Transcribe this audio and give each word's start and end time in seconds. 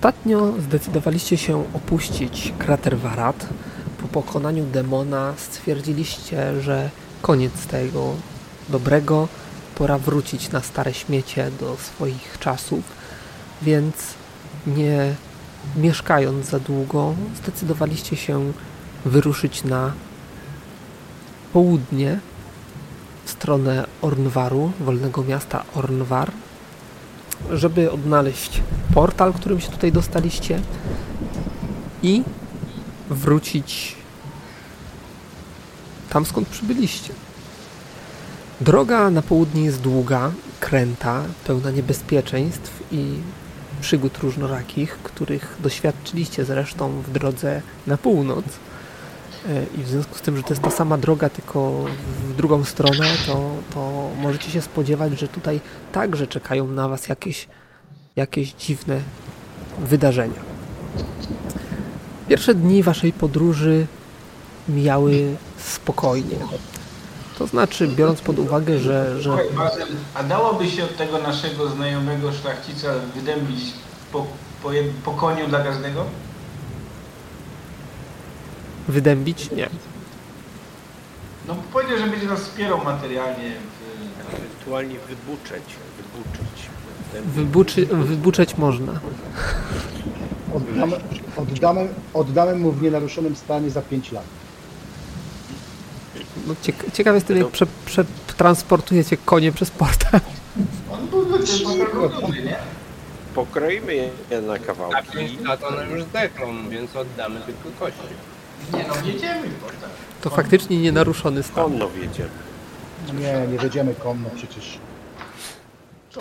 Ostatnio 0.00 0.52
zdecydowaliście 0.58 1.36
się 1.36 1.64
opuścić 1.74 2.52
krater 2.58 2.98
Warat. 2.98 3.46
Po 4.02 4.08
pokonaniu 4.08 4.64
demona 4.64 5.34
stwierdziliście, 5.36 6.60
że 6.60 6.90
koniec 7.22 7.66
tego 7.66 8.14
dobrego. 8.68 9.28
Pora 9.74 9.98
wrócić 9.98 10.50
na 10.50 10.60
stare 10.60 10.94
śmiecie 10.94 11.50
do 11.60 11.76
swoich 11.76 12.38
czasów, 12.38 12.84
więc 13.62 13.94
nie 14.66 15.14
mieszkając 15.76 16.46
za 16.46 16.60
długo, 16.60 17.14
zdecydowaliście 17.36 18.16
się 18.16 18.52
wyruszyć 19.04 19.64
na 19.64 19.92
południe 21.52 22.20
w 23.24 23.30
stronę 23.30 23.86
Ornwaru, 24.02 24.72
wolnego 24.80 25.22
miasta 25.22 25.64
Ornwar, 25.74 26.32
żeby 27.52 27.90
odnaleźć 27.90 28.60
portal, 28.94 29.32
którym 29.32 29.60
się 29.60 29.68
tutaj 29.68 29.92
dostaliście 29.92 30.60
i 32.02 32.22
wrócić 33.10 33.96
tam, 36.10 36.26
skąd 36.26 36.48
przybyliście. 36.48 37.12
Droga 38.60 39.10
na 39.10 39.22
południe 39.22 39.64
jest 39.64 39.80
długa, 39.80 40.32
kręta, 40.60 41.22
pełna 41.46 41.70
niebezpieczeństw 41.70 42.82
i 42.92 43.14
przygód 43.80 44.18
różnorakich, 44.18 44.98
których 45.02 45.56
doświadczyliście 45.60 46.44
zresztą 46.44 47.02
w 47.02 47.10
drodze 47.10 47.62
na 47.86 47.96
północ. 47.96 48.44
E, 49.48 49.80
I 49.80 49.82
w 49.82 49.88
związku 49.88 50.18
z 50.18 50.20
tym, 50.20 50.36
że 50.36 50.42
to 50.42 50.50
jest 50.50 50.62
ta 50.62 50.70
sama 50.70 50.98
droga, 50.98 51.28
tylko 51.28 51.84
w 52.28 52.36
drugą 52.36 52.64
stronę, 52.64 53.06
to, 53.26 53.50
to 53.74 54.08
możecie 54.22 54.50
się 54.50 54.62
spodziewać, 54.62 55.18
że 55.18 55.28
tutaj 55.28 55.60
także 55.92 56.26
czekają 56.26 56.66
na 56.66 56.88
Was 56.88 57.08
jakieś, 57.08 57.48
jakieś 58.16 58.52
dziwne 58.52 59.00
wydarzenia. 59.78 60.40
Pierwsze 62.28 62.54
dni 62.54 62.82
Waszej 62.82 63.12
podróży 63.12 63.86
mijały 64.68 65.36
spokojnie. 65.58 66.36
To 67.38 67.46
znaczy, 67.46 67.88
biorąc 67.88 68.20
pod 68.20 68.38
uwagę, 68.38 68.78
że. 68.78 69.22
że... 69.22 69.36
A 70.14 70.22
dałoby 70.22 70.70
się 70.70 70.84
od 70.84 70.96
tego 70.96 71.18
naszego 71.18 71.68
znajomego 71.68 72.32
szlachcica 72.32 72.88
wydębić 73.14 73.60
po, 74.12 74.26
po, 74.62 74.70
po 75.04 75.10
koniu 75.10 75.48
dla 75.48 75.64
każdego? 75.64 76.04
Wydębić? 78.88 79.50
Nie. 79.50 79.68
No 81.48 81.56
powiedział, 81.72 81.98
że 81.98 82.06
będzie 82.06 82.26
nas 82.26 82.40
wspierał 82.40 82.84
materialnie. 82.84 83.50
W... 83.50 84.34
Ewentualnie 84.34 84.94
wybuczeć. 85.08 85.62
Wybuczyć. 85.96 86.70
Wybuczy, 87.34 87.86
wybuczeć 87.86 88.56
można. 88.56 89.00
Oddamy, 90.54 90.96
oddamy, 91.36 91.88
oddamy 92.14 92.54
mu 92.56 92.72
w 92.72 92.82
nienaruszonym 92.82 93.36
stanie 93.36 93.70
za 93.70 93.82
5 93.82 94.12
lat. 94.12 94.24
No, 96.46 96.54
cieka 96.62 96.84
ciekaw 96.92 97.14
jestem, 97.14 97.36
jak 97.36 97.48
prze, 97.48 97.66
przetransportujecie 97.86 99.16
konie 99.16 99.52
przez 99.52 99.70
portal. 99.70 100.20
On 100.92 101.06
był 101.06 101.24
dobry, 102.10 102.42
nie? 102.42 102.56
Pokroimy 103.34 103.94
je 103.94 104.40
na 104.42 104.52
A 104.52 104.58
kawałki. 104.58 105.18
5 105.18 105.40
lat 105.40 105.64
one 105.64 105.86
już 105.90 106.02
zdechną, 106.02 106.68
więc 106.68 106.96
oddamy 106.96 107.40
tylko 107.40 107.78
kości. 107.78 108.14
Nie 108.72 108.84
no, 108.88 108.94
jedziemy 109.12 109.48
potem. 109.62 109.90
To 110.20 110.30
faktycznie 110.30 110.78
nienaruszony 110.78 111.42
stan. 111.42 111.64
Konno 111.64 111.88
wiedziemy. 111.88 112.30
Nie, 113.20 113.46
nie 113.52 113.58
będziemy 113.58 113.94
konno 113.94 114.30
przecież. 114.36 114.78
Co? 116.10 116.20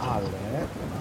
Ale, 0.00 0.28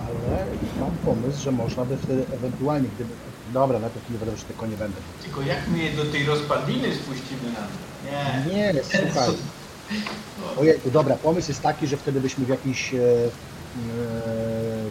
ale 0.07 0.45
mam 0.79 0.91
pomysł, 1.05 1.43
że 1.43 1.51
można 1.51 1.85
by 1.85 1.97
wtedy 1.97 2.25
ewentualnie, 2.33 2.89
gdyby... 2.95 3.09
Dobra, 3.53 3.79
najpierw 3.79 4.09
nie 4.09 4.17
wiadomo, 4.17 4.37
że 4.37 4.43
te 4.43 4.53
konie 4.53 4.77
będą. 4.77 4.97
Tylko 5.23 5.41
jak 5.41 5.67
my 5.67 5.77
je 5.77 5.91
do 5.91 6.05
tej 6.05 6.25
rozpadliny 6.25 6.95
spuścimy 6.95 7.51
na 7.53 7.67
Nie. 8.11 8.55
Nie, 8.55 8.83
słuchaj. 8.83 9.29
Ojejku, 10.59 10.91
dobra, 10.91 11.15
pomysł 11.15 11.47
jest 11.51 11.61
taki, 11.61 11.87
że 11.87 11.97
wtedy 11.97 12.21
byśmy 12.21 12.45
w 12.45 12.49
jakiejś 12.49 12.93
e, 12.93 12.97
e, 12.97 13.29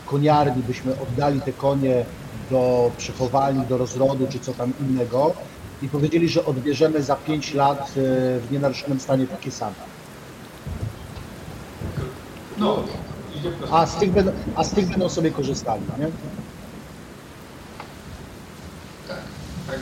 koniarni 0.06 0.62
byśmy 0.62 1.00
oddali 1.00 1.40
te 1.40 1.52
konie 1.52 2.04
do 2.50 2.90
przechowalni, 2.96 3.66
do 3.66 3.78
rozrodu, 3.78 4.26
czy 4.30 4.38
co 4.38 4.52
tam 4.52 4.72
innego 4.80 5.34
i 5.82 5.88
powiedzieli, 5.88 6.28
że 6.28 6.44
odbierzemy 6.44 7.02
za 7.02 7.16
5 7.16 7.54
lat 7.54 7.80
e, 7.80 7.92
w 8.40 8.46
nienaruszonym 8.50 9.00
stanie 9.00 9.26
takie 9.26 9.50
same. 9.50 9.74
No. 12.58 12.84
A 13.70 13.86
z 13.86 13.96
tych 13.96 14.12
będą, 14.12 14.32
a 14.56 14.64
z 14.64 14.70
tych 14.70 14.88
będą 14.88 15.08
sobie 15.08 15.30
korzystali, 15.30 15.82
nie? 15.98 16.06
Tak, 19.08 19.18
tak. 19.66 19.78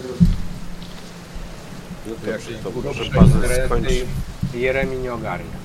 No 2.06 2.14
To 2.24 2.30
jakieś 2.30 2.46
to 2.62 3.24
interesy 3.24 3.66
skończy. 3.66 4.06
Jeremi 4.54 4.98
nie 4.98 5.14
ogarnia. 5.14 5.64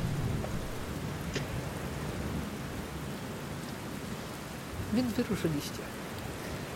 Więc 4.94 5.14
wyruszyliście. 5.14 5.99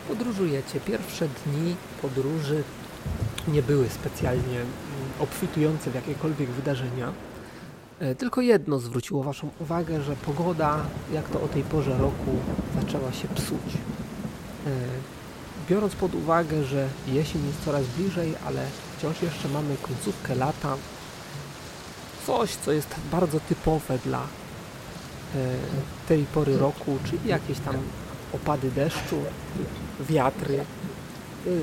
Podróżujecie. 0.07 0.79
Pierwsze 0.79 1.27
dni 1.45 1.75
podróży 2.01 2.63
nie 3.47 3.61
były 3.63 3.89
specjalnie 3.89 4.55
mm, 4.59 4.67
obfitujące 5.19 5.91
w 5.91 5.95
jakiekolwiek 5.95 6.49
wydarzenia. 6.49 7.13
E, 7.99 8.15
Tylko 8.15 8.41
jedno 8.41 8.79
zwróciło 8.79 9.23
Waszą 9.23 9.49
uwagę, 9.59 10.01
że 10.01 10.15
pogoda, 10.15 10.79
jak 11.13 11.29
to 11.29 11.41
o 11.41 11.47
tej 11.47 11.63
porze 11.63 11.97
roku, 11.97 12.31
zaczęła 12.81 13.11
się 13.11 13.27
psuć. 13.27 13.73
E, 14.67 14.69
Biorąc 15.69 15.95
pod 15.95 16.15
uwagę, 16.15 16.63
że 16.63 16.87
jesień 17.07 17.45
jest 17.47 17.65
coraz 17.65 17.85
bliżej, 17.97 18.33
ale 18.45 18.65
wciąż 18.97 19.21
jeszcze 19.21 19.49
mamy 19.49 19.75
końcówkę 19.81 20.35
lata, 20.35 20.75
coś, 22.27 22.55
co 22.55 22.71
jest 22.71 22.95
bardzo 23.11 23.39
typowe 23.39 23.97
dla 24.05 24.19
e, 24.19 24.25
tej 26.07 26.23
pory 26.23 26.57
roku, 26.57 26.97
czyli 27.05 27.27
jakieś 27.29 27.59
tam 27.59 27.75
opady 28.33 28.71
deszczu, 28.71 29.17
wiatry 29.99 30.65
y, 31.47 31.61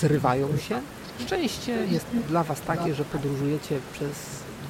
zrywają 0.00 0.56
się. 0.56 0.80
Szczęście 1.26 1.72
jest 1.86 2.06
dla 2.28 2.44
Was 2.44 2.60
takie, 2.60 2.94
że 2.94 3.04
podróżujecie 3.04 3.78
przez 3.92 4.12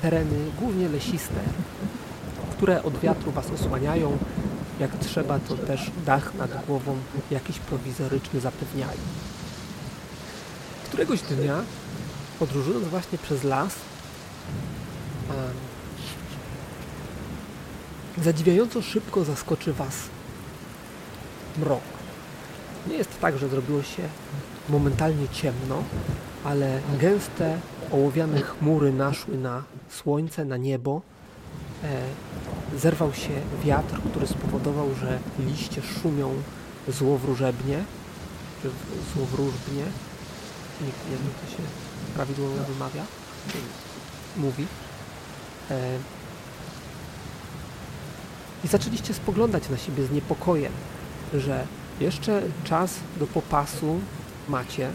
tereny 0.03 0.51
głównie 0.59 0.89
lesiste, 0.89 1.41
które 2.51 2.83
od 2.83 2.99
wiatru 2.99 3.33
Was 3.33 3.51
osłaniają. 3.51 4.19
Jak 4.81 4.99
trzeba, 4.99 5.39
to 5.39 5.57
też 5.57 5.91
dach 6.07 6.35
nad 6.35 6.67
głową 6.67 6.97
jakiś 7.31 7.59
prowizoryczny 7.59 8.41
zapewniają. 8.41 9.01
Któregoś 10.85 11.21
dnia, 11.23 11.61
podróżując 12.39 12.89
właśnie 12.89 13.19
przez 13.19 13.45
las, 13.45 13.75
zadziwiająco 18.23 18.83
szybko 18.83 19.25
zaskoczy 19.25 19.73
Was 19.73 19.95
mrok. 21.59 22.00
Nie 22.87 22.97
jest 22.97 23.21
tak, 23.21 23.39
że 23.39 23.49
zrobiło 23.49 23.83
się 23.83 24.03
momentalnie 24.69 25.29
ciemno, 25.29 25.83
ale 26.45 26.81
gęste, 27.01 27.59
ołowiane 27.93 28.41
chmury 28.43 28.93
naszły 28.93 29.39
na 29.39 29.63
słońce, 29.91 30.45
na 30.45 30.57
niebo. 30.57 31.03
E, 31.85 32.03
zerwał 32.79 33.13
się 33.15 33.31
wiatr, 33.65 34.01
który 34.11 34.27
spowodował, 34.27 34.89
że 35.01 35.19
liście 35.39 35.83
szumią 35.83 36.35
złowróżebnie, 36.89 37.85
czy 38.63 38.71
złowróżbnie. 39.15 39.85
Nikt 40.81 41.11
nie 41.11 41.17
wiem, 41.17 41.33
to 41.47 41.57
się 41.57 41.63
prawidłowo 42.15 42.55
wymawia. 42.73 43.05
Mówi. 44.37 44.67
E, 45.71 45.99
I 48.65 48.69
zaczęliście 48.69 49.15
spoglądać 49.15 49.69
na 49.69 49.77
siebie 49.77 50.05
z 50.05 50.11
niepokojem, 50.11 50.73
że 51.35 51.67
jeszcze 52.01 52.43
czas 52.65 52.95
do 53.17 53.27
popasu 53.27 54.01
macie, 54.49 54.91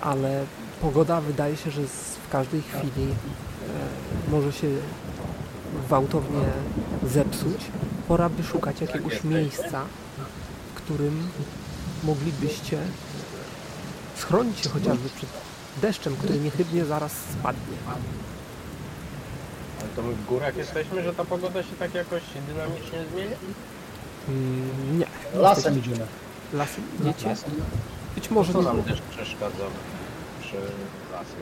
ale 0.00 0.44
pogoda 0.80 1.20
wydaje 1.20 1.56
się, 1.56 1.70
że 1.70 1.82
w 2.26 2.30
każdej 2.30 2.62
chwili 2.62 3.08
e, 3.08 4.30
może 4.30 4.52
się 4.52 4.68
gwałtownie 5.86 6.44
zepsuć. 7.02 7.60
Pora 8.08 8.28
by 8.28 8.42
szukać 8.42 8.80
jakiegoś 8.80 9.24
miejsca, 9.24 9.84
w 10.74 10.76
którym 10.76 11.28
moglibyście 12.04 12.78
schronić 14.16 14.58
się 14.58 14.68
chociażby 14.68 15.08
przed 15.08 15.28
deszczem, 15.82 16.16
który 16.16 16.38
niechybnie 16.40 16.84
zaraz 16.84 17.12
spadnie. 17.12 17.76
Ale 19.80 19.88
to 19.96 20.02
my 20.02 20.14
w 20.14 20.26
górach 20.26 20.56
jesteśmy, 20.56 21.02
że 21.02 21.14
ta 21.14 21.24
pogoda 21.24 21.62
się 21.62 21.76
tak 21.78 21.94
jakoś 21.94 22.22
dynamicznie 22.48 22.98
zmienia? 23.12 23.36
Mm, 24.28 24.98
nie. 24.98 25.06
Lasem 25.34 25.78
idziemy. 25.78 26.06
Lasem 26.52 26.84
idziecie? 27.00 27.28
Lasem. 27.28 27.50
Być 28.14 28.30
może 28.30 28.54
nie 28.54 28.62
nam 28.62 28.82
też 28.82 29.00
przeszkadza 29.00 29.64
przy 30.40 30.56
lasach? 31.12 31.36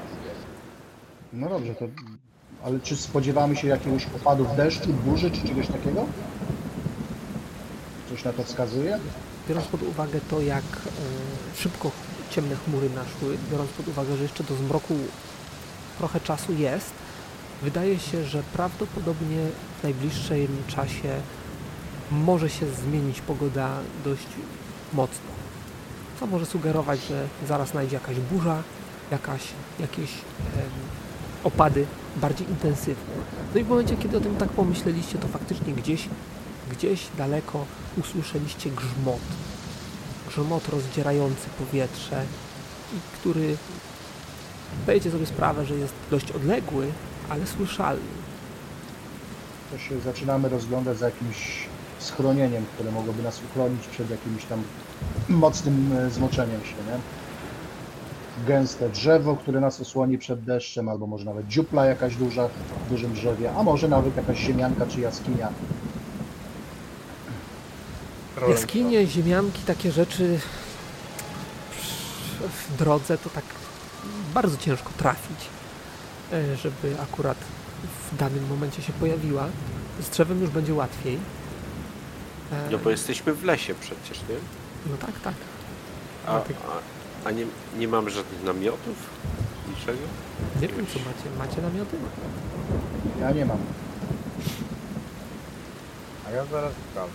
No 1.33 1.49
dobrze, 1.49 1.75
to... 1.75 1.85
Ale 2.65 2.81
czy 2.81 2.97
spodziewamy 2.97 3.57
się 3.57 3.69
jakiegoś 3.69 4.07
opadów 4.17 4.57
deszczu, 4.57 4.93
burzy, 4.93 5.31
czy 5.31 5.49
czegoś 5.49 5.67
takiego? 5.67 6.07
Coś 8.11 8.25
na 8.25 8.33
to 8.33 8.45
wskazuje? 8.45 8.99
Biorąc 9.49 9.67
pod 9.67 9.83
uwagę 9.83 10.21
to, 10.31 10.41
jak 10.41 10.65
e, 10.65 11.57
szybko 11.57 11.91
ciemne 12.31 12.57
chmury 12.57 12.91
naszły, 12.91 13.37
biorąc 13.51 13.71
pod 13.71 13.89
uwagę, 13.89 14.17
że 14.17 14.23
jeszcze 14.23 14.45
do 14.45 14.57
zmroku 14.57 14.95
trochę 15.99 16.21
czasu 16.21 16.53
jest, 16.53 16.91
wydaje 17.63 17.99
się, 17.99 18.25
że 18.25 18.43
prawdopodobnie 18.53 19.47
w 19.81 19.83
najbliższym 19.83 20.63
czasie 20.67 21.21
może 22.11 22.51
się 22.51 22.67
zmienić 22.67 23.21
pogoda 23.21 23.71
dość 24.05 24.27
mocno. 24.93 25.31
Co 26.21 26.27
może 26.27 26.47
sugerować, 26.47 27.01
że 27.09 27.27
zaraz 27.49 27.75
najdzie 27.75 27.95
jakaś 27.95 28.17
burza, 28.17 28.62
jakaś, 29.11 29.43
jakieś 29.81 30.11
em, 30.11 30.71
opady 31.45 31.87
bardziej 32.17 32.51
intensywne. 32.51 33.15
No 33.55 33.61
i 33.61 33.65
w 33.65 33.69
momencie, 33.69 33.97
kiedy 33.97 34.17
o 34.17 34.21
tym 34.21 34.37
tak 34.37 34.49
pomyśleliście, 34.49 35.19
to 35.19 35.29
faktycznie 35.29 35.73
gdzieś, 35.73 36.09
gdzieś 36.71 37.06
daleko 37.19 37.65
usłyszeliście 37.97 38.71
grzmot. 38.71 39.21
Grzmot 40.29 40.69
rozdzierający 40.69 41.49
powietrze 41.59 42.25
i 42.93 43.19
który 43.19 43.56
zdajecie 44.83 45.11
sobie 45.11 45.27
sprawę, 45.27 45.67
że 45.67 45.75
jest 45.75 45.95
dość 46.11 46.31
odległy, 46.31 46.93
ale 47.29 47.47
słyszalny. 47.47 48.03
To 49.71 49.79
się 49.79 50.01
zaczynamy 50.01 50.49
rozglądać 50.49 50.99
za 50.99 51.06
jakimś 51.06 51.69
schronieniem, 52.05 52.65
które 52.75 52.91
mogłoby 52.93 53.23
nas 53.23 53.41
uchronić 53.51 53.87
przed 53.87 54.11
jakimś 54.11 54.45
tam 54.45 54.62
mocnym 55.29 55.97
e, 55.97 56.11
zmoczeniem 56.11 56.61
się, 56.61 56.75
nie? 56.75 56.99
Gęste 58.47 58.89
drzewo, 58.89 59.37
które 59.37 59.61
nas 59.61 59.81
osłoni 59.81 60.19
przed 60.19 60.41
deszczem, 60.41 60.89
albo 60.89 61.06
może 61.06 61.25
nawet 61.25 61.49
dziupla 61.49 61.87
jakaś 61.87 62.17
duża 62.17 62.49
w 62.49 62.91
dużym 62.91 63.12
drzewie, 63.12 63.53
a 63.56 63.62
może 63.62 63.89
nawet 63.89 64.17
jakaś 64.17 64.39
ziemianka 64.39 64.87
czy 64.87 65.01
jaskinia. 65.01 65.49
Jaskinie, 68.49 69.06
ziemianki, 69.06 69.62
takie 69.62 69.93
rzeczy 69.93 70.39
w 72.49 72.77
drodze 72.77 73.19
to 73.19 73.31
tak 73.31 73.45
bardzo 74.35 74.56
ciężko 74.56 74.91
trafić, 74.97 75.39
e, 76.33 76.56
żeby 76.56 76.97
akurat 77.03 77.39
w 78.12 78.17
danym 78.17 78.47
momencie 78.49 78.83
się 78.83 78.93
pojawiła. 78.93 79.47
Z 80.01 80.09
drzewem 80.11 80.41
już 80.41 80.51
będzie 80.51 80.75
łatwiej. 80.75 81.19
No 82.71 82.79
bo 82.79 82.91
jesteśmy 82.91 83.33
w 83.35 83.45
lesie 83.45 83.75
przecież, 83.75 84.19
nie? 84.29 84.37
No 84.91 84.97
tak, 84.97 85.21
tak. 85.21 85.35
A, 86.27 86.37
a, 86.37 86.43
a 87.25 87.31
nie, 87.31 87.47
nie 87.79 87.89
mam 87.89 88.11
żadnych 88.11 88.43
namiotów? 88.45 88.97
Niczego? 89.69 89.99
Nie 90.61 90.69
wiem, 90.69 90.87
co 90.87 90.99
macie. 90.99 91.39
Macie 91.39 91.62
namioty? 91.62 91.97
Ja 93.21 93.31
nie 93.31 93.45
mam. 93.45 93.59
A 96.29 96.31
ja 96.31 96.45
zaraz 96.47 96.73
sprawdzę. 96.91 97.15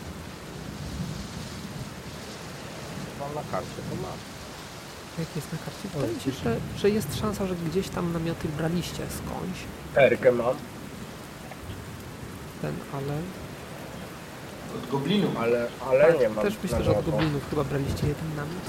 Mam 3.20 3.36
na 3.36 3.42
karcie, 3.52 3.82
to 3.90 3.96
mam. 3.96 4.18
Jak 5.20 5.36
jest 5.36 5.52
na 5.54 5.58
karcie? 5.58 5.90
Wydaje 5.94 6.14
mi 6.14 6.22
się, 6.22 6.32
że, 6.44 6.58
że 6.78 6.90
jest 6.90 7.20
szansa, 7.20 7.48
że 7.48 7.56
gdzieś 7.56 7.90
tam 7.90 8.14
namioty 8.14 8.48
braliście 8.58 9.04
skądś. 9.18 9.60
Erkę 9.96 10.32
mam, 10.32 10.56
Ten, 12.62 12.74
ale 12.94 13.14
Od 14.76 14.92
goblinów. 14.92 15.38
ale, 15.38 15.68
ale 15.90 16.18
nie 16.20 16.30
mam. 16.30 16.44
też 16.44 16.58
myślę, 16.64 16.84
że 16.84 16.98
od 16.98 17.06
goblinów 17.06 17.50
chyba 17.50 17.64
braliście 17.64 18.08
jeden 18.08 18.36
namiot. 18.36 18.64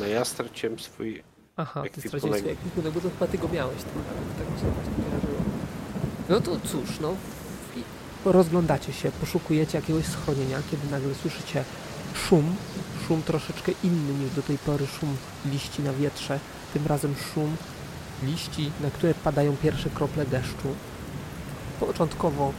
No 0.00 0.06
ja 0.06 0.24
straciłem 0.24 0.78
swój... 0.78 1.22
Aha, 1.56 1.82
ty 1.92 2.00
straciłeś 2.00 2.40
swój 2.40 2.52
ekwipunek, 2.52 2.92
bo 2.92 3.00
to 3.00 3.10
chyba 3.10 3.26
ty 3.26 3.38
go 3.38 3.48
miałeś. 3.48 3.76
Tak, 3.76 3.92
tak 4.38 4.54
mi 4.54 4.60
się 4.60 4.66
właśnie 4.70 5.04
kojarzyło. 5.04 5.42
No 6.28 6.40
to 6.40 6.68
cóż, 6.68 7.00
no 7.00 7.14
rozglądacie 8.24 8.92
się, 8.92 9.12
poszukujecie 9.12 9.78
jakiegoś 9.78 10.04
schronienia, 10.04 10.58
kiedy 10.70 10.90
nagle 10.90 11.14
słyszycie 11.14 11.64
szum, 12.14 12.56
szum 13.06 13.22
troszeczkę 13.22 13.72
inny 13.84 14.14
niż 14.14 14.30
do 14.30 14.42
tej 14.42 14.58
pory 14.58 14.86
szum 14.86 15.16
liści 15.46 15.82
na 15.82 15.92
wietrze, 15.92 16.40
tym 16.74 16.86
razem 16.86 17.14
szum 17.34 17.56
liści, 18.22 18.70
na 18.80 18.90
które 18.90 19.14
padają 19.14 19.56
pierwsze 19.56 19.90
krople 19.90 20.26
deszczu. 20.26 20.68
Początkowo 21.80 22.52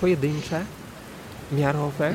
pojedyncze, 0.00 0.64
miarowe, 1.52 2.14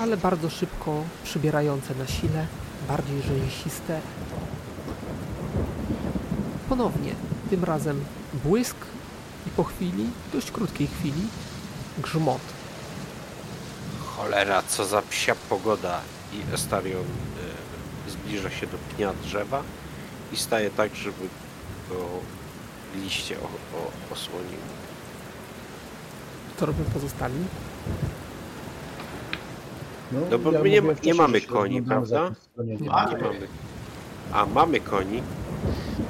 ale 0.00 0.16
bardzo 0.16 0.50
szybko 0.50 1.04
przybierające 1.24 1.94
na 1.94 2.06
sile, 2.06 2.46
bardziej 2.88 3.22
rzęsiste. 3.22 4.00
Ponownie, 6.68 7.14
tym 7.50 7.64
razem 7.64 8.04
błysk 8.44 8.76
i 9.46 9.50
po 9.50 9.64
chwili, 9.64 10.10
dość 10.32 10.50
krótkiej 10.50 10.86
chwili, 10.86 11.22
grzmot. 11.98 12.40
Cholera, 14.16 14.62
co 14.62 14.84
za 14.84 15.02
psia 15.02 15.34
pogoda. 15.48 16.00
I 16.32 16.54
Estarion 16.54 17.02
e, 18.06 18.10
zbliża 18.10 18.50
się 18.50 18.66
do 18.66 18.78
pnia 18.78 19.12
drzewa 19.22 19.62
i 20.32 20.36
staje 20.36 20.70
tak, 20.70 20.94
żeby 20.94 21.28
go 21.88 21.96
liście 23.02 23.36
o, 23.36 23.44
o, 23.44 24.12
osłoniły. 24.12 24.83
Co 26.60 26.66
robią 26.66 26.84
pozostali? 26.94 27.34
No 30.30 30.38
bo 30.38 30.50
my 30.50 30.70
nie 30.70 30.80
nie 30.80 30.94
wcześniej, 30.94 31.14
mamy 31.14 31.40
że 31.40 31.46
koni, 31.46 31.82
prawda? 31.82 32.30
Nie 32.64 32.76
Nie 32.76 32.88
mamy. 32.88 33.48
A 34.32 34.46
mamy 34.46 34.80
koni. 34.80 35.22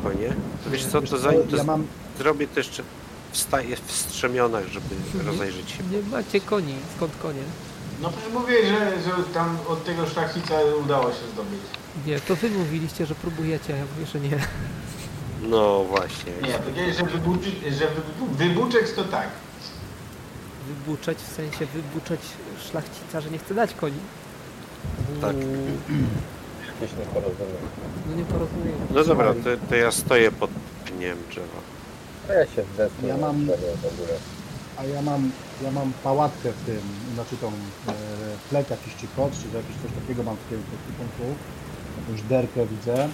Konie. 0.02 0.34
To 0.64 0.70
wiesz 0.70 0.86
co, 0.86 1.02
to 1.02 1.18
zanim 1.18 1.48
to 1.48 1.56
ja 1.56 1.64
mam, 1.64 1.86
zrobię, 2.18 2.46
to 2.48 2.60
jeszcze 2.60 2.82
wstaję 3.32 3.76
w 3.86 3.92
strzemionach, 3.92 4.66
żeby 4.66 4.86
Mhm. 5.14 5.26
rozejrzeć 5.26 5.70
się. 5.70 5.82
Nie 5.92 6.10
macie 6.16 6.40
koni. 6.40 6.74
Skąd 6.96 7.12
konie? 7.22 7.42
No 8.02 8.10
przecież 8.10 8.32
mówię, 8.32 8.54
że, 8.66 9.02
że 9.02 9.22
tam 9.34 9.56
od 9.68 9.84
tego 9.84 10.06
szlachcica 10.06 10.54
udało 10.84 11.04
się 11.10 11.26
zdobyć. 11.32 11.60
Nie, 12.06 12.20
to 12.20 12.36
wy 12.36 12.50
mówiliście, 12.50 13.06
że 13.06 13.14
próbujecie, 13.14 13.74
a 13.74 13.76
ja 13.76 13.84
mówię, 13.94 14.06
że 14.12 14.20
nie. 14.20 14.38
No 15.50 15.84
właśnie. 15.84 16.32
Nie, 16.42 16.54
powiedziałeś, 16.58 16.96
że, 16.96 17.04
wybuczy, 17.04 17.50
że 17.70 17.84
wybu- 17.86 18.28
wybuczek 18.36 18.92
to 18.92 19.04
tak. 19.04 19.28
Wybuczeć, 20.68 21.18
w 21.18 21.32
sensie 21.36 21.66
wybuczeć 21.66 22.20
szlachcica, 22.70 23.20
że 23.20 23.30
nie 23.30 23.38
chce 23.38 23.54
dać 23.54 23.74
koni. 23.74 23.98
Tak. 25.20 25.36
Jakieś 26.80 26.98
nieporozumienie. 26.98 27.58
No 28.10 28.16
nie 28.16 28.24
porozumiem. 28.24 28.74
No 28.90 29.04
dobra, 29.04 29.34
to, 29.34 29.66
to 29.68 29.74
ja 29.76 29.90
stoję 29.92 30.32
pod 30.32 30.50
pniem 30.84 31.18
drzewa. 31.30 31.60
A 32.28 32.32
ja 32.32 32.46
się 32.46 32.64
zdechnę 32.74 33.08
Ja 33.08 33.16
mam- 33.16 33.46
w 33.46 33.86
ogóle. 33.92 34.14
a 34.76 34.84
ja 34.84 35.02
mam, 35.02 35.30
ja 35.64 35.70
mam 35.70 35.92
pałatkę 36.04 36.52
w 36.52 36.66
tym, 36.66 36.80
znaczy 37.14 37.36
tą 37.36 37.48
e, 37.48 37.52
plek 38.50 38.70
jakiś 38.70 38.96
czy 38.96 39.06
koc, 39.16 39.32
czy 39.32 39.46
jakieś 39.56 39.76
coś 39.82 39.92
takiego 40.00 40.22
mam 40.22 40.36
w 40.36 40.48
tym 40.50 40.62
punktu, 40.98 41.22
jakąś 42.00 42.22
derkę 42.22 42.66
widzę. 42.66 43.08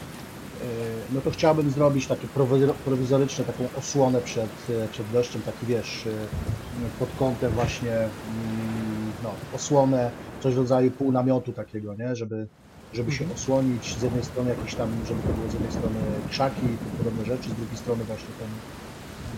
No 1.11 1.23
to 1.23 1.31
chciałbym 1.31 1.71
zrobić 1.71 2.07
takie 2.07 2.29
prowi- 2.29 2.75
prowizoryczne, 2.85 3.45
taką 3.45 3.73
osłonę 3.73 4.23
przed, 4.23 4.67
e, 4.69 4.89
przed 4.89 5.11
deszczem, 5.11 5.43
taki 5.43 5.67
wiesz, 5.67 6.07
e, 6.07 6.31
pod 6.97 7.15
kątem 7.15 7.53
właśnie, 7.55 7.95
mm, 7.97 9.15
no, 9.21 9.45
osłonę, 9.51 10.13
coś 10.39 10.55
w 10.55 10.59
rodzaju 10.59 10.93
półnamiotu 10.93 11.53
takiego, 11.53 11.95
nie, 11.95 12.17
żeby, 12.17 12.49
żeby 12.93 13.13
się 13.13 13.29
osłonić, 13.29 13.99
z 13.99 14.03
jednej 14.03 14.23
strony 14.23 14.51
jakieś 14.51 14.75
tam, 14.77 15.05
żeby 15.05 15.23
to 15.23 15.35
było 15.35 15.49
z 15.49 15.53
jednej 15.53 15.71
strony 15.71 16.25
krzaki, 16.29 16.81
podobne 16.97 17.25
rzeczy, 17.25 17.51
z 17.51 17.55
drugiej 17.55 17.77
strony 17.77 18.05
właśnie 18.05 18.35
ten, 18.35 18.61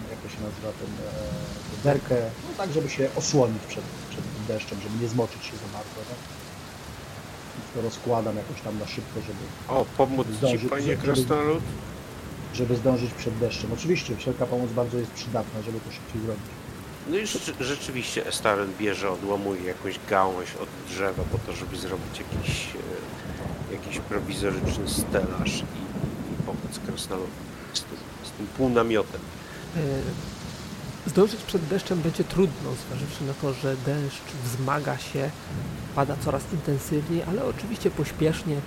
jak 0.08 0.20
to 0.20 0.28
się 0.28 0.42
nazywa, 0.42 0.72
ten, 0.74 1.00
e, 1.00 1.64
tę 1.70 1.78
derkę, 1.78 2.36
no 2.42 2.54
tak, 2.54 2.72
żeby 2.72 2.88
się 2.88 3.14
osłonić 3.14 3.66
przed, 3.66 3.86
przed 4.08 4.30
tym 4.30 4.46
deszczem, 4.46 4.80
żeby 4.80 4.98
nie 4.98 5.08
zmoczyć 5.08 5.46
się 5.46 5.58
za 5.58 5.68
bardzo, 5.68 6.04
nie? 6.04 6.18
To 7.74 7.82
rozkładam 7.82 8.36
jakoś 8.36 8.60
tam 8.60 8.78
na 8.78 8.86
szybko, 8.86 9.20
żeby, 9.20 9.38
O, 9.80 9.84
pomóc 9.96 10.26
ci, 10.26 10.34
Zdąży- 10.34 10.68
panie 10.68 10.82
żeby- 10.82 11.02
krasnolud? 11.02 11.62
żeby 12.54 12.76
zdążyć 12.76 13.10
przed 13.14 13.38
deszczem. 13.38 13.72
Oczywiście 13.72 14.16
wszelka 14.16 14.46
pomoc 14.46 14.70
bardzo 14.72 14.98
jest 14.98 15.10
przydatna, 15.10 15.62
żeby 15.62 15.80
to 15.80 15.90
szybciej 15.92 16.20
zrobić. 16.22 16.44
No 17.10 17.16
i 17.16 17.22
rze- 17.26 17.52
rzeczywiście 17.64 18.26
Estaren 18.26 18.72
bierze, 18.78 19.10
odłamuje 19.10 19.62
jakąś 19.62 19.98
gałąź 20.10 20.48
od 20.62 20.68
drzewa 20.88 21.22
po 21.32 21.38
to, 21.38 21.52
żeby 21.52 21.76
zrobić 21.76 22.18
jakiś, 22.18 22.66
e, 23.70 23.72
jakiś 23.74 23.98
prowizoryczny 23.98 24.88
stelaż 24.88 25.50
i, 25.58 25.62
i 26.32 26.42
pomóc 26.46 26.80
krasnoludowi 26.86 27.32
z 27.74 27.80
tym, 27.82 27.98
z 28.24 28.30
tym 28.30 28.46
półnamiotem. 28.46 29.20
E, 31.06 31.10
Zdążyć 31.10 31.40
przed 31.42 31.64
deszczem 31.64 32.00
będzie 32.00 32.24
trudno, 32.24 32.70
zważywszy 32.88 33.24
na 33.24 33.32
to, 33.42 33.52
że 33.52 33.76
deszcz 33.76 34.22
wzmaga 34.44 34.98
się, 34.98 35.30
pada 35.96 36.16
coraz 36.24 36.42
intensywniej, 36.52 37.22
ale 37.28 37.44
oczywiście 37.44 37.90
pośpiesznie 37.90 38.56
e, 38.56 38.60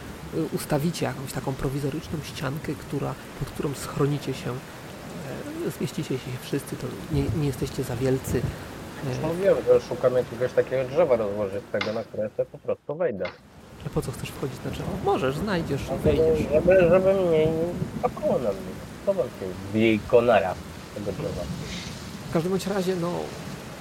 ustawicie 0.55 1.05
jakąś 1.05 1.33
taką 1.33 1.53
prowizoryczną 1.53 2.19
ściankę, 2.23 2.73
która, 2.73 3.13
pod 3.39 3.49
którą 3.49 3.73
schronicie 3.73 4.33
się. 4.33 4.51
E, 4.51 5.71
Zmieścicie 5.77 6.17
się 6.17 6.31
wszyscy, 6.43 6.75
to 6.75 6.87
nie, 7.11 7.23
nie 7.39 7.47
jesteście 7.47 7.83
za 7.83 7.95
wielcy. 7.95 8.41
E, 9.23 9.27
mówiłem, 9.27 9.55
że 9.67 9.81
szukam 9.81 10.13
jakiegoś 10.13 10.51
takiego 10.53 10.89
drzewa 10.89 11.15
rozłożystego, 11.15 11.93
na 11.93 12.03
które 12.03 12.29
sobie 12.29 12.45
po 12.51 12.57
prostu 12.57 12.95
wejdę. 12.95 13.25
A 13.85 13.89
po 13.89 14.01
co 14.01 14.11
chcesz 14.11 14.29
wchodzić 14.29 14.57
na 14.65 14.71
drzewo? 14.71 14.89
Możesz, 15.05 15.37
znajdziesz 15.37 15.81
wejdziesz. 16.03 16.39
żeby, 16.53 16.81
żeby 16.89 17.13
mnie 17.13 17.45
nie 17.45 17.51
pakoło 18.01 18.33
na 18.33 18.49
mnie. 18.49 18.73
Wam 19.05 19.15
się 19.17 19.45
wbije 19.69 19.99
konara 20.07 20.53
tego 20.95 21.11
drzewa? 21.11 21.41
Każdym 22.35 22.51
bądź 22.51 22.67
razie, 22.67 22.95
no, 22.95 23.11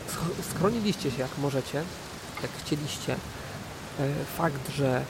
sch- 0.08 0.42
schroniliście 0.54 1.10
się 1.10 1.18
jak 1.18 1.38
możecie, 1.38 1.82
jak 2.42 2.50
chcieliście. 2.64 3.16
E, 4.00 4.08
Fakt, 4.36 4.70
że 4.76 5.04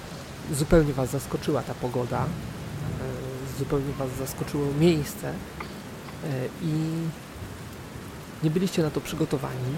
zupełnie 0.53 0.93
Was 0.93 1.11
zaskoczyła 1.11 1.63
ta 1.63 1.75
pogoda, 1.75 2.19
e, 2.25 3.59
zupełnie 3.59 3.93
Was 3.93 4.09
zaskoczyło 4.19 4.67
miejsce 4.81 5.29
e, 5.29 5.35
i 6.63 6.73
nie 8.43 8.51
byliście 8.51 8.83
na 8.83 8.91
to 8.91 9.01
przygotowani, 9.01 9.75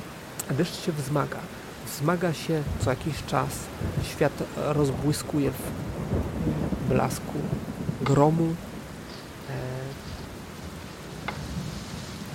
a 0.50 0.54
deszcz 0.54 0.86
się 0.86 0.92
wzmaga. 0.92 1.38
Wzmaga 1.86 2.32
się 2.34 2.62
co 2.84 2.90
jakiś 2.90 3.14
czas, 3.26 3.48
świat 4.10 4.32
rozbłyskuje 4.56 5.50
w 5.50 5.62
blasku 6.88 7.38
gromu 8.02 8.54
e, 9.50 9.52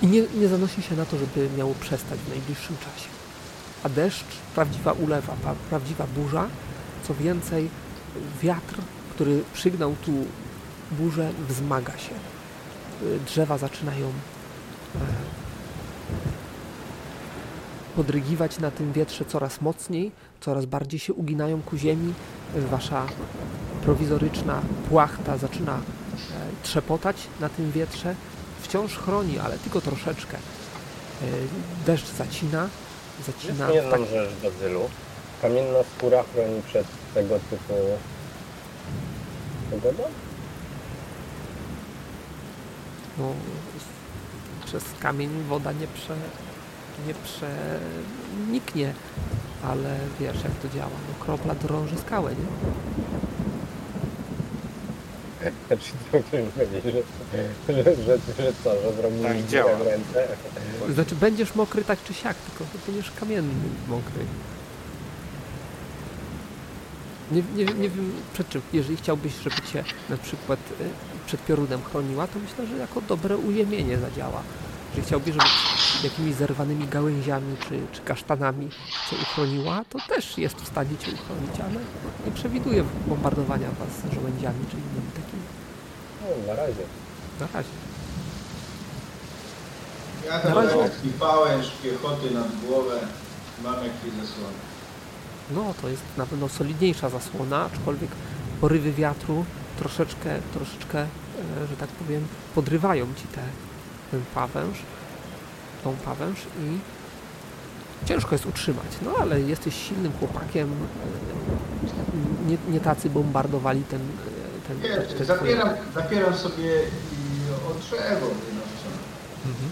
i 0.02 0.06
nie, 0.06 0.22
nie 0.40 0.48
zanosi 0.48 0.82
się 0.82 0.96
na 0.96 1.04
to, 1.04 1.18
żeby 1.18 1.48
miało 1.58 1.74
przestać 1.74 2.18
w 2.18 2.28
najbliższym 2.28 2.76
czasie. 2.76 3.08
A 3.82 3.88
deszcz, 3.88 4.24
prawdziwa 4.54 4.92
ulewa, 4.92 5.36
prawdziwa 5.70 6.06
burza, 6.06 6.48
co 7.08 7.14
więcej, 7.14 7.68
wiatr, 8.42 8.74
który 9.10 9.42
przygnał 9.54 9.94
tu 10.04 10.12
burzę, 10.92 11.30
wzmaga 11.48 11.98
się. 11.98 12.14
Y, 13.02 13.20
Drzewa 13.26 13.58
zaczynają 13.58 14.06
e, 14.06 14.12
podrygiwać 17.96 18.58
na 18.58 18.70
tym 18.70 18.92
wietrze 18.92 19.24
coraz 19.24 19.60
mocniej, 19.60 20.12
coraz 20.40 20.66
bardziej 20.66 21.00
się 21.00 21.12
uginają 21.14 21.62
ku 21.62 21.76
ziemi. 21.76 22.14
Wasza 22.56 23.06
prowizoryczna 23.82 24.62
płachta 24.88 25.38
zaczyna 25.38 25.74
e, 25.74 25.78
trzepotać 26.62 27.16
na 27.40 27.48
tym 27.48 27.72
wietrze. 27.72 28.14
Wciąż 28.72 28.98
chroni, 28.98 29.38
ale 29.38 29.58
tylko 29.58 29.80
troszeczkę. 29.80 30.36
E, 30.36 31.26
Deszcz 31.86 32.06
zacina, 32.06 32.68
zacina 33.26 33.70
Jest 33.70 33.90
tak, 33.90 34.00
rzecz, 34.00 34.30
Bazylu. 34.42 34.90
Kamienna 35.42 35.78
skóra 35.96 36.22
chroni 36.22 36.62
przed 36.62 36.86
tego 37.14 37.38
typu 37.50 37.74
pogodą? 39.70 40.02
no, 43.18 43.32
przez 44.64 44.84
kamień 45.00 45.30
woda 45.48 45.72
nie, 45.72 45.86
prze, 45.86 46.14
nie 47.06 47.14
przeniknie, 47.14 48.94
ale 49.64 49.96
wiesz 50.20 50.44
jak 50.44 50.52
to 50.52 50.68
działa. 50.76 50.90
No, 51.08 51.24
kropla 51.24 51.54
drąży 51.54 51.98
skałę, 51.98 52.30
nie? 52.30 52.46
Czy 55.68 55.92
to 56.12 56.18
powiedzieć, 56.28 56.84
że, 56.84 57.74
że, 57.74 57.84
że, 57.84 58.16
że 58.42 58.52
co, 58.64 58.70
że 58.82 58.92
zrobili 58.96 59.22
Tak 59.22 59.46
działa. 59.46 59.76
w 59.76 59.82
ręce? 59.86 60.28
Znaczy 60.94 61.14
będziesz 61.16 61.54
mokry 61.54 61.84
tak 61.84 62.04
czy 62.04 62.14
siak, 62.14 62.36
tylko 62.36 62.64
będziesz 62.86 63.10
kamienny 63.10 63.52
mokry. 63.88 64.24
Nie, 67.32 67.42
nie, 67.56 67.64
nie 67.64 67.88
wiem 67.90 68.12
przed 68.32 68.48
czym. 68.48 68.62
Jeżeli 68.72 68.96
chciałbyś, 68.96 69.32
żeby 69.34 69.56
cię 69.72 69.84
na 70.10 70.16
przykład 70.16 70.58
y, 70.80 70.84
przed 71.26 71.44
piorunem 71.44 71.82
chroniła, 71.82 72.26
to 72.26 72.38
myślę, 72.38 72.66
że 72.66 72.76
jako 72.76 73.00
dobre 73.00 73.36
uziemienie 73.36 73.98
zadziała. 73.98 74.42
Jeżeli 74.90 75.06
chciałbyś, 75.06 75.34
żeby 75.34 76.08
jakimiś 76.08 76.34
zerwanymi 76.34 76.86
gałęziami 76.88 77.56
czy, 77.68 77.80
czy 77.92 78.00
kasztanami 78.02 78.68
cię 79.10 79.16
uchroniła, 79.22 79.84
to 79.90 79.98
też 80.08 80.38
jest 80.38 80.56
w 80.56 80.66
stanie 80.68 80.90
cię 80.98 81.10
uchronić, 81.12 81.60
ale 81.60 81.80
nie 82.26 82.32
przewiduje 82.32 82.84
bombardowania 83.06 83.68
was 83.68 84.14
żołędziami 84.14 84.58
czy 84.70 84.76
innymi 84.76 85.10
takimi. 85.14 85.31
No, 86.22 86.46
na 86.46 86.54
razie. 86.54 86.82
Na 87.40 87.46
razie. 87.54 87.68
Ja 90.26 90.32
Na 90.32 90.40
tam 90.40 90.54
razie- 90.54 90.90
pałęcz 91.20 91.66
piechoty 91.82 92.30
nad 92.30 92.60
głowę, 92.66 92.98
mam 93.64 93.74
jakieś 93.74 94.12
zasłony. 94.20 94.54
No, 95.50 95.74
to 95.82 95.88
jest 95.88 96.02
na 96.16 96.26
pewno 96.26 96.48
solidniejsza 96.48 97.08
zasłona, 97.10 97.64
aczkolwiek 97.64 98.10
porywy 98.60 98.92
wiatru 98.92 99.44
troszeczkę, 99.78 100.38
troszeczkę, 100.52 100.98
e, 101.00 101.66
że 101.70 101.76
tak 101.76 101.88
powiem, 101.88 102.26
podrywają 102.54 103.06
ci 103.16 103.22
te, 103.34 103.40
ten 104.10 104.22
pawęż, 104.34 104.78
tą 105.84 105.96
pawęż 106.04 106.38
i 106.60 106.78
ciężko 108.08 108.34
jest 108.34 108.46
utrzymać. 108.46 108.86
No, 109.02 109.10
ale 109.20 109.40
jesteś 109.40 109.74
silnym 109.88 110.12
chłopakiem, 110.18 110.68
e, 110.72 112.50
nie, 112.50 112.56
nie 112.68 112.80
tacy 112.80 113.10
bombardowali 113.10 113.82
ten, 113.84 114.00
e, 114.00 114.04
ten, 114.80 115.26
zapieram, 115.26 115.68
zapieram 115.94 116.34
sobie 116.34 116.74
i 117.12 117.70
o 117.70 117.74
drzewo 117.74 118.26
wynoszę. 118.26 118.88
Mhm. 119.46 119.70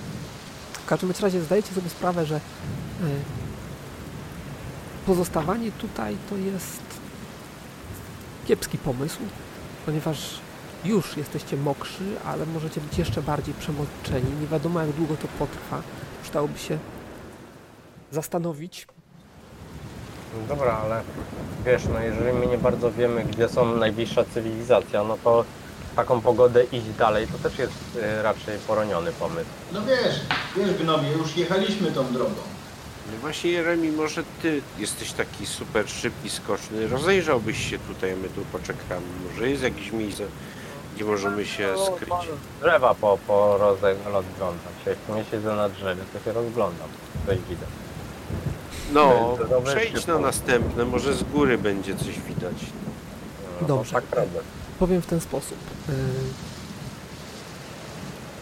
W 0.72 0.86
każdym 0.86 1.12
razie 1.20 1.42
zdajecie 1.42 1.74
sobie 1.74 1.90
sprawę, 1.90 2.26
że 2.26 2.36
e, 2.36 2.40
pozostawanie 5.06 5.72
tutaj 5.72 6.16
to 6.30 6.36
jest 6.36 6.82
kiepski 8.46 8.78
pomysł, 8.78 9.18
ponieważ 9.86 10.40
już 10.84 11.16
jesteście 11.16 11.56
mokrzy, 11.56 12.04
ale 12.24 12.46
możecie 12.46 12.80
być 12.80 12.98
jeszcze 12.98 13.22
bardziej 13.22 13.54
przemoczeni. 13.54 14.40
Nie 14.40 14.46
wiadomo 14.46 14.80
jak 14.80 14.92
długo 14.92 15.16
to 15.16 15.28
potrwa. 15.38 15.82
Przydałoby 16.22 16.58
się 16.58 16.78
zastanowić. 18.10 18.86
No 20.34 20.54
dobra, 20.56 20.72
ale 20.84 21.02
wiesz, 21.66 21.82
no 21.94 22.00
jeżeli 22.00 22.32
my 22.32 22.46
nie 22.46 22.58
bardzo 22.58 22.92
wiemy, 22.92 23.24
gdzie 23.24 23.48
są 23.48 23.76
najbliższa 23.76 24.24
cywilizacja, 24.34 25.04
no 25.04 25.18
to 25.24 25.44
taką 25.96 26.20
pogodę 26.20 26.64
iść 26.64 26.86
dalej, 26.98 27.26
to 27.26 27.48
też 27.48 27.58
jest 27.58 27.72
y, 27.96 28.22
raczej 28.22 28.58
poroniony 28.58 29.12
pomysł. 29.12 29.50
No 29.72 29.80
wiesz, 29.82 30.20
wiesz 30.56 30.74
gnomie, 30.74 31.10
już 31.12 31.36
jechaliśmy 31.36 31.92
tą 31.92 32.12
drogą. 32.12 32.34
No 33.12 33.18
właśnie 33.20 33.50
Jeremi, 33.50 33.90
może 33.90 34.22
ty 34.42 34.62
jesteś 34.78 35.12
taki 35.12 35.46
super 35.46 35.88
szybki, 35.88 36.30
skoczny. 36.30 36.88
Rozejrzałbyś 36.88 37.70
się 37.70 37.78
tutaj, 37.78 38.16
my 38.16 38.28
tu 38.28 38.40
poczekamy. 38.52 39.06
Może 39.30 39.50
jest 39.50 39.62
jakieś 39.62 39.92
miejsce, 39.92 40.22
gdzie 40.94 41.04
możemy 41.04 41.46
się 41.46 41.74
skryć. 41.86 42.14
Drzewa 42.60 42.94
po, 42.94 43.18
po 43.26 43.58
rozglądam 44.12 44.72
się. 44.84 44.90
Jak 44.90 45.16
nie 45.16 45.24
siedzę 45.30 45.54
na 45.56 45.68
drzewie, 45.68 46.02
to 46.12 46.24
się 46.24 46.32
rozglądam. 46.32 46.88
Coś 47.26 47.38
widzę. 47.48 47.66
No, 48.92 49.36
To 49.38 49.44
dobrze 49.48 49.76
przejdź 49.76 50.06
na 50.06 50.18
następne, 50.18 50.84
może 50.84 51.14
z 51.14 51.22
góry 51.22 51.58
będzie 51.58 51.96
coś 51.96 52.20
widać. 52.20 52.54
No, 53.60 53.68
Dobrze. 53.68 53.92
Tak 53.92 54.04
prawda. 54.04 54.40
Powiem 54.78 55.02
w 55.02 55.06
ten 55.06 55.20
sposób. 55.20 55.58
Yy, 55.88 55.94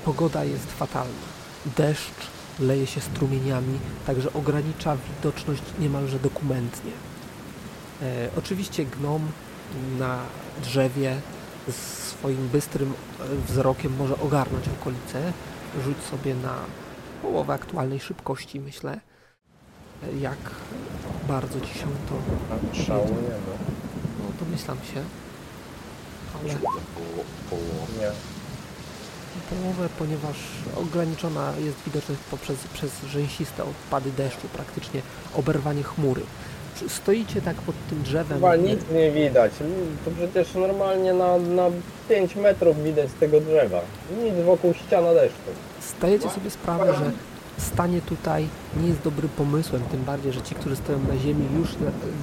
Pogoda 0.05 0.45
jest 0.45 0.73
fatalna. 0.73 1.29
Deszcz 1.77 2.31
leje 2.61 2.87
się 2.87 3.01
strumieniami, 3.01 3.79
także 4.07 4.33
ogranicza 4.33 4.97
widoczność 4.97 5.63
niemalże 5.79 6.19
dokumentnie. 6.19 6.93
E, 8.03 8.29
oczywiście 8.39 8.85
gnom 8.85 9.23
na 9.99 10.19
drzewie 10.63 11.17
z 11.69 11.75
swoim 12.09 12.49
bystrym 12.49 12.93
e, 13.21 13.53
wzrokiem 13.53 13.97
może 13.97 14.21
ogarnąć 14.21 14.65
okolice, 14.81 15.33
rzuć 15.85 15.97
sobie 16.11 16.35
na 16.35 16.55
połowę 17.23 17.55
aktualnej 17.55 18.01
szybkości, 18.01 18.61
myślę. 18.61 19.01
Jak 20.21 20.39
bardzo 21.29 21.61
ci 21.61 21.75
się 21.79 21.87
to... 22.09 22.15
A 22.55 22.85
Szału 22.85 23.07
nie 23.07 23.13
ma. 23.13 23.55
No, 24.19 24.45
domyślam 24.45 24.77
się. 24.95 25.03
Ale... 26.35 26.55
Nie. 27.99 28.11
połowę, 29.51 29.89
ponieważ 29.99 30.37
ograniczona 30.77 31.53
jest 31.65 31.77
widoczność 31.87 32.21
poprzez 32.31 32.57
przez 32.75 32.91
rzęsiste 33.03 33.65
odpady 33.65 34.11
deszczu, 34.11 34.49
praktycznie 34.53 35.01
oberwanie 35.35 35.83
chmury. 35.83 36.23
Stoicie 36.89 37.43
tak 37.43 37.57
pod 37.57 37.75
tym 37.91 38.03
drzewem. 38.03 38.39
Chyba 38.39 38.57
nic 38.57 38.81
nie 38.93 39.11
widać. 39.11 39.53
To 40.05 40.11
przecież 40.11 40.55
normalnie 40.55 41.15
na, 41.15 41.39
na 41.39 41.71
5 42.09 42.37
metrów 42.37 42.83
widać 42.85 43.11
z 43.11 43.15
tego 43.15 43.41
drzewa. 43.41 43.81
Nic 44.23 44.45
wokół 44.45 44.75
ściana 44.75 45.15
deszczu. 45.15 45.51
Zdajecie 45.99 46.31
sobie 46.31 46.51
sprawę, 46.51 46.95
że 46.95 47.13
stanie 47.63 48.01
tutaj 48.01 48.49
nie 48.83 48.89
jest 48.89 49.03
dobrym 49.03 49.29
pomysłem, 49.29 49.83
tym 49.83 50.05
bardziej, 50.05 50.33
że 50.33 50.43
ci, 50.43 50.55
którzy 50.55 50.77
stoją 50.77 50.99
na 50.99 51.19
ziemi 51.19 51.47
już 51.59 51.69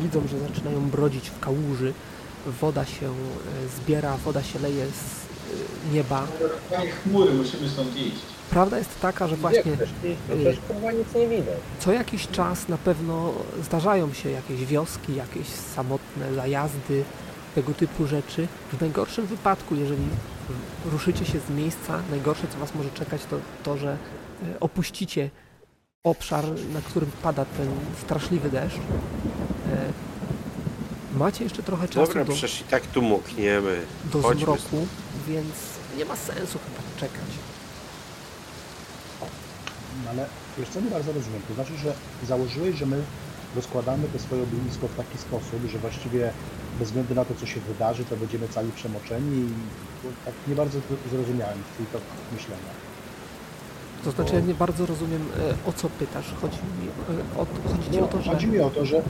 widzą, 0.01 0.27
że 0.27 0.39
zaczynają 0.39 0.89
brodzić 0.89 1.29
w 1.29 1.39
kałuży. 1.39 1.93
Woda 2.61 2.85
się 2.85 3.07
e, 3.07 3.11
zbiera, 3.77 4.17
woda 4.17 4.43
się 4.43 4.59
leje 4.59 4.85
z 4.85 4.89
e, 4.91 5.93
nieba. 5.93 6.27
Panie 6.71 6.91
chmury, 6.91 7.33
musimy 7.33 7.69
stąd 7.69 7.97
iść. 7.97 8.17
Prawda 8.49 8.77
jest 8.77 9.01
taka, 9.01 9.27
że 9.27 9.35
właśnie? 9.35 9.71
No 9.71 10.35
przecież 10.35 10.59
kurwa 10.67 10.91
nic 10.91 11.13
nie 11.15 11.27
widać. 11.27 11.55
Co 11.79 11.91
jakiś 11.91 12.27
czas 12.27 12.67
na 12.67 12.77
pewno 12.77 13.33
zdarzają 13.63 14.13
się 14.13 14.29
jakieś 14.29 14.65
wioski, 14.65 15.15
jakieś 15.15 15.47
samotne 15.47 16.33
zajazdy, 16.33 17.03
tego 17.55 17.73
typu 17.73 18.07
rzeczy. 18.07 18.47
W 18.73 18.81
najgorszym 18.81 19.25
wypadku, 19.25 19.75
jeżeli 19.75 20.03
ruszycie 20.91 21.25
się 21.25 21.39
z 21.39 21.49
miejsca, 21.49 21.99
najgorsze 22.11 22.47
co 22.47 22.59
Was 22.59 22.75
może 22.75 22.89
czekać 22.89 23.21
to 23.29 23.37
to, 23.63 23.77
że 23.77 23.91
e, 23.91 23.97
opuścicie 24.59 25.29
obszar, 26.03 26.45
na 26.73 26.81
którym 26.81 27.11
pada 27.23 27.45
ten 27.45 27.67
straszliwy 28.01 28.49
deszcz. 28.49 28.77
E, 28.77 29.93
Macie 31.17 31.43
jeszcze 31.43 31.63
trochę 31.63 31.87
czasu 31.87 32.07
Dobra, 32.07 32.25
do, 32.25 32.31
przecież 32.33 32.61
i 32.61 32.63
tak 32.63 32.87
tu 32.87 33.01
mokniemy. 33.01 33.81
do 34.13 34.21
Chodźmy 34.21 34.45
zmroku, 34.45 34.87
więc 35.27 35.47
nie 35.97 36.05
ma 36.05 36.15
sensu 36.15 36.59
chyba 36.59 36.99
czekać. 36.99 37.29
No 40.03 40.09
ale 40.09 40.25
wiesz 40.57 40.69
co, 40.69 40.81
nie 40.81 40.89
bardzo 40.89 41.13
rozumiem. 41.13 41.41
To 41.47 41.53
znaczy, 41.53 41.77
że 41.77 41.93
założyłeś, 42.27 42.75
że 42.75 42.85
my 42.85 43.01
rozkładamy 43.55 44.07
to 44.13 44.19
swoje 44.19 44.43
ognisko 44.43 44.87
w 44.87 44.95
taki 44.95 45.17
sposób, 45.17 45.59
że 45.71 45.77
właściwie 45.77 46.31
bez 46.79 46.87
względu 46.87 47.15
na 47.15 47.25
to, 47.25 47.35
co 47.35 47.45
się 47.45 47.59
wydarzy, 47.59 48.05
to 48.05 48.15
będziemy 48.17 48.47
cali 48.47 48.71
przemoczeni 48.71 49.37
i 49.37 49.49
tak 50.25 50.33
nie 50.47 50.55
bardzo 50.55 50.79
zrozumiałem 51.11 51.57
twój 51.73 51.85
tok 51.85 52.01
myślenia. 52.33 52.84
To 54.05 54.11
znaczy 54.11 54.35
ja 54.35 54.41
nie 54.41 54.55
bardzo 54.55 54.85
rozumiem 54.85 55.31
e, 55.31 55.61
o 55.63 55.73
co 55.73 55.89
pytasz. 55.89 56.33
Chodzi 56.33 56.65
mi 56.65 56.89
e, 56.89 56.93
o, 57.29 57.47
chodzi 57.63 57.89
ci 57.89 57.99
No, 57.99 58.05
o 58.05 58.07
to, 58.07 58.21
że... 58.21 58.31
Chodzi 58.31 58.47
mi 58.47 58.59
o 58.59 58.69
to, 58.71 58.85
że 58.85 59.01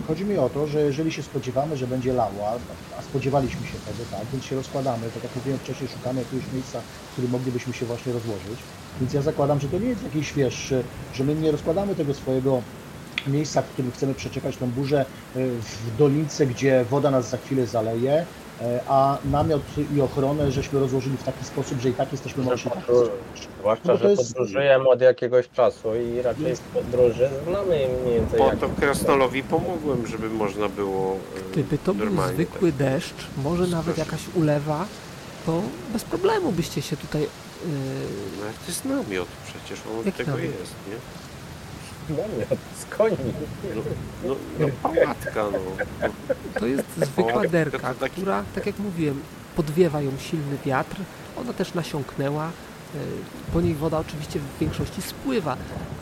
chodzi 0.00 0.24
mi 0.26 0.36
o 0.38 0.50
to, 0.50 0.66
że 0.66 0.82
jeżeli 0.82 1.12
się 1.12 1.22
spodziewamy, 1.22 1.76
że 1.76 1.86
będzie 1.88 2.12
lało, 2.12 2.48
a- 2.48 2.96
a 2.96 3.02
spodziewaliśmy 3.02 3.66
się 3.66 3.80
tego, 3.80 4.06
tak, 4.06 4.30
więc 4.30 4.44
się 4.44 4.56
rozkładamy, 4.56 5.12
tak 5.12 5.22
jak 5.22 5.34
mówiłem 5.34 5.58
wcześniej, 5.60 5.88
szukamy 5.88 6.20
jakiegoś 6.20 6.52
miejsca, 6.52 6.82
w 7.08 7.12
którym 7.12 7.30
moglibyśmy 7.30 7.74
się 7.74 7.86
właśnie 7.86 8.12
rozłożyć. 8.12 8.66
Więc 9.00 9.12
ja 9.12 9.22
zakładam, 9.22 9.60
że 9.60 9.68
to 9.68 9.78
nie 9.78 9.88
jest 9.88 10.02
jakiś 10.02 10.34
wiesz, 10.34 10.74
że 11.10 11.24
my 11.24 11.34
nie 11.34 11.50
rozkładamy 11.52 11.94
tego 11.94 12.14
swojego 12.14 12.68
miejsca, 13.26 13.62
w 13.62 13.68
którym 13.68 13.92
chcemy 13.92 14.14
przeczekać 14.14 14.58
tą 14.58 14.72
burzę 14.72 15.06
y, 15.36 15.60
w 15.62 15.90
dolince, 15.90 16.46
gdzie 16.46 16.84
woda 16.84 17.10
nas 17.10 17.28
za 17.30 17.38
chwilę 17.38 17.66
zaleje, 17.66 18.12
e, 18.12 18.28
a 18.88 19.18
namiot 19.30 19.62
i 19.96 20.00
ochronę 20.00 20.52
żeśmy 20.52 20.80
rozłożyli 20.80 21.16
w 21.16 21.22
taki 21.24 21.44
sposób, 21.44 21.80
że 21.80 21.88
i 21.88 21.92
tak 21.92 22.12
jesteśmy 22.12 22.44
mocni. 22.44 22.70
podróż- 22.70 23.10
Zwłaszcza, 23.60 23.92
No 23.92 23.96
że 23.96 24.10
jest- 24.10 24.28
podróżujemy 24.34 24.88
od 24.88 25.00
jakiegoś 25.00 25.50
czasu 25.50 25.88
i 25.96 26.22
raczej 26.22 26.44
Jest- 26.44 26.62
w 26.62 26.66
podróży 26.66 27.28
znamy 27.48 27.88
mniej 28.02 28.14
więcej 28.20 28.38
Po 28.38 28.46
jak... 28.46 28.58
to 28.58 28.68
krasnoludowi 28.80 29.42
pomogłem, 29.42 30.06
żeby 30.06 30.30
można 30.30 30.68
było 30.68 31.12
e, 31.36 31.52
Gdyby 31.52 31.78
to 31.78 31.94
był 31.94 32.06
zwykły 32.34 32.72
tak. 32.72 32.78
deszcz, 32.78 33.14
może 33.44 33.66
nawet 33.66 33.98
jakaś 33.98 34.20
ulewa, 34.34 34.84
to 35.46 35.62
bez 35.92 36.04
problemu 36.04 36.52
byście 36.52 36.82
się 36.82 36.96
tutaj... 36.96 37.22
Yy, 37.22 37.28
No 38.38 38.42
ale 38.44 38.52
to 38.52 38.58
jest 38.68 38.84
namiot 38.84 39.28
przecież, 39.46 39.80
on 39.92 39.98
od 40.00 40.06
Jak 40.06 40.14
tego 40.14 40.30
namiot? 40.30 40.44
jest, 40.44 40.74
nie? 40.88 40.94
Namiot 42.08 42.58
z 42.80 42.84
koni. 42.96 43.16
No, 43.74 43.82
no, 44.24 44.34
no 44.58 44.66
pałatka, 44.82 45.44
no. 45.52 45.58
To 46.60 46.66
jest 46.66 46.84
zwykła 46.96 47.42
derka, 47.48 47.94
która, 48.12 48.44
tak 48.54 48.66
jak 48.66 48.78
mówiłem, 48.78 49.20
podwiewa 49.56 50.00
ją 50.02 50.10
silny 50.18 50.58
wiatr. 50.66 50.96
Ona 51.36 51.52
też 51.52 51.74
nasiąknęła. 51.74 52.44
e, 52.46 52.50
Po 53.52 53.60
niej 53.60 53.74
woda 53.74 53.98
oczywiście 53.98 54.40
w 54.40 54.58
większości 54.60 55.02
spływa, 55.02 55.56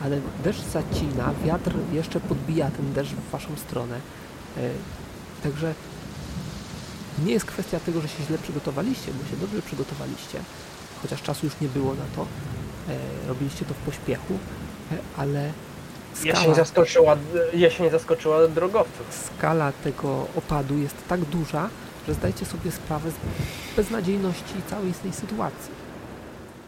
ale 0.04 0.20
deszcz 0.44 0.62
zacina, 0.64 1.30
wiatr 1.44 1.72
jeszcze 1.92 2.20
podbija 2.20 2.70
ten 2.70 2.92
deszcz 2.92 3.12
w 3.12 3.30
waszą 3.30 3.56
stronę. 3.56 3.96
E, 4.56 4.60
Także 5.42 5.74
nie 7.24 7.32
jest 7.32 7.44
kwestia 7.46 7.80
tego, 7.80 8.00
że 8.00 8.08
się 8.08 8.22
źle 8.28 8.38
przygotowaliście, 8.38 9.12
bo 9.12 9.30
się 9.30 9.36
dobrze 9.40 9.62
przygotowaliście, 9.62 10.38
chociaż 11.02 11.22
czasu 11.22 11.46
już 11.46 11.60
nie 11.60 11.68
było 11.68 11.94
na 11.94 12.04
to. 12.16 12.26
E, 12.88 13.28
Robiliście 13.28 13.64
to 13.64 13.74
w 13.74 13.76
pośpiechu, 13.76 14.38
e, 14.92 14.98
ale 16.22 16.28
Jesień 16.28 16.42
skala, 16.42 16.54
zaskoczyła, 16.54 17.16
jesień 17.52 17.90
zaskoczyła 17.90 18.48
drogowców. 18.48 19.30
skala 19.36 19.72
tego 19.84 20.26
opadu 20.36 20.78
jest 20.78 20.94
tak 21.08 21.20
duża, 21.20 21.68
że 22.08 22.14
zdajcie 22.14 22.46
sobie 22.46 22.72
sprawę 22.72 23.10
z 23.10 23.76
beznadziejności 23.76 24.54
całej 24.70 24.92
tej 24.92 25.12
sytuacji. 25.12 25.70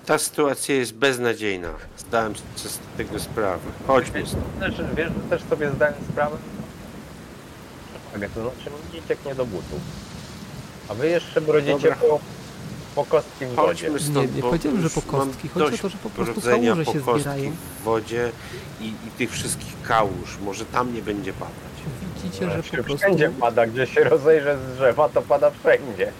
Ta 0.07 0.19
sytuacja 0.19 0.75
jest 0.75 0.95
beznadziejna. 0.95 1.69
Zdałem 1.99 2.35
sobie 2.37 2.49
z 2.71 2.79
tego 2.97 3.19
sprawę. 3.21 3.59
Chodźmy 3.87 4.27
stąd. 4.27 4.59
Też, 4.61 4.75
wiesz, 4.97 5.09
że 5.09 5.31
też 5.39 5.43
sobie 5.51 5.71
zdałem 5.71 5.95
sprawę. 6.13 6.37
Przewagę, 8.11 8.29
to 8.35 8.41
znaczy 8.43 8.71
mi 8.95 9.03
cieknie 9.09 9.35
do 9.35 9.47
butów. 9.47 9.81
A 10.89 10.95
wy 10.95 11.09
jeszcze 11.09 11.41
brodzicie 11.41 11.73
Dobra. 11.73 11.97
po, 11.97 12.21
po 12.99 13.05
kostki 13.05 13.47
w 13.47 13.49
wodzie. 13.55 13.87
Chodźmy 13.89 14.01
stąd, 14.01 14.31
Nie, 14.31 14.37
nie 14.37 14.43
bo 14.43 14.49
powiedziałem, 14.49 14.79
że 14.79 14.85
już 14.85 14.93
po 14.93 15.17
mam 15.17 15.27
kostki. 15.27 15.49
Chodzi 15.49 15.67
o 15.67 15.71
dość 15.71 15.83
to, 15.83 15.89
że 15.89 15.99
po 16.03 16.11
prostu 16.11 16.33
brodzenia 16.41 16.71
kałuże 16.73 16.85
po 16.85 16.93
się 16.93 17.01
kostki 17.01 17.23
zbierają. 17.23 17.51
w 17.81 17.83
wodzie 17.85 18.31
i, 18.81 18.87
i 18.89 19.11
tych 19.19 19.31
wszystkich 19.31 19.83
kałuż. 19.83 20.39
Może 20.45 20.65
tam 20.65 20.95
nie 20.95 21.03
będzie 21.03 21.33
padać. 21.33 21.77
Widzicie, 22.25 22.51
że 22.51 22.63
po 22.63 22.83
prostu 22.85 22.97
Wszędzie 22.97 23.31
pada, 23.41 23.67
gdzie 23.67 23.87
się 23.87 24.05
rozejrzę 24.05 24.59
z 24.59 24.77
drzewa, 24.77 25.09
to 25.09 25.23
pada 25.23 25.51
wszędzie. 25.51 26.13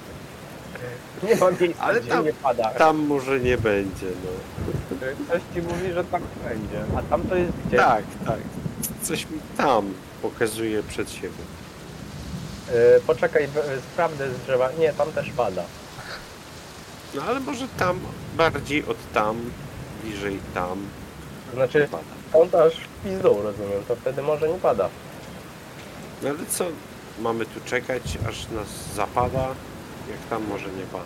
Nie 1.23 1.37
ma 1.37 1.51
miejsca, 1.51 1.83
Ale 1.83 2.01
gdzie 2.01 2.11
tam- 2.11 2.25
nie 2.25 2.33
pada. 2.33 2.71
Tam 2.71 2.97
może 2.97 3.41
nie 3.41 3.59
będzie, 3.59 4.07
no. 4.25 4.31
Ktoś 5.29 5.43
ci 5.55 5.63
mówi, 5.63 5.93
że 5.95 6.05
tak 6.05 6.23
będzie. 6.49 6.85
A 6.99 7.03
tam 7.03 7.23
to 7.23 7.35
jest 7.37 7.53
gdzie? 7.67 7.77
Tak, 7.77 8.05
tak. 8.27 8.39
Coś 9.03 9.31
mi 9.31 9.39
tam 9.57 9.93
pokazuje 10.23 10.83
przed 10.83 11.11
siebie. 11.11 11.29
Y, 12.69 13.01
poczekaj, 13.07 13.47
w- 13.47 13.83
sprawdzę 13.93 14.31
z 14.35 14.39
drzewa. 14.47 14.69
Nie, 14.79 14.93
tam 14.93 15.13
też 15.13 15.31
pada. 15.37 15.63
No 17.15 17.23
ale 17.23 17.41
może 17.41 17.69
tam, 17.69 18.01
bardziej 18.37 18.85
od 18.87 19.13
tam, 19.13 19.37
bliżej 20.05 20.39
tam. 20.55 20.79
Znaczy, 21.55 21.89
pada. 21.91 22.05
on 22.33 22.67
aż 22.67 22.75
w 22.75 23.03
pizdu, 23.05 23.43
rozumiem, 23.43 23.83
to 23.89 23.97
wtedy 23.97 24.23
może 24.23 24.49
nie 24.49 24.59
pada. 24.59 24.89
No 26.23 26.29
ale 26.29 26.39
co, 26.49 26.65
mamy 27.21 27.47
tu 27.47 27.61
czekać, 27.65 28.19
aż 28.29 28.49
nas 28.49 28.95
zapada? 28.95 29.49
Jak 30.11 30.19
tam 30.31 30.45
może 30.49 30.67
nie 30.67 30.83
pada? 30.93 31.05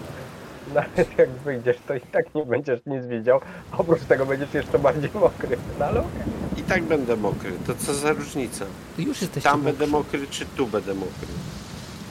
Nawet 0.74 1.08
jak 1.18 1.30
wyjdziesz, 1.30 1.76
to 1.88 1.94
i 1.94 2.00
tak 2.00 2.34
nie 2.34 2.46
będziesz 2.46 2.80
nic 2.86 3.06
widział. 3.06 3.40
Oprócz 3.78 4.00
tego 4.02 4.26
będziesz 4.26 4.54
jeszcze 4.54 4.78
bardziej 4.78 5.10
mokry. 5.14 5.58
No 5.78 5.84
ale 5.84 6.00
okej. 6.00 6.22
I 6.56 6.62
tak 6.62 6.82
będę 6.82 7.16
mokry. 7.16 7.52
To 7.66 7.74
co 7.74 7.94
za 7.94 8.12
różnica? 8.12 8.64
już 8.98 9.20
jesteście 9.22 9.50
Tam 9.50 9.58
mokrzy. 9.60 9.72
będę 9.72 9.86
mokry, 9.92 10.26
czy 10.30 10.46
tu 10.46 10.66
będę 10.66 10.94
mokry? 10.94 11.26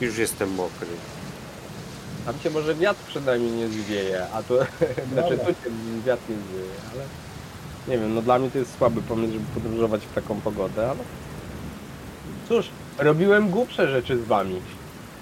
Już 0.02 0.18
jestem 0.18 0.50
mokry. 0.52 0.88
Tam 2.26 2.40
cię 2.44 2.50
może 2.50 2.76
wiatr 2.76 3.00
przynajmniej 3.08 3.52
nie 3.52 3.68
zwieje, 3.68 4.28
a 4.34 4.44
tu, 4.48 4.54
znaczy 5.14 5.38
tu 5.38 5.46
cię 5.46 5.72
wiatr 6.06 6.22
nie 6.30 6.36
zwieje, 6.36 6.74
ale 6.94 7.04
nie 7.88 7.98
wiem, 7.98 8.16
no 8.16 8.22
dla 8.22 8.40
mnie 8.40 8.52
to 8.52 8.58
jest 8.58 8.78
słaby 8.78 9.02
pomysł, 9.02 9.34
żeby 9.34 9.46
podróżować 9.54 10.02
w 10.06 10.14
taką 10.14 10.42
pogodę, 10.42 10.90
ale 10.90 11.00
cóż, 12.48 12.70
robiłem 12.98 13.50
głupsze 13.50 13.92
rzeczy 13.92 14.18
z 14.18 14.26
wami. 14.26 14.62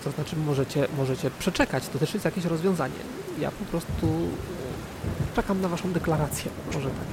To 0.04 0.12
znaczy 0.12 0.36
możecie, 0.36 0.88
możecie 0.98 1.32
przeczekać, 1.40 1.88
to 1.88 2.00
też 2.00 2.14
jest 2.14 2.26
jakieś 2.26 2.46
rozwiązanie. 2.46 3.00
Ja 3.40 3.52
po 3.52 3.66
prostu 3.66 4.08
e, 4.08 5.36
czekam 5.36 5.62
na 5.62 5.68
waszą 5.68 5.92
deklarację. 5.92 6.52
Może 6.74 6.90
tak. 6.90 7.10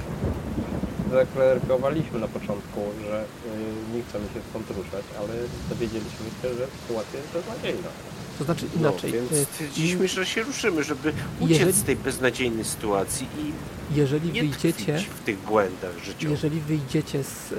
Zaklarowaliśmy 1.11 2.19
na 2.19 2.27
początku, 2.27 2.79
że 3.01 3.23
y, 3.23 3.95
nie 3.95 4.03
chcemy 4.03 4.25
się 4.25 4.39
stąd 4.49 4.69
ruszać, 4.69 5.05
ale 5.19 5.33
dowiedzieliśmy 5.69 6.25
się, 6.41 6.49
że 6.57 6.67
sytuacja 6.81 7.19
jest 7.19 7.33
beznadziejna. 7.33 7.89
To 8.37 8.43
znaczy 8.43 8.65
No, 8.75 8.89
inaczej. 8.89 9.11
więc 9.11 9.31
e, 9.31 9.45
stwierdziliśmy, 9.45 10.07
że 10.07 10.25
się 10.25 10.43
ruszymy, 10.43 10.83
żeby 10.83 11.13
uciec 11.39 11.57
Jeżeli- 11.59 11.73
z 11.77 11.83
tej 11.83 11.95
beznadziejnej 11.95 12.65
sytuacji 12.65 13.27
i 13.39 13.53
Jeżeli 13.97 14.31
nie 14.31 14.41
wyjdziecie, 14.41 14.99
w 15.21 15.23
tych 15.25 15.37
błędach 15.39 15.97
życiowych. 16.05 16.29
jeżeli 16.29 16.59
wyjdziecie 16.61 17.23
z 17.23 17.51
e, 17.53 17.55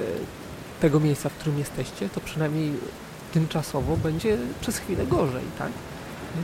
tego 0.80 1.00
miejsca, 1.00 1.28
w 1.28 1.32
którym 1.32 1.58
jesteście, 1.58 2.08
to 2.08 2.20
przynajmniej 2.20 2.72
tymczasowo 3.34 3.96
będzie 3.96 4.38
przez 4.60 4.78
chwilę 4.78 5.06
gorzej, 5.06 5.42
tak? 5.58 5.70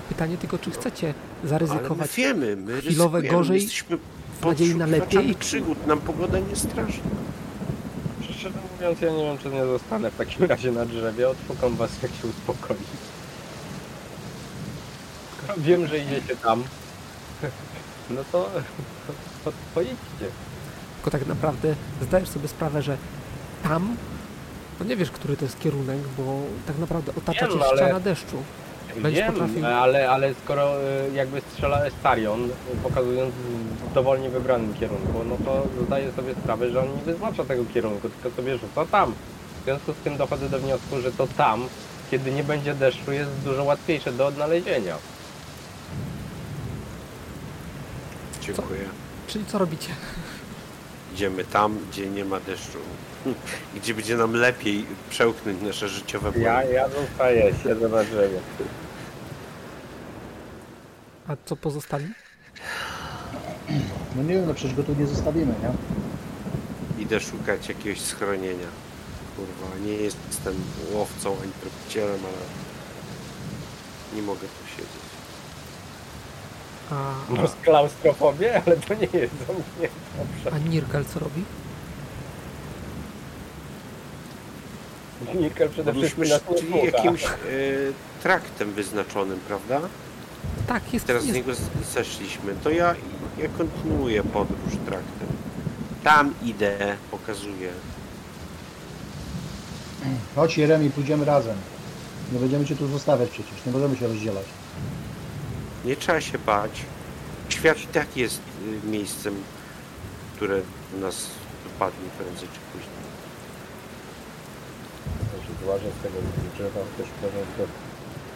Pytanie 0.09 0.37
tylko, 0.37 0.59
czy 0.59 0.70
chcecie 0.70 1.07
Ale 1.07 1.14
my 1.42 1.49
zaryzykować 1.49 2.14
wiemy, 2.16 2.57
my 2.57 2.81
chwilowe 2.81 3.23
gorzej 3.23 3.62
jesteśmy 3.62 3.99
w 4.40 4.44
nadziei 4.44 4.75
na 4.75 4.87
lepiej? 4.87 5.35
przygód, 5.35 5.87
nam 5.87 6.01
pogoda 6.01 6.38
nie 6.38 6.57
straszy. 6.57 6.99
Szczerze 8.23 8.51
mówiąc, 8.73 9.01
ja 9.01 9.11
nie 9.11 9.25
wiem, 9.25 9.38
czy 9.38 9.49
nie 9.51 9.64
zostanę 9.64 10.11
w 10.11 10.16
takim 10.16 10.44
razie 10.47 10.73
na 10.73 10.87
drzewie, 10.87 11.29
odszukam 11.29 11.77
was, 11.77 11.90
jak 12.03 12.12
się 12.12 12.29
uspokoi. 12.29 12.77
Wiem, 15.57 15.87
że 15.87 15.98
idziecie 15.98 16.37
tam, 16.37 16.64
no 18.11 18.20
to, 18.33 18.50
to 19.44 19.52
pojedźcie. 19.74 20.26
Tylko 20.96 21.11
tak 21.18 21.26
naprawdę 21.26 21.74
zdajesz 22.02 22.28
sobie 22.28 22.48
sprawę, 22.48 22.83
że 22.83 22.96
tam, 23.62 23.96
no 24.80 24.87
nie 24.87 24.96
wiesz, 24.96 25.11
który 25.11 25.37
to 25.37 25.44
jest 25.44 25.61
kierunek, 25.61 25.98
bo 26.18 26.22
tak 26.66 26.78
naprawdę 26.78 27.12
otacza 27.18 27.46
Wiem, 27.46 27.59
cię 27.59 27.64
ale- 27.66 27.76
ściana 27.76 28.00
deszczu. 28.00 28.37
Będziesz 28.96 29.24
Wiem, 29.24 29.33
potrafił- 29.35 29.64
ale, 29.66 30.11
ale 30.11 30.35
skoro 30.44 30.76
y, 30.80 31.14
jakby 31.14 31.40
strzela 31.40 31.85
Estarion, 31.85 32.44
y, 32.44 32.50
pokazując 32.83 33.35
w 33.35 33.94
dowolnie 33.94 34.30
wybranym 34.30 34.74
kierunku, 34.74 35.24
no 35.28 35.37
to 35.44 35.66
zdaję 35.87 36.12
sobie 36.12 36.35
sprawę, 36.35 36.70
że 36.70 36.80
on 36.80 36.87
nie 36.96 37.02
wyznacza 37.02 37.44
tego 37.44 37.64
kierunku, 37.74 38.09
tylko 38.09 38.37
sobie 38.37 38.59
rzuca 38.59 38.85
tam. 38.87 39.14
W 39.61 39.64
związku 39.64 39.92
z 39.92 39.96
tym 39.96 40.16
dochodzę 40.16 40.48
do 40.48 40.59
wniosku, 40.59 41.00
że 41.00 41.12
to 41.12 41.26
tam, 41.37 41.68
kiedy 42.11 42.30
nie 42.30 42.44
będzie 42.44 42.74
deszczu, 42.74 43.12
jest 43.12 43.30
dużo 43.44 43.64
łatwiejsze 43.64 44.12
do 44.12 44.26
odnalezienia. 44.26 44.96
Dziękuję. 48.46 48.80
Czyli 49.26 49.44
co 49.46 49.59
robicie? 49.59 49.88
Idziemy 51.14 51.44
tam, 51.44 51.78
gdzie 51.90 52.07
nie 52.07 52.24
ma 52.24 52.40
deszczu. 52.40 52.78
Gdzie 53.76 53.94
będzie 53.94 54.16
nam 54.16 54.33
lepiej 54.35 54.87
przełknąć 55.11 55.62
nasze 55.62 55.88
życiowe 55.88 56.33
błędy. 56.33 56.48
Ja, 56.48 56.64
ja 56.64 56.88
zostaję, 56.88 57.54
siedzę 57.62 57.88
na 57.88 58.04
drzewie. 58.04 58.40
A 61.28 61.37
co 61.44 61.57
pozostali? 61.57 62.07
No 64.16 64.22
nie 64.22 64.35
wiem, 64.35 64.46
no 64.46 64.54
przecież 64.54 64.74
go 64.76 64.83
tu 64.83 64.94
nie 64.94 65.07
zostawimy, 65.07 65.54
nie? 65.62 65.72
Idę 67.02 67.20
szukać 67.20 67.68
jakiegoś 67.68 68.00
schronienia. 68.00 68.66
Kurwa, 69.37 69.76
nie 69.87 69.92
jestem 69.92 70.54
łowcą 70.92 71.37
ani 71.42 71.52
tropicielem, 71.52 72.20
ale 72.20 72.46
nie 74.16 74.22
mogę 74.22 74.40
tu 74.40 74.66
siedzieć. 74.70 75.04
A, 76.90 77.14
No 77.31 77.49
z 77.49 77.55
klaustrofobię, 77.62 78.62
ale 78.66 78.77
to 78.77 78.94
nie 78.94 79.09
jest 79.20 79.35
do 79.47 79.53
mnie 79.53 79.88
dobrze. 80.18 80.53
a 80.53 80.68
Nirgal 80.68 81.05
co 81.05 81.20
robi? 81.20 81.44
Nikel 85.35 85.68
przede 85.70 85.92
wszystkim 85.94 86.25
na 86.25 86.35
nie 86.51 86.59
Czyli 86.59 86.85
jakimś 86.85 87.25
e, 87.25 87.29
traktem 88.23 88.73
wyznaczonym, 88.73 89.38
prawda? 89.49 89.81
Tak, 90.66 90.94
jest, 90.94 91.07
Teraz 91.07 91.23
z 91.23 91.33
niego 91.33 91.53
zeszliśmy. 91.94 92.55
To 92.64 92.70
ja, 92.70 92.94
ja 93.38 93.49
kontynuuję 93.59 94.23
podróż 94.23 94.73
traktem. 94.87 95.29
Tam 96.05 96.35
idę, 96.42 96.97
pokazuję. 97.11 97.68
Chodź 100.35 100.59
Jeremi, 100.59 100.90
pójdziemy 100.90 101.25
razem. 101.25 101.57
Nie 102.33 102.38
będziemy 102.38 102.66
cię 102.66 102.77
tu 102.77 102.87
zostawiać 102.87 103.31
przecież, 103.31 103.53
nie 103.66 103.73
możemy 103.73 103.97
się 103.97 104.07
rozdzielać. 104.07 104.44
Nie 105.85 105.97
trzeba 105.97 106.20
się 106.20 106.38
bać. 106.38 106.83
Świat 107.49 107.81
i 107.83 107.87
tak 107.87 108.16
jest 108.16 108.40
y, 108.85 108.87
miejscem, 108.87 109.35
które 110.37 110.61
nas 111.01 111.27
dopadnie 111.64 112.09
prędzej 112.18 112.49
czy 112.49 112.61
później. 112.73 113.05
Też 115.33 115.64
złażę 115.64 115.85
z 116.01 116.03
tego 116.03 116.14
drzewa, 116.55 116.81
też 116.97 117.07
może 117.23 117.38
to 117.59 117.73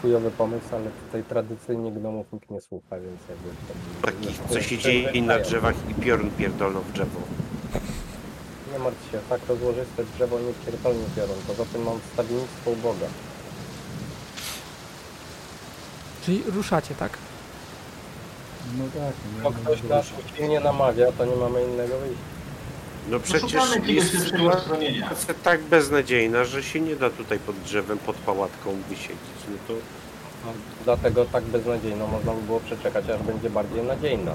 chujowy 0.03 0.31
pomysł, 0.31 0.67
ale 0.73 0.91
tutaj 1.07 1.23
tradycyjnie 1.25 1.93
gnomów 1.93 2.27
nikt 2.33 2.51
nie 2.51 2.61
słucha, 2.61 2.97
więc 3.01 3.21
jakby... 3.29 3.49
to- 3.49 4.07
Takich, 4.07 4.39
to- 4.43 4.55
co 4.55 4.63
się 4.63 4.79
dzieje 4.79 5.23
na 5.23 5.39
drzewach 5.39 5.75
i 5.91 5.95
piorun 5.95 6.31
pierdolą 6.31 6.81
w 6.81 6.93
drzewo. 6.93 7.21
Nie 8.73 8.79
martw 8.79 9.11
się, 9.13 9.19
tak 9.29 9.41
rozłożyste 9.49 10.05
drzewo 10.17 10.39
nie 10.41 10.53
pierdolnie 10.67 11.05
piorun, 11.17 11.37
poza 11.47 11.65
tym 11.65 11.83
mam 11.83 11.99
stawiennictwo 12.13 12.71
u 12.71 12.77
Boga. 12.77 13.07
Czyli 16.25 16.43
ruszacie, 16.47 16.95
tak? 16.95 17.19
No 18.79 18.85
tak. 18.95 19.13
nie 19.37 19.43
Bo 19.43 19.51
ktoś 19.51 19.83
nas 19.83 20.07
usilnie 20.33 20.61
namawia, 20.61 21.13
to 21.13 21.25
nie 21.25 21.37
mamy 21.37 21.65
innego 21.65 21.99
wyjścia. 21.99 22.23
No 23.09 23.17
No 23.17 23.21
przecież 23.21 23.51
szukamy 23.51 23.93
jest 23.93 24.15
lepszego 24.15 24.37
sytuacja 24.37 25.35
tak 25.43 25.63
beznadziejna, 25.63 26.45
że 26.45 26.63
się 26.63 26.81
nie 26.81 26.97
da 26.97 27.11
tutaj 27.11 27.39
pod 27.39 27.57
drzewem, 27.61 27.99
pod 27.99 28.17
pałatką 28.17 28.77
wysiedzieć. 28.89 29.39
No 29.51 29.57
to 29.69 29.75
No, 30.45 30.53
Dlatego 30.85 31.25
tak 31.25 31.45
beznadziejno 31.45 32.07
można 32.07 32.33
by 32.33 32.43
było 32.43 32.61
przeczekać, 32.61 33.05
aż 33.11 33.23
będzie 33.23 33.51
bardziej 33.51 33.83
nadziejna. 33.83 34.33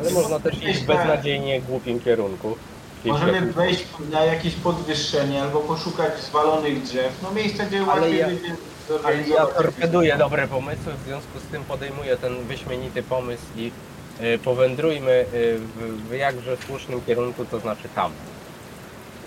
Ale 0.00 0.10
można 0.10 0.40
też 0.40 0.62
iść 0.64 0.80
w 0.80 0.86
beznadziejnie 0.86 1.60
głupim 1.60 2.00
kierunku. 2.00 2.56
Możemy 3.04 3.52
wejść 3.52 3.84
na 4.10 4.24
jakieś 4.24 4.54
podwyższenie 4.54 5.42
albo 5.42 5.60
poszukać 5.60 6.20
zwalonych 6.22 6.82
drzew. 6.82 7.12
No 7.22 7.30
miejsca, 7.30 7.64
gdzie 7.64 7.82
łatwiej 7.82 8.18
ja- 8.18 8.26
będzie 8.26 8.56
Ale 9.04 9.22
ja 9.28 9.46
torpeduję 9.46 10.16
dobre 10.16 10.48
pomysły, 10.48 10.92
w 11.02 11.06
związku 11.06 11.38
z 11.38 11.52
tym 11.52 11.64
podejmuję 11.64 12.16
ten 12.16 12.44
wyśmienity 12.44 13.02
pomysł 13.02 13.42
i 13.56 13.70
y, 14.20 14.38
powędrujmy 14.38 15.10
y, 15.34 15.58
w, 15.58 16.08
w 16.08 16.12
jakże 16.12 16.56
słusznym 16.66 17.00
kierunku, 17.06 17.44
to 17.44 17.60
znaczy 17.60 17.88
tam, 17.94 18.12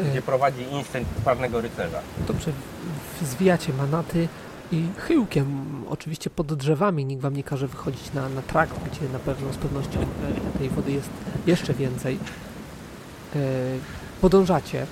gdzie 0.10 0.20
E, 0.20 0.22
prowadzi 0.22 0.64
instynkt 0.72 1.10
czarnego 1.26 1.62
rycerza. 1.62 2.00
Dobrze, 2.28 2.52
w- 3.22 3.26
zwijacie 3.28 3.74
manaty 3.74 4.28
i 4.72 4.84
chyłkiem, 4.98 5.66
oczywiście 5.90 6.30
pod 6.30 6.54
drzewami, 6.54 7.06
nikt 7.06 7.22
wam 7.22 7.36
nie 7.36 7.44
każe 7.44 7.68
wychodzić 7.68 8.14
na, 8.14 8.30
na 8.30 8.42
trakt, 8.42 8.74
gdzie 8.92 9.10
na 9.14 9.20
pewno 9.20 9.54
z 9.54 9.58
pewnością 9.58 10.00
e, 10.02 10.58
tej 10.60 10.70
wody 10.70 10.92
jest 10.92 11.10
jeszcze 11.48 11.74
więcej. 11.74 12.20
E, 13.36 13.40
Podążacie, 14.22 14.86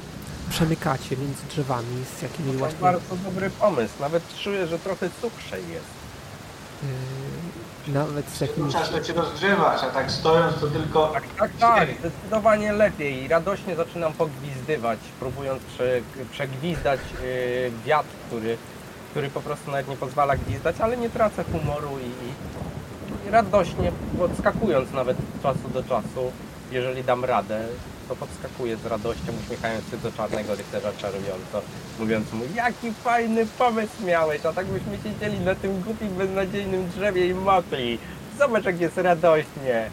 przemykacie 0.50 1.18
między 1.18 1.44
drzewami 1.50 2.06
z 2.20 2.22
jakimiś 2.22 2.52
To 2.52 2.58
właśnie 2.60 2.80
bardzo 2.80 3.16
dobry 3.26 3.50
pomysł, 3.50 3.94
nawet 4.00 4.24
czuję, 4.44 4.68
że 4.68 4.80
trochę 4.80 5.10
cukrzej 5.22 5.62
jest. 5.70 5.86
e, 6.84 7.92
nawet 7.92 8.30
z 8.30 8.42
jakimiś 8.42 8.74
Czas 8.74 8.90
to 8.90 9.04
się 9.04 9.14
rozgrzewasz, 9.14 9.84
a 9.84 9.90
tak 9.90 10.12
stojąc 10.12 10.60
to 10.60 10.68
tylko... 10.68 11.08
Tak, 11.08 11.24
tak, 11.40 11.52
tak, 11.60 11.90
zdecydowanie 12.00 12.74
lepiej. 12.74 13.28
Radośnie 13.28 13.76
zaczynam 13.76 14.14
pogwizdywać, 14.14 15.00
próbując 15.20 15.64
prze, 15.64 16.02
przegwizdać 16.32 17.00
y, 17.24 17.72
wiatr, 17.86 18.10
który, 18.28 18.58
który 19.12 19.30
po 19.30 19.42
prostu 19.42 19.72
nawet 19.72 19.88
nie 19.88 19.98
pozwala 19.98 20.36
gwizdać, 20.36 20.76
ale 20.80 20.98
nie 20.98 21.10
tracę 21.10 21.44
humoru 21.44 21.90
i, 22.00 23.28
i 23.28 23.32
radośnie 23.32 23.92
podskakując 24.20 24.92
nawet 24.92 25.18
od 25.20 25.42
czasu 25.44 25.70
do 25.74 25.84
czasu, 25.84 26.32
jeżeli 26.72 27.04
dam 27.04 27.26
radę, 27.26 27.68
to 28.16 28.26
podskakuję 28.26 28.78
z 28.78 28.86
radością, 28.86 29.34
uśmiechając 29.44 29.92
się 29.92 29.98
do 29.98 30.12
czarnego 30.12 30.56
rycerza 30.56 30.92
czarująco, 30.98 31.62
mówiąc 32.00 32.34
mu, 32.34 32.44
jaki 32.56 32.94
fajny 32.94 33.46
pomysł 33.46 34.06
miałeś, 34.06 34.46
a 34.46 34.54
tak 34.54 34.66
byśmy 34.68 34.98
siedzieli 35.04 35.40
na 35.40 35.56
tym 35.56 35.82
głupim, 35.82 36.10
beznadziejnym 36.10 36.90
drzewie 36.90 37.28
i 37.28 37.34
mokli. 37.34 38.00
Zobacz, 38.40 38.66
jak 38.66 38.80
jest 38.82 38.98
radośnie. 38.98 39.90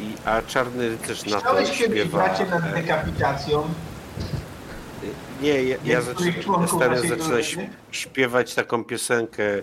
i, 0.00 0.14
a 0.24 0.42
czarny 0.42 0.88
rycerz 0.88 1.24
na 1.24 1.30
to 1.32 1.38
Chciałeś 1.40 1.70
kiedyś 1.78 2.00
śpiewa. 2.00 2.18
bracie 2.18 2.46
nad 2.46 2.64
e, 2.64 2.72
dekapitacją? 2.72 3.62
Nie, 5.42 5.62
ja, 5.62 5.76
ja 5.84 5.98
Niektórych 5.98 6.04
zaczynam, 6.34 6.42
członków 6.42 6.70
staram 6.76 6.94
naszej 6.94 7.08
zaczyna 7.10 7.28
drużyny? 7.28 7.70
śpiewać 7.90 8.54
taką 8.54 8.84
piosenkę 8.84 9.42
y, 9.42 9.62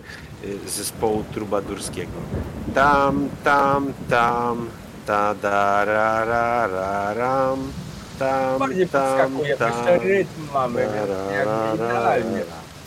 zespołu 0.68 1.24
trubadurskiego. 1.34 2.12
Tam, 2.74 3.28
tam, 3.44 3.92
tam, 4.10 4.68
ta 5.08 5.34
da 5.34 5.84
ra 5.84 6.24
ra 6.24 6.66
ra 6.66 7.14
ram, 7.14 7.72
tam, 8.18 8.58
Fajnie 8.58 8.86
tam, 8.86 9.02
podskakuje, 9.02 9.52
bo 9.52 9.58
tam, 9.58 9.68
jeszcze 9.68 9.98
rytm 9.98 10.52
mamy, 10.54 10.84
ra, 10.84 10.92
więc 10.92 11.08
ra, 11.08 11.32
jakby 11.32 11.84
ra, 11.84 11.92
ra, 11.92 12.16
idealnie. 12.18 12.38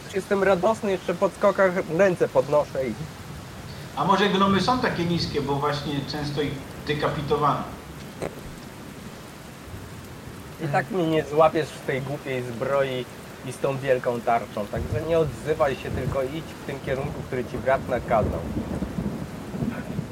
Już 0.06 0.14
Jestem 0.16 0.44
radosny, 0.44 0.92
jeszcze 0.92 1.14
po 1.14 1.30
skokach 1.30 1.72
ręce 1.98 2.28
podnoszę 2.28 2.88
i 2.88 2.94
A 3.96 4.06
może 4.06 4.30
gnomy 4.30 4.62
są 4.62 4.80
takie 4.80 5.06
niskie, 5.06 5.42
bo 5.42 5.56
właśnie 5.56 5.94
często 6.12 6.42
ich 6.42 6.54
dekapitowano. 6.88 7.64
i 10.66 10.68
tak 10.68 10.92
mnie 10.92 11.08
nie 11.08 11.24
złapiesz 11.24 11.70
w 11.70 11.86
tej 11.86 12.02
głupiej 12.02 12.44
zbroi 12.44 13.06
i 13.46 13.52
z 13.52 13.58
tą 13.58 13.78
wielką 13.78 14.22
tarczą. 14.22 14.68
Także 14.68 15.02
nie 15.08 15.20
odzywaj 15.20 15.76
się, 15.76 15.92
tylko 15.92 16.24
idź 16.24 16.46
w 16.64 16.66
tym 16.68 16.80
kierunku, 16.86 17.22
który 17.28 17.46
ci 17.46 17.58
brat 17.58 17.90
nakazał. 17.90 18.40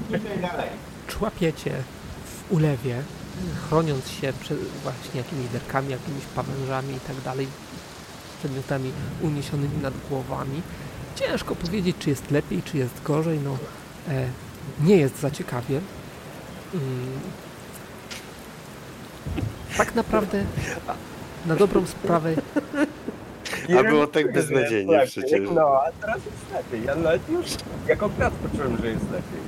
Idę 0.09 0.37
dalej. 0.47 0.69
człapiecie 1.07 1.71
ulewie, 2.49 3.03
chroniąc 3.67 4.07
się 4.07 4.33
przed 4.41 4.57
właśnie 4.83 5.21
jakimiś 5.21 5.47
derkami, 5.47 5.89
jakimiś 5.89 6.23
pawężami 6.35 6.95
i 6.95 6.99
tak 6.99 7.21
dalej, 7.21 7.47
przedmiotami 8.39 8.91
uniesionymi 9.21 9.77
nad 9.81 9.93
głowami. 10.09 10.61
Ciężko 11.15 11.55
powiedzieć, 11.55 11.95
czy 11.99 12.09
jest 12.09 12.31
lepiej, 12.31 12.63
czy 12.63 12.77
jest 12.77 13.03
gorzej. 13.03 13.39
No, 13.39 13.57
e, 14.07 14.27
nie 14.81 14.97
jest 14.97 15.19
za 15.19 15.31
ciekawie. 15.31 15.81
Mm. 16.73 17.19
Tak 19.77 19.95
naprawdę, 19.95 20.43
na 21.45 21.55
dobrą 21.55 21.85
sprawę, 21.85 22.35
A 23.77 23.83
było 23.83 24.07
tak 24.07 24.33
beznadziejnie 24.33 24.91
Lepiej. 24.91 25.07
przecież. 25.09 25.49
No, 25.55 25.61
a 25.87 25.91
teraz 26.01 26.15
jest 26.25 26.51
lepiej. 26.53 26.85
Ja 26.85 26.95
nawet 26.95 27.29
już 27.29 27.45
jako 27.87 28.09
brat 28.09 28.33
poczułem, 28.33 28.77
że 28.77 28.87
jest 28.87 29.03
lepiej. 29.11 29.39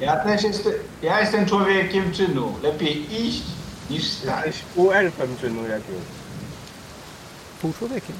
e, 0.00 0.04
Ja 0.04 0.16
też 0.16 0.42
jestem, 0.42 0.72
ja 1.02 1.20
jestem 1.20 1.46
człowiekiem 1.46 2.12
czynu. 2.12 2.54
Lepiej 2.62 3.22
iść 3.26 3.42
niż 3.90 4.10
stać. 4.10 4.46
Jesteś 4.46 4.62
półelfem 4.74 5.36
czynu 5.40 5.62
jakimś. 5.62 5.98
pół 7.62 7.72
człowiekiem. 7.72 8.16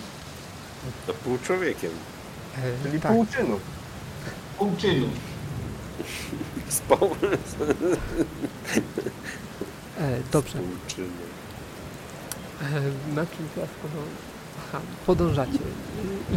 To 1.06 1.14
pół 1.14 1.38
człowiekiem. 1.38 1.90
E, 2.58 2.82
Czyli 2.88 3.00
tak. 3.00 3.12
pół 3.12 3.26
czynu. 3.36 3.60
Pół 4.58 4.76
czynu. 4.78 5.06
Z 6.68 6.80
pół, 6.80 7.08
E, 10.00 10.18
dobrze. 10.32 10.58
pół 10.58 10.68
czynu. 10.88 11.06
E, 12.62 12.64
Na 13.14 13.26
czym 13.26 13.48
teraz? 13.54 13.70
Podążacie, 15.06 15.58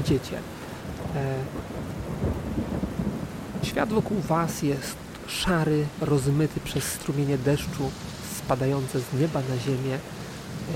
idziecie. 0.01 0.37
E, 1.15 1.35
Świat 3.63 3.89
wokół 3.93 4.17
Was 4.19 4.61
jest 4.61 4.95
szary, 5.27 5.85
rozmyty 6.01 6.59
przez 6.59 6.83
strumienie 6.83 7.37
deszczu 7.37 7.91
spadające 8.37 8.99
z 8.99 9.13
nieba 9.19 9.39
na 9.39 9.57
ziemię. 9.57 9.99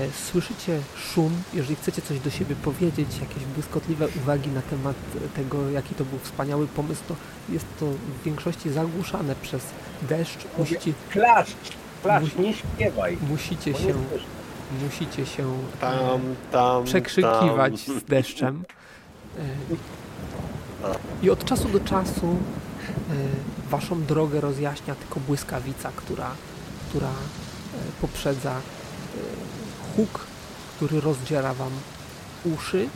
E, 0.00 0.12
Słyszycie 0.30 0.80
szum, 0.96 1.32
jeżeli 1.54 1.76
chcecie 1.76 2.02
coś 2.02 2.20
do 2.20 2.30
siebie 2.30 2.54
powiedzieć, 2.64 3.08
jakieś 3.20 3.44
błyskotliwe 3.44 4.08
uwagi 4.22 4.50
na 4.50 4.62
temat 4.62 4.96
tego, 5.36 5.70
jaki 5.70 5.94
to 5.94 6.04
był 6.04 6.18
wspaniały 6.18 6.66
pomysł, 6.66 7.02
to 7.08 7.16
jest 7.48 7.66
to 7.80 7.86
w 7.86 8.24
większości 8.24 8.70
zagłuszane 8.70 9.34
przez 9.42 9.62
deszcz. 10.02 10.38
Musicie, 10.58 10.92
Klaszcz! 11.10 11.72
Klaszcz, 12.02 12.36
nie 12.38 12.54
śpiewaj. 12.54 13.16
musicie 13.30 13.74
się. 13.74 13.94
Musicie 14.84 15.26
się 15.26 15.42
e, 15.48 15.78
Tam, 15.80 16.20
tam, 16.52 16.84
przekrzykiwać 16.84 17.84
tam. 17.84 18.00
z 18.00 18.04
deszczem. 18.04 18.64
E, 19.38 19.42
I 21.22 21.30
od 21.30 21.44
czasu 21.44 21.68
do 21.68 21.80
czasu 21.80 22.36
e, 23.10 23.70
waszą 23.70 24.02
drogę 24.04 24.40
rozjaśnia 24.40 24.94
tylko 24.94 25.20
błyskawica, 25.20 25.90
która, 25.96 26.30
która 26.88 27.08
poprzedza 28.00 28.52
huk, 29.96 30.26
który 30.76 31.00
rozdziera 31.00 31.54
wam 31.54 31.70
uszy. 32.44 32.88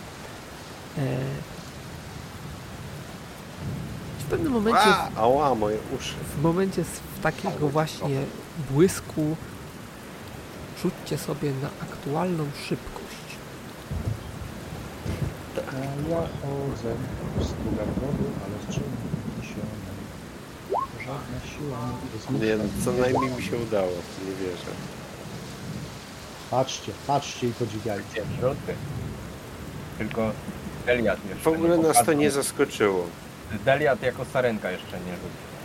W 4.18 4.24
pewnym 4.30 4.52
momencie, 4.52 4.88
Ła, 4.88 5.08
ała, 5.16 5.54
moje 5.54 5.78
uszy. 5.98 6.14
w 6.38 6.42
momencie 6.42 6.84
z 6.84 7.20
takiego 7.22 7.68
właśnie 7.68 8.20
błysku 8.70 9.36
rzućcie 10.82 11.18
sobie 11.18 11.50
na 11.62 11.68
aktualną 11.82 12.44
szybkość. 12.68 13.06
A 15.56 16.08
ja 16.10 16.16
chodzę 16.18 16.94
strugach 17.44 17.88
wody, 17.94 18.24
ale 18.44 18.54
strzeliłem 18.62 19.42
się. 19.42 19.60
Żadna 20.98 21.40
siła 21.56 21.78
nie 22.30 22.46
Nie, 22.46 22.56
no, 22.56 22.64
zmusza 22.64 22.84
co 22.84 22.92
mnie. 22.92 23.00
najmniej 23.00 23.30
mi 23.36 23.42
się 23.42 23.56
udało, 23.56 23.92
nie 24.26 24.34
wierzę. 24.46 24.70
Patrzcie, 26.50 26.92
patrzcie 27.06 27.46
i 27.48 27.52
podziwiajcie. 27.52 28.22
Rzuty. 28.40 28.74
Tylko 29.98 30.30
Deliat 30.86 31.18
jeszcze 31.28 31.42
W 31.44 31.48
ogóle 31.54 31.76
nas 31.78 31.86
to 31.86 31.92
pokazał. 31.92 32.14
nie 32.14 32.30
zaskoczyło. 32.30 33.06
Deliat 33.64 34.02
jako 34.02 34.24
sarenka 34.24 34.70
jeszcze 34.70 34.92
nie 35.00 35.12
rzucił. 35.12 35.55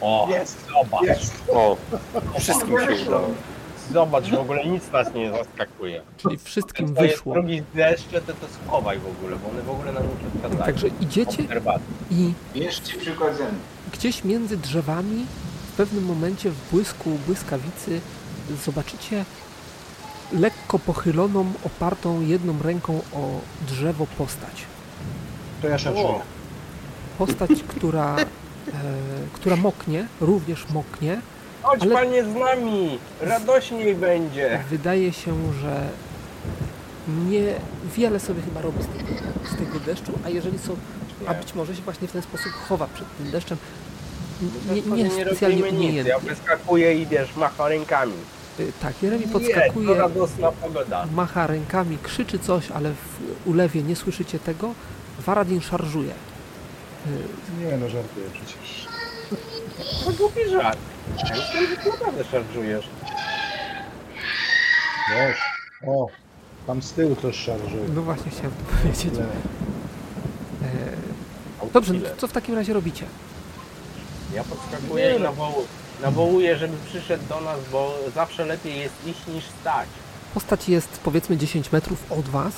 O, 0.00 0.26
Jest, 0.30 0.66
zobacz, 0.66 1.02
jest. 1.02 1.34
O, 1.52 1.76
wszystkim 2.40 2.78
się 2.80 3.06
udało. 3.08 3.28
zobacz, 3.92 4.30
w 4.30 4.34
ogóle 4.38 4.64
nic 4.66 4.90
nas 4.92 5.14
nie 5.14 5.30
zaskakuje. 5.30 6.02
Czyli 6.16 6.38
wszystkim 6.38 6.94
To 6.94 7.02
jest 7.04 7.16
wyszło. 7.16 7.32
drugi 7.34 7.62
deszcze, 7.74 8.20
to 8.20 8.32
to 8.32 8.46
schowaj 8.64 8.98
w 8.98 9.06
ogóle, 9.06 9.36
bo 9.36 9.48
one 9.50 9.62
w 9.62 9.70
ogóle 9.70 9.92
nam 9.92 10.02
nie 10.02 10.30
przeszkadzają. 10.30 10.64
Także 10.64 10.88
idziecie 11.00 11.42
i 12.10 12.34
Bierzcie 12.54 12.98
przykład 12.98 13.36
ze 13.36 13.42
mną. 13.42 13.52
gdzieś 13.92 14.24
między 14.24 14.56
drzewami 14.56 15.26
w 15.72 15.76
pewnym 15.76 16.04
momencie 16.04 16.50
w 16.50 16.70
błysku 16.70 17.10
błyskawicy 17.26 18.00
zobaczycie 18.64 19.24
lekko 20.32 20.78
pochyloną, 20.78 21.52
opartą 21.66 22.20
jedną 22.20 22.62
ręką 22.62 23.00
o 23.12 23.28
drzewo 23.68 24.06
postać. 24.18 24.64
To 25.62 25.68
ja 25.68 25.78
szarżuję. 25.78 26.04
O. 26.06 26.20
Postać, 27.18 27.50
która, 27.68 28.16
która 29.32 29.56
moknie, 29.56 30.06
również 30.20 30.66
moknie. 30.70 31.20
Chodź 31.62 31.82
Ale- 31.82 31.94
panie 31.94 32.24
z 32.24 32.34
nami, 32.34 32.98
radośniej 33.20 33.94
będzie. 33.94 34.60
Wydaje 34.70 35.12
się, 35.12 35.52
że 35.62 35.86
nie 37.28 37.54
wiele 37.96 38.20
sobie 38.20 38.42
chyba 38.42 38.60
robi 38.60 38.82
z 38.82 38.86
tego, 38.86 39.20
z 39.52 39.56
tego 39.56 39.80
deszczu, 39.86 40.12
a 40.24 40.28
jeżeli 40.28 40.58
są, 40.58 40.76
a 41.26 41.34
być 41.34 41.54
może 41.54 41.76
się 41.76 41.82
właśnie 41.82 42.08
w 42.08 42.12
ten 42.12 42.22
sposób 42.22 42.52
chowa 42.68 42.86
przed 42.94 43.16
tym 43.18 43.30
deszczem, 43.30 43.58
nie, 44.74 44.82
nie, 44.96 45.02
nie 45.02 45.10
specjalnie 45.26 45.62
robimy 45.64 45.78
nic, 45.92 46.06
ja 46.06 46.18
wyskakuję 46.18 46.94
i 47.02 47.06
wiesz, 47.06 47.36
macha 47.36 47.68
rękami. 47.68 48.12
Y, 48.60 48.72
Tak, 48.82 49.02
Jeremi 49.02 49.26
podskakuje, 49.26 49.96
macha 51.14 51.46
rękami, 51.46 51.98
krzyczy 52.02 52.38
coś, 52.38 52.70
ale 52.70 52.90
w 52.90 53.46
ulewie 53.48 53.82
nie 53.82 53.96
słyszycie 53.96 54.38
tego. 54.38 54.74
Varadin 55.26 55.60
szarżuje. 55.60 56.12
Nie 57.60 57.76
no, 57.76 57.88
żartuję 57.88 58.26
przecież. 58.32 58.86
To 60.04 60.10
głupi 60.12 60.40
żart. 60.50 60.78
Ja 61.18 61.22
myślałem, 61.36 61.68
że 61.70 61.76
ty 61.76 61.90
naprawdę 61.90 62.24
szarżujesz. 62.24 62.86
Wiesz, 65.10 65.38
o, 65.86 66.06
tam 66.66 66.82
z 66.82 66.92
tyłu 66.92 67.16
coś 67.16 67.36
szarżuje. 67.36 67.84
No 67.94 68.02
właśnie 68.02 68.30
chciałem 68.30 68.50
to 68.50 68.76
powiedzieć. 68.76 69.04
Le- 69.18 69.26
E, 71.64 71.66
Dobrze, 71.72 71.92
no 71.94 72.00
to 72.08 72.16
co 72.16 72.28
w 72.28 72.32
takim 72.32 72.54
razie 72.54 72.72
robicie? 72.72 73.04
Ja 74.34 74.44
podskakuję 74.44 75.16
i 75.16 75.20
nawołuję, 75.20 75.66
nawołuję, 76.02 76.56
żeby 76.56 76.76
przyszedł 76.86 77.24
do 77.28 77.40
nas, 77.40 77.58
bo 77.72 77.94
zawsze 78.14 78.44
lepiej 78.44 78.78
jest 78.78 78.94
iść 79.06 79.26
niż 79.26 79.44
stać. 79.60 79.88
Postać 80.34 80.68
jest 80.68 80.88
powiedzmy 81.04 81.36
10 81.36 81.72
metrów 81.72 82.12
od 82.12 82.28
was. 82.28 82.52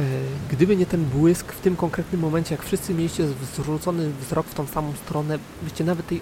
E, 0.00 0.02
Gdyby 0.50 0.76
nie 0.76 0.86
ten 0.86 1.04
błysk 1.04 1.52
w 1.52 1.60
tym 1.60 1.76
konkretnym 1.76 2.20
momencie, 2.20 2.54
jak 2.54 2.64
wszyscy 2.64 2.94
mieliście 2.94 3.26
zwrócony 3.54 4.10
wzrok 4.20 4.46
w 4.46 4.54
tą 4.54 4.66
samą 4.66 4.92
stronę, 5.04 5.38
byście 5.62 5.84
nawet 5.84 6.06
tej 6.06 6.20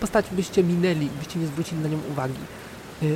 postać 0.00 0.26
byście 0.32 0.64
minęli, 0.64 1.08
byście 1.18 1.38
nie 1.38 1.46
zwrócili 1.46 1.80
na 1.82 1.88
nią 1.88 1.98
uwagi. 2.10 2.34
E, 3.02 3.06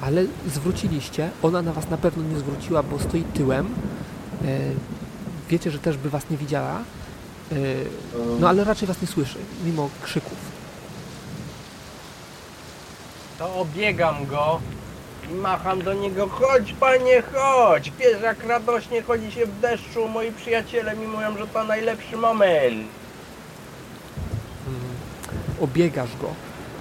Ale 0.00 0.24
zwróciliście, 0.48 1.30
ona 1.42 1.62
na 1.62 1.72
was 1.72 1.90
na 1.90 1.96
pewno 1.96 2.22
nie 2.22 2.38
zwróciła, 2.38 2.82
bo 2.82 2.98
stoi 2.98 3.22
tyłem. 3.22 3.66
E, 4.44 4.58
Wiecie, 5.48 5.70
że 5.70 5.78
też 5.78 5.96
by 5.96 6.10
was 6.10 6.30
nie 6.30 6.36
widziała. 6.36 6.78
No 8.40 8.48
ale 8.48 8.64
raczej 8.64 8.88
was 8.88 9.02
nie 9.02 9.08
słyszy, 9.08 9.38
mimo 9.64 9.90
krzyków. 10.02 10.38
To 13.38 13.54
obiegam 13.54 14.26
go 14.26 14.60
macham 15.34 15.82
do 15.82 15.94
niego, 15.94 16.28
chodź 16.28 16.72
panie, 16.72 17.22
chodź! 17.32 17.92
Wiesz 17.98 18.22
jak 18.22 18.46
radośnie 18.46 19.02
chodzi 19.02 19.32
się 19.32 19.46
w 19.46 19.60
deszczu, 19.60 20.08
moi 20.08 20.32
przyjaciele 20.32 20.96
mi 20.96 21.06
mówią, 21.06 21.36
że 21.38 21.46
to 21.46 21.64
najlepszy 21.64 22.16
moment. 22.16 22.74
Mm, 22.74 22.88
obiegasz 25.60 26.10
go, 26.20 26.28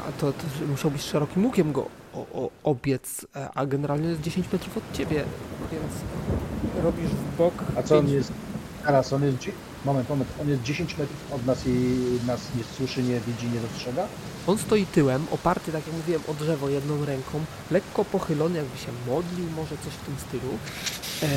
a 0.09 0.19
to, 0.21 0.31
to 0.33 0.43
musiałbyś 0.67 1.01
szerokim 1.01 1.45
łukiem 1.45 1.71
go 1.71 1.85
o, 2.13 2.17
o, 2.33 2.49
obiec, 2.63 3.25
e, 3.35 3.49
a 3.55 3.65
generalnie 3.65 4.09
jest 4.09 4.21
10 4.21 4.51
metrów 4.53 4.77
od 4.77 4.97
ciebie, 4.97 5.23
więc 5.71 5.83
robisz 6.83 7.09
w 7.09 7.37
bok. 7.37 7.53
A 7.77 7.83
co 7.83 7.97
on 7.97 8.05
pięć- 8.05 8.11
jest? 8.13 8.31
Teraz 8.85 9.13
on 9.13 9.23
jest. 9.23 9.37
Moment, 9.85 10.09
moment. 10.09 10.29
On 10.41 10.49
jest 10.49 10.63
10 10.63 10.97
metrów 10.97 11.17
od 11.31 11.45
nas 11.45 11.67
i 11.67 11.97
nas 12.27 12.41
nie 12.57 12.63
słyszy, 12.63 13.03
nie 13.03 13.19
widzi, 13.19 13.47
nie 13.47 13.59
dostrzega? 13.59 14.07
On 14.47 14.57
stoi 14.57 14.85
tyłem, 14.85 15.25
oparty, 15.31 15.71
tak 15.71 15.87
jak 15.87 15.95
mówiłem, 15.95 16.21
o 16.27 16.33
drzewo 16.33 16.69
jedną 16.69 17.05
ręką, 17.05 17.41
lekko 17.71 18.05
pochylony, 18.05 18.57
jakby 18.57 18.77
się 18.77 18.87
modlił, 19.07 19.45
może 19.55 19.77
coś 19.77 19.93
w 19.93 20.05
tym 20.05 20.15
stylu. 20.27 20.51
E, 21.23 21.27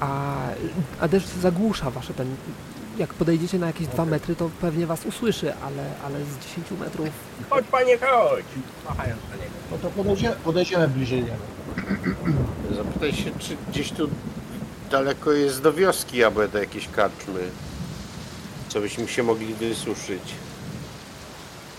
a, 0.00 0.36
a 1.00 1.08
deszcz 1.08 1.28
zagłusza 1.28 1.90
wasze 1.90 2.14
ten. 2.14 2.36
Jak 2.98 3.14
podejdziecie 3.14 3.58
na 3.58 3.66
jakieś 3.66 3.86
2 3.86 4.02
Okej. 4.02 4.10
metry, 4.10 4.36
to 4.36 4.50
pewnie 4.60 4.86
was 4.86 5.06
usłyszy, 5.06 5.54
ale, 5.54 5.84
ale 6.04 6.24
z 6.24 6.46
10 6.48 6.80
metrów 6.80 7.08
Chodź 7.50 7.64
panie, 7.70 7.98
chodź! 7.98 8.44
Machając 8.88 9.22
niego. 9.22 9.52
No 9.70 9.78
to 9.78 9.90
podejdzie, 9.90 10.30
podejdziemy 10.44 10.88
bliżej 10.88 11.20
niego. 11.24 11.36
Zapytaj 12.76 13.12
się, 13.12 13.30
czy 13.38 13.56
gdzieś 13.70 13.92
tu 13.92 14.08
daleko 14.90 15.32
jest 15.32 15.62
do 15.62 15.72
wioski 15.72 16.24
albo 16.24 16.48
do 16.48 16.58
jakiejś 16.58 16.88
karczmy, 16.88 17.48
co 18.68 18.80
byśmy 18.80 19.08
się 19.08 19.22
mogli 19.22 19.54
wysuszyć. 19.54 20.22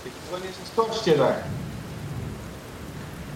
Tylko 0.04 0.44
nie 0.46 0.52
skoczcie 0.72 1.12
tak. 1.12 1.34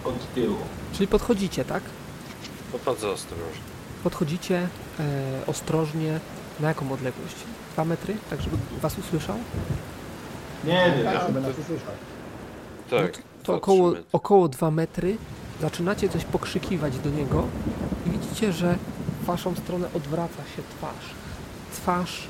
Od 0.03 0.33
tyłu. 0.33 0.57
Czyli 0.93 1.07
podchodzicie, 1.07 1.65
tak? 1.65 1.83
Podchodzę 2.71 3.09
ostrożnie. 3.09 3.61
Podchodzicie 4.03 4.67
e, 4.99 5.03
ostrożnie. 5.47 6.19
Na 6.59 6.67
jaką 6.67 6.91
odległość? 6.91 7.35
Dwa 7.73 7.85
metry? 7.85 8.15
Tak, 8.29 8.41
żeby 8.41 8.57
was 8.81 8.97
usłyszał? 8.97 9.35
Nie 10.63 10.93
wiem. 10.97 11.05
Tak, 11.13 11.27
żeby 11.27 11.41
nas 11.41 11.51
usłyszał. 11.51 11.93
No 12.91 12.97
Tak, 12.99 13.11
to, 13.11 13.21
to 13.43 13.43
dwa, 13.43 13.53
około, 13.53 13.89
trzy 13.91 13.95
metry. 13.97 14.09
około 14.11 14.47
2 14.47 14.71
metry. 14.71 15.17
Zaczynacie 15.61 16.09
coś 16.09 16.23
pokrzykiwać 16.25 16.97
do 16.99 17.09
niego 17.09 17.43
i 18.05 18.09
widzicie, 18.09 18.53
że 18.53 18.77
waszą 19.27 19.55
stronę 19.55 19.87
odwraca 19.93 20.43
się 20.55 20.61
twarz. 20.77 21.05
Twarz 21.73 22.27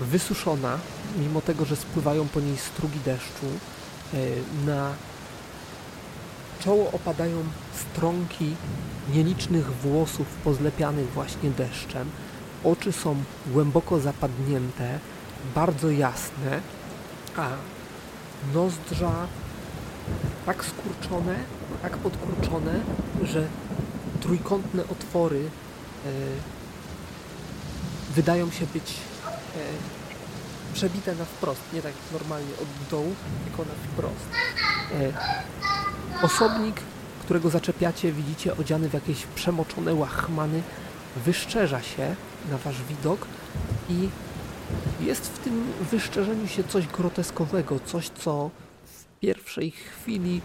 wysuszona, 0.00 0.78
mimo 1.18 1.40
tego, 1.40 1.64
że 1.64 1.76
spływają 1.76 2.28
po 2.28 2.40
niej 2.40 2.56
strugi 2.56 3.00
deszczu. 3.04 3.46
E, 4.14 4.16
Na 4.66 4.90
czoło 6.60 6.90
opadają 6.92 7.36
strąki 7.74 8.54
nielicznych 9.14 9.66
włosów 9.76 10.26
pozlepianych 10.44 11.10
właśnie 11.12 11.50
deszczem. 11.50 12.10
Oczy 12.64 12.92
są 12.92 13.16
głęboko 13.46 14.00
zapadnięte, 14.00 14.98
bardzo 15.54 15.90
jasne, 15.90 16.60
a 17.36 17.48
nozdrza 18.54 19.12
tak 20.46 20.64
skurczone, 20.64 21.34
tak 21.82 21.96
podkurczone, 21.96 22.74
że 23.22 23.46
trójkątne 24.20 24.82
otwory 24.82 25.50
e, 26.06 26.10
wydają 28.14 28.50
się 28.50 28.66
być 28.66 28.94
e, 29.56 29.58
przebite 30.74 31.14
na 31.14 31.24
wprost, 31.24 31.60
nie 31.72 31.82
tak 31.82 31.92
normalnie 32.12 32.52
od 32.62 32.90
dołu, 32.90 33.14
tylko 33.44 33.64
na 33.64 33.74
wprost. 33.74 34.26
E, 34.92 35.12
osobnik, 36.22 36.80
którego 37.24 37.50
zaczepiacie, 37.50 38.12
widzicie 38.12 38.56
odziany 38.56 38.88
w 38.88 38.94
jakieś 38.94 39.26
przemoczone 39.26 39.94
łachmany, 39.94 40.62
wyszczerza 41.16 41.82
się 41.82 42.16
na 42.50 42.58
wasz 42.58 42.82
widok 42.82 43.26
i 43.88 44.08
jest 45.00 45.26
w 45.26 45.38
tym 45.38 45.72
wyszczerzeniu 45.90 46.48
się 46.48 46.64
coś 46.64 46.86
groteskowego, 46.86 47.80
coś 47.86 48.08
co 48.08 48.50
w 48.84 49.20
pierwszej 49.20 49.70
chwili 49.70 50.40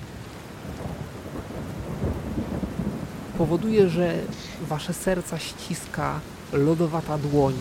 powoduje, 3.48 3.90
że 3.90 4.14
wasze 4.62 4.94
serca 4.94 5.40
ściska 5.40 6.20
lodowata 6.54 7.18
dłoń. 7.18 7.54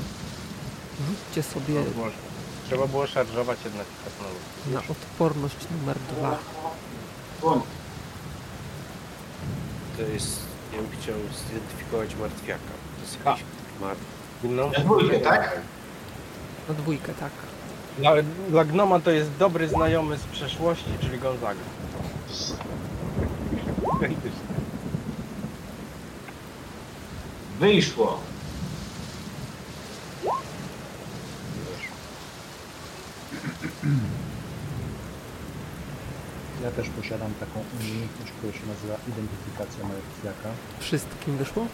Rzućcie 1.09 1.43
sobie 1.43 1.81
O 1.81 1.85
Boże. 1.85 2.17
Trzeba 2.67 2.87
było 2.87 3.07
szarżować 3.07 3.59
jednak 3.65 3.87
technologię. 4.05 4.41
na 4.73 4.81
odporność 4.93 5.57
numer 5.81 5.97
dwa. 5.99 6.39
To 9.97 10.03
jest, 10.13 10.39
ja 10.73 10.79
bym 10.83 10.91
chciał 11.01 11.15
zidentyfikować 11.49 12.15
martwiaka. 12.21 12.73
To 12.97 13.03
jest 13.03 13.19
jakiś 13.27 13.45
mar... 13.81 13.97
No, 14.45 14.67
Na 14.67 14.79
dwójkę, 14.85 15.19
tak? 15.21 15.61
Na 16.69 16.75
dwójkę, 16.75 17.13
tak. 17.21 17.33
Dla, 17.99 18.13
dla 18.51 18.65
gnoma 18.65 19.01
to 19.01 19.11
jest 19.11 19.31
dobry 19.39 19.69
znajomy 19.69 20.19
z 20.19 20.25
przeszłości, 20.25 20.91
czyli 21.01 21.19
Gonzaga. 21.19 21.61
Wyszło. 27.63 28.19
Ja 36.63 36.71
też 36.71 36.89
posiadam 36.89 37.31
taką 37.41 37.65
umiejętność, 37.81 38.33
która 38.39 38.53
się 38.53 38.67
nazywa 38.67 38.95
identyfikacja 39.09 39.83
martwiaka. 39.89 40.49
Wszystkim 40.81 41.37
wyszło? 41.37 41.67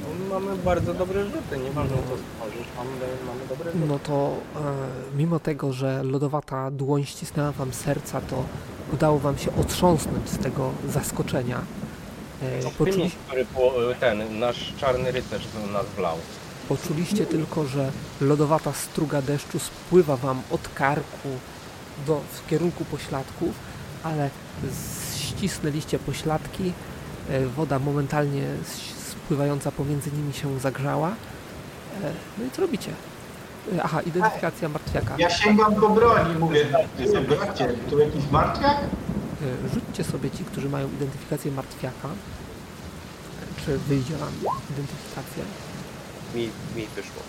No, 0.00 0.38
Mamy 0.40 0.56
bardzo 0.56 0.94
dobre 0.94 1.24
rzuty, 1.24 1.58
nieważne 1.64 1.96
co 1.96 2.16
stworzysz, 2.16 2.68
mamy, 2.76 2.90
mamy 3.26 3.46
dobre 3.48 3.72
rzuty. 3.72 3.84
No 3.88 3.98
to 3.98 4.36
e, 4.56 5.16
mimo 5.16 5.38
tego, 5.38 5.72
że 5.72 6.02
lodowata 6.02 6.70
dłoń 6.70 7.04
ścisnęła 7.04 7.52
wam 7.52 7.72
serca, 7.72 8.20
to 8.20 8.44
udało 8.92 9.18
wam 9.18 9.38
się 9.38 9.56
otrząsnąć 9.56 10.28
z 10.28 10.38
tego 10.38 10.70
zaskoczenia. 10.88 11.60
E, 12.42 12.70
poczuli, 12.78 13.10
który 13.26 13.44
po, 13.44 13.72
ten, 14.00 14.38
nasz 14.38 14.72
czarny 14.78 15.12
rycerz 15.12 15.46
do 15.46 15.72
nas 15.72 15.86
wlał. 15.96 16.16
poczuliście 16.68 17.26
tylko, 17.26 17.64
że 17.66 17.90
lodowata 18.20 18.72
struga 18.72 19.22
deszczu 19.22 19.58
spływa 19.58 20.16
wam 20.16 20.42
od 20.50 20.68
karku 20.74 21.28
do, 22.06 22.20
w 22.32 22.46
kierunku 22.48 22.84
pośladków, 22.84 23.50
ale 24.02 24.30
ścisnęliście 25.16 25.98
pośladki, 25.98 26.72
e, 27.30 27.46
woda 27.46 27.78
momentalnie 27.78 28.42
spływająca 29.08 29.72
pomiędzy 29.72 30.10
nimi 30.12 30.32
się 30.32 30.60
zagrzała. 30.60 31.08
E, 31.08 32.12
no 32.38 32.44
i 32.44 32.50
co 32.50 32.62
robicie? 32.62 32.90
E, 33.76 33.82
Aha, 33.82 34.00
identyfikacja 34.02 34.68
martwiaka. 34.68 35.14
Ja 35.18 35.30
sięgam 35.30 35.74
po 35.74 35.88
broń 35.88 36.32
i 36.36 36.38
mówię, 36.38 36.66
bracie, 37.28 37.68
tu 37.90 37.98
jakiś 37.98 38.30
martwiak? 38.30 38.76
E, 39.42 39.68
Rzućcie 39.74 40.04
sobie 40.04 40.30
ci, 40.30 40.44
którzy 40.44 40.68
mają 40.68 40.88
identyfikację 40.88 41.52
martwiaka. 41.52 42.08
Czy 43.66 43.78
wyjdzie 43.78 44.16
wam 44.16 44.28
identyfikacja? 44.70 45.44
Mi, 46.34 46.42
mi 46.76 46.86
wyszło. 46.96 47.22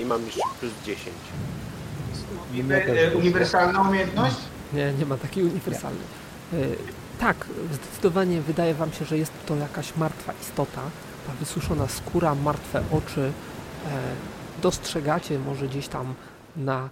I 0.00 0.04
mam 0.04 0.26
jeszcze 0.26 0.40
plus 0.60 0.72
10. 0.86 1.16
Uniwe- 2.54 2.90
e, 3.12 3.16
Uniwersalna 3.16 3.80
umiejętność? 3.88 4.36
Nie, 4.72 4.92
nie 4.92 5.06
ma 5.06 5.16
takiej 5.16 5.44
uniwersalnej. 5.44 6.02
E, 6.52 6.56
Tak, 7.20 7.46
zdecydowanie 7.72 8.40
wydaje 8.40 8.74
wam 8.74 8.92
się, 8.92 9.04
że 9.04 9.18
jest 9.18 9.32
to 9.46 9.56
jakaś 9.56 9.96
martwa 9.96 10.32
istota. 10.42 10.80
Ta 11.26 11.32
wysuszona 11.40 11.88
skóra, 11.88 12.34
martwe 12.34 12.82
oczy. 12.92 13.32
E, 13.86 13.90
Dostrzegacie 14.62 15.38
może 15.38 15.68
gdzieś 15.68 15.88
tam 15.88 16.14
na 16.56 16.88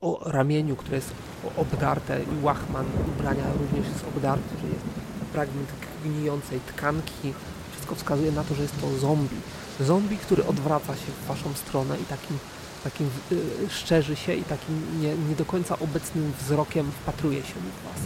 o 0.00 0.30
ramieniu, 0.30 0.76
które 0.76 0.96
jest 0.96 1.12
obdarte 1.56 2.20
i 2.22 2.44
łachman 2.44 2.86
ubrania 3.08 3.44
również 3.60 3.86
jest 3.92 4.04
obdarty, 4.16 4.48
że 4.62 4.68
jest 4.68 4.84
fragment 5.32 5.68
gnijącej 6.04 6.60
tkanki. 6.60 7.32
Wszystko 7.72 7.94
wskazuje 7.94 8.32
na 8.32 8.44
to, 8.44 8.54
że 8.54 8.62
jest 8.62 8.80
to 8.80 8.98
zombie. 8.98 9.36
Zombie, 9.80 10.16
który 10.16 10.46
odwraca 10.46 10.96
się 10.96 11.12
w 11.22 11.26
waszą 11.26 11.54
stronę 11.54 11.96
i 11.98 12.04
takim, 12.04 12.38
takim 12.84 13.10
y, 13.32 13.70
szczerzy 13.70 14.16
się 14.16 14.34
i 14.34 14.42
takim 14.42 15.00
nie, 15.00 15.14
nie 15.28 15.36
do 15.36 15.44
końca 15.44 15.78
obecnym 15.78 16.32
wzrokiem 16.40 16.90
wpatruje 17.02 17.42
się 17.42 17.54
w 17.54 17.84
was. 17.84 18.02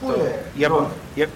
Płyję. 0.00 0.38
Ja 0.56 0.68
mam. 0.68 0.86
Ja... 1.16 1.26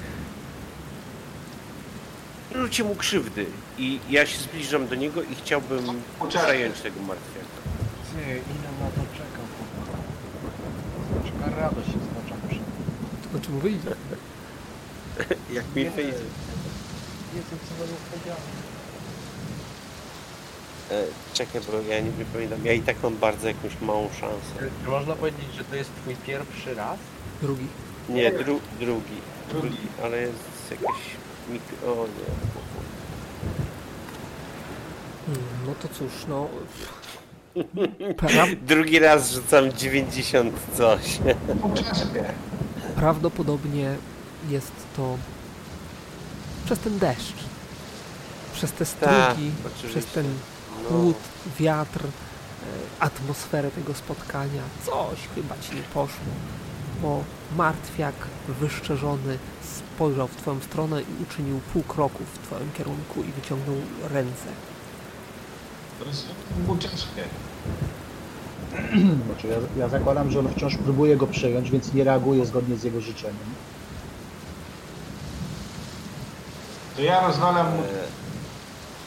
Mu 2.84 2.94
krzywdy. 2.94 3.46
I 3.78 4.00
ja 4.10 4.26
się 4.26 4.38
zbliżam 4.38 4.88
do 4.88 4.94
niego 4.94 5.22
i 5.22 5.34
chciałbym 5.34 6.02
przejąć 6.28 6.80
tego 6.80 7.00
martwiaka. 7.00 7.46
Ty, 8.12 8.30
ile 8.30 8.40
to 8.40 8.76
chłopak. 8.78 9.10
Taka 9.10 9.15
radość 11.50 11.88
oczach 11.88 12.38
przy 12.48 12.58
To 13.32 13.38
o 13.38 13.40
czym 13.40 13.58
wyjdzie? 13.60 13.90
Jak 15.56 15.64
mi 15.76 15.90
wyjdzie. 15.90 16.24
Jezu, 17.34 17.56
co 17.68 17.74
będą 17.78 17.94
powiedziane. 18.10 18.40
E, 20.90 21.04
czekaj, 21.34 21.60
bo 21.60 21.80
ja 21.92 22.00
nie, 22.00 22.10
pamiętam. 22.32 22.58
Ja 22.64 22.72
i 22.72 22.80
tak 22.82 22.96
mam 23.02 23.16
bardzo 23.16 23.48
jakąś 23.48 23.80
małą 23.80 24.08
szansę. 24.20 24.70
Czy 24.84 24.90
można 24.90 25.14
powiedzieć, 25.14 25.54
że 25.56 25.64
to 25.64 25.76
jest 25.76 25.90
twój 26.02 26.16
pierwszy 26.16 26.74
raz? 26.74 26.98
Drugi. 27.42 27.66
Nie, 28.08 28.32
dru, 28.32 28.60
drugi. 28.80 29.20
Drugi. 29.50 29.78
Ale 30.04 30.20
jest 30.20 30.70
jakiś 30.70 31.02
mik... 31.50 31.62
O 31.86 32.06
nie. 32.06 32.26
Hmm, 35.26 35.44
No 35.66 35.74
to 35.74 35.88
cóż, 35.88 36.12
no... 36.28 36.48
Pra 38.16 38.28
Drugi 38.66 38.98
raz 38.98 39.32
rzucam 39.32 39.72
90 39.72 40.54
coś. 40.76 41.18
Prawdopodobnie 42.96 43.94
jest 44.48 44.72
to 44.96 45.16
przez 46.64 46.78
ten 46.78 46.98
deszcz, 46.98 47.34
przez 48.54 48.72
te 48.72 48.84
strugi, 48.84 49.50
oczywiście. 49.66 49.88
przez 49.88 50.06
ten 50.06 50.26
No. 50.82 50.88
chłód, 50.88 51.16
wiatr, 51.58 52.00
e, 52.04 52.06
atmosferę 53.00 53.70
tego 53.70 53.94
spotkania. 53.94 54.62
Coś 54.86 55.18
chyba 55.34 55.54
ci 55.58 55.76
nie 55.76 55.82
poszło, 55.82 56.26
bo 57.02 57.24
martwiak 57.56 58.14
wyszczerzony 58.60 59.38
spojrzał 59.94 60.28
w 60.28 60.36
twoją 60.36 60.60
stronę 60.60 61.02
i 61.02 61.22
uczynił 61.22 61.60
pół 61.72 61.82
kroku 61.82 62.24
w 62.34 62.46
twoim 62.46 62.70
kierunku 62.78 63.22
i 63.22 63.32
wyciągnął 63.32 63.76
ręce. 64.12 64.46
Po 66.66 66.76
czaszkę. 66.76 67.22
Znaczy, 69.26 69.48
ja, 69.48 69.56
ja 69.76 69.88
zakładam, 69.88 70.30
że 70.30 70.38
on 70.38 70.48
wciąż 70.48 70.76
próbuje 70.76 71.16
go 71.16 71.26
przejąć, 71.26 71.70
więc 71.70 71.94
nie 71.94 72.04
reaguje 72.04 72.46
zgodnie 72.46 72.76
z 72.76 72.84
jego 72.84 73.00
życzeniem. 73.00 73.36
To 76.96 77.02
ja 77.02 77.26
rozwalam 77.26 77.76
mu... 77.76 77.82
E, 77.82 77.86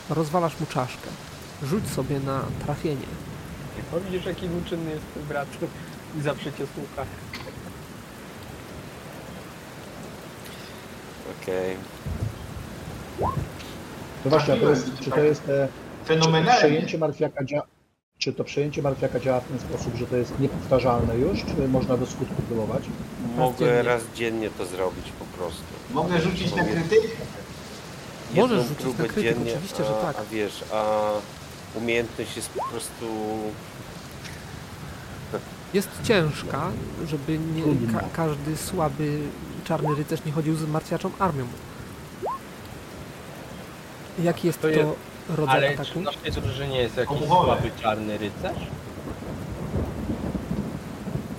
Rozwalasz 0.10 0.60
mu 0.60 0.66
czaszkę. 0.66 1.10
Rzuć 1.64 1.88
sobie 1.88 2.20
na 2.20 2.42
trafienie. 2.66 3.06
No 3.94 4.00
widzisz 4.00 4.26
jaki 4.26 4.50
uczynny 4.66 4.92
jest 4.92 5.06
twój 5.12 5.24
brat 5.24 5.48
i 6.20 6.22
zawsze 6.22 6.54
cię 6.54 6.66
słucha. 6.76 7.06
Okej. 11.42 11.78
To 14.24 14.30
właśnie, 14.30 14.54
a 14.54 14.58
to 14.58 14.70
jest, 14.70 15.00
czy 15.00 15.10
to 15.12 15.20
jest 15.20 15.44
e, 16.10 16.14
czy 16.18 16.20
Fenomenalnie. 16.20 16.58
przejęcie 16.60 16.98
martwiaka 16.98 17.44
działa, 17.44 17.64
czy 18.18 18.34
to 18.34 18.44
przejęcie 18.44 18.82
martwiaka 18.82 19.20
działa 19.20 19.40
w 19.40 19.48
ten 19.48 19.60
sposób, 19.60 19.96
że 19.96 20.08
to 20.08 20.16
jest 20.18 20.40
niepowtarzalne 20.40 21.18
już, 21.18 21.46
czy 21.46 21.68
można 21.68 21.98
do 21.98 22.06
skutku 22.06 22.42
próbować? 22.42 22.84
Mogę 23.38 23.58
dziennie. 23.60 23.84
raz 23.84 24.02
dziennie 24.16 24.50
to 24.50 24.66
zrobić 24.66 25.06
po 25.20 25.26
prostu. 25.38 25.64
Mogę 25.94 26.22
rzucić 26.22 26.56
na 26.56 26.64
krytyk? 26.64 27.02
Jedną 28.34 28.48
Możesz 28.56 28.68
rzucić 28.68 28.86
na 28.88 28.94
krytyk, 29.06 29.24
dziennie, 29.24 29.52
oczywiście, 29.54 29.84
że 29.84 29.90
a, 29.90 29.94
tak. 30.02 30.16
A 30.20 30.24
wiesz, 30.34 30.64
a 30.74 31.12
umiejętność 31.76 32.36
jest 32.36 32.50
po 32.50 32.66
prostu... 32.70 33.06
Jest 35.74 35.90
ciężka, 36.04 36.72
żeby 37.08 37.40
nie, 37.40 37.92
ka 37.94 38.04
każdy 38.14 38.58
słaby 38.58 39.20
czarny 39.64 39.96
rycerz 39.96 40.26
nie 40.26 40.32
chodził 40.32 40.56
z 40.56 40.68
martwiaczą 40.68 41.12
armią. 41.20 41.46
Jaki 44.24 44.48
jest 44.48 44.62
To 44.62 44.68
to, 44.68 44.74
jest- 44.74 44.90
rodzaj 45.36 45.56
Ale 45.58 45.70
ataku? 45.70 45.90
czy 45.94 46.00
w 46.00 46.02
naszej 46.04 46.32
drużynie 46.32 46.78
jest 46.82 46.98
jakiś 46.98 47.18
Obwolę. 47.22 47.46
słaby 47.46 47.72
czarny 47.82 48.18
rycerz? 48.18 48.58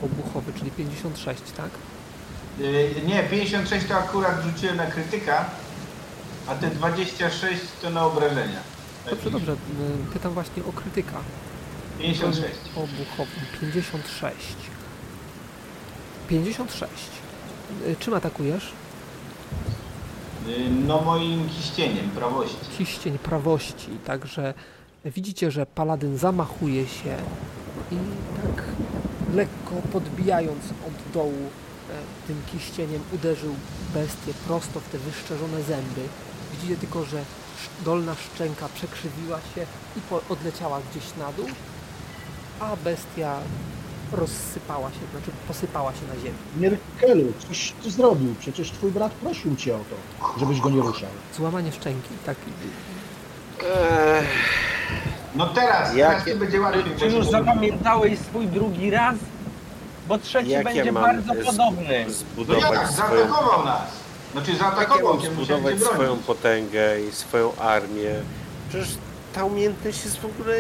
Obuchowy, 0.02 0.52
czyli 0.58 0.70
56, 0.70 1.40
tak? 1.56 1.70
Yy, 2.58 2.94
Nie, 3.06 3.22
56 3.22 3.86
to 3.86 3.94
akurat 3.94 4.42
rzuciłem 4.42 4.76
na 4.76 4.86
krytyka, 4.86 5.44
a 6.48 6.54
te 6.54 6.70
26 6.70 7.60
to 7.82 7.90
na 7.90 8.04
obrażenia. 8.06 8.60
Dobrze, 9.10 9.30
dobrze. 9.30 9.52
y, 9.52 9.56
Pytam 10.12 10.32
właśnie 10.32 10.62
o 10.64 10.72
krytyka. 10.72 11.16
56. 11.98 12.54
Obuchowy 12.76 13.30
56. 13.60 14.36
56. 16.28 16.92
Y, 17.86 17.96
Czym 18.00 18.14
atakujesz? 18.14 18.72
Yy, 20.58 20.70
No 20.86 21.00
moim 21.00 21.48
kiścieniem 21.48 22.10
prawości. 22.10 22.56
Kiścień 22.78 23.18
prawości, 23.18 23.88
także 24.04 24.54
widzicie, 25.04 25.50
że 25.50 25.66
paladyn 25.66 26.18
zamachuje 26.18 26.86
się 26.86 27.16
i 27.92 27.96
tak 28.42 28.64
lekko 29.34 29.74
podbijając 29.92 30.64
od 30.64 31.12
dołu 31.14 31.32
e, 31.90 32.26
tym 32.26 32.42
kiścieniem 32.52 33.00
uderzył 33.14 33.54
bestię 33.94 34.32
prosto 34.46 34.80
w 34.80 34.88
te 34.88 34.98
wyszczerzone 34.98 35.62
zęby. 35.62 36.00
Widzicie 36.52 36.76
tylko, 36.76 37.04
że 37.04 37.24
dolna 37.84 38.14
szczęka 38.14 38.68
przekrzywiła 38.74 39.38
się 39.54 39.66
i 39.96 40.32
odleciała 40.32 40.80
gdzieś 40.90 41.16
na 41.16 41.32
dół, 41.32 41.46
a 42.60 42.76
bestia 42.76 43.38
rozsypała 44.12 44.90
się, 44.90 44.98
znaczy 45.12 45.30
posypała 45.48 45.92
się 45.92 46.00
na 46.14 46.20
ziemię. 46.20 46.34
Mierkelu, 46.56 47.32
coś 47.48 47.72
ty 47.82 47.90
zrobił, 47.90 48.34
przecież 48.40 48.70
twój 48.70 48.90
brat 48.90 49.12
prosił 49.12 49.56
cię 49.56 49.74
o 49.74 49.78
to, 49.78 50.38
żebyś 50.40 50.60
go 50.60 50.70
nie 50.70 50.80
ruszał. 50.82 51.08
Złamanie 51.36 51.72
szczęki, 51.72 52.08
tak. 52.26 52.36
Eee, 53.62 54.26
No 55.34 55.46
teraz, 55.46 55.94
Jakie- 55.96 56.10
teraz 56.20 56.24
to 56.24 56.36
będzie 56.36 56.60
łatwiej. 56.60 56.82
Czy 56.98 57.06
już 57.06 57.26
zapamiętałeś 57.30 58.18
swój 58.18 58.46
drugi 58.46 58.90
raz? 58.90 59.16
Bo 60.08 60.18
trzeci 60.18 60.50
jak 60.50 60.64
będzie 60.64 60.84
ja 60.84 60.92
mam 60.92 61.02
bardzo 61.02 61.34
podobny. 61.34 62.04
No 62.06 62.12
zbudować 62.12 62.62
jak, 62.72 62.88
swoją... 62.88 63.08
zaatakował 63.26 63.64
nas. 63.64 63.82
Znaczy 64.32 64.50
ja 64.52 64.58
zaatakował 64.58 65.14
mam 65.14 65.22
cię, 65.22 65.30
musiałem 65.30 65.44
zbudować 65.62 65.74
cię 65.78 65.84
swoją 65.84 65.98
bronić. 66.08 66.26
potęgę 66.26 67.00
i 67.08 67.12
swoją 67.12 67.56
armię? 67.56 68.10
Przecież 68.68 68.88
ta 69.34 69.44
umiejętność 69.44 70.04
jest 70.04 70.16
w 70.20 70.24
ogóle 70.24 70.54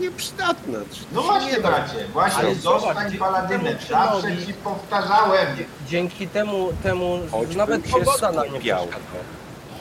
nieprzydatna. 0.00 0.78
No 1.12 1.22
właśnie 1.22 1.52
nie 1.52 1.60
bracie, 1.60 1.94
właśnie 2.12 2.38
Ale 2.44 2.54
zobacz, 2.54 2.82
zostań 2.82 3.02
dzięki 3.04 3.18
paladynem. 3.18 3.78
temu 3.78 3.88
Zawsze 3.88 4.46
ci 4.46 4.54
powtarzałem. 4.54 5.46
Dzięki 5.88 6.28
temu, 6.28 6.68
temu 6.82 7.18
Choćbym 7.30 7.56
nawet 7.56 7.86
się 7.86 7.92
pogoda 7.92 8.32
na 8.32 8.44
nie 8.44 8.50
skupiał. 8.50 8.78
przeszkadza. 8.86 9.06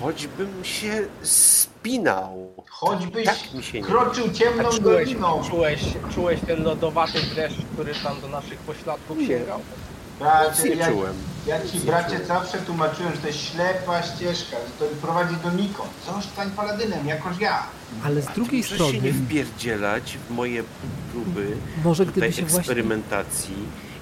Choćbym 0.02 0.66
się 0.66 1.06
spinał. 1.22 2.54
Choćbyś 2.70 3.26
Tak 3.26 3.54
mi 3.54 3.64
się 3.64 3.82
nie 3.82 3.88
kroczył 3.88 4.32
ciemną 4.32 4.70
A 4.70 4.72
czułeś, 4.72 5.10
doliną. 5.10 5.42
czułeś, 5.50 5.82
czułeś 6.16 6.40
ten 6.48 6.64
lodowaty 6.64 7.22
dreszcz, 7.36 7.58
który 7.74 7.94
tam 8.04 8.22
do 8.22 8.28
naszych 8.28 8.60
pośladków 8.60 9.18
sięgał? 9.28 9.58
Nic 9.60 10.20
Bracie, 10.20 10.64
nie 10.70 10.76
ja, 10.76 10.88
czułem. 10.92 11.14
Ja 11.48 11.68
ci 11.68 11.80
bracie 11.80 12.26
zawsze 12.26 12.58
tłumaczyłem, 12.58 13.12
że 13.16 13.22
to 13.22 13.28
jest 13.28 13.40
ślepa 13.40 14.02
ścieżka, 14.04 14.58
że 14.58 14.86
to 14.88 14.96
prowadzi 15.02 15.36
donikąd. 15.44 15.90
Zostań 16.06 16.52
paladynem, 16.52 17.08
jakoż 17.08 17.40
ja. 17.40 17.64
Ale 18.06 18.22
z 18.22 18.26
drugiej 18.26 18.64
się 18.64 18.72
nie 18.72 18.76
strony, 18.76 19.14
wpierdzielać 19.14 20.18
w 20.30 20.32
moje 20.32 20.64
próby 21.12 21.58
może 21.84 22.06
tutaj 22.06 22.22
gdyby 22.22 22.34
się 22.34 22.42
właśnie... 22.42 22.60
eksperymentacji. 22.60 23.56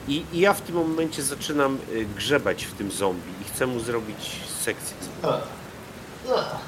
I, 0.08 0.26
I 0.34 0.40
ja 0.40 0.54
w 0.54 0.62
tym 0.62 0.76
momencie 0.76 1.24
zaczynam 1.24 1.78
y, 1.94 2.06
grzebać 2.16 2.66
w 2.66 2.74
tym 2.74 2.92
zombie 2.92 3.32
i 3.42 3.44
chcę 3.44 3.68
mu 3.68 3.80
zrobić 3.80 4.32
sekcję. 4.64 4.96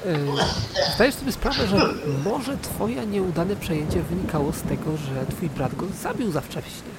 Y, 0.06 0.96
Zdajesz 0.96 1.16
sobie 1.16 1.32
sprawę, 1.32 1.68
że 1.68 1.78
może 2.24 2.58
twoje 2.58 3.06
nieudane 3.06 3.56
przejęcie 3.56 4.04
wynikało 4.04 4.54
z 4.54 4.62
tego, 4.62 4.98
że 4.98 5.26
twój 5.36 5.50
brat 5.50 5.76
go 5.76 5.86
zabił 6.02 6.32
za 6.32 6.42
wcześnie. 6.42 6.90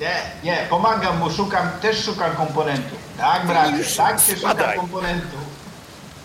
Nie, 0.00 0.16
nie, 0.44 0.66
pomagam 0.70 1.18
mu, 1.18 1.30
szukam, 1.30 1.68
też 1.82 2.04
szukam 2.04 2.36
komponentów. 2.36 2.98
Tak, 3.18 3.46
bracie, 3.46 3.76
już 3.76 3.96
tak 3.96 4.20
się 4.20 4.36
szuka 4.36 4.50
spadaj. 4.54 4.76
komponentów. 4.76 5.40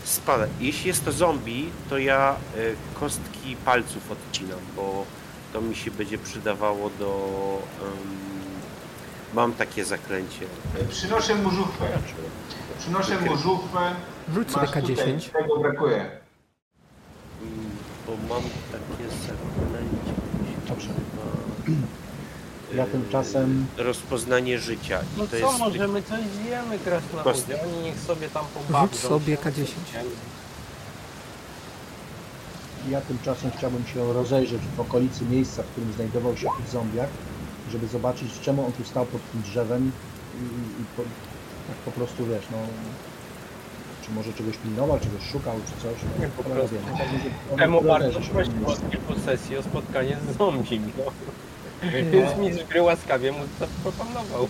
Spada. 0.03 0.45
Jeśli 0.59 0.87
jest 0.87 1.05
to 1.05 1.11
zombie, 1.11 1.69
to 1.89 1.97
ja 1.97 2.35
y, 2.57 2.75
kostki 2.99 3.55
palców 3.55 4.11
odcinam, 4.11 4.59
bo 4.75 5.05
to 5.53 5.61
mi 5.61 5.75
się 5.75 5.91
będzie 5.91 6.17
przydawało 6.17 6.89
do... 6.99 7.29
mam 9.33 9.53
takie 9.53 9.85
zaklęcie. 9.85 10.45
Przynoszę 10.89 11.35
mu 11.35 11.49
żuchwę. 11.51 11.85
Przynoszę 12.79 13.19
mu 13.21 13.37
żuchwę. 13.37 13.95
Sobie 14.33 14.45
Masz 14.55 14.71
tutaj, 14.71 14.83
K10. 14.83 15.29
Tego 15.31 15.59
brakuje. 15.59 15.95
Mm, 17.41 17.71
Bo 18.07 18.33
mam 18.35 18.43
takie 18.71 19.09
zaklęcie. 19.09 20.13
Dobrze. 20.67 20.89
nazywa, 20.89 22.02
Ja 22.75 22.85
tymczasem- 22.85 23.65
Rozpoznanie 23.77 24.59
życia. 24.59 24.99
I 25.01 25.19
No 25.19 25.23
to 25.23 25.29
co, 25.31 25.37
jest 25.37 25.59
możemy 25.59 26.03
coś 26.03 26.19
zjemy 26.43 26.79
krasnoludzie, 26.79 27.23
Kostki. 27.23 27.53
oni 27.53 27.83
niech 27.83 27.99
sobie 27.99 28.29
tam 28.29 28.45
pobawią. 28.53 28.87
Rzuć 28.87 28.99
sobie 28.99 29.35
się. 29.35 29.41
K10. 29.41 29.65
Ja 32.89 33.01
tymczasem 33.01 33.51
chciałbym 33.57 33.87
się 33.87 34.13
rozejrzeć 34.13 34.61
w 34.77 34.79
okolicy 34.79 35.25
miejsca, 35.25 35.63
w 35.63 35.65
którym 35.65 35.93
znajdował 35.93 36.37
się 36.37 36.47
ten 36.57 36.67
zombiak, 36.71 37.09
żeby 37.71 37.87
zobaczyć, 37.87 38.39
czemu 38.41 38.65
on 38.65 38.71
tu 38.71 38.83
stał 38.83 39.05
pod 39.05 39.31
tym 39.31 39.41
drzewem 39.41 39.91
i, 40.35 40.43
i 40.81 40.85
po, 40.97 41.03
tak 41.67 41.75
po 41.85 41.91
prostu, 41.91 42.25
wiesz, 42.25 42.45
no... 42.51 42.57
Czy 44.05 44.11
może 44.11 44.33
czegoś 44.33 44.57
pilnował, 44.57 44.99
czegoś 44.99 45.21
szukał, 45.31 45.55
czy 45.67 45.81
coś. 45.83 45.97
No, 46.19 46.25
Nie, 46.25 46.31
po 46.31 46.43
prostu. 46.43 46.75
Temu 47.57 47.81
bardzo 47.81 48.05
rozejrzeć 48.07 48.25
się 48.25 48.31
w 48.31 48.35
tym 48.35 48.35
prosił 48.35 48.53
miejscu. 48.67 48.85
od 48.85 48.91
kilku 48.91 49.19
sesji 49.25 49.57
o 49.57 49.63
spotkanie 49.63 50.17
z 50.33 50.37
zombie, 50.37 50.79
no. 50.97 51.03
Więc 51.91 52.37
mistrz 52.37 52.63
gry 52.63 52.81
łaskawie 52.81 53.31
mu 53.31 53.39
zaproponował. 53.59 54.47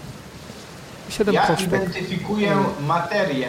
Siedem 1.09 1.35
Ja 1.35 1.47
kostek. 1.47 1.67
identyfikuję 1.67 2.57
materię. 2.87 3.47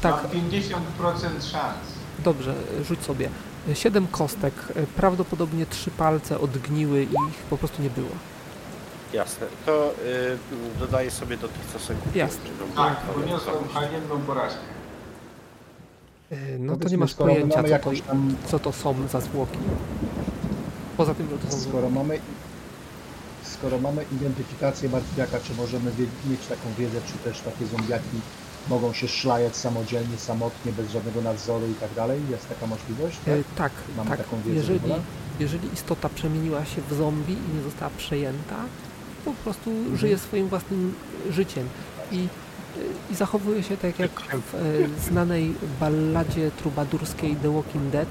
Tak, 0.00 0.22
Mam 0.22 0.32
50% 0.32 1.50
szans. 1.50 1.78
dobrze, 2.18 2.54
rzuć 2.84 3.02
sobie. 3.02 3.28
Siedem 3.74 4.06
kostek, 4.06 4.54
prawdopodobnie 4.96 5.66
trzy 5.66 5.90
palce 5.90 6.40
odgniły 6.40 7.02
i 7.02 7.06
ich 7.30 7.36
po 7.50 7.58
prostu 7.58 7.82
nie 7.82 7.90
było. 7.90 8.08
Jasne. 9.12 9.46
To 9.66 9.90
y, 9.90 10.78
dodaję 10.78 11.10
sobie 11.10 11.36
do 11.36 11.48
tych, 11.48 11.62
co 11.72 11.78
sobie 11.78 11.98
kupiłem. 12.00 12.28
Jasne. 12.28 12.42
żeby 12.58 12.72
Tak, 12.76 12.96
było 13.04 13.18
poniosłem 13.26 13.68
haniebną 13.68 14.20
porażkę. 14.20 14.58
Y, 16.32 16.36
No 16.58 16.72
to 16.72 16.78
Powiedzmy, 16.78 16.90
nie 16.90 16.98
masz 16.98 17.12
skoro 17.12 17.32
pojęcia, 17.32 17.56
mamy 17.56 17.68
co 17.68 17.72
to, 17.74 17.78
jakąś 17.78 18.00
tam, 18.00 18.34
co 18.46 18.58
to 18.58 18.72
są 18.72 18.94
za 19.08 19.20
zwłoki. 19.20 19.58
Poza 20.96 21.14
tym, 21.14 21.28
że 21.30 21.38
to 21.38 21.52
są 21.56 21.60
skoro 21.68 21.90
mamy, 21.90 22.18
skoro 23.58 23.78
mamy 23.78 24.04
identyfikację 24.12 24.88
martwiaka, 24.88 25.38
czy 25.40 25.54
możemy 25.54 25.90
mieć 26.30 26.46
taką 26.48 26.66
wiedzę, 26.78 26.98
czy 27.06 27.30
też 27.30 27.40
takie 27.40 27.66
zombiaki 27.66 28.18
mogą 28.68 28.92
się 28.92 29.08
szlajać 29.08 29.56
samodzielnie, 29.56 30.16
samotnie, 30.16 30.72
bez 30.72 30.90
żadnego 30.90 31.20
nadzoru 31.22 31.66
i 31.66 31.74
tak 31.74 31.94
dalej? 31.96 32.20
Jest 32.30 32.48
taka 32.48 32.66
możliwość? 32.66 33.16
Tak? 33.24 33.34
E, 33.34 33.42
Tak, 33.56 33.72
Mamy 33.96 34.10
tak. 34.10 34.18
taką 34.18 34.36
wiedzę 34.42 34.56
Jeżeli, 34.56 34.80
jeżeli 35.40 35.68
istota 35.74 36.08
przemieniła 36.08 36.64
się 36.64 36.82
w 36.90 36.94
zombie 36.94 37.32
i 37.32 37.56
nie 37.56 37.62
została 37.62 37.90
przejęta, 37.98 38.56
po 39.24 39.32
prostu 39.32 39.70
Mhm. 39.70 39.96
żyje 39.96 40.18
swoim 40.18 40.48
własnym 40.48 40.94
życiem 41.30 41.68
i, 42.12 42.28
i 43.10 43.14
zachowuje 43.14 43.62
się 43.62 43.76
tak 43.76 43.98
jak 43.98 44.10
w 44.20 44.54
e, 44.54 44.58
znanej 45.10 45.54
balladzie 45.80 46.50
trubadurskiej 46.50 47.36
The 47.36 47.52
Walking 47.54 47.84
Dead, 47.90 48.08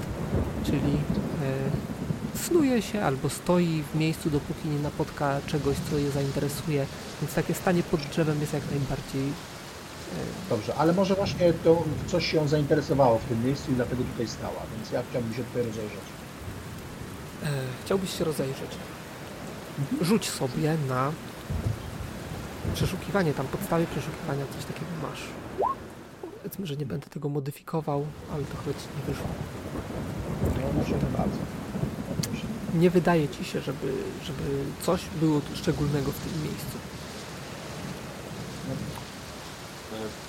czyli 0.64 0.78
e, 0.78 1.70
snuje 2.34 2.82
się 2.82 3.02
albo 3.02 3.28
stoi 3.28 3.82
w 3.92 3.98
miejscu, 3.98 4.30
dopóki 4.30 4.68
nie 4.68 4.78
napotka 4.78 5.40
czegoś, 5.46 5.76
co 5.90 5.98
je 5.98 6.10
zainteresuje. 6.10 6.86
Więc 7.22 7.34
takie 7.34 7.54
stanie 7.54 7.82
pod 7.82 8.00
drzewem 8.00 8.40
jest 8.40 8.52
jak 8.52 8.62
najbardziej 8.70 9.28
e, 9.28 10.48
Dobrze, 10.50 10.74
ale 10.74 10.92
może 10.92 11.14
właśnie 11.14 11.52
to 11.52 11.84
coś 12.06 12.26
się 12.26 12.48
zainteresowało 12.48 13.18
w 13.18 13.24
tym 13.24 13.44
miejscu 13.44 13.72
i 13.72 13.74
dlatego 13.74 14.04
tutaj 14.04 14.28
stała, 14.28 14.60
więc 14.76 14.90
ja 14.90 15.02
chciałbym 15.10 15.34
się 15.34 15.44
tutaj 15.44 15.62
rozejrzeć. 15.62 16.00
E, 17.44 17.48
chciałbyś 17.84 18.18
się 18.18 18.24
rozejrzeć. 18.24 18.70
Rzuć 20.00 20.30
sobie 20.30 20.76
na 20.88 21.12
przeszukiwanie, 22.74 23.34
tam 23.34 23.46
podstawie 23.46 23.86
przeszukiwania 23.86 24.44
coś 24.56 24.64
takiego 24.64 24.90
masz. 25.02 25.22
Powiedzmy, 26.38 26.66
że 26.66 26.76
nie 26.76 26.86
będę 26.86 27.06
tego 27.06 27.28
modyfikował, 27.28 28.06
ale 28.34 28.44
to 28.44 28.56
choć 28.56 28.76
nie 28.96 29.14
wyszło. 29.14 29.28
No 30.44 30.80
może 30.80 30.94
nie 30.94 31.16
bardzo. 31.18 31.57
Nie 32.74 32.90
wydaje 32.90 33.28
ci 33.28 33.44
się, 33.44 33.60
żeby, 33.60 33.92
żeby 34.24 34.64
coś 34.82 35.00
było 35.20 35.40
szczególnego 35.54 36.12
w 36.12 36.18
tym 36.18 36.42
miejscu. 36.42 36.78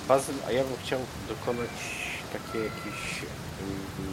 Bazyl, 0.08 0.34
a 0.48 0.52
ja 0.52 0.64
bym 0.64 0.72
chciał 0.84 1.00
dokonać 1.28 1.70
takie 2.32 2.58
jakieś 2.58 3.22
mm, 3.22 4.10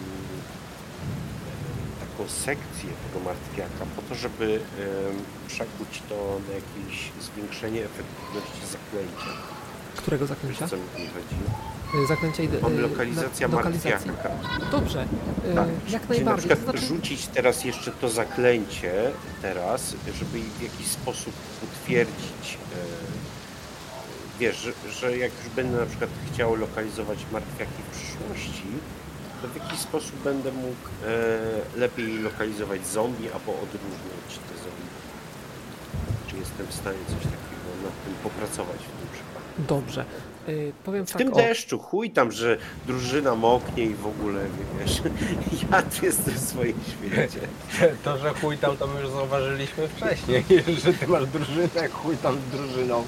taką 1.99 2.29
sekcję 2.29 2.89
tego 3.07 3.25
martwiaka 3.25 3.85
po 3.95 4.01
to, 4.01 4.15
żeby 4.15 4.59
przekuć 5.47 6.01
to 6.09 6.39
na 6.47 6.53
jakieś 6.53 7.11
zwiększenie 7.21 7.85
efektywności 7.85 8.61
zaklęcia. 8.71 9.31
Którego 9.97 10.25
Wiesz, 10.27 10.37
zaklęcia? 10.37 10.67
co 10.67 10.75
mi 10.77 11.07
chodzi? 11.07 11.35
E, 11.95 12.07
Zaklęcia 12.07 12.43
Mam 12.61 12.77
e, 12.77 12.81
lokalizacja 12.81 13.47
martwiaka. 13.47 14.29
Dobrze, 14.71 15.05
e, 15.45 15.55
Tak. 15.55 15.67
jak 15.89 16.01
Czyli 16.07 16.19
na 16.19 16.25
najbardziej. 16.25 16.37
przykład 16.49 16.59
To 16.59 16.71
znaczy, 16.71 16.85
rzucić 16.95 17.27
teraz 17.27 17.63
jeszcze 17.65 17.91
to 17.91 18.09
zaklęcie 18.09 19.11
teraz, 19.41 19.95
żeby 20.19 20.39
w 20.59 20.61
jakiś 20.61 20.87
sposób 20.87 21.33
utwierdzić 21.63 22.57
wiesz, 24.39 24.57
że, 24.57 24.71
że 24.91 25.17
jak 25.17 25.31
już 25.43 25.53
będę 25.55 25.79
na 25.79 25.85
przykład 25.85 26.09
chciał 26.33 26.55
lokalizować 26.55 27.19
martwiaki 27.31 27.81
w 27.91 27.97
przyszłości, 27.97 28.63
to 29.41 29.47
w 29.47 29.55
jakiś 29.55 29.79
sposób 29.79 30.15
będę 30.23 30.51
mógł 30.51 30.87
e, 31.75 31.79
lepiej 31.79 32.17
lokalizować 32.19 32.87
zombie 32.87 33.25
albo 33.33 33.51
odróżniać 33.53 34.29
te 34.49 34.55
zombie. 34.57 34.87
Czy 36.27 36.37
jestem 36.37 36.67
w 36.67 36.73
stanie 36.73 36.97
coś 37.07 37.23
takiego 37.23 37.67
nad 37.83 38.03
tym 38.05 38.13
popracować 38.23 38.77
w 38.77 38.99
tym 38.99 39.07
przypadku. 39.13 39.51
dobrze. 39.67 40.05
E, 40.47 40.51
powiem 40.85 41.05
W 41.05 41.11
tak, 41.11 41.17
tym 41.17 41.33
o, 41.33 41.35
deszczu, 41.35 41.79
chuj 41.79 42.11
tam, 42.11 42.31
że 42.31 42.57
drużyna 42.85 43.35
moknie 43.35 43.83
i 43.83 43.95
w 43.95 44.07
ogóle, 44.07 44.45
wiesz, 44.79 45.01
ja 45.71 45.81
tu 45.81 46.05
jestem 46.05 46.33
w 46.33 46.39
swojej 46.39 46.75
świecie. 46.87 47.39
To, 48.03 48.17
że 48.17 48.33
chuj 48.33 48.57
tam, 48.57 48.77
to 48.77 48.87
my 48.87 49.01
już 49.01 49.09
zauważyliśmy 49.09 49.87
wcześniej, 49.87 50.45
że 50.83 50.93
ty 50.93 51.07
masz 51.07 51.25
drużynę, 51.25 51.87
chuj 51.91 52.17
tam 52.17 52.37
z 52.39 52.55
drużyną. 52.55 53.03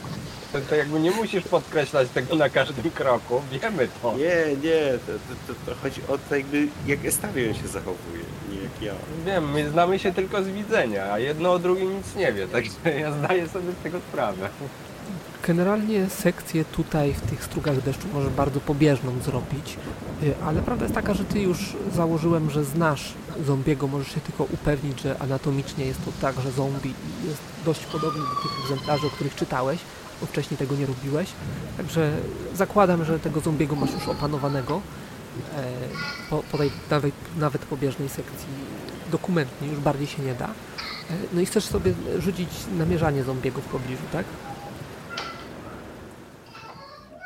To, 0.54 0.60
to 0.70 0.76
jakby 0.76 1.00
nie 1.00 1.12
musisz 1.12 1.44
podkreślać 1.44 2.10
tego 2.10 2.36
na 2.36 2.50
każdym 2.50 2.92
kroku, 2.92 3.42
wiemy 3.52 3.88
to. 4.02 4.18
Nie, 4.18 4.56
nie, 4.64 4.98
to, 5.06 5.12
to, 5.14 5.54
to, 5.54 5.60
to 5.66 5.76
chodzi 5.82 6.02
o 6.08 6.18
to 6.18 6.36
jakby, 6.36 6.68
jak 6.88 7.06
Estarion 7.06 7.54
się 7.54 7.68
zachowuje, 7.68 8.24
nie 8.52 8.62
jak 8.62 8.82
ja. 8.82 8.94
Wiem, 9.26 9.52
my 9.52 9.70
znamy 9.70 10.00
się 10.00 10.14
tylko 10.14 10.44
z 10.44 10.48
widzenia, 10.48 11.12
a 11.12 11.20
jedno 11.20 11.52
o 11.52 11.60
drugim 11.60 11.98
nic 11.98 12.16
nie 12.16 12.34
wie, 12.34 12.48
także 12.48 12.72
ja 13.00 13.12
zdaję 13.12 13.48
sobie 13.48 13.72
z 13.72 13.84
tego 13.84 14.00
sprawę. 14.00 14.50
Generalnie 15.48 16.10
sekcję 16.10 16.66
tutaj 16.66 17.14
w 17.14 17.22
tych 17.22 17.44
strugach 17.44 17.82
deszczu 17.82 18.08
może 18.14 18.30
bardzo 18.32 18.60
pobieżną 18.60 19.20
zrobić, 19.20 19.78
y, 20.24 20.34
ale 20.46 20.62
prawda 20.62 20.86
jest 20.86 20.96
taka, 20.96 21.14
że 21.14 21.24
ty 21.24 21.42
już 21.42 21.76
założyłem, 21.96 22.50
że 22.50 22.64
znasz 22.66 23.14
zombiego, 23.46 23.88
możesz 23.88 24.16
się 24.16 24.22
tylko 24.22 24.44
upewnić, 24.44 25.02
że 25.02 25.20
anatomicznie 25.20 25.86
jest 25.86 26.06
to 26.06 26.12
także 26.22 26.52
zombie 26.52 26.90
i 26.90 27.28
jest 27.28 27.42
dość 27.66 27.86
podobny 27.86 28.20
do 28.20 28.42
tych 28.42 28.64
egzemplarzy, 28.64 29.08
o 29.08 29.10
których 29.10 29.36
czytałeś, 29.36 29.80
bo 30.22 30.28
wcześniej 30.28 30.58
tego 30.58 30.76
nie 30.76 30.86
robiłeś. 30.86 31.30
Także 31.78 32.12
zakładam, 32.56 33.06
że 33.06 33.20
tego 33.20 33.40
zombiego 33.40 33.76
masz 33.76 33.94
już 33.94 34.08
opanowanego. 34.08 34.82
E, 35.58 35.64
po, 36.30 36.44
po 36.52 36.58
tej 36.58 36.72
nawet, 36.92 37.14
nawet 37.38 37.66
pobieżnej 37.66 38.10
sekcji 38.10 38.48
dokumentnie 39.12 39.68
już 39.68 39.80
bardziej 39.80 40.08
się 40.08 40.24
nie 40.24 40.34
da. 40.34 40.46
E, 40.46 40.50
no 41.34 41.42
i 41.42 41.46
chcesz 41.46 41.66
sobie 41.66 41.94
rzucić 42.20 42.50
namierzanie 42.78 43.24
zombiego 43.24 43.62
w 43.62 43.66
pobliżu, 43.66 44.04
tak? 44.12 44.26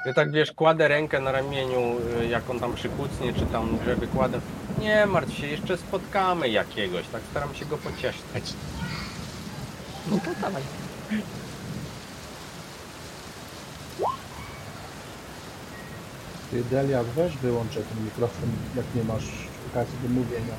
Ja 0.06 0.14
tak 0.14 0.32
wiesz, 0.32 0.51
kładę 0.51 0.88
rękę 0.88 1.20
na 1.20 1.32
ramieniu, 1.32 1.80
y, 2.22 2.28
jak 2.28 2.49
on 2.49 2.60
tam 2.60 2.74
przykucnie, 2.74 3.34
czy 3.34 3.45
tam 3.45 3.78
że 3.86 3.95
wykładę. 3.95 4.39
Nie 4.80 5.06
martw 5.06 5.34
się, 5.38 5.47
jeszcze 5.47 5.78
spotkamy 5.78 6.49
jakiegoś, 6.49 7.08
tak 7.08 7.22
staram 7.32 7.56
się 7.56 7.66
go 7.66 7.78
pocieszać. 7.78 8.54
No 10.12 10.18
to 10.18 10.41
dawaj. 10.41 10.64
Ty, 16.51 16.64
Delia, 16.64 17.04
weź 17.04 17.38
wyłączę 17.38 17.82
ten 17.82 18.06
mikrofon, 18.06 18.49
jak 18.76 18.86
nie 18.95 19.04
masz 19.04 19.26
okazji 19.72 19.97
do 20.04 20.10
mówienia. 20.10 20.54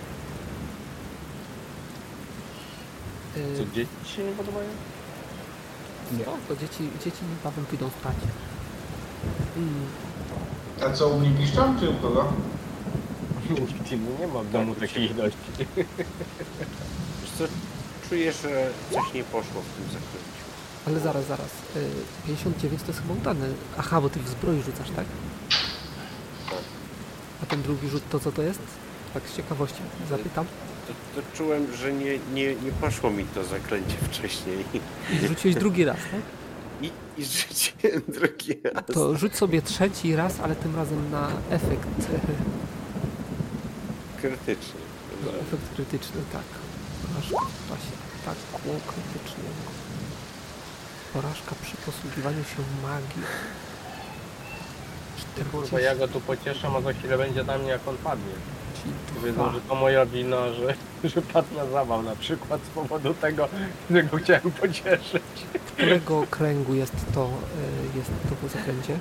E, 3.37 3.57
Co, 3.57 3.75
dzieci 3.75 3.91
ci 4.05 4.13
się 4.17 4.25
nie 4.25 4.33
podobają? 4.33 4.69
Nie. 6.13 6.27
O, 6.27 6.37
to 6.49 6.57
dzieci, 6.57 6.91
dzieci 7.05 7.19
niebawem 7.31 7.65
pójdą 7.67 7.91
spać. 7.91 8.17
A 10.87 10.91
co, 10.91 11.09
u 11.09 11.21
mnie 11.21 11.31
piszczą, 11.39 11.81
czy 11.81 11.91
u 11.91 11.95
kogo? 11.95 12.33
Nie, 13.51 13.97
nie 14.21 14.27
ma 14.27 14.41
w 14.43 14.51
domu 14.51 14.75
takiej 14.75 15.11
ilości. 15.11 15.39
Wiesz 17.21 17.31
co, 17.39 17.45
czuję, 18.09 18.33
że 18.33 18.71
coś 18.93 19.13
nie 19.15 19.25
poszło 19.25 19.63
w 19.63 19.77
tym 19.77 19.85
zaklęciu. 19.85 20.45
ale 20.87 21.01
zaraz, 21.01 21.27
zaraz. 21.27 21.47
Y, 21.77 21.91
59 22.27 22.83
to 22.83 22.87
jest 22.89 23.01
chyba 23.01 23.15
udane. 23.15 23.47
Aha, 23.79 24.01
bo 24.01 24.09
ty 24.11 24.21
w 24.21 24.29
zbroi 24.29 24.63
rzucasz, 24.63 24.91
tak? 24.97 25.05
Tak. 26.51 26.59
A 27.43 27.47
ten 27.47 27.63
drugi 27.63 27.89
rzut 27.89 28.03
to 28.11 28.21
co 28.21 28.33
to 28.33 28.43
jest? 28.43 28.61
Tak 29.15 29.23
z 29.29 29.37
ciekawości 29.37 29.81
zapytam. 30.11 30.47
To, 30.87 30.93
to 31.21 31.37
czułem, 31.37 31.67
że 31.77 31.93
nie, 31.93 32.19
nie, 32.35 32.55
nie 32.55 32.73
poszło 32.81 33.11
mi 33.11 33.25
to 33.25 33.45
zaklęcie 33.45 33.97
wcześniej. 34.11 34.65
I 35.13 35.27
rzuciłeś 35.29 35.57
drugi 35.57 35.85
raz, 35.85 35.97
tak? 35.97 36.21
I, 36.85 36.91
i 37.21 37.25
rzuciłem 37.25 38.03
drugi 38.19 38.61
raz. 38.75 38.85
To 38.95 39.17
rzuć 39.17 39.37
sobie 39.37 39.63
trzeci 39.63 40.17
raz, 40.17 40.41
ale 40.41 40.57
tym 40.57 40.77
razem 40.77 41.11
na 41.11 41.29
efekt, 41.51 41.89
Krytycznie. 44.21 44.81
efekt 45.41 45.75
krytyczny, 45.75 46.21
tak. 46.33 46.43
Porażka 47.03 47.39
w 47.39 47.69
czasie 47.69 47.93
ataku 48.23 48.69
krytycznego. 48.87 49.65
Porażka 51.13 51.55
przy 51.63 51.77
posługiwaniu 51.77 52.45
się 52.45 52.63
magii. 52.83 53.23
Kurwa, 55.53 55.81
ja 55.81 55.97
go 55.97 56.09
tu 56.09 56.21
pocieszę, 56.21 56.69
a 56.69 56.81
za 56.81 56.93
chwilę 56.93 57.19
będzie 57.19 57.45
na 57.45 57.59
mnie 57.59 57.69
jak 57.69 57.89
on 57.89 57.97
padnie. 57.97 58.35
42. 59.11 59.27
Wiedzą, 59.27 59.53
że 59.53 59.61
to 59.69 59.75
moja 59.75 60.07
wina, 60.07 60.37
że, 60.53 60.75
że 61.09 61.23
padł 61.23 61.55
na 61.57 61.67
zawał 61.67 62.03
na 62.03 62.17
przykład 62.17 62.61
z 62.65 62.69
powodu 62.69 63.15
tego, 63.15 63.49
że 63.91 64.03
go 64.03 64.17
chciałem 64.17 64.51
pocieszyć. 64.51 65.23
którego 65.77 66.27
kręgu 66.31 66.75
jest 66.75 66.95
to, 67.15 67.31
y, 67.95 67.99
jest 67.99 68.11
to 68.11 68.49
zaklęcie? 68.49 68.99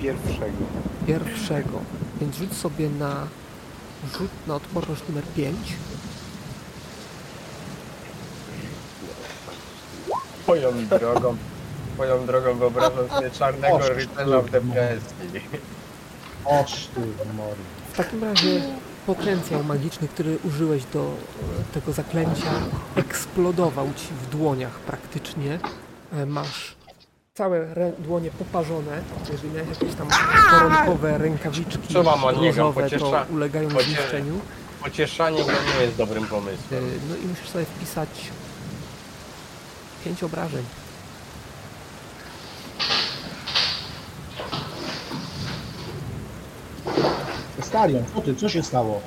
Pierwszego. 0.00 0.64
Pierwszego. 1.06 1.80
Więc 2.20 2.36
rzuć 2.36 2.52
sobie 2.56 2.90
na 2.90 3.26
rzut 4.18 4.30
na 4.46 4.54
odporność 4.54 5.02
numer 5.08 5.24
5. 5.36 5.56
Moją 10.48 10.86
drogą, 10.86 11.36
moją 11.98 12.26
drogą 12.26 12.58
wyobrażam 12.58 13.08
sobie 13.08 13.30
czarnego 13.30 13.78
rycerza 13.78 14.40
w 14.40 14.50
depresji. 14.50 15.40
Oż 16.44 16.86
ty, 16.86 17.00
Mori. 17.36 17.79
W 18.00 18.02
takim 18.02 18.24
razie 18.24 18.62
potencjał 19.06 19.64
magiczny, 19.64 20.08
który 20.08 20.38
użyłeś 20.44 20.84
do 20.84 21.00
e, 21.00 21.74
tego 21.74 21.92
zaklęcia, 21.92 22.50
eksplodował 22.96 23.88
ci 23.96 24.06
w 24.06 24.36
dłoniach 24.36 24.72
praktycznie. 24.72 25.58
E, 26.12 26.26
Masz 26.26 26.74
całe 27.34 27.66
dłonie 27.98 28.30
poparzone. 28.30 29.02
Jeżeli 29.32 29.48
miałeś 29.54 29.68
jakieś 29.68 29.94
tam 29.94 30.08
koronkowe 30.50 31.18
rękawiczki 31.18 31.94
różowe, 32.32 32.90
to 32.90 33.26
ulegają 33.32 33.70
zniszczeniu. 33.70 34.40
Pocieszanie 34.82 35.44
go 35.44 35.52
nie 35.52 35.84
jest 35.84 35.96
dobrym 35.96 36.24
E, 36.24 36.26
pomysłem. 36.26 37.00
No 37.10 37.16
i 37.16 37.26
musisz 37.26 37.48
sobie 37.48 37.64
wpisać 37.64 38.08
5 40.04 40.22
obrażeń. 40.22 40.62
Starion, 47.70 48.04
co 48.14 48.20
ty, 48.20 48.34
co 48.34 48.48
się 48.48 48.62
stało? 48.62 49.00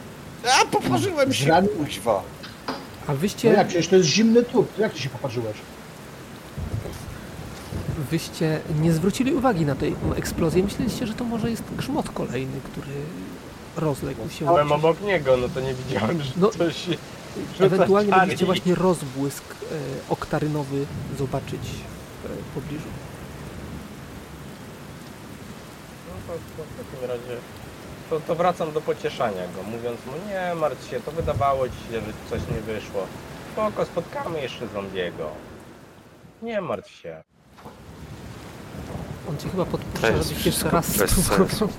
A, 0.61 0.65
poparzyłem 0.65 1.33
się, 1.33 1.45
Zrani- 1.45 1.67
kuźwa. 1.77 2.23
A 3.07 3.11
No 3.11 3.15
wyście, 3.17 3.47
jak, 3.49 3.67
przecież 3.67 3.87
to 3.87 3.95
jest 3.95 4.07
zimny 4.09 4.43
trup, 4.43 4.77
jak 4.79 4.93
ty 4.93 4.99
się 4.99 5.09
popatrzyłeś? 5.09 5.55
wyście 8.11 8.59
nie 8.81 8.93
zwrócili 8.93 9.33
uwagi 9.33 9.65
na 9.65 9.75
tę 9.75 9.85
eksplozję. 10.15 10.63
Myśleliście, 10.63 11.07
że 11.07 11.13
to 11.13 11.23
może 11.23 11.49
jest 11.51 11.63
grzmot 11.77 12.09
kolejny, 12.09 12.61
który 12.71 12.91
rozległ 13.77 14.29
się. 14.29 14.45
Byłem 14.45 14.71
obok 14.71 15.01
niego, 15.01 15.37
no 15.37 15.49
to 15.49 15.59
nie 15.61 15.73
widziałem, 15.73 16.21
że 16.21 16.31
No, 16.37 16.47
coś 16.49 16.77
się 16.85 16.91
rzuca 17.53 17.65
Ewentualnie 17.65 18.09
czary. 18.11 18.21
będziecie 18.21 18.45
właśnie 18.45 18.75
rozbłysk 18.75 19.43
e, 19.71 19.75
oktarynowy 20.09 20.85
zobaczyć 21.19 21.61
w 22.23 22.55
pobliżu. 22.55 22.87
No 26.07 26.13
to, 26.27 26.33
to 26.57 26.63
w 26.63 26.91
takim 26.91 27.09
razie 27.09 27.37
to, 28.13 28.19
to 28.27 28.35
wracam 28.35 28.71
do 28.71 28.81
pocieszania 28.81 29.41
go, 29.55 29.63
mówiąc 29.63 29.99
mu 30.05 30.11
nie 30.29 30.55
martw 30.55 30.89
się, 30.89 30.99
to 30.99 31.11
wydawało 31.11 31.67
ci 31.69 31.75
się, 31.75 31.99
że 32.01 32.13
coś 32.29 32.41
nie 32.55 32.61
wyszło. 32.61 33.07
Spoko, 33.53 33.85
spotkamy 33.85 34.41
jeszcze 34.41 34.67
zombiego. 34.67 35.29
Nie 36.41 36.61
martw 36.61 36.91
się. 36.91 37.23
On 39.29 39.37
ci 39.37 39.49
chyba 39.49 39.65
podpuszcza, 39.65 40.07
To 40.07 40.13
jest 40.13 40.29
żebyś 40.29 40.45
jeszcze 40.45 40.51
wszystko 40.51 40.69
raz 40.69 40.97
bez 40.97 41.11
spróbował. 41.11 41.47
sensu. 41.49 41.69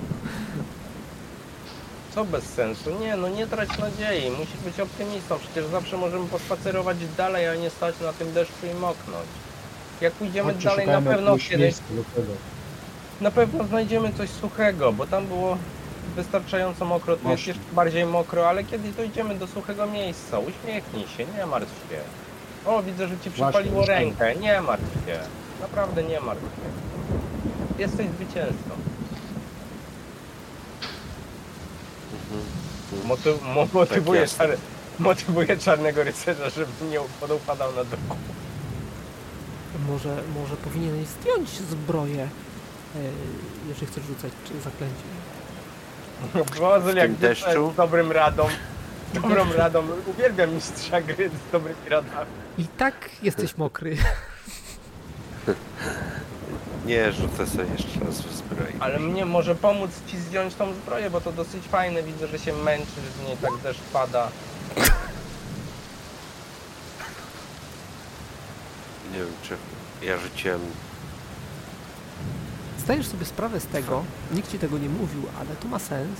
Co 2.15 2.25
bez 2.25 2.43
sensu? 2.43 2.99
Nie, 2.99 3.15
no 3.15 3.27
nie 3.29 3.47
trać 3.47 3.69
nadziei, 3.77 4.31
musisz 4.31 4.57
być 4.65 4.79
optymistą, 4.79 5.39
przecież 5.39 5.65
zawsze 5.65 5.97
możemy 5.97 6.27
pospacerować 6.27 6.97
dalej, 7.17 7.47
a 7.47 7.55
nie 7.55 7.69
stać 7.69 7.95
na 8.01 8.13
tym 8.13 8.33
deszczu 8.33 8.65
i 8.71 8.79
moknąć. 8.79 9.27
Jak 10.01 10.13
pójdziemy 10.13 10.53
Chodźcie, 10.53 10.69
dalej, 10.69 10.87
na 10.87 10.93
szukajmy 10.99 11.15
pewno 11.15 11.31
jakiegoś 11.31 11.49
kiedyś, 11.49 11.61
miejsca 11.63 11.83
do 11.89 12.03
tego. 12.15 12.33
na 13.21 13.31
pewno 13.31 13.63
znajdziemy 13.63 14.13
coś 14.13 14.29
suchego, 14.29 14.93
bo 14.93 15.07
tam 15.07 15.27
było 15.27 15.57
wystarczająco 16.15 16.85
mokro, 16.85 17.13
tu 17.15 17.19
jest 17.19 17.23
Właśnie. 17.23 17.53
jeszcze 17.53 17.73
bardziej 17.75 18.05
mokro, 18.05 18.49
ale 18.49 18.63
kiedyś 18.63 18.91
dojdziemy 18.91 19.35
do 19.35 19.47
suchego 19.47 19.87
miejsca, 19.87 20.39
uśmiechnij 20.39 21.07
się, 21.07 21.25
nie 21.37 21.45
martw 21.45 21.89
się. 21.89 21.99
O, 22.69 22.83
widzę, 22.83 23.07
że 23.07 23.19
ci 23.23 23.31
przypaliło 23.31 23.75
właśnie. 23.75 23.95
rękę, 23.95 24.35
nie 24.35 24.61
martw 24.61 25.05
się. 25.05 25.19
Naprawdę 25.61 26.03
nie 26.03 26.19
martw 26.19 26.43
się. 26.43 26.69
Jesteś 27.79 28.07
zwycięzcą. 28.07 28.69
Moty 33.05 33.33
mo 33.55 33.67
motywuje, 33.73 34.21
jest. 34.21 34.37
czar 34.37 34.49
motywuje 34.99 35.57
czarnego 35.57 36.03
rycerza, 36.03 36.49
żeby 36.49 36.71
nie 36.91 36.99
podupadał 37.19 37.75
na 37.75 37.83
dół. 37.83 37.99
Może, 39.87 40.23
może 40.39 40.55
powinieneś 40.55 41.07
zdjąć 41.07 41.49
zbroję, 41.49 42.23
e, 42.23 42.99
jeżeli 43.69 43.87
chcesz 43.87 44.03
rzucać 44.03 44.31
czy 44.47 44.53
zaklęcie. 44.61 45.03
Bozel 46.59 46.97
jak 46.97 47.13
deszczu? 47.13 47.71
z 47.73 47.75
dobrym 47.75 48.11
radą. 48.11 48.47
Dobrą 49.13 49.53
radą. 49.53 49.83
Uwielbiam 50.07 50.53
mistrza 50.53 51.01
gry 51.01 51.29
z 51.29 51.51
dobrymi 51.51 51.89
radami. 51.89 52.31
I 52.57 52.67
tak 52.67 53.09
jesteś 53.23 53.57
mokry. 53.57 53.97
Nie, 56.85 57.11
rzucę 57.11 57.47
sobie 57.47 57.63
jeszcze 57.71 57.99
raz 58.05 58.21
w 58.21 58.35
zbroi. 58.35 58.73
Ale 58.79 58.99
mnie 58.99 59.25
może 59.25 59.55
pomóc 59.55 59.91
ci 60.07 60.17
zdjąć 60.17 60.55
tą 60.55 60.73
zbroję, 60.73 61.09
bo 61.09 61.21
to 61.21 61.31
dosyć 61.31 61.63
fajne. 61.63 62.03
Widzę, 62.03 62.27
że 62.27 62.39
się 62.39 62.53
męczysz 62.53 62.87
w 63.19 63.27
niej, 63.27 63.37
tak 63.37 63.51
deszcz 63.63 63.81
pada. 63.93 64.27
Nie 69.11 69.19
wiem, 69.19 69.27
czy 69.43 69.57
ja 70.05 70.17
rzuciłem... 70.17 70.61
Zdajesz 72.85 73.07
sobie 73.07 73.25
sprawę 73.25 73.59
z 73.59 73.65
tego, 73.65 74.03
nikt 74.33 74.51
ci 74.51 74.59
tego 74.59 74.77
nie 74.77 74.89
mówił, 74.89 75.21
ale 75.39 75.49
to 75.55 75.67
ma 75.67 75.79
sens, 75.79 76.19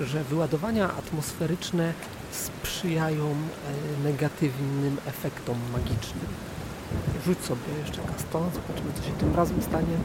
że 0.00 0.24
wyładowania 0.24 0.84
atmosferyczne 0.92 1.92
sprzyjają 2.32 3.24
e, 3.24 4.04
negatywnym 4.04 4.96
efektom 5.06 5.56
magicznym. 5.72 6.26
Rzuć 7.26 7.38
sobie 7.38 7.78
jeszcze 7.86 8.00
kaston, 8.02 8.50
zobaczymy 8.54 8.92
co 8.94 9.02
się 9.02 9.12
tym 9.12 9.34
razem 9.34 9.62
stanie. 9.62 9.96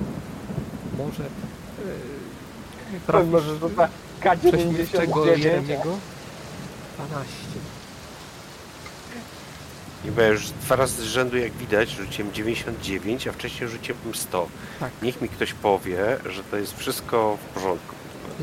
Może 0.98 1.24
e, 1.24 3.00
trafisz 3.08 3.32
Może 3.32 3.60
to 3.60 3.70
ta 3.70 3.90
prześmiewczego 4.36 5.26
99. 5.26 5.46
Jeremiego. 5.46 5.98
12. 6.98 7.34
I 10.08 10.12
bo 10.12 10.22
ja 10.22 10.28
już 10.28 10.50
dwa 10.50 10.76
razy 10.76 11.02
z 11.02 11.06
rzędu, 11.06 11.38
jak 11.38 11.52
widać, 11.52 11.90
rzuciłem 11.90 12.34
99, 12.34 13.28
a 13.28 13.32
wcześniej 13.32 13.70
rzuciłem 13.70 14.00
100. 14.16 14.48
Tak. 14.80 14.92
Niech 15.02 15.22
mi 15.22 15.30
ktoś 15.30 15.54
powie, 15.54 16.18
że 16.26 16.44
to 16.44 16.58
jest 16.58 16.78
wszystko 16.80 17.38
w 17.38 17.54
porządku. 17.54 17.96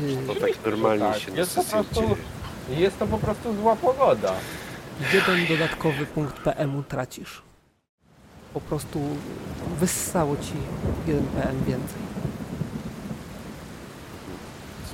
Że 0.09 0.15
to 0.35 0.35
tak 0.41 0.65
normalnie 0.65 1.05
tak. 1.11 1.19
się 1.19 1.31
na 1.31 1.37
Jest 1.37 1.55
po 1.55 1.61
sesji 1.63 1.73
prostu- 1.77 2.01
dzieje. 2.01 2.81
Jest 2.81 2.99
to 2.99 3.07
po 3.07 3.17
prostu 3.17 3.55
zła 3.55 3.75
pogoda. 3.75 4.33
Jeden 5.13 5.47
dodatkowy 5.47 6.05
punkt 6.05 6.35
PM-u 6.39 6.83
tracisz. 6.83 7.41
Po 8.53 8.61
prostu 8.61 9.01
wyssało 9.79 10.35
ci 10.37 10.53
jeden 11.07 11.23
PM 11.27 11.57
więcej. 11.67 12.01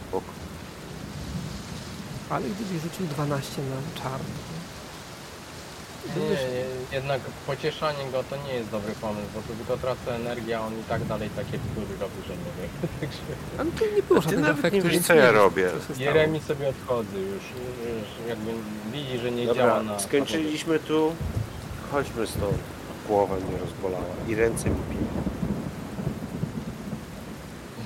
Spoko. 0.08 0.26
Ale 2.30 2.46
gdybyś 2.50 2.82
rzucił 2.84 3.08
12 3.08 3.62
na 3.62 4.02
czarno, 4.04 4.26
Nie, 6.18 6.24
nie, 6.24 6.66
jednak 6.92 7.22
pocieszanie 7.48 8.12
go 8.12 8.24
to 8.24 8.36
nie 8.48 8.54
jest 8.54 8.70
dobry 8.70 8.94
pomysł, 9.02 9.28
bo 9.36 9.42
to 9.42 9.48
tylko 9.58 9.78
traca 9.78 10.12
energię, 10.12 10.58
a 10.58 10.62
on 10.62 10.74
i 10.80 10.84
tak 10.90 11.06
dalej 11.06 11.30
takie 11.36 11.58
bzdury 11.58 11.98
robi, 12.00 12.14
że 12.28 12.34
nie 12.34 12.52
wiem. 12.62 12.70
Także 13.02 13.18
ale 13.60 13.72
tu 13.72 13.96
nie 13.96 14.04
było 14.04 14.20
Ty 14.20 14.24
żadnego 14.24 14.42
nawet 14.48 14.60
efektu. 14.60 14.76
nie 14.78 14.82
wiesz, 14.84 14.92
więc 14.94 15.08
co 15.08 15.14
ja 15.14 15.22
wiesz, 15.26 15.34
robię. 15.34 15.70
Jeremi 15.98 16.40
sobie 16.40 16.70
odchodzi 16.70 17.16
już, 17.18 17.44
już 17.44 18.28
jakby 18.30 18.52
widzi, 18.92 19.18
że 19.18 19.32
nie 19.32 19.46
działa 19.46 19.56
Dobra, 19.80 19.84
na... 19.84 20.00
skończyliśmy 20.00 20.80
tu. 20.80 21.16
Chodźmy 21.92 22.28
stąd. 22.28 22.58
Głowa 23.08 23.36
mnie 23.36 23.58
rozbolała 23.58 24.06
i 24.28 24.36
ręce 24.36 24.70
mi 24.70 24.76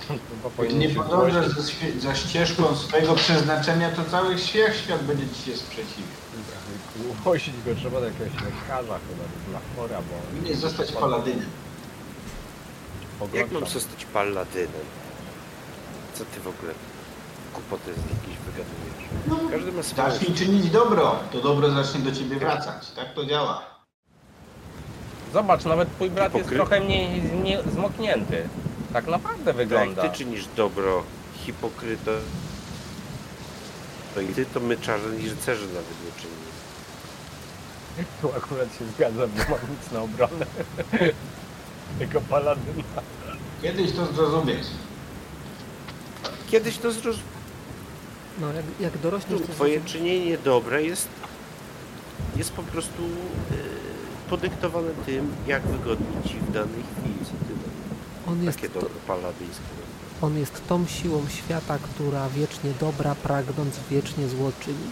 Gdy 0.09 0.49
powinien 0.57 0.79
nie 0.79 0.89
się 0.89 0.95
podążasz 0.95 1.47
zgłosić. 1.47 1.65
za, 1.65 1.85
świe- 1.85 1.99
za 1.99 2.15
ścieżką 2.15 2.75
swojego 2.75 3.15
przeznaczenia, 3.15 3.89
to 3.91 4.03
cały 4.11 4.37
świat 4.39 5.03
będzie 5.03 5.23
ci 5.29 5.51
się 5.51 5.57
sprzeciwiał. 5.57 6.24
Głosić 7.23 7.53
go 7.65 7.75
trzeba 7.75 7.99
do 7.99 8.05
jakiegoś 8.05 8.33
lekarza 8.33 8.99
chyba, 9.07 9.23
to 9.23 9.35
jest 9.35 9.51
na 9.53 9.59
chora, 9.75 9.97
bo... 9.97 10.27
Powinieneś 10.29 10.57
zostać 10.59 10.91
paladynem. 10.91 11.49
Jak 13.33 13.51
mam 13.51 13.65
zostać 13.65 14.05
palladynem? 14.13 14.85
Co 16.13 16.25
ty 16.25 16.39
w 16.39 16.47
ogóle 16.47 16.73
głupoty 17.53 17.93
z 17.93 17.97
jakiś 17.97 18.37
wygadujesz? 18.45 19.09
No, 19.27 19.39
Każdy 19.51 19.71
ma 19.71 19.83
swoje... 19.83 20.11
zacznij 20.11 20.33
czynić 20.37 20.69
dobro, 20.69 21.15
to 21.31 21.41
dobro 21.41 21.69
zacznie 21.71 21.99
do 21.99 22.11
ciebie 22.11 22.39
wracać. 22.39 22.91
Tak 22.91 23.13
to 23.13 23.25
działa. 23.25 23.65
Zobacz, 25.33 25.65
nawet 25.65 25.95
twój 25.95 26.09
brat 26.09 26.35
jest 26.35 26.49
trochę 26.49 26.81
mniej, 26.81 27.21
mniej 27.21 27.57
zmoknięty. 27.73 28.49
Tak 28.93 29.07
naprawdę 29.07 29.45
Tak, 29.45 29.55
wygląda. 29.55 30.09
ty 30.09 30.17
czynisz 30.17 30.47
dobro, 30.55 31.03
hipokryto. 31.45 32.11
To 34.15 34.21
i 34.21 34.27
ty, 34.27 34.45
to 34.45 34.59
my 34.59 34.77
czarni 34.77 35.29
rycerze 35.29 35.65
nawet 35.67 35.85
nie 36.05 36.21
czynimy. 36.21 36.45
Tu 38.21 38.27
akurat 38.37 38.69
się 38.79 38.85
zgadzam, 38.95 39.29
nie 39.35 39.45
mam 39.49 39.59
nic 39.71 39.91
na 39.91 40.01
obronę. 40.01 40.45
Tylko 41.99 42.21
paladyna. 42.21 42.83
Kiedyś 43.61 43.91
to 43.91 44.05
zrozumiesz. 44.13 44.67
Kiedyś 46.51 46.77
to 46.77 46.91
zrozum... 46.91 47.23
No, 48.41 48.53
jak, 48.53 48.65
jak 48.79 48.97
dorośniesz, 48.97 49.41
to 49.41 49.47
Twoje 49.47 49.73
zrozumiesz. 49.73 49.91
czynienie 49.91 50.37
dobra 50.37 50.79
jest... 50.79 51.07
jest 52.35 52.51
po 52.51 52.63
prostu 52.63 53.01
yy, 53.03 53.57
podyktowane 54.29 54.89
tym, 55.05 55.35
jak 55.47 55.67
wygodnie 55.67 56.23
ci 56.29 56.39
w 56.39 56.51
danej 56.51 56.83
chwili. 56.99 57.19
Ty 57.19 57.55
on 58.31 58.43
jest, 58.43 58.57
Takie 58.57 58.69
to, 58.69 58.79
dobro 58.81 58.95
paladyńskie. 59.07 59.63
on 60.21 60.37
jest 60.37 60.67
tą 60.67 60.87
siłą 60.87 61.25
świata, 61.29 61.77
która 61.83 62.29
wiecznie 62.29 62.71
dobra, 62.79 63.15
pragnąc 63.15 63.75
wiecznie 63.91 64.27
zło 64.27 64.51
czyni. 64.65 64.87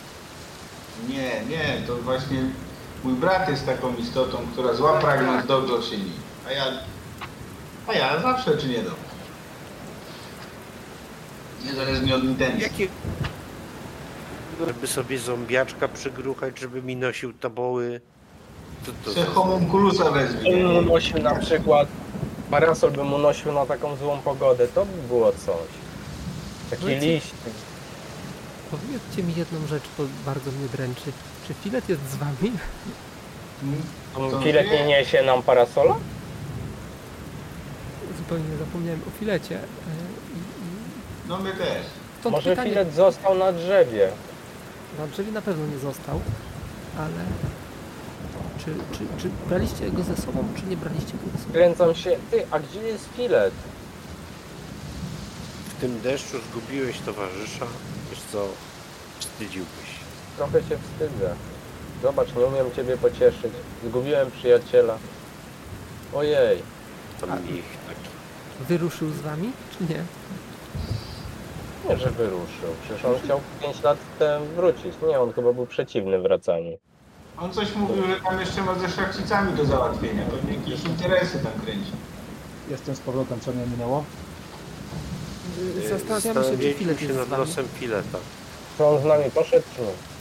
Nie, 1.10 1.42
nie, 1.50 1.84
to 1.88 1.98
właśnie 1.98 2.44
mój 3.04 3.14
brat 3.14 3.50
jest 3.50 3.66
taką 3.66 3.96
istotą, 3.96 4.38
która 4.54 4.74
zła 4.74 5.00
pragnąc 5.00 5.48
dobrze 5.48 5.90
czyni. 5.90 6.12
A 6.48 6.52
ja, 6.52 6.66
a 7.88 7.94
ja 7.94 8.22
zawsze 8.22 8.58
czynię 8.58 8.78
dobrze. 8.78 9.14
Niezależnie 11.66 12.16
od 12.16 12.24
intencji. 12.24 12.62
Jakie... 12.62 12.88
Żeby 14.68 14.88
sobie 14.88 15.20
zombiaczka 15.20 15.88
przygruchać, 15.88 16.60
żeby 16.60 16.82
mi 16.82 16.96
nosił 16.96 17.34
taboły. 17.34 18.02
Co 18.86 18.92
to 19.06 19.14
Se 19.14 19.26
homunculusa 19.26 20.12
wezmie. 20.12 20.66
On 20.68 20.74
mu 20.74 20.82
nosił 20.82 21.20
na 21.20 21.36
przykład, 21.36 21.88
parasol 22.52 22.92
by 22.92 23.04
mu 23.04 23.18
nosił 23.18 23.52
na 23.52 23.66
taką 23.66 23.96
złą 23.96 24.20
pogodę, 24.20 24.68
to 24.68 24.86
by 24.86 25.08
było 25.08 25.32
coś. 25.32 25.68
Taki 26.70 26.82
Powiedzcie- 26.84 27.08
liść. 27.14 27.32
Powiedzcie 28.72 29.24
mi 29.24 29.36
jedną 29.36 29.68
rzecz, 29.68 29.84
bo 29.98 30.04
bardzo 30.26 30.52
mnie 30.52 30.68
dręczy. 30.74 31.12
Czy 31.48 31.54
Filet 31.54 31.90
jest 31.90 32.02
z 32.12 32.16
wami? 32.16 32.52
To 34.16 34.42
Filet 34.42 34.68
nie 34.72 34.88
niesie 34.88 35.24
nam 35.24 35.44
parasola? 35.44 35.96
Zupełnie 38.18 38.58
zapomniałem 38.60 39.02
o 39.08 39.20
Filecie. 39.20 39.56
E, 39.56 39.60
i- 39.62 40.38
i 40.38 41.30
No 41.30 41.40
my 41.40 41.52
też. 41.54 41.86
Stąd 42.20 42.36
Może 42.36 42.50
pytanie, 42.50 42.70
filet 42.70 42.94
został 42.94 43.36
na 43.38 43.52
drzewie. 43.52 44.10
na 45.00 45.08
drzewie 45.08 45.32
na 45.32 45.42
pewno 45.42 45.68
nie 45.68 45.78
został, 45.78 46.22
ale 46.98 47.24
czy, 48.60 48.66
czy, 48.98 49.22
czy 49.22 49.30
braliście 49.50 49.92
go 49.92 50.04
ze 50.04 50.18
sobą, 50.18 50.48
czy 50.56 50.66
nie 50.66 50.78
braliście 50.78 51.12
go 51.14 51.32
ze 51.38 51.44
sobą? 51.44 51.54
Kręcam 51.54 51.96
się. 51.96 52.18
Ty, 52.32 52.46
a 52.52 52.60
gdzie 52.60 52.80
jest 52.82 53.06
filet? 53.18 53.54
W 55.78 55.82
tym 55.82 56.02
deszczu 56.02 56.38
zgubiłeś 56.52 57.00
towarzysza? 57.00 57.66
Wiesz 58.12 58.22
co, 58.32 58.48
wstydziłbyś. 59.20 59.83
Trochę 60.38 60.60
się 60.64 60.78
wstydzę. 60.78 61.36
Zobacz, 62.04 62.36
nie 62.36 62.46
umiem 62.46 62.72
ciebie 62.76 62.98
pocieszyć. 62.98 63.54
Zgubiłem 63.86 64.32
przyjaciela. 64.32 64.98
Ojej. 66.16 66.64
Tam 67.22 67.32
A- 67.32 67.36
ich 67.40 67.66
taki. 67.88 68.10
Wyruszył 68.68 69.10
z 69.10 69.22
wami, 69.22 69.52
czy 69.78 69.94
nie? 69.94 70.04
Nie, 71.90 71.98
że 71.98 72.10
wyruszył. 72.12 72.70
Przecież 72.86 73.06
on 73.06 73.16
chciał 73.24 73.42
5 73.62 73.82
lat 73.84 73.98
temu 74.20 74.46
wrócić. 74.56 74.94
Nie, 75.08 75.20
on 75.20 75.34
chyba 75.34 75.54
był 75.54 75.66
przeciwny 75.66 76.20
wracaniu. 76.20 76.78
On 77.40 77.52
coś 77.54 77.76
mówił, 77.76 78.08
że 78.08 78.16
tam 78.22 78.40
jeszcze 78.40 78.62
ma 78.62 78.80
ze 78.80 78.90
szlachcicami 78.90 79.54
do 79.58 79.66
załatwienia. 79.66 80.24
Pewnie 80.26 80.54
jakieś 80.58 80.84
interesy 80.86 81.40
tam 81.40 81.52
kręci. 81.66 81.92
Jestem 82.70 82.96
z 82.96 83.00
powrotem, 83.00 83.40
co 83.40 83.52
nie 83.54 83.66
minęło? 83.66 84.04
Zastanawiamy 85.90 86.00
się, 86.00 86.00
czy 86.00 86.22
Zastanawialiśmy 86.24 86.74
Filet 86.74 87.00
się 87.00 87.06
jest 87.06 87.16
z 87.16 87.20
nad 87.20 87.28
wami. 87.28 87.46
losem 87.48 87.66
fileta. 87.80 88.18
Czy 88.78 88.86
on 88.86 89.02
z 89.02 89.06
nami 89.06 89.32
poszedł, 89.32 89.66
czy 89.76 89.82
nie? 89.82 90.13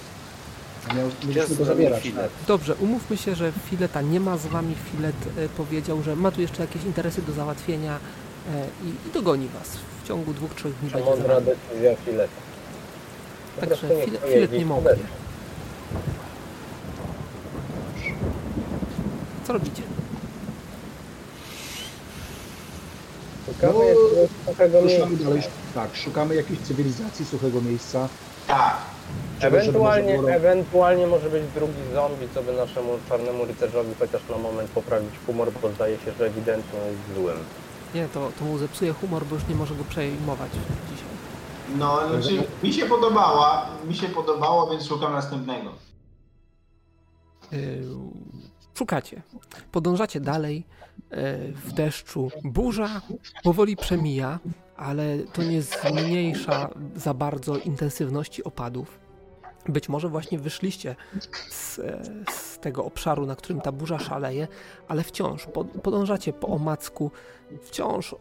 Miał, 0.88 1.08
mieliśmy 1.24 1.56
go 1.56 1.64
zabierać. 1.64 2.02
filet. 2.02 2.30
Dobrze, 2.46 2.74
umówmy 2.74 3.16
się, 3.16 3.34
że 3.34 3.52
Fileta 3.70 4.00
nie 4.00 4.20
ma 4.20 4.36
z 4.36 4.46
wami. 4.46 4.74
Filet 4.92 5.16
e, 5.38 5.48
powiedział, 5.48 6.02
że 6.02 6.16
ma 6.16 6.30
tu 6.30 6.40
jeszcze 6.40 6.62
jakieś 6.62 6.84
interesy 6.84 7.22
do 7.22 7.32
załatwienia 7.32 7.98
e, 8.54 8.64
i, 8.84 9.08
i 9.08 9.12
dogoni 9.12 9.48
was. 9.48 9.68
W 10.04 10.08
ciągu 10.08 10.32
dwóch, 10.34 10.54
trzech 10.54 10.74
dni 10.74 10.90
będzie 10.90 11.06
z 11.06 11.10
Mądra 11.10 11.34
wami. 11.34 11.46
decyzja 11.46 11.96
fileta. 11.96 12.32
Po 13.54 13.60
Także 13.60 13.76
prostu 13.86 13.96
nie 13.98 14.04
Filet, 14.04 14.20
pojedzie 14.20 14.46
filet 14.46 14.52
nie 14.60 14.66
mognie. 14.66 14.82
podejdzie. 14.90 15.08
Co 19.46 19.52
robicie? 19.52 19.82
Szukamy 23.46 23.72
No, 23.74 24.52
jakiegoś 24.52 24.82
Ruszamy 24.92 25.10
miejsca. 25.10 25.24
dalej. 25.28 25.42
Tak, 25.74 25.96
szukamy 25.96 26.34
jakiejś 26.34 26.60
cywilizacji, 26.60 27.24
suchego 27.26 27.60
miejsca. 27.60 28.08
Tak. 28.46 28.76
Ewentualnie, 29.40 30.14
ewentualnie 30.14 31.06
może 31.06 31.30
być 31.30 31.42
drugi 31.54 31.82
zombie, 31.94 32.28
co 32.34 32.42
by 32.42 32.52
naszemu 32.52 32.98
czarnemu 33.08 33.44
rycerzowi 33.44 33.94
chociaż 33.98 34.22
na 34.30 34.38
moment 34.38 34.70
poprawić 34.70 35.10
humor, 35.26 35.52
bo 35.62 35.70
zdaje 35.70 35.98
się, 35.98 36.12
że 36.18 36.26
ewidentnie 36.26 36.78
jest 36.78 37.14
złym. 37.20 37.36
Nie, 37.94 38.08
to, 38.08 38.32
to 38.38 38.44
mu 38.44 38.58
zepsuje 38.58 38.92
humor, 38.92 39.24
bo 39.26 39.34
już 39.34 39.48
nie 39.48 39.54
może 39.54 39.74
go 39.74 39.84
przejmować 39.84 40.50
dzisiaj. 40.90 41.12
No, 41.78 42.08
znaczy 42.08 42.44
mi 42.62 42.72
się 42.72 42.86
podobała, 42.86 43.66
mi 43.88 43.94
się 43.94 44.08
podobało, 44.08 44.70
więc 44.70 44.86
szukam 44.86 45.12
następnego. 45.12 45.70
Yy, 47.52 47.82
Szukacie. 48.74 49.22
Podążacie 49.72 50.20
dalej 50.20 50.64
yy, 51.10 51.16
w 51.52 51.72
deszczu. 51.72 52.30
Burza 52.44 53.00
powoli 53.42 53.76
przemija, 53.76 54.38
ale 54.82 55.18
to 55.32 55.42
nie 55.42 55.62
zmniejsza 55.62 56.68
za 56.96 57.14
bardzo 57.14 57.56
intensywności 57.56 58.44
opadów. 58.44 58.98
Być 59.68 59.88
może 59.88 60.08
właśnie 60.08 60.38
wyszliście 60.38 60.96
z, 61.50 61.78
e, 61.78 62.02
z 62.30 62.58
tego 62.58 62.84
obszaru, 62.84 63.26
na 63.26 63.36
którym 63.36 63.60
ta 63.60 63.72
burza 63.72 63.98
szaleje, 63.98 64.48
ale 64.88 65.02
wciąż 65.02 65.46
pod, 65.46 65.66
podążacie 65.68 66.32
po 66.32 66.48
omacku, 66.48 67.10
wciąż, 67.62 68.12
e, 68.12 68.16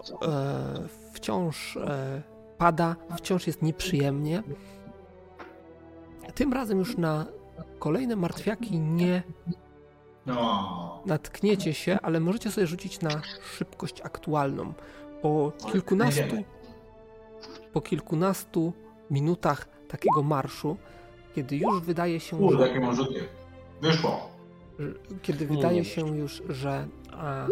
wciąż 1.14 1.78
e, 1.78 2.22
pada, 2.58 2.96
wciąż 3.18 3.48
jest 3.48 3.62
nieprzyjemnie. 3.62 4.44
Tym 6.36 6.54
razem 6.54 6.80
już 6.80 6.98
na 6.98 7.26
kolejne 7.80 8.16
martwiaki 8.16 8.80
nie 8.80 9.24
No. 10.26 11.02
natkniecie 11.06 11.74
się, 11.74 11.98
ale 12.02 12.20
możecie 12.20 12.52
sobie 12.52 12.68
rzucić 12.68 13.02
na 13.02 13.10
szybkość 13.58 14.02
aktualną. 14.02 14.74
Po 15.22 15.52
kilkunastu, 15.72 16.36
po 17.74 17.82
kilkunastu 17.82 18.74
minutach 19.12 19.68
takiego 19.88 20.24
marszu, 20.24 20.78
kiedy 21.36 21.58
już 21.58 21.82
wydaje 21.82 22.20
się, 22.20 22.38
Kurde, 22.38 22.58
że 22.64 22.68
jakie 22.68 22.80
mam. 22.80 22.96
Wyszło. 23.82 24.30
kiedy 25.22 25.48
wydaje 25.48 25.86
się 25.86 26.18
już, 26.18 26.44
że 26.50 26.88
a, 27.14 27.48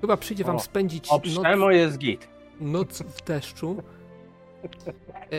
chyba 0.00 0.16
przyjdzie 0.16 0.44
wam 0.44 0.56
O, 0.56 0.60
spędzić 0.60 1.08
O 1.10 1.20
noc, 1.44 1.72
jest 1.74 1.98
git. 1.98 2.28
noc 2.60 3.02
w 3.02 3.24
deszczu. 3.24 3.82
E, 5.32 5.38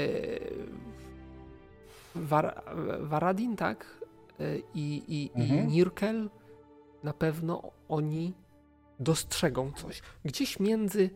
War, 2.15 2.61
Waradin, 2.99 3.55
tak? 3.55 3.85
E, 4.39 4.57
I, 4.57 5.03
i, 5.07 5.23
i 5.35 5.41
Mhm. 5.41 5.67
Nirkel 5.67 6.29
na 7.03 7.13
pewno 7.13 7.61
oni 7.89 8.33
dostrzegą 8.99 9.73
coś. 9.73 10.01
Gdzieś 10.25 10.59
między 10.59 11.09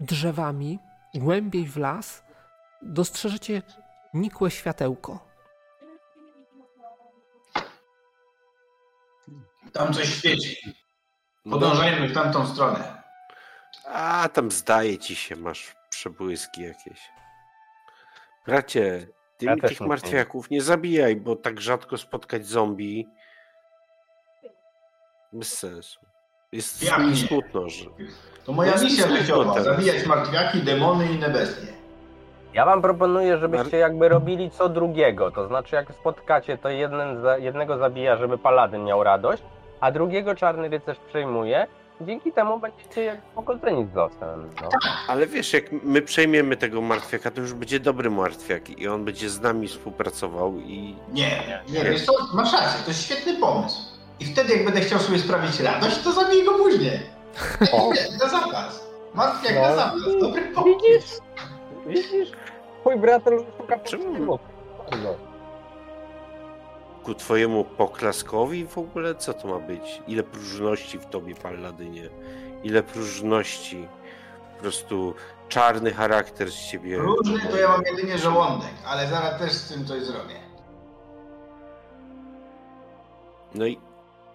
drzewami, 0.00 0.78
głębiej 1.14 1.66
w 1.66 1.76
las, 1.76 2.24
dostrzeżecie 2.82 3.62
nikłe 4.14 4.50
światełko. 4.50 5.26
Tam 9.72 9.92
coś 9.94 10.14
świeci. 10.18 10.74
No, 11.44 11.52
Podążajmy 11.58 12.08
w 12.08 12.14
tamtą 12.14 12.46
stronę. 12.46 13.02
a 13.86 14.28
tam 14.32 14.50
zdaje 14.50 14.98
ci 14.98 15.16
się, 15.16 15.36
masz 15.36 15.74
przebłyski 15.90 16.62
jakieś. 16.62 17.00
Bracie, 18.46 19.06
ty 19.38 19.46
Ja 19.46 19.54
mi 19.54 19.60
tych 19.60 19.80
martwiaków 19.80 20.50
nie 20.50 20.62
zabijaj, 20.62 21.16
bo 21.16 21.36
tak 21.36 21.60
rzadko 21.60 21.98
spotkać 21.98 22.46
zombie. 22.46 23.08
Bez 25.32 25.58
sensu. 25.58 26.00
Jest 26.54 26.82
nie? 26.82 27.16
smutno, 27.16 27.68
że. 27.68 27.84
To 28.46 28.52
moja 28.52 28.74
No, 28.76 28.82
misja 28.82 29.08
życiowa. 29.08 29.62
Zabijać 29.62 30.06
martwiaki, 30.06 30.58
demony 30.62 31.06
i 31.06 31.14
inne 31.14 31.30
bestie. 31.30 31.66
Ja 32.54 32.64
wam 32.64 32.82
proponuję, 32.82 33.38
żebyście 33.38 33.76
jakby 33.76 34.08
robili 34.08 34.50
co 34.50 34.68
drugiego. 34.68 35.30
To 35.30 35.48
znaczy, 35.48 35.76
jak 35.76 35.94
spotkacie, 35.94 36.58
to 36.58 36.68
jeden 36.68 37.22
za, 37.22 37.38
jednego 37.38 37.78
zabija, 37.78 38.16
żeby 38.16 38.38
paladyn 38.38 38.84
miał 38.84 39.04
radość, 39.04 39.42
a 39.80 39.90
drugiego 39.92 40.34
czarny 40.34 40.68
rycerz 40.68 40.98
przejmuje. 41.08 41.66
Dzięki 42.00 42.32
temu 42.32 42.58
będziecie 42.60 43.04
jak 43.04 43.22
pogodzeni 43.22 43.86
z 43.92 43.94
losem. 43.94 44.50
No. 44.62 44.68
Ale 45.08 45.26
wiesz, 45.26 45.52
jak 45.52 45.64
my 45.72 46.02
przejmiemy 46.02 46.56
tego 46.56 46.80
martwiaka, 46.80 47.30
to 47.30 47.40
już 47.40 47.52
będzie 47.54 47.80
dobry 47.80 48.10
martwiak 48.10 48.70
i 48.70 48.88
on 48.88 49.04
będzie 49.04 49.30
z 49.30 49.40
nami 49.40 49.68
współpracował 49.68 50.58
i 50.58 50.96
Nie, 51.12 51.42
nie, 51.68 51.84
wiesz 51.84 52.04
co, 52.04 52.12
masz 52.34 52.52
rację, 52.52 52.82
to 52.84 52.90
jest 52.90 53.02
świetny 53.02 53.36
pomysł. 53.40 53.93
I 54.20 54.24
wtedy 54.24 54.52
jak 54.54 54.64
będę 54.64 54.80
chciał 54.80 54.98
sobie 54.98 55.18
sprawić 55.18 55.60
radość, 55.60 56.02
to 56.02 56.12
zabiję 56.12 56.44
go 56.44 56.52
później. 56.58 57.00
O. 57.72 57.90
Na 58.20 58.28
zapas. 58.28 58.86
Martwiak 59.14 59.54
No. 59.54 59.60
na 59.62 59.76
zapas, 59.76 60.00
dobry 60.20 60.42
pomysł. 60.42 60.78
Widzisz? 60.80 61.10
Widzisz? 61.86 62.32
Twój 62.80 62.96
brat 62.96 63.22
szuka 63.58 63.78
Czemu? 63.78 64.38
Bardzo. 64.90 65.14
ku 67.04 67.14
twojemu 67.14 67.64
poklaskowi 67.64 68.66
w 68.66 68.78
ogóle 68.78 69.14
co 69.14 69.34
to 69.34 69.48
ma 69.48 69.58
być? 69.58 70.02
Ile 70.08 70.22
próżności 70.22 70.98
w 70.98 71.06
tobie, 71.06 71.34
Palladynie? 71.34 72.08
Ile 72.62 72.82
próżności? 72.82 73.88
Po 74.56 74.60
prostu 74.62 75.14
czarny 75.48 75.92
charakter 75.92 76.50
z 76.52 76.70
ciebie. 76.70 76.98
Różny 76.98 77.40
to 77.50 77.56
ja 77.56 77.68
mam 77.68 77.82
jedynie 77.86 78.18
żołądek, 78.18 78.70
ale 78.86 79.06
zaraz 79.08 79.38
też 79.38 79.52
z 79.52 79.68
tym 79.68 79.86
coś 79.86 80.02
zrobię. 80.02 80.34
No 83.54 83.66
i, 83.66 83.78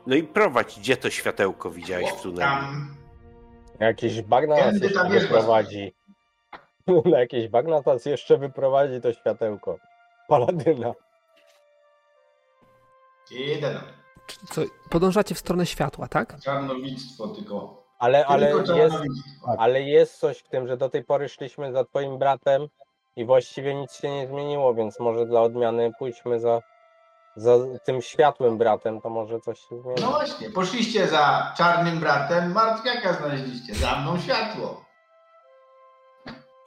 no 0.10 0.16
i 0.16 0.24
prowadź, 0.24 0.80
gdzie 0.80 0.98
to 0.98 1.10
światełko 1.10 1.72
widziałeś 1.72 2.12
w 2.12 2.22
tunelu? 2.22 2.52
Tam. 2.52 2.96
Jakieś 3.80 4.22
bagna 4.22 4.56
nas 4.56 4.66
Tędy 4.66 4.86
jeszcze 4.86 5.10
wyprowadzi. 5.10 5.94
Na 7.06 7.20
jakieś 7.24 7.48
bagna 7.48 7.82
nas 7.86 8.06
jeszcze 8.06 8.38
wyprowadzi 8.38 9.02
to 9.02 9.14
światełko. 9.14 9.78
Paladyna. 10.28 10.94
Czyli 13.28 13.62
co, 14.50 14.62
podążacie 14.90 15.36
w 15.36 15.40
stronę 15.40 15.66
światła, 15.66 16.08
tak? 16.08 16.42
Czarnowictwo 16.42 17.28
tylko. 17.28 17.84
Ale, 18.00 18.26
ale, 18.26 18.48
tylko 18.48 18.76
jest, 18.76 18.96
ale 19.58 19.82
jest 19.82 20.18
coś 20.18 20.40
w 20.40 20.48
tym, 20.48 20.68
że 20.68 20.78
do 20.78 20.90
tej 20.90 21.04
pory 21.04 21.30
szliśmy 21.30 21.72
za 21.72 21.86
twoim 21.86 22.18
bratem 22.18 22.68
i 23.16 23.26
właściwie 23.26 23.76
nic 23.76 23.94
się 23.94 24.12
nie 24.12 24.28
zmieniło, 24.28 24.74
więc 24.74 25.00
może 25.00 25.26
dla 25.26 25.42
odmiany 25.42 25.92
pójdźmy 26.00 26.40
za, 26.40 26.62
za 27.40 27.52
tym 27.86 28.02
światłym 28.02 28.58
bratem, 28.58 29.02
to 29.02 29.10
może 29.10 29.40
coś 29.40 29.60
się 29.60 29.82
zmieni. 29.82 30.02
No 30.02 30.12
właśnie, 30.12 30.50
poszliście 30.50 31.08
za 31.08 31.54
czarnym 31.58 32.00
bratem, 32.00 32.52
martwiaka 32.52 33.14
znaleźliście, 33.14 33.76
za 33.76 33.96
mną 33.96 34.20
światło. 34.20 34.86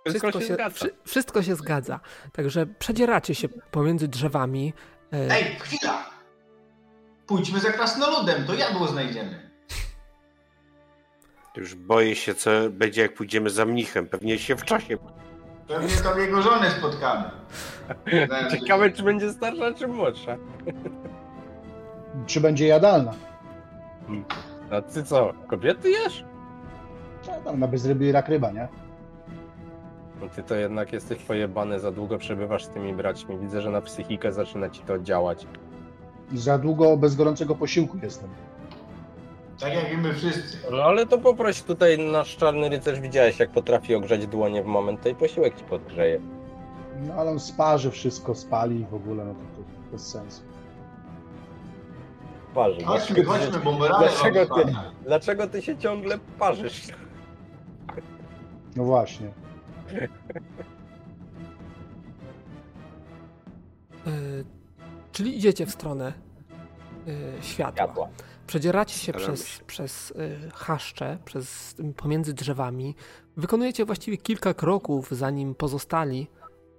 Wszystko 0.09 0.41
się, 0.41 0.57
wszy, 0.71 0.95
wszystko 1.05 1.43
się 1.43 1.55
zgadza. 1.55 2.01
Także 2.33 2.67
przedzieracie 2.67 3.35
się 3.35 3.49
pomiędzy 3.49 4.09
drzewami. 4.09 4.73
E, 5.13 5.31
Ej, 5.31 5.45
chwila! 5.45 6.11
Pójdźmy 7.27 7.61
za 7.61 7.73
krasnoludem, 7.73 8.47
to 8.47 8.55
jadło 8.55 8.87
znajdziemy. 8.89 9.51
Już 11.57 11.75
boję 11.75 12.17
się, 12.17 12.35
co 12.35 12.51
będzie, 12.71 13.03
jak 13.03 13.15
pójdziemy 13.15 13.51
za 13.51 13.65
mnichem. 13.65 14.07
Pewnie 14.07 14.39
się 14.39 14.57
w 14.57 14.65
czasie. 14.65 14.99
Pewnie 15.69 15.97
tam 16.03 16.19
jego 16.19 16.43
żonę 16.43 16.71
spotkamy. 16.71 17.25
Ciekawe, 18.61 18.91
czy 18.91 19.03
będzie 19.03 19.33
starsza, 19.33 19.75
czy 19.75 19.89
młodsza. 19.89 20.37
Czy 22.27 22.41
będzie 22.41 22.67
jadalna? 22.67 23.13
A 24.71 24.81
ty 24.83 25.05
co, 25.05 25.33
kobiety 25.47 25.91
jesz? 25.91 26.25
A 27.33 27.41
Tam 27.41 27.61
na 27.61 27.69
bezryby 27.69 28.07
i 28.07 28.13
rak 28.13 28.29
ryba, 28.29 28.51
nie? 28.51 28.69
No 30.21 30.29
ty 30.29 30.43
to 30.43 30.55
jednak 30.55 30.93
jesteś 30.93 31.23
pojebany, 31.23 31.81
za 31.81 31.93
długo 31.93 32.19
przebywasz 32.19 32.65
z 32.65 32.69
tymi 32.69 32.95
braćmi. 32.95 33.39
Widzę, 33.39 33.63
że 33.63 33.71
na 33.71 33.81
psychikę 33.81 34.33
zaczyna 34.33 34.71
ci 34.71 34.81
to 34.83 34.99
działać. 34.99 35.47
Za 36.35 36.59
długo 36.59 36.97
bez 36.97 37.17
gorącego 37.17 37.55
posiłku 37.55 37.99
jestem. 38.03 38.31
Tak 39.63 39.75
jak 39.75 39.93
i 39.93 39.97
my 39.97 40.15
wszyscy. 40.15 40.59
No 40.71 40.83
ale 40.85 41.07
to 41.07 41.19
poproś 41.19 41.63
tutaj 41.63 41.99
nasz 41.99 42.37
czarny 42.37 42.69
rycerz, 42.69 43.01
widziałeś 43.01 43.39
jak 43.39 43.51
potrafi 43.51 43.95
ogrzać 43.95 44.27
dłonie 44.27 44.63
w 44.63 44.67
moment, 44.67 45.07
i 45.07 45.15
posiłek 45.15 45.57
ci 45.59 45.65
podgrzeje. 45.65 46.21
No 47.01 47.15
ale 47.15 47.31
on 47.31 47.41
sparzy 47.41 47.91
wszystko, 47.91 48.35
spali 48.35 48.81
i 48.81 48.85
w 48.85 48.95
ogóle, 48.95 49.25
no 49.25 49.35
to, 49.35 49.41
to 49.41 49.63
bez 49.93 50.07
sensu. 50.07 50.43
Parzy. 52.55 52.85
Chodźmy, 52.85 53.25
chodźmy, 53.25 53.59
bo 53.65 53.73
morale 53.73 54.09
Dlaczego 54.09 54.55
ty, 54.55 54.75
dlaczego 55.05 55.47
ty 55.47 55.63
się 55.63 55.79
ciągle 55.79 56.19
parzysz? 56.39 56.83
No 58.77 58.85
właśnie. 58.85 59.27
e, 64.07 64.11
czyli 65.13 65.37
idziecie 65.37 65.67
w 65.67 65.71
stronę 65.71 66.13
e, 67.09 67.43
światła. 67.43 67.85
Światła. 67.85 68.09
Przedzieracie 68.53 68.99
się 68.99 69.13
Staramy 69.13 69.35
przez, 69.35 69.49
się. 69.49 69.65
przez 69.65 70.11
y, 70.11 70.51
chaszcze, 70.55 71.19
przez, 71.25 71.77
pomiędzy 71.97 72.35
drzewami. 72.35 72.95
Wykonujecie 73.37 73.85
właściwie 73.85 74.17
kilka 74.17 74.55
kroków, 74.55 75.09
zanim 75.11 75.55
pozostali, 75.55 76.27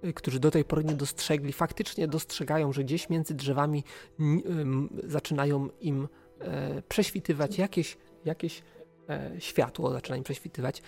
y, 0.04 0.12
którzy 0.12 0.40
do 0.40 0.50
tej 0.50 0.64
pory 0.64 0.84
nie 0.84 0.94
dostrzegli, 0.94 1.52
faktycznie 1.52 2.08
dostrzegają, 2.08 2.72
że 2.72 2.84
gdzieś 2.84 3.10
między 3.10 3.34
drzewami 3.34 3.84
ym, 4.20 4.88
zaczynają 5.04 5.68
im 5.80 6.08
e, 6.40 6.82
prześwitywać 6.82 7.58
jakieś, 7.58 7.96
jakieś 8.24 8.62
e, 9.08 9.30
światło, 9.38 9.92
zaczyna 9.92 10.16
im 10.16 10.24
prześwitywać. 10.24 10.82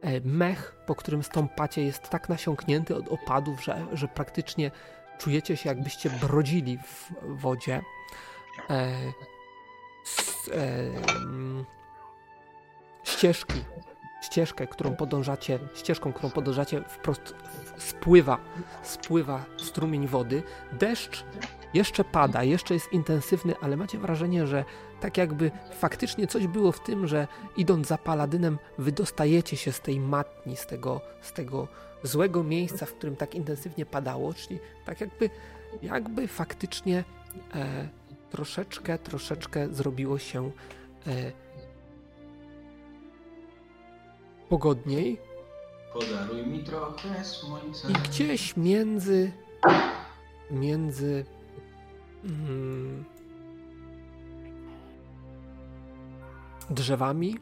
E, 0.00 0.20
mech, 0.20 0.76
po 0.86 0.94
którym 0.94 1.22
stąpacie, 1.22 1.82
jest 1.82 2.08
tak 2.08 2.28
nasiąknięty 2.28 2.96
od 2.96 3.08
opadów, 3.08 3.64
że, 3.64 3.86
że 3.92 4.08
praktycznie 4.08 4.70
czujecie 5.18 5.56
się, 5.56 5.68
jakbyście 5.68 6.10
brodzili 6.10 6.78
w 6.78 7.12
wodzie. 7.40 7.82
Ścieżki, 13.04 13.64
ścieżkę, 14.20 14.66
którą 14.66 14.96
podążacie, 14.96 15.58
ścieżką, 15.74 16.12
którą 16.12 16.30
podążacie 16.30 16.82
wprost 16.88 17.34
spływa, 17.76 18.38
spływa 18.82 19.44
strumień 19.56 20.06
wody. 20.06 20.42
Deszcz 20.72 21.24
jeszcze 21.74 22.04
pada, 22.04 22.44
jeszcze 22.44 22.74
jest 22.74 22.92
intensywny, 22.92 23.54
ale 23.60 23.76
macie 23.76 23.98
wrażenie, 23.98 24.46
że 24.46 24.64
tak 25.00 25.16
jakby 25.16 25.50
faktycznie 25.78 26.26
coś 26.26 26.46
było 26.46 26.72
w 26.72 26.82
tym, 26.82 27.06
że 27.06 27.26
idąc 27.56 27.86
za 27.86 27.98
paladynem, 27.98 28.58
wydostajecie 28.78 29.56
się 29.56 29.72
z 29.72 29.80
tej 29.80 30.00
matni, 30.00 30.56
z 30.56 30.66
tego, 30.66 31.00
z 31.20 31.32
tego 31.32 31.68
złego 32.02 32.44
miejsca, 32.44 32.86
w 32.86 32.94
którym 32.94 33.16
tak 33.16 33.34
intensywnie 33.34 33.86
padało, 33.86 34.34
czyli 34.34 34.58
tak 34.84 35.00
jakby, 35.00 35.30
jakby 35.82 36.28
faktycznie 36.28 37.04
e, 37.54 37.88
troszeczkę, 38.30 38.98
troszeczkę 38.98 39.68
zrobiło 39.74 40.18
się 40.18 40.50
e, 41.06 41.32
pogodniej 44.48 45.20
Podaruj 45.92 46.46
mi 46.46 46.64
trochę 46.64 47.24
słońca. 47.24 47.88
i 47.88 47.92
gdzieś 47.92 48.56
między 48.56 49.32
między 50.50 51.24
mm, 52.24 53.04
drzewami 56.70 57.38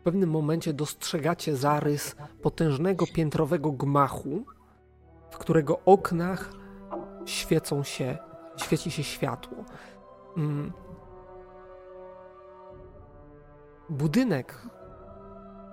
w 0.00 0.04
pewnym 0.04 0.30
momencie 0.30 0.72
dostrzegacie 0.72 1.56
zarys 1.56 2.16
potężnego 2.42 3.06
piętrowego 3.06 3.72
gmachu, 3.72 4.44
w 5.30 5.38
którego 5.38 5.80
oknach 5.84 6.52
świecą 7.26 7.82
się, 7.82 8.18
świeci 8.56 8.90
się 8.90 9.02
światło. 9.02 9.64
Mm. 10.36 10.72
Budynek, 13.88 14.62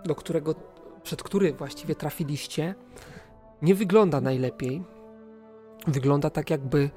do 0.05 0.15
którego, 0.15 0.55
przed 1.03 1.23
który 1.23 1.53
właściwie 1.53 1.95
trafiliście, 1.95 2.75
nie 3.61 3.75
wygląda 3.75 4.21
najlepiej. 4.21 4.83
Wygląda 5.87 6.29
tak, 6.29 6.49
jakby 6.49 6.89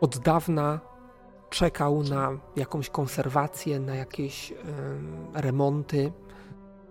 od 0.00 0.18
dawna 0.18 0.80
czekał 1.50 2.02
na 2.02 2.38
jakąś 2.56 2.90
konserwację, 2.90 3.80
na 3.80 3.94
jakieś 3.94 4.52
em, 4.52 5.26
remonty 5.34 6.12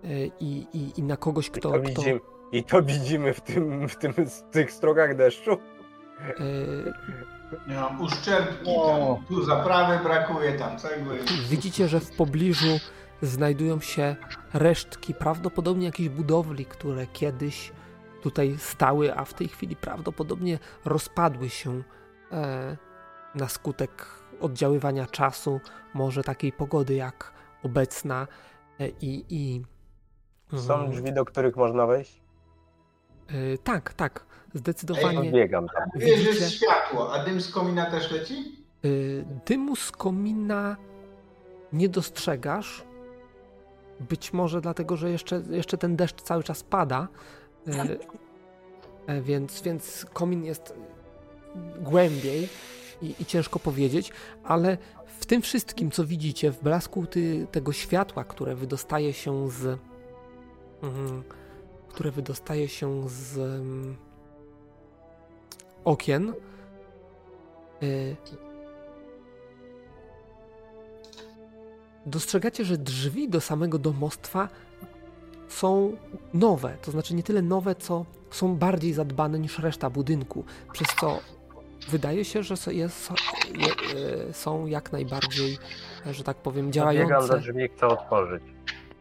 e, 0.04 0.26
i, 0.26 0.66
i, 0.72 1.00
i 1.00 1.02
na 1.02 1.16
kogoś, 1.16 1.48
I 1.48 1.50
kto. 1.50 1.60
to 1.60 1.68
kto 1.68 1.80
widzimy, 1.80 2.20
i 2.52 2.64
to 2.64 2.82
widzimy 2.82 3.34
w, 3.34 3.40
tym, 3.40 3.88
w, 3.88 3.96
tym, 3.96 4.12
w 4.12 4.42
tych 4.50 4.72
strogach 4.72 5.16
deszczu. 5.16 5.56
Nie 7.68 7.74
mam 7.74 8.00
uszczerbki, 8.00 8.70
O. 8.76 9.16
tam, 9.16 9.26
tu 9.26 9.44
zaprawy 9.44 10.04
brakuje, 10.04 10.58
tam 10.58 10.78
cegły. 10.78 11.18
Widzicie, 11.48 11.88
że 11.88 12.00
w 12.00 12.16
pobliżu 12.16 12.78
znajdują 13.22 13.80
się 13.80 14.16
resztki 14.54 15.14
prawdopodobnie 15.14 15.86
jakiejś 15.86 16.08
budowli, 16.08 16.66
które 16.66 17.06
kiedyś 17.06 17.72
tutaj 18.22 18.56
stały, 18.58 19.14
a 19.16 19.24
w 19.24 19.34
tej 19.34 19.48
chwili 19.48 19.76
prawdopodobnie 19.76 20.58
rozpadły 20.84 21.50
się 21.50 21.82
e, 22.32 22.76
na 23.34 23.48
skutek 23.48 24.06
oddziaływania 24.40 25.06
czasu, 25.06 25.60
może 25.94 26.22
takiej 26.24 26.52
pogody 26.52 26.94
jak 26.94 27.32
obecna 27.62 28.26
e, 28.80 28.88
i. 28.88 29.24
i 29.28 29.62
Są 30.58 30.74
mm, 30.74 30.90
drzwi, 30.90 31.12
do 31.12 31.24
których 31.24 31.56
można 31.56 31.86
wejść? 31.86 32.22
e, 33.28 33.58
tak, 33.58 33.94
tak, 33.94 34.26
Zdecydowanie. 34.54 35.32
biegam 35.32 35.66
tam. 35.68 35.88
Widzicie? 35.94 36.30
jest 36.30 36.50
światło, 36.52 37.12
a 37.14 37.24
dym 37.24 37.40
z 37.40 37.50
komina 37.50 37.90
też 37.90 38.10
leci? 38.10 38.56
Y, 38.84 39.24
Dymu 39.46 39.76
z 39.76 39.92
komina 39.92 40.76
nie 41.72 41.88
dostrzegasz. 41.88 42.84
Być 44.00 44.32
może 44.32 44.60
dlatego, 44.60 44.96
że 44.96 45.10
jeszcze, 45.10 45.42
jeszcze 45.50 45.78
ten 45.78 45.96
deszcz 45.96 46.22
cały 46.22 46.42
czas 46.42 46.62
pada. 46.62 47.08
y, 47.68 47.72
e, 49.06 49.20
Więc, 49.22 49.62
więc 49.62 50.06
komin 50.12 50.44
jest 50.44 50.74
głębiej 51.80 52.48
i, 53.02 53.14
i 53.20 53.24
ciężko 53.26 53.58
powiedzieć, 53.58 54.12
ale 54.44 54.78
w 55.18 55.26
tym 55.26 55.42
wszystkim, 55.42 55.90
co 55.90 56.04
widzicie, 56.04 56.50
w 56.52 56.62
blasku 56.62 57.06
ty, 57.06 57.46
tego 57.50 57.72
światła, 57.72 58.24
które 58.24 58.54
wydostaje 58.54 59.12
się 59.12 59.50
z. 59.50 59.78
mm, 60.82 61.22
które 61.88 62.10
wydostaje 62.10 62.68
się 62.68 63.08
z 63.08 63.38
mm, 63.38 63.96
okien, 65.84 66.34
y, 67.82 68.16
dostrzegacie, 72.06 72.64
że 72.64 72.78
drzwi 72.78 73.28
do 73.28 73.40
samego 73.40 73.78
domostwa 73.78 74.48
są 75.48 75.96
nowe. 76.34 76.76
To 76.82 76.90
znaczy 76.90 77.14
nie 77.14 77.22
tyle 77.22 77.42
nowe, 77.42 77.74
co 77.74 78.04
są 78.30 78.56
bardziej 78.56 78.92
zadbane 78.92 79.38
niż 79.38 79.58
reszta 79.58 79.90
budynku, 79.90 80.44
przez 80.72 80.88
co 81.00 81.18
wydaje 81.90 82.24
się, 82.24 82.42
że 82.42 82.54
jest, 82.72 83.10
je, 83.54 83.66
e, 84.28 84.32
są 84.32 84.66
jak 84.66 84.92
najbardziej, 84.92 85.58
że 86.10 86.24
tak 86.24 86.36
powiem, 86.36 86.70
Biegam 86.70 86.94
do 86.96 87.02
działające. 87.02 87.38
drzwi, 87.38 87.68
chcę 87.76 87.86
otworzyć. 87.86 88.42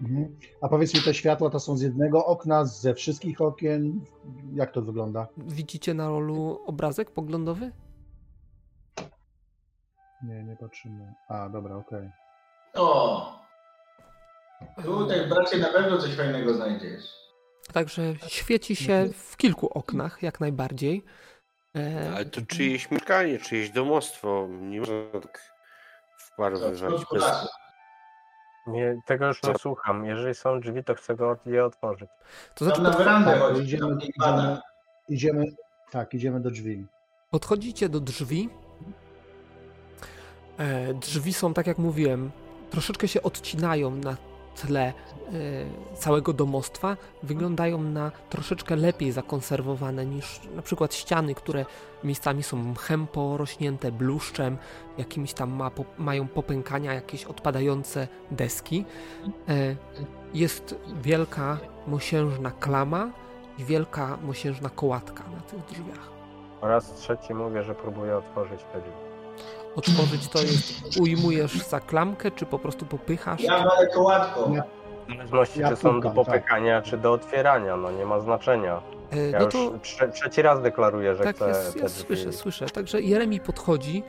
Mhm. 0.01 0.37
A 0.61 0.67
powiedz 0.67 0.93
mi, 0.93 1.01
te 1.01 1.13
światła 1.13 1.49
to 1.49 1.59
są 1.59 1.77
z 1.77 1.81
jednego 1.81 2.25
okna, 2.25 2.65
ze 2.65 2.93
wszystkich 2.93 3.41
okien? 3.41 4.05
Jak 4.53 4.71
to 4.71 4.81
wygląda? 4.81 5.27
Widzicie 5.37 5.93
na 5.93 6.09
rolu 6.09 6.59
obrazek 6.65 7.11
poglądowy? 7.11 7.71
Nie, 10.23 10.43
nie 10.43 10.55
patrzymy. 10.55 11.13
A, 11.29 11.49
dobra, 11.49 11.75
okej. 11.75 12.09
O! 12.73 13.41
Tutaj, 14.83 15.27
bracie, 15.29 15.57
na 15.57 15.67
pewno 15.67 15.97
coś 15.97 16.15
fajnego 16.15 16.53
znajdziesz. 16.53 17.03
Także 17.73 18.13
świeci 18.27 18.75
się 18.75 19.09
w 19.13 19.37
kilku 19.37 19.67
oknach, 19.77 20.23
jak 20.23 20.39
najbardziej. 20.39 21.03
E, 21.77 22.11
Ale 22.15 22.25
to 22.25 22.41
czyjeś 22.41 22.91
mieszkanie, 22.91 23.39
czyjeś 23.39 23.69
domostwo. 23.69 24.47
Nie 24.61 24.79
można 24.79 25.19
tak 25.21 25.51
Co, 26.37 26.71
w 26.71 26.77
środku 26.77 27.15
bez... 27.15 27.23
lasu. 27.23 27.47
Nie, 28.67 28.97
tego 29.05 29.27
już 29.27 29.43
nie 29.43 29.55
słucham. 29.59 30.05
Jeżeli 30.05 30.35
są 30.35 30.59
drzwi, 30.59 30.83
to 30.83 30.95
chcę 30.95 31.15
go 31.15 31.37
je 31.45 31.65
otworzyć. 31.65 32.09
to 32.55 32.65
znaczy, 32.65 32.81
Tam 32.81 32.91
na 32.91 32.97
werandę 32.97 33.39
Tak, 33.39 33.57
idziemy, 33.57 33.97
idziemy, 34.17 34.57
idziemy, 35.09 35.45
tak, 35.91 36.13
idziemy 36.13 36.39
do 36.39 36.51
drzwi. 36.51 36.85
Podchodzicie 37.29 37.89
do 37.89 37.99
drzwi. 37.99 38.49
E, 40.57 40.93
drzwi 40.93 41.33
są, 41.33 41.53
tak 41.53 41.67
jak 41.67 41.77
mówiłem, 41.77 42.31
troszeczkę 42.69 43.07
się 43.07 43.21
odcinają 43.21 43.91
na 43.91 44.17
tle 44.55 44.87
e, 44.87 44.93
całego 45.95 46.33
domostwa. 46.33 46.97
Wyglądają 47.23 47.83
na 47.83 48.11
troszeczkę 48.29 48.75
lepiej 48.75 49.11
zakonserwowane 49.11 50.05
niż 50.05 50.41
na 50.55 50.61
przykład 50.61 50.93
ściany, 50.93 51.35
które 51.35 51.65
miejscami 52.03 52.43
są 52.43 52.57
mchem 52.57 53.07
porośnięte, 53.07 53.91
bluszczem, 53.91 54.57
jakimiś 54.97 55.33
tam 55.33 55.51
ma, 55.51 55.69
po, 55.69 55.85
mają 55.97 56.27
popękania, 56.27 56.93
jakieś 56.93 57.25
odpadające 57.25 58.07
deski. 58.31 58.85
E, 59.49 59.75
jest 60.33 60.75
wielka, 61.01 61.57
mosiężna 61.87 62.51
klama 62.51 63.11
i 63.57 63.65
wielka, 63.65 64.17
mosiężna 64.23 64.69
kołatka 64.69 65.23
na 65.35 65.41
tych 65.41 65.65
drzwiach. 65.65 66.11
Po 66.61 66.67
raz 66.67 66.93
trzeci 66.93 67.33
mówię, 67.33 67.63
że 67.63 67.75
próbuję 67.75 68.17
otworzyć 68.17 68.63
te 68.73 68.81
drzwi. 68.81 69.10
Otworzyć 69.75 70.27
to 70.27 70.39
jest 70.41 70.73
ujmujesz 70.99 71.57
za 71.67 71.79
klamkę, 71.79 72.31
czy 72.31 72.45
po 72.45 72.59
prostu 72.59 72.85
popychasz? 72.85 73.41
Ja 73.41 73.57
walę 73.63 73.87
kołatką. 73.87 74.55
Zależności, 75.09 75.59
Ja 75.59 75.69
czy 75.69 75.75
są 75.75 76.01
do 76.01 76.09
popykania, 76.09 76.81
czy 76.81 76.97
do 76.97 77.11
otwierania, 77.13 77.77
no 77.77 77.91
nie 77.91 78.05
ma 78.05 78.19
znaczenia. 78.19 78.81
E, 79.11 79.29
Ja 79.29 79.39
no 79.39 79.45
już 79.45 79.53
to 79.53 79.71
trze 79.81 80.09
trzeci 80.09 80.41
raz 80.41 80.61
deklaruję, 80.61 81.15
że 81.15 81.23
tak 81.23 81.35
chcę 81.35 81.47
jest, 81.47 81.75
ja 81.75 81.85
drzwi. 81.85 82.03
słyszę, 82.05 82.33
słyszę. 82.33 82.65
Także 82.65 83.01
Jeremi 83.01 83.39
podchodzi, 83.39 84.03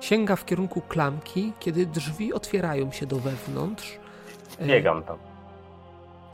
sięga 0.00 0.36
w 0.36 0.44
kierunku 0.44 0.80
klamki, 0.80 1.52
kiedy 1.60 1.86
drzwi 1.86 2.32
otwierają 2.32 2.90
się 2.92 3.06
do 3.06 3.16
wewnątrz. 3.16 3.98
e, 4.58 4.66
Biegam 4.66 5.02
tam. 5.02 5.18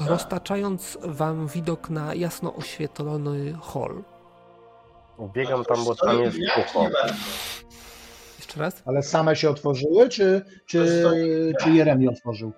Roztaczając 0.07 0.99
wam 1.03 1.47
widok 1.47 1.91
na 1.91 2.15
jasno 2.15 2.55
oświetlony 2.55 3.55
hol. 3.61 4.03
Biegam 5.21 5.65
tam, 5.65 5.85
bo 5.85 5.95
tam 5.95 6.21
jest 6.23 6.39
kucho. 6.55 6.87
Jeszcze 8.65 8.77
raz. 8.79 8.83
Ale 8.87 9.03
same 9.03 9.37
się 9.37 9.51
otworzyły, 9.51 10.09
czy, 10.09 10.45
czy, 10.67 11.05
czy 11.61 11.71
Jeremi 11.71 12.09
otworzył? 12.09 12.53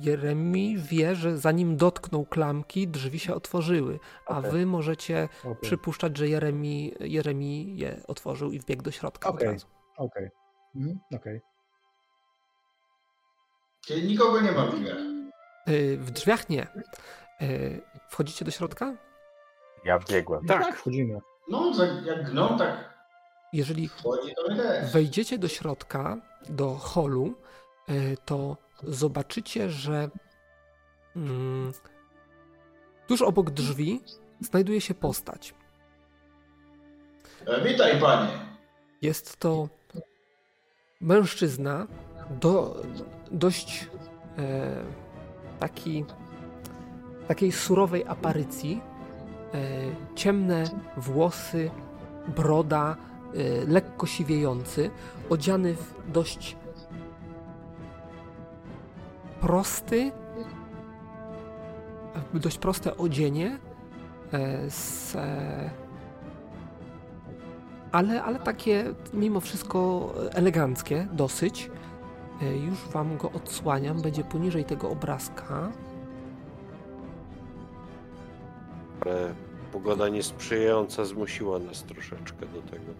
Jeremi 0.00 0.78
wie, 0.78 1.14
że 1.14 1.38
zanim 1.38 1.76
dotknął 1.76 2.24
klamki, 2.26 2.88
drzwi 2.88 3.18
się 3.18 3.34
otworzyły, 3.34 3.98
a 4.26 4.40
wy 4.40 4.66
możecie 4.66 5.28
Okej, 5.40 5.56
przypuszczać, 5.60 6.16
że 6.16 6.28
Jeremi, 6.28 6.94
Jeremi 7.00 7.76
je 7.76 8.00
otworzył 8.08 8.52
i 8.52 8.58
wbiegł 8.60 8.82
do 8.82 8.90
środka 8.90 9.28
Okej. 9.28 9.48
od 9.48 9.52
razu. 9.52 9.66
okej. 9.96 10.28
Okej. 11.14 11.40
Czyli 13.86 14.08
nikogo 14.08 14.40
nie 14.40 14.52
ma 14.52 14.66
w 14.66 14.74
drzwiach. 14.74 14.98
Y, 15.68 15.98
W 15.98 16.10
drzwiach 16.10 16.48
nie. 16.48 16.66
Y, 17.42 17.80
Wchodzicie 18.08 18.44
do 18.44 18.50
środka? 18.50 18.96
Ja 19.84 19.98
biegłem. 20.10 20.46
Tak, 20.46 20.62
Tak, 20.62 20.76
wchodzimy. 20.76 21.18
No, 21.48 21.72
jak 22.06 22.30
gną, 22.30 22.58
tak 22.58 22.93
Jeżeli 23.54 23.90
wejdziecie 24.92 25.38
do 25.38 25.48
środka, 25.48 26.16
do 26.48 26.74
holu, 26.74 27.34
y, 27.88 28.16
to 28.24 28.56
zobaczycie, 28.82 29.70
że 29.70 30.10
mm, 31.16 31.72
tuż 33.06 33.22
obok 33.22 33.50
drzwi 33.50 34.00
znajduje 34.40 34.80
się 34.80 34.94
postać. 34.94 35.54
E, 37.46 37.64
Witaj, 37.64 38.00
panie. 38.00 38.32
Jest 39.02 39.36
to 39.36 39.68
mężczyzna 41.00 41.86
do, 42.40 42.82
dość 43.30 43.88
e, 44.38 44.84
taki, 45.60 46.04
takiej 47.28 47.52
surowej 47.52 48.04
aparycji. 48.06 48.80
E, 49.54 49.60
ciemne 50.14 50.64
włosy, 50.96 51.70
broda, 52.36 52.96
e, 53.10 53.13
lekko 53.68 54.06
siwiejący, 54.06 54.90
odziany 55.30 55.74
w 55.74 55.94
dość 56.12 56.56
prosty, 59.40 60.12
dość 62.34 62.58
proste 62.58 62.96
odzienie 62.96 63.58
e, 64.32 64.70
z 64.70 65.16
e, 65.16 65.70
ale, 67.92 68.22
ale 68.22 68.38
takie 68.38 68.84
mimo 69.12 69.40
wszystko 69.40 70.12
eleganckie 70.32 71.08
dosyć. 71.12 71.70
E, 72.42 72.56
Już 72.56 72.78
wam 72.78 73.16
go 73.16 73.30
odsłaniam, 73.32 74.02
będzie 74.02 74.24
poniżej 74.24 74.64
tego 74.64 74.90
obrazka. 74.90 75.72
ale 79.00 79.34
pogoda 79.72 80.08
niesprzyjająca 80.08 81.04
zmusiła 81.04 81.58
nas 81.58 81.82
troszeczkę 81.82 82.46
do 82.46 82.62
tego. 82.62 82.92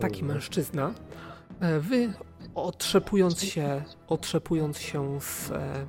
Taki 0.00 0.24
mężczyzna. 0.24 0.94
E, 1.60 1.80
Wy 1.80 2.12
otrzepując 2.54 3.42
się, 3.42 3.82
otrzepując 4.08 4.78
się 4.78 5.20
z. 5.20 5.50
e, 5.50 5.86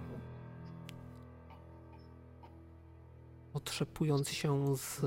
Otrzepując 3.53 4.29
się 4.29 4.77
z. 4.77 5.01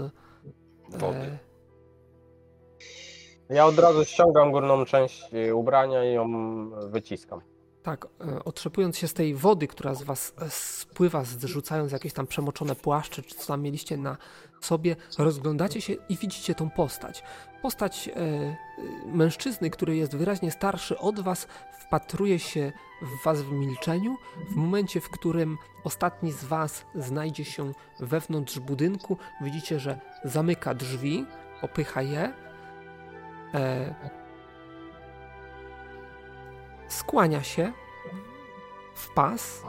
Wody. 0.88 1.16
e, 1.18 1.38
Ja 3.55 3.66
od 3.66 3.78
razu 3.78 4.05
ściągam 4.05 4.53
górną 4.53 4.84
część 4.84 5.30
ubrania 5.55 6.05
i 6.11 6.14
ją 6.14 6.28
wyciskam. 6.90 7.40
Tak, 7.82 8.07
otrzepując 8.44 8.99
się 8.99 9.09
z 9.09 9.14
tej 9.14 9.34
wody, 9.34 9.66
która 9.68 9.94
z 9.94 10.03
was 10.03 10.34
spływa, 10.49 11.24
zrzucając 11.24 11.92
jakieś 11.92 12.12
tam 12.12 12.26
przemoczone 12.26 12.74
płaszcze, 12.74 13.22
czy 13.22 13.34
co 13.34 13.46
tam 13.46 13.62
mieliście 13.62 13.96
na 13.96 14.16
sobie, 14.61 14.96
rozglądacie 15.18 15.80
się 15.80 15.94
i 16.09 16.16
widzicie 16.16 16.54
tą 16.54 16.70
postać. 16.70 17.22
Postać 17.62 18.09
e, 18.09 18.12
e, 18.16 18.56
mężczyzny, 19.06 19.70
który 19.70 19.96
jest 19.96 20.16
wyraźnie 20.16 20.50
starszy 20.50 20.98
od 20.98 21.20
was, 21.20 21.46
wpatruje 21.88 22.38
się 22.38 22.72
w 23.02 23.24
was 23.24 23.42
w 23.42 23.52
milczeniu. 23.52 24.16
W 24.50 24.56
momencie, 24.56 25.00
w 25.00 25.11
którym 25.11 25.59
ostatni 25.84 26.32
z 26.32 26.44
was 26.44 26.86
znajdzie 26.94 27.44
się 27.44 27.72
wewnątrz 28.00 28.59
budynku, 28.59 29.16
widzicie, 29.40 29.80
że 29.80 30.00
zamyka 30.24 30.74
drzwi, 30.74 31.26
opycha 31.62 32.02
je. 32.02 32.32
E, 33.54 33.94
skłania 36.88 37.42
się 37.42 37.72
w 38.94 39.14
pas. 39.14 39.62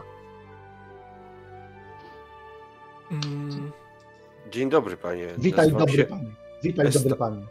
Mm, 3.12 3.72
Dzień 4.52 4.70
dobry, 4.70 4.98
panie. 4.98 5.28
Witaj 5.38 5.58
Nazywam 5.66 5.80
dobry 5.80 5.98
się 5.98 6.04
panie. 6.06 6.32
Witaj 6.64 6.86
Jest- 6.86 7.04
dobry 7.04 7.16
panie. 7.18 7.42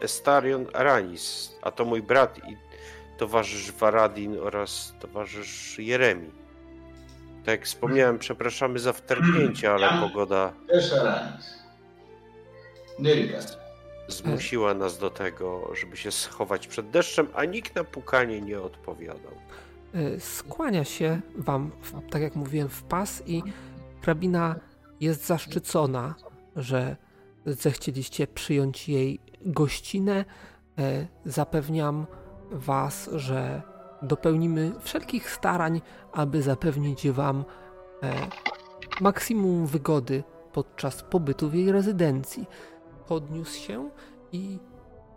Estarion 0.00 0.66
Aranis, 0.72 1.52
a 1.62 1.70
to 1.70 1.84
mój 1.84 2.02
brat 2.02 2.38
i 2.38 2.56
towarzysz 3.18 3.72
Varadin 3.72 4.38
oraz 4.40 4.92
towarzysz 5.00 5.78
Jeremi. 5.78 6.30
Tak 7.44 7.52
jak 7.58 7.64
wspomniałem, 7.66 8.18
przepraszamy 8.18 8.78
za 8.78 8.92
wtargnięcie, 8.92 9.72
ale 9.72 9.88
pogoda 10.00 10.52
Też 10.68 10.92
Aranis. 10.92 11.58
Nyrka. 12.98 13.38
zmusiła 14.08 14.74
nas 14.74 14.98
do 14.98 15.10
tego, 15.10 15.70
żeby 15.80 15.96
się 15.96 16.10
schować 16.10 16.66
przed 16.66 16.90
deszczem, 16.90 17.28
a 17.34 17.44
nikt 17.44 17.74
na 17.76 17.84
pukanie 17.84 18.40
nie 18.40 18.60
odpowiadał. 18.60 19.32
e, 19.94 20.20
skłania 20.20 20.84
się 20.84 21.20
wam, 21.36 21.70
tak 22.10 22.22
jak 22.22 22.34
mówiłem, 22.36 22.68
w 22.68 22.82
pas 22.82 23.22
i 23.26 23.42
hrabina 24.02 24.54
jest 25.00 25.26
zaszczycona, 25.26 26.14
że 26.58 26.96
zechcieliście 27.46 28.26
przyjąć 28.26 28.88
jej 28.88 29.20
gościnę. 29.40 30.24
E, 30.78 31.06
Zapewniam 31.24 32.06
was, 32.50 33.10
że 33.12 33.62
dopełnimy 34.02 34.72
wszelkich 34.80 35.30
starań, 35.30 35.80
aby 36.12 36.42
zapewnić 36.42 37.10
wam 37.10 37.44
e, 38.02 38.14
maksimum 39.00 39.66
wygody 39.66 40.24
podczas 40.52 41.02
pobytu 41.02 41.48
w 41.48 41.54
jej 41.54 41.72
rezydencji. 41.72 42.46
Podniósł 43.06 43.58
się 43.58 43.90
i 44.32 44.58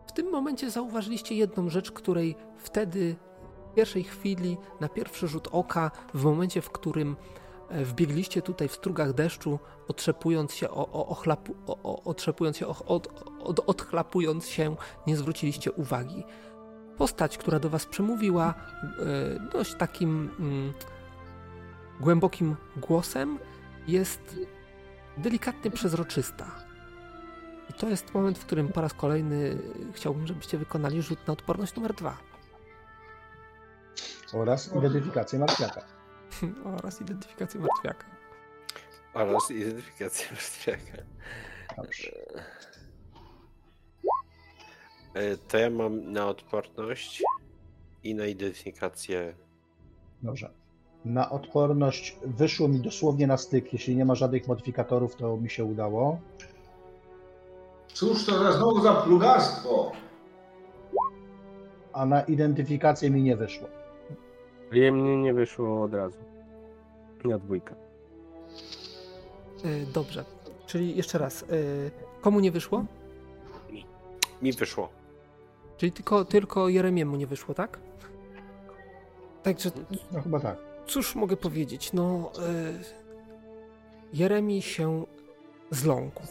w 0.07 0.11
tym 0.11 0.31
momencie 0.31 0.71
zauważyliście 0.71 1.35
jedną 1.35 1.69
rzecz, 1.69 1.91
której 1.91 2.35
wtedy 2.57 3.15
w 3.71 3.73
pierwszej 3.73 4.03
chwili, 4.03 4.57
na 4.79 4.89
pierwszy 4.89 5.27
rzut 5.27 5.47
oka, 5.51 5.91
w 6.13 6.23
momencie, 6.23 6.61
w 6.61 6.69
którym 6.69 7.15
wbiegliście 7.71 8.41
tutaj 8.41 8.67
w 8.67 8.73
strugach 8.73 9.13
deszczu, 9.13 9.59
otrzepując 9.87 10.53
się, 10.53 10.69
o, 10.69 10.91
o, 10.91 11.07
ochlapu, 11.07 11.55
o, 11.67 12.03
otrzepując 12.03 12.57
się, 12.57 12.67
od, 12.67 13.07
od, 13.39 13.59
odchlapując 13.59 14.47
się, 14.47 14.75
nie 15.07 15.17
zwróciliście 15.17 15.71
uwagi. 15.71 16.23
Postać, 16.97 17.37
która 17.37 17.59
do 17.59 17.69
was 17.69 17.85
przemówiła 17.85 18.53
e, 18.53 19.49
dość 19.51 19.75
takim 19.75 20.29
mm, 20.39 20.73
głębokim 21.99 22.55
głosem, 22.77 23.39
jest 23.87 24.39
delikatnie 25.17 25.71
przezroczysta. 25.71 26.45
I 27.69 27.73
to 27.73 27.89
jest 27.89 28.13
moment, 28.13 28.37
w 28.37 28.45
którym 28.45 28.67
po 28.67 28.81
raz 28.81 28.93
kolejny 28.93 29.57
chciałbym, 29.93 30.27
żebyście 30.27 30.57
wykonali 30.57 31.01
rzut 31.01 31.27
na 31.27 31.33
odporność 31.33 31.75
numer 31.75 31.93
dwa. 31.93 32.17
Oraz 34.33 34.75
identyfikację 34.75 35.39
martwiaka. 35.39 36.00
oraz 36.77 37.01
identyfikację 37.01 37.59
martwiaka. 37.59 38.05
Oraz 39.13 39.51
identyfikację 39.51 40.27
martwiaka. 40.31 41.03
Dobrze. 41.77 42.11
E, 45.13 45.37
To 45.37 45.57
ja 45.57 45.69
mam 45.69 46.11
na 46.11 46.27
odporność 46.27 47.23
i 48.03 48.15
na 48.15 48.25
identyfikację. 48.25 49.33
Dobrze. 50.23 50.51
Na 51.05 51.29
odporność 51.29 52.17
wyszło 52.25 52.67
mi 52.67 52.79
dosłownie 52.79 53.27
na 53.27 53.37
styk. 53.37 53.73
Jeśli 53.73 53.95
nie 53.95 54.05
ma 54.05 54.15
żadnych 54.15 54.47
modyfikatorów, 54.47 55.15
to 55.15 55.37
mi 55.37 55.49
się 55.49 55.65
udało. 55.65 56.19
Cóż 57.93 58.25
to 58.25 58.43
za 58.43 58.51
znowu 58.51 58.81
za 58.81 58.93
plugastwo? 58.93 59.91
A 61.93 62.05
na 62.05 62.21
identyfikację 62.23 63.09
mi 63.09 63.21
nie 63.23 63.35
wyszło. 63.35 63.67
Jej 64.71 64.91
mnie 64.91 65.17
nie 65.17 65.33
wyszło 65.33 65.81
od 65.83 65.93
razu. 65.93 66.17
Na 67.23 67.37
dwójkę. 67.37 67.75
Y, 69.65 69.85
Dobrze. 69.93 70.25
Czyli 70.65 70.97
jeszcze 70.97 71.17
raz. 71.17 71.43
y, 71.43 71.91
Komu 72.21 72.39
nie 72.39 72.51
wyszło? 72.51 72.85
Mi 74.41 74.53
wyszło. 74.53 74.89
Czyli 75.77 75.91
tylko, 75.91 76.25
tylko 76.25 76.69
Jeremiemu 76.69 77.15
nie 77.15 77.27
wyszło, 77.27 77.53
tak? 77.55 77.79
Także 79.43 79.69
No 80.11 80.21
chyba 80.21 80.39
tak. 80.39 80.57
cóż 80.87 81.15
mogę 81.15 81.37
powiedzieć? 81.37 81.93
No. 81.93 82.31
y, 82.39 82.79
Jeremi 84.13 84.61
się 84.61 85.05
zląkł. 85.71 86.21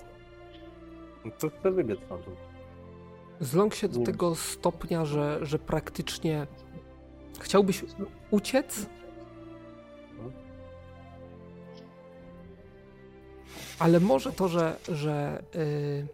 No 1.24 1.30
To 1.40 1.50
chcę 1.50 1.70
wybiec 1.70 1.98
stamtąd. 2.06 2.36
Zląkł 3.40 3.74
się 3.76 3.88
do 3.88 4.00
tego 4.00 4.34
stopnia, 4.34 5.04
że, 5.04 5.38
że 5.42 5.58
praktycznie 5.58 6.46
chciałbyś 7.40 7.84
uciec, 8.30 8.86
ale 13.78 14.00
może 14.00 14.32
to, 14.32 14.48
że, 14.48 14.76
że 14.88 15.42
y, 15.54 16.06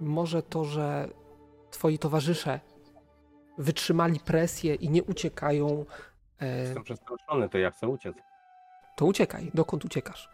może 0.00 0.42
to, 0.42 0.64
że 0.64 1.08
twoi 1.70 1.98
towarzysze 1.98 2.60
wytrzymali 3.58 4.20
presję 4.20 4.74
i 4.74 4.88
nie 4.90 5.02
uciekają, 5.02 5.84
e, 6.40 6.58
Jestem 6.58 6.82
przestraszony, 6.84 7.48
to 7.48 7.58
ja 7.58 7.70
chcę 7.70 7.88
uciec. 7.88 8.16
to 8.96 9.06
uciekaj. 9.06 9.50
Dokąd 9.54 9.84
uciekasz? 9.84 10.28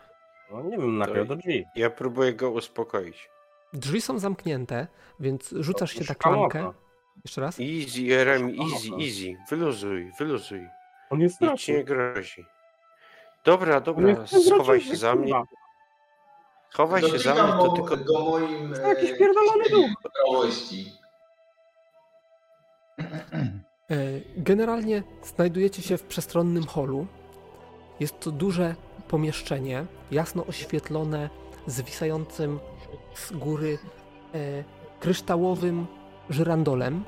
No 0.53 0.63
nie 0.63 0.79
wiem, 0.79 0.99
napiał 0.99 1.25
do 1.25 1.37
drzwi. 1.37 1.65
Ja 1.77 1.91
próbuję 1.91 2.35
go 2.35 2.51
uspokoić. 2.51 3.29
Drzwi 3.73 4.01
są 4.01 4.19
zamknięte, 4.19 4.87
więc 5.21 5.55
rzucasz 5.59 5.93
się 5.93 6.01
na 6.01 6.07
Szukam 6.07 6.35
klamkę. 6.35 6.73
Jeszcze 7.25 7.41
raz? 7.41 7.61
Easy, 7.61 7.89
Szukam 8.25 8.51
easy, 8.73 8.89
easy. 9.07 9.37
Wyluzuj, 9.51 10.13
wyluzuj. 10.19 10.69
On 11.11 11.21
jest 11.21 11.41
Nic 11.41 11.61
ci 11.61 11.73
nie 11.73 11.79
straszny. 11.83 11.85
grozi. 11.85 12.45
Dobra, 13.45 13.81
dobra, 13.81 14.09
jest 14.09 14.47
schowaj 14.49 14.81
się 14.81 14.97
za 14.97 15.15
mnie. 15.15 15.33
kurwa. 15.33 15.47
Schowaj 16.71 17.03
się 17.03 17.19
za 17.19 17.35
mnie, 17.35 17.53
to 17.53 17.69
tylko 17.73 17.97
go 17.97 18.21
moim 18.25 18.75
To 18.75 18.81
jakiś 18.81 19.11
e, 19.11 19.17
pierdolony 19.17 19.65
duch. 19.71 19.91
prawości. 20.27 20.93
E, 22.99 23.97
Generalnie 24.37 25.03
znajdujecie 25.23 25.83
się 25.83 25.97
w 25.97 26.03
przestronnym 26.03 26.67
holu. 26.67 27.07
Jest 28.01 28.21
to 28.21 28.31
duże 28.31 28.75
pomieszczenie, 29.09 29.85
jasno 30.11 30.47
oświetlone 30.47 31.31
zwisającym 31.67 32.61
z 33.15 33.33
góry 33.33 33.79
e, 34.35 34.65
kryształowym 35.01 35.87
żyrandolem. 36.31 37.05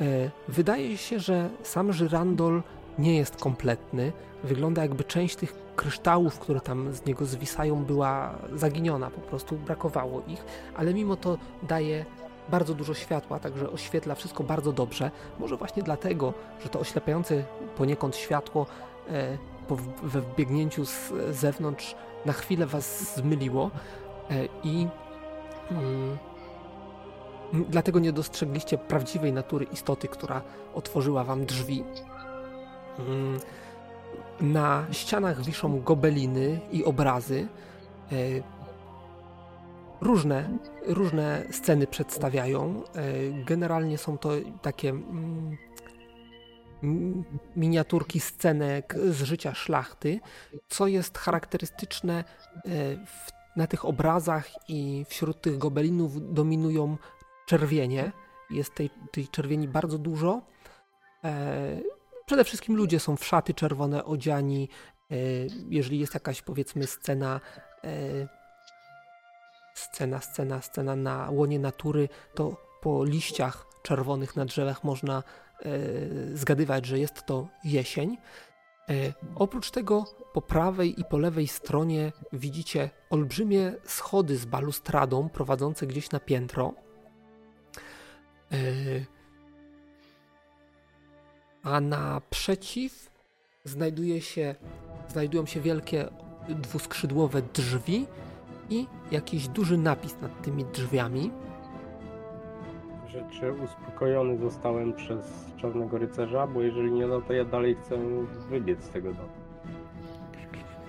E, 0.00 0.04
wydaje 0.48 0.96
się, 0.96 1.20
że 1.20 1.50
sam 1.62 1.92
żyrandol 1.92 2.62
nie 2.98 3.16
jest 3.16 3.36
kompletny. 3.36 4.12
Wygląda 4.44 4.82
jakby 4.82 5.04
część 5.04 5.36
tych 5.36 5.54
kryształów, 5.76 6.38
które 6.38 6.60
tam 6.60 6.92
z 6.92 7.06
niego 7.06 7.26
zwisają, 7.26 7.84
była 7.84 8.34
zaginiona, 8.54 9.10
po 9.10 9.20
prostu 9.20 9.56
brakowało 9.56 10.22
ich, 10.28 10.44
ale 10.76 10.94
mimo 10.94 11.16
to 11.16 11.38
daje 11.62 12.04
bardzo 12.48 12.74
dużo 12.74 12.94
światła, 12.94 13.38
także 13.38 13.70
oświetla 13.70 14.14
wszystko 14.14 14.44
bardzo 14.44 14.72
dobrze. 14.72 15.10
Może 15.38 15.56
właśnie 15.56 15.82
dlatego, 15.82 16.34
że 16.62 16.68
to 16.68 16.80
oślepiające 16.80 17.44
poniekąd 17.76 18.16
światło 18.16 18.66
e, 19.10 19.38
po, 19.68 19.76
we 20.02 20.20
wbiegnięciu 20.20 20.84
z 20.84 21.12
zewnątrz 21.30 21.94
na 22.26 22.32
chwilę 22.32 22.66
was 22.66 23.14
zmyliło 23.16 23.70
e, 24.30 24.48
i 24.64 24.88
mm, 25.70 26.18
dlatego 27.52 27.98
nie 27.98 28.12
dostrzegliście 28.12 28.78
prawdziwej 28.78 29.32
natury 29.32 29.64
istoty, 29.64 30.08
która 30.08 30.42
otworzyła 30.74 31.24
wam 31.24 31.46
drzwi. 31.46 31.84
Mm, 32.98 33.38
na 34.40 34.86
ścianach 34.92 35.44
wiszą 35.44 35.80
gobeliny 35.80 36.60
i 36.72 36.84
obrazy. 36.84 37.48
E, 38.12 38.16
różne, 40.00 40.58
różne 40.86 41.46
sceny 41.50 41.86
przedstawiają. 41.86 42.82
E, 42.94 43.44
Generalnie 43.44 43.98
są 43.98 44.18
to 44.18 44.30
takie 44.62 44.88
mm, 44.90 45.56
m- 46.82 47.24
miniaturki 47.56 48.20
scenek 48.20 48.96
z 49.10 49.22
życia 49.22 49.54
szlachty, 49.54 50.20
co 50.68 50.86
jest 50.86 51.18
charakterystyczne 51.18 52.24
e, 52.56 52.60
na 53.56 53.66
tych 53.66 53.84
obrazach 53.84 54.48
i 54.68 55.04
wśród 55.08 55.40
tych 55.40 55.58
gobelinów 55.58 56.34
dominują 56.34 56.96
czerwienie. 57.46 58.12
Jest 58.50 58.74
tej, 58.74 58.90
tej 59.10 59.28
czerwieni 59.28 59.68
bardzo 59.68 59.98
dużo. 59.98 60.42
E, 61.24 61.80
Przede 62.26 62.44
wszystkim 62.44 62.76
ludzie 62.76 63.00
są 63.00 63.16
w 63.16 63.24
szaty 63.24 63.54
czerwone 63.54 64.04
odziani. 64.04 64.68
E, 65.10 65.14
Jeżeli 65.68 65.98
jest 65.98 66.14
jakaś 66.14 66.42
powiedzmy 66.42 66.86
scena 66.86 67.40
e, 67.84 67.88
scena, 69.74 70.20
scena, 70.20 70.62
scena 70.62 70.96
na 70.96 71.30
łonie 71.30 71.58
natury, 71.58 72.08
to 72.34 72.56
po 72.80 73.04
liściach 73.04 73.66
czerwonych 73.82 74.36
na 74.36 74.44
drzewach 74.44 74.84
można 74.84 75.22
zgadywać, 76.34 76.86
że 76.86 76.98
jest 76.98 77.26
to 77.26 77.48
jesień. 77.64 78.16
Oprócz 79.34 79.70
tego 79.70 80.04
po 80.32 80.42
prawej 80.42 81.00
i 81.00 81.04
po 81.04 81.18
lewej 81.18 81.46
stronie 81.46 82.12
widzicie 82.32 82.90
olbrzymie 83.10 83.72
schody 83.84 84.36
z 84.36 84.44
balustradą 84.44 85.28
prowadzące 85.28 85.86
gdzieś 85.86 86.10
na 86.10 86.20
piętro. 86.20 86.74
E, 88.52 88.56
a 91.62 91.80
naprzeciw 91.80 93.10
znajduje 93.64 94.20
się, 94.20 94.54
znajdują 95.08 95.46
się 95.46 95.60
wielkie 95.60 96.08
dwuskrzydłowe 96.48 97.42
drzwi 97.54 98.06
i 98.70 98.86
jakiś 99.10 99.48
duży 99.48 99.78
napis 99.78 100.20
nad 100.20 100.42
tymi 100.42 100.64
drzwiami. 100.64 101.30
Że 103.08 103.24
czy 103.40 103.52
uspokojony 103.52 104.38
zostałem 104.38 104.92
przez 104.92 105.26
Czarnego 105.56 105.98
Rycerza, 105.98 106.46
bo 106.46 106.62
jeżeli 106.62 106.92
nie, 106.92 107.06
no 107.06 107.20
to 107.20 107.32
ja 107.32 107.44
dalej 107.44 107.76
chcę 107.82 107.98
wybiec 108.50 108.82
z 108.84 108.88
tego 108.88 109.12
domu. 109.12 109.28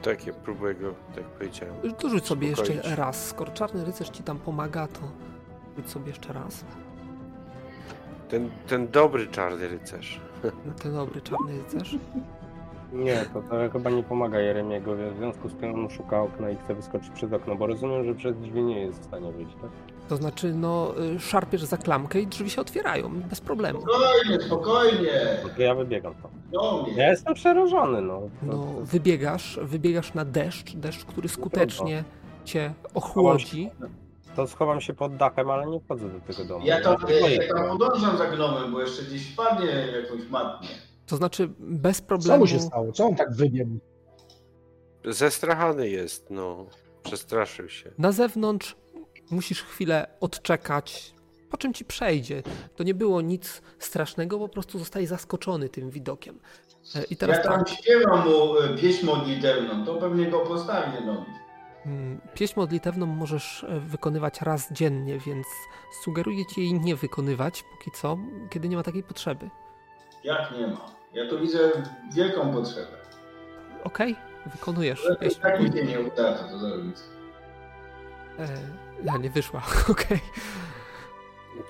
Tak, 0.01 0.28
ja 0.28 0.34
próbuję 0.34 0.76
go, 0.76 0.93
tak 1.16 1.24
powiedziałem. 1.24 1.76
To 1.97 2.10
rzuć 2.10 2.26
sobie 2.26 2.47
jeszcze 2.47 2.64
Uspokoić. 2.64 2.97
raz. 2.97 3.28
Skoro 3.28 3.51
czarny 3.51 3.86
rycerz 3.86 4.10
ci 4.10 4.24
tam 4.24 4.39
pomaga, 4.39 4.88
to 4.88 4.99
rzuć 5.78 5.89
sobie 5.89 6.08
jeszcze 6.08 6.34
raz. 6.34 6.66
Ten, 8.30 8.49
ten 8.67 8.88
dobry 8.88 9.28
czarny 9.28 9.67
rycerz. 9.67 10.19
No 10.43 10.73
to 10.84 10.89
dobry 10.91 11.21
czarny 11.21 11.57
rycerz. 11.57 11.95
Nie, 12.93 13.25
to, 13.34 13.41
to 13.41 13.69
chyba 13.73 13.89
nie 13.89 14.03
pomaga 14.03 14.39
Jeremiego, 14.39 14.95
w 14.95 15.17
związku 15.17 15.49
z 15.49 15.55
tym 15.55 15.75
on 15.75 15.89
szuka 15.89 16.21
okna 16.21 16.49
i 16.49 16.55
chce 16.55 16.75
wyskoczyć 16.75 17.09
przez 17.09 17.34
okno, 17.34 17.55
bo 17.55 17.67
rozumiem, 17.67 18.05
że 18.05 18.15
przez 18.15 18.38
drzwi 18.38 18.63
nie 18.63 18.82
jest 18.82 19.01
w 19.01 19.05
stanie 19.05 19.32
wyjść, 19.32 19.53
tak? 19.61 19.69
To 20.09 20.15
znaczy, 20.17 20.53
no, 20.53 20.93
y, 21.15 21.19
szarpiesz 21.19 21.63
za 21.63 21.78
klamkę 21.78 22.21
i 22.21 22.28
drzwi 22.28 22.49
się 22.49 22.61
otwierają 22.61 23.21
bez 23.21 23.41
problemu. 23.41 23.80
Spokojnie, 23.82 24.41
spokojnie. 24.45 25.11
No 25.43 25.49
to 25.55 25.61
ja 25.61 25.75
wybiegam 25.75 26.13
tam. 26.15 26.32
Ja 26.95 27.09
jestem 27.09 27.34
przerażony, 27.34 28.01
no. 28.01 28.21
No, 28.43 28.65
wybiegasz, 28.82 29.59
wybiegasz 29.63 30.13
na 30.13 30.25
deszcz, 30.25 30.75
deszcz, 30.75 31.05
który 31.05 31.30
skutecznie 31.30 32.03
cię 32.45 32.73
ochłodzi. 32.93 33.71
To 34.38 34.48
schowam 34.48 34.82
się 34.82 34.94
pod 34.94 35.16
dachem, 35.16 35.50
ale 35.50 35.68
nie 35.68 35.80
wchodzę 35.80 36.10
do 36.10 36.20
tego 36.20 36.46
domu. 36.46 36.66
Ja 36.66 36.82
tam, 36.82 36.96
boję 37.02 37.36
ja 37.36 37.54
tam 37.54 37.68
podążam 37.78 38.18
za 38.18 38.26
gnomem, 38.26 38.72
bo 38.72 38.82
jeszcze 38.82 39.04
gdzieś 39.04 39.34
wpadnie 39.34 39.66
jakąś 40.04 40.30
matnię. 40.30 40.70
To 41.08 41.18
znaczy, 41.18 41.50
bez 41.60 41.98
Co 41.98 42.04
problemu. 42.04 42.40
mu 42.40 42.48
się 42.48 42.60
stało? 42.60 42.92
Co 42.92 43.06
on 43.06 43.16
tak 43.16 43.34
wybiegł? 43.34 43.80
Zestrachany 45.06 45.90
jest, 45.90 46.30
no. 46.30 46.66
Przestraszył 47.04 47.70
się. 47.70 47.92
Na 47.98 48.12
zewnątrz 48.12 48.76
musisz 49.32 49.64
chwilę 49.64 50.08
odczekać, 50.20 51.14
po 51.50 51.58
czym 51.58 51.74
ci 51.74 51.86
przejdzie. 51.86 52.44
To 52.76 52.84
nie 52.84 52.94
było 52.94 53.22
nic 53.22 53.62
strasznego, 53.80 54.40
po 54.40 54.50
prostu 54.50 54.80
zostaje 54.80 55.08
zaskoczony 55.08 55.70
tym 55.70 55.90
widokiem. 55.90 56.40
E, 56.96 57.04
I 57.04 57.16
teraz 57.18 57.38
Ja 57.38 57.44
tam 57.44 57.60
tak, 57.60 57.70
śpiewam 57.70 58.30
mu 58.30 58.58
e, 58.60 58.78
pieśń 58.78 59.06
modlitewną, 59.06 59.86
to 59.86 59.96
pewnie 59.96 60.26
go 60.26 60.40
postawię, 60.40 61.02
no. 61.06 61.26
Mm, 61.88 62.22
pieśń 62.34 62.54
modlitewną 62.60 63.06
możesz 63.06 63.64
e, 63.64 63.80
wykonywać 63.80 64.42
raz 64.42 64.72
dziennie, 64.74 65.20
więc 65.20 65.48
sugeruję 66.04 66.46
ci 66.46 66.62
jej 66.62 66.74
nie 66.74 66.96
wykonywać 66.96 67.64
póki 67.64 67.92
co, 67.92 68.18
kiedy 68.50 68.70
nie 68.70 68.76
ma 68.76 68.84
takiej 68.84 69.04
potrzeby. 69.04 69.50
Jak 70.24 70.52
nie 70.52 70.68
ma? 70.68 70.86
Ja 71.14 71.30
tu 71.30 71.40
widzę 71.40 71.60
wielką 72.14 72.54
potrzebę. 72.54 72.98
Okej, 73.84 74.16
wykonujesz 74.46 75.06
Ale 75.06 75.16
pieśń. 75.16 75.42
tak 75.42 75.62
mi 75.62 75.72
się 75.72 75.86
nie 75.86 76.00
uda, 76.00 76.34
to, 76.34 76.44
to 76.50 76.58
zrobić. 76.60 76.98
E, 78.40 78.48
ja 79.04 79.18
nie 79.18 79.30
wyszła, 79.30 79.62
okej. 79.92 80.20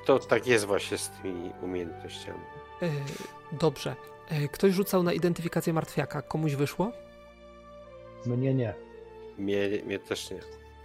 To 0.05 0.19
tak 0.19 0.47
jest 0.47 0.65
właśnie 0.65 0.97
z 0.97 1.09
tymi 1.09 1.51
umiejętnościami. 1.61 2.39
E, 2.81 2.87
Dobrze. 3.51 3.95
E, 4.29 4.47
Ktoś 4.47 4.73
rzucał 4.73 5.03
na 5.03 5.13
identyfikację 5.13 5.73
martwiaka. 5.73 6.21
Komuś 6.21 6.55
wyszło? 6.55 6.91
Mnie 8.25 8.53
nie. 8.53 8.73
Mnie, 9.37 9.69
mnie 9.85 9.99
też 9.99 10.31
nie. 10.31 10.39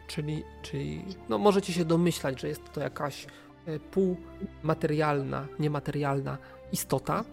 Czyli, 0.07 0.45
czyli 0.63 1.05
no 1.29 1.39
możecie 1.39 1.73
się 1.73 1.85
domyślać, 1.85 2.41
że 2.41 2.49
jest 2.49 2.73
to 2.73 2.81
jakaś 2.81 3.27
e, 3.67 3.79
półmaterialna, 3.81 5.47
niematerialna 5.59 6.39
istota, 6.73 7.25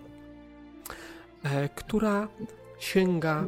e, 1.44 1.70
która 1.70 2.28
sięga 2.80 3.48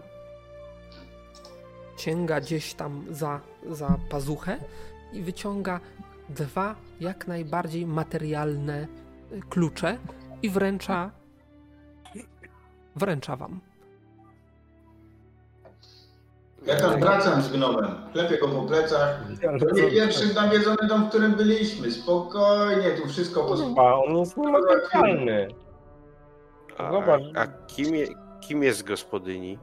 sięga 1.97 2.41
gdzieś 2.41 2.73
tam 2.73 3.05
za, 3.09 3.41
za 3.69 3.97
pazuchę 4.09 4.59
i 5.13 5.21
wyciąga 5.21 5.79
dwa 6.29 6.75
jak 6.99 7.27
najbardziej 7.27 7.85
materialne 7.85 8.87
e, 9.31 9.39
klucze 9.49 9.97
i 10.41 10.49
wręcza 10.49 11.11
wręcza 12.95 13.35
wam. 13.35 13.70
Ja 16.65 16.75
tam 16.75 16.99
wracam 16.99 17.41
z 17.41 17.51
gnomem, 17.51 17.87
klepię 18.13 18.37
go 18.37 18.47
po 18.47 18.61
plecach. 18.61 19.19
To 19.59 19.75
nie 19.75 19.91
pierwszy 19.91 20.33
nawiedzony 20.33 20.87
dom, 20.89 21.05
w 21.05 21.09
którym 21.09 21.31
byliśmy. 21.31 21.91
Spokojnie, 21.91 22.91
tu 22.91 23.07
wszystko 23.09 23.43
po 23.43 23.55
Kurwa, 23.55 23.93
on 23.95 24.17
jest 24.17 24.37
niematerialny. 24.37 25.47
A, 26.77 26.91
a 27.35 27.47
kim, 27.67 27.95
je, 27.95 28.07
kim 28.47 28.63
jest 28.63 28.83
gospodyni? 28.87 29.57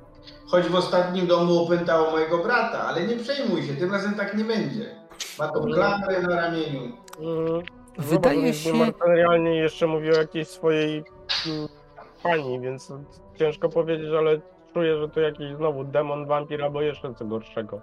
Choć 0.47 0.67
w 0.67 0.75
ostatnim 0.75 1.27
domu 1.27 1.65
opętało 1.65 2.11
mojego 2.11 2.39
brata, 2.39 2.79
ale 2.87 3.07
nie 3.07 3.17
przejmuj 3.17 3.63
się, 3.63 3.75
tym 3.75 3.93
razem 3.93 4.15
tak 4.15 4.37
nie 4.37 4.45
będzie. 4.45 4.95
Ma 5.39 5.49
tą 5.49 5.63
klamrę 5.65 6.23
na 6.23 6.37
ramieniu. 6.37 6.81
Mm, 7.21 7.63
Wydaje 7.99 8.55
się- 8.55 8.73
Materialnie 8.75 9.57
jeszcze 9.57 9.87
mówi 9.87 10.11
o 10.11 10.15
jakiejś 10.19 10.49
swojej 10.49 11.05
mm, 11.47 11.69
pani, 12.23 12.61
więc 12.61 12.93
ciężko 13.39 13.69
powiedzieć, 13.69 14.09
ale 14.19 14.41
czuję, 14.75 14.99
że 14.99 15.09
to 15.09 15.21
jakiś 15.21 15.55
znowu 15.57 15.85
demon, 15.85 16.27
wampir 16.27 16.63
albo 16.63 16.83
jeszcze 16.83 17.15
co 17.15 17.25
gorszego. 17.25 17.81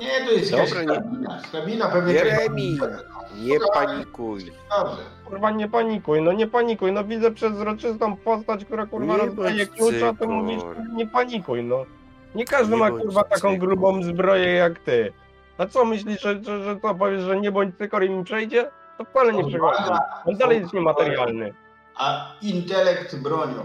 Nie, 0.00 0.26
to 0.26 0.32
jest 0.32 0.52
jakaś 0.52 0.70
Dobra, 0.70 0.94
stabina. 0.94 1.40
Stabina 1.42 1.88
pewnie... 1.88 2.12
Jeremi! 2.14 2.78
Nie 3.36 3.58
panikuj. 3.74 4.52
Dobrze. 4.78 5.02
Kurwa 5.24 5.50
nie 5.50 5.68
panikuj, 5.68 6.22
no 6.22 6.32
nie 6.32 6.46
panikuj, 6.46 6.92
no 6.92 7.04
widzę 7.04 7.30
przezroczystą 7.30 8.16
postać, 8.16 8.64
która 8.64 8.86
kurwa 8.86 9.16
Nie 9.16 9.22
rozdaje 9.22 9.66
klucza, 9.66 10.14
to 10.18 10.26
mówisz 10.26 10.62
nie 10.94 11.06
panikuj, 11.06 11.64
no. 11.64 11.84
Nie 12.34 12.44
każdy 12.44 12.72
Nie 12.72 12.78
ma 12.80 12.90
kurwa 12.90 13.24
taką 13.24 13.36
cykor. 13.52 13.58
grubą 13.58 14.02
zbroję 14.02 14.52
jak 14.52 14.78
ty. 14.78 15.12
A 15.58 15.66
co 15.66 15.84
myślisz, 15.84 16.20
że, 16.22 16.44
że, 16.44 16.64
że 16.64 16.76
to 16.76 16.94
powiesz, 16.94 17.22
że 17.22 17.40
nie 17.40 17.52
bądź 17.52 17.76
cykor 17.78 18.04
i 18.04 18.10
mi 18.10 18.24
przejdzie? 18.24 18.70
To 18.98 19.04
wcale 19.04 19.32
nie 19.32 19.44
przechodzi. 19.48 19.90
On 20.26 20.36
dalej 20.36 20.60
jest 20.60 20.72
niematerialny. 20.72 21.54
A 21.96 22.32
intelekt 22.42 23.16
bronią. 23.22 23.64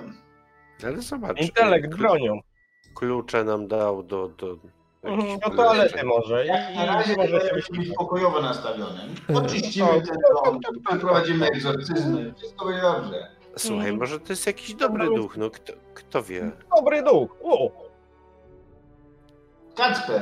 Ale 0.84 0.98
zobacz. 1.02 1.41
Intelekt 1.41 1.95
bronią. 1.95 2.40
Klucze 2.95 3.43
nam 3.43 3.67
dał 3.67 4.03
do. 4.03 4.27
do 4.27 4.55
Mhm, 5.03 5.39
Do 5.39 5.49
toalety 5.49 6.03
może. 6.05 6.45
I, 6.45 6.47
Jak 6.47 6.75
na 6.75 6.85
razie 6.85 7.15
może 7.17 7.41
sobie 7.41 7.61
być 7.77 7.89
pokojowo 7.97 8.41
nastawiony. 8.41 8.99
E, 9.29 9.33
Oczyścimy 9.33 9.87
tak, 9.87 9.95
ten 10.07 10.15
tak, 10.15 10.45
dom, 10.45 10.59
tak, 10.61 10.73
tak, 10.73 10.83
przeprowadzimy 10.89 11.45
tak. 11.45 11.55
egzorcyzmy. 11.55 12.33
Wszystko 12.37 12.65
będzie 12.65 12.81
dobrze. 12.81 13.27
Słuchaj, 13.57 13.79
Mhm. 13.79 13.97
może 13.97 14.19
to 14.19 14.33
jest 14.33 14.47
jakiś 14.47 14.73
dobry 14.73 15.05
duch, 15.05 15.37
no 15.37 15.49
kto, 15.49 15.73
kto 15.93 16.23
wie? 16.23 16.51
Dobry 16.75 17.03
duch. 17.03 17.35
O, 17.43 17.69
Kacper, 19.75 20.21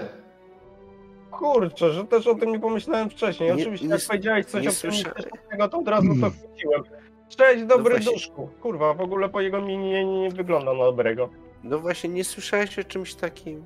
kurczę, 1.31 1.91
że 1.93 2.05
też 2.05 2.27
o 2.27 2.35
tym 2.35 2.51
nie 2.51 2.59
pomyślałem 2.59 3.09
wcześniej. 3.09 3.49
Nie- 3.55 3.61
Oczywiście 3.61 3.87
nie 3.87 3.93
jak 3.93 4.01
powiedziałeś 4.07 4.45
coś 4.45 4.63
nie 4.63 4.69
optymistycznego, 4.69 5.67
to 5.69 5.77
od 5.77 5.87
razu 5.87 6.07
to 6.21 6.29
chwyciłem. 6.29 6.83
Cześć, 7.29 7.63
dobry 7.63 7.93
właśnie- 7.95 8.11
duszku. 8.11 8.49
Kurwa, 8.61 8.93
w 8.93 9.01
ogóle 9.01 9.29
po 9.29 9.41
jego 9.41 9.61
minie 9.61 10.05
nie, 10.05 10.21
nie 10.21 10.29
wygląda 10.29 10.73
na 10.73 10.83
dobrego. 10.83 11.29
No 11.63 11.79
właśnie, 11.79 12.09
nie 12.09 12.23
słyszałeś 12.23 12.79
o 12.79 12.83
czymś 12.83 13.15
takim? 13.15 13.65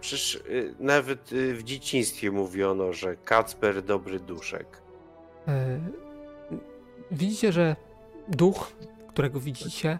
Przecież 0.00 0.34
y, 0.34 0.74
nawet 0.78 1.32
y, 1.32 1.54
w 1.54 1.62
dzieciństwie 1.62 2.30
mówiono, 2.30 2.92
że 2.92 3.16
Kacper 3.16 3.82
dobry 3.82 4.20
duszek. 4.20 4.66
E, 5.48 5.80
Widzicie, 7.10 7.52
że 7.52 7.76
duch, 8.28 8.72
którego 9.08 9.40
widzicie, 9.40 9.98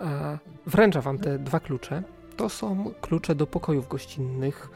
e, 0.00 0.38
wręcza 0.66 1.00
wam 1.00 1.18
te 1.18 1.38
dwa 1.38 1.60
klucze. 1.60 2.02
To 2.36 2.48
są 2.48 2.92
klucze 3.00 3.34
do 3.34 3.46
pokojów 3.46 3.88
gościnnych, 3.88 4.68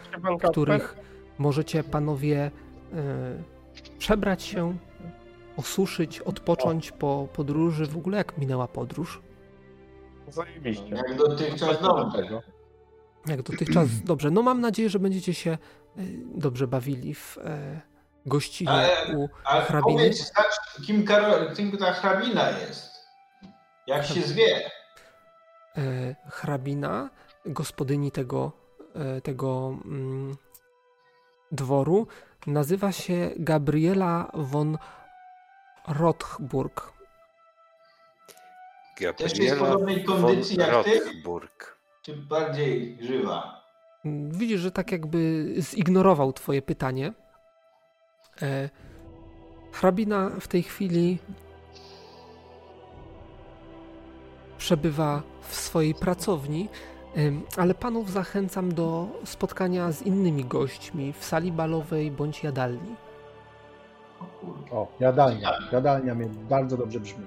w 0.44 0.48
których 0.50 0.96
możecie 1.38 1.84
panowie 1.84 2.50
e, 2.92 3.42
przebrać 3.98 4.42
się, 4.42 4.76
osuszyć, 5.56 6.20
odpocząć 6.20 6.92
po 6.92 7.28
podróży. 7.32 7.86
W 7.86 7.96
ogóle 7.96 8.18
jak 8.18 8.38
minęła 8.38 8.68
podróż? 8.68 9.22
Zajebiście. 10.28 10.88
Jak 10.94 11.16
dotychczas 11.16 11.82
dobrze. 11.82 12.40
Jak 13.26 13.42
dotychczas 13.42 13.88
dobrze. 14.04 14.30
No 14.30 14.42
mam 14.42 14.60
nadzieję, 14.60 14.90
że 14.90 14.98
będziecie 14.98 15.34
się 15.34 15.50
y, 15.50 15.58
dobrze 16.34 16.66
bawili 16.66 17.14
w 17.14 17.38
e, 17.38 17.80
gościnie 18.26 18.70
Ale- 18.70 19.16
u 19.16 19.28
Ale 19.44 19.62
hrabiny. 19.62 19.92
powiedz, 19.98 20.26
Stacz, 20.26 20.84
kim, 20.86 21.04
Karol, 21.04 21.54
kim 21.56 21.76
ta 21.78 21.92
hrabina 21.92 22.50
jest? 22.50 22.94
Jak 23.86 24.04
się 24.06 24.22
zwie? 24.22 24.70
E, 25.76 25.80
hrabina, 26.30 27.10
gospodyni 27.46 28.10
tego, 28.10 28.52
e, 28.94 29.20
tego 29.20 29.76
mm, 29.84 30.36
dworu, 31.52 32.06
nazywa 32.46 32.92
się 32.92 33.30
Gabriela 33.36 34.30
von 34.34 34.78
Rothburg. 35.88 36.92
Też 39.16 39.38
jest 39.38 39.56
w 39.56 39.58
podobnej 39.58 40.04
kondycji 40.04 40.56
jak 40.56 40.84
ty? 40.84 41.00
Czy 42.02 42.16
bardziej 42.16 42.98
żywa? 43.00 43.64
Widzisz, 44.30 44.60
że 44.60 44.70
tak 44.70 44.92
jakby 44.92 45.46
zignorował 45.58 46.32
twoje 46.32 46.62
pytanie. 46.62 47.12
E, 48.42 48.70
hrabina 49.72 50.30
w 50.40 50.48
tej 50.48 50.62
chwili 50.62 51.18
przebywa 54.58 55.22
w 55.40 55.54
swojej 55.54 55.94
pracowni, 55.94 56.68
ale 57.56 57.74
panów 57.74 58.10
zachęcam 58.10 58.74
do 58.74 59.06
spotkania 59.24 59.92
z 59.92 60.02
innymi 60.02 60.44
gośćmi 60.44 61.12
w 61.12 61.24
sali 61.24 61.52
balowej 61.52 62.10
bądź 62.10 62.42
jadalni. 62.44 62.96
O, 64.72 64.86
jadalnia. 65.00 65.58
Jadalnia 65.72 66.14
mnie 66.14 66.26
bardzo 66.50 66.76
dobrze 66.76 67.00
brzmi. 67.00 67.26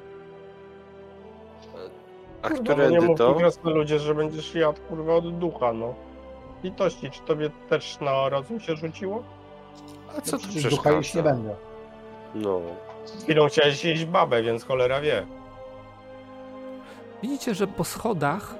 A 2.48 2.49
Kurwa, 2.49 2.64
no 2.64 2.74
którędy 2.74 2.99
nie 2.99 3.07
mów 3.07 3.18
to? 3.18 3.36
mi 3.36 3.41
jasno 3.41 3.72
ludzie, 3.72 3.99
że 3.99 4.15
będziesz 4.15 4.56
jadł 4.56 4.82
kurwa 4.90 5.14
od 5.15 5.38
ducha, 5.38 5.74
no. 5.74 5.94
Litości, 6.64 7.11
czy 7.11 7.22
tobie 7.22 7.49
też 7.69 7.98
na 8.02 8.30
rozum 8.30 8.60
się 8.60 8.76
rzuciło? 8.76 9.24
A 10.18 10.22
co 10.22 10.38
tu 10.38 10.44
Przecież 10.48 10.69
ducha 10.76 10.90
już 10.91 10.98
nie 10.98 11.02
przeszkadza? 11.22 11.36
będę. 11.36 11.56
No. 12.36 12.61
Z 13.06 13.24
chwilą 13.24 13.48
chciałeś 13.48 13.86
jeść 13.86 14.06
babę, 14.06 14.44
więc 14.44 14.64
cholera 14.65 15.02
wie. 15.02 15.26
Widzicie, 17.24 17.56
że 17.56 17.68
po 17.68 17.84
schodach, 17.84 18.56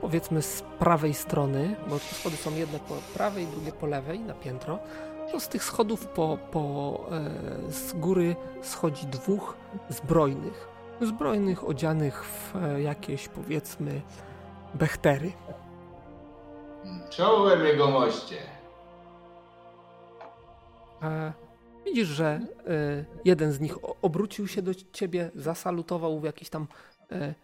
powiedzmy 0.00 0.42
z 0.42 0.62
prawej 0.78 1.14
strony, 1.14 1.76
bo 1.88 1.94
te 1.98 2.14
schody 2.14 2.36
są 2.36 2.54
jedne 2.54 2.78
po 2.78 2.94
prawej, 3.14 3.46
drugie 3.46 3.72
po 3.72 3.86
lewej 3.86 4.20
na 4.20 4.34
piętro, 4.34 4.78
to 5.32 5.40
z 5.40 5.48
tych 5.48 5.64
schodów 5.64 6.06
po, 6.06 6.38
po, 6.52 7.00
e, 7.68 7.72
z 7.72 7.92
góry 7.92 8.36
schodzi 8.62 9.06
dwóch 9.06 9.56
zbrojnych. 9.88 10.68
Zbrojnych, 11.00 11.68
odzianych 11.68 12.24
w 12.24 12.56
e, 12.56 12.82
jakieś 12.82 13.28
powiedzmy 13.28 14.00
bechtery. 14.74 15.32
Czołem 17.10 17.64
jego 17.64 17.90
moście. 17.90 18.36
E, 21.02 21.32
widzisz, 21.86 22.08
że 22.08 22.26
e, 22.26 22.40
jeden 23.24 23.52
z 23.52 23.60
nich 23.60 23.76
obrócił 24.02 24.48
się 24.48 24.62
do 24.62 24.72
ciebie, 24.74 25.30
zasalutował 25.34 26.20
w 26.20 26.24
jakiś 26.24 26.50
tam 26.50 26.66
e, 27.12 27.34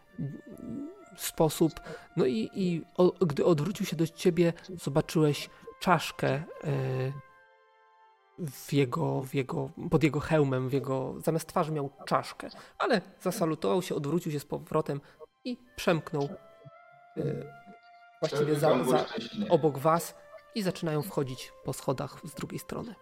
sposób. 1.17 1.73
No 2.17 2.27
i, 2.27 2.51
i 2.55 2.83
o, 2.97 3.13
gdy 3.27 3.45
odwrócił 3.45 3.87
się 3.87 3.97
do 3.97 4.07
ciebie, 4.07 4.53
zobaczyłeś 4.83 5.51
czaszkę 5.81 6.29
e, 6.29 6.43
w 8.39 8.73
jego, 8.73 9.21
w 9.21 9.35
jego, 9.35 9.71
pod 9.91 10.05
jego 10.05 10.21
hełmem, 10.21 10.69
w 10.69 10.73
jego, 10.73 11.15
zamiast 11.25 11.49
twarzy 11.49 11.73
miał 11.73 11.91
czaszkę, 12.07 12.49
ale 12.79 13.01
zasalutował 13.21 13.83
się, 13.83 13.95
odwrócił 13.95 14.33
się 14.33 14.41
z 14.41 14.45
powrotem 14.45 15.01
i 15.45 15.59
przemknął 15.77 16.23
e, 16.23 17.23
właściwie 18.21 18.55
za, 18.55 18.85
za, 18.85 19.05
obok 19.49 19.79
was 19.79 20.15
i 20.55 20.63
zaczynają 20.63 21.03
wchodzić 21.03 21.53
po 21.65 21.73
schodach 21.73 22.21
z 22.25 22.35
drugiej 22.35 22.59
strony. 22.59 22.95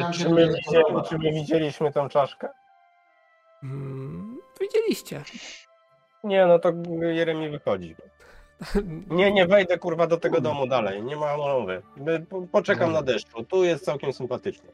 Nam 0.00 0.12
Czy 0.12 0.28
my, 0.28 0.48
widzieli, 0.48 0.84
czy 1.08 1.18
my 1.18 1.32
widzieliśmy 1.32 1.92
tą 1.92 2.08
czaszkę? 2.08 2.48
Mm, 3.62 4.38
widzieliście. 4.60 5.24
Nie, 6.24 6.46
no 6.46 6.58
to 6.58 6.72
Jeremi 7.00 7.50
wychodzi. 7.50 7.96
Nie, 9.10 9.32
nie 9.32 9.46
wejdę 9.46 9.78
kurwa 9.78 10.06
do 10.06 10.16
tego 10.16 10.40
domu 10.40 10.66
dalej, 10.66 11.02
nie 11.02 11.16
ma 11.16 11.36
mowy. 11.36 11.82
Po- 12.28 12.42
Poczekam 12.52 12.92
na 12.92 13.02
deszczu, 13.02 13.44
tu 13.44 13.64
jest 13.64 13.84
całkiem 13.84 14.12
sympatycznie. 14.12 14.70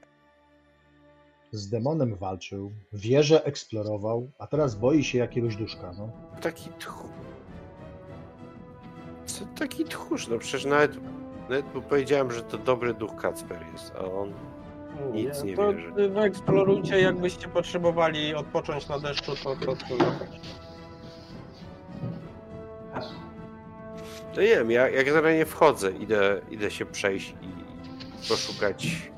Z 1.51 1.69
demonem 1.69 2.15
walczył, 2.15 2.73
wieżę 2.93 3.45
eksplorował, 3.45 4.31
a 4.39 4.47
teraz 4.47 4.75
boi 4.75 5.05
się 5.05 5.19
jakiegoś 5.19 5.57
duszka, 5.57 5.93
no. 5.99 6.11
Taki 6.41 6.71
tchórz. 6.79 7.11
Co 9.27 9.45
taki 9.59 9.85
tchórz? 9.85 10.29
No 10.29 10.39
przecież 10.39 10.65
nawet, 10.65 10.97
nawet 11.49 11.67
powiedziałem, 11.67 12.31
że 12.31 12.43
to 12.43 12.59
dobry 12.59 12.95
duch 12.95 13.17
Kacper 13.17 13.59
jest, 13.73 13.93
a 13.97 14.05
on... 14.05 14.33
Nic 15.13 15.43
nie 15.45 15.57
to 15.57 15.73
wierzę. 15.73 15.91
wy 16.09 16.21
eksplorujcie, 16.21 17.01
jakbyście 17.01 17.49
potrzebowali 17.49 18.35
odpocząć 18.35 18.89
na 18.89 18.99
deszczu, 18.99 19.33
to 19.45 19.57
to, 19.57 19.77
to 19.77 19.85
To 24.37 24.41
nie 24.43 24.47
wiem, 24.49 24.71
ja 24.71 24.89
jak 24.89 25.13
zaraz 25.13 25.35
nie 25.35 25.47
wchodzę, 25.47 25.91
idę, 25.91 26.41
idę 26.51 26.71
się 26.71 26.87
przejść 26.87 27.35
i 27.43 27.49
poszukać 28.29 29.11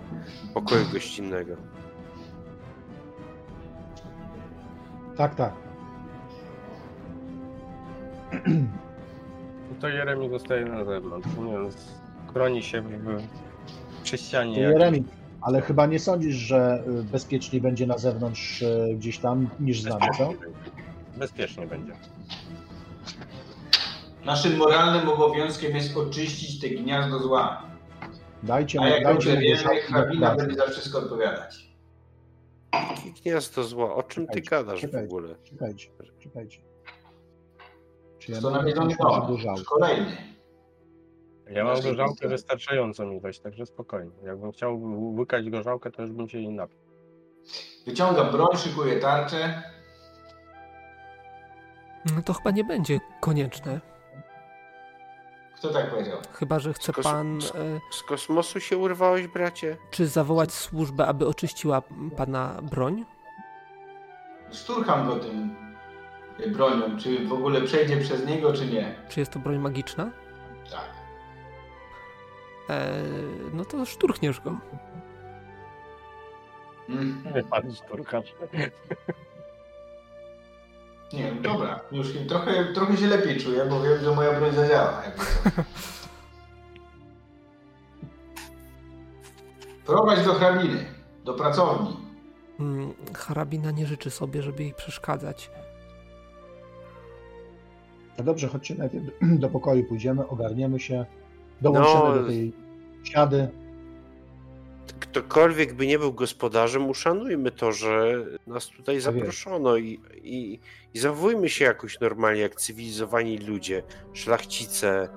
pokoju 0.55 0.85
gościnnego. 0.93 1.57
Tak, 5.17 5.35
tak. 5.35 5.53
To 9.81 9.89
Jeremi 9.89 10.29
zostaje 10.31 10.65
na 10.65 10.85
zewnątrz, 10.85 11.29
nie 11.39 11.53
wiem, 11.53 11.69
chroni 12.33 12.63
się 12.63 12.83
w, 12.83 12.89
w, 12.89 13.23
przy 14.03 14.19
ścianie. 14.19 14.61
Jak- 14.61 14.73
Jeremi, 14.73 15.05
ale 15.41 15.61
chyba 15.61 15.87
nie 15.87 15.99
sądzisz, 15.99 16.35
że 16.37 16.85
y, 17.01 17.03
bezpieczniej 17.03 17.63
będzie 17.63 17.87
na 17.87 17.99
zewnątrz 17.99 18.63
y, 18.63 18.95
gdzieś 18.97 19.19
tam 19.19 19.49
niż 19.61 19.83
z 19.83 19.87
nami, 19.87 20.07
co? 20.19 20.29
Bezpiecznie 20.29 20.47
będzie. 20.47 20.71
Bezpiecznie 21.17 21.67
będzie. 21.67 21.93
Naszym 24.29 24.57
moralnym 24.57 25.09
obowiązkiem 25.09 25.77
jest 25.77 25.97
oczyścić 25.97 26.61
te 26.61 26.69
gniazdo 26.69 27.19
zła. 27.19 27.63
Dajcie 28.43 28.81
A 28.81 28.89
jak 28.89 29.05
dajcie 29.05 29.13
dobrze 29.15 29.37
wiemy, 29.37 29.81
hrabina 29.83 30.35
będzie 30.35 30.57
za 30.57 30.67
wszystko 30.67 30.99
odpowiadać. 30.99 31.69
Jakie 32.73 33.23
gniazdo 33.23 33.65
zła? 33.65 33.95
O 33.95 34.03
czym 34.03 34.27
ty 34.27 34.41
Czekajcie, 34.41 34.51
gadasz 34.51 34.79
w 34.79 34.83
czekajcie. 34.83 35.07
ogóle? 35.07 35.35
Czekajcie, 35.45 35.89
czekajcie. 36.19 36.61
Czy 38.19 38.33
ja 38.33 38.41
To 38.41 38.51
nawiedzony? 38.51 38.97
Kolejny. 39.67 40.17
Ja 41.51 41.65
mam 41.65 41.81
gorzałkę 41.83 42.29
wystarczająco 42.29 43.07
mi 43.07 43.21
weź, 43.21 43.39
także 43.41 43.67
spokojnie. 43.67 44.13
Jakbym 44.25 44.53
chciał 44.53 44.83
łykać 45.17 45.51
gorzałkę, 45.51 45.91
to 45.91 46.03
już 46.03 46.13
bym 46.13 46.29
się 46.29 46.39
jej 46.39 46.53
napił. 46.53 46.79
Wyciąga 47.87 48.25
broń, 48.25 48.57
szykuje 48.57 49.01
tarczę. 49.01 49.63
No 52.17 52.23
to 52.23 52.33
chyba 52.33 52.51
nie 52.51 52.65
będzie 52.65 52.99
konieczne. 53.21 53.98
Kto 55.59 55.69
tak 55.73 55.91
powiedział? 55.91 56.19
Chyba, 56.33 56.59
że 56.59 56.73
chce 56.73 56.93
pan. 56.93 57.39
E, 57.55 57.81
Z 57.91 58.03
kosmosu 58.03 58.61
się 58.61 58.77
urwałeś, 58.79 59.27
bracie? 59.27 59.77
czy 59.91 60.07
zawołać 60.07 60.53
służbę, 60.53 61.07
aby 61.07 61.27
oczyściła 61.27 61.83
pana 62.17 62.59
broń? 62.63 63.05
Szturcham 64.53 65.07
go 65.09 65.17
tym 65.17 65.57
y, 66.41 66.51
bronią. 66.51 66.99
Czy 66.99 67.27
w 67.27 67.33
ogóle 67.33 67.61
przejdzie 67.61 67.97
przez 67.97 68.27
niego, 68.27 68.53
czy 68.53 68.67
nie? 68.67 68.95
Czy 69.09 69.21
jest 69.21 69.33
to 69.33 69.39
broń 69.39 69.59
magiczna? 69.59 70.11
Tak. 70.71 70.91
E, 72.71 72.93
no 73.53 73.65
to 73.65 73.85
szturchniesz 73.85 74.41
go. 74.41 74.57
Mm. 76.89 77.23
Wypadł 77.33 77.75
szturkacz. 77.75 78.35
Nie, 81.13 81.33
no 81.35 81.41
dobra. 81.43 81.81
Już 81.93 82.09
trochę, 82.29 82.65
trochę 82.65 82.97
się 82.97 83.07
lepiej 83.07 83.41
czuję, 83.41 83.65
bo 83.71 83.81
wiem, 83.81 83.99
że 84.05 84.15
moja 84.15 84.39
broń 84.39 84.55
zadziała. 84.55 85.03
Jakby. 85.05 85.25
Prowadź 89.87 90.25
do 90.25 90.35
hrabiny, 90.35 90.85
do 91.25 91.35
pracowni. 91.35 91.97
Mm, 92.61 92.95
Hrabina 93.15 93.71
nie 93.71 93.87
życzy 93.87 94.11
sobie, 94.11 94.43
żeby 94.43 94.63
jej 94.63 94.75
przeszkadzać. 94.75 95.51
No 98.19 98.25
dobrze, 98.25 98.49
chodźcie 98.49 98.75
najpierw 98.75 99.05
do 99.23 99.49
pokoju, 99.49 99.85
pójdziemy, 99.85 100.29
ogarniemy 100.29 100.81
się, 100.81 101.07
dołączymy 101.61 102.01
No, 102.05 102.15
do 102.15 102.25
tej 102.27 102.53
siady. 103.05 103.49
Ktokolwiek 105.01 105.75
by 105.75 105.87
nie 105.87 105.99
był 105.99 106.13
gospodarzem, 106.13 106.89
uszanujmy 106.89 107.51
to, 107.51 107.73
że 107.73 108.25
nas 108.47 108.67
tutaj 108.69 109.01
zaproszono 109.01 109.77
i, 109.77 110.01
i, 110.23 110.61
i 110.95 110.99
zachowujmy 110.99 111.49
się 111.49 111.65
jakoś 111.65 112.01
normalnie, 112.01 112.41
jak 112.41 112.55
cywilizowani 112.55 113.39
ludzie, 113.39 113.83
szlachcice 114.13 115.09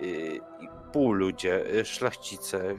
yy, 0.00 0.08
i 0.36 0.68
półludzie, 0.92 1.64
yy, 1.72 1.84
szlachcice. 1.84 2.76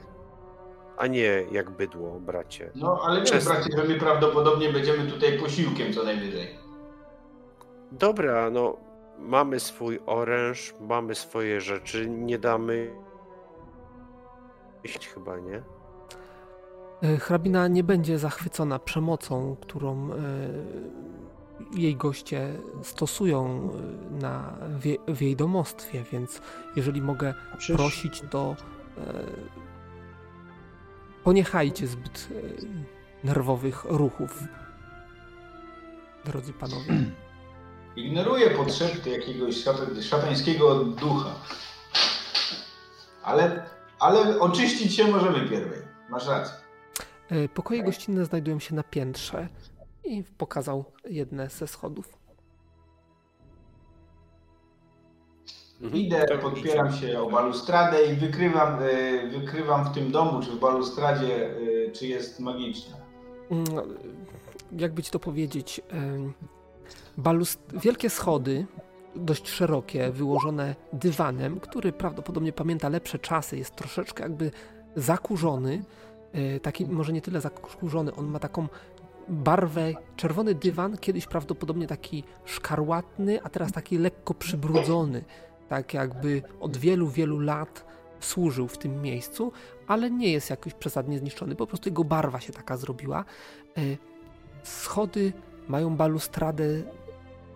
a 0.96 1.06
nie 1.06 1.44
jak 1.52 1.70
bydło, 1.70 2.20
bracie. 2.20 2.70
No, 2.74 3.00
ale 3.02 3.20
wiesz, 3.20 3.44
bracie, 3.44 3.76
że 3.76 3.84
my 3.84 3.94
prawdopodobnie 3.98 4.72
będziemy 4.72 5.10
tutaj 5.10 5.38
posiłkiem 5.38 5.92
co 5.92 6.04
najwyżej. 6.04 6.58
Dobra, 7.92 8.50
no 8.50 8.76
mamy 9.18 9.60
swój 9.60 9.98
oręż, 10.06 10.74
mamy 10.80 11.14
swoje 11.14 11.60
rzeczy, 11.60 12.10
nie 12.10 12.38
damy 12.38 12.94
iść 14.84 15.08
chyba, 15.08 15.38
nie? 15.38 15.62
E, 17.02 17.16
Hrabina 17.16 17.68
nie 17.68 17.84
będzie 17.84 18.18
zachwycona 18.18 18.78
przemocą, 18.78 19.56
którą 19.60 20.10
e, 20.12 20.16
jej 21.76 21.96
goście 21.96 22.52
stosują 22.82 23.70
e, 24.16 24.20
na, 24.22 24.54
w, 24.78 24.84
jej- 24.84 24.98
w 25.08 25.22
jej 25.22 25.36
domostwie, 25.36 26.04
więc 26.12 26.40
jeżeli 26.76 27.02
mogę 27.02 27.34
przecież- 27.58 27.76
prosić, 27.76 28.22
to 28.30 28.56
e, 28.98 29.02
poniechajcie 31.24 31.86
zbyt 31.86 32.28
e, 32.30 33.26
nerwowych 33.26 33.84
ruchów, 33.84 34.42
drodzy 36.24 36.52
panowie. 36.52 36.84
Ignoruje 37.96 38.50
potrzeby 38.50 39.10
jakiegoś 39.10 39.54
szata- 39.64 40.02
szatańskiego 40.02 40.84
ducha. 40.84 41.30
Ale, 43.22 43.66
ale 44.00 44.40
oczyścić 44.40 44.94
się 44.94 45.06
możemy 45.06 45.48
pierwej. 45.48 45.78
Masz 46.10 46.26
rację. 46.28 46.54
E, 47.30 47.48
Pokoje 47.48 47.82
gościnne 47.82 48.24
znajdują 48.24 48.58
się 48.58 48.74
na 48.74 48.82
piętrze 48.82 49.48
i 50.04 50.24
pokazał 50.38 50.84
jedne 51.04 51.48
ze 51.48 51.66
schodów. 51.66 52.18
Mhm. 55.82 56.02
Idę, 56.02 56.24
To 56.26 56.38
podpieram 56.38 56.92
się 56.92 57.20
o 57.20 57.30
balustradę 57.30 58.06
i 58.06 58.16
wykrywam, 58.16 58.82
y, 58.82 59.28
wykrywam 59.30 59.84
w 59.84 59.94
tym 59.94 60.12
domu, 60.12 60.42
czy 60.42 60.50
w 60.50 60.58
balustradzie, 60.58 61.50
y, 61.50 61.90
czy 61.94 62.06
jest 62.06 62.40
magiczna. 62.40 62.96
Mm, 63.50 63.64
jakby 64.72 65.02
ci 65.02 65.10
to 65.10 65.18
powiedzieć, 65.18 65.80
balust... 67.16 67.60
wielkie 67.74 68.10
schody, 68.10 68.66
dość 69.16 69.48
szerokie, 69.48 70.10
wyłożone 70.10 70.74
dywanem, 70.92 71.60
który 71.60 71.92
prawdopodobnie 71.92 72.52
pamięta 72.52 72.88
lepsze 72.88 73.18
czasy, 73.18 73.56
jest 73.58 73.76
troszeczkę 73.76 74.22
jakby 74.22 74.50
zakurzony, 74.96 75.74
e, 75.74 75.82
taki 76.62 76.86
może 76.86 77.12
nie 77.12 77.22
tyle 77.22 77.40
zakurzony, 77.40 78.14
on 78.14 78.26
ma 78.26 78.38
taką 78.38 78.68
barwę, 79.28 79.92
czerwony 80.16 80.54
dywan, 80.54 80.98
kiedyś 80.98 81.26
prawdopodobnie 81.26 81.86
taki 81.86 82.24
szkarłatny, 82.44 83.42
a 83.42 83.48
teraz 83.48 83.72
taki 83.72 83.98
lekko 83.98 84.34
przybrudzony, 84.34 85.24
tak 85.68 85.94
jakby 85.94 86.42
od 86.60 86.76
wielu, 86.76 87.08
wielu 87.08 87.40
lat 87.40 87.84
służył 88.20 88.68
w 88.68 88.78
tym 88.78 89.02
miejscu, 89.02 89.52
ale 89.86 90.10
nie 90.10 90.32
jest 90.32 90.50
jakoś 90.50 90.74
przesadnie 90.74 91.18
zniszczony, 91.18 91.56
po 91.56 91.66
prostu 91.66 91.88
jego 91.88 92.04
barwa 92.04 92.40
się 92.40 92.52
taka 92.52 92.76
zrobiła. 92.76 93.24
E, 93.78 93.80
Schody 94.62 95.32
mają 95.68 95.96
balustradę 95.96 96.64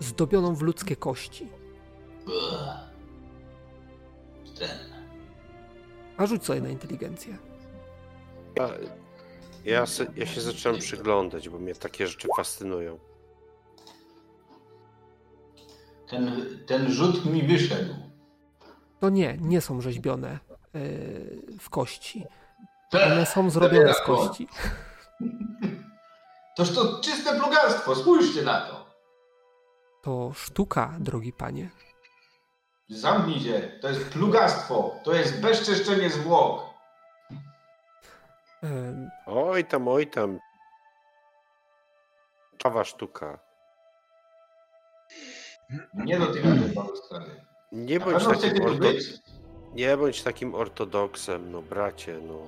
zdobioną 0.01 0.55
w 0.55 0.63
ludzkie 0.63 0.97
kości. 0.97 1.49
A 6.17 6.27
rzuć 6.27 6.45
sobie 6.45 6.61
na 6.61 6.69
inteligencję. 6.69 7.52
Ja, 8.57 8.69
ja, 9.65 9.87
se, 9.87 10.07
ja 10.17 10.27
się 10.27 10.41
zacząłem 10.41 10.79
przyglądać, 10.81 11.49
bo 11.49 11.59
mnie 11.59 11.75
takie 11.75 12.07
rzeczy 12.07 12.29
fascynują. 12.37 12.99
Ten, 16.09 16.49
ten 16.67 16.93
rzut 16.93 17.25
mi 17.25 17.43
wyszedł. 17.43 17.95
No 19.03 19.11
nie, 19.11 19.39
nie 19.41 19.61
są 19.61 19.81
rzeźbione 19.81 20.31
e, 20.31 20.39
w 21.59 21.71
kości. 21.71 22.25
One 22.93 23.27
są 23.27 23.51
zrobione 23.51 23.95
z 23.95 24.01
kości. 24.01 24.49
Toż 26.57 26.75
to 26.75 27.01
czyste 27.01 27.41
plugastwo, 27.41 27.95
spójrzcie 27.95 28.43
na 28.43 28.61
to. 28.61 28.87
To 30.03 30.33
sztuka, 30.35 30.97
drogi 31.01 31.33
panie. 31.33 31.71
Zamknij 32.89 33.41
się, 33.41 33.79
to 33.81 33.89
jest 33.89 34.05
plugastwo, 34.05 35.01
to 35.05 35.15
jest 35.15 35.41
bezczeszczenie 35.41 36.11
zwłok. 36.11 36.72
Oj 39.27 39.65
tam, 39.65 39.89
oj 39.89 40.07
tam. 40.07 40.39
Czawa 42.59 42.85
sztuka. 42.85 43.39
Nie 45.95 46.19
dotykam 46.19 46.59
tej 46.59 46.75
balustrady. 46.75 47.31
Nie 47.73 48.01
bądź, 48.01 48.25
takim 48.25 48.65
nie 49.75 49.97
bądź 49.97 50.23
takim 50.23 50.55
ortodoksem, 50.55 51.53
no 51.53 51.63
bracie, 51.63 52.21
no. 52.23 52.39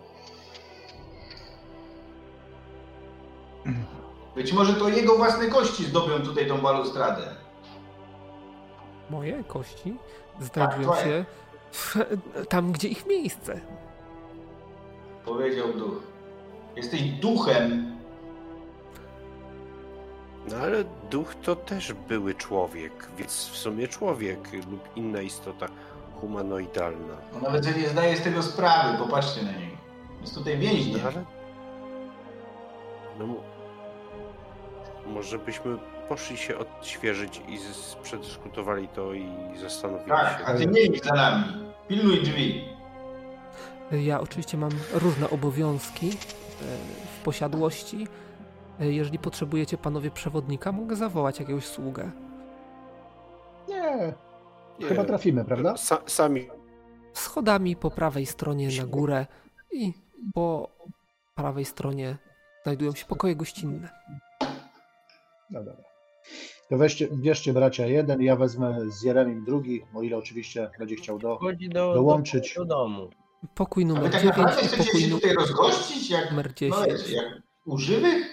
Być 4.34 4.52
może 4.52 4.74
to 4.74 4.88
jego 4.88 5.16
własne 5.16 5.48
kości 5.48 5.84
zdobią 5.84 6.22
tutaj 6.22 6.46
tą 6.48 6.58
balustradę. 6.58 7.22
moje 9.10 9.44
kości 9.44 9.96
znajdują 10.40 10.82
twoje. 10.82 11.02
się 11.02 11.24
w, 11.72 11.96
tam, 12.48 12.72
gdzie 12.72 12.88
ich 12.88 13.06
miejsce. 13.06 13.60
Powiedział 15.24 15.72
duch. 15.72 16.02
Jesteś 16.76 17.02
duchem. 17.02 17.94
No 20.50 20.56
ale 20.56 20.84
duch 21.10 21.34
to 21.34 21.56
też 21.56 21.92
były 21.92 22.34
człowiek, 22.34 22.92
więc 23.18 23.48
w 23.48 23.56
sumie 23.56 23.88
człowiek 23.88 24.38
lub 24.70 24.88
inna 24.96 25.20
istota 25.20 25.66
humanoidalna. 26.20 27.14
On 27.36 27.42
nawet 27.42 27.64
sobie 27.64 27.80
nie 27.80 27.88
zdaje 27.88 28.16
z 28.16 28.22
tego 28.22 28.42
sprawy, 28.42 28.98
popatrzcie 28.98 29.42
na 29.42 29.52
niego. 29.52 29.76
Jest 30.20 30.34
tutaj 30.34 30.58
więźniem. 30.58 31.00
No 31.02 31.08
ale... 31.08 31.24
No, 33.18 33.26
mo- 33.26 33.42
może 35.06 35.38
byśmy 35.38 35.76
poszli 36.08 36.36
się 36.36 36.58
odświeżyć 36.58 37.42
i 37.48 37.58
z- 37.58 37.94
przedyskutowali 38.02 38.88
to 38.88 39.12
i 39.12 39.26
zastanowili 39.60 40.10
Tak, 40.10 40.38
się. 40.38 40.44
a 40.44 40.54
ty 40.54 40.66
nie 40.66 40.80
idź 40.80 41.04
za 41.04 41.14
nami. 41.14 41.44
Pilnuj 41.88 42.22
drzwi. 42.22 42.64
Ja 43.92 44.20
oczywiście 44.20 44.56
mam 44.56 44.70
różne 44.92 45.30
obowiązki 45.30 46.08
e, 46.08 46.12
w 47.20 47.24
posiadłości. 47.24 48.06
E, 48.80 48.86
Jeżeli 48.92 49.18
potrzebujecie 49.18 49.78
panowie 49.78 50.10
przewodnika, 50.10 50.72
mogę 50.72 50.96
zawołać 50.96 51.40
jakiegoś 51.40 51.66
sługę. 51.66 52.10
Nie, 53.68 54.14
Nie, 54.80 54.86
chyba 54.86 55.04
trafimy, 55.04 55.44
prawda? 55.44 55.74
Sa, 55.76 56.02
sami 56.06 56.48
Schodami 57.12 57.76
po 57.76 57.90
prawej 57.90 58.26
stronie 58.26 58.68
na 58.78 58.86
górę 58.86 59.26
i 59.72 59.92
po 60.34 60.68
prawej 61.34 61.64
stronie 61.64 62.16
znajdują 62.62 62.92
się 62.94 63.06
pokoje 63.06 63.36
gościnne. 63.36 63.88
No 65.50 65.64
dobra. 65.64 65.84
To 66.70 66.76
weźcie, 66.78 67.08
bierzcie 67.12 67.52
bracia 67.52 67.86
jeden, 67.86 68.22
ja 68.22 68.36
wezmę 68.36 68.90
z 68.90 69.02
Jeremim 69.02 69.44
drugi, 69.44 69.82
o 69.94 70.02
ile 70.02 70.16
oczywiście 70.16 70.70
będzie 70.78 70.96
chciał 70.96 71.18
do, 71.18 71.38
dołączyć. 71.94 72.54
do, 72.54 72.64
do 72.64 72.74
domu. 72.74 73.10
Pokój 73.54 73.86
numer 73.86 74.02
tak 74.12 74.22
9 74.22 74.24
naprawdę 74.36 74.62
chcecie 74.62 74.84
pokój 74.84 75.00
się 75.00 75.08
nu- 75.08 75.16
tutaj 75.16 75.34
rozgościć 75.34 76.10
jak, 76.10 76.30
numer 76.30 76.46
no 76.48 76.54
10. 76.54 76.86
wiecie, 76.86 77.16
jak 77.16 77.26
u 77.66 77.78
żywych? 77.78 78.26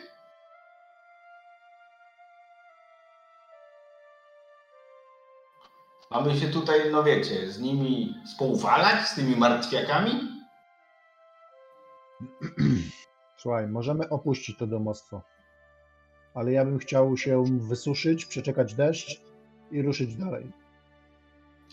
Mamy 6.11 6.37
się 6.37 6.47
tutaj, 6.47 6.91
no 6.91 7.03
wiecie, 7.03 7.51
z 7.51 7.59
nimi 7.59 8.15
spoufalać, 8.35 9.07
z 9.07 9.15
tymi 9.15 9.35
martwiakami? 9.35 10.11
Słuchaj, 13.37 13.67
możemy 13.67 14.09
opuścić 14.09 14.57
to 14.57 14.67
domostwo. 14.67 15.21
Ale 16.33 16.51
ja 16.51 16.65
bym 16.65 16.79
chciał 16.79 17.17
się 17.17 17.43
wysuszyć, 17.59 18.25
przeczekać 18.25 18.73
deszcz 18.73 19.21
i 19.71 19.81
ruszyć 19.81 20.15
dalej. 20.15 20.51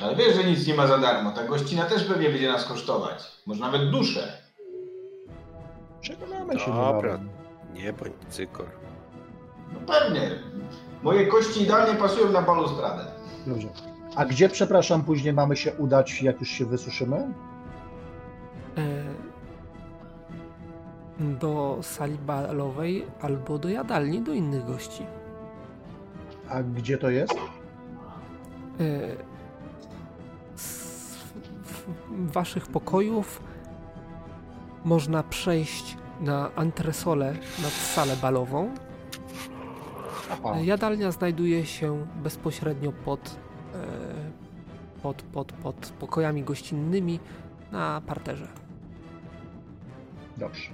Ale 0.01 0.17
wiesz, 0.17 0.37
że 0.37 0.45
nic 0.45 0.67
nie 0.67 0.75
ma 0.75 0.87
za 0.87 0.99
darmo. 0.99 1.31
Ta 1.33 1.45
gościna 1.45 1.85
też 1.85 2.05
pewnie 2.05 2.29
będzie 2.31 2.49
nas 2.53 2.65
kosztować. 2.65 3.25
Może 3.47 3.61
nawet 3.61 3.91
duszę. 3.91 4.33
Przekonamy 6.01 6.59
się 6.59 6.67
Dobra. 6.67 6.93
niebawem. 7.13 7.29
nie 7.75 7.93
bądź 7.93 8.13
cykor. 8.29 8.67
No 9.73 9.81
pewnie. 9.95 10.31
Moje 11.03 11.27
kości 11.27 11.63
idealnie 11.63 11.95
pasują 11.95 12.33
na 12.33 12.43
balustradę. 12.43 13.05
Dobrze. 13.47 13.69
A 14.17 14.25
gdzie, 14.25 14.49
przepraszam, 14.49 15.03
później 15.05 15.33
mamy 15.33 15.57
się 15.57 15.73
udać, 15.73 16.23
jak 16.23 16.41
już 16.41 16.49
się 16.49 16.67
wysuszymy? 16.67 17.17
E, 18.77 19.05
do 21.21 21.79
sali 21.83 22.19
balowej 22.19 23.07
albo 23.21 23.59
do 23.59 23.69
jadalni 23.69 24.21
do 24.23 24.33
innych 24.33 24.65
gości. 24.67 25.07
A 26.51 26.63
gdzie 26.63 26.99
to 26.99 27.11
jest? 27.11 27.35
Waszych 32.11 32.67
pokojów 32.67 33.43
można 34.85 35.23
przejść 35.23 35.97
na 36.21 36.55
antresolę 36.55 37.33
nad 37.63 37.73
salę 37.73 38.17
balową. 38.17 38.75
Aha, 40.31 40.61
Jadalnia 40.61 41.11
znajduje 41.11 41.67
się 41.67 42.07
bezpośrednio 42.23 42.93
pod, 42.93 43.39
e, 43.75 45.01
pod, 45.03 45.23
pod, 45.23 45.53
pod 45.53 45.93
pokojami 45.99 46.43
gościnnymi 46.43 47.21
na 47.73 48.03
parterze. 48.07 48.49
Dobrze. 50.37 50.71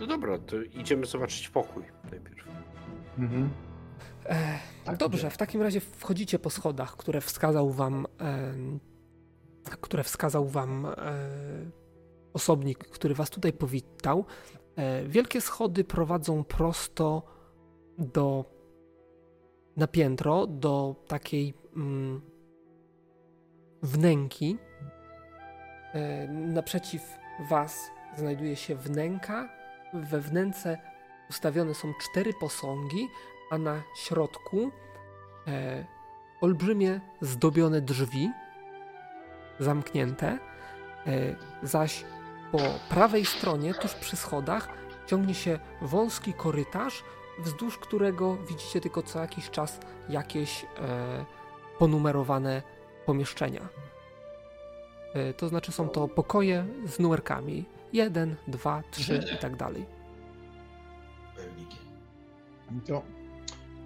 No 0.00 0.06
dobra, 0.06 0.38
to 0.38 0.56
idziemy 0.62 1.06
zobaczyć 1.06 1.48
pokój 1.48 1.82
najpierw. 2.10 2.48
Mhm. 3.18 3.50
E, 4.26 4.58
Tak, 4.84 4.96
Dobrze, 4.96 5.30
w 5.30 5.36
takim 5.36 5.62
razie 5.62 5.80
wchodzicie 5.80 6.38
po 6.38 6.50
schodach, 6.50 6.96
które 6.96 7.20
wskazał 7.20 7.70
wam, 7.70 8.06
em, 8.18 8.80
które 9.80 10.04
wskazał 10.04 10.46
wam 10.46 10.86
e, 10.86 10.92
osobnik, 12.32 12.78
który 12.78 13.14
was 13.14 13.30
tutaj 13.30 13.52
powitał. 13.52 14.24
E, 14.76 15.04
wielkie 15.04 15.40
schody 15.40 15.84
prowadzą 15.84 16.44
prosto 16.44 17.22
do 17.98 18.44
na 19.76 19.86
piętro, 19.86 20.46
do 20.46 20.96
takiej 21.08 21.54
mm, 21.76 22.20
wnęki. 23.82 24.58
E, 25.94 26.28
naprzeciw 26.28 27.02
was 27.50 27.90
znajduje 28.16 28.56
się 28.56 28.74
wnęka. 28.76 29.48
We 29.94 30.20
wnęce 30.20 30.78
ustawione 31.30 31.74
są 31.74 31.92
cztery 32.00 32.32
posągi, 32.40 33.08
a 33.52 33.58
na 33.58 33.82
środku 33.94 34.70
e, 35.46 35.84
olbrzymie 36.40 37.00
zdobione 37.20 37.80
drzwi 37.80 38.30
zamknięte, 39.58 40.38
e, 41.06 41.36
zaś 41.62 42.04
po 42.52 42.58
prawej 42.88 43.24
stronie, 43.24 43.74
tuż 43.74 43.94
przy 43.94 44.16
schodach, 44.16 44.68
ciągnie 45.06 45.34
się 45.34 45.58
wąski 45.82 46.32
korytarz, 46.32 47.04
wzdłuż 47.38 47.78
którego 47.78 48.36
widzicie 48.36 48.80
tylko 48.80 49.02
co 49.02 49.18
jakiś 49.20 49.50
czas 49.50 49.80
jakieś 50.08 50.64
e, 50.64 51.24
ponumerowane 51.78 52.62
pomieszczenia. 53.06 53.68
E, 55.14 55.34
to 55.34 55.48
znaczy 55.48 55.72
są 55.72 55.88
to 55.88 56.08
pokoje 56.08 56.66
z 56.86 56.98
numerkami 56.98 57.64
1, 57.92 58.36
2, 58.48 58.82
3 58.90 59.20
i 59.34 59.38
tak 59.38 59.56
dalej. 59.56 59.86
Pewnikiem. 61.36 61.78
To, 62.86 63.02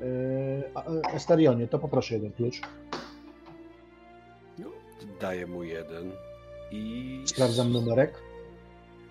yy, 0.01 0.71
a, 0.75 0.85
e, 0.85 1.15
Esterionie, 1.15 1.69
to 1.69 1.79
poproszę 1.79 2.15
jeden 2.15 2.33
klucz. 2.33 2.61
No, 4.59 4.67
daję 5.21 5.47
mu 5.47 5.63
jeden 5.63 6.13
i 6.71 7.23
Sprawdzam 7.27 7.73
numerek. 7.73 8.23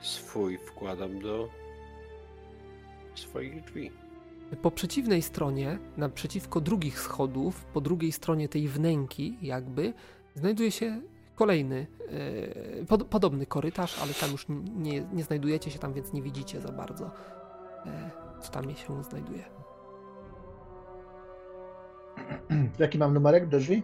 swój 0.01 0.57
wkładam 0.57 1.19
do 1.19 1.49
swoich 3.15 3.63
drzwi. 3.63 3.91
Po 4.61 4.71
przeciwnej 4.71 5.21
stronie, 5.21 5.77
naprzeciwko 5.97 6.61
drugich 6.61 6.99
schodów, 6.99 7.65
po 7.65 7.81
drugiej 7.81 8.11
stronie 8.11 8.49
tej 8.49 8.67
wnęki, 8.67 9.37
jakby, 9.41 9.93
znajduje 10.35 10.71
się 10.71 11.01
kolejny, 11.35 11.87
e, 12.81 12.85
pod, 12.85 13.03
podobny 13.03 13.45
korytarz, 13.45 13.99
ale 14.01 14.13
tam 14.13 14.31
już 14.31 14.45
nie, 14.75 15.01
nie 15.01 15.23
znajdujecie 15.23 15.71
się 15.71 15.79
tam, 15.79 15.93
więc 15.93 16.13
nie 16.13 16.21
widzicie 16.21 16.61
za 16.61 16.71
bardzo, 16.71 17.11
e, 17.85 18.11
co 18.41 18.51
tam 18.51 18.75
się 18.75 19.03
znajduje. 19.03 19.54
Jaki 22.79 22.97
mam 22.97 23.13
numerek 23.13 23.49
do 23.49 23.59
drzwi? 23.59 23.83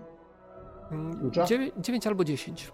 Klucza? 1.19 1.45
9 1.77 2.07
albo 2.07 2.23
10. 2.23 2.71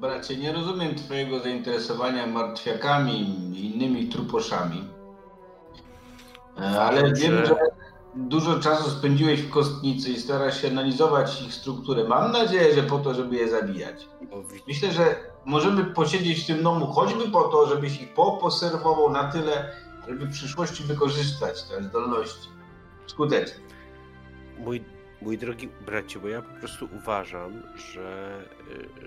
Bracie, 0.00 0.36
nie 0.36 0.52
rozumiem 0.52 0.94
twojego 0.94 1.38
zainteresowania 1.40 2.26
martwiakami 2.26 3.12
i 3.58 3.74
innymi 3.76 4.08
truposzami. 4.08 4.84
E, 6.60 6.80
Ale 6.80 7.00
Uważam, 7.00 7.14
wiem, 7.16 7.46
że- 7.46 7.56
dużo 8.14 8.60
czasu 8.60 8.90
spędziłeś 8.90 9.42
w 9.42 9.50
kostnicy 9.50 10.10
i 10.10 10.20
starasz 10.20 10.62
się 10.62 10.68
analizować 10.68 11.42
ich 11.42 11.54
strukturę. 11.54 12.04
Mam 12.04 12.32
nadzieję, 12.32 12.74
że 12.74 12.82
po 12.82 12.98
to, 12.98 13.14
żeby 13.14 13.36
je 13.36 13.48
zabijać. 13.50 14.08
Myślę, 14.68 14.92
że 14.92 15.16
możemy 15.44 15.84
posiedzieć 15.84 16.44
w 16.44 16.46
tym 16.46 16.62
domu 16.62 16.86
choćby 16.86 17.30
po 17.30 17.42
to, 17.42 17.66
żebyś 17.66 18.00
ich 18.02 18.14
poposerwował 18.14 19.10
na 19.10 19.32
tyle, 19.32 19.72
żeby 20.08 20.26
w 20.26 20.32
przyszłości 20.32 20.82
wykorzystać 20.84 21.62
te 21.62 21.82
zdolności. 21.82 22.48
Skutecznie. 23.06 23.67
Mój, 24.58 24.84
mój 25.22 25.38
drogi 25.38 25.68
bracie, 25.86 26.18
bo 26.18 26.28
ja 26.28 26.42
po 26.42 26.58
prostu 26.58 26.88
uważam, 26.96 27.62
że 27.76 28.44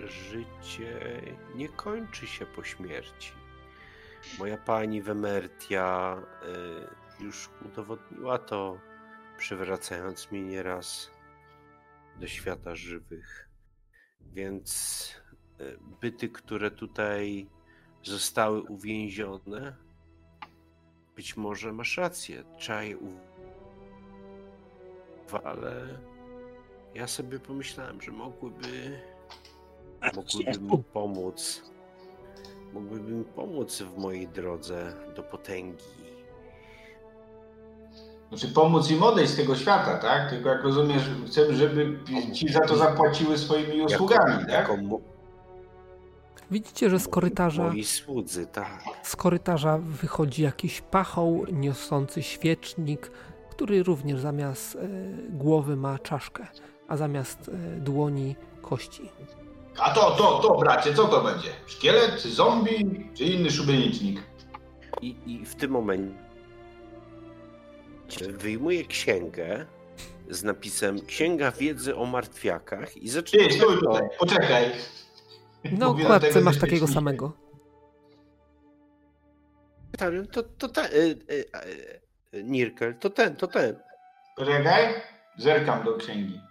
y, 0.04 0.08
życie 0.08 1.22
nie 1.56 1.70
kończy 1.70 2.28
się 2.28 2.46
po 2.46 2.64
śmierci. 2.64 3.32
Moja 4.40 4.58
pani 4.58 5.02
Wemertia 5.02 6.18
y, 7.20 7.24
już 7.24 7.50
udowodniła 7.66 8.38
to, 8.38 8.78
przywracając 9.38 10.32
mnie 10.32 10.42
nieraz 10.42 11.12
do 12.20 12.28
świata 12.28 12.76
żywych. 12.76 13.50
Więc 14.22 15.16
y, 15.62 15.78
byty, 16.02 16.30
które 16.30 16.72
tutaj 16.72 17.50
zostały 18.04 18.62
uwięzione, 18.62 19.76
być 21.16 21.38
może 21.38 21.74
masz 21.74 21.98
rację, 21.98 22.44
trzeba 22.58 22.84
je 22.84 22.98
ale 25.36 25.88
ja 26.96 27.08
sobie 27.08 27.40
pomyślałem, 27.40 28.02
że 28.02 28.12
mogłyby, 28.12 29.00
mogłyby 30.16 30.60
mi 30.60 30.84
pomóc. 30.84 31.64
Mogłyby 32.74 33.12
mi 33.12 33.26
pomóc 33.26 33.82
w 33.82 33.98
mojej 33.98 34.28
drodze 34.28 34.94
do 35.16 35.24
potęgi. 35.24 36.02
Znaczy 38.30 38.48
pomóc 38.48 38.92
im 38.92 39.04
odejść 39.04 39.34
z 39.34 39.36
tego 39.36 39.56
świata, 39.56 39.98
tak? 39.98 40.30
Tylko 40.30 40.50
jak 40.50 40.64
rozumiesz, 40.64 41.04
chcę, 41.28 41.56
żeby 41.56 42.00
ci 42.34 42.54
za 42.54 42.60
to 42.60 42.78
zapłaciły 42.78 43.38
swoimi 43.38 43.82
usługami, 43.82 44.40
tak? 44.40 44.50
jako 44.50 44.78
Widzicie, 46.52 46.90
że 46.90 47.00
z 47.00 47.08
korytarza 47.08 47.64
moi 47.64 47.84
słudzy, 47.84 48.48
tak. 48.48 48.84
Z 49.04 49.16
korytarza 49.16 49.78
wychodzi 49.78 50.44
jakiś 50.44 50.82
pachoł 50.82 51.46
niosący 51.52 52.24
świecznik, 52.24 53.12
który 53.62 53.84
również 53.84 54.20
zamiast 54.20 54.76
e, 54.76 54.80
głowy 55.30 55.76
ma 55.76 56.00
czaszkę, 56.00 56.48
a 56.88 56.98
zamiast 56.98 57.50
e, 57.50 57.80
dłoni 57.80 58.36
kości. 58.62 59.10
A 59.78 59.94
to, 59.94 60.12
to, 60.12 60.40
to, 60.40 60.58
bracie, 60.58 60.94
co 60.94 61.08
to 61.08 61.24
będzie? 61.24 61.48
Szkielet, 61.68 62.22
czy 62.22 62.30
zombie, 62.30 63.10
czy 63.14 63.24
inny 63.24 63.52
szubienicznik? 63.52 64.24
I, 65.02 65.16
I 65.26 65.46
w 65.46 65.56
tym 65.56 65.72
momencie 65.72 66.16
wyjmuję 68.30 68.86
księgę 68.86 69.66
z 70.30 70.44
napisem 70.44 71.06
Księga 71.06 71.52
Wiedzy 71.52 71.96
o 71.96 72.06
Martwiakach 72.06 72.98
i 72.98 73.02
Ty, 73.02 73.10
zaczynam 73.10 73.52
stój 73.52 73.80
tutaj, 73.80 74.08
poczekaj. 74.20 74.72
Na 75.64 75.80
do 75.80 75.90
okładce 75.90 76.42
masz 76.42 76.60
takiego 76.60 76.88
samego. 76.88 77.34
To, 80.32 80.44
to 80.44 80.70
ten, 80.70 80.86
y, 80.86 80.90
y, 80.98 81.46
y, 81.66 82.02
Nirkel, 82.34 82.96
to 83.00 83.10
ten, 83.10 83.36
to 83.36 83.48
ten. 83.48 83.80
Poczekaj, 84.36 84.94
zerkam 85.38 85.84
do 85.84 85.98
księgi. 85.98 86.42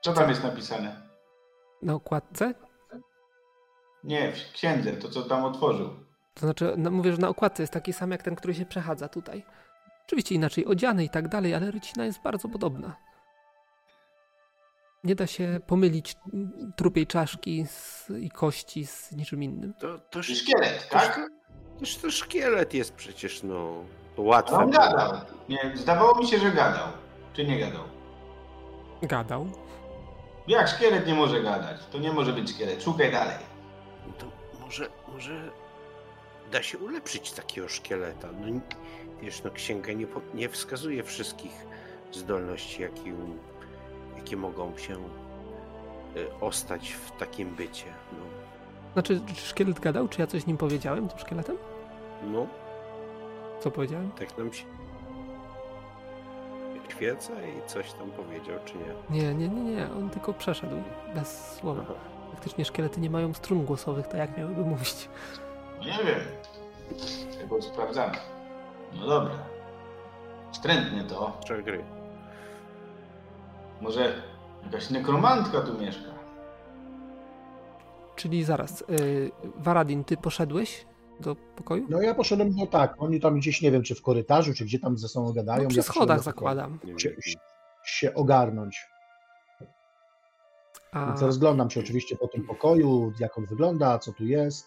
Co 0.00 0.12
tam 0.12 0.28
jest 0.28 0.42
napisane? 0.42 0.96
Na 1.82 1.94
okładce? 1.94 2.54
Nie, 4.04 4.32
w 4.32 4.52
księdze, 4.52 4.92
to 4.92 5.08
co 5.08 5.22
tam 5.22 5.44
otworzył. 5.44 5.88
To 6.34 6.40
znaczy, 6.40 6.74
no, 6.76 6.90
mówię, 6.90 7.12
że 7.12 7.18
na 7.18 7.28
okładce 7.28 7.62
jest 7.62 7.72
taki 7.72 7.92
sam 7.92 8.10
jak 8.10 8.22
ten, 8.22 8.36
który 8.36 8.54
się 8.54 8.66
przechadza 8.66 9.08
tutaj. 9.08 9.44
Oczywiście 10.06 10.34
inaczej 10.34 10.66
odziany 10.66 11.04
i 11.04 11.08
tak 11.08 11.28
dalej, 11.28 11.54
ale 11.54 11.70
rycina 11.70 12.04
jest 12.04 12.22
bardzo 12.22 12.48
podobna. 12.48 12.96
Nie 15.04 15.14
da 15.14 15.26
się 15.26 15.60
pomylić 15.66 16.16
trupiej 16.76 17.06
czaszki 17.06 17.66
z, 17.66 18.10
i 18.20 18.30
kości 18.30 18.86
z 18.86 19.12
niczym 19.12 19.42
innym. 19.42 19.74
To, 19.74 19.98
to, 19.98 20.22
szkielet, 20.22 20.88
to, 20.88 20.98
tak? 20.98 21.20
To, 21.80 22.02
to 22.02 22.10
szkielet 22.10 22.74
jest 22.74 22.94
przecież, 22.94 23.42
no. 23.42 23.84
To 24.16 24.22
łatwe. 24.22 24.56
on 24.56 24.70
gadał. 24.70 25.12
Nie, 25.48 25.72
zdawało 25.74 26.18
mi 26.18 26.26
się, 26.26 26.38
że 26.38 26.50
gadał. 26.50 26.88
Czy 27.32 27.44
nie 27.44 27.58
gadał? 27.58 27.82
Gadał. 29.02 29.46
Jak 30.48 30.68
szkielet 30.68 31.06
nie 31.06 31.14
może 31.14 31.42
gadać? 31.42 31.76
To 31.92 31.98
nie 31.98 32.12
może 32.12 32.32
być 32.32 32.50
szkielet. 32.50 32.82
Szukaj 32.82 33.12
dalej. 33.12 33.36
To 34.18 34.26
może, 34.60 34.88
może 35.12 35.50
da 36.52 36.62
się 36.62 36.78
ulepszyć 36.78 37.32
takiego 37.32 37.68
szkieleta. 37.68 38.28
No, 38.40 38.60
wiesz, 39.22 39.42
no 39.42 39.50
księga 39.50 39.92
nie, 39.92 40.06
nie 40.34 40.48
wskazuje 40.48 41.02
wszystkich 41.02 41.66
zdolności, 42.12 42.82
jakie, 42.82 43.14
jakie 44.16 44.36
mogą 44.36 44.78
się 44.78 44.94
y, 46.16 46.34
ostać 46.40 46.92
w 46.92 47.10
takim 47.18 47.54
bycie. 47.54 47.86
No, 48.12 48.41
Znaczy, 48.92 49.20
czy 49.26 49.34
szkielet 49.34 49.80
gadał? 49.80 50.08
Czy 50.08 50.20
ja 50.20 50.26
coś 50.26 50.46
nim 50.46 50.56
powiedziałem, 50.56 51.08
tym 51.08 51.18
szkieletem? 51.18 51.56
no 52.22 52.46
Co 53.60 53.70
powiedziałem? 53.70 54.10
tak 54.10 54.38
nam 54.38 54.52
się 54.52 54.64
świeca 57.02 57.32
i 57.32 57.68
coś 57.68 57.92
tam 57.92 58.10
powiedział, 58.10 58.58
czy 58.64 58.74
nie? 58.74 59.20
Nie, 59.22 59.34
nie, 59.34 59.48
nie, 59.48 59.62
nie. 59.62 59.86
On 59.98 60.10
tylko 60.10 60.32
przeszedł 60.32 60.76
bez 61.14 61.54
słowa. 61.56 61.82
Aha. 61.84 61.94
Faktycznie 62.30 62.64
szkielety 62.64 63.00
nie 63.00 63.10
mają 63.10 63.34
strun 63.34 63.64
głosowych, 63.64 64.06
to 64.06 64.16
jak 64.16 64.38
miałyby 64.38 64.60
mówić? 64.64 65.08
No 65.78 65.84
nie 65.84 66.04
wiem. 66.04 66.20
Tego 67.38 67.62
sprawdzamy. 67.62 68.14
No 69.00 69.06
dobra. 69.06 69.34
Wstrętnie 70.52 71.04
to. 71.04 71.32
Trzeba 71.44 71.62
gry. 71.62 71.84
Może 73.80 74.22
jakaś 74.64 74.90
nekromantka 74.90 75.60
tu 75.60 75.78
mieszka. 75.78 76.11
Czyli 78.16 78.44
zaraz, 78.44 78.80
y, 78.80 79.30
Waradin, 79.56 80.04
ty 80.04 80.16
poszedłeś 80.16 80.86
do 81.20 81.36
pokoju? 81.56 81.86
No 81.88 82.02
ja 82.02 82.14
poszedłem, 82.14 82.50
no 82.56 82.66
tak, 82.66 82.94
oni 82.98 83.20
tam 83.20 83.38
gdzieś, 83.38 83.62
nie 83.62 83.70
wiem, 83.70 83.82
czy 83.82 83.94
w 83.94 84.02
korytarzu, 84.02 84.54
czy 84.54 84.64
gdzie 84.64 84.78
tam 84.78 84.98
ze 84.98 85.08
sobą 85.08 85.32
gadają. 85.32 85.62
No, 85.62 85.68
przy 85.68 85.76
ja 85.76 85.82
schodach 85.82 86.22
zakładam. 86.22 86.78
Się, 86.98 87.10
się 87.84 88.14
ogarnąć. 88.14 88.86
A, 90.92 91.06
Więc 91.06 91.22
rozglądam 91.22 91.70
się 91.70 91.80
oczywiście 91.80 92.16
po 92.16 92.28
tym 92.28 92.46
pokoju, 92.46 93.12
jak 93.20 93.38
on 93.38 93.46
wygląda, 93.46 93.98
co 93.98 94.12
tu 94.12 94.24
jest. 94.24 94.66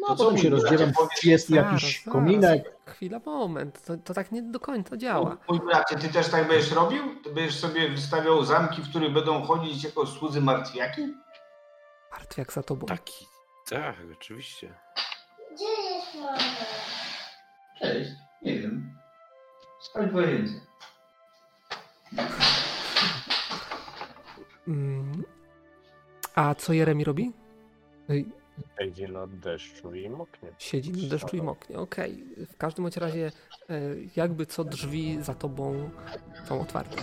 No 0.00 0.06
To 0.06 0.16
potem 0.24 0.38
się 0.38 0.50
powie- 0.50 1.08
czy 1.20 1.28
jest 1.28 1.48
zaraz, 1.48 1.72
jakiś 1.72 2.02
zaraz. 2.04 2.12
kominek. 2.12 2.76
Chwila, 2.86 3.20
moment, 3.26 3.82
to, 3.84 3.96
to 3.96 4.14
tak 4.14 4.32
nie 4.32 4.42
do 4.42 4.60
końca 4.60 4.96
działa. 4.96 5.36
Mój 5.48 5.60
bracie, 5.60 5.96
ty 5.96 6.08
też 6.08 6.28
tak 6.28 6.48
będziesz 6.48 6.72
robił? 6.72 7.02
Ty 7.24 7.30
będziesz 7.34 7.58
sobie 7.58 7.88
wystawiał 7.88 8.44
zamki, 8.44 8.82
w 8.82 8.88
których 8.90 9.12
będą 9.12 9.42
chodzić 9.42 9.84
jako 9.84 10.06
słudzy 10.06 10.40
martwiaki? 10.40 11.02
Martwiak 12.12 12.52
za 12.52 12.62
tobą. 12.62 12.86
Taki, 12.86 13.26
tak, 13.70 13.96
oczywiście. 14.12 14.74
Gdzie 15.54 15.64
jest 15.64 16.14
mama? 16.14 16.38
Cześć, 17.78 18.10
nie 18.42 18.58
wiem. 18.58 18.98
Spać 19.80 20.10
w 20.10 20.14
łazience. 20.14 20.60
Mm. 24.68 25.24
A 26.34 26.54
co 26.54 26.72
Jeremi 26.72 27.04
robi? 27.04 27.32
Ej, 28.08 28.28
Siedzi 28.78 29.08
na 29.08 29.26
deszczu 29.26 29.94
i 29.94 30.10
moknie. 30.10 30.52
Siedzi 30.58 30.92
na 30.92 31.08
deszczu 31.08 31.36
i 31.36 31.42
moknie. 31.42 31.78
Okej. 31.78 32.24
W 32.52 32.56
każdym 32.56 32.84
bądź 32.84 32.96
razie, 32.96 33.32
e, 33.70 33.80
jakby 34.16 34.46
co 34.46 34.64
drzwi 34.64 35.22
za 35.22 35.34
tobą 35.34 35.90
są 36.44 36.60
otwarte. 36.60 36.96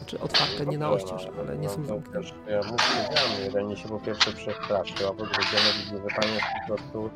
Znaczy 0.00 0.20
otwarte, 0.20 0.66
nie 0.66 0.78
na 0.78 0.90
oścież, 0.90 1.28
ale 1.40 1.58
nie 1.58 1.68
są 1.68 1.80
No 1.80 1.86
to 1.86 1.88
zamknięte. 1.88 2.30
Ja 2.48 2.60
mówię, 2.70 3.46
Irenie 3.48 3.76
się 3.76 3.88
po 3.88 3.98
pierwsze 3.98 4.32
przestraszył, 4.32 5.08
a 5.08 5.10
po 5.10 5.24
drugie 5.24 5.34
no 5.54 5.84
widzę, 5.84 6.08
że 6.08 6.20
tam 6.20 6.30
jest 6.30 6.46
po 6.60 6.74
prostu 6.74 7.10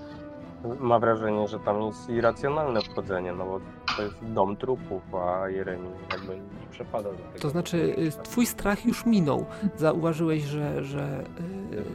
ma 0.81 0.99
wrażenie, 0.99 1.49
że 1.49 1.59
tam 1.59 1.83
jest 1.83 2.11
irracjonalne 2.11 2.81
wchodzenie, 2.81 3.33
no 3.33 3.45
bo 3.45 3.61
to 3.97 4.03
jest 4.03 4.15
dom 4.23 4.57
trupów, 4.57 5.03
a 5.15 5.49
Jeremi 5.49 5.89
jakby 6.13 6.37
nie 6.37 6.67
przepada 6.71 7.11
do 7.11 7.19
tego. 7.19 7.39
To 7.41 7.51
znaczy, 7.51 7.77
y, 7.99 8.23
twój 8.23 8.47
strach 8.47 8.87
już 8.87 9.07
minął. 9.07 9.45
Zauważyłeś, 9.77 10.43
że. 10.43 10.85
że 10.85 11.25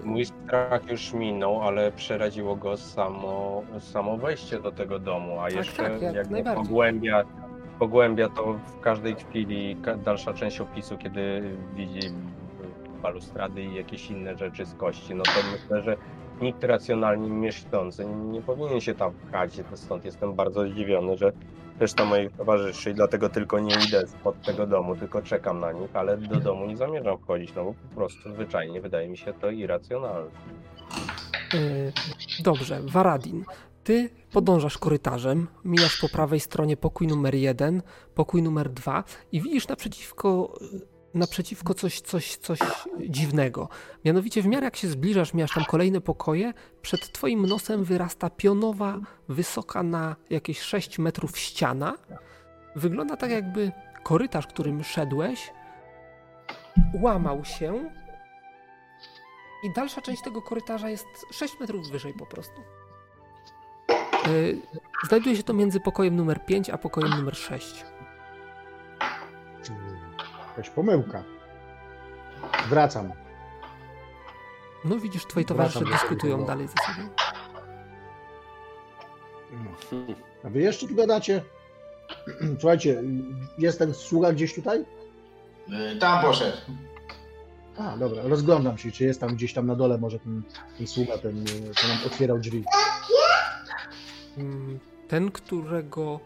y, 0.03 0.05
Mój 0.05 0.25
strach 0.25 0.91
już 0.91 1.13
minął, 1.13 1.61
ale 1.61 1.91
przeraziło 1.91 2.55
go 2.55 2.77
samo, 2.77 3.63
samo 3.79 4.17
wejście 4.17 4.59
do 4.59 4.71
tego 4.71 4.99
domu, 4.99 5.39
a 5.39 5.43
Tak, 5.43 5.53
jeszcze 5.55 5.83
tak, 5.83 6.01
jak 6.01 6.15
jakby 6.15 6.43
pogłębia, 6.43 7.23
pogłębia 7.79 8.29
to 8.29 8.53
w 8.53 8.79
każdej 8.79 9.15
chwili 9.15 9.77
dalsza 10.05 10.33
część 10.33 10.61
opisu, 10.61 10.97
kiedy 10.97 11.41
widzi 11.75 11.99
balustrady 13.01 13.63
i 13.63 13.75
jakieś 13.75 14.11
inne 14.11 14.37
rzeczy 14.37 14.65
z 14.65 14.73
kości, 14.73 15.15
no 15.15 15.23
to 15.23 15.31
myślę, 15.51 15.81
że 15.81 15.97
nikt 16.41 16.63
racjonalnie 16.63 17.29
myślący 17.29 18.05
nie 18.05 18.41
powinien 18.41 18.81
się 18.81 18.95
tam 18.95 19.13
pchać, 19.13 19.61
stąd 19.73 20.05
jestem 20.05 20.33
bardzo 20.33 20.67
zdziwiony, 20.67 21.17
że 21.17 21.31
reszta 21.79 22.05
moich 22.05 22.31
towarzyszy 22.31 22.91
i 22.91 22.93
dlatego 22.93 23.29
tylko 23.29 23.59
nie 23.59 23.75
idę 23.87 24.07
spod 24.07 24.41
tego 24.41 24.67
domu, 24.67 24.95
tylko 24.95 25.21
czekam 25.21 25.59
na 25.59 25.71
nich, 25.71 25.95
ale 25.95 26.17
do 26.17 26.35
domu 26.35 26.65
nie 26.65 26.77
zamierzam 26.77 27.17
wchodzić, 27.17 27.53
no 27.55 27.63
bo 27.63 27.73
po 27.73 27.95
prostu 27.95 28.33
zwyczajnie 28.33 28.81
wydaje 28.81 29.09
mi 29.09 29.17
się 29.17 29.33
to 29.33 29.51
irracjonalne. 29.51 30.29
y, 31.53 31.91
dobrze, 32.43 32.81
Waradin. 32.81 33.45
Ty 33.89 34.09
podążasz 34.31 34.77
korytarzem, 34.77 35.47
mijasz 35.65 36.01
po 36.01 36.09
prawej 36.09 36.39
stronie 36.39 36.77
pokój 36.77 37.07
numer 37.07 37.35
jeden, 37.35 37.81
pokój 38.15 38.41
numer 38.41 38.69
dwa 38.69 39.03
i 39.31 39.41
widzisz 39.41 39.67
naprzeciwko, 39.67 40.59
naprzeciwko 41.13 41.73
coś, 41.73 42.01
coś, 42.01 42.37
coś 42.37 42.59
dziwnego. 43.09 43.69
Mianowicie 44.05 44.41
w 44.41 44.47
miarę 44.47 44.65
jak 44.65 44.75
się 44.75 44.87
zbliżasz, 44.87 45.33
mijasz 45.33 45.53
tam 45.53 45.65
kolejne 45.65 46.01
pokoje, 46.01 46.53
przed 46.81 47.11
twoim 47.11 47.45
nosem 47.45 47.83
wyrasta 47.83 48.29
pionowa, 48.29 48.99
wysoka 49.29 49.83
na 49.83 50.15
jakieś 50.29 50.59
6 50.59 50.99
metrów 50.99 51.37
ściana. 51.37 51.97
Wygląda 52.75 53.17
tak 53.17 53.31
jakby 53.31 53.71
korytarz, 54.03 54.47
którym 54.47 54.83
szedłeś, 54.83 55.51
łamał 57.01 57.45
się 57.45 57.91
i 59.63 59.73
dalsza 59.73 60.01
część 60.01 60.23
tego 60.23 60.41
korytarza 60.41 60.89
jest 60.89 61.07
6 61.31 61.59
metrów 61.59 61.89
wyżej 61.91 62.13
po 62.13 62.25
prostu. 62.25 62.61
Yy, 64.27 64.61
Znajduje 65.07 65.35
się 65.35 65.43
to 65.43 65.53
między 65.53 65.79
pokojem 65.79 66.15
numer 66.15 66.45
5 66.45 66.69
a 66.69 66.77
pokojem 66.77 67.09
numer 67.09 67.35
6. 67.37 67.85
Jakaś 70.49 70.69
pomyłka. 70.69 71.23
Wracam. 72.69 73.11
No 74.85 74.97
widzisz, 74.99 75.25
twoi 75.25 75.45
towarzysze 75.45 75.79
Wracam 75.79 75.93
do 75.93 75.99
dyskutują 76.01 76.35
tego. 76.35 76.47
dalej 76.47 76.67
ze 76.67 76.73
sobą. 76.73 77.09
A 80.43 80.49
wy 80.49 80.59
jeszcze 80.61 80.87
tu 80.87 80.95
gadacie? 80.95 81.43
Słuchajcie, 82.59 83.03
jest 83.57 83.79
ten 83.79 83.93
sługa 83.93 84.31
gdzieś 84.33 84.55
tutaj? 84.55 84.85
Y, 85.69 85.99
Tam 85.99 86.21
poszedł. 86.23 86.57
A, 87.77 87.97
dobra, 87.97 88.23
rozglądam 88.23 88.77
się, 88.77 88.91
czy 88.91 89.03
jest 89.03 89.19
tam 89.19 89.29
gdzieś 89.35 89.53
tam 89.53 89.67
na 89.67 89.75
dole 89.75 89.97
może 89.97 90.19
ten, 90.19 90.41
ten 90.77 90.87
sługa, 90.87 91.17
ten, 91.17 91.37
y, 91.43 91.73
co 91.75 91.87
nam 91.87 91.97
otwierał 92.05 92.39
drzwi. 92.39 92.63
Mm, 94.37 94.79
Ten, 95.07 95.31
którego... 95.31 96.19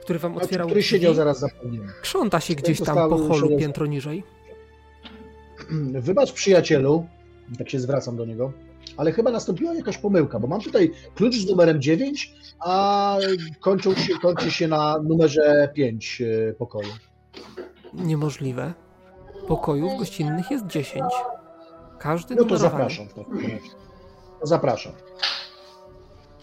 który 0.00 0.18
wam 0.18 0.32
Znaczy, 0.32 0.44
otwierał 0.44 0.66
który 0.66 0.80
drzwi, 0.80 0.90
siedział 0.90 1.14
zaraz 1.14 1.38
za 1.38 1.48
płoniem. 1.48 1.86
krząta 2.02 2.40
się 2.40 2.54
gdzieś 2.54 2.80
tam 2.80 3.10
po 3.10 3.18
holu 3.18 3.58
piętro 3.58 3.86
niżej. 3.86 4.22
Wybacz 6.06 6.32
przyjacielu, 6.32 7.06
tak 7.58 7.70
się 7.70 7.80
zwracam 7.80 8.16
do 8.16 8.26
niego, 8.26 8.52
ale 8.96 9.12
chyba 9.12 9.30
nastąpiła 9.30 9.74
jakaś 9.74 9.98
pomyłka, 9.98 10.38
bo 10.40 10.46
mam 10.46 10.60
tutaj 10.60 10.90
klucz 11.14 11.34
z 11.34 11.46
numerem 11.50 11.82
9, 11.82 12.34
a 12.60 13.16
kończą 13.60 13.94
się, 13.94 14.14
kończy 14.22 14.50
się 14.50 14.68
na 14.68 14.98
numerze 14.98 15.68
5 15.74 16.20
y, 16.20 16.54
pokoju. 16.58 16.90
Niemożliwe. 17.94 18.72
Pokojów 19.48 19.98
gościnnych 19.98 20.50
jest 20.50 20.66
10. 20.66 21.04
Każdy 21.98 22.34
No 22.34 22.44
to 22.44 22.48
numerowany. 22.48 22.70
zapraszam. 22.70 23.06
To 24.40 24.46
zapraszam. 24.46 24.92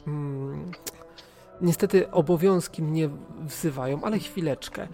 Mm, 0.08 0.72
Niestety 1.62 2.12
obowiązki 2.12 2.84
mnie 2.84 3.10
wzywają, 3.42 4.04
ale 4.04 4.20
chwileczkę. 4.20 4.88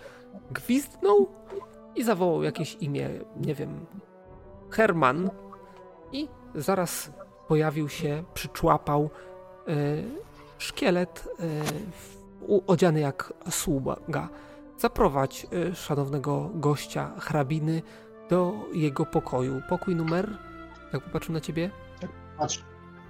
Gwizdnął 0.52 1.28
i 1.96 2.04
zawołał 2.04 2.44
jakieś 2.44 2.76
imię, 2.76 3.10
nie 3.38 3.56
wiem, 3.56 3.86
Herman 4.70 5.30
i 6.12 6.28
zaraz 6.56 7.12
pojawił 7.48 7.90
się, 7.90 8.24
przyczłapał 8.34 9.10
e, 9.68 9.74
szkielet 10.58 11.28
u- 12.48 12.62
odziany 12.68 13.00
jak 13.00 13.34
sługa. 13.50 14.30
Zaprowadź 14.78 15.48
e, 15.72 15.76
szanownego 15.76 16.50
gościa 16.54 17.12
hrabiny 17.20 17.82
do 18.30 18.54
jego 18.74 19.06
pokoju. 19.06 19.62
Pokój 19.70 19.96
numer, 19.96 20.38
jak 20.94 21.04
popatrzył 21.04 21.34
na 21.34 21.42
ciebie? 21.42 21.70
Patrz, 22.38 22.64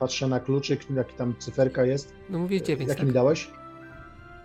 patrzę 0.04 0.28
na 0.28 0.40
kluczyk, 0.40 0.90
jaki 0.90 1.16
tam 1.16 1.36
cyferka 1.40 1.86
jest. 1.86 2.14
No 2.30 2.40
mówię 2.40 2.62
9. 2.62 2.90
Jaki 2.90 3.00
Tak? 3.00 3.08
mi 3.08 3.14
dałeś? 3.14 3.52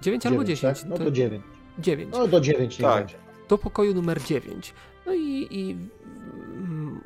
9 0.02 0.26
albo 0.26 0.44
10. 0.44 0.80
Tak? 0.80 0.88
No 0.90 0.98
to 0.98 1.10
9. 1.10 1.44
9. 1.78 2.12
No 2.12 2.28
do 2.28 2.40
9 2.40 2.78
nie 2.78 2.84
Tak. 2.84 2.98
będzie. 2.98 3.14
do 3.48 3.58
pokoju 3.58 3.94
numer 3.94 4.22
9. 4.22 4.74
No 5.06 5.14
i, 5.14 5.48
i 5.50 5.70
mm, 5.70 7.00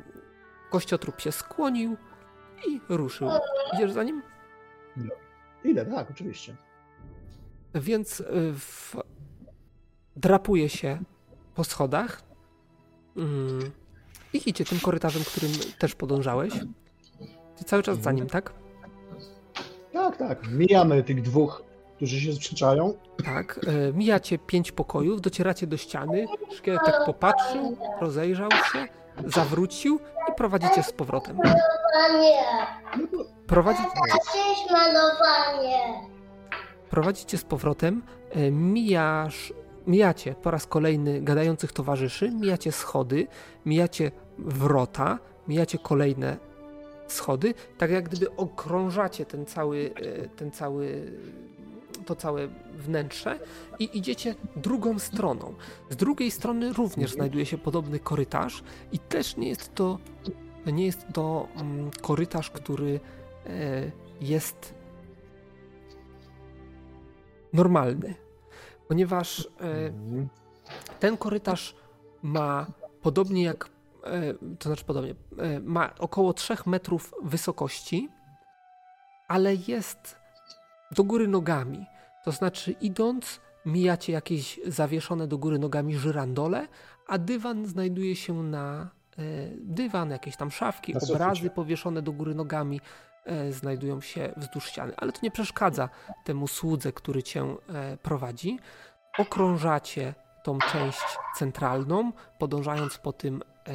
kościotrup 0.69 1.21
się 1.21 1.31
skłonił 1.31 1.97
i 2.67 2.79
ruszył. 2.89 3.29
Idziesz 3.73 3.91
za 3.91 4.03
nim? 4.03 4.21
Idę, 5.63 5.85
tak, 5.85 6.11
oczywiście. 6.11 6.55
Więc 7.75 8.19
y, 8.19 8.25
w... 8.53 8.95
drapuje 10.15 10.69
się 10.69 10.99
po 11.55 11.63
schodach 11.63 12.21
mm, 13.17 13.71
i 14.33 14.49
idzie 14.49 14.65
tym 14.65 14.79
korytarzem, 14.79 15.23
którym 15.23 15.51
też 15.79 15.95
podążałeś. 15.95 16.53
Ty 17.63 17.69
cały 17.69 17.83
czas 17.83 17.97
za 17.97 18.11
nim, 18.11 18.27
tak? 18.27 18.53
Tak, 19.93 20.17
tak. 20.17 20.47
Mijamy 20.51 21.03
tych 21.03 21.21
dwóch, 21.21 21.63
którzy 21.95 22.19
się 22.21 22.33
sprzeczają. 22.33 22.93
Tak. 23.25 23.59
y, 23.89 23.93
Mijacie 23.93 24.37
pięć 24.37 24.71
pokojów, 24.71 25.21
docieracie 25.21 25.67
do 25.67 25.77
ściany, 25.77 26.25
szkielet 26.51 26.81
tak 26.85 27.05
popatrzył, 27.05 27.77
rozejrzał 28.01 28.49
się, 28.51 28.87
zawrócił 29.25 29.99
i 30.29 30.33
prowadzicie 30.37 30.83
z 30.83 30.91
powrotem. 30.91 31.37
Malowanie! 31.37 32.43
Prowadzicie, 33.47 33.89
malowanie! 34.71 35.93
prowadzicie 36.89 37.37
z 37.37 37.43
powrotem, 37.43 38.01
e, 38.31 38.51
mijasz, 38.51 39.53
mijacie 39.87 40.35
po 40.35 40.51
raz 40.51 40.67
kolejny 40.67 41.21
gadających 41.21 41.71
towarzyszy, 41.71 42.31
mijacie 42.31 42.71
schody, 42.71 43.27
mijacie 43.65 44.11
wrota, 44.37 45.19
mijacie 45.47 45.77
kolejne 45.77 46.52
schody, 47.13 47.53
tak 47.77 47.91
jak 47.91 48.09
gdyby 48.09 48.35
okrążacie 48.35 49.25
ten 49.25 49.45
cały, 49.45 49.91
e, 49.95 50.29
ten 50.29 50.51
cały, 50.51 51.11
to 52.05 52.15
całe 52.15 52.47
wnętrze 52.77 53.39
i 53.79 53.97
idziecie 53.97 54.35
drugą 54.55 54.99
stroną. 54.99 55.53
Z 55.89 55.95
drugiej 55.95 56.31
strony 56.31 56.73
również 56.73 57.11
znajduje 57.11 57.45
się 57.45 57.57
podobny 57.57 57.99
korytarz 57.99 58.63
i 58.91 58.99
też 58.99 59.37
nie 59.37 59.49
jest 59.49 59.75
to 59.75 59.99
nie 60.71 60.85
jest 60.85 61.05
to 61.13 61.47
mm, 61.55 61.91
korytarz, 62.01 62.49
który 62.49 62.99
e, 63.45 63.91
jest 64.21 64.73
normalny, 67.53 68.15
ponieważ 68.87 69.49
e, 69.61 69.85
Mhm. 69.87 70.27
ten 70.99 71.17
korytarz 71.17 71.75
ma 72.21 72.67
podobnie 73.01 73.43
jak, 73.43 73.69
to 74.59 74.69
znaczy 74.69 74.85
podobnie, 74.85 75.15
e, 75.37 75.59
ma 75.59 75.95
około 75.99 76.33
3 76.33 76.55
metrów 76.65 77.13
wysokości, 77.23 78.09
ale 79.27 79.55
jest 79.55 80.19
do 80.91 81.03
góry 81.03 81.27
nogami. 81.27 81.85
To 82.25 82.31
znaczy 82.31 82.71
idąc 82.71 83.39
mijacie 83.65 84.13
jakieś 84.13 84.59
zawieszone 84.67 85.27
do 85.27 85.37
góry 85.37 85.59
nogami 85.59 85.95
żyrandole, 85.95 86.67
a 87.07 87.17
dywan 87.17 87.65
znajduje 87.65 88.15
się 88.15 88.43
na 88.43 88.89
e, 89.17 89.23
dywan, 89.57 90.09
jakieś 90.09 90.37
tam 90.37 90.51
szafki, 90.51 90.93
obrazy 91.11 91.49
powieszone 91.49 92.01
do 92.01 92.11
góry 92.11 92.35
nogami 92.35 92.81
e, 93.25 93.51
znajdują 93.51 94.01
się 94.01 94.33
wzdłuż 94.37 94.65
ściany, 94.65 94.93
ale 94.97 95.11
to 95.11 95.19
nie 95.23 95.31
przeszkadza 95.31 95.89
temu 96.23 96.47
słudze, 96.47 96.91
który 96.91 97.23
cię 97.23 97.55
e, 97.69 97.97
prowadzi. 97.97 98.59
Okrążacie 99.17 100.13
tą 100.43 100.59
część 100.59 101.17
centralną, 101.35 102.11
podążając 102.39 102.97
po 102.97 103.13
tym, 103.13 103.43
e, 103.67 103.73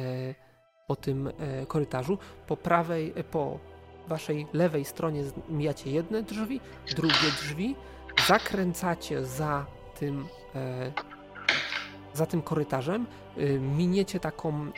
po 0.87 0.95
tym 0.95 1.27
e, 1.27 1.65
korytarzu. 1.65 2.17
Po 2.47 2.57
prawej, 2.57 3.13
e, 3.15 3.23
po 3.23 3.59
waszej 4.07 4.47
lewej 4.53 4.85
stronie 4.85 5.23
mijacie 5.49 5.91
jedne 5.91 6.23
drzwi, 6.23 6.61
drugie 6.95 7.31
drzwi, 7.41 7.75
zakręcacie 8.27 9.25
za 9.25 9.65
tym, 9.99 10.27
za 12.13 12.25
tym 12.25 12.41
korytarzem, 12.41 13.05
miniecie 13.59 14.19
taką, 14.19 14.71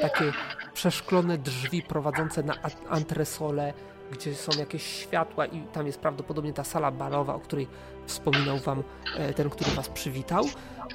takie 0.00 0.32
przeszklone 0.74 1.38
drzwi 1.38 1.82
prowadzące 1.82 2.42
na 2.42 2.54
a- 2.62 2.94
antresolę, 2.94 3.74
gdzie 4.12 4.34
są 4.34 4.58
jakieś 4.58 4.82
światła 4.82 5.46
i 5.46 5.62
tam 5.62 5.86
jest 5.86 6.00
prawdopodobnie 6.00 6.52
ta 6.52 6.64
sala 6.64 6.90
barowa, 6.90 7.34
o 7.34 7.40
której 7.40 7.68
wspominał 8.06 8.58
wam 8.58 8.82
ten, 9.36 9.50
który 9.50 9.70
was 9.70 9.88
przywitał. 9.88 10.44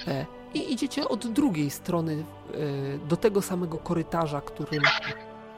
E, 0.07 0.25
I 0.53 0.73
idziecie 0.73 1.07
od 1.07 1.27
drugiej 1.27 1.69
strony 1.69 2.13
e, 2.13 3.07
do 3.07 3.17
tego 3.17 3.41
samego 3.41 3.77
korytarza, 3.77 4.41
którym, 4.41 4.83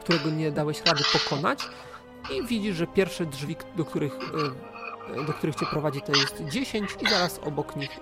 którego 0.00 0.30
nie 0.30 0.50
dałeś 0.50 0.82
rady 0.86 1.02
pokonać 1.12 1.68
i 2.36 2.46
widzisz, 2.46 2.76
że 2.76 2.86
pierwsze 2.86 3.26
drzwi, 3.26 3.56
do 3.76 3.84
których, 3.84 4.18
e, 5.16 5.24
do 5.24 5.32
których 5.32 5.56
cię 5.56 5.66
prowadzi, 5.66 6.00
to 6.00 6.12
jest 6.12 6.44
10 6.44 6.96
i 7.00 7.10
zaraz 7.10 7.40
obok 7.46 7.76
nich 7.76 8.00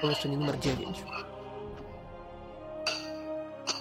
pomieszczenie 0.00 0.36
numer 0.36 0.58
9. 0.58 1.04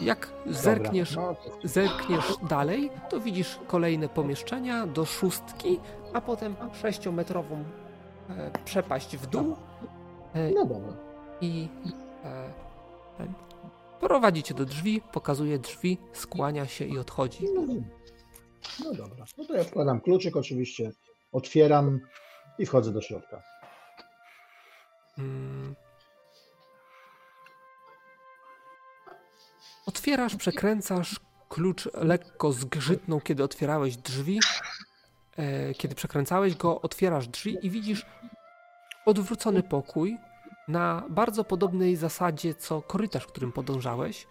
Jak 0.02 0.34
zerkniesz, 0.46 1.16
no, 1.16 1.36
zerkniesz 1.64 2.34
dalej, 2.50 2.92
to 3.10 3.20
widzisz 3.20 3.60
kolejne 3.68 4.10
pomieszczenia 4.10 4.88
do 4.88 5.06
szóstki, 5.06 5.80
a 6.14 6.22
potem 6.22 6.56
sześciometrową 6.82 7.64
e, 8.30 8.52
przepaść 8.66 9.18
w 9.18 9.28
dół 9.28 9.56
e, 10.34 10.52
no 10.52 10.66
dobra. 10.66 11.11
I 11.42 11.68
e, 12.26 12.54
prowadzi 14.00 14.44
cię 14.44 14.54
do 14.54 14.66
drzwi, 14.66 15.02
pokazuje 15.12 15.60
drzwi, 15.60 15.98
skłania 16.14 16.68
się 16.68 16.86
i 16.86 16.98
odchodzi. 16.98 17.46
No, 17.54 17.62
no 18.86 18.94
dobra. 18.94 19.26
No 19.38 19.46
to 19.46 19.54
ja 19.54 19.64
wkładam 19.64 20.02
kluczyk 20.02 20.38
oczywiście, 20.38 20.92
otwieram 21.32 22.00
i 22.58 22.66
wchodzę 22.66 22.92
do 22.92 23.02
środka. 23.02 23.42
Mm. 25.18 25.76
Otwierasz, 29.86 30.36
przekręcasz, 30.36 31.20
klucz 31.50 31.90
lekko 31.94 32.52
zgrzytnął, 32.52 33.22
kiedy 33.22 33.44
otwierałeś 33.44 33.98
drzwi. 33.98 34.40
E, 35.38 35.74
kiedy 35.74 35.96
przekręcałeś 35.96 36.56
go, 36.56 36.82
otwierasz 36.82 37.28
drzwi 37.28 37.58
i 37.62 37.70
widzisz 37.70 38.06
odwrócony 39.06 39.64
pokój 39.64 40.18
na 40.72 41.04
bardzo 41.10 41.44
podobnej 41.44 41.96
zasadzie 41.96 42.56
co 42.56 42.82
korytarz, 42.82 43.28
którym 43.28 43.52
podążałeś. 43.52 44.28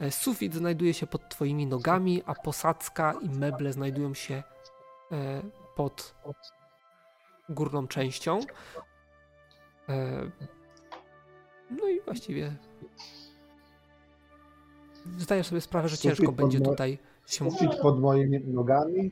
E, 0.00 0.10
Sufit 0.10 0.54
znajduje 0.54 0.94
się 0.94 1.06
pod 1.06 1.28
twoimi 1.28 1.66
nogami, 1.66 2.22
a 2.26 2.34
posadzka 2.34 3.14
i 3.22 3.28
meble 3.28 3.72
znajdują 3.72 4.14
się 4.14 4.42
e, 5.12 5.42
pod 5.76 6.14
górną 7.48 7.86
częścią. 7.88 8.40
E, 9.88 10.30
No 11.70 11.88
i 11.88 12.00
właściwie 12.00 12.56
zdajesz 15.18 15.46
sobie 15.46 15.60
sprawę, 15.60 15.88
że 15.88 15.98
ciężko 15.98 16.32
będzie 16.32 16.60
tutaj 16.60 16.98
się. 17.26 17.50
Sufit 17.50 17.74
pod 17.82 18.00
moimi 18.00 18.40
nogami, 18.40 19.10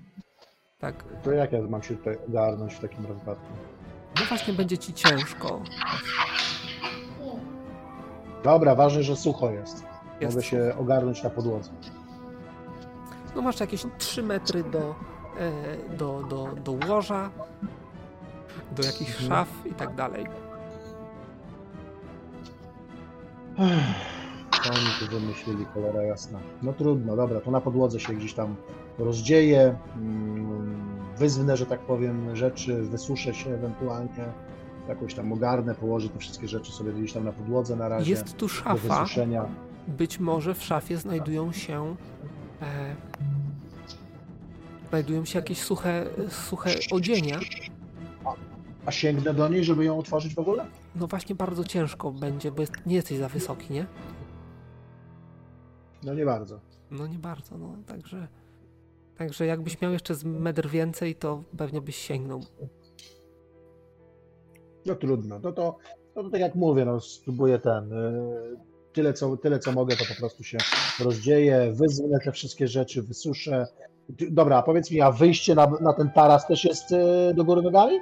Tak. 0.79 1.05
to 1.23 1.33
jak 1.33 1.53
ja 1.53 1.63
mam 1.63 1.83
się 1.83 1.97
tutaj 1.97 2.19
ogarnąć 2.29 2.75
w 2.75 2.81
takim 2.81 3.07
wypadku? 3.07 3.47
No 4.21 4.25
właśnie 4.29 4.55
będzie 4.55 4.79
ci 4.79 4.95
ciężko. 4.95 5.63
Dobra, 8.45 8.75
ważne, 8.75 9.03
że 9.03 9.17
sucho 9.17 9.51
jest. 9.51 9.85
Jest. 10.21 10.35
Mogę 10.37 10.47
się 10.47 10.75
ogarnąć 10.79 11.23
na 11.23 11.31
podłodze. 11.31 11.71
No 13.37 13.43
masz 13.43 13.61
jakieś 13.61 13.87
3 13.99 14.23
metry 14.23 14.65
do, 14.65 14.95
e, 15.39 15.97
do, 15.97 16.23
do, 16.23 16.49
do 16.65 16.89
łoża, 16.89 17.31
do 18.77 18.83
jakichś 18.83 19.11
Mhm. 19.23 19.29
szaf 19.31 19.49
i 19.67 19.75
tak 19.75 19.95
dalej. 19.95 20.27
Oni 24.71 24.87
tu 25.01 25.21
wymyślili, 25.21 25.65
cholera 25.65 26.03
jasna. 26.03 26.39
No 26.63 26.73
trudno, 26.73 27.17
dobra, 27.17 27.41
to 27.41 27.51
na 27.51 27.61
podłodze 27.61 28.01
się 28.01 28.15
gdzieś 28.15 28.35
tam 28.35 28.57
rozdzieje, 28.99 29.77
mm, 29.97 30.75
wyzwnę, 31.19 31.57
że 31.57 31.67
tak 31.67 31.81
powiem, 31.81 32.37
rzeczy, 32.37 32.83
wysuszę 32.83 33.35
się 33.35 33.51
ewentualnie, 33.51 34.33
jakoś 34.89 35.15
tam 35.15 35.33
ogarnę, 35.33 35.75
położę 35.75 36.09
te 36.09 36.19
wszystkie 36.19 36.49
rzeczy 36.49 36.73
sobie 36.73 36.93
gdzieś 36.93 37.13
tam 37.13 37.25
na 37.25 37.33
podłodze 37.33 37.77
na 37.77 37.89
razie 37.89 38.11
Jest 38.11 38.37
tu 38.37 38.49
szafa. 38.49 39.07
Być 39.89 40.21
może 40.21 40.55
w 40.55 40.63
szafie 40.63 40.97
znajdują 40.97 41.53
się. 41.53 41.97
E, 42.63 42.97
znajdują 44.89 45.25
się 45.25 45.39
jakieś 45.39 45.63
suche, 45.63 46.07
suche 46.29 46.71
odzienia. 46.91 47.41
A 48.87 48.91
sięgnę 48.91 49.35
do 49.35 49.49
niej, 49.49 49.65
żeby 49.65 49.85
ją 49.85 49.99
otworzyć 49.99 50.35
w 50.35 50.39
ogóle? 50.39 50.67
No 50.95 51.07
właśnie 51.07 51.35
bardzo 51.35 51.65
ciężko 51.65 52.13
będzie, 52.13 52.53
bo 52.53 52.61
jest, 52.61 52.73
nie 52.87 52.95
jesteś 52.95 53.19
za 53.19 53.29
wysoki, 53.29 53.73
nie? 53.73 53.87
No 56.03 56.15
nie 56.15 56.25
bardzo. 56.25 56.61
No 56.91 57.07
nie 57.07 57.19
bardzo, 57.19 57.59
no 57.59 57.77
także. 57.87 58.29
Także 59.17 59.47
jakbyś 59.47 59.81
miał 59.81 59.93
jeszcze 59.93 60.15
z 60.15 60.25
metr 60.25 60.69
więcej, 60.69 61.15
to 61.15 61.43
pewnie 61.59 61.81
byś 61.81 61.97
sięgnął. 61.97 62.41
No 64.87 64.95
trudno. 64.95 65.39
No 65.43 65.53
to, 65.53 65.77
no 66.17 66.23
to 66.23 66.31
tak 66.31 66.41
jak 66.41 66.55
mówię, 66.55 66.85
no 66.85 67.01
spróbuję 67.01 67.59
ten. 67.59 67.93
y, 67.93 68.75
Tyle 68.93 69.13
co, 69.13 69.37
tyle, 69.37 69.59
co 69.59 69.73
mogę, 69.73 69.97
to 69.97 70.05
po 70.15 70.15
prostu 70.21 70.45
się 70.45 70.59
rozdzieję, 71.05 71.73
wyzwę 71.73 72.19
te 72.25 72.33
wszystkie 72.33 72.69
rzeczy, 72.69 73.03
wysuszę. 73.03 73.67
Dobra, 74.09 74.63
powiedz 74.63 74.91
mi, 74.91 75.01
a 75.01 75.11
wyjście 75.11 75.55
na, 75.55 75.67
na 75.81 75.93
ten 75.93 76.11
taras 76.11 76.47
też 76.47 76.65
jest 76.65 76.93
y, 76.93 77.35
do 77.35 77.45
góry 77.45 77.63
nogami? 77.63 78.01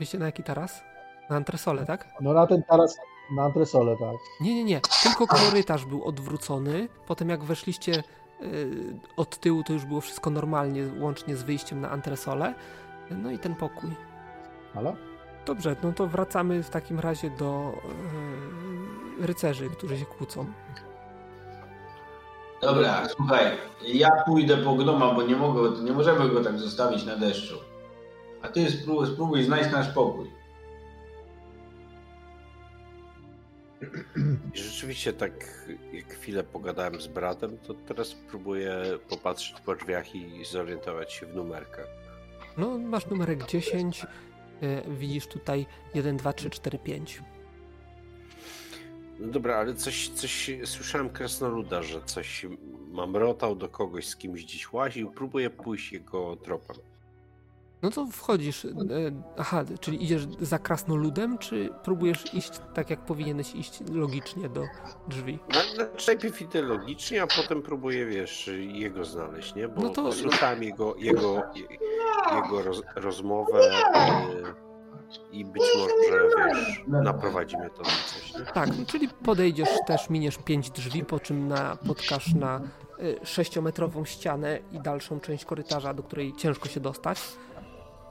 Wiecie 0.00 0.18
na 0.18 0.26
jaki 0.26 0.42
taras? 0.42 0.82
Na 1.30 1.36
antresolę, 1.36 1.86
tak? 1.86 2.08
No 2.20 2.32
na 2.32 2.46
ten 2.46 2.62
taras, 2.62 2.96
na 3.36 3.42
antresolę, 3.42 3.96
tak. 4.00 4.16
Nie, 4.40 4.54
nie, 4.54 4.64
nie. 4.64 4.80
Tylko 5.02 5.26
korytarz 5.26 5.84
był 5.86 6.04
odwrócony. 6.04 6.88
Potem 7.06 7.28
jak 7.28 7.44
weszliście 7.44 7.92
y, 8.42 9.00
od 9.16 9.38
tyłu, 9.40 9.62
to 9.62 9.72
już 9.72 9.84
było 9.84 10.00
wszystko 10.00 10.30
normalnie, 10.30 10.82
łącznie 11.00 11.36
z 11.36 11.42
wyjściem 11.42 11.80
na 11.80 11.90
antresolę. 11.90 12.54
No 13.10 13.30
i 13.30 13.38
ten 13.38 13.54
pokój. 13.54 13.90
Halo? 14.74 14.96
Dobrze, 15.46 15.76
no 15.82 15.92
to 15.92 16.06
wracamy 16.06 16.62
w 16.62 16.70
takim 16.70 17.00
razie 17.00 17.30
do 17.30 17.72
y, 19.20 19.26
rycerzy, 19.26 19.70
którzy 19.70 19.98
się 19.98 20.04
kłócą. 20.04 20.46
Dobra, 22.62 23.08
słuchaj, 23.08 23.46
ja 23.86 24.08
pójdę 24.26 24.56
po 24.56 24.74
gnoma, 24.74 25.14
bo 25.14 25.22
nie 25.22 25.36
mogę, 25.36 25.82
nie 25.82 25.92
możemy 25.92 26.28
go 26.28 26.44
tak 26.44 26.58
zostawić 26.58 27.04
na 27.04 27.16
deszczu. 27.16 27.58
A 28.42 28.48
ty 28.48 28.70
spróbuj, 28.70 29.06
spróbuj 29.06 29.42
znaleźć 29.42 29.72
nasz 29.72 29.88
pokój. 29.88 30.30
I 34.54 34.58
rzeczywiście 34.58 35.12
tak 35.12 35.32
jak 35.92 36.14
chwilę 36.14 36.44
pogadałem 36.44 37.00
z 37.00 37.06
bratem, 37.06 37.58
to 37.58 37.74
teraz 37.74 38.16
próbuję 38.30 38.82
popatrzeć 39.10 39.60
po 39.60 39.74
drzwiach 39.74 40.14
i 40.14 40.44
zorientować 40.44 41.12
się 41.12 41.26
w 41.26 41.34
numerkach. 41.34 41.86
No, 42.56 42.78
masz 42.78 43.06
numerek 43.06 43.46
10. 43.46 44.06
y, 44.62 44.82
widzisz 44.88 45.26
tutaj 45.26 45.66
1, 45.94 46.16
2, 46.16 46.32
3, 46.32 46.50
4, 46.50 46.78
5. 46.78 47.22
No 49.18 49.28
dobra, 49.32 49.56
ale 49.56 49.74
coś, 49.74 50.08
coś 50.08 50.50
słyszałem 50.64 51.10
krasnoluda, 51.10 51.82
że 51.82 52.02
coś 52.02 52.46
mamrotał 52.90 53.56
do 53.56 53.68
kogoś, 53.68 54.06
z 54.06 54.16
kimś 54.16 54.44
dziś 54.44 54.72
łaził. 54.72 55.10
Próbuję 55.10 55.50
pójść 55.50 55.92
jego 55.92 56.36
tropem. 56.36 56.76
No 57.82 57.90
to 57.90 58.06
wchodzisz. 58.06 58.64
e, 58.64 58.68
Aha, 59.38 59.64
czyli 59.80 60.04
idziesz 60.04 60.26
za 60.40 60.58
krasnoludem, 60.58 61.38
czy 61.38 61.68
próbujesz 61.84 62.34
iść 62.34 62.50
tak, 62.74 62.90
jak 62.90 63.00
powinieneś 63.00 63.54
iść 63.54 63.78
logicznie 63.92 64.48
do 64.48 64.64
drzwi? 65.08 65.38
No, 65.54 65.84
najpierw 66.06 66.42
idę 66.42 66.62
logicznie, 66.62 67.22
a 67.22 67.26
potem 67.26 67.62
próbuję, 67.62 68.06
wiesz, 68.06 68.50
jego 68.58 69.04
znaleźć, 69.04 69.54
nie? 69.54 69.68
Bo 69.68 69.82
No 69.82 69.88
to- 69.90 70.10
jego, 70.60 70.94
jego, 70.96 71.42
je- 71.54 71.66
jego 72.42 72.62
roz, 72.62 72.82
rozmowę 72.96 73.60
e, 73.94 74.22
i 75.32 75.44
być 75.44 75.62
może, 75.78 75.94
wiesz, 76.54 76.82
naprowadzi 76.88 77.56
mnie 77.56 77.70
to 77.70 77.82
na 77.82 77.88
coś, 77.88 78.34
nie? 78.34 78.40
Tak, 78.40 78.68
no, 78.68 78.86
czyli 78.86 79.08
podejdziesz 79.08 79.68
też, 79.86 80.10
miniesz 80.10 80.38
pięć 80.38 80.70
drzwi, 80.70 81.04
po 81.04 81.20
czym 81.20 81.48
napotkasz 81.48 82.34
na 82.34 82.60
y, 83.00 83.16
sześciometrową 83.26 84.04
ścianę 84.04 84.58
i 84.72 84.80
dalszą 84.80 85.20
część 85.20 85.44
korytarza, 85.44 85.94
do 85.94 86.02
której 86.02 86.32
ciężko 86.32 86.68
się 86.68 86.80
dostać. 86.80 87.18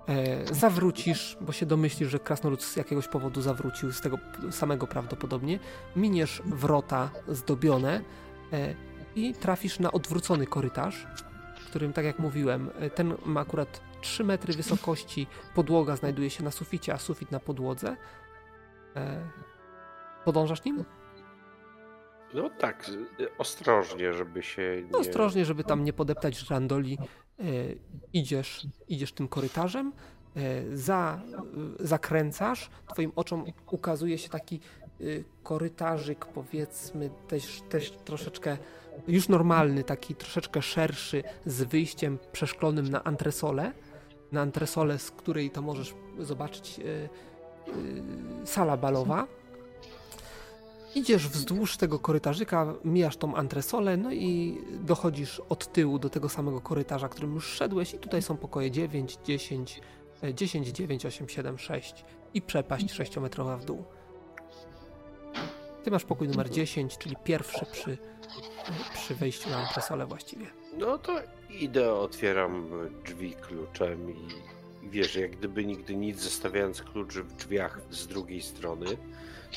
E, 0.08 0.54
zawrócisz, 0.54 1.38
bo 1.42 1.52
się 1.52 1.66
domyślisz, 1.66 2.10
że 2.10 2.20
krasnolud 2.20 2.64
z 2.64 2.76
jakiegoś 2.76 3.08
powodu 3.08 3.42
zawrócił, 3.42 3.92
z 3.92 4.02
tego 4.02 4.18
samego 4.52 4.88
prawdopodobnie. 4.88 5.60
Miniesz 5.96 6.42
wrota 6.46 7.10
zdobione 7.28 8.02
e, 8.54 8.76
i 9.16 9.34
trafisz 9.34 9.80
na 9.80 9.92
odwrócony 9.92 10.48
korytarz, 10.48 11.08
w 11.60 11.66
którym, 11.66 11.94
tak 11.94 12.06
jak 12.06 12.20
mówiłem, 12.20 12.70
e, 12.80 12.90
ten 12.90 13.14
ma 13.26 13.42
akurat 13.42 13.82
3 14.02 14.24
metry 14.24 14.54
wysokości, 14.54 15.28
podłoga 15.56 15.96
znajduje 15.96 16.30
się 16.30 16.44
na 16.44 16.52
suficie, 16.52 16.94
a 16.94 16.98
sufit 16.98 17.32
na 17.32 17.40
podłodze. 17.40 17.98
E, 18.96 19.30
podążasz 20.26 20.64
nim? 20.64 20.86
No 22.34 22.50
tak, 22.50 22.92
ostrożnie, 23.38 24.14
żeby 24.14 24.44
się 24.44 24.82
nie... 24.84 24.90
No 24.92 25.00
ostrożnie, 25.00 25.46
żeby 25.46 25.64
tam 25.64 25.84
nie 25.84 25.94
podeptać 25.94 26.38
żrandoli, 26.38 26.98
e, 27.02 27.25
idziesz, 28.14 28.68
idziesz 28.88 29.14
tym 29.14 29.28
korytarzem, 29.28 29.94
e, 30.36 30.78
za, 30.78 31.22
e, 31.82 31.88
zakręcasz, 31.88 32.70
twoim 32.94 33.12
oczom 33.16 33.46
ukazuje 33.72 34.18
się 34.18 34.30
taki 34.30 34.60
e, 35.02 35.04
korytarzyk, 35.44 36.26
powiedzmy, 36.26 37.10
też, 37.28 37.62
też 37.70 37.92
troszeczkę 37.92 38.58
już 39.08 39.30
normalny, 39.30 39.84
taki 39.84 40.16
troszeczkę 40.16 40.62
szerszy, 40.62 41.24
z 41.46 41.64
wyjściem 41.64 42.20
przeszklonym 42.32 42.88
na 42.88 43.04
antresolę, 43.04 43.72
na 44.32 44.42
antresolę, 44.42 45.00
z 45.00 45.12
której 45.12 45.52
to 45.52 45.62
możesz 45.62 45.96
zobaczyć 46.20 46.80
e, 46.80 46.84
e, 46.84 48.46
sala 48.46 48.78
balowa. 48.78 49.28
Idziesz 50.96 51.28
wzdłuż 51.28 51.78
tego 51.78 52.00
korytarzyka, 52.00 52.74
mijasz 52.86 53.18
tą 53.18 53.36
antresolę, 53.36 53.98
no 53.98 54.12
i 54.12 54.62
dochodzisz 54.72 55.42
od 55.50 55.72
tyłu 55.74 56.00
do 56.00 56.10
tego 56.10 56.30
samego 56.30 56.62
korytarza, 56.62 57.10
którym 57.10 57.34
już 57.34 57.46
szedłeś 57.48 57.94
i 57.94 57.98
tutaj 57.98 58.22
są 58.22 58.38
pokoje 58.38 58.72
9, 58.72 59.18
10, 59.26 59.82
e, 60.24 60.34
10, 60.34 60.68
9, 60.68 61.06
8, 61.06 61.30
7, 61.30 61.58
6 61.60 62.06
i 62.34 62.42
przepaść 62.42 62.86
6-metrowa 62.86 63.58
w 63.58 63.66
dół. 63.66 63.84
Ty 65.84 65.92
masz 65.92 66.04
pokój 66.04 66.28
numer 66.28 66.50
10, 66.50 66.98
czyli 66.98 67.16
pierwszy 67.24 67.66
przy, 67.72 67.98
przy 68.94 69.16
wejściu 69.16 69.50
na 69.50 69.58
antresolę 69.58 70.06
właściwie. 70.06 70.46
No 70.78 70.98
to 70.98 71.20
idę, 71.50 71.94
otwieram 71.94 72.70
drzwi 73.06 73.34
kluczem 73.34 74.12
i 74.12 74.16
wiesz, 74.90 75.16
jak 75.16 75.32
gdyby 75.38 75.66
nigdy 75.66 75.96
nic, 75.96 76.20
zostawiając 76.20 76.82
klucz 76.82 77.14
w 77.14 77.36
drzwiach 77.36 77.82
z 77.90 78.08
drugiej 78.08 78.42
strony, 78.42 78.86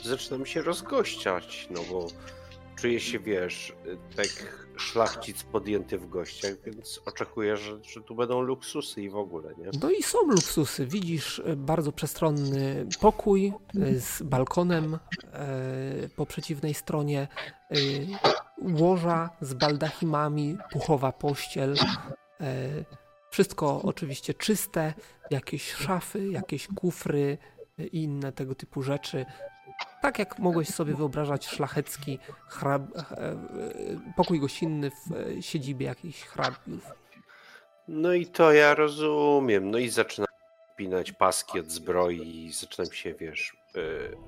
zaczynam 0.04 0.46
się 0.46 0.62
rozgościać, 0.62 1.68
no 1.70 1.80
bo 1.90 2.06
czuję 2.76 3.00
się, 3.00 3.18
wiesz, 3.18 3.72
tak 4.16 4.68
szlachcic 4.80 5.42
podjęty 5.42 5.98
w 5.98 6.08
gościach, 6.08 6.52
więc 6.64 7.00
oczekuję, 7.06 7.56
że, 7.56 7.84
że 7.84 8.00
tu 8.00 8.14
będą 8.14 8.40
luksusy 8.40 9.02
i 9.02 9.10
w 9.10 9.16
ogóle, 9.16 9.54
nie? 9.58 9.70
No 9.82 9.90
i 9.90 10.02
są 10.02 10.18
luksusy. 10.26 10.86
Widzisz 10.86 11.42
e, 11.44 11.56
bardzo 11.56 11.92
przestronny 11.92 12.86
pokój 13.00 13.46
e, 13.80 14.00
z 14.00 14.22
balkonem 14.22 14.94
e, 14.94 14.98
po 16.16 16.26
przeciwnej 16.26 16.74
stronie, 16.74 17.28
łoża 18.62 19.30
z 19.40 19.54
baldachimami, 19.54 20.56
puchowa 20.72 21.12
pościel. 21.12 21.74
Wszystko 23.30 23.82
oczywiście 23.82 24.34
czyste, 24.34 24.94
jakieś 25.30 25.72
szafy, 25.72 26.28
jakieś 26.28 26.68
kufry 26.68 27.38
i 27.78 28.02
inne 28.02 28.32
tego 28.32 28.54
typu 28.54 28.82
rzeczy. 28.82 29.26
Tak 30.02 30.18
jak 30.18 30.38
mogłeś 30.38 30.68
sobie 30.68 30.94
wyobrażać 30.94 31.46
szlachecki 31.46 32.18
hrab, 32.48 32.82
e, 32.96 33.00
e, 33.10 33.36
pokój 34.16 34.40
gościnny 34.40 34.90
w 34.90 35.12
e, 35.12 35.42
siedzibie 35.42 35.86
jakichś 35.86 36.22
hrabiów. 36.22 36.86
No 37.88 38.12
i 38.12 38.26
to 38.26 38.52
ja 38.52 38.74
rozumiem. 38.74 39.70
No 39.70 39.78
i 39.78 39.88
zaczynam 39.88 40.28
pinać 40.76 41.12
paski 41.12 41.60
od 41.60 41.70
zbroi 41.70 42.44
i 42.46 42.52
zaczynam 42.52 42.92
się, 42.92 43.14
wiesz, 43.14 43.56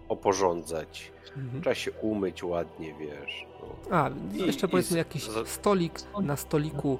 oporządzać. 0.08 1.12
Mhm. 1.36 1.62
Trzeba 1.62 1.74
się 1.74 1.92
umyć 1.92 2.42
ładnie, 2.44 2.94
wiesz. 2.94 3.46
No. 3.60 3.96
A, 3.96 4.10
I- 4.34 4.46
jeszcze 4.46 4.68
powiedzmy 4.68 4.98
jakiś 4.98 5.24
za- 5.24 5.46
stolik, 5.46 6.00
na 6.22 6.36
stoliku 6.36 6.98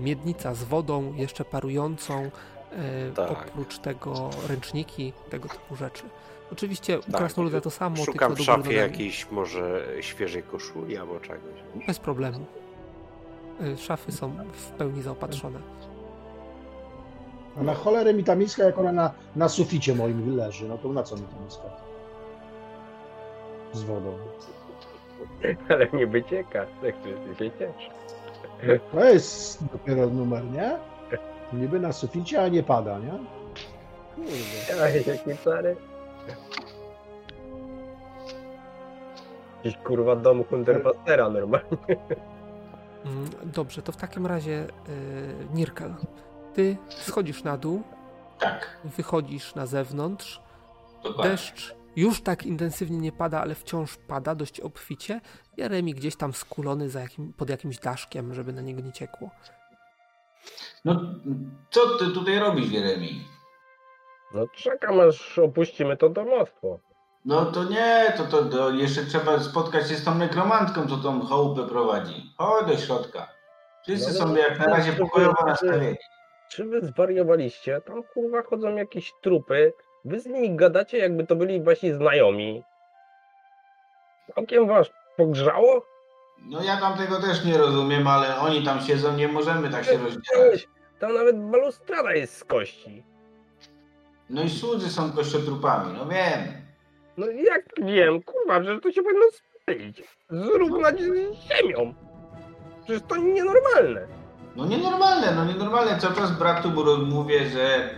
miednica 0.00 0.54
z 0.54 0.64
wodą, 0.64 1.14
jeszcze 1.14 1.44
parującą, 1.44 2.30
Tak. 3.14 3.30
oprócz 3.30 3.78
tego 3.78 4.30
ręczniki, 4.48 5.12
tego 5.30 5.48
typu 5.48 5.76
rzeczy. 5.76 6.02
Oczywiście 6.52 6.98
u 6.98 7.02
Tak, 7.02 7.16
krasnoluda 7.16 7.60
to 7.60 7.70
samo, 7.70 7.96
Szukam 7.96 8.34
tylko 8.34 8.42
w 8.42 8.46
szafie 8.46 8.74
jakiejś 8.74 9.30
może 9.30 9.86
świeżej 10.00 10.42
koszuli 10.42 10.96
albo 10.96 11.20
czegoś. 11.20 11.60
Bez 11.86 11.98
problemu. 11.98 12.46
E, 13.60 13.76
Szafy 13.76 14.12
są 14.12 14.32
w 14.52 14.70
pełni 14.70 15.02
zaopatrzone. 15.02 15.58
A 17.60 17.62
na 17.62 17.74
cholerę 17.74 18.14
mi 18.14 18.24
ta 18.24 18.34
miska, 18.36 18.64
jak 18.64 18.78
ona 18.78 18.92
na, 18.92 19.10
na 19.36 19.48
suficie 19.48 19.94
moim 19.94 20.36
leży, 20.36 20.68
no 20.68 20.78
to 20.78 20.88
na 20.92 21.02
co 21.02 21.16
mi 21.16 21.22
ta 21.22 21.44
miska? 21.44 21.62
Z 23.72 23.82
wodą. 23.82 24.18
Ale 25.68 25.88
nie 25.92 26.06
wycieka, 26.06 26.66
tak 26.82 26.94
wszyscy 27.02 27.44
się 27.44 27.50
cieszą. 27.58 27.90
To 28.92 29.04
jest 29.04 29.64
dopiero 29.72 30.06
numer, 30.06 30.44
nie? 30.44 30.76
Niby 31.52 31.80
na 31.80 31.92
suficie, 31.92 32.42
a 32.42 32.48
nie 32.48 32.62
pada, 32.62 32.98
nie? 32.98 33.12
Kurde. 34.16 34.84
Ej, 34.84 35.04
jaki 35.06 35.40
stary. 35.40 35.76
Jakiś 39.64 39.82
kurwa 39.82 40.16
dom 40.16 40.44
Hunterbustera 40.44 41.30
normalnie. 41.30 41.76
Mm, 43.04 43.30
Dobrze, 43.44 43.82
to 43.82 43.92
w 43.92 43.96
takim 43.96 44.26
razie 44.26 44.52
e, 44.52 45.54
Nirkel, 45.54 45.94
ty 46.54 46.76
schodzisz 46.88 47.44
na 47.44 47.56
dół, 47.56 47.82
Tak, 48.38 48.78
wychodzisz 48.84 49.54
na 49.54 49.66
zewnątrz, 49.66 50.40
dokładnie. 51.02 51.30
Deszcz 51.32 51.74
już 51.96 52.22
tak 52.22 52.46
intensywnie 52.46 52.98
nie 52.98 53.12
pada, 53.12 53.40
ale 53.40 53.54
wciąż 53.54 53.96
pada 53.96 54.34
dość 54.34 54.60
obficie. 54.60 55.20
Jeremi 55.56 55.94
gdzieś 55.94 56.16
tam 56.16 56.32
skulony 56.32 56.90
za 56.90 57.00
jakim, 57.00 57.32
pod 57.32 57.50
jakimś 57.50 57.78
daszkiem, 57.78 58.34
żeby 58.34 58.52
na 58.52 58.60
niego 58.62 58.80
nie 58.80 58.92
ciekło. 58.92 59.30
No, 60.84 61.00
co 61.70 61.98
ty 61.98 62.06
tutaj 62.10 62.38
robisz, 62.38 62.70
Jeremi? 62.72 63.24
No 64.34 64.46
czekam 64.54 65.00
aż 65.00 65.38
opuścimy 65.38 65.96
to 65.96 66.08
domostwo. 66.08 66.78
No 67.24 67.44
to 67.46 67.64
nie, 67.64 68.12
to, 68.16 68.24
to, 68.24 68.44
to 68.44 68.70
jeszcze 68.70 69.02
trzeba 69.04 69.38
spotkać 69.40 69.88
się 69.88 69.94
z 69.94 70.04
tą 70.04 70.14
nekromantką, 70.14 70.86
co 70.88 70.96
tą 70.96 71.26
chałupę 71.26 71.62
prowadzi. 71.68 72.32
Chodź 72.38 72.66
do 72.66 72.76
środka. 72.76 73.28
Wszyscy 73.82 74.12
No, 74.12 74.18
są 74.18 74.28
no, 74.28 74.38
jak 74.38 74.58
na 74.58 74.66
razie 74.66 74.92
to- 74.92 74.98
pokojowo 74.98 75.46
nastawieni. 75.46 75.96
Czy 76.50 76.64
wy 76.64 76.80
zwariowaliście? 76.86 77.80
Tam 77.80 78.02
kurwa 78.02 78.42
chodzą 78.42 78.76
jakieś 78.76 79.12
trupy. 79.22 79.72
Wy 80.04 80.20
z 80.20 80.26
nimi 80.26 80.56
gadacie 80.56 80.98
jakby 80.98 81.26
to 81.26 81.36
byli 81.36 81.62
wasi 81.62 81.92
znajomi. 81.92 82.62
Okiem 84.36 84.66
was 84.68 84.90
pogrzało? 85.16 85.86
No 86.42 86.62
ja 86.62 86.76
tam 86.76 86.98
tego 86.98 87.20
też 87.20 87.44
nie 87.44 87.58
rozumiem, 87.58 88.06
ale 88.06 88.36
oni 88.36 88.64
tam 88.64 88.80
siedzą, 88.80 89.16
nie 89.16 89.28
możemy 89.28 89.70
tak 89.70 89.84
się 89.84 89.98
rozdzielać. 89.98 90.68
Tam 91.00 91.14
nawet 91.14 91.50
balustrada 91.50 92.12
jest 92.14 92.36
z 92.36 92.44
kości. 92.44 93.04
No 94.30 94.42
i 94.42 94.50
słudzy 94.50 94.90
są 94.90 95.12
kościotrupami, 95.12 95.92
no 95.98 96.06
wiem. 96.06 96.40
No 97.16 97.26
jak 97.26 97.64
wiem, 97.82 98.22
kurwa, 98.22 98.60
przecież 98.60 98.82
to 98.82 98.92
się 98.92 99.02
powinno 99.02 99.26
spalić. 99.32 100.02
Zrównać 100.30 101.00
z 101.00 101.06
ziemią. 101.06 101.94
Przecież 102.84 103.02
to 103.08 103.16
nienormalne. 103.16 104.06
No 104.56 104.66
nienormalne, 104.66 105.34
no 105.34 105.44
nienormalne. 105.44 105.98
Cały 105.98 106.14
czas 106.14 106.38
bratu 106.38 106.70
mówię, 107.06 107.48
że 107.48 107.90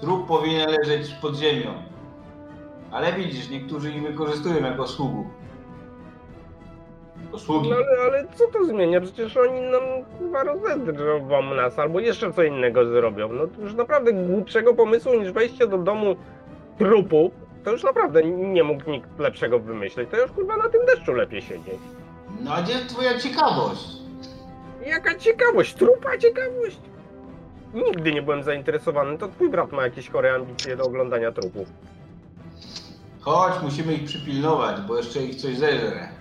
trup 0.00 0.28
powinien 0.28 0.70
leżeć 0.70 1.14
pod 1.14 1.36
ziemią. 1.36 1.82
Ale 2.90 3.12
widzisz, 3.12 3.50
niektórzy 3.50 3.90
ich 3.90 4.02
wykorzystują 4.02 4.64
jako 4.64 4.86
sługów. 4.88 5.26
Jako 7.30 7.38
sługi. 7.38 7.70
No 7.70 7.76
ale, 7.76 8.02
ale 8.02 8.26
co 8.34 8.46
to 8.46 8.64
zmienia? 8.64 9.00
Przecież 9.00 9.36
oni 9.36 9.60
nam 9.60 9.82
kurwa 10.18 10.42
rozedrą 10.42 11.54
nas 11.54 11.78
albo 11.78 12.00
jeszcze 12.00 12.32
co 12.32 12.42
innego 12.42 12.86
zrobią. 12.86 13.32
No 13.32 13.46
to 13.46 13.60
już 13.62 13.74
naprawdę 13.74 14.12
głupszego 14.12 14.74
pomysłu 14.74 15.14
niż 15.14 15.32
wejście 15.32 15.66
do 15.66 15.78
domu 15.78 16.16
trupu. 16.78 17.30
To 17.64 17.70
już 17.70 17.82
naprawdę 17.82 18.24
nie 18.24 18.64
mógł 18.64 18.90
nikt 18.90 19.18
lepszego 19.18 19.58
wymyśleć. 19.58 20.10
To 20.10 20.16
już 20.16 20.30
kurwa 20.30 20.56
na 20.56 20.68
tym 20.68 20.86
deszczu 20.86 21.12
lepiej 21.12 21.42
siedzieć. 21.42 21.78
No 22.40 22.54
a 22.54 22.62
gdzie 22.62 22.72
jest 22.72 22.88
twoja 22.88 23.18
ciekawość? 23.18 23.86
Jaka 24.86 25.14
ciekawość, 25.14 25.74
trupa 25.74 26.18
ciekawość. 26.18 26.80
nigdy 27.74 28.12
nie 28.12 28.22
byłem 28.22 28.42
zainteresowany. 28.42 29.18
To 29.18 29.28
twój 29.28 29.48
brat 29.48 29.72
ma 29.72 29.82
jakieś 29.82 30.10
chore 30.10 30.34
ambicje 30.34 30.76
do 30.76 30.84
oglądania 30.84 31.32
trupów. 31.32 31.68
Chodź, 33.20 33.52
musimy 33.62 33.94
ich 33.94 34.04
przypilnować, 34.04 34.80
bo 34.80 34.96
jeszcze 34.96 35.22
ich 35.22 35.36
coś 35.36 35.56
zeżre. 35.56 36.19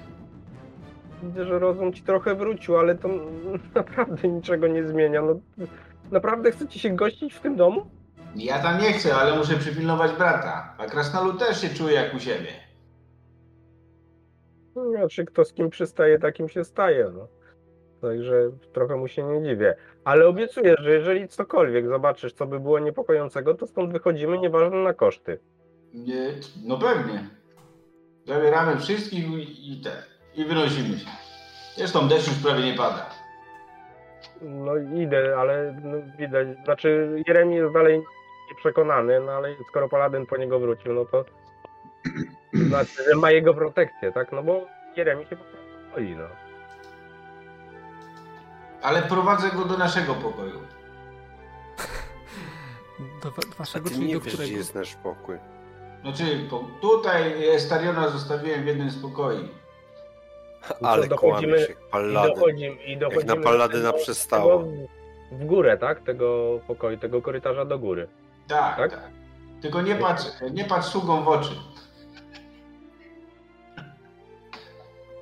Widzę, 1.24 1.46
że 1.46 1.60
rozum 1.60 1.94
ci 1.94 2.04
trochę 2.04 2.36
wrócił, 2.36 2.78
ale 2.78 2.96
to 2.96 3.10
naprawdę 3.76 4.28
niczego 4.28 4.68
nie 4.68 4.84
zmienia. 4.84 5.22
No, 5.22 5.40
naprawdę 6.12 6.52
chcecie 6.52 6.80
się 6.80 6.90
gościć 6.90 7.34
w 7.34 7.40
tym 7.40 7.56
domu? 7.56 7.86
Ja 8.36 8.60
tam 8.60 8.82
nie 8.82 8.94
chcę, 8.94 9.16
ale 9.16 9.38
muszę 9.38 9.58
przypilnować 9.58 10.12
brata. 10.12 10.76
A 10.78 10.86
Krasnolud 10.86 11.40
też 11.40 11.62
się 11.62 11.70
czuje 11.70 11.96
jak 11.96 12.14
u 12.14 12.20
siebie. 12.20 12.50
Znaczy, 14.96 15.26
kto 15.26 15.46
z 15.46 15.54
kim 15.54 15.70
przystaje, 15.70 16.20
takim 16.20 16.50
się 16.50 16.64
staje. 16.64 17.12
No. 17.14 17.28
Także 18.02 18.52
trochę 18.74 18.96
mu 18.96 19.08
się 19.08 19.24
nie 19.24 19.50
dziwię. 19.50 19.76
Ale 20.04 20.28
obiecuję, 20.28 20.76
że 20.80 20.92
jeżeli 20.92 21.28
cokolwiek 21.28 21.88
zobaczysz, 21.88 22.34
co 22.34 22.48
by 22.48 22.60
było 22.60 22.80
niepokojącego, 22.80 23.54
to 23.54 23.68
stąd 23.68 23.92
wychodzimy, 23.92 24.38
nieważne 24.38 24.78
na 24.78 24.94
koszty. 24.94 25.40
Nie, 25.94 26.34
no 26.66 26.78
pewnie. 26.78 27.30
Zabieramy 28.26 28.78
wszystkich 28.78 29.26
i 29.68 29.82
te. 29.84 30.04
I 30.36 30.46
wynosimy 30.46 31.00
się. 31.00 31.06
Zresztą 31.76 32.08
deszcz 32.08 32.28
już 32.28 32.38
prawie 32.38 32.64
nie 32.64 32.74
pada. 32.78 33.10
No 34.42 34.72
idę, 34.78 35.36
ale 35.38 35.76
no, 35.84 35.98
widać, 36.18 36.48
znaczy 36.64 37.22
Jeremi 37.28 37.56
jest 37.56 37.74
dalej 37.74 38.02
nieprzekonany, 38.50 39.20
no 39.20 39.32
ale 39.32 39.56
skoro 39.70 39.90
Paladyn 39.90 40.26
po 40.26 40.38
niego 40.38 40.60
wrócił, 40.60 40.94
no 40.94 41.06
to 41.06 41.26
znaczy, 42.70 43.04
że 43.10 43.16
ma 43.16 43.32
jego 43.32 43.54
protekcję, 43.54 44.12
tak? 44.12 44.32
No 44.32 44.44
bo 44.44 44.66
Jeremi 44.98 45.26
się 45.26 45.36
po 45.36 45.44
prostu 45.44 45.68
boi, 45.96 46.16
no. 46.16 46.24
Ale 48.82 49.02
prowadzę 49.02 49.50
go 49.50 49.66
do 49.66 49.78
naszego 49.78 50.16
pokoju. 50.16 50.60
Do 53.24 53.30
A 53.30 53.56
waszego, 53.60 53.90
czyli 53.90 54.06
nie 54.06 54.14
do 54.14 54.20
wiesz, 54.22 54.34
którego? 54.34 54.50
gdzie 54.50 54.58
jest 54.58 54.76
nasz 54.76 54.96
pokój. 54.96 55.38
Znaczy, 56.02 56.24
po, 56.50 56.68
tutaj 56.82 57.34
Stariona 57.60 58.10
zostawiłem 58.10 58.64
w 58.64 58.66
jednym 58.66 58.90
z 58.90 59.02
pokoi. 59.02 59.50
Ale 60.82 61.08
dochodzimy- 61.08 61.18
kłamiesz 61.18 61.70
jak 61.94 62.06
I 62.10 62.14
dochodzimy, 62.14 62.76
i 62.84 62.98
dochodzimy 62.98 63.26
na 63.26 63.36
do 63.36 63.42
Paladyna 63.42 63.92
tego- 63.92 64.04
przystało. 64.04 64.60
tego 64.64 64.70
W 65.32 65.46
górę, 65.46 65.78
tak? 65.78 66.04
Tego 66.04 66.60
pokoju, 66.68 66.98
tego 66.98 67.22
korytarza 67.22 67.66
do 67.66 67.80
góry. 67.80 68.08
Tak, 68.48 68.78
Tak? 68.78 68.92
tak. 68.92 69.10
Tylko 69.62 69.82
nie 69.82 69.96
patrz, 69.96 70.24
nie 70.52 70.64
patrz 70.66 70.88
sługą 70.88 71.24
w 71.24 71.28
oczy. 71.28 71.52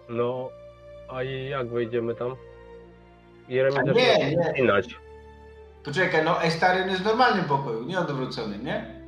No, 0.10 0.50
a 1.10 1.24
i 1.24 1.50
jak 1.50 1.68
wejdziemy 1.70 2.16
tam? 2.16 2.36
Jeremi 3.50 3.78
też 3.86 3.96
nie, 3.96 4.36
nie. 4.36 4.44
wspinać. 4.44 4.96
Poczekaj, 5.84 6.26
no 6.26 6.42
Estarion 6.44 6.90
jest 6.90 7.02
w 7.02 7.06
normalnym 7.06 7.46
pokoju, 7.46 7.84
nie 7.84 8.00
odwrócony, 8.00 8.58
nie? 8.58 9.02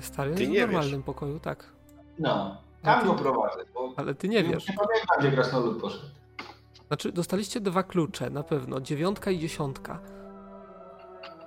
Stary 0.00 0.34
Ty 0.34 0.44
jest 0.44 0.54
w 0.56 0.60
normalnym 0.60 1.02
pokoju, 1.02 1.40
tak. 1.40 1.64
No, 2.18 2.56
tam 2.82 3.00
ty- 3.00 3.06
go 3.06 3.14
prowadzę, 3.14 3.64
bo 3.74 3.92
Ale 3.96 4.14
ty 4.14 4.28
nie 4.28 4.44
wiesz. 4.44 4.68
nie 4.68 4.74
pamiętam, 4.74 5.16
gdzie 5.20 5.30
Krasnolud 5.32 5.80
poszedł. 5.80 6.04
Znaczy, 6.88 7.12
dostaliście 7.12 7.60
dwa 7.60 7.82
klucze, 7.82 8.30
na 8.30 8.42
pewno. 8.42 8.80
Dziewiątka 8.80 9.30
i 9.30 9.38
dziesiątka. 9.38 9.98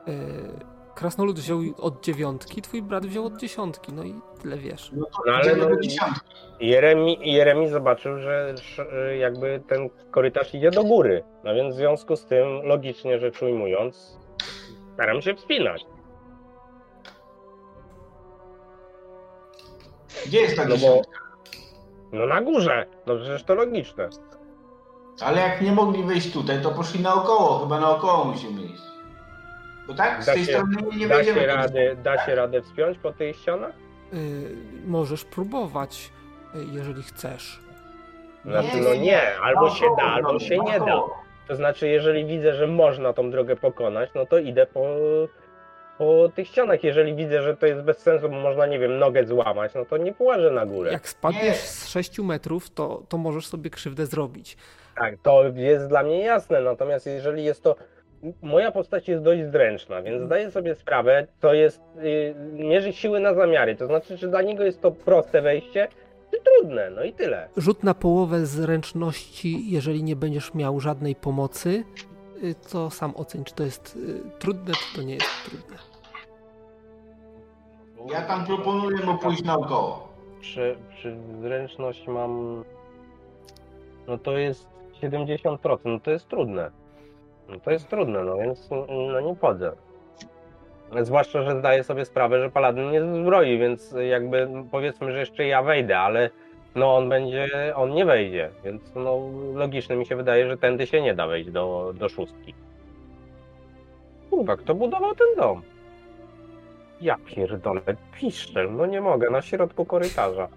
Yy, 0.07 0.13
Krasnolud 0.95 1.39
wziął 1.39 1.59
od 1.77 2.03
dziewiątki, 2.05 2.61
twój 2.61 2.81
brat 2.81 3.05
wziął 3.05 3.25
od 3.25 3.37
dziesiątki, 3.37 3.93
no 3.93 4.03
i 4.03 4.15
tyle 4.41 4.57
wiesz. 4.57 4.91
No 4.93 5.05
No 5.25 5.33
ale 5.33 5.55
no. 5.55 5.67
Jeremi, 6.59 7.17
Jeremi 7.21 7.67
zobaczył, 7.69 8.19
że 8.19 8.49
sz- 8.49 8.87
jakby 9.19 9.63
ten 9.67 9.89
korytarz 10.11 10.53
idzie 10.55 10.71
do 10.71 10.83
góry. 10.83 11.23
No 11.43 11.55
więc 11.55 11.75
w 11.75 11.77
związku 11.77 12.15
z 12.15 12.25
tym, 12.25 12.47
logicznie 12.63 13.19
rzecz 13.19 13.41
ujmując, 13.41 14.17
staram 14.93 15.21
się 15.21 15.35
wspinać. 15.35 15.85
Gdzie 20.25 20.41
jest 20.41 20.55
ta 20.55 20.63
No 20.63 20.69
bo- 20.69 20.75
dziesiątka? 20.75 21.19
No 22.11 22.25
na 22.25 22.41
górze. 22.41 22.85
No 23.07 23.15
przecież 23.15 23.43
to 23.43 23.55
logiczne. 23.55 24.09
Ale 25.21 25.41
jak 25.41 25.61
nie 25.61 25.71
mogli 25.71 26.03
wyjść 26.03 26.33
tutaj, 26.33 26.61
to 26.61 26.71
poszli 26.71 26.99
naokoło, 27.03 27.59
chyba 27.59 27.79
naokoło 27.79 28.25
musimy 28.25 28.61
iść. 28.61 28.83
Bo 29.87 29.93
tak, 29.93 30.23
z 30.23 30.25
Da 30.25 30.33
tej 30.33 30.45
się- 30.45 30.51
strony 30.51 30.75
nie 30.97 31.07
Da 31.07 31.15
będziemy. 31.15 31.39
się, 31.41 31.47
radę, 31.47 31.95
da 31.95 32.25
się 32.25 32.35
radę 32.35 32.61
wspiąć 32.61 32.97
po 32.97 33.11
tych 33.11 33.35
ścianach? 33.35 33.71
Yy, 34.13 34.19
możesz 34.85 35.25
próbować, 35.25 36.11
yy, 36.55 36.65
jeżeli 36.71 37.03
chcesz. 37.03 37.59
Znaczy, 38.45 38.77
no 38.83 38.93
nie, 38.95 39.37
albo 39.39 39.69
się 39.69 39.85
da, 39.97 40.03
albo 40.03 40.39
się 40.39 40.57
nie 40.59 40.79
da. 40.79 41.01
To 41.47 41.55
znaczy, 41.55 41.87
jeżeli 41.87 42.25
widzę, 42.25 42.53
że 42.55 42.67
można 42.67 43.13
tą 43.13 43.31
drogę 43.31 43.55
pokonać, 43.55 44.09
no 44.15 44.25
to 44.25 44.37
idę 44.37 44.65
po, 44.65 44.79
po 46.03 46.29
tych 46.35 46.47
ścianach. 46.47 46.83
Jeżeli 46.83 47.15
widzę, 47.15 47.41
że 47.41 47.57
to 47.57 47.65
jest 47.65 47.81
bez 47.81 47.97
sensu, 47.97 48.29
bo 48.29 48.35
można, 48.35 48.65
nie 48.65 48.79
wiem, 48.79 48.99
nogę 48.99 49.25
złamać, 49.25 49.71
no 49.75 49.85
to 49.85 49.97
nie 49.97 50.13
położę 50.13 50.51
na 50.51 50.65
górę. 50.65 50.91
Jak 50.91 51.09
spadniesz 51.09 51.43
Nie. 51.43 51.53
z 51.53 51.87
6 51.87 52.19
metrów, 52.19 52.69
to, 52.69 53.03
to 53.09 53.17
możesz 53.17 53.47
sobie 53.47 53.69
krzywdę 53.69 54.05
zrobić. 54.05 54.57
Tak, 54.95 55.15
to 55.23 55.43
jest 55.55 55.87
dla 55.87 56.03
mnie 56.03 56.19
jasne. 56.19 56.61
Natomiast 56.61 57.05
jeżeli 57.05 57.43
jest 57.43 57.63
to. 57.63 57.75
Moja 58.41 58.71
postać 58.71 59.07
jest 59.07 59.23
dość 59.23 59.41
zręczna, 59.51 60.01
więc 60.01 60.23
zdaję 60.23 60.51
sobie 60.51 60.75
sprawę, 60.75 61.27
to 61.39 61.53
jest. 61.53 61.81
Yy, 61.95 62.35
mierzy 62.63 62.93
siły 62.93 63.19
na 63.19 63.33
zamiary. 63.33 63.75
To 63.75 63.85
znaczy, 63.87 64.17
czy 64.17 64.27
dla 64.27 64.41
niego 64.41 64.63
jest 64.63 64.81
to 64.81 64.91
proste 64.91 65.41
wejście, 65.41 65.87
czy 66.31 66.37
trudne. 66.43 66.89
No 66.89 67.03
i 67.03 67.13
tyle. 67.13 67.49
Rzut 67.57 67.83
na 67.83 67.93
połowę 67.93 68.45
zręczności, 68.45 69.71
jeżeli 69.71 70.03
nie 70.03 70.15
będziesz 70.15 70.53
miał 70.53 70.79
żadnej 70.79 71.15
pomocy, 71.15 71.83
yy, 72.41 72.55
to 72.71 72.89
sam 72.89 73.13
oceń, 73.15 73.43
czy 73.43 73.55
to 73.55 73.63
jest 73.63 73.95
yy, 73.95 74.21
trudne, 74.39 74.73
czy 74.73 74.95
to 74.95 75.03
nie 75.03 75.13
jest 75.13 75.29
trudne. 75.45 75.92
Ja 78.11 78.21
tam 78.21 78.45
proponuję 78.45 79.05
mu 79.05 79.17
pójść 79.17 79.43
naokoło. 79.43 80.07
Przy, 80.39 80.75
przy 80.89 81.17
zręczność 81.41 82.07
mam. 82.07 82.63
No 84.07 84.17
to 84.17 84.37
jest 84.37 84.69
70%. 85.01 85.77
No 85.85 85.99
to 85.99 86.11
jest 86.11 86.27
trudne. 86.27 86.71
No 87.49 87.59
to 87.59 87.71
jest 87.71 87.89
trudne, 87.89 88.23
no 88.23 88.37
więc 88.37 88.69
no 89.11 89.21
nie 89.21 89.35
wchodzę. 89.35 89.71
Zwłaszcza, 91.01 91.43
że 91.43 91.59
zdaję 91.59 91.83
sobie 91.83 92.05
sprawę, 92.05 92.39
że 92.39 92.51
Paladyn 92.51 92.91
nie 92.91 93.01
zbroi, 93.01 93.57
więc 93.57 93.95
jakby 94.09 94.49
powiedzmy, 94.71 95.11
że 95.11 95.19
jeszcze 95.19 95.45
ja 95.45 95.63
wejdę, 95.63 95.99
ale 95.99 96.29
no 96.75 96.95
on 96.95 97.09
będzie, 97.09 97.47
on 97.75 97.91
nie 97.91 98.05
wejdzie, 98.05 98.49
więc 98.63 98.95
no 98.95 99.19
logiczne 99.53 99.95
mi 99.95 100.05
się 100.05 100.15
wydaje, 100.15 100.47
że 100.47 100.57
tędy 100.57 100.87
się 100.87 101.01
nie 101.01 101.13
da 101.13 101.27
wejść 101.27 101.51
do, 101.51 101.93
do 101.95 102.09
szóstki. 102.09 102.53
Kurwa, 104.29 104.57
kto 104.57 104.75
budował 104.75 105.15
ten 105.15 105.27
dom? 105.37 105.61
Ja 107.01 107.17
pierdolę, 107.25 107.81
piszczę, 108.19 108.67
no 108.67 108.85
nie 108.85 109.01
mogę, 109.01 109.29
na 109.29 109.41
środku 109.41 109.85
korytarza. 109.85 110.47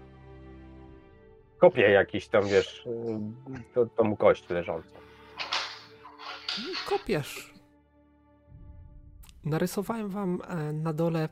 Kopię 1.57 1.89
jakiś 1.91 2.27
tam, 2.27 2.47
wiesz, 2.47 2.87
to, 3.73 3.85
tą 3.85 4.15
kość 4.17 4.49
leżącą. 4.49 4.89
Kopiesz. 6.89 7.53
Narysowałem 9.45 10.09
wam 10.09 10.41
e, 10.49 10.55
na 10.73 10.93
dole 10.93 11.29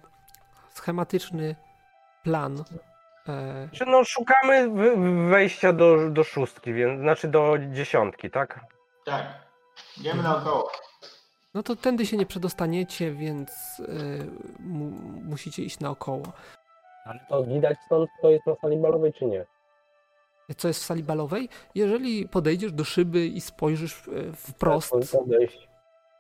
schematyczny 0.70 1.56
plan. 2.24 2.64
E, 3.28 3.70
Czy 3.72 3.86
no 3.86 4.04
szukamy 4.04 4.70
wejścia 5.30 5.74
do, 5.74 6.10
do 6.10 6.24
szóstki, 6.24 6.74
więc, 6.74 7.02
znaczy 7.02 7.28
do 7.28 7.56
dziesiątki, 7.72 8.30
tak? 8.32 8.60
Tak. 9.06 9.26
Idziemy 9.98 10.24
naokoło. 10.24 10.72
No 11.56 11.64
to 11.64 11.76
tędy 11.76 12.06
się 12.06 12.18
nie 12.18 12.26
przedostaniecie, 12.26 13.12
więc 13.12 13.82
mu, 14.60 14.86
musicie 15.24 15.64
iść 15.64 15.80
naokoło. 15.80 16.24
Ale 17.06 17.20
to 17.30 17.44
widać 17.44 17.78
stąd, 17.86 18.10
to 18.22 18.30
jest 18.30 18.48
na 18.48 18.56
sali 18.56 18.78
balowej, 18.78 19.14
czy 19.14 19.26
nie? 19.26 19.46
Co 20.58 20.68
jest 20.68 20.80
w 20.80 20.86
sali 20.86 21.04
balowej? 21.04 21.50
Jeżeli 21.76 22.28
podejdziesz 22.28 22.72
do 22.72 22.84
szyby 22.84 23.28
i 23.28 23.42
spojrzysz 23.42 24.08
e, 24.08 24.34
wprost, 24.34 24.92
To 24.92 25.18
Podejść 25.18 25.68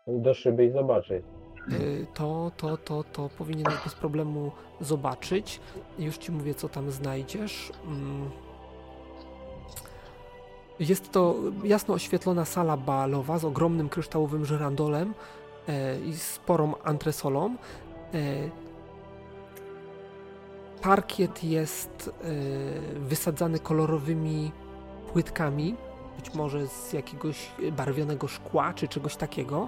do 0.07 0.33
szyby 0.33 0.65
i 0.65 0.71
zobaczyć. 0.71 1.23
e, 1.23 2.05
to, 2.13 2.51
to, 2.57 2.77
to, 2.77 3.03
to 3.03 3.29
powinieneś 3.37 3.83
bez 3.83 3.93
problemu 3.95 4.51
zobaczyć. 4.81 5.59
Już 5.99 6.17
ci 6.17 6.31
mówię, 6.31 6.53
co 6.53 6.69
tam 6.69 6.91
znajdziesz. 6.91 7.71
Mm. 7.87 8.29
Jest 10.79 11.11
to 11.11 11.35
jasno 11.63 11.93
oświetlona 11.93 12.45
sala 12.45 12.77
balowa 12.77 13.39
z 13.39 13.45
ogromnym 13.45 13.89
kryształowym 13.89 14.45
żyrandolem 14.45 15.13
e, 15.67 15.99
i 15.99 16.13
sporą 16.13 16.73
antresolą. 16.83 17.55
E, 18.13 18.17
parkiet 20.81 21.43
jest 21.43 22.09
e, 22.09 22.99
wysadzany 22.99 23.59
kolorowymi 23.59 24.51
płytkami, 25.13 25.75
być 26.17 26.33
może 26.33 26.67
z 26.67 26.93
jakiegoś 26.93 27.51
barwionego 27.71 28.27
szkła 28.27 28.73
czy 28.73 28.87
czegoś 28.87 29.15
takiego. 29.15 29.67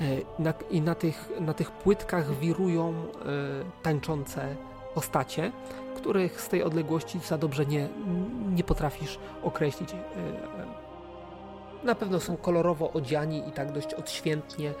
E, 0.00 0.42
na, 0.42 0.54
I 0.70 0.80
na 0.80 0.94
tych, 0.94 1.30
na 1.40 1.54
tych 1.54 1.70
płytkach 1.70 2.38
wirują 2.38 2.90
e, 2.90 2.94
tańczące 3.82 4.56
postacie, 4.94 5.52
których 5.96 6.40
z 6.40 6.48
tej 6.48 6.62
odległości 6.62 7.18
za 7.18 7.38
dobrze 7.38 7.66
nie, 7.66 7.88
nie 8.54 8.64
potrafisz 8.64 9.18
określić. 9.42 9.92
E, 9.92 9.96
e, 9.96 9.98
Na 11.84 11.94
pewno 11.94 12.20
są 12.20 12.36
kolorowo 12.36 12.92
odziani 12.92 13.48
i 13.48 13.52
tak 13.52 13.72
dość 13.72 13.94
odświętnie 13.94 14.74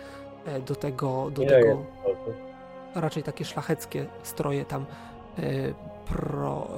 E, 0.46 0.60
Do 0.60 0.74
tego, 0.74 1.30
do 1.30 1.42
Ile 1.42 1.60
tego 1.60 1.68
jest 1.68 1.80
raczej 2.94 3.22
takie 3.22 3.44
szlacheckie 3.44 4.06
stroje 4.22 4.64
tam 4.64 4.86
pro, 6.06 6.68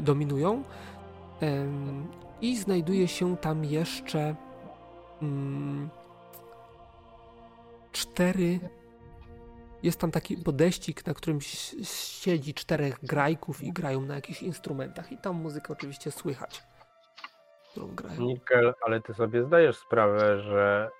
dominują. 0.00 0.62
I 2.40 2.56
znajduje 2.56 3.08
się 3.08 3.36
tam 3.36 3.64
jeszcze 3.64 4.34
mm, 5.22 5.88
cztery. 7.92 8.60
Jest 9.82 10.00
tam 10.00 10.10
taki 10.10 10.36
podeścik, 10.36 11.06
na 11.06 11.14
którym 11.14 11.38
siedzi 12.20 12.54
czterech 12.54 12.98
grajków 13.04 13.62
i 13.62 13.72
grają 13.72 14.00
na 14.00 14.14
jakichś 14.14 14.42
instrumentach. 14.42 15.12
I 15.12 15.18
tam 15.18 15.36
muzykę 15.36 15.72
oczywiście 15.72 16.10
słychać, 16.10 16.62
którą 17.70 17.86
grają. 17.94 18.20
Nikel, 18.20 18.74
ale 18.86 19.00
ty 19.00 19.14
sobie 19.14 19.44
zdajesz 19.44 19.76
sprawę, 19.76 20.40
że, 20.42 20.90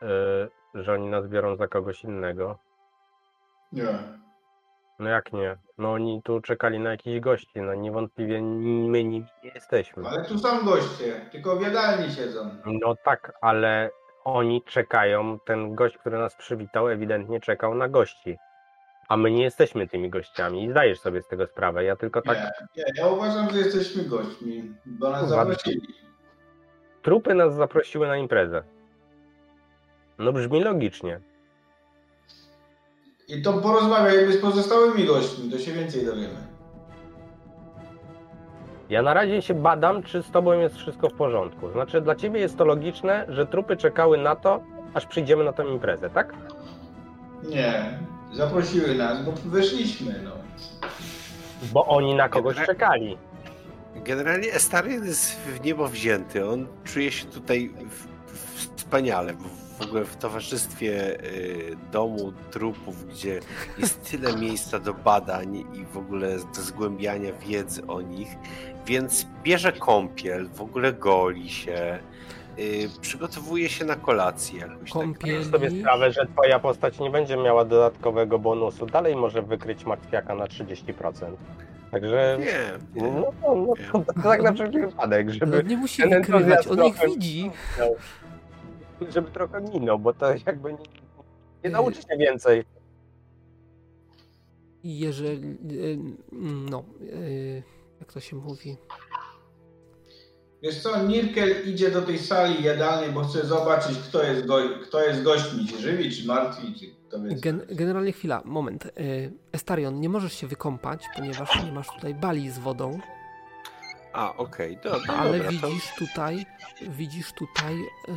y, 0.75 0.83
że 0.83 0.93
oni 0.93 1.09
nas 1.09 1.27
biorą 1.29 1.57
za 1.57 1.69
kogoś 1.69 2.05
innego. 2.05 2.59
Nie. 3.73 3.99
No 4.99 5.09
jak 5.09 5.33
nie? 5.33 5.57
No 5.79 5.93
oni 5.93 6.23
tu 6.23 6.41
czekali 6.41 6.79
na 6.79 6.91
jakichś 6.91 7.21
gości, 7.21 7.61
no 7.61 7.75
niewątpliwie 7.75 8.43
ni- 8.43 8.89
my 8.89 9.05
nimi 9.05 9.27
nie 9.45 9.51
jesteśmy. 9.55 10.09
Ale 10.09 10.25
tu 10.25 10.39
są 10.39 10.65
goście, 10.65 11.27
tylko 11.33 11.57
w 11.57 11.63
jadalni 11.63 12.13
siedzą. 12.15 12.51
No 12.65 12.95
tak, 13.05 13.33
ale 13.41 13.91
oni 14.25 14.63
czekają, 14.63 15.39
ten 15.47 15.75
gość, 15.75 15.99
który 15.99 16.19
nas 16.19 16.35
przywitał, 16.37 16.89
ewidentnie 16.89 17.41
czekał 17.41 17.75
na 17.75 17.89
gości. 17.89 18.39
A 19.09 19.17
my 19.17 19.31
nie 19.31 19.43
jesteśmy 19.43 19.89
tymi 19.89 20.11
gościami 20.11 20.65
i 20.65 20.71
zdajesz 20.71 21.01
sobie 21.01 21.23
z 21.23 21.27
tego 21.29 21.47
sprawę. 21.47 21.85
Ja 21.85 21.97
tylko 21.97 22.23
tak, 22.23 22.37
Nie, 22.77 22.83
nie, 22.85 22.93
ja 23.03 23.07
uważam, 23.09 23.51
że 23.51 23.59
jesteśmy 23.59 24.05
gośćmi, 24.05 24.75
bo 24.87 25.11
nas 25.11 25.29
zaprosili. 25.29 25.81
trupy 27.03 27.35
nas 27.35 27.55
zaprosiły 27.55 28.07
na 28.07 28.17
imprezę. 28.17 28.63
No 30.19 30.33
brzmi 30.33 30.65
logicznie. 30.65 31.21
I 33.29 33.43
to 33.43 33.53
porozmawiajmy 33.53 34.33
z 34.33 34.41
pozostałymi 34.41 35.05
gośćmi, 35.07 35.51
to 35.51 35.59
się 35.59 35.73
więcej 35.73 36.07
dowiemy. 36.07 36.53
Ja 38.91 39.03
na 39.03 39.15
razie 39.15 39.43
się 39.43 39.55
badam, 39.55 40.03
czy 40.03 40.23
z 40.23 40.31
tobą 40.31 40.53
jest 40.53 40.77
wszystko 40.77 41.09
w 41.09 41.15
porządku. 41.15 41.71
Znaczy, 41.71 42.01
dla 42.01 42.15
ciebie 42.15 42.41
jest 42.41 42.59
to 42.59 42.65
logiczne, 42.65 43.27
że 43.29 43.47
trupy 43.47 43.77
czekały 43.77 44.19
na 44.19 44.37
to, 44.37 44.63
aż 44.95 45.07
przyjdziemy 45.07 45.45
na 45.45 45.53
tę 45.53 45.65
imprezę, 45.67 46.11
tak? 46.11 46.35
Nie, 47.43 47.99
zaprosiły 48.33 48.95
nas, 48.95 49.25
bo 49.25 49.33
wyszliśmy, 49.33 50.21
no. 50.25 50.31
Bo 51.73 51.87
oni 51.87 52.15
na 52.15 52.29
kogoś 52.29 52.57
Genera- 52.57 52.67
czekali. 52.67 53.19
Generalnie 53.97 54.53
Estarion 54.53 55.05
jest 55.07 55.37
w 55.41 55.65
niebo 55.65 55.89
wzięty. 55.89 56.49
On 56.49 56.67
czuje 56.85 57.13
się 57.13 57.25
tutaj 57.27 57.69
w, 57.69 58.07
w, 58.33 58.77
wspaniale. 58.77 59.33
W, 59.35 59.63
w 59.79 59.83
ogóle 59.87 60.05
w 60.05 60.17
towarzystwie 60.17 61.21
y, 61.25 61.77
domu 61.93 62.33
trupów, 62.51 63.09
gdzie 63.09 63.41
jest 63.79 64.11
tyle 64.11 64.37
miejsca 64.37 64.79
do 64.79 64.95
badań 64.95 65.57
i 65.75 65.85
w 65.85 65.97
ogóle 65.97 66.37
do 66.57 66.63
zgłębiania 66.63 67.33
wiedzy 67.33 67.87
o 67.87 68.01
nich. 68.01 68.29
Więc 68.87 69.27
bierze 69.43 69.73
kąpiel, 69.73 70.49
w 70.49 70.61
ogóle 70.61 70.93
goli 70.93 71.51
się, 71.51 71.99
y, 72.59 72.89
przygotowuje 73.01 73.69
się 73.69 73.85
na 73.85 73.97
kolację 73.97 74.61
jakoś. 74.61 74.91
Kąpiel. 74.91 75.43
Zdajesz 75.45 75.71
sobie 75.71 75.81
sprawę, 75.81 76.13
że 76.13 76.27
twoja 76.27 76.59
postać 76.59 77.01
nie 77.01 77.11
będzie 77.11 77.37
miała 77.37 77.65
dodatkowego 77.65 78.39
bonusu. 78.39 78.87
Dalej 78.87 79.17
może 79.17 79.43
wykryć 79.43 79.85
martwiaka 79.87 80.35
na 80.35 80.45
30%. 80.45 81.13
Także... 81.91 82.39
Tak. 82.39 82.47
Nie, 82.95 83.03
nie. 83.03 83.13
No, 83.13 83.33
no, 83.43 83.55
no 83.95 84.05
to 84.05 84.23
tak 84.23 84.43
na 84.43 84.53
wszelki 84.53 84.79
wypadek, 84.81 85.27
No, 85.27 85.33
żeby, 85.33 85.65
nie 85.65 85.77
musi 85.77 86.03
wykrywać, 86.09 86.67
on 86.67 86.85
ich 86.85 86.97
widzi. 87.07 87.51
żeby 89.09 89.31
trochę 89.31 89.61
minął, 89.61 89.99
bo 89.99 90.13
to 90.15 90.27
jakby 90.47 90.73
nie, 90.73 90.79
nie 90.79 90.85
Yy. 91.65 91.71
nauczy 91.71 92.03
się 92.03 92.17
więcej. 92.19 92.65
Jeżeli, 94.85 95.49
y, 95.73 95.99
no, 96.71 96.85
y, 97.01 97.63
jak 98.01 98.13
to 98.13 98.21
się 98.21 98.37
mówi, 98.37 98.77
Wiesz 100.63 100.83
co, 100.83 101.03
Nirkel 101.03 101.69
idzie 101.69 101.91
do 101.91 102.03
tej 102.03 102.19
sali 102.19 102.65
jadalnej, 102.65 103.11
bo 103.11 103.25
chce 103.25 103.47
zobaczyć, 103.47 103.99
kto 103.99 104.23
jest, 104.23 104.47
go, 104.47 104.59
kto 104.83 105.01
jest 105.03 105.23
gośćmi, 105.23 105.67
czy 105.67 105.79
żywi, 105.79 106.17
czy 106.17 106.27
martwi, 106.27 106.75
czy 106.81 106.87
kto 107.09 107.23
wie. 107.23 107.35
Gen, 107.35 107.63
generalnie 107.71 108.13
chwila, 108.13 108.43
moment. 108.45 108.87
Y, 108.87 109.33
Estarion, 109.53 110.01
nie 110.01 110.09
możesz 110.09 110.33
się 110.33 110.47
wykąpać, 110.47 111.05
ponieważ 111.17 111.65
nie 111.65 111.73
masz 111.73 111.87
tutaj 111.95 112.15
bali 112.15 112.51
z 112.51 112.59
wodą, 112.59 113.01
A, 114.13 114.37
okej, 114.37 114.79
do, 114.85 115.01
no 115.07 115.15
ale 115.15 115.39
dobra, 115.39 115.53
to... 115.61 115.67
widzisz 115.69 115.95
tutaj, 115.99 116.47
widzisz 116.89 117.33
tutaj 117.33 117.75
y, 117.75 118.13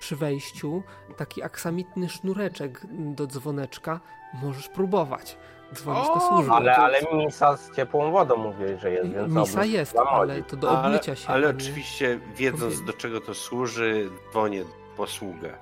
przy 0.00 0.16
wejściu 0.16 0.82
taki 1.16 1.42
aksamitny 1.42 2.08
sznureczek 2.08 2.80
do 2.90 3.26
dzwoneczka. 3.26 4.00
Możesz 4.42 4.68
próbować. 4.68 5.36
Dzwonić 5.74 6.08
O, 6.10 6.14
do 6.14 6.20
służby. 6.20 6.52
Ale, 6.52 6.76
ale 6.76 6.98
misa 7.14 7.56
z 7.56 7.76
ciepłą 7.76 8.10
wodą 8.12 8.36
mówię, 8.36 8.78
że 8.78 8.90
jest, 8.90 9.10
więc 9.12 9.28
Misa 9.34 9.52
obrót 9.60 9.66
jest, 9.72 9.92
dla 9.92 10.02
ale 10.04 10.42
to 10.42 10.56
do 10.56 10.70
ale, 10.78 10.86
obmycia 10.88 11.16
się. 11.16 11.28
ale 11.28 11.48
a 11.48 11.50
nie- 11.52 11.56
oczywiście 11.58 12.20
wiedząc 12.36 12.84
do 12.84 12.92
czego 12.92 13.20
to 13.20 13.34
służy, 13.34 14.10
dzwonię 14.30 14.64
posługę. 14.96 15.54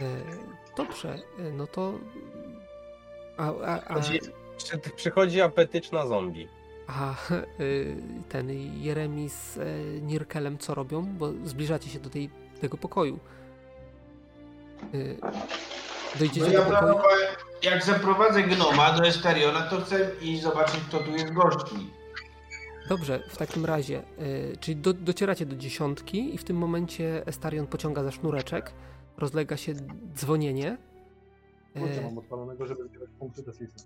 E, 0.00 0.04
Dobrze, 0.76 1.14
e, 1.38 1.42
no 1.52 1.66
to. 1.66 1.92
A, 3.36 3.46
a, 3.64 3.80
a, 3.88 3.94
Chodzi- 3.94 4.20
Przy, 4.56 4.78
przychodzi 4.78 5.40
apetyczna 5.40 6.06
zombie. 6.06 6.48
a 6.86 7.14
y, 7.60 7.96
ten 8.28 8.50
Jeremi 8.82 9.28
z 9.30 9.58
e, 9.58 9.62
Nirkelem 10.00 10.58
co 10.58 10.74
robią? 10.74 11.02
Bo 11.18 11.32
zbliżacie 11.44 11.90
się 11.90 11.98
do 11.98 12.10
tej, 12.10 12.30
tego 12.60 12.76
pokoju. 12.76 13.18
Y, 16.16 16.18
No 16.20 16.26
Dojdziecie 16.26 16.52
ja 16.52 16.58
do 16.58 16.64
pokoju. 16.64 16.78
planowałem, 16.78 17.26
jak 17.62 17.84
zaprowadzę 17.84 18.42
gnoma 18.42 18.92
do 18.92 19.06
Estariona, 19.06 19.62
to 19.62 19.80
chcę 19.80 20.10
iść 20.22 20.42
zobaczyć, 20.42 20.80
kto 20.88 20.98
tu 20.98 21.10
jest 21.10 21.32
gośćmi. 21.32 21.90
Dobrze, 22.88 23.20
w 23.28 23.36
takim 23.36 23.64
razie, 23.66 24.02
y, 24.22 24.56
czyli 24.60 24.76
do, 24.76 24.92
docieracie 24.92 25.46
do 25.46 25.56
dziesiątki 25.56 26.34
i 26.34 26.38
w 26.38 26.44
tym 26.44 26.56
momencie 26.56 27.26
Estarion 27.26 27.66
pociąga 27.66 28.02
za 28.02 28.10
sznureczek, 28.10 28.72
rozlega 29.18 29.56
się 29.56 29.72
dzwonienie. 30.14 30.76
E, 31.74 31.80
Kurczę, 31.80 32.00
mam 32.02 32.18
odpalonego, 32.18 32.66
żeby 32.66 32.84
zbierać 32.88 33.08
punkty 33.18 33.42
decyzji. 33.42 33.84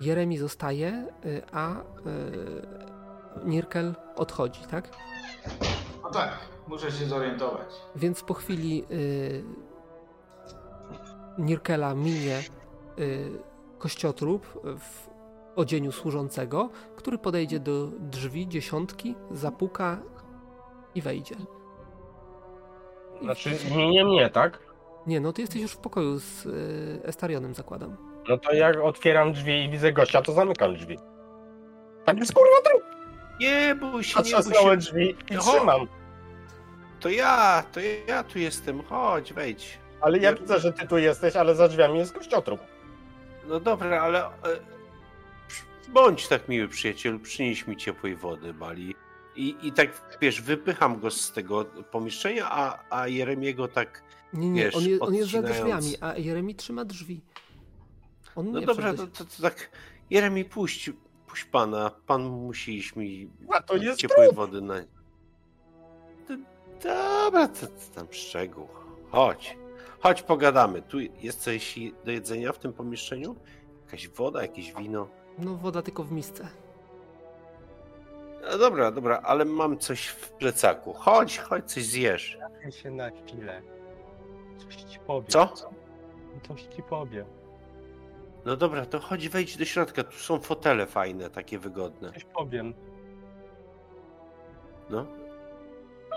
Jeremi 0.00 0.38
zostaje, 0.38 1.06
y, 1.26 1.42
a 1.52 1.80
y, 1.80 1.82
Nirkel 3.44 3.94
odchodzi, 4.16 4.60
tak? 4.70 4.88
No 6.02 6.10
tak, 6.10 6.38
muszę 6.68 6.92
się 6.92 7.06
zorientować. 7.06 7.68
Więc 7.96 8.22
po 8.22 8.34
chwili 8.34 8.84
y, 8.90 9.44
Nirkela 11.38 11.94
minie 11.94 12.38
y, 12.98 13.30
kościotrup 13.78 14.46
w 14.78 15.08
odzieniu 15.56 15.92
służącego, 15.92 16.70
który 16.96 17.18
podejdzie 17.18 17.60
do 17.60 17.86
drzwi 17.86 18.48
dziesiątki, 18.48 19.14
zapuka 19.30 19.98
i 20.94 21.02
wejdzie. 21.02 21.34
Znaczy, 23.22 23.50
widzicie- 23.50 23.88
nie 23.90 24.04
mnie, 24.04 24.30
tak? 24.30 24.58
Nie, 25.06 25.20
no 25.20 25.32
ty 25.32 25.40
jesteś 25.40 25.62
już 25.62 25.72
w 25.72 25.76
pokoju 25.78 26.18
z 26.18 26.46
y, 26.46 27.00
Estarionem, 27.04 27.54
zakładam. 27.54 27.96
No 28.28 28.38
to 28.38 28.52
jak 28.52 28.76
otwieram 28.80 29.32
drzwi 29.32 29.64
i 29.64 29.70
widzę 29.70 29.92
gościa, 29.92 30.22
to 30.22 30.32
zamykam 30.32 30.74
drzwi. 30.74 30.98
Tak 32.04 32.18
jest 32.18 32.32
kurwa 32.34 32.56
trup! 32.64 32.82
Nie 33.40 33.74
bój 33.74 34.04
się, 34.04 34.20
nie 34.22 34.42
bój 34.44 34.70
się. 34.70 34.76
drzwi 34.76 35.16
i 35.30 35.34
No. 35.34 35.40
trzymam. 35.40 35.80
To 37.00 37.08
ja, 37.08 37.62
to 37.72 37.80
ja 38.08 38.24
tu 38.24 38.38
jestem, 38.38 38.82
chodź, 38.82 39.32
wejdź. 39.32 39.78
Ale 40.04 40.18
ja 40.18 40.34
widzę, 40.34 40.60
że 40.60 40.72
ty 40.72 40.88
tu 40.88 40.98
jesteś, 40.98 41.36
ale 41.36 41.54
za 41.54 41.68
drzwiami 41.68 41.98
jest 41.98 42.12
kościotrup. 42.12 42.60
No 43.48 43.60
dobra, 43.60 44.02
ale 44.02 44.26
e, 44.26 44.30
bądź 45.88 46.28
tak 46.28 46.48
miły 46.48 46.68
przyjacielu, 46.68 47.18
przynieś 47.18 47.66
mi 47.66 47.76
ciepłej 47.76 48.16
wody, 48.16 48.54
Bali. 48.54 48.94
I, 49.36 49.56
I 49.62 49.72
tak, 49.72 50.16
wiesz, 50.20 50.42
wypycham 50.42 51.00
go 51.00 51.10
z 51.10 51.32
tego 51.32 51.64
pomieszczenia, 51.64 52.50
a, 52.50 52.78
a 52.90 53.08
Jeremiego 53.08 53.68
tak, 53.68 54.02
Nie, 54.32 54.50
nie, 54.50 54.64
Wiesz, 54.64 54.76
on, 54.76 54.82
je, 54.82 55.00
on 55.00 55.14
jest 55.14 55.30
za 55.30 55.38
odcinając. 55.38 55.84
drzwiami, 55.84 56.12
a 56.12 56.18
Jeremi 56.18 56.54
trzyma 56.54 56.84
drzwi. 56.84 57.20
On 58.36 58.52
no 58.52 58.60
nie 58.60 58.66
dobra, 58.66 58.94
to, 58.94 59.06
to, 59.06 59.24
to 59.24 59.42
tak, 59.42 59.70
Jeremi, 60.10 60.44
puść, 60.44 60.90
puść 61.26 61.44
pana, 61.44 61.90
pan 62.06 62.22
musi 62.22 62.78
iść 62.78 62.96
mi 62.96 63.30
A 63.48 63.62
to 63.62 63.76
jest 63.76 63.98
ciepłej 63.98 64.26
trup! 64.26 64.36
wody 64.36 64.60
na... 64.60 64.74
To, 66.28 66.36
dobra, 66.82 67.48
to, 67.48 67.66
to 67.66 67.94
tam 67.94 68.06
szczegół. 68.10 68.68
Chodź, 69.10 69.56
chodź 70.04 70.22
pogadamy. 70.22 70.82
Tu 70.82 71.00
jest 71.00 71.42
coś 71.42 71.78
do 72.04 72.10
jedzenia 72.10 72.52
w 72.52 72.58
tym 72.58 72.72
pomieszczeniu? 72.72 73.36
Jakaś 73.84 74.08
woda, 74.08 74.42
jakieś 74.42 74.72
wino? 74.74 75.08
No 75.38 75.54
woda 75.54 75.82
tylko 75.82 76.04
w 76.04 76.12
misce. 76.12 76.48
No 78.50 78.58
dobra, 78.58 78.90
dobra, 78.90 79.20
ale 79.24 79.44
mam 79.44 79.78
coś 79.78 80.06
w 80.06 80.30
plecaku. 80.30 80.92
Chodź, 80.92 81.38
chodź, 81.38 81.64
coś 81.64 81.84
zjesz. 81.84 82.38
Czekaj 82.54 82.72
się 82.72 82.90
na 82.90 83.10
chwilę. 83.10 83.62
Coś 84.58 84.76
ci 84.76 84.98
powiem. 84.98 85.26
Co? 85.28 85.52
Coś 86.48 86.62
ci 86.62 86.82
powiem. 86.82 87.26
No 88.44 88.56
dobra, 88.56 88.86
to 88.86 89.00
chodź, 89.00 89.28
wejdź 89.28 89.56
do 89.56 89.64
środka. 89.64 90.04
Tu 90.04 90.16
są 90.16 90.38
fotele 90.38 90.86
fajne, 90.86 91.30
takie 91.30 91.58
wygodne. 91.58 92.12
Coś 92.12 92.24
powiem. 92.24 92.74
No. 94.90 95.06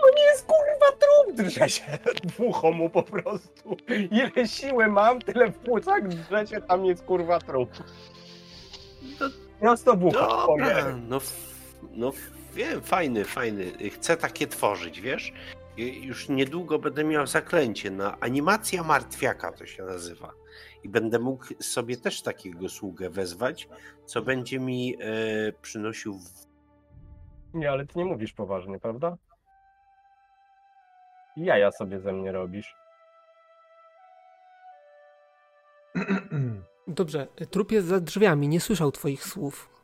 To 0.02 0.10
nie 0.16 0.22
jest 0.22 0.46
kurwa 0.46 0.86
trup 0.98 1.36
drze 1.36 1.68
się 1.68 1.98
dmuchą 2.38 2.72
mu 2.72 2.90
po 2.90 3.02
prostu. 3.02 3.76
Ile 4.10 4.48
siły 4.48 4.86
mam, 4.88 5.20
tyle 5.20 5.50
w 5.52 5.58
płucach 5.58 6.08
drze 6.08 6.46
się, 6.46 6.60
tam 6.60 6.84
jest 6.84 7.02
kurwa 7.04 7.38
trup. 7.38 7.70
Prosto 9.60 9.96
w 9.96 10.04
ucho 10.04 10.46
Dobra, 10.46 10.96
no, 11.08 11.18
no 11.92 12.12
wiem, 12.54 12.80
fajny, 12.82 13.24
fajny. 13.24 13.90
Chcę 13.90 14.16
takie 14.16 14.46
tworzyć, 14.46 15.00
wiesz? 15.00 15.32
Już 15.76 16.28
niedługo 16.28 16.78
będę 16.78 17.04
miał 17.04 17.26
zaklęcie 17.26 17.90
na 17.90 18.16
animacja 18.20 18.82
martwiaka 18.82 19.52
to 19.52 19.66
się 19.66 19.82
nazywa. 19.82 20.32
I 20.84 20.88
będę 20.88 21.18
mógł 21.18 21.44
sobie 21.60 21.96
też 21.96 22.22
takiego 22.22 22.68
sługę 22.68 23.10
wezwać, 23.10 23.68
co 24.06 24.22
będzie 24.22 24.58
mi 24.60 24.96
e, 25.00 25.52
przynosił 25.62 26.14
w- 26.18 26.46
Nie, 27.54 27.70
ale 27.70 27.86
ty 27.86 27.98
nie 27.98 28.04
mówisz 28.04 28.32
poważnie, 28.32 28.78
prawda? 28.80 29.16
Jaja 31.38 31.70
sobie 31.70 32.00
ze 32.00 32.12
mnie 32.12 32.32
robisz. 32.32 32.76
Dobrze, 36.88 37.26
trup 37.50 37.72
jest 37.72 37.86
za 37.86 38.00
drzwiami, 38.00 38.48
nie 38.48 38.60
słyszał 38.60 38.92
twoich 38.92 39.24
słów. 39.24 39.78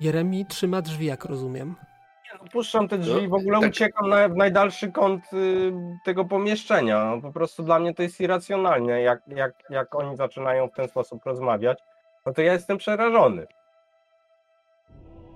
Jeremi 0.00 0.46
trzyma 0.46 0.82
drzwi, 0.82 1.06
jak 1.06 1.24
rozumiem. 1.24 1.68
Nie, 1.68 2.38
no, 2.42 2.50
puszczam 2.52 2.88
te 2.88 2.98
drzwi 2.98 3.22
i 3.22 3.28
w 3.28 3.34
ogóle 3.34 3.60
tak. 3.60 3.70
uciekam 3.70 4.08
na, 4.08 4.28
w 4.28 4.36
najdalszy 4.36 4.92
kąt 4.92 5.32
y, 5.32 5.72
tego 6.04 6.24
pomieszczenia. 6.24 7.04
No, 7.04 7.22
po 7.22 7.32
prostu 7.32 7.62
dla 7.62 7.78
mnie 7.78 7.94
to 7.94 8.02
jest 8.02 8.20
irracjonalne. 8.20 9.00
Jak, 9.00 9.20
jak, 9.26 9.52
jak 9.70 9.94
oni 9.94 10.16
zaczynają 10.16 10.68
w 10.68 10.72
ten 10.72 10.88
sposób 10.88 11.24
rozmawiać, 11.24 11.78
no 12.26 12.32
to 12.32 12.42
ja 12.42 12.52
jestem 12.52 12.78
przerażony. 12.78 13.46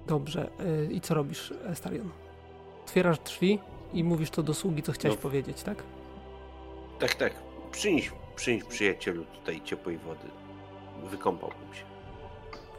Dobrze, 0.06 0.48
y, 0.60 0.92
i 0.92 1.00
co 1.00 1.14
robisz, 1.14 1.54
Estarion? 1.66 2.10
Otwierasz 2.84 3.18
drzwi 3.18 3.58
i 3.92 4.04
mówisz 4.04 4.30
to 4.30 4.42
do 4.42 4.54
sługi, 4.54 4.82
co 4.82 4.92
chciałeś 4.92 5.16
No. 5.18 5.22
powiedzieć, 5.22 5.62
tak? 5.62 5.82
Tak, 6.98 7.14
tak. 7.14 7.32
Przynieś, 7.72 8.12
przynieś 8.36 8.64
przyjacielu 8.64 9.24
tutaj 9.24 9.60
ciepłej 9.64 9.98
wody. 9.98 10.28
Wykąpałbym 11.10 11.74
się. 11.74 11.84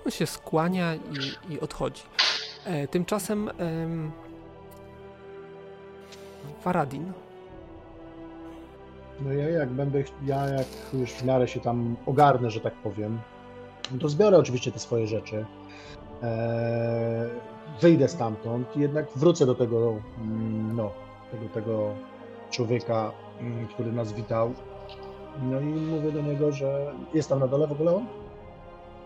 On 0.05 0.11
się 0.11 0.25
skłania 0.27 0.95
i, 0.95 1.53
i 1.53 1.59
odchodzi. 1.59 2.01
E, 2.65 2.87
tymczasem 2.87 3.49
em, 3.57 4.11
Faradin. 6.61 7.11
No 9.21 9.33
ja 9.33 9.49
jak 9.49 9.69
będę, 9.69 10.03
ja 10.25 10.45
jak 10.45 10.67
już 10.93 11.11
w 11.11 11.25
miarę 11.25 11.47
się 11.47 11.59
tam 11.59 11.95
ogarnę, 12.05 12.51
że 12.51 12.59
tak 12.59 12.73
powiem, 12.73 13.19
no 13.91 13.99
to 13.99 14.09
zbiorę 14.09 14.37
oczywiście 14.37 14.71
te 14.71 14.79
swoje 14.79 15.07
rzeczy. 15.07 15.45
Eee, 16.23 17.29
wyjdę 17.81 18.07
stamtąd 18.07 18.77
i 18.77 18.79
jednak 18.79 19.05
wrócę 19.15 19.45
do 19.45 19.55
tego, 19.55 19.95
mm, 20.21 20.75
no, 20.75 20.91
tego, 21.31 21.45
tego 21.53 21.93
człowieka, 22.51 23.11
mm, 23.39 23.67
który 23.67 23.91
nas 23.91 24.13
witał. 24.13 24.53
No 25.43 25.59
i 25.59 25.65
mówię 25.65 26.11
do 26.11 26.21
niego, 26.21 26.51
że 26.51 26.93
jest 27.13 27.29
tam 27.29 27.39
na 27.39 27.47
dole 27.47 27.67
w 27.67 27.71
ogóle 27.71 27.95
on? 27.95 28.05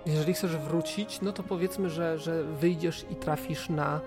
Jeżeli 0.06 0.34
chcesz 0.34 0.58
wrócić, 0.58 1.22
no 1.22 1.32
to 1.32 1.44
powiedzmy, 1.44 1.90
że, 1.90 2.18
że 2.18 2.44
wyjdziesz 2.44 3.06
i 3.12 3.16
trafisz 3.16 3.70
na 3.70 3.96
e, 3.96 4.00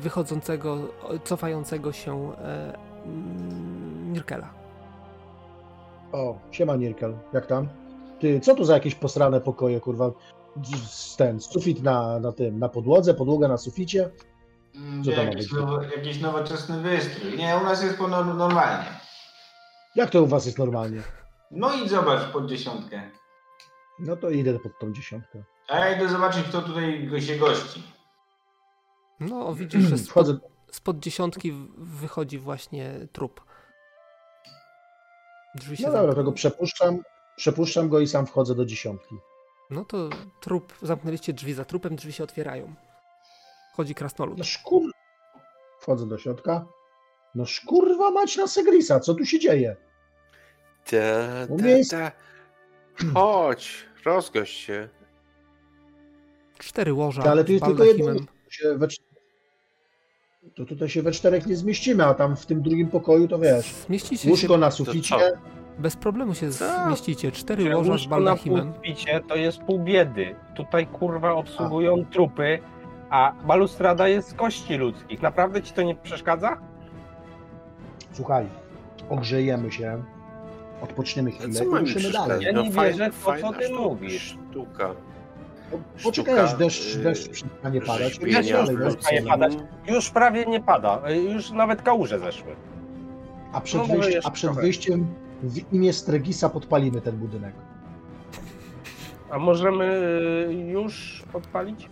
wychodzącego, 0.00 0.78
cofającego 1.24 1.92
się 1.92 2.32
e, 2.32 2.78
mm, 3.04 4.12
Mirkela. 4.12 4.48
O, 6.12 6.38
siema 6.50 6.76
Nirkel, 6.76 7.14
jak 7.32 7.46
tam? 7.46 7.68
Ty, 8.20 8.40
co 8.40 8.54
tu 8.54 8.64
za 8.64 8.74
jakieś 8.74 8.94
posrane 8.94 9.40
pokoje, 9.40 9.80
kurwa? 9.80 10.10
Ten, 11.16 11.40
sufit 11.40 11.82
na, 11.82 12.18
na 12.20 12.32
tym, 12.32 12.58
na 12.58 12.68
podłodze, 12.68 13.14
podłoga 13.14 13.48
na 13.48 13.56
suficie? 13.58 14.10
Mm, 14.74 15.04
Co 15.04 15.10
to 15.10 15.16
ma 15.16 15.22
Jakiś, 15.22 15.36
być? 15.42 15.52
nowo, 15.52 15.82
jakiś 15.82 16.20
nowoczesny 16.20 16.80
wystrój. 16.80 17.36
Nie, 17.36 17.56
u 17.62 17.64
nas 17.64 17.82
jest 17.82 17.98
normalnie. 18.00 18.86
Jak 19.96 20.10
to 20.10 20.22
u 20.22 20.26
was 20.26 20.46
jest 20.46 20.58
normalnie? 20.58 21.02
No 21.50 21.74
i 21.74 21.88
zobacz 21.88 22.32
pod 22.32 22.46
dziesiątkę. 22.48 23.10
No 23.98 24.16
to 24.16 24.30
idę 24.30 24.58
pod 24.58 24.78
tą 24.78 24.92
dziesiątkę. 24.92 25.42
A 25.68 25.78
ja 25.78 25.96
idę 25.96 26.08
zobaczyć, 26.08 26.42
kto 26.44 26.62
tutaj 26.62 27.06
go- 27.06 27.20
się 27.20 27.36
gości. 27.36 27.82
No, 29.20 29.54
widzisz, 29.54 29.82
że 29.84 29.98
spod, 29.98 30.26
spod 30.70 30.98
dziesiątki 30.98 31.52
wychodzi 31.78 32.38
właśnie 32.38 32.94
trup. 33.12 33.40
Drzwi 35.54 35.76
się 35.76 35.82
no 35.82 35.88
dobra, 35.88 36.00
to 36.02 36.06
zamkną. 36.06 36.24
go 36.24 36.32
przepuszczam, 36.32 36.98
przepuszczam 37.36 37.88
go 37.88 38.00
i 38.00 38.06
sam 38.06 38.26
wchodzę 38.26 38.54
do 38.54 38.64
dziesiątki. 38.64 39.14
No 39.70 39.84
to 39.84 40.08
trup, 40.40 40.74
zamknęliście 40.82 41.32
drzwi 41.32 41.54
za 41.54 41.64
trupem, 41.64 41.96
drzwi 41.96 42.12
się 42.12 42.24
otwierają. 42.24 42.74
Wchodzi 43.72 43.94
krasnolud. 43.94 44.38
No 44.38 44.44
szkur... 44.44 44.90
Wchodzę 45.80 46.08
do 46.08 46.18
środka. 46.18 46.66
No 47.34 47.46
szkurwa 47.46 48.10
mać 48.10 48.36
na 48.36 48.46
Segrisa, 48.46 49.00
co 49.00 49.14
tu 49.14 49.24
się 49.24 49.38
dzieje? 49.38 49.76
Ta, 50.84 51.46
ta, 51.46 51.64
ta. 51.90 52.12
Chodź, 53.14 53.86
rozgość 54.04 54.56
się. 54.56 54.88
Cztery 56.58 56.92
łoża 56.92 57.22
Ale 57.22 57.44
tu 57.44 57.52
jest 57.52 57.64
tylko 57.64 57.84
jedno. 57.84 58.14
Się 58.48 58.78
To 60.56 60.64
tutaj 60.64 60.88
się 60.88 61.02
we 61.02 61.12
czterech 61.12 61.46
nie 61.46 61.56
zmieścimy, 61.56 62.04
a 62.04 62.14
tam 62.14 62.36
w 62.36 62.46
tym 62.46 62.62
drugim 62.62 62.88
pokoju 62.88 63.28
to 63.28 63.38
wiesz. 63.38 63.74
Zmieścicie 63.74 64.22
się, 64.22 64.30
Łóżko 64.30 64.58
na 64.58 64.70
suficie. 64.70 65.16
Bez 65.78 65.96
problemu 65.96 66.34
się 66.34 66.50
Tak. 66.58 66.86
zmieścicie. 66.86 67.32
Cztery 67.32 67.62
Że 67.62 67.76
łoża 67.76 67.98
z 67.98 68.06
baldachimem. 68.06 68.72
pulpicie 68.72 69.20
to 69.28 69.36
jest 69.36 69.58
pół 69.62 69.78
biedy. 69.78 70.34
Tutaj 70.54 70.86
kurwa 70.86 71.32
obsługują 71.32 72.04
trupy, 72.10 72.58
a 73.10 73.32
balustrada 73.46 74.08
jest 74.08 74.28
z 74.28 74.34
kości 74.34 74.74
ludzkich. 74.76 75.22
Naprawdę 75.22 75.62
ci 75.62 75.72
to 75.72 75.82
nie 75.82 75.94
przeszkadza? 75.94 76.56
Słuchaj, 78.12 78.46
ogrzejemy 79.08 79.72
się, 79.72 80.02
odpoczniemy 80.82 81.30
A 81.30 81.32
chwilę 81.32 81.52
co 81.52 81.64
i 81.64 81.80
ruszymy 81.80 82.10
dalej. 82.12 82.44
Ja 82.44 82.52
nie 82.52 82.70
fajna- 82.72 82.82
wierzę 82.92 83.10
w 83.10 83.24
to, 83.24 83.34
co 83.40 83.52
ty 83.52 83.64
sztuka, 83.64 83.82
mówisz. 83.82 84.38
Sztuka. 84.50 84.88
Po- 85.70 85.78
Poczekaj, 86.04 86.38
aż 86.38 86.54
deszcz, 86.54 86.96
yy, 86.96 87.02
deszcz 87.02 87.28
przestanie 87.28 87.80
padać. 87.80 88.18
Dalej, 88.18 88.76
no. 88.78 88.84
Lucynu. 88.88 89.28
padać. 89.28 89.52
Już 89.88 90.10
prawie 90.10 90.46
nie 90.46 90.60
pada. 90.60 91.02
Już 91.10 91.50
nawet 91.50 91.82
kałuże 91.82 92.18
zeszły. 92.18 92.56
A 93.52 93.60
przed, 93.60 93.88
No, 93.88 93.94
jeszcze 93.94 94.20
a 94.24 94.30
przed 94.30 94.50
wyjściem 94.52 95.06
w 95.42 95.72
imię 95.72 95.92
Stregisa 95.92 96.48
podpalimy 96.48 97.00
ten 97.00 97.16
budynek. 97.16 97.54
A 99.30 99.38
możemy 99.38 99.84
y, 100.50 100.54
już 100.54 101.24
odpalić? 101.32 101.88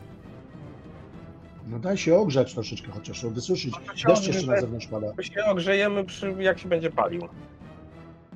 No 1.66 1.78
daj 1.78 1.96
się 1.96 2.16
ogrzać 2.16 2.54
troszeczkę 2.54 2.92
chociaż, 2.92 3.26
wysuszyć. 3.26 3.74
No 3.86 3.96
się 3.96 4.08
Deszcz 4.08 4.26
jeszcze 4.26 4.46
na 4.46 4.60
zewnątrz 4.60 4.86
pada. 4.86 5.12
My 5.16 5.24
się 5.24 5.44
ogrzejemy 5.44 6.04
przy, 6.04 6.34
jak 6.38 6.58
się 6.58 6.68
będzie 6.68 6.90
palił. 6.90 7.28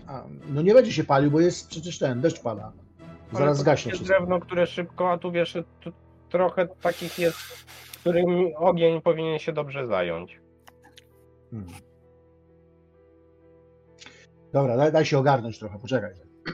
A, 0.06 0.24
no 0.48 0.62
nie 0.62 0.74
będzie 0.74 0.92
się 0.92 1.04
palił, 1.04 1.30
bo 1.30 1.40
jest 1.40 1.68
przecież 1.68 1.98
ten, 1.98 2.20
deszcz 2.20 2.40
pada. 2.42 2.72
Ale 3.30 3.38
Zaraz 3.38 3.56
to 3.56 3.62
zgaśnie 3.62 3.92
wszystko. 3.92 4.16
drewno, 4.16 4.40
które 4.40 4.66
szybko, 4.66 5.12
a 5.12 5.18
tu 5.18 5.32
wiesz, 5.32 5.56
tu 5.80 5.92
trochę 6.28 6.68
takich 6.80 7.18
jest, 7.18 7.38
którym 8.00 8.26
ogień 8.56 9.00
powinien 9.00 9.38
się 9.38 9.52
dobrze 9.52 9.86
zająć. 9.86 10.40
Hmm. 11.50 11.68
Dobra, 14.52 14.76
daj, 14.76 14.92
daj 14.92 15.04
się 15.04 15.18
ogarnąć 15.18 15.58
trochę, 15.58 15.78
poczekaj. 15.78 16.10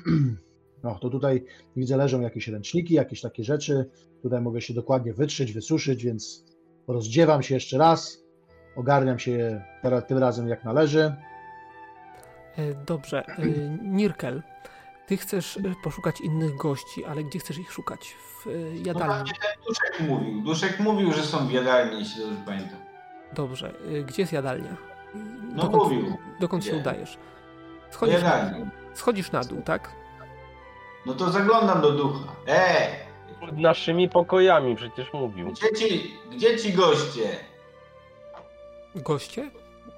No, 0.85 0.99
to 0.99 1.11
tutaj 1.11 1.45
widzę 1.77 1.97
leżą 1.97 2.21
jakieś 2.21 2.49
ręczniki, 2.49 2.95
jakieś 2.95 3.21
takie 3.21 3.45
rzeczy. 3.45 3.91
Tutaj 4.23 4.41
mogę 4.41 4.61
się 4.61 4.75
dokładnie 4.75 5.13
wytrzeć, 5.13 5.53
wysuszyć, 5.53 6.05
więc 6.05 6.45
rozdziewam 6.89 7.43
się 7.43 7.55
jeszcze 7.55 7.79
raz. 7.79 8.25
Ogarniam 8.77 9.19
się 9.19 9.63
teraz, 9.83 10.07
tym 10.07 10.19
razem 10.19 10.49
jak 10.49 10.65
należy. 10.65 11.15
E, 12.57 12.75
Dobrze. 12.87 13.27
e, 13.27 13.47
Nirkel, 13.83 14.43
ty 15.07 15.17
chcesz 15.17 15.57
e, 15.57 15.61
poszukać 15.85 16.21
innych 16.21 16.57
gości, 16.57 17.05
ale 17.05 17.25
gdzie 17.25 17.39
chcesz 17.39 17.59
ich 17.59 17.73
szukać? 17.73 18.01
W 18.09 18.47
No 18.47 18.53
jadalni. 18.87 19.15
właśnie 19.15 19.35
ten 19.43 19.63
Duszek 19.69 20.01
mówił. 20.11 20.43
Duszek 20.43 20.81
mówił, 20.81 21.13
że 21.13 21.23
są 21.23 21.47
w 21.49 21.53
jadalni, 21.53 21.99
jeśli 21.99 22.23
dobrze 22.23 22.37
pamiętam. 22.47 22.79
Dobrze. 23.35 23.75
Gdzie 24.07 24.23
jest 24.23 24.33
jadalnia? 24.33 24.77
No 25.55 25.71
mówił. 25.71 26.17
Dokąd 26.41 26.65
się 26.65 26.77
udajesz? 26.77 27.19
Schodzisz 27.95 28.23
na, 28.23 28.37
jadalni. 28.37 28.67
schodzisz 28.95 29.33
na 29.33 29.41
dół, 29.45 29.63
tak? 29.63 29.93
No 31.07 31.15
to 31.15 31.31
zaglądam 31.31 31.81
do 31.81 31.91
ducha. 31.93 32.33
E, 32.49 32.89
Pod 33.41 33.59
naszymi 33.59 34.09
pokojami 34.09 34.77
przecież 34.77 35.13
mówił. 35.13 35.53
gdzie 35.53 35.73
ci, 35.77 36.15
gdzie 36.33 36.59
ci 36.59 36.73
goście? 36.73 37.37
Goście? 38.95 39.51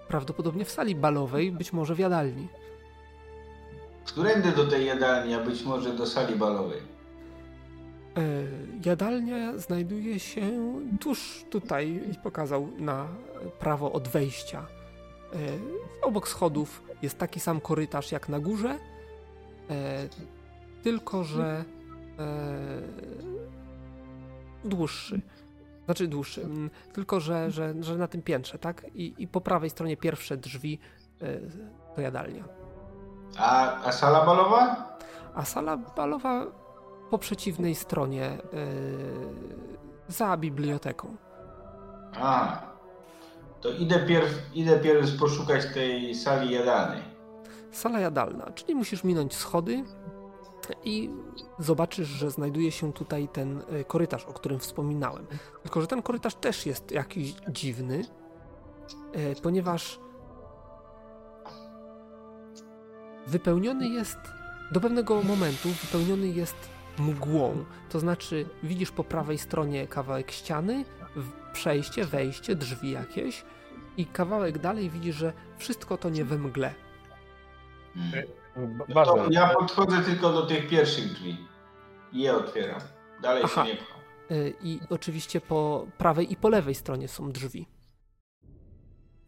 Prawdopodobnie 0.08 0.64
w 0.64 0.70
sali 0.70 0.94
balowej, 0.94 1.52
być 1.52 1.72
może 1.72 1.94
w 1.94 1.98
jadalni. 1.98 2.48
Którędy 4.04 4.52
do 4.52 4.66
tej 4.66 4.86
jadalni, 4.86 5.34
a 5.34 5.40
być 5.40 5.62
może 5.64 5.90
do 5.92 6.06
sali 6.06 6.34
balowej? 6.36 6.78
E, 8.16 8.20
Jadalnia 8.86 9.58
znajduje 9.58 10.20
się 10.20 10.40
tuż 11.00 11.44
tutaj 11.50 12.00
i 12.12 12.14
pokazał 12.22 12.68
na 12.78 13.08
prawo 13.58 13.92
od 13.92 14.08
wejścia. 14.08 14.66
E, 15.32 15.36
Obok 16.02 16.28
schodów 16.28 16.82
jest 17.02 17.18
taki 17.18 17.40
sam 17.40 17.60
korytarz 17.60 18.12
jak 18.12 18.28
na 18.28 18.40
górze, 18.40 18.78
e, 19.70 20.08
tylko 20.82 21.24
że 21.24 21.64
e, 22.18 22.24
dłuższy. 24.64 25.20
Znaczy 25.84 26.08
dłuższy, 26.08 26.42
mm, 26.42 26.70
tylko 26.92 27.20
że, 27.20 27.50
że, 27.50 27.74
że 27.80 27.96
na 27.96 28.08
tym 28.08 28.22
piętrze, 28.22 28.58
tak? 28.58 28.86
I, 28.94 29.14
I 29.18 29.28
po 29.28 29.40
prawej 29.40 29.70
stronie 29.70 29.96
pierwsze 29.96 30.36
drzwi 30.36 30.78
to 31.94 32.00
jadalnia. 32.00 32.44
A, 33.38 33.82
a 33.84 33.92
sala 33.92 34.26
balowa? 34.26 34.88
A 35.34 35.44
sala 35.44 35.76
balowa 35.76 36.46
po 37.10 37.18
przeciwnej 37.18 37.74
stronie 37.74 38.38
za 40.08 40.36
biblioteką. 40.36 41.16
A, 42.16 42.62
to 43.60 43.70
idę 43.70 44.06
pierw, 44.06 44.42
idę 44.54 44.80
pierw 44.80 45.18
poszukać 45.18 45.66
tej 45.74 46.14
sali 46.14 46.54
jadalnej. 46.54 47.02
Sala 47.72 48.00
jadalna, 48.00 48.50
czyli 48.54 48.74
musisz 48.74 49.04
minąć 49.04 49.34
schody 49.34 49.84
i 50.84 51.10
zobaczysz, 51.58 52.08
że 52.08 52.30
znajduje 52.30 52.72
się 52.72 52.92
tutaj 52.92 53.28
ten 53.28 53.58
y, 53.58 53.84
korytarz, 53.84 54.24
o 54.24 54.32
którym 54.32 54.58
wspominałem. 54.58 55.26
Tylko, 55.62 55.80
że 55.80 55.86
ten 55.86 56.02
korytarz 56.02 56.34
też 56.34 56.66
jest 56.66 56.90
jakiś 56.90 57.34
dziwny, 57.48 58.04
y, 59.16 59.34
ponieważ 59.42 60.00
wypełniony 63.26 63.88
jest 63.88 64.18
do 64.72 64.80
pewnego 64.80 65.22
momentu 65.22 65.68
wypełniony 65.68 66.26
jest 66.26 66.56
mgłą. 66.98 67.64
To 67.90 68.00
znaczy 68.00 68.48
widzisz 68.62 68.90
po 68.90 69.04
prawej 69.04 69.38
stronie 69.38 69.86
kawałek 69.86 70.30
ściany, 70.30 70.84
przejście, 71.60 72.04
wejście, 72.04 72.54
drzwi 72.56 72.90
jakieś 72.90 73.44
i 73.96 74.06
kawałek 74.06 74.58
dalej 74.58 74.90
widzisz, 74.90 75.16
że 75.16 75.32
wszystko 75.58 75.96
to 75.98 76.08
nie 76.10 76.24
we 76.24 76.38
mgle. 76.38 76.74
Hmm. 77.94 78.22
No 78.88 79.04
to 79.04 79.26
ja 79.30 79.48
podchodzę 79.48 80.02
tylko 80.02 80.32
do 80.32 80.46
tych 80.46 80.68
pierwszych 80.68 81.12
drzwi 81.12 81.36
i 82.12 82.20
je 82.22 82.34
otwieram. 82.36 82.80
Dalej 83.22 83.42
Aha. 83.46 83.66
się 83.66 83.72
nie 83.72 83.76
pcham. 83.76 84.00
Y, 84.30 84.54
I 84.62 84.80
oczywiście 84.90 85.40
po 85.40 85.86
prawej 85.98 86.32
i 86.32 86.36
po 86.36 86.48
lewej 86.48 86.74
stronie 86.74 87.08
są 87.08 87.32
drzwi. 87.32 87.66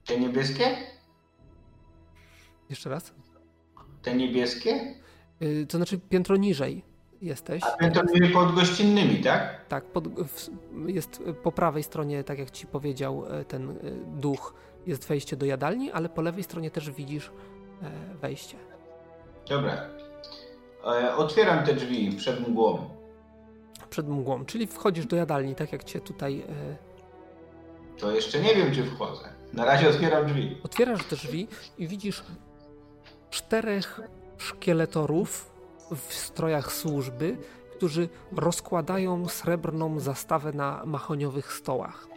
Te 0.06 0.20
niebieskie? 0.20 0.76
Jeszcze 2.70 2.90
raz. 2.90 3.14
Te 4.02 4.14
niebieskie? 4.16 4.94
Y, 5.42 5.66
To 5.66 5.76
znaczy 5.76 5.98
piętro 5.98 6.36
niżej 6.36 6.84
jesteś. 7.22 7.62
A 7.64 8.02
mieli 8.14 8.32
pod 8.32 8.54
gościnnymi, 8.54 9.20
tak? 9.22 9.64
Tak, 9.68 9.84
pod, 9.84 10.04
jest 10.86 11.22
po 11.42 11.52
prawej 11.52 11.82
stronie, 11.82 12.24
tak 12.24 12.38
jak 12.38 12.50
ci 12.50 12.66
powiedział 12.66 13.24
e, 13.30 13.44
ten 13.44 13.70
e, 13.70 13.74
duch, 14.20 14.54
jest 14.86 15.08
wejście 15.08 15.36
do 15.36 15.46
jadalni, 15.46 15.90
ale 15.92 16.08
po 16.08 16.22
lewej 16.22 16.42
stronie 16.44 16.70
też 16.70 16.90
widzisz 16.90 17.30
e, 17.82 17.90
wejście. 18.20 18.56
Dobra. 19.48 19.72
E, 20.86 21.16
otwieram 21.16 21.64
te 21.64 21.74
drzwi 21.74 22.12
przed 22.16 22.48
mgłą. 22.48 22.90
Przed 23.90 24.08
mgłą, 24.08 24.44
czyli 24.44 24.66
wchodzisz 24.66 25.06
do 25.06 25.16
jadalni, 25.16 25.54
tak 25.54 25.72
jak 25.72 25.84
cię 25.84 26.00
tutaj. 26.00 26.44
E, 26.48 26.76
To 28.00 28.10
jeszcze 28.12 28.40
nie 28.40 28.54
wiem, 28.54 28.72
czy 28.74 28.84
wchodzę. 28.84 29.28
Na 29.52 29.64
razie 29.64 29.88
otwieram 29.88 30.26
drzwi. 30.26 30.56
otwierasz 30.64 31.04
drzwi 31.10 31.48
i 31.78 31.88
widzisz 31.88 32.24
czterech 33.30 34.00
szkieletorów 34.38 35.50
w 35.96 36.14
strojach 36.14 36.72
służby, 36.72 37.36
którzy 37.76 38.08
rozkładają 38.32 39.28
srebrną 39.28 40.00
zastawę 40.00 40.52
na 40.52 40.82
mahoniowych 40.86 41.52
stołach. 41.52 42.08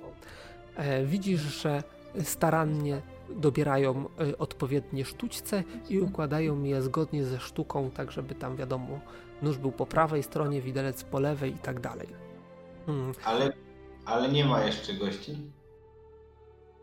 E, 0.75 1.05
widzisz, 1.05 1.41
że 1.41 1.83
starannie 2.23 3.01
dobierają 3.29 4.05
e, 4.05 4.37
odpowiednie 4.37 5.05
sztućce 5.05 5.63
i 5.89 5.99
układają 5.99 6.63
je 6.63 6.81
zgodnie 6.81 7.25
ze 7.25 7.39
sztuką, 7.39 7.91
tak 7.91 8.11
żeby 8.11 8.35
tam 8.35 8.55
wiadomo, 8.55 8.99
nóż 9.41 9.57
był 9.57 9.71
po 9.71 9.85
prawej 9.85 10.23
stronie, 10.23 10.61
widelec 10.61 11.03
po 11.03 11.19
lewej 11.19 11.55
i 11.55 11.59
tak 11.59 11.79
dalej. 11.79 12.07
Mm, 12.87 13.11
Ale, 13.23 13.53
ale 14.05 14.29
nie 14.31 14.45
ma 14.45 14.63
jeszcze 14.65 14.93
gości. 14.93 15.37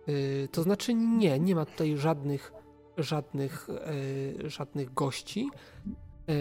y, 0.08 0.48
to 0.52 0.62
znaczy 0.62 0.94
nie, 0.94 1.38
nie 1.38 1.54
ma 1.54 1.64
tutaj 1.64 1.96
żadnych 1.96 2.52
żadnych, 2.98 3.68
e, 3.70 4.50
żadnych 4.50 4.94
gości. 4.94 5.50
E, 6.28 6.32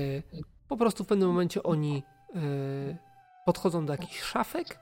po 0.68 0.78
prostu 0.78 1.04
w 1.04 1.08
pewnym 1.08 1.28
momencie 1.28 1.64
oni 1.64 2.04
e, 2.36 2.40
podchodzą 3.46 3.86
do 3.86 3.94
jakichś 3.94 4.22
szafek 4.22 4.80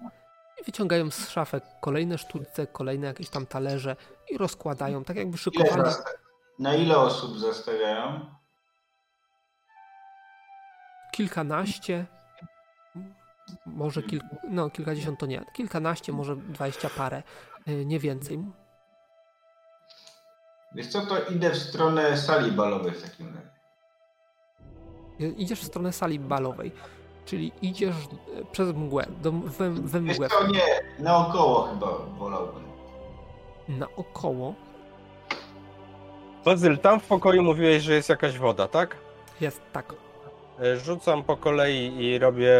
i 0.61 0.63
wyciągają 0.65 1.11
z 1.11 1.29
szafek 1.29 1.63
kolejne 1.81 2.17
sztućce, 2.17 2.67
kolejne 2.67 3.07
jakieś 3.07 3.29
tam 3.29 3.45
talerze 3.45 3.95
i 4.29 4.37
rozkładają, 4.37 5.03
tak 5.03 5.17
jakby 5.17 5.37
szykowali 5.37 5.91
na 6.59 6.75
ile 6.75 6.97
osób 6.97 7.39
zastawiają? 7.39 8.35
kilkanaście, 11.15 12.05
może 13.65 14.03
kil, 14.03 14.21
no 14.49 14.69
kilkadziesiąt 14.69 15.19
to 15.19 15.25
nie, 15.25 15.45
kilkanaście, 15.53 16.13
może 16.13 16.35
dwadzieścia 16.35 16.89
parę, 16.97 17.23
e, 17.67 17.85
nie 17.85 17.99
więcej. 17.99 18.43
Wiesz 20.75 20.87
co, 20.87 21.01
to 21.01 21.19
idę 21.23 21.51
w 21.51 21.57
stronę 21.57 22.17
sali 22.17 22.51
balowej 22.51 22.91
w 22.91 23.01
takim 23.03 23.27
razie. 23.27 23.54
Idziesz 25.19 25.59
w 25.61 25.63
stronę 25.63 25.93
sali 25.93 26.19
balowej, 26.19 26.71
czyli 27.25 27.51
idziesz 27.61 27.95
e, 27.95 28.45
przez 28.51 28.73
mgłę, 28.75 29.05
do, 29.21 29.31
we, 29.31 29.69
we 29.69 30.01
Wiesz 30.01 30.15
mgłę, 30.15 30.29
co, 30.29 30.47
nie, 30.47 31.03
naokoło 31.03 31.61
chyba 31.63 31.87
wolałbym. 32.19 32.63
naokoło 33.67 34.53
Bazyl, 36.45 36.77
tam 36.77 36.99
w 36.99 37.05
pokoju 37.07 37.43
mówiłeś, 37.43 37.83
że 37.83 37.93
jest 37.93 38.09
jakaś 38.09 38.37
woda, 38.37 38.67
tak? 38.67 38.97
jest 39.41 39.61
tak, 39.73 39.93
E, 40.61 40.77
Rzucam 40.79 41.23
po 41.23 41.37
kolei 41.37 41.97
i 42.05 42.19
robię 42.19 42.51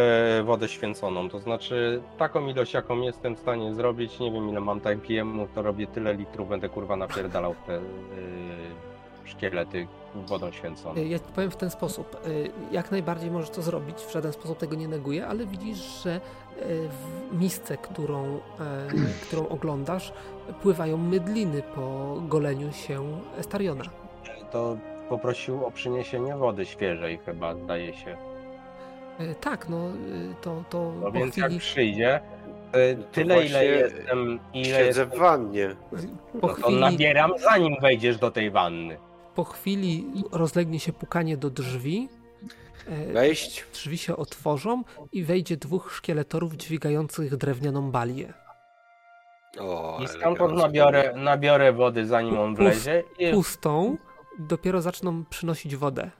wodę 0.44 0.68
święconą. 0.68 1.28
To 1.28 1.38
znaczy 1.38 2.02
taką 2.18 2.46
ilość, 2.46 2.74
jaką 2.74 3.00
jestem 3.00 3.36
w 3.36 3.38
stanie 3.38 3.74
zrobić. 3.74 4.18
Nie 4.18 4.32
wiem 4.32 4.48
ile 4.48 4.60
mam 4.60 4.80
time 4.80 4.96
PM-ów, 4.96 5.48
to 5.54 5.62
robię 5.62 5.86
tyle 5.86 6.14
litrów, 6.14 6.48
będę 6.48 6.68
kurwa 6.68 6.96
napierdalał 6.96 7.54
w 7.54 7.66
te 7.66 7.72
yy, 7.72 7.80
szkielety 9.26 9.86
wodą 10.14 10.52
święconą. 10.52 10.94
Ja 11.04 11.18
ci 11.18 11.24
powiem 11.34 11.50
w 11.50 11.56
ten 11.56 11.70
sposób. 11.70 12.16
y, 12.26 12.50
Jak 12.72 12.90
najbardziej 12.90 13.30
możesz 13.30 13.50
to 13.50 13.62
zrobić, 13.62 13.96
w 13.98 14.12
żaden 14.12 14.32
sposób 14.32 14.58
tego 14.58 14.76
nie 14.76 14.88
neguję, 14.88 15.26
ale 15.26 15.46
widzisz, 15.46 16.02
że 16.02 16.16
y, 16.16 16.18
w 17.32 17.40
misce, 17.40 17.76
którą, 17.76 18.24
e, 18.24 18.38
którą 19.22 19.48
oglądasz, 19.56 20.12
pływają 20.62 20.96
mydliny 20.96 21.62
po 21.74 22.16
goleniu 22.28 22.72
się 22.72 23.20
Estariona. 23.38 23.84
To 24.52 24.76
poprosił 25.08 25.66
o 25.66 25.70
przyniesienie 25.70 26.36
wody 26.36 26.66
świeżej 26.66 27.18
chyba, 27.26 27.54
zdaje 27.54 27.94
się. 27.94 28.16
Tak, 29.40 29.68
no 29.68 29.88
y, 29.88 30.34
to, 30.42 30.64
to 30.70 30.92
No 31.02 31.12
więc 31.12 31.32
chwili, 31.32 31.52
jak 31.54 31.60
przyjdzie, 31.62 32.20
tyle 33.12 33.46
ile 33.46 33.64
jestem, 33.64 34.38
ile 34.54 34.64
Siedzę 34.64 34.86
jestem, 34.86 35.10
w 35.10 35.16
wannie. 35.18 35.76
po 36.40 36.46
no 36.46 36.54
to 36.54 36.62
chwili, 36.62 36.80
nabieram 36.80 37.30
zanim 37.38 37.76
wejdziesz 37.80 38.18
do 38.18 38.30
tej 38.30 38.50
wanny. 38.50 38.96
Po 39.36 39.44
chwili 39.44 40.04
rozlegnie 40.32 40.80
się 40.80 40.92
pukanie 40.92 41.36
do 41.36 41.50
drzwi. 41.50 42.08
e, 42.88 43.12
Wejść? 43.12 43.64
Drzwi 43.72 43.98
się 43.98 44.16
otworzą 44.16 44.82
i 45.12 45.24
wejdzie 45.24 45.56
dwóch 45.56 45.92
szkieletorów 45.92 46.54
dźwigających 46.54 47.36
drewnianą 47.36 47.90
balię. 47.90 48.32
O, 49.60 49.98
I 50.04 50.08
stamtąd 50.08 50.54
nabiorę, 50.58 51.12
nabiorę 51.16 51.72
wody 51.72 52.06
zanim 52.06 52.38
on 52.38 52.54
wlezie 52.54 53.02
i 53.18 53.30
Pustą 53.30 53.96
dopiero 54.38 54.80
zaczną 54.82 55.24
przynosić 55.24 55.76
wodę. 55.76 56.10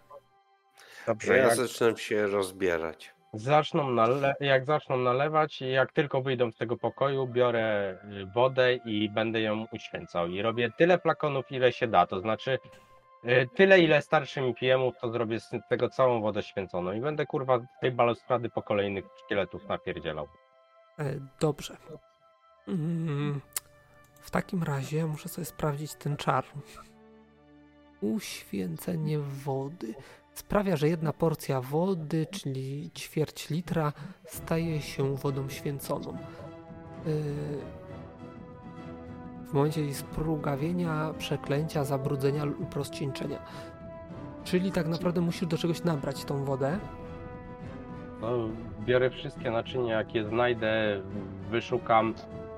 dobrze, 1.06 1.36
Ja 1.36 1.44
jak 1.46 1.56
zaczynam 1.56 1.96
się 1.96 2.26
rozbierać. 2.26 3.14
zaczną, 3.34 3.90
nale- 3.90 4.34
jak 4.40 4.64
zaczną 4.64 4.96
nalewać 4.96 5.60
jak 5.60 5.92
tylko 5.92 6.22
wyjdą 6.22 6.50
z 6.50 6.56
tego 6.56 6.76
pokoju, 6.76 7.26
biorę 7.26 7.98
y, 8.22 8.26
wodę 8.34 8.74
i 8.74 9.10
będę 9.10 9.40
ją 9.40 9.66
uświęcał. 9.72 10.28
I 10.28 10.42
robię 10.42 10.70
tyle 10.78 10.98
flakonów, 10.98 11.52
ile 11.52 11.72
się 11.72 11.86
da. 11.88 12.06
To 12.06 12.20
znaczy 12.20 12.58
tyle, 13.54 13.80
ile 13.80 14.02
starszy 14.02 14.40
mi 14.40 14.54
PM-ów, 14.54 14.94
to 15.00 15.10
zrobię 15.10 15.40
z 15.40 15.50
tego 15.68 15.88
całą 15.88 16.20
wodę 16.20 16.42
święconą. 16.42 16.92
I 16.92 17.00
będę 17.00 17.26
kurwa 17.26 17.58
tej 17.80 17.92
balustrady 17.92 18.50
po 18.50 18.62
kolejnych 18.62 19.04
szkieletów 19.24 19.68
napierdzielał. 19.68 20.28
E, 20.98 21.14
Dobrze. 21.40 21.76
Mm, 22.68 23.40
W 24.20 24.30
takim 24.30 24.62
razie 24.62 25.06
muszę 25.06 25.28
sobie 25.28 25.44
sprawdzić 25.44 25.94
ten 25.94 26.16
czar. 26.16 26.44
Uświęcenie 28.00 29.18
wody. 29.18 29.94
Sprawia, 30.34 30.76
że 30.76 30.88
jedna 30.88 31.12
porcja 31.12 31.60
wody, 31.60 32.26
czyli 32.30 32.90
ćwierć 32.90 33.50
litra, 33.50 33.92
staje 34.26 34.82
się 34.82 35.16
wodą 35.16 35.48
święconą. 35.48 36.10
E, 36.10 36.16
W 37.85 37.85
momencie 39.56 39.80
jej 39.80 39.94
sprugawienia, 39.94 41.14
przeklęcia, 41.18 41.84
zabrudzenia 41.84 42.44
lub 42.44 42.74
rozcieńczenia. 42.74 43.38
Czyli 44.44 44.72
tak 44.72 44.86
naprawdę 44.86 45.20
musisz 45.20 45.48
do 45.48 45.58
czegoś 45.58 45.84
nabrać 45.84 46.24
tą 46.24 46.44
wodę. 46.44 46.78
No, 48.20 48.28
biorę 48.84 49.10
wszystkie 49.10 49.50
naczynia, 49.50 49.98
jakie 49.98 50.24
znajdę, 50.24 51.00
wyszukam. 51.50 52.14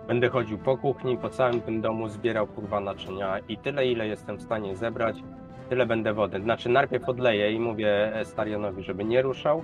Będę 0.08 0.28
chodził 0.28 0.58
po 0.58 0.76
kuchni, 0.76 1.18
po 1.18 1.30
całym 1.30 1.60
tym 1.60 1.80
domu, 1.80 2.08
zbierał 2.08 2.46
kurwa 2.46 2.80
naczynia 2.80 3.38
i 3.48 3.56
tyle, 3.56 3.86
ile 3.86 4.06
jestem 4.06 4.36
w 4.36 4.42
stanie 4.42 4.76
zebrać, 4.76 5.16
tyle 5.68 5.86
będę 5.86 6.14
wody. 6.14 6.40
Znaczy 6.40 6.68
najpierw 6.68 7.08
odleję 7.08 7.52
i 7.52 7.60
mówię 7.60 8.12
Starionowi, 8.24 8.82
żeby 8.82 9.04
nie 9.04 9.22
ruszał. 9.22 9.62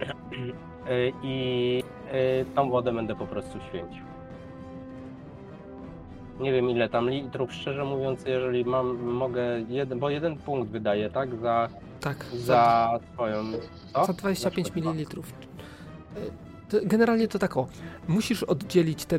I 1.22 1.82
y, 2.12 2.44
tą 2.54 2.70
wodę 2.70 2.92
będę 2.92 3.14
po 3.14 3.26
prostu 3.26 3.60
święcił. 3.60 4.09
Nie 6.40 6.52
wiem 6.52 6.70
ile 6.70 6.88
tam 6.88 7.10
litrów, 7.10 7.52
szczerze 7.52 7.84
mówiąc, 7.84 8.24
jeżeli 8.26 8.64
mam, 8.64 9.02
mogę 9.02 9.42
jeden, 9.68 9.98
bo 9.98 10.10
jeden 10.10 10.36
punkt 10.36 10.70
wydaję, 10.70 11.10
tak? 11.10 11.34
Za, 11.36 11.68
Tak, 12.00 12.24
za, 12.24 12.38
za 12.38 13.00
swoją. 13.12 13.44
Co? 13.94 14.04
za 14.04 14.12
25 14.12 14.66
Za 14.66 14.72
swoją. 14.72 14.94
ml. 14.94 15.22
Generalnie 16.82 17.28
to 17.28 17.38
tak 17.38 17.56
o, 17.56 17.66
musisz 18.08 18.42
oddzielić 18.42 19.04
te, 19.06 19.18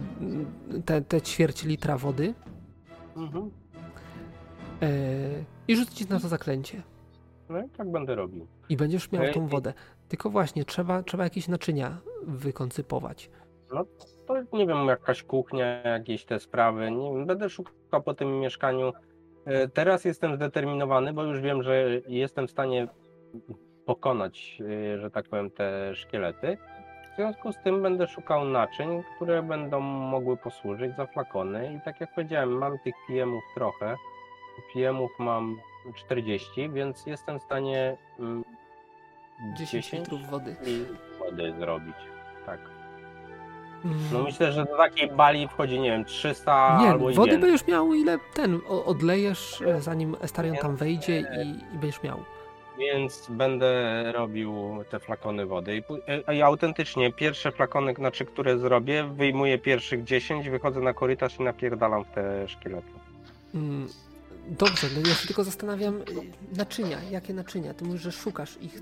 te, 0.86 1.02
te 1.02 1.22
ćwierć 1.22 1.64
litra 1.64 1.98
wody 1.98 2.34
Mhm. 3.16 3.52
e, 4.82 4.88
i 5.68 5.76
rzucić 5.76 6.10
na 6.10 6.20
to 6.20 6.28
zaklęcie. 6.28 6.82
No 7.50 7.60
i 7.66 7.70
tak 7.70 7.92
będę 7.92 8.16
robił. 8.16 8.48
I 8.70 8.78
będziesz 8.78 9.12
miał 9.12 9.24
Ej, 9.24 9.34
tą 9.34 9.48
wodę. 9.48 9.74
Tylko 10.08 10.30
właśnie, 10.30 10.66
trzeba, 10.66 11.04
trzeba 11.04 11.24
jakieś 11.24 11.48
naczynia 11.48 11.98
wykoncypować. 12.28 13.30
To 14.52 14.58
nie 14.58 14.68
wiem, 14.68 14.88
jakaś 14.88 15.24
kuchnia, 15.24 15.66
jakieś 15.82 16.26
te 16.26 16.40
sprawy. 16.40 16.92
Nie 16.92 17.14
wiem, 17.14 17.26
będę 17.26 17.50
szukał 17.50 18.04
po 18.06 18.14
tym 18.14 18.40
mieszkaniu. 18.40 18.92
E, 19.46 19.68
Teraz 19.68 20.06
jestem 20.06 20.36
zdeterminowany, 20.36 21.14
bo 21.14 21.24
już 21.24 21.40
wiem, 21.42 21.64
że 21.64 21.86
jestem 22.08 22.48
w 22.48 22.52
stanie 22.52 22.88
pokonać, 23.86 24.62
e, 24.94 25.00
że 25.00 25.12
tak 25.12 25.30
powiem, 25.30 25.52
te 25.52 25.96
szkielety. 25.96 26.58
W 27.14 27.16
związku 27.16 27.52
z 27.54 27.58
tym 27.64 27.82
będę 27.82 28.08
szukał 28.08 28.46
naczyń, 28.46 29.04
które 29.16 29.44
będą 29.44 29.80
mogły 29.80 30.38
posłużyć 30.38 30.96
za 30.96 31.06
flakony. 31.06 31.74
I 31.74 31.86
tak 31.86 32.02
jak 32.02 32.16
powiedziałem, 32.16 32.50
mam 32.50 32.80
tych 32.80 32.94
PM-ów 33.08 33.44
trochę. 33.56 33.96
PM-ów 34.74 35.12
mam 35.20 35.58
40, 35.96 36.70
więc 36.70 37.06
jestem 37.06 37.40
w 37.40 37.44
stanie 37.44 37.98
mm, 38.20 38.44
10 39.58 39.92
litrów 39.92 40.30
wody. 40.30 40.56
wody 41.20 41.54
zrobić. 41.60 41.96
Tak. 42.46 42.81
No 44.12 44.24
myślę, 44.24 44.52
że 44.52 44.66
do 44.66 44.78
takiej 44.78 45.12
bali 45.12 45.48
wchodzi, 45.48 45.80
nie 45.80 45.92
wiem, 45.92 46.06
300 46.06 46.78
Nie, 46.82 46.90
albo 46.90 47.10
i 47.10 47.14
wody 47.14 47.32
więcej. 47.32 47.50
będziesz 47.50 47.68
miał 47.68 47.94
ile 47.94 48.18
ten 48.34 48.60
odlejesz, 48.86 49.62
e, 49.62 49.82
zanim 49.82 50.16
Estarion 50.22 50.58
tam 50.58 50.76
wejdzie 50.76 51.20
i, 51.20 51.76
i 51.76 51.78
będziesz 51.78 52.04
miał. 52.04 52.24
Więc 52.80 53.28
będę 53.30 53.72
robił 54.12 54.84
te 54.90 55.00
flakony 55.00 55.46
wody. 55.46 55.76
I, 55.76 55.82
pu- 55.84 56.00
e, 56.28 56.36
I 56.36 56.42
autentycznie 56.42 57.14
pierwsze 57.14 57.52
flakony, 57.52 57.94
znaczy, 57.94 58.26
które 58.26 58.58
zrobię, 58.58 59.04
wyjmuję 59.04 59.58
pierwszych 59.58 60.04
10, 60.04 60.50
wychodzę 60.50 60.80
na 60.80 60.94
korytarz 60.94 61.40
i 61.40 61.44
napierdalam 61.44 62.04
w 62.06 62.08
te 62.12 62.48
szkielety. 62.48 62.88
Mm, 63.56 63.88
Dobrze, 64.48 64.88
no 64.96 65.10
ja 65.10 65.16
się 65.16 65.28
tylko 65.28 65.44
zastanawiam, 65.44 65.96
y, 65.98 66.04
naczynia, 66.58 66.98
jakie 67.12 67.34
naczynia? 67.34 67.74
Ty 67.74 67.86
mówisz, 67.86 68.02
że 68.02 68.12
szukasz 68.12 68.58
ich. 68.62 68.82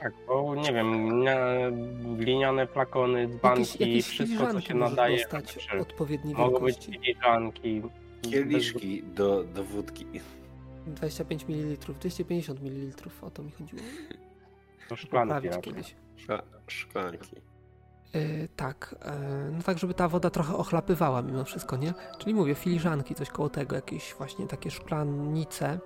Tak, 0.00 0.12
bo 0.26 0.54
nie 0.54 0.72
wiem, 0.72 1.08
gliniane 2.16 2.66
flakony, 2.66 3.20
Jakieś, 3.20 3.36
dzbanki, 3.36 3.78
jakieś 3.80 4.06
wszystko 4.06 4.52
co 4.52 4.60
się 4.60 4.74
nadaje. 4.74 5.16
dostać 5.18 5.68
odpowiedniej 5.80 6.34
Mogą 6.34 6.60
być 6.60 6.86
filiżanki. 6.86 7.82
Kieliszki 8.22 9.02
do, 9.02 9.44
do 9.44 9.64
wódki. 9.64 10.06
25 10.86 11.48
ml, 11.48 11.94
250 11.94 12.62
ml, 12.62 12.92
o 13.22 13.30
to 13.30 13.42
mi 13.42 13.50
chodziło. 13.50 13.82
To 14.88 14.96
szklanki 14.96 15.48
kiedyś. 15.62 15.94
Szklanki. 16.66 17.36
E, 18.14 18.48
tak, 18.56 18.94
e, 19.02 19.50
no 19.52 19.62
tak, 19.62 19.78
żeby 19.78 19.94
ta 19.94 20.08
woda 20.08 20.30
trochę 20.30 20.56
ochlapywała 20.56 21.22
mimo 21.22 21.44
wszystko, 21.44 21.76
nie? 21.76 21.94
Czyli 22.18 22.34
mówię, 22.34 22.54
filiżanki, 22.54 23.14
coś 23.14 23.30
koło 23.30 23.48
tego, 23.48 23.76
jakieś 23.76 24.14
właśnie 24.14 24.46
takie 24.46 24.70
szklanice. 24.70 25.78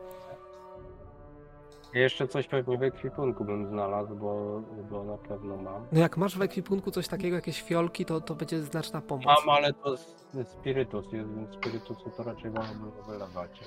Jeszcze 1.95 2.29
coś 2.29 2.47
pewnie 2.49 2.79
w 2.79 2.83
ekwipunku 2.83 3.45
bym 3.45 3.67
znalazł, 3.67 4.17
bo, 4.17 4.61
bo 4.91 5.05
na 5.05 5.17
pewno 5.17 5.57
mam. 5.57 5.87
No 5.93 6.01
jak 6.01 6.17
masz 6.17 6.39
w 6.39 6.43
ekwipunku 6.43 6.91
coś 6.91 7.09
takiego, 7.09 7.37
jakieś 7.37 7.63
fiolki, 7.63 8.05
to, 8.05 8.21
to 8.21 8.35
będzie 8.35 8.61
znaczna 8.63 9.01
pomoc. 9.01 9.25
Mam, 9.27 9.49
ale 9.57 9.73
to 9.73 9.95
s- 9.95 10.17
spirytus 10.61 11.13
jest, 11.13 11.35
więc 11.35 11.55
spirytusu 11.55 12.11
to 12.17 12.23
raczej 12.23 12.51
wolałbym 12.51 12.91
wylewać. 13.09 13.61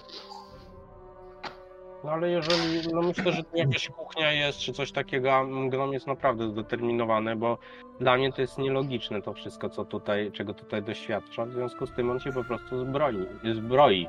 No 2.04 2.12
ale 2.12 2.30
jeżeli, 2.32 2.88
no 2.94 3.02
myślę, 3.02 3.32
że 3.32 3.44
tu 3.44 3.58
jakaś 3.58 3.90
kuchnia 3.90 4.32
jest, 4.32 4.60
czy 4.60 4.74
coś 4.74 4.92
takiego, 4.92 5.34
a 5.36 5.46
Gnom 5.70 5.94
jest 5.94 6.08
naprawdę 6.08 6.50
zdeterminowany, 6.50 7.36
bo 7.36 7.58
dla 8.00 8.18
mnie 8.18 8.34
to 8.34 8.42
jest 8.42 8.58
nielogiczne 8.58 9.22
to 9.22 9.34
wszystko, 9.34 9.70
co 9.70 9.86
tutaj, 9.86 10.32
czego 10.32 10.54
tutaj 10.54 10.84
doświadcza, 10.84 11.46
w 11.46 11.52
związku 11.52 11.86
z 11.86 11.92
tym 11.96 12.10
on 12.12 12.20
się 12.20 12.32
po 12.32 12.44
prostu 12.44 12.80
zbroi, 12.80 13.26
zbroi. 13.54 14.08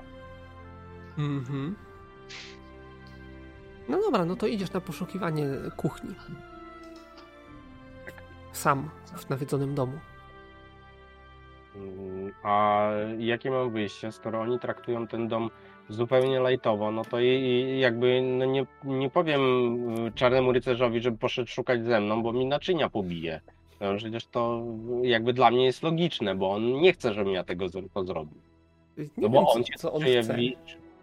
Mhm. 1.18 1.76
No 3.88 4.00
dobra, 4.02 4.24
no 4.24 4.36
to 4.36 4.46
idziesz 4.46 4.72
na 4.72 4.80
poszukiwanie 4.80 5.44
kuchni. 5.76 6.14
Sam, 8.52 8.90
w 9.16 9.30
nawiedzonym 9.30 9.74
domu. 9.74 9.92
Mm, 11.76 12.32
A 12.42 12.88
jakie 13.18 13.50
mam 13.50 13.70
wyjście, 13.70 14.12
skoro 14.12 14.40
oni 14.40 14.58
traktują 14.58 15.06
ten 15.06 15.28
dom 15.28 15.50
zupełnie 15.88 16.40
lajtowo, 16.40 16.90
no 16.90 17.04
to 17.04 17.20
i- 17.20 17.26
i 17.26 17.80
jakby 17.80 18.22
no 18.22 18.44
nie, 18.44 18.66
nie 18.84 19.10
powiem 19.10 19.40
y, 20.06 20.12
czarnemu 20.12 20.52
rycerzowi, 20.52 21.00
żeby 21.00 21.18
poszedł 21.18 21.48
szukać 21.50 21.84
ze 21.84 22.00
mną, 22.00 22.22
bo 22.22 22.32
mi 22.32 22.46
naczynia 22.46 22.88
pobije. 22.90 23.40
No, 23.80 23.96
przecież 23.96 24.26
to 24.26 24.62
jakby 25.02 25.32
dla 25.32 25.50
mnie 25.50 25.64
jest 25.64 25.82
logiczne, 25.82 26.34
bo 26.34 26.50
on 26.52 26.72
nie 26.80 26.92
chce, 26.92 27.14
żebym 27.14 27.32
ja 27.32 27.44
tego 27.44 27.66
to 27.94 28.04
zrobił. 28.04 28.38
Nie 28.98 29.04
No 29.16 29.28
bo 29.28 29.38
wiem, 29.38 29.46
on 29.48 29.64
się 29.64 29.74
co 29.78 29.92
on 29.92 30.02
chce. 30.20 30.36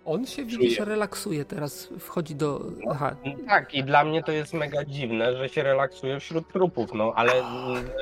On 0.06 0.26
się 0.26 0.46
czuje. 0.46 0.58
widzisz, 0.58 0.80
relaksuje 0.80 1.46
teraz, 1.46 1.90
wchodzi 2.00 2.36
do... 2.36 2.62
Aha, 2.90 3.16
Tak, 3.48 3.74
i 3.74 3.84
dla 3.84 4.04
mnie 4.04 4.24
to 4.24 4.32
jest 4.32 4.54
mega 4.54 4.86
dziwne, 4.86 5.38
że 5.38 5.50
się 5.50 5.64
relaksuje 5.64 6.20
wśród 6.20 6.48
trupów, 6.54 6.94
no 6.94 7.14
ale, 7.16 7.32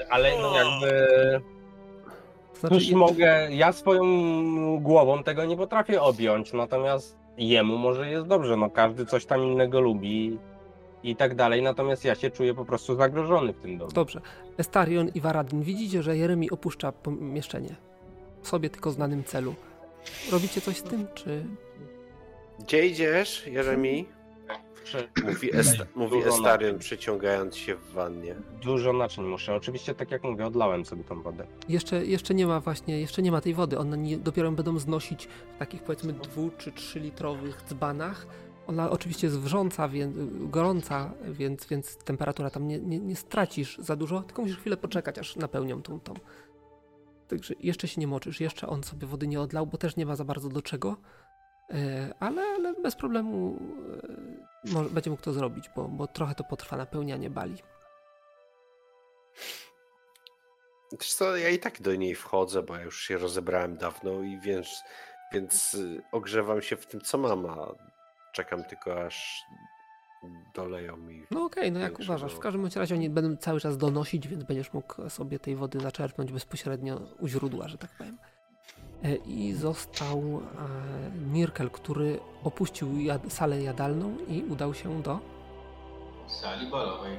ale 0.09 0.31
no 0.41 0.55
jakby... 0.55 1.07
znaczy, 2.59 2.75
Cóż 2.75 2.91
mogę, 2.91 3.47
ja 3.51 3.71
swoją 3.71 4.03
głową 4.79 5.23
tego 5.23 5.45
nie 5.45 5.57
potrafię 5.57 6.01
objąć, 6.01 6.53
natomiast 6.53 7.17
jemu 7.37 7.77
może 7.77 8.09
jest 8.09 8.27
dobrze, 8.27 8.57
no 8.57 8.69
każdy 8.69 9.05
coś 9.05 9.25
tam 9.25 9.43
innego 9.43 9.81
lubi 9.81 10.39
i 11.03 11.15
tak 11.15 11.35
dalej, 11.35 11.61
natomiast 11.61 12.05
ja 12.05 12.15
się 12.15 12.29
czuję 12.31 12.53
po 12.53 12.65
prostu 12.65 12.95
zagrożony 12.95 13.53
w 13.53 13.61
tym 13.61 13.77
domu. 13.77 13.91
Dobrze. 13.91 14.21
Estarion 14.57 15.09
i 15.15 15.21
Varadin, 15.21 15.63
widzicie, 15.63 16.03
że 16.03 16.17
Jeremi 16.17 16.51
opuszcza 16.51 16.91
pomieszczenie. 16.91 17.75
W 18.41 18.47
sobie 18.47 18.69
tylko 18.69 18.91
znanym 18.91 19.23
celu. 19.23 19.55
Robicie 20.31 20.61
coś 20.61 20.77
z 20.77 20.83
tym, 20.83 21.07
czy... 21.13 21.45
Gdzie 22.63 22.87
idziesz, 22.87 23.47
Jeremi? 23.47 24.05
Mówi, 25.25 25.51
Est- 25.53 25.85
mówi 25.95 26.21
przyciągając 26.79 27.55
się 27.55 27.75
w 27.75 27.91
wannie. 27.91 28.35
Dużo 28.61 28.93
naczyń 28.93 29.23
muszę, 29.23 29.55
oczywiście 29.55 29.95
tak 29.95 30.11
jak 30.11 30.23
mówię, 30.23 30.45
odlałem 30.45 30.85
sobie 30.85 31.03
tą 31.03 31.21
wodę. 31.21 31.47
Jeszcze, 31.69 32.05
jeszcze 32.05 32.33
nie 32.33 32.47
ma 32.47 32.59
właśnie, 32.59 32.99
jeszcze 32.99 33.21
nie 33.21 33.31
ma 33.31 33.41
tej 33.41 33.53
wody. 33.53 33.77
One 33.77 33.97
nie, 33.97 34.17
dopiero 34.17 34.51
będą 34.51 34.79
znosić 34.79 35.27
w 35.55 35.57
takich 35.59 35.83
powiedzmy 35.83 36.13
dwu 36.13 36.51
czy 36.57 36.71
trzy 36.71 36.99
litrowych 36.99 37.61
dzbanach. 37.67 38.27
Ona 38.67 38.91
oczywiście 38.91 39.27
jest 39.27 39.39
wrząca, 39.39 39.87
więc, 39.89 40.15
gorąca, 40.49 41.13
więc, 41.29 41.67
więc 41.67 41.97
temperatura 41.97 42.49
tam 42.49 42.67
nie, 42.67 42.79
nie, 42.79 42.99
nie 42.99 43.15
stracisz 43.15 43.77
za 43.77 43.95
dużo, 43.95 44.21
tylko 44.21 44.41
musisz 44.41 44.57
chwilę 44.57 44.77
poczekać, 44.77 45.19
aż 45.19 45.35
napełnią 45.35 45.81
tą 45.81 45.99
tą. 45.99 46.13
Także 47.27 47.53
jeszcze 47.59 47.87
się 47.87 48.01
nie 48.01 48.07
moczysz, 48.07 48.41
jeszcze 48.41 48.67
on 48.67 48.83
sobie 48.83 49.07
wody 49.07 49.27
nie 49.27 49.41
odlał, 49.41 49.67
bo 49.67 49.77
też 49.77 49.95
nie 49.95 50.05
ma 50.05 50.15
za 50.15 50.25
bardzo 50.25 50.49
do 50.49 50.61
czego. 50.61 50.97
E, 51.73 52.13
Ale, 52.19 52.41
ale 52.41 52.73
bez 52.73 52.95
problemu 52.95 53.59
e, 54.65 54.71
może, 54.73 54.89
będzie 54.89 55.09
mógł 55.09 55.21
to 55.21 55.33
zrobić, 55.33 55.69
bo, 55.75 55.87
bo 55.87 56.07
trochę 56.07 56.35
to 56.35 56.43
potrwa 56.43 56.77
napełnianie 56.77 57.29
bali. 57.29 57.57
Wiesz 60.91 61.13
co, 61.13 61.37
ja 61.37 61.49
i 61.49 61.59
tak 61.59 61.81
do 61.81 61.95
niej 61.95 62.15
wchodzę, 62.15 62.63
bo 62.63 62.75
ja 62.75 62.81
już 62.83 63.01
się 63.01 63.17
rozebrałem 63.17 63.77
dawno 63.77 64.21
i 64.21 64.39
więc, 64.39 64.83
więc 65.33 65.73
y, 65.73 66.01
ogrzewam 66.11 66.61
się 66.61 66.75
w 66.75 66.85
tym, 66.85 67.01
co 67.01 67.17
mam, 67.17 67.45
a 67.45 67.75
czekam 68.33 68.63
tylko 68.63 69.05
aż 69.05 69.43
doleją 70.53 70.97
mi. 70.97 71.25
No 71.31 71.45
okej, 71.45 71.71
no 71.71 71.79
jak 71.79 71.99
uważasz. 71.99 72.33
W 72.33 72.39
każdym 72.39 72.67
razie 72.75 72.95
oni 72.95 73.09
będą 73.09 73.37
cały 73.37 73.59
czas 73.59 73.77
donosić, 73.77 74.27
więc 74.27 74.43
będziesz 74.43 74.73
mógł 74.73 75.09
sobie 75.09 75.39
tej 75.39 75.55
wody 75.55 75.79
zaczerpnąć 75.79 76.31
bezpośrednio 76.31 76.99
u 77.19 77.27
źródła, 77.27 77.67
że 77.67 77.77
tak 77.77 77.91
powiem. 77.97 78.17
E, 79.03 79.15
I 79.15 79.53
został 79.53 80.17
e, 80.19 81.11
Mirkel, 81.33 81.69
który 81.69 82.19
opuścił 82.43 82.99
jad 82.99 83.21
salę 83.33 83.61
jadalną 83.61 84.17
i 84.27 84.43
udał 84.49 84.73
się 84.73 85.01
do, 85.01 85.19
W 86.27 86.31
sali 86.31 86.67
balowej. 86.71 87.17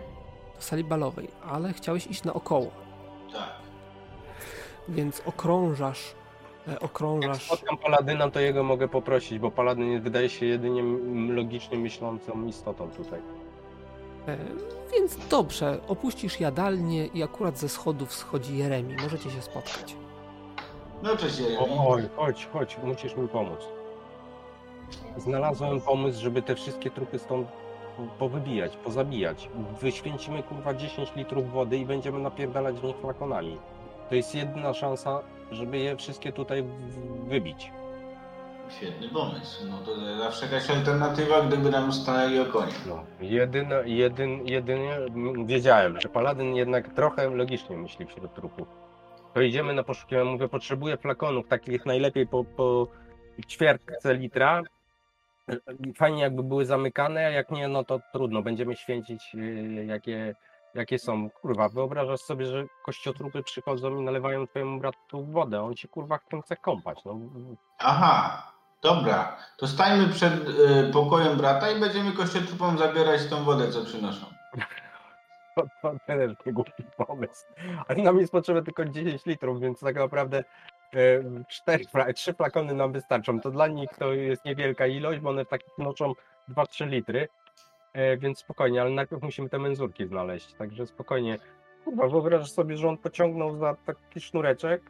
do 0.56 0.62
sali 0.62 0.84
balowej, 0.84 1.28
ale 1.46 1.72
chciałeś 1.72 2.06
iść 2.06 2.24
naokoło, 2.24 2.70
Tak. 3.32 3.52
więc 4.88 5.22
okrążasz, 5.26 6.14
e, 6.68 6.70
Jak 6.72 6.82
okrążasz, 6.82 7.46
spotkam 7.46 7.76
paladyna, 7.78 8.30
to 8.30 8.40
jego 8.40 8.62
mogę 8.64 8.88
poprosić, 8.88 9.38
bo 9.38 9.50
paladyn 9.50 10.00
wydaje 10.00 10.28
się 10.28 10.46
jedynie 10.46 10.82
logicznie 11.34 11.78
myślącą 11.78 12.46
istotą 12.46 12.90
tutaj. 12.90 13.20
e, 14.28 14.38
więc 14.92 15.16
dobrze, 15.28 15.80
opuścisz 15.88 16.40
jadalnię 16.40 17.06
i 17.06 17.22
akurat 17.22 17.58
ze 17.58 17.68
schodów 17.68 18.14
schodzi 18.14 18.58
Jeremi, 18.58 18.96
możecie 19.02 19.30
się 19.30 19.42
spotkać. 19.42 19.96
No 21.02 21.16
cześć. 21.16 21.40
Oj, 21.88 22.02
chodź, 22.16 22.48
chodź, 22.52 22.78
musisz 22.82 23.16
mi 23.16 23.28
pomóc. 23.28 23.60
Znalazłem 25.16 25.80
pomysł, 25.80 26.20
żeby 26.22 26.42
te 26.42 26.54
wszystkie 26.54 26.90
trupy 26.90 27.18
stąd 27.18 27.48
powybijać, 28.18 28.76
pozabijać. 28.76 29.48
Wyświęcimy 29.80 30.42
kurwa 30.42 30.74
10 30.74 31.12
litrów 31.16 31.52
wody 31.52 31.76
i 31.78 31.86
będziemy 31.86 32.18
napierdalać 32.18 32.76
w 32.76 32.84
nich 32.84 32.96
flakonami. 32.96 33.58
To 34.08 34.14
jest 34.14 34.34
jedyna 34.34 34.74
szansa, 34.74 35.20
żeby 35.50 35.78
je 35.78 35.96
wszystkie 35.96 36.32
tutaj 36.32 36.62
w- 36.62 37.28
wybić. 37.28 37.70
Świetny 38.76 39.08
pomysł. 39.08 39.66
No 39.70 39.78
to 39.78 40.18
zawsze 40.18 40.46
jakaś 40.46 40.70
alternatywa, 40.70 41.40
gdyby 41.42 41.70
nam 41.70 41.92
stanęli 41.92 42.38
o 42.40 42.44
konie. 42.46 42.72
No, 42.86 43.02
jedyne, 43.20 43.82
jedyn, 43.88 44.46
jedynie 44.46 44.94
m, 44.94 45.46
wiedziałem, 45.46 46.00
że 46.00 46.08
Paladyn 46.08 46.54
jednak 46.54 46.88
trochę 46.94 47.30
logicznie 47.30 47.76
myśli 47.76 48.06
wśród 48.06 48.34
trupów. 48.34 48.68
To 49.34 49.40
idziemy 49.40 49.74
na 49.74 49.82
poszukiwania, 49.82 50.30
mówię, 50.30 50.48
potrzebuję 50.48 50.96
flakonów, 50.96 51.48
takich 51.48 51.86
najlepiej 51.86 52.26
po, 52.26 52.44
po 52.44 52.86
ćwiertce 53.48 54.14
litra. 54.14 54.62
Fajnie 55.96 56.22
jakby 56.22 56.42
były 56.42 56.66
zamykane, 56.66 57.26
a 57.26 57.30
jak 57.30 57.50
nie, 57.50 57.68
no 57.68 57.84
to 57.84 58.00
trudno, 58.12 58.42
będziemy 58.42 58.76
święcić 58.76 59.34
yy, 59.34 59.84
jakie, 59.84 60.34
jakie 60.74 60.98
są. 60.98 61.30
Kurwa, 61.30 61.68
wyobrażasz 61.68 62.20
sobie, 62.20 62.46
że 62.46 62.64
kościotrupy 62.84 63.42
przychodzą 63.42 63.96
i 63.96 64.02
nalewają 64.02 64.46
twojemu 64.46 64.80
bratu 64.80 65.24
wodę, 65.24 65.62
on 65.62 65.76
się 65.76 65.88
kurwa 65.88 66.18
chce 66.42 66.56
kąpać. 66.56 67.04
No, 67.04 67.18
Aha, 67.78 68.42
dobra. 68.82 69.36
To 69.56 69.66
stańmy 69.66 70.08
przed 70.08 70.48
y, 70.48 70.90
pokojem 70.92 71.36
brata 71.36 71.70
i 71.70 71.80
będziemy 71.80 72.12
kościotrupom 72.12 72.78
zabierać 72.78 73.26
tą 73.26 73.44
wodę, 73.44 73.68
co 73.68 73.84
przynoszą. 73.84 74.26
To, 75.56 75.66
to 75.82 75.94
też 76.06 76.32
nie 76.46 76.52
głupi 76.52 76.84
pomysł. 76.96 77.46
Ale 77.88 78.02
nam 78.02 78.18
jest 78.18 78.32
potrzebne 78.32 78.62
tylko 78.62 78.84
10 78.84 79.26
litrów, 79.26 79.60
więc 79.60 79.80
tak 79.80 79.96
naprawdę 79.96 80.44
e, 80.94 81.44
cztery, 81.48 81.84
trzy 82.14 82.34
flakony 82.34 82.74
nam 82.74 82.92
wystarczą. 82.92 83.40
To 83.40 83.50
dla 83.50 83.66
nich 83.66 83.90
to 83.98 84.12
jest 84.12 84.44
niewielka 84.44 84.86
ilość, 84.86 85.20
bo 85.20 85.30
one 85.30 85.44
takich 85.44 85.78
noszą 85.78 86.12
2-3 86.48 86.88
litry. 86.88 87.28
E, 87.92 88.16
więc 88.16 88.38
spokojnie, 88.38 88.80
ale 88.80 88.90
najpierw 88.90 89.22
musimy 89.22 89.48
te 89.48 89.58
menzurki 89.58 90.06
znaleźć. 90.06 90.54
Także 90.54 90.86
spokojnie. 90.86 91.38
Kurwa, 91.84 92.08
wyobrażasz 92.08 92.50
sobie, 92.50 92.76
że 92.76 92.88
on 92.88 92.98
pociągnął 92.98 93.56
za 93.56 93.76
taki 93.86 94.20
sznureczek, 94.20 94.82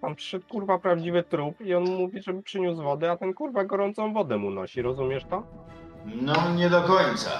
tam 0.00 0.14
przyszedł 0.14 0.48
kurwa 0.48 0.78
prawdziwy 0.78 1.22
trup 1.22 1.60
i 1.60 1.74
on 1.74 1.84
mówi, 1.84 2.22
żeby 2.22 2.42
przyniósł 2.42 2.82
wodę, 2.82 3.10
a 3.10 3.16
ten 3.16 3.34
kurwa 3.34 3.64
gorącą 3.64 4.12
wodę 4.12 4.36
mu 4.36 4.50
nosi, 4.50 4.82
rozumiesz 4.82 5.24
to? 5.24 5.42
No 6.06 6.54
nie 6.54 6.70
do 6.70 6.82
końca. 6.82 7.30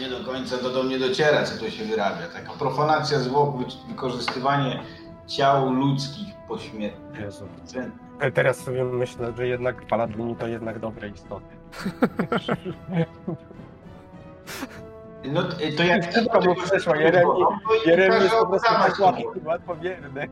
Nie 0.00 0.08
do 0.08 0.24
końca 0.32 0.58
to 0.58 0.70
do 0.70 0.82
mnie 0.82 0.98
dociera, 0.98 1.42
co 1.44 1.58
to 1.64 1.70
się 1.70 1.84
wyrabia. 1.84 2.26
Taka 2.34 2.52
profanacja 2.58 3.18
zwłok, 3.18 3.56
wy- 3.56 3.64
wykorzystywanie 3.88 4.80
ciał 5.26 5.72
ludzkich 5.72 6.34
pośmiertnie. 6.48 7.20
Jezu. 7.20 7.44
E, 8.20 8.30
Teraz 8.32 8.56
sobie 8.56 8.84
myślę, 8.84 9.32
że 9.36 9.46
jednak 9.46 9.86
paladyni 9.86 10.36
to 10.36 10.46
jednak 10.46 10.78
dobre 10.78 11.08
istoty. 11.08 11.46
No 15.24 15.42
t- 15.42 15.72
to 15.76 15.82
jak 15.82 16.10
Wszystko 16.12 16.40
mu 16.40 16.54
przeszło, 16.54 16.92
Jeremi- 16.94 17.44
Jeremy 17.86 18.14
jest 18.24 18.34
po 18.34 18.46
prostu 18.46 18.68
tak 18.74 18.98
łatwo, 19.00 19.32
łatwowierny. 19.44 20.28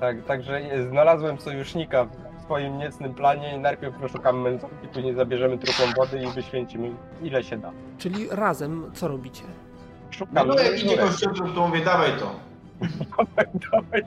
Tak, 0.00 0.24
także 0.24 0.60
znalazłem 0.90 1.40
sojusznika 1.40 2.06
swoim 2.50 2.78
niecnym 2.78 3.14
planie 3.14 3.56
i 3.56 3.58
najpierw 3.58 3.94
poszukamy 3.96 4.50
mężowki, 4.50 4.88
później 4.92 5.14
zabierzemy 5.14 5.58
trupą 5.58 5.82
wody 5.96 6.22
i 6.22 6.26
wyświęcimy 6.26 6.90
ile 7.22 7.44
się 7.44 7.58
da. 7.58 7.72
Czyli 7.98 8.28
razem 8.30 8.90
co 8.94 9.08
robicie? 9.08 9.42
No 9.46 10.10
Szukamy 10.10 10.54
to 10.56 10.62
jak 10.62 10.82
idzie 10.84 10.96
kościotrup, 10.98 11.54
to 11.54 11.68
mówię, 11.68 11.84
dawaj 11.84 12.10
to. 12.18 12.34
Dawaj, 13.72 14.02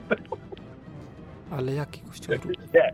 Ale 1.50 1.74
jaki 1.74 2.00
kościotrup? 2.00 2.52
nie. 2.74 2.92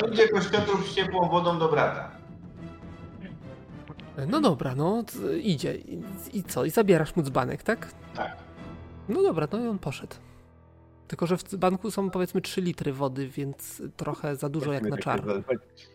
To 0.00 0.06
idzie 0.08 0.28
kościotrup 0.28 0.84
z 0.86 0.94
ciepłą 0.94 1.28
wodą 1.28 1.58
do 1.58 1.68
brata. 1.68 2.10
No 4.28 4.40
dobra, 4.40 4.74
no 4.74 5.02
t- 5.02 5.38
idzie. 5.38 5.74
I, 5.74 6.02
I 6.32 6.42
co? 6.42 6.64
I 6.64 6.70
zabierasz 6.70 7.16
mu 7.16 7.22
dzbanek, 7.22 7.62
tak? 7.62 7.88
Tak. 8.14 8.36
No 9.08 9.22
dobra, 9.22 9.48
no 9.52 9.58
i 9.58 9.66
on 9.68 9.78
poszedł. 9.78 10.16
Tylko, 11.08 11.26
że 11.26 11.36
w 11.36 11.42
dzbanku 11.42 11.90
są 11.90 12.10
powiedzmy 12.10 12.40
3 12.40 12.60
litry 12.60 12.92
wody, 12.92 13.28
więc 13.28 13.82
trochę 13.96 14.36
za 14.36 14.48
dużo 14.48 14.72
jak 14.72 14.82
na 14.82 14.96
czar. 14.96 15.22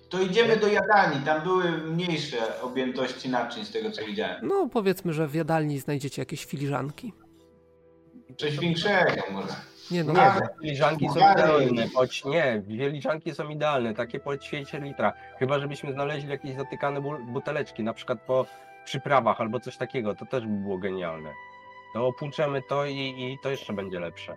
To 0.10 0.22
idziemy 0.22 0.58
do 0.58 0.68
jadalni, 0.68 1.26
tam 1.26 1.42
były 1.42 1.72
mniejsze 1.72 2.62
objętości 2.62 3.30
naczyń 3.30 3.66
z 3.66 3.72
tego 3.72 3.92
co 3.92 4.06
widziałem. 4.06 4.48
No 4.48 4.70
powiedzmy, 4.74 5.14
że 5.14 5.28
w 5.28 5.36
jadalni 5.36 5.80
znajdziecie 5.80 6.22
jakieś 6.22 6.46
filiżanki. 6.46 7.14
Coś 8.38 8.60
większego 8.60 9.22
może. 9.32 9.56
Nie 9.92 10.04
no, 10.04 10.14
Nie, 10.14 10.22
Ale- 10.22 10.48
filiżanki 10.62 11.10
są 11.10 11.16
idealne, 11.34 11.88
choć 11.96 12.26
nie, 12.26 12.64
filiżanki 12.68 13.36
są 13.36 13.50
idealne, 13.50 13.94
takie 13.94 14.20
po 14.20 14.38
ćwiecie 14.38 14.80
litra. 14.80 15.14
Chyba 15.40 15.60
żebyśmy 15.60 15.94
znaleźli 15.94 16.30
jakieś 16.30 16.56
zatykane 16.56 17.02
bu- 17.02 17.26
buteleczki, 17.26 17.84
na 17.84 17.94
przykład 17.94 18.22
po 18.28 18.46
przyprawach 18.86 19.42
albo 19.42 19.60
coś 19.60 19.78
takiego, 19.78 20.16
to 20.16 20.26
też 20.26 20.44
by 20.46 20.58
było 20.62 20.78
genialne. 20.78 21.30
To 21.94 22.08
opłuczemy 22.08 22.62
to 22.70 22.86
i, 22.86 22.98
i 22.98 23.38
to 23.44 23.50
jeszcze 23.50 23.74
będzie 23.74 24.00
lepsze. 24.00 24.36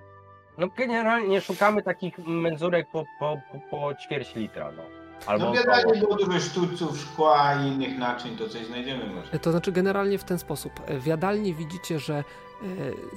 No 0.59 0.69
generalnie 0.77 1.41
szukamy 1.41 1.83
takich 1.83 2.19
menzurek 2.19 2.89
po, 2.89 3.05
po, 3.19 3.41
po, 3.53 3.59
po 3.70 3.95
ćwierć 3.95 4.35
litra, 4.35 4.73
no. 4.73 4.83
Albo 5.27 5.45
No 5.45 5.53
w 5.53 5.55
jadalni 5.55 6.01
było 6.01 6.16
dużo 6.16 6.41
sztućców, 6.41 6.99
szkła 6.99 7.55
i 7.55 7.66
innych 7.69 7.99
naczyń, 7.99 8.37
to 8.37 8.49
coś 8.49 8.66
znajdziemy 8.66 9.07
może. 9.07 9.39
To 9.39 9.51
znaczy 9.51 9.73
generalnie 9.73 10.19
w 10.19 10.24
ten 10.24 10.39
sposób. 10.39 10.73
W 10.89 11.07
jadalni 11.07 11.55
widzicie, 11.55 11.99
że 11.99 12.15
e, 12.15 12.24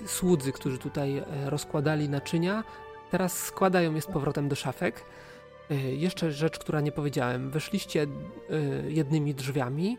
słudzy, 0.08 0.52
którzy 0.52 0.78
tutaj 0.78 1.18
e, 1.18 1.26
rozkładali 1.50 2.10
naczynia, 2.10 2.64
teraz 3.12 3.44
składają 3.44 3.96
je 3.96 4.02
z 4.02 4.08
powrotem 4.08 4.50
do 4.50 4.56
szafek. 4.56 5.06
E, 5.72 5.76
jeszcze 5.76 6.32
rzecz, 6.32 6.60
która 6.60 6.82
nie 6.82 6.92
powiedziałem. 6.92 7.52
Weszliście 7.52 8.02
e, 8.04 8.08
jednymi 8.92 9.36
drzwiami. 9.36 9.98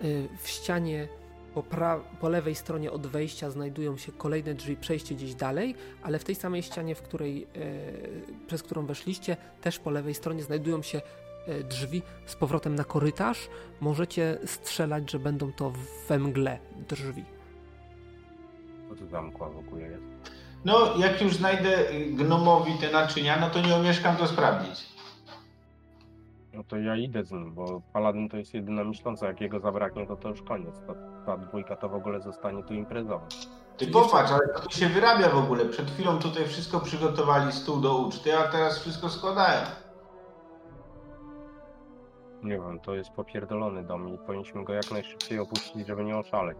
E, 0.00 0.04
w 0.42 0.48
ścianie 0.48 1.08
po, 1.54 1.62
pra- 1.62 2.00
po 2.20 2.28
lewej 2.28 2.54
stronie 2.54 2.92
od 2.92 3.06
wejścia 3.06 3.50
znajdują 3.50 3.96
się 3.96 4.12
kolejne 4.12 4.54
drzwi, 4.54 4.76
przejście 4.76 5.14
gdzieś 5.14 5.34
dalej, 5.34 5.74
ale 6.02 6.18
w 6.18 6.24
tej 6.24 6.34
samej 6.34 6.62
ścianie, 6.62 6.94
w 6.94 7.02
której, 7.02 7.42
e, 7.42 7.46
przez 8.46 8.62
którą 8.62 8.86
weszliście, 8.86 9.36
też 9.60 9.78
po 9.78 9.90
lewej 9.90 10.14
stronie 10.14 10.42
znajdują 10.42 10.82
się 10.82 11.00
e, 11.46 11.62
drzwi 11.64 12.02
z 12.26 12.36
powrotem 12.36 12.74
na 12.74 12.84
korytarz. 12.84 13.48
Możecie 13.80 14.38
strzelać, 14.44 15.10
że 15.10 15.18
będą 15.18 15.52
to 15.52 15.72
we 16.08 16.18
mgle 16.18 16.58
drzwi. 16.88 17.24
Co 18.88 18.94
tu 18.94 19.06
zamkła 19.06 19.48
w 19.50 19.58
ogóle 19.58 19.82
jest? 19.82 20.02
No 20.64 20.96
jak 20.96 21.22
już 21.22 21.36
znajdę 21.36 21.90
y, 21.90 22.06
gnomowi 22.12 22.72
te 22.78 22.92
naczynia, 22.92 23.40
no 23.40 23.50
to 23.50 23.60
nie 23.60 23.74
omieszkam 23.76 24.16
to 24.16 24.26
sprawdzić. 24.26 24.92
No 26.54 26.64
to 26.64 26.76
ja 26.76 26.96
idę 26.96 27.24
z 27.24 27.32
nim, 27.32 27.54
bo 27.54 27.82
Paladin 27.92 28.28
to 28.28 28.36
jest 28.36 28.54
jedyna 28.54 28.84
myśląca, 28.84 29.26
jak 29.26 29.40
jego 29.40 29.60
zabraknie, 29.60 30.06
to 30.06 30.16
to 30.16 30.28
już 30.28 30.42
koniec. 30.42 30.74
Ta, 30.86 30.94
ta 31.26 31.36
dwójka 31.36 31.76
to 31.76 31.88
w 31.88 31.94
ogóle 31.94 32.20
zostanie 32.20 32.62
tu 32.62 32.74
imprezować. 32.74 33.48
Ty 33.76 33.86
popatrz, 33.86 34.32
ale 34.32 34.48
to 34.48 34.70
się 34.70 34.88
wyrabia 34.88 35.28
w 35.28 35.36
ogóle. 35.36 35.64
Przed 35.64 35.90
chwilą 35.90 36.18
tutaj 36.18 36.44
wszystko 36.44 36.80
przygotowali, 36.80 37.52
stół 37.52 37.80
do 37.80 37.98
uczty, 37.98 38.38
a 38.38 38.42
teraz 38.42 38.78
wszystko 38.78 39.08
składają. 39.08 39.60
Nie 42.42 42.58
wiem, 42.58 42.80
to 42.80 42.94
jest 42.94 43.10
popierdolony 43.10 43.82
dom 43.82 44.08
i 44.08 44.18
powinniśmy 44.18 44.64
go 44.64 44.72
jak 44.72 44.90
najszybciej 44.90 45.38
opuścić, 45.38 45.86
żeby 45.86 46.04
nie 46.04 46.16
oszaleć. 46.16 46.58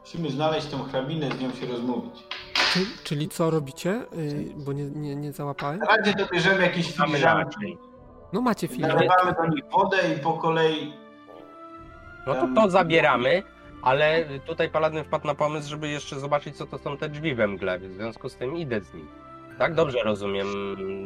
Musimy 0.00 0.30
znaleźć 0.30 0.66
tą 0.66 0.82
hrabinę, 0.82 1.30
z 1.30 1.40
nią 1.40 1.50
się 1.50 1.66
rozmówić. 1.66 2.26
Czyli, 2.72 2.86
czyli 3.04 3.28
co 3.28 3.50
robicie? 3.50 4.06
Yy, 4.12 4.64
bo 4.64 4.72
nie, 4.72 4.84
nie, 4.84 5.16
nie 5.16 5.32
załapałem. 5.32 5.78
Na 5.78 5.96
razie 5.96 6.14
to 6.14 6.26
bierzemy 6.32 6.62
jakieś 6.62 6.96
filiżanki. 6.96 7.78
No 8.32 8.40
macie 8.40 8.68
filiżanki. 8.68 9.08
nalewamy 9.08 9.48
do 9.48 9.54
nich 9.54 9.64
wodę 9.72 10.14
i 10.14 10.18
po 10.20 10.32
kolei... 10.32 11.01
No 12.26 12.34
to 12.34 12.48
to 12.54 12.70
zabieramy, 12.70 13.42
ale 13.82 14.24
tutaj 14.46 14.70
Paladin 14.70 15.04
wpadł 15.04 15.26
na 15.26 15.34
pomysł, 15.34 15.68
żeby 15.70 15.88
jeszcze 15.88 16.20
zobaczyć, 16.20 16.56
co 16.56 16.66
to 16.66 16.78
są 16.78 16.96
te 16.96 17.08
drzwi 17.08 17.34
we 17.34 17.46
mgle, 17.48 17.78
w 17.78 17.92
związku 17.92 18.28
z 18.28 18.36
tym 18.36 18.56
idę 18.56 18.80
z 18.80 18.94
nim. 18.94 19.08
Tak 19.58 19.74
dobrze 19.74 19.98
rozumiem, 20.04 20.46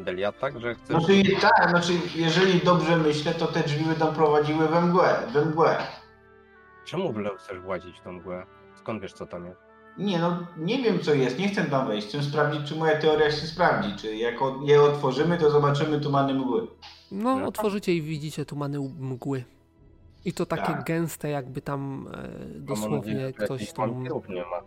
Delia, 0.05 0.33
tak? 0.33 0.61
Że 0.61 0.75
chcesz... 0.75 0.97
Znaczy, 0.97 1.23
tak, 1.41 1.71
znaczy, 1.71 1.93
jeżeli 2.15 2.61
dobrze 2.61 2.97
myślę, 2.97 3.35
to 3.35 3.47
te 3.47 3.61
drzwi 3.61 3.85
będą 3.85 4.15
prowadziły 4.15 4.69
we 4.69 4.81
mgłę, 4.81 5.17
we 5.33 5.45
mgłę. 5.45 5.77
Czemu 6.85 7.07
w 7.07 7.11
ogóle 7.11 7.31
chcesz 7.39 7.59
włazić 7.61 7.99
w 7.99 8.03
tą 8.03 8.13
mgłę? 8.13 8.47
Skąd 8.79 9.03
wiesz, 9.03 9.13
co 9.13 9.27
tam 9.27 9.47
jest? 9.47 9.61
Nie, 9.99 10.19
no 10.19 10.47
nie 10.57 10.83
wiem 10.83 11.01
co 11.01 11.15
jest, 11.15 11.39
nie 11.39 11.49
chcę 11.49 11.65
tam 11.65 11.87
wejść. 11.89 12.09
Chcę 12.09 12.23
sprawdzić, 12.23 12.69
czy 12.69 12.77
moja 12.77 12.99
teoria 13.01 13.31
się 13.31 13.47
sprawdzi. 13.47 13.97
Czy 13.97 14.17
jak 14.17 14.35
je 14.65 14.83
otworzymy, 14.83 15.39
to 15.39 15.51
zobaczymy 15.51 16.01
tumany 16.01 16.35
mgły. 16.35 16.67
No, 17.13 17.37
No. 17.37 17.47
otworzycie 17.47 17.95
i 17.95 18.03
widzicie 18.03 18.45
tumany 18.45 18.79
mgły. 18.99 19.45
I 20.27 20.33
to 20.33 20.47
takie 20.47 20.63
Tak. 20.73 20.85
gęste, 20.85 21.31
jakby 21.31 21.63
tam 21.63 22.09
e, 22.15 22.29
dosłownie 22.61 23.33
ktoś 23.33 23.73
tam... 23.73 24.03
Nie 24.03 24.11
ma. 24.43 24.61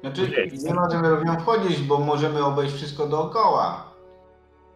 Znaczy, 0.00 0.50
nie 0.64 0.74
ma, 0.74 0.90
że 0.90 0.98
my 1.02 1.10
robią 1.10 1.36
wchodzić, 1.40 1.82
bo 1.82 1.98
możemy 1.98 2.44
obejść 2.44 2.74
wszystko 2.74 3.06
dookoła. 3.06 3.92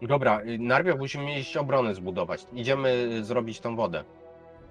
Dobra, 0.02 0.40
y, 0.40 0.58
najpierw 0.58 0.98
musimy 0.98 1.38
iść 1.38 1.56
obronę 1.56 1.94
zbudować. 1.94 2.46
Idziemy 2.52 2.88
y, 2.88 3.24
zrobić 3.24 3.60
tą 3.60 3.76
wodę. 3.76 4.04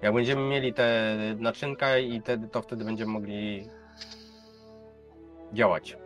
Jak 0.02 0.14
będziemy 0.14 0.42
mieli 0.48 0.74
te 0.74 1.16
naczynka 1.38 1.98
i 1.98 2.22
te, 2.22 2.38
to 2.38 2.62
wtedy 2.62 2.84
będziemy 2.84 3.12
mogli 3.12 3.68
działać. 5.52 5.96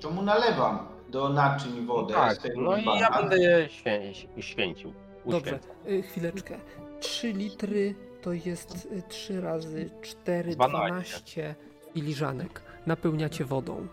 To 0.00 0.10
mu 0.10 0.22
nalewam. 0.22 0.91
Do 1.12 1.28
naczyń 1.28 1.86
wodę. 1.86 2.12
z 2.12 2.16
Tak, 2.16 2.38
tego 2.38 2.60
no 2.60 2.76
i 2.76 2.84
ja 2.84 3.10
będę 3.20 3.38
je 3.38 3.68
świę, 3.68 4.00
święcił. 4.40 4.92
Dobrze, 5.26 5.38
Uświęcę. 5.38 5.90
y, 5.90 6.02
chwileczkę. 6.02 6.58
3 7.00 7.32
litry 7.32 7.94
to 8.22 8.32
jest 8.32 8.88
3 9.08 9.40
razy 9.40 9.90
4, 10.02 10.50
12. 10.56 10.78
12 10.86 11.54
filiżanek. 11.94 12.62
Napełniacie 12.86 13.44
wodą. 13.44 13.86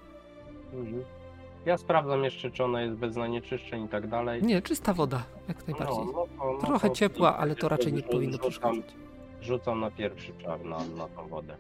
Mhm. 0.74 1.04
Ja 1.66 1.78
sprawdzam 1.78 2.24
jeszcze, 2.24 2.52
czy 2.52 2.64
ona 2.64 2.82
jest 2.82 2.96
bez 2.96 3.14
zanieczyszczeń 3.14 3.84
i 3.84 3.88
tak 3.90 4.08
dalej. 4.08 4.44
Nie, 4.44 4.62
czysta 4.62 4.94
woda, 4.94 5.24
jak 5.48 5.68
najbardziej. 5.68 6.06
No, 6.06 6.12
no 6.12 6.28
to, 6.38 6.54
no 6.54 6.60
Trochę 6.60 6.88
to- 6.90 6.96
ciepła, 6.96 7.38
ale 7.38 7.56
to 7.56 7.70
raczej 7.70 7.94
nie 7.94 8.02
powinno 8.04 8.32
rzucam, 8.38 8.50
przeszkadzać. 8.50 8.96
rzucam 9.42 9.80
na 9.80 9.92
pierwszy 9.92 10.34
czar 10.34 10.66
na, 10.66 10.78
na 10.98 11.08
tą 11.08 11.28
wodę. 11.28 11.58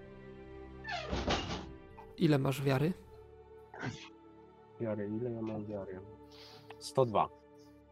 Ile 2.17 2.37
masz 2.37 2.61
wiary? 2.61 2.93
Wiary, 4.79 5.07
ile 5.07 5.31
ja 5.31 5.41
mam 5.41 5.65
wiary? 5.65 5.99
102. 6.79 7.29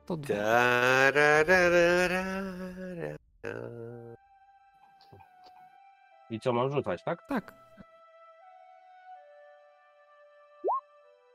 To 0.05 0.17
dwa. 0.17 0.35
Tararararara. 0.35 2.23
I 6.29 6.39
co 6.39 6.53
mam 6.53 6.71
rzucać, 6.71 7.03
tak? 7.03 7.27
Tak, 7.27 7.53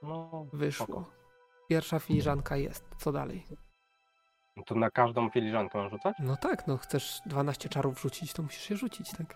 No, 0.03 0.47
wyszło. 0.53 0.87
Spoko. 0.87 1.05
Pierwsza 1.69 1.99
filiżanka 1.99 2.57
jest. 2.57 2.85
Co 2.99 3.13
dalej? 3.13 3.47
to 4.67 4.75
na 4.75 4.91
każdą 4.91 5.31
filiżankę 5.31 5.79
mam 5.79 5.91
rzucać? 5.91 6.17
No 6.19 6.37
tak, 6.37 6.67
no 6.67 6.77
chcesz 6.77 7.21
12 7.27 7.69
czarów 7.69 8.01
rzucić, 8.01 8.33
to 8.33 8.43
musisz 8.43 8.71
je 8.71 8.77
rzucić, 8.77 9.11
tak? 9.17 9.35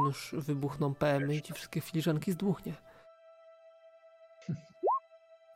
A 0.00 0.04
nuż 0.04 0.34
wybuchną 0.38 0.94
PM 0.94 1.32
i 1.32 1.42
ci 1.42 1.52
wszystkie 1.52 1.80
filiżanki 1.80 2.32
zdmuchnie. 2.32 2.72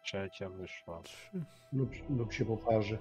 Trzecia 0.03 0.49
wyszła. 0.49 1.01
Trzy. 1.03 1.31
Lub, 1.73 1.91
lub 2.11 2.33
się 2.33 2.45
poparzy. 2.45 2.99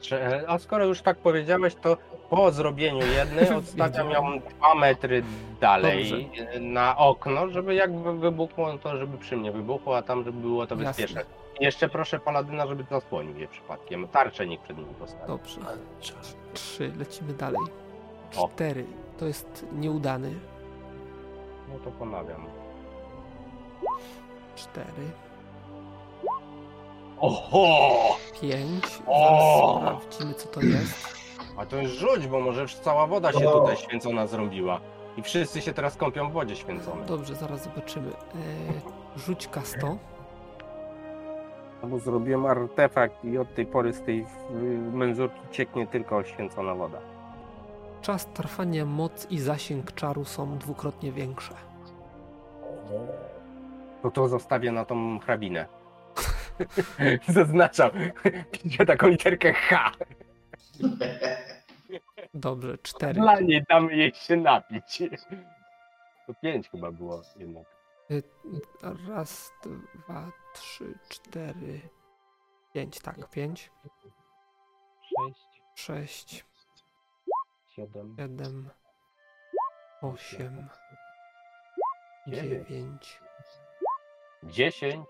Trze- 0.00 0.44
A 0.48 0.58
skoro 0.58 0.84
już 0.84 1.02
tak 1.02 1.18
powiedziałeś, 1.18 1.74
to 1.74 1.96
po 2.30 2.52
zrobieniu 2.52 3.06
jednej 3.06 3.48
odstawiam 3.58 4.10
ją 4.10 4.40
2 4.40 4.74
metry 4.74 5.22
dalej 5.60 6.30
na 6.60 6.96
okno, 6.96 7.48
żeby 7.48 7.74
jak 7.74 7.98
wy- 7.98 8.18
wybuchło, 8.18 8.78
to 8.78 8.96
żeby 8.96 9.18
przy 9.18 9.36
mnie 9.36 9.52
wybuchło, 9.52 9.96
a 9.96 10.02
tam 10.02 10.24
żeby 10.24 10.40
było 10.40 10.66
to 10.66 10.74
Jasne. 10.74 10.86
bezpieczne. 10.86 11.24
Jeszcze 11.60 11.88
proszę 11.88 12.18
paladyna, 12.20 12.66
żeby 12.66 12.84
zasłonił 12.90 13.38
je 13.38 13.48
przypadkiem. 13.48 14.08
Tarczę 14.08 14.46
niech 14.46 14.60
przed 14.60 14.76
nim 14.78 14.86
postawi. 14.94 15.26
Dobrze. 15.26 15.60
Trzy, 16.54 16.92
lecimy 16.98 17.32
dalej. 17.34 17.60
O. 18.36 18.48
Cztery, 18.48 18.86
to 19.18 19.26
jest 19.26 19.66
nieudany. 19.72 20.34
No 21.72 21.78
to 21.84 21.90
ponawiam. 21.90 22.46
Cztery, 24.56 25.10
Oho! 27.20 28.16
pięć. 28.40 28.84
O! 29.06 29.80
Zaraz 29.80 30.02
sprawdzimy, 30.02 30.34
co 30.34 30.48
to 30.48 30.60
jest. 30.60 31.22
A 31.56 31.66
to 31.66 31.76
już 31.76 31.90
rzuć, 31.90 32.26
bo 32.26 32.40
może 32.40 32.62
już 32.62 32.74
cała 32.74 33.06
woda 33.06 33.32
się 33.32 33.40
tutaj 33.40 33.76
święcona 33.76 34.26
zrobiła. 34.26 34.80
I 35.16 35.22
wszyscy 35.22 35.60
się 35.62 35.72
teraz 35.72 35.96
kąpią 35.96 36.28
w 36.30 36.32
wodzie 36.32 36.56
święconej. 36.56 37.06
Dobrze, 37.06 37.34
zaraz 37.34 37.64
zobaczymy. 37.64 38.08
E, 38.10 39.18
rzuć 39.20 39.48
kasto. 39.48 39.96
Bo 41.84 41.98
zrobiłem 41.98 42.46
artefakt 42.46 43.24
i 43.24 43.38
od 43.38 43.54
tej 43.54 43.66
pory 43.66 43.92
z 43.92 44.02
tej 44.02 44.20
y, 44.20 44.24
menzurki 44.92 45.40
cieknie 45.50 45.86
tylko 45.86 46.24
święcona 46.24 46.74
woda. 46.74 46.98
Czas 48.02 48.26
trwania, 48.26 48.84
moc 48.86 49.26
i 49.30 49.38
zasięg 49.38 49.92
czaru 49.92 50.24
są 50.24 50.58
dwukrotnie 50.58 51.12
większe. 51.12 51.54
To 54.02 54.10
to 54.10 54.28
zostawię 54.28 54.72
na 54.72 54.84
tą 54.84 55.18
hrabinę. 55.18 55.66
Zaznaczam. 57.28 57.90
Piszę 58.50 58.86
taką 58.86 59.06
literkę 59.08 59.52
H. 59.52 59.92
Dobrze, 62.34 62.78
cztery. 62.78 63.20
Dla 63.20 63.40
niej 63.40 63.64
damy 63.68 63.96
jej 63.96 64.14
się 64.14 64.36
napić. 64.36 65.02
To 66.26 66.34
pięć 66.34 66.68
chyba 66.70 66.92
było 66.92 67.22
jednak. 67.36 67.64
Y, 68.10 68.22
Raz, 69.08 69.52
dwa, 69.94 70.30
trzy, 70.54 70.98
cztery, 71.08 71.80
pięć, 72.74 73.00
tak, 73.00 73.30
pięć, 73.30 73.70
Sześć, 75.02 75.62
sześć, 75.74 76.44
siedem, 77.76 78.16
siedem, 78.16 78.70
osiem, 80.02 80.68
Dziewięć. 82.28 82.60
dziewięć, 82.68 83.20
dziesięć. 84.44 85.06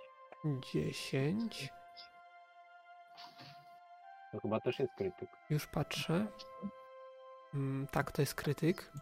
dziesięć. 0.72 1.72
To 4.32 4.40
chyba 4.40 4.60
też 4.60 4.78
jest 4.78 4.94
krytyk. 4.94 5.28
Już 5.51 5.66
patrzę. 5.66 6.26
Mm, 7.55 7.86
tak, 7.86 8.12
to 8.12 8.22
jest 8.22 8.34
krytyk. 8.34 8.93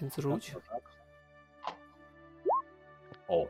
Więc 0.00 0.16
rzuć. 0.16 0.54
O, 3.28 3.46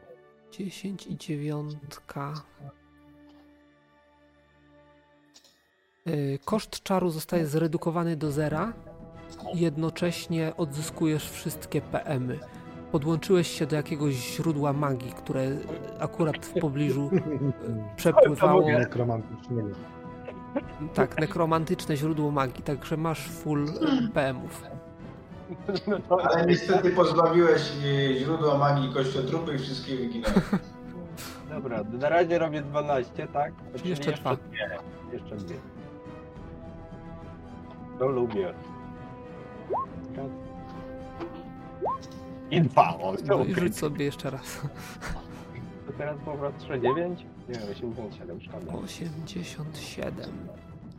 10 0.51 1.07
i 1.07 1.17
dziewiątka. 1.17 2.35
Y, 6.07 6.39
Koszt 6.45 6.83
czaru 6.83 7.11
zostaje 7.11 7.47
zredukowany 7.47 8.17
do 8.17 8.31
zera. 8.33 8.73
I 9.55 9.61
Jednocześnie 9.61 10.53
odzyskujesz 10.57 11.31
wszystkie 11.31 11.81
PM-y. 11.81 12.39
Podłączyłeś 12.93 13.49
się 13.49 13.67
do 13.67 13.77
jakiegoś 13.77 14.15
źródła 14.15 14.73
magii, 14.73 15.13
które 15.13 15.51
akurat 15.99 16.47
w 16.47 16.61
pobliżu 16.61 17.11
y, 17.13 17.21
przepływało. 17.97 18.71
Nekromantycznego. 18.71 19.69
Tak, 20.95 21.21
nekromantyczne 21.21 21.97
źródło 21.97 22.31
magii, 22.31 22.63
także 22.63 22.97
masz 22.97 23.29
full 23.29 23.67
PM-ów. 24.15 24.63
Ale 26.29 26.47
niestety 26.47 26.91
pozbawiłeś 26.91 27.73
e, 27.85 28.15
źródła 28.15 28.59
magii 28.59 28.93
kościotrupy 28.95 29.55
i 29.55 29.59
wszystkie 29.59 29.97
wyginęły. 29.97 30.35
dobra, 31.55 31.83
na 32.01 32.09
razie 32.09 32.39
robię 32.39 32.63
12, 32.63 33.27
tak? 33.27 33.53
Jeszcze 33.85 34.13
dwa. 34.13 34.37
Dwie. 34.37 34.79
Jeszcze 35.13 35.37
dwie. 35.37 35.57
To 37.99 38.09
lubię. 38.09 38.55
I 42.51 42.61
dwa, 42.61 42.99
o, 42.99 43.15
No 43.27 43.45
i 43.45 43.55
rzuć 43.55 43.77
sobie 43.79 44.05
jeszcze 44.05 44.31
raz. 44.31 44.61
To 45.87 45.93
teraz 45.99 46.17
po 46.25 46.33
prostu 46.33 46.67
9? 46.79 47.27
Nie, 47.49 47.71
87, 47.71 48.41
szkoda. 48.41 48.73
87. 48.73 50.15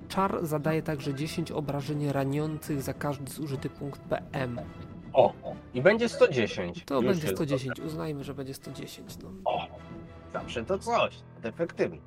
Czar 0.07 0.45
zadaje 0.45 0.81
także 0.81 1.13
10 1.13 1.51
obrażeń 1.51 2.11
raniących 2.11 2.81
za 2.81 2.93
każdy 2.93 3.31
zużyty 3.31 3.69
punkt 3.69 4.01
PM. 4.01 4.59
O, 5.13 5.33
i 5.73 5.81
będzie 5.81 6.09
110. 6.09 6.85
To 6.85 6.95
Już 6.95 7.05
będzie 7.05 7.23
jest 7.27 7.35
110. 7.37 7.79
Uznajmy, 7.79 8.23
że 8.23 8.33
będzie 8.33 8.53
110. 8.53 9.17
No. 9.23 9.29
O, 9.45 9.67
zawsze 10.33 10.65
to 10.65 10.79
coś, 10.79 11.19
to 11.41 11.49
efektywny. 11.49 11.97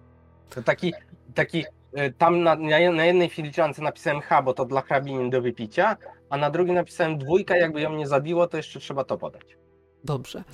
To 0.51 0.63
taki, 0.63 0.93
taki 1.35 1.65
y, 1.99 2.13
tam 2.19 2.43
na, 2.43 2.57
na 2.57 2.79
je- 2.79 2.91
na 2.93 3.05
jednej 3.05 3.29
filiżance 3.29 3.83
napisałem 3.83 4.21
H, 4.21 4.43
bo 4.43 4.55
to 4.55 4.65
dla 4.65 4.81
hrabiny 4.81 5.31
do 5.31 5.43
wypicia, 5.43 5.97
a 6.31 6.37
na 6.37 6.51
drugiej 6.51 6.75
napisałem 6.75 7.19
dwójka, 7.19 7.57
jakby 7.57 7.81
ją 7.81 7.97
nie 7.97 8.07
zabiło, 8.07 8.47
to 8.47 8.57
jeszcze 8.57 8.81
trzeba 8.81 9.05
to 9.05 9.19
podać. 9.19 9.57
Dobrze. 10.05 10.45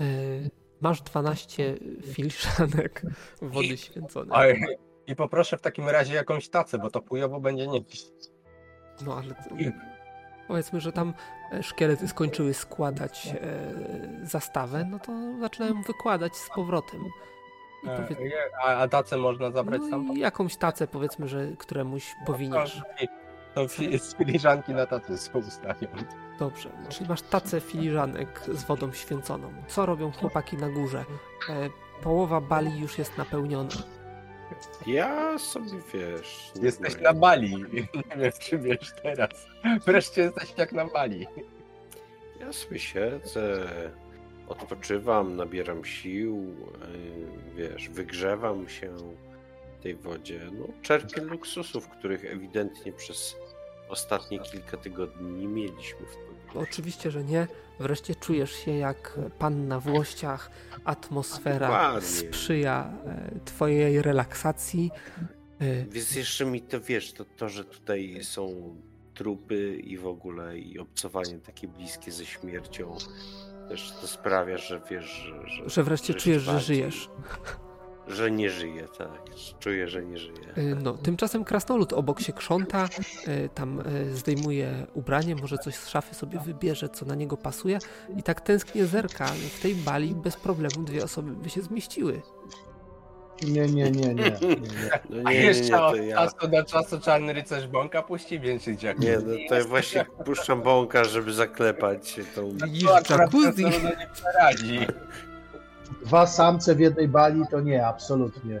Y, 0.00 0.50
masz 0.80 1.02
12 1.02 1.76
filiżanek 2.12 3.02
wody 3.42 3.76
święconej. 3.76 4.64
I 5.06 5.16
poproszę 5.16 5.56
w 5.58 5.60
takim 5.60 5.88
razie 5.88 6.14
jakąś 6.14 6.48
tacę, 6.48 6.78
bo 6.78 6.90
to 6.90 7.02
chujowo 7.08 7.40
będzie 7.40 7.66
nie. 7.66 7.80
No 9.06 9.16
ale 9.18 9.34
to, 9.34 9.56
powiedzmy, 10.48 10.80
że 10.80 10.92
tam 10.92 11.14
e, 11.52 11.62
szkielety 11.62 12.08
skończyły 12.08 12.54
składać 12.54 13.28
e, 13.40 13.72
zastawę, 14.22 14.86
no 14.90 14.98
to 14.98 15.12
zaczynają 15.40 15.82
wykładać 15.82 16.36
z 16.36 16.48
powrotem. 16.54 17.04
I 17.82 17.86
powie... 17.86 18.32
A, 18.64 18.76
a 18.76 18.88
tacę 18.88 19.16
można 19.16 19.50
zabrać 19.50 19.80
no 19.84 19.90
tam? 19.90 20.16
i 20.16 20.18
jakąś 20.18 20.56
tacę 20.56 20.86
powiedzmy, 20.86 21.28
że 21.28 21.48
któremuś 21.58 22.14
powiniesz. 22.26 22.82
To 23.56 23.68
fi- 23.68 23.98
z 23.98 24.14
filiżanki 24.16 24.72
na 24.72 24.86
tacy 24.86 25.18
są 25.18 25.38
ustawione. 25.38 26.04
Dobrze, 26.38 26.70
czyli 26.88 27.08
masz 27.08 27.22
tacę 27.22 27.60
filiżanek 27.60 28.42
z 28.52 28.64
wodą 28.64 28.92
święconą. 28.92 29.52
Co 29.68 29.86
robią 29.86 30.12
chłopaki 30.12 30.56
na 30.56 30.68
górze? 30.70 31.04
E, 31.48 31.70
połowa 32.02 32.40
bali 32.40 32.80
już 32.80 32.98
jest 32.98 33.18
napełniona. 33.18 33.70
Ja 34.86 35.38
sobie 35.38 35.70
wiesz. 35.94 36.52
nie 36.56 36.64
Jesteś 36.64 36.94
wiem. 36.94 37.02
na 37.02 37.12
Bali. 37.12 37.56
Nie 37.94 38.16
wiem, 38.16 38.32
czy 38.40 38.58
wiesz 38.58 38.92
teraz. 39.02 39.46
Wreszcie 39.86 40.22
jesteś 40.22 40.54
jak 40.56 40.72
na 40.72 40.84
Bali. 40.86 41.26
Ja 42.40 42.52
sobie 42.52 42.78
siedzę, 42.78 43.68
odpoczywam, 44.48 45.36
nabieram 45.36 45.84
sił, 45.84 46.54
yy, 47.56 47.68
wiesz, 47.68 47.88
wygrzewam 47.88 48.68
się 48.68 48.96
w 49.78 49.82
tej 49.82 49.94
wodzie. 49.94 50.40
No, 50.52 50.64
czerpię 50.82 51.20
luksusów, 51.20 51.88
których 51.88 52.24
ewidentnie 52.24 52.92
przez 52.92 53.36
ostatnie 53.88 54.38
kilka 54.38 54.76
tygodni 54.76 55.30
nie 55.30 55.48
mieliśmy 55.48 56.06
w 56.06 56.16
pobliżu. 56.16 56.58
Oczywiście, 56.70 57.10
że 57.10 57.24
nie. 57.24 57.46
Wreszcie 57.80 58.14
czujesz 58.14 58.52
się 58.52 58.70
jak 58.70 59.18
panna 59.38 59.80
w 59.80 59.86
łościach. 59.86 60.50
Atmosfera 60.84 61.66
Dokładnie. 61.66 62.08
sprzyja 62.08 62.92
e, 63.06 63.30
twojej 63.44 64.02
relaksacji. 64.02 64.90
E, 65.60 65.84
Więc 65.84 66.14
jeszcze 66.14 66.44
mi 66.44 66.62
to 66.62 66.80
wiesz, 66.80 67.12
to, 67.12 67.24
to, 67.24 67.48
że 67.48 67.64
tutaj 67.64 68.18
są 68.22 68.74
trupy 69.14 69.76
i 69.76 69.98
w 69.98 70.06
ogóle 70.06 70.58
i 70.58 70.78
obcowanie 70.78 71.38
takie 71.38 71.68
bliskie 71.68 72.12
ze 72.12 72.26
śmiercią, 72.26 72.96
też 73.68 73.92
to 74.00 74.06
sprawia, 74.06 74.58
że 74.58 74.80
wiesz, 74.90 75.04
że... 75.04 75.48
Że, 75.48 75.68
Że 75.70 75.82
wreszcie 75.82 76.14
czujesz, 76.14 76.42
że 76.42 76.52
bardziej- 76.52 76.76
żyjesz. 76.76 77.08
Że 78.08 78.30
nie 78.30 78.50
żyje, 78.50 78.88
tak. 78.98 79.08
Czuję, 79.60 79.88
że 79.88 80.02
nie 80.04 80.18
żyje. 80.18 80.54
E, 80.56 80.62
No, 80.62 80.92
tymczasem 80.92 81.44
krasnolud 81.44 81.92
obok 81.92 82.20
się 82.20 82.32
krząta, 82.32 82.88
e, 83.26 83.48
tam 83.48 83.80
e, 83.80 84.14
zdejmuje 84.14 84.86
ubranie, 84.94 85.36
może 85.36 85.58
coś 85.58 85.74
z 85.74 85.88
szafy 85.88 86.14
sobie 86.14 86.38
wybierze, 86.38 86.88
co 86.88 87.06
na 87.06 87.14
niego 87.14 87.36
pasuje 87.36 87.78
i 88.16 88.22
tak 88.22 88.40
tęsknie 88.40 88.86
zerka. 88.86 89.26
W 89.26 89.60
tej 89.60 89.74
bali 89.74 90.14
bez 90.14 90.36
problemu 90.36 90.82
dwie 90.84 91.04
osoby 91.04 91.30
by 91.32 91.50
się 91.50 91.62
zmieściły. 91.62 92.22
Nie, 93.42 93.66
nie, 93.66 93.90
nie, 93.90 93.90
nie. 93.90 94.14
nie, 94.14 94.30
nie. 94.48 94.90
No 95.10 95.22
A 95.24 95.32
jeszcze 95.32 95.82
od 95.84 95.96
ja... 95.96 96.16
czasu 96.16 96.48
do 96.48 96.64
czasu 96.64 97.00
czarny 97.00 97.32
rycerz 97.32 97.66
bąka 97.66 98.02
puści 98.02 98.40
więcej 98.40 98.76
dziaków. 98.76 99.04
Nie, 99.04 99.18
no 99.18 99.34
to 99.48 99.54
ja 99.54 99.64
właśnie 99.64 100.06
puszczam 100.24 100.62
bąka, 100.62 101.04
żeby 101.04 101.32
zaklepać 101.32 102.08
się 102.08 102.24
tą... 102.24 102.50
Widzisz 102.64 102.84
To 102.84 102.96
akurat 102.96 103.34
jacuzzi. 103.34 103.64
nie. 103.64 104.86
Dwa 106.06 106.26
samce 106.26 106.74
w 106.74 106.80
jednej 106.80 107.08
bali 107.08 107.42
to 107.50 107.60
nie, 107.60 107.86
absolutnie. 107.86 108.60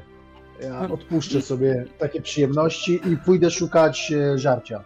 Ja 0.60 0.80
odpuszczę 0.80 1.42
sobie 1.42 1.84
takie 1.98 2.22
przyjemności 2.22 3.00
i 3.04 3.16
pójdę 3.16 3.50
szukać 3.50 4.12
e, 4.12 4.38
żarcia. 4.38 4.84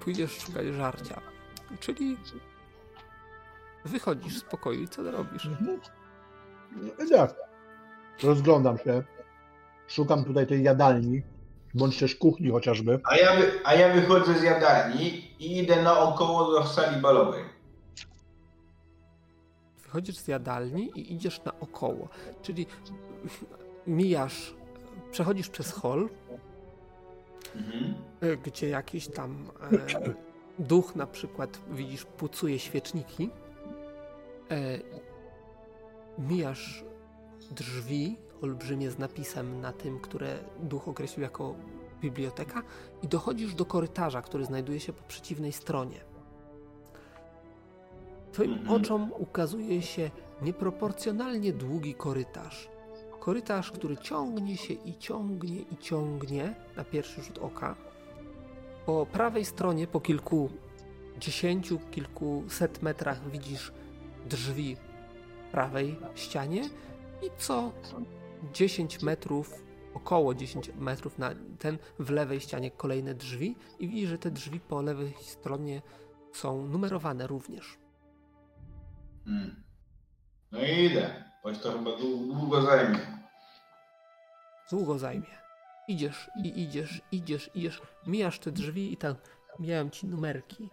Pójdziesz 0.00 0.38
szukać 0.38 0.66
żarcia. 0.66 1.20
Czyli 1.80 2.16
wychodzisz 3.84 4.38
z 4.38 4.44
pokoju 4.44 4.82
i 4.82 4.88
co 4.88 5.10
robisz? 5.10 5.48
Tak. 7.10 7.34
Rozglądam 8.22 8.78
się. 8.78 9.02
Szukam 9.86 10.24
tutaj 10.24 10.46
tej 10.46 10.62
jadalni, 10.62 11.22
bądź 11.74 11.98
też 11.98 12.14
kuchni 12.14 12.50
chociażby. 12.50 13.00
A 13.04 13.16
ja, 13.16 13.36
wy, 13.36 13.50
a 13.64 13.74
ja 13.74 13.94
wychodzę 13.94 14.38
z 14.38 14.42
jadalni 14.42 15.08
i 15.38 15.58
idę 15.58 15.82
naokoło 15.82 16.50
do 16.50 16.66
sali 16.66 17.00
balowej. 17.00 17.57
Wychodzisz 19.88 20.16
z 20.18 20.28
jadalni 20.28 20.90
i 20.94 21.12
idziesz 21.14 21.44
naokoło. 21.44 22.08
Czyli 22.42 22.66
mijasz, 23.86 24.54
przechodzisz 25.10 25.48
przez 25.48 25.72
hol, 25.72 26.08
Mhm. 27.56 27.94
e, 28.20 28.36
gdzie 28.36 28.68
jakiś 28.68 29.08
tam 29.08 29.50
e, 29.98 30.14
duch 30.58 30.96
na 30.96 31.06
przykład 31.06 31.60
widzisz 31.70 32.04
pucuje 32.04 32.58
świeczniki. 32.58 33.30
E, 34.50 34.78
mijasz 36.18 36.84
drzwi 37.50 38.16
olbrzymie 38.42 38.90
z 38.90 38.98
napisem 38.98 39.60
na 39.60 39.72
tym, 39.72 40.00
które 40.00 40.38
duch 40.62 40.88
określił 40.88 41.22
jako 41.22 41.54
biblioteka 42.00 42.62
i 43.02 43.08
dochodzisz 43.08 43.54
do 43.54 43.64
korytarza, 43.64 44.22
który 44.22 44.44
znajduje 44.44 44.80
się 44.80 44.92
po 44.92 45.02
przeciwnej 45.02 45.52
stronie. 45.52 46.00
Twoim 48.32 48.52
Mhm. 48.52 48.82
oczom 48.82 49.12
ukazuje 49.12 49.82
się 49.82 50.10
nieproporcjonalnie 50.42 51.52
długi 51.52 51.94
korytarz. 51.94 52.68
Korytarz, 53.20 53.72
który 53.72 53.96
ciągnie 53.96 54.56
się 54.56 54.74
i 54.74 54.96
ciągnie 54.98 55.60
i 55.60 55.76
ciągnie 55.80 56.54
na 56.76 56.84
pierwszy 56.84 57.22
rzut 57.22 57.38
oka. 57.38 57.76
Po 58.86 59.06
prawej 59.06 59.44
stronie, 59.44 59.86
po 59.86 60.00
kilku 60.00 60.50
dziesięciu, 61.18 61.78
kilkuset 61.90 62.82
metrach 62.82 63.30
widzisz 63.30 63.72
drzwi 64.28 64.76
w 64.76 65.50
prawej 65.52 65.96
ścianie 66.14 66.62
i 67.22 67.30
co 67.38 67.72
10 68.52 69.02
metrów, 69.02 69.64
około 69.94 70.34
10 70.34 70.70
metrów 70.78 71.18
na 71.18 71.30
ten 71.58 71.78
w 71.98 72.10
lewej 72.10 72.40
ścianie 72.40 72.70
kolejne 72.70 73.14
drzwi 73.14 73.56
i 73.78 73.88
widzisz, 73.88 74.08
że 74.08 74.18
te 74.18 74.30
drzwi 74.30 74.60
po 74.60 74.82
lewej 74.82 75.14
stronie 75.20 75.82
są 76.32 76.66
numerowane 76.66 77.26
również. 77.26 77.78
Hmm. 79.28 79.62
No 80.52 80.58
i 80.60 80.84
idę, 80.84 81.24
choć 81.42 81.58
to 81.58 81.72
chyba 81.72 81.90
dłu- 81.90 82.34
długo 82.34 82.62
zajmie. 82.62 82.98
Długo 84.70 84.98
zajmie. 84.98 85.38
Idziesz 85.88 86.30
i 86.44 86.62
idziesz, 86.62 87.02
idziesz, 87.12 87.50
idziesz. 87.54 87.82
Mijasz 88.06 88.38
te 88.38 88.52
drzwi 88.52 88.92
i 88.92 88.96
tam 88.96 89.14
mijają 89.58 89.90
ci 89.90 90.06
numerki. 90.06 90.70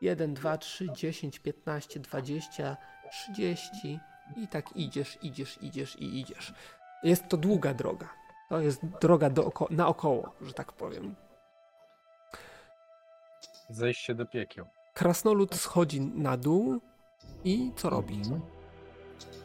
1, 0.00 0.34
2, 0.34 0.58
3, 0.58 0.86
10, 0.92 1.38
15, 1.38 2.00
20, 2.00 2.76
30 3.10 3.98
i 4.36 4.48
tak 4.48 4.76
idziesz, 4.76 5.18
idziesz, 5.22 5.58
idziesz 5.62 5.96
i 5.96 6.20
idziesz. 6.20 6.54
Jest 7.02 7.28
to 7.28 7.36
długa 7.36 7.74
droga. 7.74 8.08
To 8.48 8.60
jest 8.60 8.86
droga 9.00 9.30
dooko- 9.30 9.70
naokoło, 9.70 10.34
że 10.40 10.52
tak 10.52 10.72
powiem. 10.72 11.14
Zejście 13.70 14.14
do 14.14 14.26
piekieł. 14.26 14.66
Krasnolud 14.94 15.54
schodzi 15.54 16.00
na 16.00 16.36
dół 16.36 16.80
i 17.44 17.70
co 17.76 17.90
robi? 17.90 18.20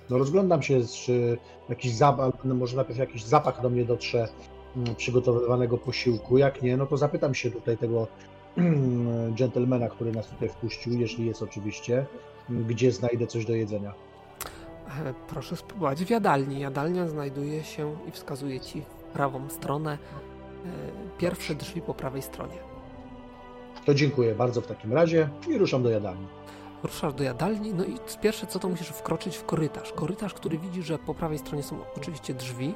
No 0.09 0.17
rozglądam 0.17 0.61
się, 0.61 0.81
czy 0.87 1.37
jakiś 1.69 1.93
zapach, 1.95 2.33
no 2.43 2.55
może 2.55 2.75
najpierw 2.75 2.99
jakiś 2.99 3.23
zapach 3.23 3.61
do 3.61 3.69
mnie 3.69 3.85
dotrze 3.85 4.27
mm, 4.77 4.95
przygotowywanego 4.95 5.77
posiłku. 5.77 6.37
Jak 6.37 6.61
nie, 6.61 6.77
no 6.77 6.85
to 6.85 6.97
zapytam 6.97 7.33
się 7.35 7.51
tutaj 7.51 7.77
tego 7.77 8.07
dżentelmena, 9.35 9.89
który 9.89 10.11
nas 10.11 10.27
tutaj 10.27 10.49
wpuścił, 10.49 10.93
jeśli 10.93 11.25
jest 11.25 11.43
oczywiście, 11.43 12.05
gdzie 12.49 12.91
znajdę 12.91 13.27
coś 13.27 13.45
do 13.45 13.53
jedzenia. 13.55 13.93
E, 15.05 15.13
Proszę 15.27 15.55
spróbować 15.55 16.03
w 16.05 16.09
jadalni. 16.09 16.59
Jadalnia 16.59 17.07
znajduje 17.07 17.63
się 17.63 17.95
i 18.07 18.11
wskazuje 18.11 18.59
ci 18.59 18.81
w 18.81 19.03
prawą 19.13 19.49
stronę. 19.49 19.97
e, 20.65 20.69
Pierwsze 21.17 21.55
drzwi 21.55 21.81
po 21.81 21.93
prawej 21.93 22.21
stronie. 22.21 22.57
To 23.85 23.93
dziękuję 23.93 24.35
bardzo 24.35 24.61
w 24.61 24.67
takim 24.67 24.93
razie 24.93 25.29
i 25.49 25.57
ruszam 25.57 25.83
do 25.83 25.89
jadalni. 25.89 26.27
Ruszasz 26.83 27.13
do 27.13 27.23
jadalni, 27.23 27.73
no 27.73 27.83
i 27.83 27.95
pierwsze 28.21 28.47
co 28.47 28.59
to 28.59 28.69
musisz 28.69 28.87
wkroczyć 28.87 29.37
w 29.37 29.45
korytarz. 29.45 29.91
Korytarz, 29.91 30.33
który 30.33 30.57
widzi, 30.57 30.83
że 30.83 30.99
po 30.99 31.13
prawej 31.13 31.39
stronie 31.39 31.63
są 31.63 31.77
oczywiście 31.97 32.33
drzwi. 32.33 32.73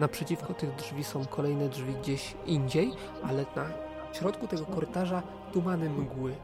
Naprzeciwko 0.00 0.54
tych 0.54 0.74
drzwi 0.74 1.04
są 1.04 1.26
kolejne 1.26 1.68
drzwi 1.68 1.92
gdzieś 2.02 2.34
indziej, 2.46 2.92
ale 3.22 3.44
na 3.56 3.66
środku 4.12 4.46
tego 4.48 4.64
korytarza 4.66 5.22
tumany 5.52 5.90
mgły. 5.90 6.34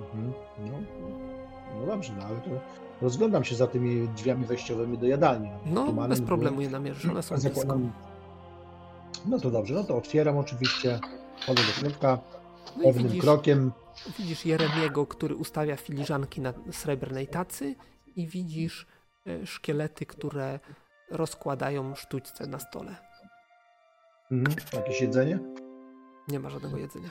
Mhm. 0.00 0.32
No, 0.58 0.78
no 1.80 1.86
dobrze, 1.86 2.12
no 2.18 2.24
ale 2.24 2.36
to 2.40 2.50
rozglądam 3.02 3.44
się 3.44 3.54
za 3.56 3.66
tymi 3.66 4.08
drzwiami 4.08 4.44
wejściowymi 4.44 4.98
do 4.98 5.06
jadalni. 5.06 5.50
No, 5.66 5.86
Tumanem 5.86 6.10
bez 6.10 6.20
problemu 6.20 6.60
je 6.60 6.70
namierzysz, 6.70 7.06
one 7.10 7.22
są. 7.22 7.34
Zakładam- 7.38 7.90
No 9.26 9.40
to 9.40 9.50
dobrze, 9.50 9.74
no 9.74 9.84
to 9.84 9.96
otwieram 9.96 10.38
oczywiście, 10.38 11.00
wchodzę 11.40 11.62
do 11.62 11.68
środka, 11.72 12.18
No 12.76 12.82
pewnym 12.84 13.06
widzisz, 13.06 13.20
krokiem. 13.22 13.72
Widzisz 14.18 14.46
Jeremiego, 14.46 15.06
który 15.06 15.34
ustawia 15.34 15.76
filiżanki 15.76 16.40
na 16.40 16.52
srebrnej 16.72 17.28
tacy 17.28 17.74
i 18.16 18.26
widzisz 18.26 18.86
e, 19.26 19.46
szkielety, 19.46 20.06
które 20.06 20.60
rozkładają 21.10 21.94
sztućce 21.94 22.46
na 22.46 22.58
stole. 22.58 22.96
Mhm. 24.30 24.56
Jakieś 24.72 25.00
jedzenie? 25.00 25.38
Nie 26.28 26.40
ma 26.40 26.50
żadnego 26.50 26.76
jedzenia. 26.76 27.10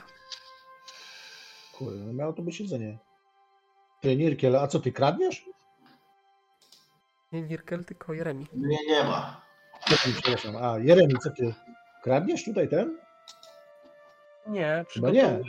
Kurde, 1.72 1.98
no 1.98 2.12
miało 2.12 2.32
to 2.32 2.42
być 2.42 2.60
jedzenie. 2.60 2.98
Ty, 4.00 4.16
Nirkiel, 4.16 4.56
a 4.56 4.66
co 4.66 4.80
ty 4.80 4.92
kradniesz? 4.92 5.44
Nie 7.32 7.42
Nirkel, 7.42 7.84
tylko 7.84 8.12
Jeremi. 8.12 8.46
Nie, 8.54 8.78
nie 8.86 9.04
ma. 9.04 9.42
Przepraszam, 9.84 10.56
a 10.56 10.78
Jeremi, 10.78 11.14
co 11.22 11.30
ty 11.30 11.54
kradniesz 12.02 12.44
tutaj 12.44 12.68
ten? 12.68 12.98
Nie, 14.46 14.84
Chyba 14.94 15.10
nie. 15.10 15.40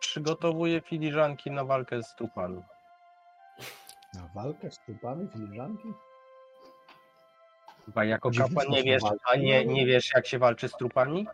Przygotowuję, 0.00 0.80
filiżanki 0.80 1.50
na 1.50 1.64
walkę 1.64 2.02
z 2.02 2.14
trupami. 2.14 2.62
Na 4.14 4.28
walkę 4.42 4.70
z 4.70 4.78
trupami, 4.78 5.28
filiżanki? 5.28 5.88
Chyba 7.86 8.04
jako 8.04 8.30
Dziwnie 8.30 8.48
kapłan 8.48 8.68
nie 8.68 8.82
wiesz, 8.82 9.02
walki. 9.02 9.18
a 9.32 9.36
nie, 9.36 9.64
nie 9.66 9.86
wiesz 9.86 10.10
jak 10.14 10.26
się 10.26 10.38
walczy 10.38 10.68
z 10.68 10.72
trupami? 10.72 11.26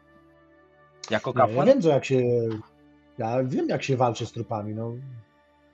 Jako 1.10 1.30
Nie, 1.30 1.40
ja 1.40 1.46
kapłan? 1.46 1.66
wiem, 1.66 1.80
jak 1.80 2.04
się. 2.04 2.20
Ja 3.18 3.44
wiem, 3.44 3.68
jak 3.68 3.82
się 3.82 3.96
walczy 3.96 4.26
z 4.26 4.32
trupami. 4.32 4.74
No. 4.74 4.92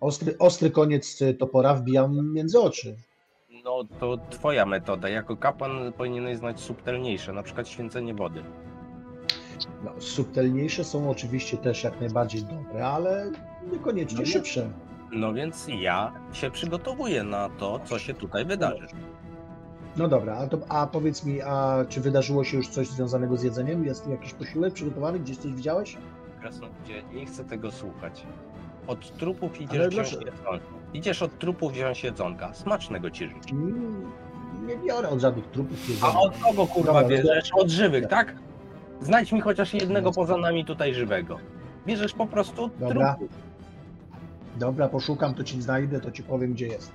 Ostry, 0.01 0.39
ostry 0.39 0.71
koniec 0.71 1.19
topora 1.39 1.75
wbijam 1.75 2.33
między 2.33 2.61
oczy. 2.61 2.97
No 3.65 3.85
to 4.01 4.17
twoja 4.31 4.67
metoda. 4.67 5.09
Jako 5.09 5.37
kapłan 5.37 5.93
powinieneś 5.93 6.37
znać 6.37 6.61
subtelniejsze, 6.61 7.33
na 7.33 7.43
przykład 7.43 7.69
święcenie 7.69 8.15
wody. 8.15 8.45
No, 9.85 9.91
subtelniejsze 9.99 10.85
są 10.85 11.11
oczywiście 11.11 11.57
też 11.57 11.85
jak 11.85 12.01
najbardziej 12.01 12.43
dobre, 12.43 12.87
ale 12.87 13.31
niekoniecznie 13.73 14.17
No 14.19 14.23
nie. 14.25 14.33
szybsze. 14.33 14.71
No 15.13 15.33
więc 15.33 15.67
ja 15.81 16.13
się 16.33 16.51
przygotowuję 16.51 17.23
na 17.25 17.49
to, 17.49 17.81
co 17.85 17.99
się 17.99 18.15
tutaj 18.15 18.45
wydarzy. 18.45 18.87
No 19.97 20.09
dobra, 20.09 20.37
a, 20.37 20.47
to, 20.47 20.59
a 20.69 20.87
powiedz 20.87 21.25
mi, 21.25 21.43
a 21.43 21.85
czy 21.89 22.01
wydarzyło 22.01 22.45
się 22.45 22.57
już 22.57 22.69
coś 22.69 22.89
związanego 22.89 23.37
z 23.37 23.43
jedzeniem? 23.43 23.85
Jest 23.85 24.05
tu 24.05 24.11
jakiś 24.11 24.33
posiłek 24.35 24.75
przygotowany? 24.75 25.19
Gdzieś 25.19 25.37
coś 25.39 25.53
widziałeś? 25.53 25.97
krasnoludzie, 26.41 27.03
nie 27.13 27.27
chcę 27.27 27.45
tego 27.45 27.71
słuchać. 27.73 28.27
Od 28.87 29.17
trupów 29.17 29.51
Ale 29.55 29.65
idziesz 29.65 29.89
wziąć 29.89 30.11
dlaczego? 30.11 30.31
jedzonka. 30.37 30.65
Idziesz 30.95 31.23
od 31.23 31.39
trupów 31.39 31.73
wziąć 31.73 32.05
jedzonka. 32.05 32.55
Smacznego 32.55 33.11
ci 33.11 33.29
życzę. 33.29 33.51
Mm, 33.53 34.11
Nie 34.67 34.77
biorę 34.77 35.09
od 35.09 35.21
żadnych 35.21 35.47
trupów 35.51 35.79
A 35.87 35.91
jedzenia. 35.91 36.21
od 36.21 36.39
kogo 36.39 36.67
kurwa 36.67 36.93
Dobra, 36.93 37.09
bierzesz? 37.09 37.51
Od 37.55 37.71
żywych, 37.71 38.07
tak? 38.09 38.35
Znajdź 39.01 39.33
mi 39.33 39.41
chociaż 39.41 39.75
jednego 39.75 40.13
poza 40.13 40.37
nami 40.37 40.65
tutaj 40.65 40.95
żywego. 40.95 41.39
Bierzesz 41.87 42.13
po 42.13 42.27
prostu 42.27 42.71
Dobra. 42.81 43.17
Dobra, 44.59 44.89
poszukam, 44.89 45.35
to 45.35 45.45
ci 45.45 45.63
znajdę, 45.63 46.01
to 46.01 46.11
ci 46.11 46.23
powiem, 46.23 46.53
gdzie 46.53 46.67
jest. 46.67 46.93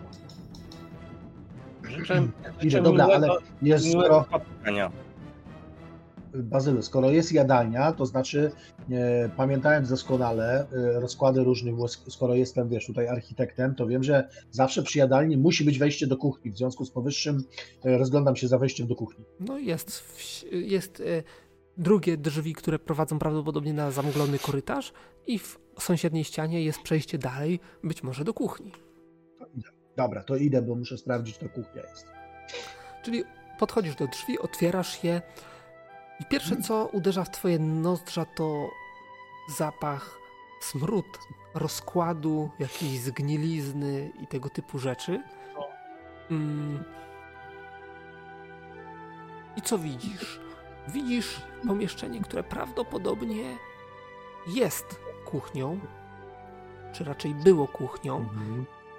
Życzę, 1.83 2.27
życzę 2.61 2.81
dobra, 2.81 3.05
ale 3.05 3.27
miłego, 3.27 3.43
jest 3.61 3.85
miłego 3.85 4.23
skoro, 4.23 4.41
spotkania. 4.41 4.91
Bazylu, 6.33 6.81
skoro 6.81 7.09
jest 7.09 7.31
jadalnia, 7.31 7.91
to 7.91 8.05
znaczy 8.05 8.51
e, 8.91 9.29
pamiętając 9.37 9.89
doskonale 9.89 10.59
e, 10.59 10.99
rozkłady 10.99 11.43
różnych, 11.43 11.75
skoro 12.07 12.35
jestem, 12.35 12.69
wiesz, 12.69 12.85
tutaj 12.85 13.07
architektem, 13.07 13.75
to 13.75 13.87
wiem, 13.87 14.03
że 14.03 14.29
zawsze 14.51 14.83
przy 14.83 14.99
jadalni 14.99 15.37
musi 15.37 15.65
być 15.65 15.79
wejście 15.79 16.07
do 16.07 16.17
kuchni. 16.17 16.51
W 16.51 16.57
związku 16.57 16.85
z 16.85 16.91
powyższym 16.91 17.43
e, 17.85 17.97
rozglądam 17.97 18.35
się 18.35 18.47
za 18.47 18.57
wejściem 18.57 18.87
do 18.87 18.95
kuchni. 18.95 19.25
No 19.39 19.57
jest, 19.57 19.99
w, 19.99 20.43
jest 20.51 20.99
e, 20.99 21.23
drugie 21.77 22.17
drzwi, 22.17 22.53
które 22.53 22.79
prowadzą 22.79 23.19
prawdopodobnie 23.19 23.73
na 23.73 23.91
zamglony 23.91 24.39
korytarz 24.39 24.93
i 25.27 25.39
w 25.39 25.59
sąsiedniej 25.79 26.23
ścianie 26.23 26.63
jest 26.63 26.81
przejście 26.81 27.17
dalej, 27.17 27.59
być 27.83 28.03
może 28.03 28.23
do 28.23 28.33
kuchni. 28.33 28.71
Dobra, 29.97 30.23
to 30.23 30.35
idę, 30.35 30.61
bo 30.61 30.75
muszę 30.75 30.97
sprawdzić, 30.97 31.37
to 31.37 31.49
kuchnia 31.49 31.81
jest. 31.81 32.07
Czyli 33.03 33.23
podchodzisz 33.59 33.95
do 33.95 34.07
drzwi, 34.07 34.39
otwierasz 34.39 35.03
je 35.03 35.21
i 36.19 36.25
pierwsze 36.25 36.57
co 36.57 36.89
uderza 36.91 37.23
w 37.23 37.31
twoje 37.31 37.59
nozdrza 37.59 38.25
to 38.25 38.69
zapach, 39.57 40.17
smród 40.61 41.05
rozkładu, 41.53 42.49
jakiejś 42.59 42.99
zgnilizny 42.99 44.11
i 44.23 44.27
tego 44.27 44.49
typu 44.49 44.79
rzeczy. 44.79 45.23
Mm. 46.31 46.83
I 49.55 49.61
co 49.61 49.77
widzisz? 49.77 50.42
Widzisz 50.87 51.41
pomieszczenie, 51.67 52.21
które 52.21 52.43
prawdopodobnie 52.43 53.57
jest 54.47 54.99
kuchnią, 55.25 55.79
czy 56.93 57.03
raczej 57.03 57.35
było 57.35 57.67
kuchnią. 57.67 58.29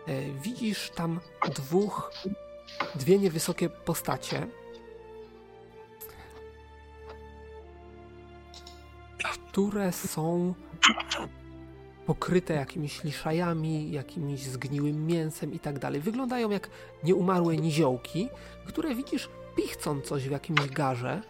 E, 0.07 0.23
Widzisz 0.31 0.91
tam 0.91 1.21
dwóch, 1.55 2.13
dwie 2.95 3.19
niewysokie 3.19 3.69
postacie. 3.69 4.47
Które 9.53 9.93
są 9.93 10.55
pokryte 12.07 12.55
jakimiś 12.55 13.05
liszajami, 13.05 13.93
jakimś 13.93 14.41
zgniłym 14.41 15.07
mięsem 15.07 15.53
i 15.53 15.59
tak 15.59 15.79
dalej. 15.79 16.01
Wyglądają 16.01 16.51
jak 16.51 16.71
nieumarłe 17.05 17.57
niziołki, 17.57 18.29
które 18.67 18.95
widzisz 18.95 19.29
pichcą 19.57 20.01
coś 20.01 20.29
w 20.29 20.31
jakimś 20.31 20.69
garze. 20.69 21.23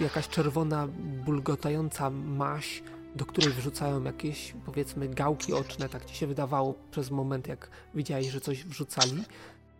Jakaś 0.00 0.28
czerwona, 0.28 0.88
bulgotająca 1.24 2.10
maś, 2.10 2.82
do 3.16 3.26
której 3.26 3.52
wrzucają 3.52 4.02
jakieś, 4.02 4.54
powiedzmy, 4.66 5.08
gałki 5.08 5.52
oczne, 5.52 5.88
tak 5.88 6.04
ci 6.04 6.14
się 6.14 6.26
wydawało 6.26 6.74
przez 6.90 7.10
moment, 7.10 7.48
jak 7.48 7.70
widziałeś, 7.94 8.26
że 8.26 8.40
coś 8.40 8.64
wrzucali. 8.64 9.24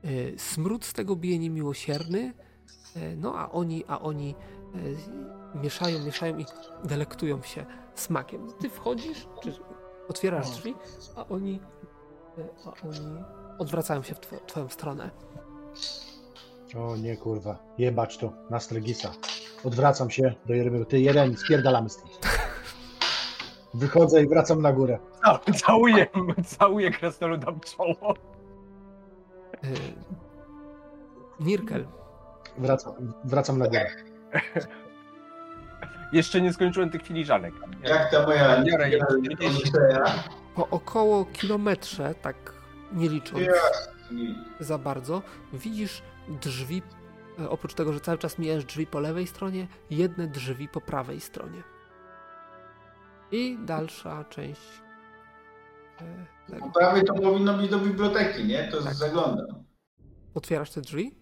Y, 0.04 0.34
Smród 0.38 0.84
z 0.84 0.92
tego 0.92 1.16
bije 1.16 1.38
niemiłosierny, 1.38 2.32
y, 2.96 3.16
no 3.16 3.38
a 3.38 3.50
oni, 3.50 3.84
a 3.88 4.00
oni 4.00 4.34
y, 5.54 5.58
mieszają, 5.62 6.04
mieszają 6.04 6.38
i 6.38 6.44
delektują 6.84 7.42
się 7.42 7.66
smakiem. 7.94 8.52
Ty 8.60 8.70
wchodzisz, 8.70 9.26
czy 9.42 9.52
otwierasz 10.08 10.50
drzwi, 10.50 10.74
a 11.16 11.26
oni, 11.28 11.60
a 12.64 12.86
oni 12.88 13.24
odwracają 13.58 14.02
się 14.02 14.14
w 14.14 14.20
two, 14.20 14.36
twoją 14.46 14.68
stronę. 14.68 15.10
O 16.76 16.96
nie, 16.96 17.16
kurwa, 17.16 17.58
jebać 17.78 18.18
to, 18.18 18.32
na 18.50 18.60
Stregisa. 18.60 19.12
Odwracam 19.70 20.10
się 20.10 20.34
do 20.46 20.54
Jeremy. 20.54 20.84
Ty, 20.84 21.00
Jeremi, 21.00 21.36
spierdalamy 21.36 21.88
stąd. 21.90 22.18
Wychodzę 23.74 24.22
i 24.22 24.28
wracam 24.28 24.62
na 24.62 24.72
górę. 24.72 24.98
Ca- 25.24 25.40
Całuję, 25.52 26.06
całuję 26.44 26.90
krasnoluda 26.90 27.52
w 27.52 27.60
czoło. 27.60 28.14
Y, 29.64 29.68
Nirkel, 31.40 31.86
Wracam, 32.58 32.92
wracam 33.24 33.58
na 33.58 33.66
górę. 33.66 33.86
Jeszcze 36.12 36.40
nie 36.40 36.52
skończyłem 36.52 36.90
tych 36.90 37.02
filiżanek. 37.02 37.54
Jak 37.82 38.10
ta 38.10 38.26
moja 38.26 38.62
Biorę 38.62 38.90
je. 38.90 38.98
po 40.54 40.68
około 40.68 41.24
kilometrze, 41.24 42.14
tak 42.22 42.36
nie 42.92 43.08
licząc 43.08 43.42
za 44.60 44.78
bardzo, 44.78 45.22
widzisz 45.52 46.02
drzwi, 46.28 46.82
e, 46.82 46.95
oprócz 47.50 47.74
tego, 47.74 47.92
że 47.92 48.00
cały 48.00 48.18
czas 48.18 48.38
mijasz 48.38 48.64
drzwi 48.64 48.86
po 48.86 49.00
lewej 49.00 49.26
stronie, 49.26 49.66
jedne 49.90 50.26
drzwi 50.26 50.68
po 50.68 50.80
prawej 50.80 51.20
stronie. 51.20 51.62
I 53.32 53.58
dalsza 53.64 54.24
część. 54.24 54.60
e, 56.00 56.26
tego. 56.52 56.70
Prawie 56.74 57.02
to 57.02 57.14
powinno 57.14 57.54
być 57.54 57.70
do 57.70 57.78
biblioteki, 57.78 58.44
nie? 58.44 58.68
To 58.68 58.82
Tak. 58.82 58.94
zaglądam. 58.94 59.64
Otwierasz 60.34 60.70
te 60.70 60.80
drzwi? 60.80 61.14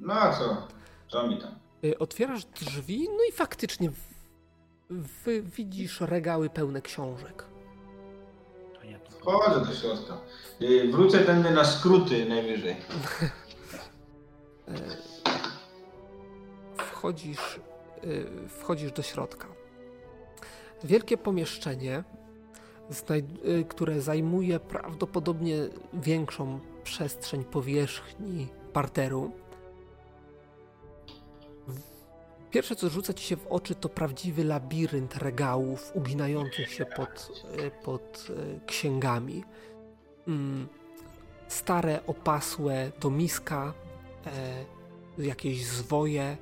No 0.00 0.14
a 0.14 0.32
co? 0.32 0.68
Co 1.08 1.28
mi 1.28 1.38
tam? 1.38 1.54
Y, 1.84 1.98
Otwierasz 1.98 2.44
drzwi, 2.44 3.08
no 3.08 3.24
i 3.28 3.32
faktycznie 3.32 3.90
w, 3.90 3.96
w, 4.90 5.50
widzisz 5.56 6.00
regały 6.00 6.50
pełne 6.50 6.82
książek. 6.82 7.44
Wchodzę 9.20 9.66
do 9.66 9.74
środka. 9.74 10.18
Wrócę 10.92 11.18
tędy 11.18 11.50
na 11.50 11.64
skróty 11.64 12.28
najwyżej. 12.28 12.76
Wchodzisz, 17.02 17.60
y, 18.04 18.48
wchodzisz 18.48 18.92
do 18.92 19.02
środka. 19.02 19.46
Wielkie 20.84 21.18
pomieszczenie, 21.18 22.04
y, 23.44 23.64
które 23.68 24.00
zajmuje 24.00 24.60
prawdopodobnie 24.60 25.56
większą 25.92 26.60
przestrzeń 26.84 27.44
powierzchni 27.44 28.48
parteru. 28.72 29.32
Pierwsze, 32.50 32.76
co 32.76 32.88
rzuca 32.88 33.14
ci 33.14 33.24
się 33.24 33.36
w 33.36 33.46
oczy, 33.46 33.74
to 33.74 33.88
prawdziwy 33.88 34.44
labirynt 34.44 35.16
regałów 35.16 35.92
uginających 35.94 36.72
się 36.72 36.86
pod, 36.86 37.44
y, 37.66 37.70
pod 37.84 38.26
księgami. 38.66 39.44
Mm, 40.28 40.68
Stare, 41.48 42.00
opasłe 42.06 42.92
domiska, 43.00 43.74
e, 44.26 44.64
jakieś 45.18 45.66
zwoje, 45.66 46.36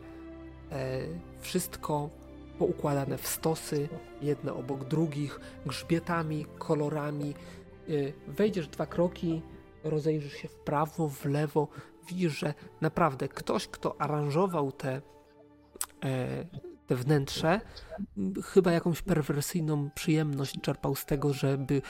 wszystko 1.40 2.10
poukładane 2.60 3.18
w 3.18 3.26
stosy, 3.26 3.88
jedne 4.22 4.54
obok 4.54 4.84
drugich, 4.84 5.40
grzbietami, 5.66 6.46
kolorami. 6.58 7.34
E, 7.88 7.92
wejdziesz 8.28 8.68
dwa 8.68 8.86
kroki, 8.86 9.42
rozejrzysz 9.84 10.32
się 10.32 10.48
w 10.48 10.54
prawo, 10.54 11.08
w 11.08 11.24
lewo, 11.24 11.68
widzisz, 12.08 12.38
że 12.38 12.54
naprawdę 12.80 13.28
ktoś, 13.28 13.68
kto 13.68 14.00
aranżował 14.00 14.72
te, 14.72 15.02
e, 16.04 16.44
te 16.86 16.96
wnętrze, 16.96 17.60
chyba 18.44 18.72
jakąś 18.72 19.02
perwersyjną 19.02 19.90
przyjemność 19.90 20.60
czerpał 20.60 20.94
z 20.94 21.06
tego, 21.06 21.32
żeby 21.32 21.82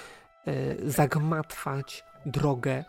e, 0.47 0.91
zagmatwać 0.91 2.05
drogę 2.27 2.85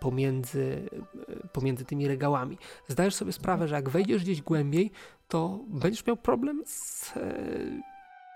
pomiędzy, 0.00 0.88
e, 1.28 1.48
pomiędzy 1.48 1.84
tymi 1.84 2.08
regałami. 2.08 2.58
Zdajesz 2.88 3.14
sobie 3.14 3.32
sprawę, 3.32 3.68
że 3.68 3.74
jak 3.74 3.88
wejdziesz 3.88 4.22
gdzieś 4.22 4.42
głębiej, 4.42 4.92
to 5.30 5.60
będziesz 5.66 6.06
miał 6.06 6.16
problem 6.16 6.62
z 6.66 7.12
e, 7.16 7.20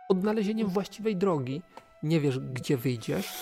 odnalezieniem 0.09 0.69
właściwej 0.69 1.17
drogi. 1.17 1.63
Nie 2.03 2.21
wiesz, 2.21 2.39
gdzie 2.39 2.77
wyjdziesz, 2.77 3.33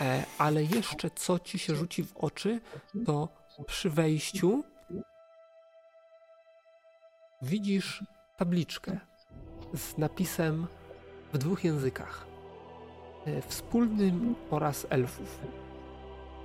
e, 0.00 0.24
ale 0.38 0.64
jeszcze 0.64 1.10
co 1.10 1.38
ci 1.38 1.58
się 1.58 1.74
rzuci 1.74 2.04
w 2.04 2.16
oczy, 2.16 2.60
to 3.06 3.28
przy 3.66 3.90
wejściu 3.90 4.64
widzisz 7.42 8.04
tabliczkę 8.36 9.00
z 9.74 9.98
napisem 9.98 10.66
w 11.32 11.38
dwóch 11.38 11.64
językach. 11.64 12.26
E, 13.26 13.42
Wspólnym 13.42 14.34
oraz 14.50 14.86
elfów. 14.90 15.40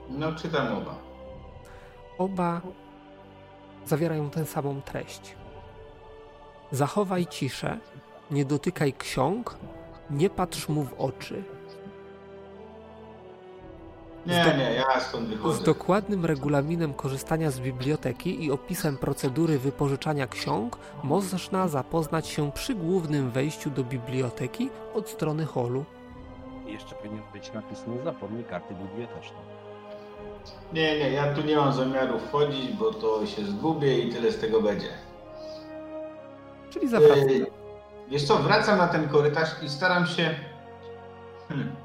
No 0.09 0.35
czytam 0.35 0.77
oba. 0.77 0.99
Oba 2.17 2.61
zawierają 3.85 4.29
tę 4.29 4.45
samą 4.45 4.81
treść. 4.81 5.35
Zachowaj 6.71 7.25
ciszę, 7.27 7.77
nie 8.31 8.45
dotykaj 8.45 8.93
ksiąg, 8.93 9.55
nie 10.09 10.29
patrz 10.29 10.69
mu 10.69 10.83
w 10.83 10.93
oczy. 10.93 11.43
Nie, 14.25 14.55
nie, 14.57 14.73
ja 14.73 14.99
stąd 14.99 15.27
Z 15.27 15.29
wychodzę. 15.29 15.63
dokładnym 15.63 16.25
regulaminem 16.25 16.93
korzystania 16.93 17.51
z 17.51 17.59
biblioteki 17.59 18.43
i 18.45 18.51
opisem 18.51 18.97
procedury 18.97 19.59
wypożyczania 19.59 20.27
ksiąg 20.27 20.77
można 21.03 21.67
zapoznać 21.67 22.27
się 22.27 22.51
przy 22.51 22.75
głównym 22.75 23.31
wejściu 23.31 23.69
do 23.69 23.83
biblioteki 23.83 24.69
od 24.93 25.09
strony 25.09 25.45
holu. 25.45 25.85
Jeszcze 26.65 26.95
powinien 26.95 27.21
być 27.33 27.53
napis 27.53 27.87
nie 27.87 28.03
zapomnij 28.03 28.43
karty 28.43 28.73
bibliotecznej. 28.73 29.41
Nie, 30.73 30.99
nie, 30.99 31.11
ja 31.11 31.33
tu 31.35 31.41
nie 31.41 31.55
mam 31.55 31.73
zamiaru 31.73 32.19
wchodzić, 32.19 32.73
bo 32.73 32.93
to 32.93 33.25
się 33.25 33.45
zgubię 33.45 33.99
i 33.99 34.13
tyle 34.13 34.31
z 34.31 34.39
tego 34.39 34.61
będzie. 34.61 34.87
Czyli 36.75 36.87
zawracam. 36.87 37.29
Yy, 37.29 37.45
wiesz 38.07 38.23
co, 38.23 38.37
wracam 38.37 38.77
na 38.77 38.87
ten 38.87 39.09
korytarz 39.09 39.49
i 39.63 39.69
staram 39.69 40.07
się 40.07 40.35
hmm, 41.49 41.75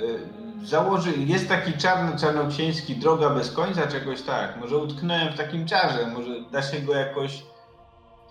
yy, 0.00 0.66
założyć, 0.66 1.16
jest 1.16 1.48
taki 1.48 1.72
czarny, 1.72 2.18
czarnoksięski 2.18 2.96
droga 2.96 3.30
bez 3.30 3.52
końca, 3.52 3.86
czegoś 3.86 4.22
tak. 4.22 4.56
Może 4.56 4.76
utknąłem 4.76 5.32
w 5.32 5.36
takim 5.36 5.66
czarze, 5.66 6.06
może 6.06 6.40
da 6.50 6.62
się 6.62 6.80
go 6.80 6.94
jakoś 6.94 7.42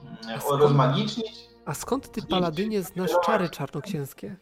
mm, 0.01 0.41
skąd? 0.41 0.61
rozmagicznić? 0.61 1.49
A 1.65 1.73
skąd 1.73 2.11
ty, 2.11 2.21
paladynie, 2.21 2.81
znasz 2.81 3.11
czary 3.25 3.49
czarnoksięskie? 3.49 4.35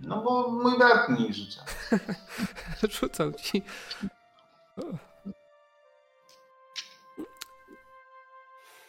No 0.00 0.22
bo 0.22 0.50
mój 0.50 0.78
brat 0.78 1.08
mi 1.08 1.34
rzuca. 1.34 1.64
Rzucał 3.00 3.32
ci. 3.32 3.62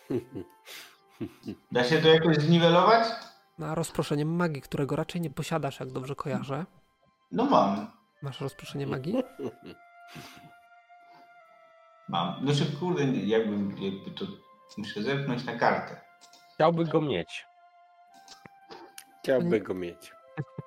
Da 1.72 1.84
się 1.84 2.02
to 2.02 2.08
jakoś 2.08 2.38
zniwelować? 2.38 3.08
Na 3.60 3.76
rozproszenie 3.76 4.26
magii, 4.26 4.62
którego 4.62 4.96
raczej 4.96 5.22
nie 5.22 5.30
posiadasz, 5.30 5.80
jak 5.80 5.92
dobrze 5.92 6.16
kojarzę. 6.16 6.66
No 7.32 7.46
mam. 7.46 7.92
Masz 8.22 8.42
rozproszenie 8.42 8.88
magii? 8.88 9.16
Mam. 12.10 12.36
No 12.42 12.54
czy 12.54 12.66
kurde, 12.80 13.04
jakbym, 13.04 13.76
jakby 13.80 14.12
to 14.12 14.26
muszę 14.78 15.04
zerknąć 15.04 15.46
na 15.46 15.56
kartę. 15.56 16.02
Chciałby 16.54 16.86
go 16.86 17.02
mieć. 17.02 17.46
Chciałby 19.24 19.60
go 19.60 19.74
mieć. 19.74 20.12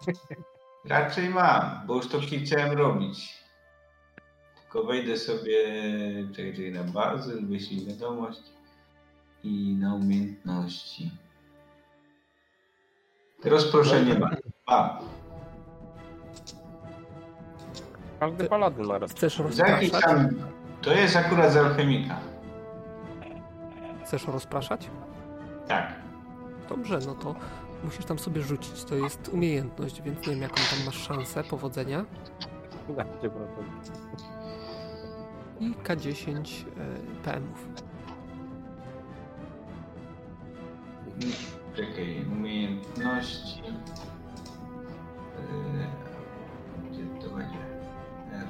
Raczej 0.85 1.29
mam, 1.29 1.87
bo 1.87 1.95
już 1.95 2.09
to 2.09 2.19
chciałem 2.45 2.79
robić. 2.79 3.45
Tylko 4.61 4.85
wejdę 4.85 5.17
sobie, 5.17 5.65
czekaj, 6.37 6.53
czekaj, 6.53 6.73
na 6.73 6.85
bazę, 6.85 7.33
wyślij 7.37 7.87
wiadomość 7.87 8.41
i 9.44 9.77
na 9.81 9.94
umiejętności. 9.94 11.10
Rozproszenie 13.44 14.19
mam. 14.19 14.31
Mam. 14.69 14.91
Każdy 18.20 18.44
paladyn 18.44 18.86
ma 18.86 18.99
raz. 18.99 19.10
Chcesz 19.10 19.39
rozpraszać? 19.39 19.91
tam, 19.91 20.28
to 20.83 20.93
jest 20.93 21.17
akurat 21.17 21.52
z 21.52 21.57
alchemika. 21.57 22.17
Chcesz 24.05 24.27
rozpraszać? 24.27 24.91
Tak. 25.69 25.93
Dobrze, 26.69 26.99
no 27.07 27.15
to 27.15 27.35
musisz 27.85 28.05
tam 28.05 28.19
sobie 28.19 28.43
rzucić. 28.43 28.85
To 28.85 28.94
jest 28.94 29.28
umiejętność, 29.28 30.02
więc 30.02 30.27
nie 30.27 30.33
wiem, 30.33 30.43
jaką 30.43 30.55
tam 30.55 30.86
masz 30.86 31.07
szansę 31.07 31.44
powodzenia. 31.44 32.05
15%. 32.89 33.31
I 35.60 35.75
K10 35.85 36.36
e, 36.36 37.25
PM-ów. 37.25 37.90
Czekaj, 41.76 42.24
umiejętności. 42.32 43.62
Yy, 43.66 43.73
Gdzie 46.90 47.02
to 47.28 47.34
będzie? 47.34 47.58
R. 48.32 48.47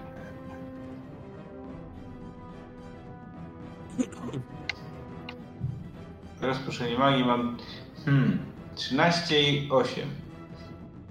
Rozproszenie 6.41 6.99
magii 6.99 7.25
mam 7.25 7.57
hmm, 8.05 8.39
13,8. 8.77 9.85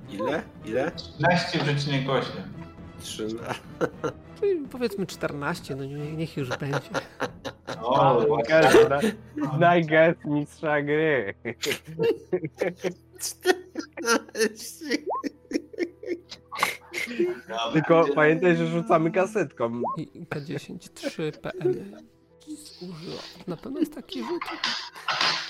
Ile? 0.10 0.44
Ile? 0.66 0.92
13,8. 0.92 2.24
13. 3.02 3.40
Czyli 4.40 4.68
powiedzmy 4.72 5.06
14, 5.06 5.76
no 5.76 5.86
nie- 5.86 6.14
niech 6.14 6.38
już 6.38 6.50
będzie. 6.50 6.80
O, 7.82 8.26
gest 9.86 10.26
mistrza 10.26 10.82
gry. 10.82 11.34
Dobra, 17.48 17.72
Tylko 17.74 18.00
będzie- 18.00 18.14
pamiętaj, 18.14 18.56
że 18.56 18.68
rzucamy 18.68 19.12
kasetką. 19.12 19.82
I 19.98 20.26
K10 20.26 20.94
3 20.94 21.32
PM. 21.32 21.74
Zużyła. 22.80 23.22
Na 23.48 23.58
pewno 23.58 23.80
jest 23.80 23.96
taki 23.96 24.24
rzut. 24.24 24.42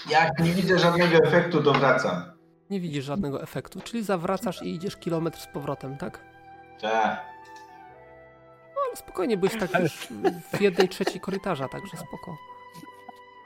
Jak 0.09 0.39
nie 0.39 0.51
widzę 0.53 0.79
żadnego 0.79 1.17
efektu, 1.17 1.63
to 1.63 1.73
wracam. 1.73 2.21
Nie 2.69 2.79
widzisz 2.79 3.05
żadnego 3.05 3.41
efektu, 3.43 3.81
czyli 3.81 4.03
zawracasz 4.03 4.61
i 4.63 4.73
idziesz 4.75 4.97
kilometr 4.97 5.39
z 5.39 5.47
powrotem, 5.47 5.97
tak? 5.97 6.19
Tak. 6.81 7.28
No, 8.89 8.95
spokojnie, 8.95 9.37
byłeś 9.37 9.55
tak 9.59 9.79
już 9.79 10.07
w 10.53 10.61
jednej 10.61 10.89
trzeciej 10.89 11.21
korytarza, 11.21 11.67
także 11.69 11.97
spoko. 11.97 12.37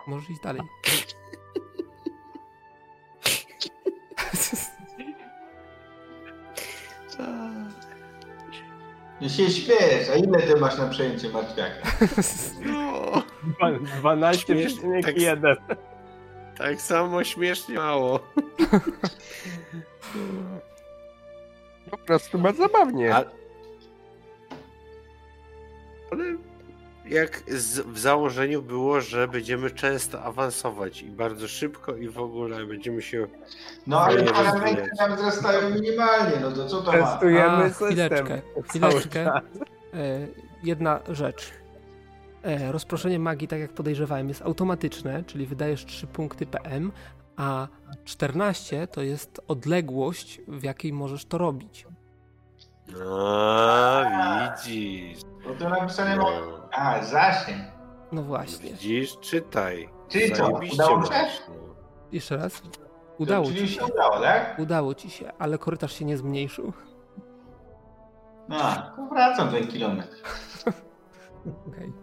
Możesz 0.08 0.30
iść 0.30 0.42
dalej. 0.42 0.62
Nie 9.22 9.30
się 9.30 9.50
śmiesz, 9.50 10.10
a 10.14 10.16
ile 10.16 10.42
ty 10.42 10.56
masz 10.60 10.78
na 10.78 10.88
przejęcie 10.88 11.30
martwiaka? 11.30 11.88
No, 12.66 13.02
Dwa- 13.44 13.80
12,1. 14.02 15.56
tak 16.58 16.82
samo 16.82 17.24
śmiesznie 17.24 17.76
mało. 17.76 18.20
Po 21.92 21.98
prostu 21.98 22.40
ma 22.40 22.54
zabawnie. 22.54 23.16
A... 23.16 23.24
Ale 26.14 26.38
jak 27.06 27.44
z, 27.48 27.80
w 27.80 28.00
założeniu 28.00 28.62
było, 28.62 29.02
że 29.02 29.28
będziemy 29.28 29.72
często 29.72 30.24
awansować 30.24 31.02
i 31.02 31.10
bardzo 31.10 31.48
szybko 31.48 31.96
i 31.96 32.10
w 32.10 32.20
ogóle 32.20 32.66
będziemy 32.66 33.02
się... 33.02 33.28
No 33.88 34.02
ale 34.02 34.24
parametry 34.24 34.90
nam 35.00 35.16
wzrastają 35.16 35.70
minimalnie, 35.70 36.36
no 36.42 36.52
to 36.52 36.66
co 36.66 36.82
to 36.82 36.92
ma? 36.92 36.98
Testujemy 36.98 37.64
A, 37.64 37.70
system. 37.70 37.88
chwileczkę, 37.88 38.42
chwileczkę. 38.70 39.26
E, 39.26 39.40
jedna 40.64 41.00
rzecz. 41.10 41.52
E, 42.44 42.72
rozproszenie 42.72 43.20
magii, 43.20 43.48
tak 43.48 43.60
jak 43.60 43.72
podejrzewałem, 43.72 44.30
jest 44.30 44.42
automatyczne, 44.42 45.24
czyli 45.24 45.46
wydajesz 45.46 45.86
3 45.86 46.08
punkty 46.08 46.46
PM, 46.46 46.92
a 47.36 47.68
14 48.06 48.88
to 48.88 49.02
jest 49.02 49.42
odległość, 49.48 50.42
w 50.48 50.64
jakiej 50.64 50.94
możesz 50.94 51.26
to 51.26 51.38
robić. 51.38 51.86
A, 53.10 54.52
widzisz. 54.66 55.33
Bo 55.44 55.54
to 55.54 55.70
napisane 55.70 56.16
ma... 56.16 56.24
No, 56.24 56.70
A, 56.72 57.04
zasięg. 57.04 57.58
No 58.12 58.24
właśnie. 58.24 58.70
widzisz, 58.72 59.18
czytaj. 59.20 59.90
Czyli 60.08 60.32
co, 60.32 60.48
udało 60.50 61.06
się? 61.06 61.12
no. 61.50 61.56
Jeszcze 62.12 62.38
raz. 62.38 62.62
Udało 63.18 63.46
Czyli 63.46 63.60
ci 63.60 63.68
się 63.68 63.80
się. 63.80 63.86
udało, 63.94 64.20
tak? 64.20 64.60
Udało 64.60 64.96
ci 64.96 65.10
się, 65.10 65.32
ale 65.40 65.58
korytarz 65.58 65.94
się 65.94 66.06
nie 66.06 66.18
zmniejszył. 66.18 66.74
No, 68.50 68.58
to 68.96 69.06
wracam 69.10 69.50
ten 69.50 69.68
kilometr. 69.68 70.16
Okej. 71.68 71.94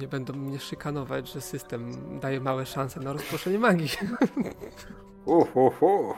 Nie 0.00 0.08
będą 0.08 0.32
mnie 0.32 0.58
szykanować, 0.58 1.32
że 1.32 1.40
system 1.40 1.92
daje 2.20 2.40
małe 2.40 2.66
szanse 2.66 3.00
na 3.00 3.12
rozproszenie 3.12 3.58
magii. 3.58 3.88
Uhuhu. 5.24 6.14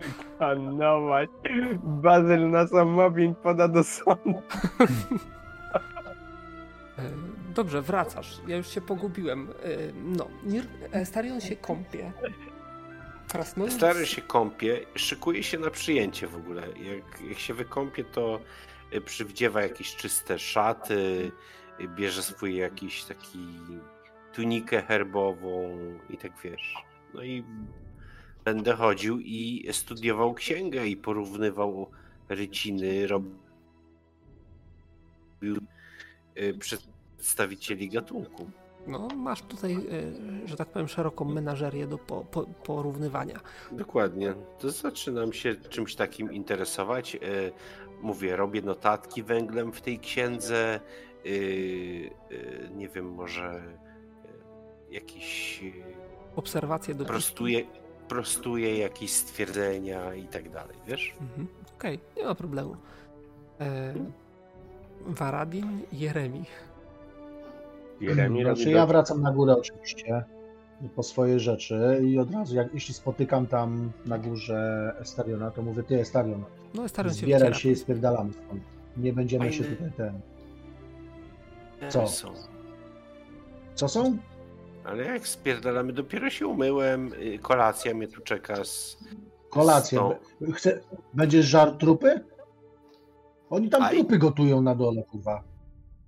No 0.78 1.00
właśnie. 1.00 1.78
Bazyl 1.82 2.50
na 2.50 2.66
samowień 2.66 3.34
poda 3.34 3.68
do 3.68 3.84
sądu. 3.84 4.42
E, 6.98 7.02
Dobrze, 7.54 7.82
wracasz. 7.82 8.40
Ja 8.46 8.56
już 8.56 8.68
się 8.68 8.80
pogubiłem. 8.80 9.48
E, 9.62 9.68
No, 9.94 10.28
Nir... 10.44 10.64
e, 10.92 11.06
Starion 11.06 11.40
się 11.40 11.56
kąpie. 11.56 12.12
Krasnolud... 13.28 13.72
Stary 13.72 14.06
się 14.06 14.22
kąpie, 14.22 14.80
szykuje 14.94 15.42
się 15.42 15.58
na 15.58 15.70
przyjęcie 15.70 16.26
w 16.26 16.36
ogóle. 16.36 16.62
Jak, 16.68 17.20
jak 17.28 17.38
się 17.38 17.54
wykąpie, 17.54 18.04
to 18.04 18.40
przywdziewa 19.04 19.62
jakieś 19.62 19.96
czyste 19.96 20.38
szaty, 20.38 21.32
bierze 21.96 22.22
swój 22.22 22.56
jakiś 22.56 23.04
taki 23.04 23.38
tunikę 24.32 24.82
herbową 24.82 25.78
i 26.10 26.16
tak 26.16 26.32
wiesz. 26.44 26.74
No 27.14 27.22
i 27.22 27.44
będę 28.48 28.74
chodził 28.74 29.20
i 29.20 29.68
studiował 29.72 30.34
księgę 30.34 30.86
i 30.86 30.96
porównywał 30.96 31.90
ryciny, 32.28 33.06
robił 33.06 33.36
y, 36.38 36.54
przedstawicieli 36.58 37.88
gatunku. 37.88 38.50
No, 38.86 39.08
masz 39.16 39.42
tutaj, 39.42 39.74
e, 39.74 40.48
że 40.48 40.56
tak 40.56 40.68
powiem, 40.68 40.88
szeroką 40.88 41.24
menażerię 41.24 41.86
do 41.86 41.98
po, 41.98 42.24
po, 42.24 42.42
porównywania. 42.42 43.40
Dokładnie. 43.72 44.34
To 44.58 44.70
zaczynam 44.70 45.32
się 45.32 45.54
czymś 45.54 45.94
takim 45.94 46.32
interesować. 46.32 47.16
E, 47.16 47.18
Mówię, 48.02 48.36
robię 48.36 48.62
notatki 48.62 49.22
węglem 49.22 49.72
w 49.72 49.80
tej 49.80 49.98
księdze. 49.98 50.80
Nie 52.74 52.88
wiem, 52.88 53.10
może 53.14 53.62
jakiś. 54.90 55.60
Obserwacje 56.36 56.94
do 56.94 57.04
Prostuję, 57.04 57.64
prostuję 58.08 58.78
jakieś 58.78 59.12
stwierdzenia 59.12 60.14
i 60.14 60.24
tak 60.24 60.50
dalej, 60.50 60.76
wiesz? 60.86 61.14
Mhm. 61.20 61.46
Okej, 61.78 61.98
nie 62.16 62.24
ma 62.24 62.34
problemu. 62.34 62.76
E, 63.60 63.94
Varadin, 65.06 65.80
Jeremi. 65.92 66.44
Jeremi 68.00 68.42
Znaczy 68.42 68.70
ja 68.70 68.86
wracam 68.86 69.22
na 69.22 69.32
górę 69.32 69.56
oczywiście 69.56 70.24
po 70.96 71.02
swoje 71.02 71.40
rzeczy 71.40 72.00
i 72.04 72.18
od 72.18 72.30
razu, 72.34 72.54
jak, 72.56 72.74
jeśli 72.74 72.94
spotykam 72.94 73.46
tam 73.46 73.92
na 74.06 74.18
górze 74.18 74.92
Estariona, 75.00 75.50
to 75.50 75.62
mówię, 75.62 75.82
ty 75.82 76.00
Estarion, 76.00 76.44
No, 76.74 76.84
Estarion 76.84 77.14
się 77.14 77.20
zbieraj 77.20 77.40
wyciera. 77.40 77.58
się 77.58 77.70
i 77.70 77.76
spierdalamy 77.76 78.32
stąd. 78.32 78.62
Nie 78.96 79.12
będziemy 79.12 79.52
się 79.52 79.64
tutaj 79.64 79.92
ten... 79.96 80.20
Co? 81.88 82.06
Są. 82.08 82.28
Co 83.74 83.88
są? 83.88 84.16
Ale 84.88 85.04
jak 85.04 85.28
spierdalamy, 85.28 85.92
dopiero 85.92 86.30
się 86.30 86.46
umyłem, 86.46 87.12
y, 87.12 87.38
kolacja 87.38 87.94
mnie 87.94 88.08
tu 88.08 88.20
czeka 88.20 88.64
z... 88.64 88.98
Kolację. 89.50 89.98
Sto- 89.98 90.52
Chce... 90.52 90.80
Będziesz 91.14 91.46
żar 91.46 91.70
trupy? 91.72 92.20
Oni 93.50 93.68
tam 93.70 93.82
Aj. 93.82 93.96
trupy 93.96 94.18
gotują 94.18 94.62
na 94.62 94.74
dole, 94.74 95.02
kurwa. 95.02 95.42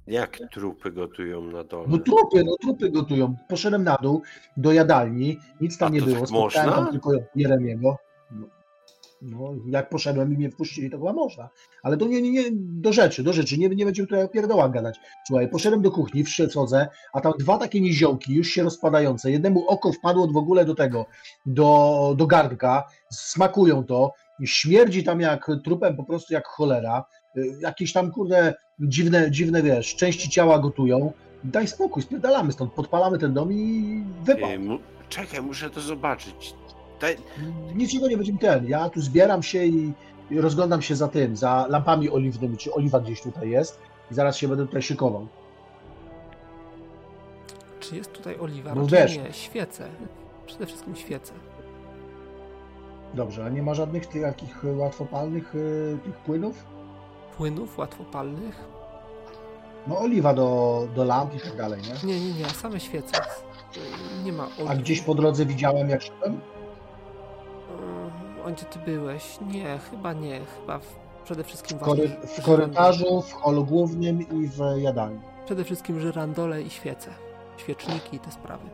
Jak 0.06 0.38
trupy 0.52 0.90
gotują 0.92 1.42
na 1.42 1.64
dole? 1.64 1.84
No 1.88 1.98
trupy, 1.98 2.44
no 2.44 2.56
trupy 2.60 2.90
gotują. 2.90 3.34
Poszedłem 3.48 3.84
na 3.84 3.96
dół 3.96 4.22
do 4.56 4.72
jadalni, 4.72 5.38
nic 5.60 5.78
tam 5.78 5.88
A 5.88 5.90
nie 5.90 6.02
było. 6.02 6.16
tak 6.18 6.28
Spotkałem 6.28 6.68
można? 6.68 6.82
tam 6.84 6.92
tylko 6.92 7.10
Jeremiego. 7.34 7.96
No, 9.22 9.54
jak 9.66 9.88
poszedłem 9.88 10.32
i 10.34 10.36
mnie 10.36 10.50
wpuścili, 10.50 10.90
to 10.90 10.98
chyba 10.98 11.12
można. 11.12 11.48
Ale 11.82 11.96
to 11.96 12.06
nie, 12.06 12.22
nie, 12.22 12.30
nie 12.30 12.44
do 12.54 12.92
rzeczy, 12.92 13.22
do 13.22 13.32
rzeczy. 13.32 13.58
Nie, 13.58 13.68
nie 13.68 13.84
będziemy 13.84 14.08
tutaj 14.08 14.28
o 14.50 14.68
gadać. 14.68 14.98
Słuchaj, 15.26 15.48
poszedłem 15.48 15.82
do 15.82 15.90
kuchni, 15.90 16.24
wszedzodzę, 16.24 16.88
a 17.12 17.20
tam 17.20 17.32
dwa 17.38 17.58
takie 17.58 17.80
niziołki, 17.80 18.34
już 18.34 18.48
się 18.48 18.62
rozpadające. 18.62 19.30
Jednemu 19.30 19.66
oko 19.68 19.92
wpadło 19.92 20.26
w 20.26 20.36
ogóle 20.36 20.64
do 20.64 20.74
tego, 20.74 21.06
do, 21.46 22.14
do 22.18 22.26
gardka. 22.26 22.84
Smakują 23.12 23.84
to. 23.84 24.12
Śmierdzi 24.44 25.04
tam 25.04 25.20
jak 25.20 25.50
trupem, 25.64 25.96
po 25.96 26.04
prostu 26.04 26.34
jak 26.34 26.46
cholera. 26.46 27.04
Y, 27.36 27.42
Jakieś 27.60 27.92
tam, 27.92 28.10
kurde, 28.12 28.54
dziwne, 28.80 29.30
dziwne, 29.30 29.62
wiesz, 29.62 29.96
części 29.96 30.30
ciała 30.30 30.58
gotują. 30.58 31.12
Daj 31.44 31.68
spokój, 31.68 32.02
spierdalamy 32.02 32.52
stąd, 32.52 32.72
podpalamy 32.72 33.18
ten 33.18 33.34
dom 33.34 33.52
i 33.52 34.02
wypał. 34.22 34.50
Mu- 34.58 34.78
Czekaj, 35.08 35.42
muszę 35.42 35.70
to 35.70 35.80
zobaczyć. 35.80 36.54
Daj... 37.00 37.16
Niczego 37.74 38.08
nie 38.08 38.16
będziemy 38.16 38.38
ten. 38.38 38.66
Ja 38.68 38.90
tu 38.90 39.00
zbieram 39.00 39.42
się 39.42 39.64
i, 39.64 39.92
i 40.30 40.40
rozglądam 40.40 40.82
się 40.82 40.96
za 40.96 41.08
tym, 41.08 41.36
za 41.36 41.66
lampami 41.68 42.10
oliwnymi, 42.10 42.56
czy 42.56 42.72
oliwa 42.72 43.00
gdzieś 43.00 43.22
tutaj 43.22 43.50
jest 43.50 43.80
i 44.10 44.14
zaraz 44.14 44.36
się 44.36 44.48
będę 44.48 44.66
tutaj 44.66 44.82
szykował. 44.82 45.26
Czy 47.80 47.96
jest 47.96 48.12
tutaj 48.12 48.38
oliwa? 48.38 48.74
No 48.74 48.86
wiesz. 48.86 49.16
nie, 49.16 49.32
świece. 49.32 49.88
Przede 50.46 50.66
wszystkim 50.66 50.96
świece. 50.96 51.32
Dobrze, 53.14 53.44
a 53.44 53.48
nie 53.48 53.62
ma 53.62 53.74
żadnych 53.74 54.06
tych 54.06 54.22
takich 54.22 54.64
łatwopalnych 54.76 55.54
y, 55.54 55.98
tych 56.04 56.14
płynów? 56.16 56.64
Płynów 57.36 57.78
łatwopalnych? 57.78 58.64
No 59.86 59.98
oliwa 59.98 60.34
do, 60.34 60.88
do 60.94 61.04
lamp 61.04 61.34
i 61.34 61.40
tak 61.40 61.56
dalej, 61.56 61.80
nie? 61.82 62.12
Nie, 62.14 62.20
nie, 62.20 62.32
nie, 62.32 62.44
same 62.44 62.80
świece. 62.80 63.16
Y, 63.20 64.24
Nie 64.24 64.32
ma 64.32 64.44
oliwy. 64.46 64.68
A 64.68 64.76
gdzieś 64.76 65.00
po 65.00 65.14
drodze 65.14 65.46
widziałem 65.46 65.88
jak 65.90 66.02
szedłem? 66.02 66.40
A 68.46 68.50
gdzie 68.50 68.64
ty 68.64 68.78
byłeś? 68.78 69.38
Nie, 69.40 69.78
chyba 69.90 70.12
nie. 70.12 70.40
Chyba 70.44 70.78
w, 70.78 70.96
przede 71.24 71.44
wszystkim 71.44 71.78
W, 71.78 71.82
kory, 71.82 72.08
w 72.08 72.42
korytarzu, 72.42 73.22
w 73.22 73.32
holu 73.32 73.64
głównym 73.64 74.20
i 74.20 74.48
w 74.48 74.58
jadalni. 74.76 75.20
Przede 75.44 75.64
wszystkim 75.64 76.00
żyrandole 76.00 76.62
i 76.62 76.70
świece. 76.70 77.10
Świeczniki 77.56 78.16
i 78.16 78.20
te 78.20 78.30
sprawy. 78.30 78.68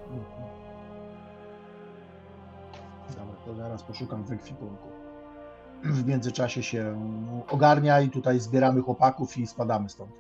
Dobra, 3.11 3.35
to 3.45 3.55
zaraz 3.55 3.83
poszukam 3.83 4.25
w 4.25 4.33
ekwipunku. 4.33 4.89
W 5.85 6.07
międzyczasie 6.07 6.63
się 6.63 7.01
ogarnia 7.49 8.01
i 8.01 8.11
tutaj 8.11 8.41
zbieramy 8.41 8.83
chłopaków 8.83 9.39
i 9.39 9.47
spadamy 9.47 9.89
stąd. 9.89 10.11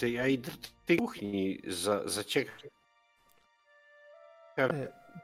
To 0.00 0.06
ja 0.06 0.26
idę 0.26 0.50
do 0.50 0.68
tej 0.86 0.96
kuchni 0.96 1.58
za, 1.68 2.08
zaciekam. 2.08 2.54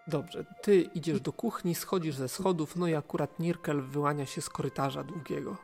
Dobrze, 0.07 0.45
ty 0.63 0.81
idziesz 0.83 1.21
do 1.21 1.33
kuchni, 1.33 1.75
schodzisz 1.75 2.15
ze 2.15 2.29
schodów, 2.29 2.77
no 2.77 2.87
i 2.87 2.95
akurat 2.95 3.39
Nirkel 3.39 3.83
wyłania 3.83 4.27
się 4.27 4.41
z 4.41 4.49
korytarza 4.49 5.05
długiego. 5.05 5.57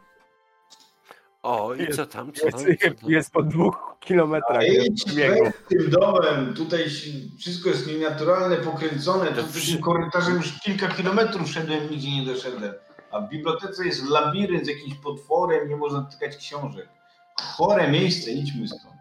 O, 1.42 1.74
i 1.74 1.78
Jest- 1.82 1.96
co 1.96 2.06
tam, 2.06 2.32
co 2.32 2.50
tam? 2.50 2.60
Jest, 2.68 2.82
Co 2.82 2.90
tam? 3.00 3.10
jest 3.10 3.30
po 3.32 3.42
dwóch 3.42 3.96
kilometrach. 4.00 4.62
Idź 4.66 5.04
tym 5.68 5.90
domem, 5.90 6.54
tutaj 6.54 6.84
wszystko 7.38 7.68
jest 7.68 7.86
nienaturalne, 7.86 8.56
pokręcone, 8.56 9.32
To 9.32 9.42
przy- 9.44 9.72
tym 9.72 9.82
korytarzem 9.82 10.34
już 10.36 10.60
kilka 10.60 10.88
kilometrów 10.88 11.48
szedłem, 11.50 11.90
nigdzie 11.90 12.10
nie 12.16 12.26
doszedłem. 12.26 12.72
A 13.10 13.20
w 13.20 13.28
bibliotece 13.28 13.86
jest 13.86 14.08
labirynt 14.10 14.64
z 14.64 14.68
jakimś 14.68 14.94
potworem, 14.94 15.68
nie 15.68 15.76
można 15.76 16.00
dotykać 16.00 16.36
książek. 16.36 16.88
Chore 17.40 17.90
miejsce, 17.90 18.30
idźmy 18.30 18.68
stąd. 18.68 18.97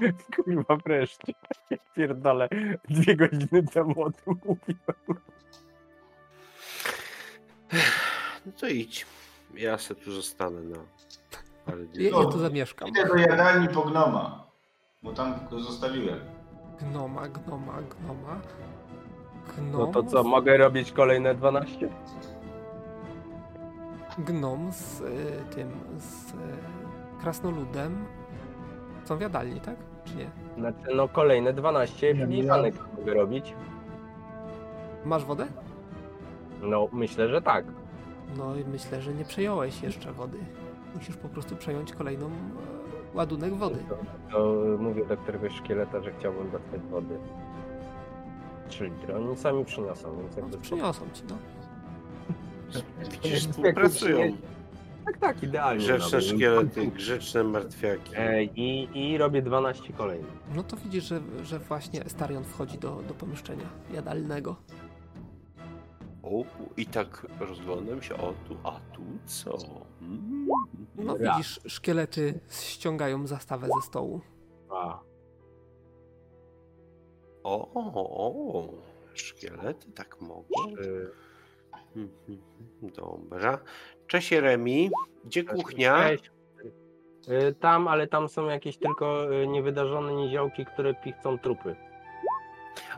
Kurwa, 0.36 0.76
wreszcie. 0.86 1.32
Pierdolę. 1.94 2.48
Dwie 2.88 3.16
godziny 3.16 3.62
temu 3.72 4.02
o 4.02 4.10
tym 4.10 4.34
mówiłem. 4.44 5.22
No 8.46 8.52
to 8.60 8.66
idź. 8.66 9.06
Ja 9.54 9.78
se 9.78 9.94
tu 9.94 10.12
zostanę 10.12 10.60
na 10.60 10.78
parę 11.66 11.84
dni. 11.84 12.04
Ja, 12.04 12.10
ja 12.10 12.24
tu 12.24 12.38
zamieszkam. 12.38 12.88
Idę 12.88 13.06
do 13.06 13.16
jadalni 13.16 13.68
po 13.68 13.82
gnoma, 13.82 14.46
bo 15.02 15.12
tam 15.12 15.34
go 15.50 15.60
zostawiłem. 15.60 16.20
Gnoma, 16.80 17.28
gnoma, 17.28 17.72
gnoma. 17.82 18.40
Gnom, 19.56 19.72
No 19.72 19.86
to 19.86 20.02
co, 20.02 20.24
mogę 20.24 20.56
robić 20.56 20.92
kolejne 20.92 21.34
12? 21.34 21.88
Gnom 24.18 24.72
z 24.72 25.00
y, 25.00 25.04
tym, 25.54 25.70
z 25.98 26.30
y, 26.30 26.34
krasnoludem 27.20 28.06
są 29.04 29.16
w 29.16 29.20
jadalni, 29.20 29.60
tak? 29.60 29.76
Czy 30.10 30.16
nie? 30.16 30.30
Znaczy, 30.58 30.94
no 30.96 31.08
kolejne 31.08 31.52
12 31.52 32.14
Nie, 32.14 32.26
filiżanek 32.26 32.74
mogę 32.98 33.14
robić. 33.14 33.54
Masz 35.04 35.24
wodę? 35.24 35.46
No, 36.62 36.88
myślę, 36.92 37.28
że 37.28 37.42
tak. 37.42 37.64
No 38.36 38.56
i 38.56 38.64
myślę, 38.64 39.00
że 39.02 39.14
nie 39.14 39.24
przejąłeś 39.24 39.82
jeszcze 39.82 40.12
wody. 40.12 40.38
Musisz 40.94 41.16
po 41.16 41.28
prostu 41.28 41.56
przejąć 41.56 41.92
kolejną 41.92 42.26
e, 42.26 42.30
ładunek 43.14 43.54
wody. 43.54 43.78
To 44.32 44.54
mówię 44.78 45.04
do 45.06 45.16
któregoś 45.16 45.52
szkieleta, 45.52 46.00
że 46.02 46.12
chciałbym 46.12 46.50
dostać 46.50 46.80
wody. 46.90 47.18
3 48.68 48.84
litry. 48.84 49.14
Oni 49.16 49.36
sami 49.36 49.64
przyniosą, 49.64 50.16
więc 50.20 50.36
No, 50.36 50.40
jakby... 50.42 50.56
to 50.56 50.62
przyniosą 50.62 51.04
ci, 51.14 51.22
no. 51.30 51.36
Widzisz, 53.10 53.46
współpracują. 53.48 54.18
Tak, 55.12 55.18
tak, 55.20 55.42
idealnie. 55.42 55.84
Grzeczne 55.84 56.20
szkielety, 56.22 56.86
grzeczne 56.86 57.44
martwiaki. 57.44 58.12
Ej, 58.16 58.50
i, 58.60 58.88
I 58.94 59.18
robię 59.18 59.42
12 59.42 59.92
kolejnych. 59.92 60.32
No 60.54 60.62
to 60.62 60.76
widzisz, 60.76 61.04
że, 61.04 61.20
że 61.42 61.58
właśnie 61.58 62.04
Estarion 62.04 62.44
wchodzi 62.44 62.78
do, 62.78 63.02
do 63.08 63.14
pomieszczenia 63.14 63.66
jadalnego. 63.92 64.56
O, 66.22 66.44
i 66.76 66.86
tak 66.86 67.26
rozglądam 67.40 68.02
się, 68.02 68.14
o 68.16 68.34
tu, 68.48 68.56
a 68.64 68.80
tu 68.92 69.02
co? 69.26 69.58
Mm. 70.02 70.48
No 70.96 71.16
widzisz, 71.18 71.60
szkielety 71.66 72.40
ściągają 72.50 73.26
zastawę 73.26 73.68
ze 73.80 73.86
stołu. 73.86 74.20
A, 74.70 75.00
O, 77.42 77.68
o, 77.74 77.92
o, 77.94 78.68
szkielety 79.14 79.92
tak 79.92 80.20
mogą. 80.20 80.76
czy... 80.76 81.10
Mhm, 81.96 82.08
Dobra. 82.82 83.58
Cześć 84.08 84.32
Remi, 84.32 84.90
gdzie 85.24 85.44
kuchnia? 85.44 85.98
Cześć. 86.08 86.30
Y, 87.28 87.54
Tam, 87.60 87.88
ale 87.88 88.06
tam 88.06 88.28
są 88.28 88.46
jakieś 88.46 88.76
tylko 88.78 89.32
y, 89.34 89.46
niewydarzone 89.46 90.12
niziołki, 90.12 90.66
które 90.66 90.94
pichcą 90.94 91.38
trupy. 91.38 91.76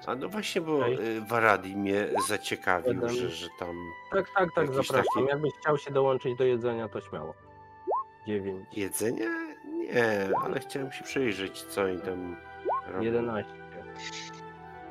A 0.06 0.14
no 0.14 0.28
właśnie, 0.28 0.60
bo 0.60 0.78
Okej. 0.78 1.16
y, 1.16 1.20
Waradi 1.20 1.76
mnie 1.76 2.08
zaciekawił, 2.28 3.08
że, 3.08 3.28
że 3.30 3.48
tam 3.58 3.76
Tak, 4.12 4.26
tak, 4.34 4.48
tak, 4.54 4.66
zapraszam. 4.66 4.96
taki- 5.14 5.26
Jakbyś 5.28 5.52
chciał 5.60 5.78
się 5.78 5.90
dołączyć 5.90 6.38
do 6.38 6.44
jedzenia, 6.44 6.88
to 6.88 7.00
śmiało. 7.00 7.34
9, 8.26 8.68
jedzenie? 8.76 9.28
Nie, 9.72 10.30
ale 10.44 10.60
chciałem 10.60 10.92
się 10.92 11.04
przyjrzeć, 11.04 11.62
co 11.62 11.82
oni 11.82 12.00
tam 12.00 12.36
robią. 12.86 13.02
11, 13.04 13.52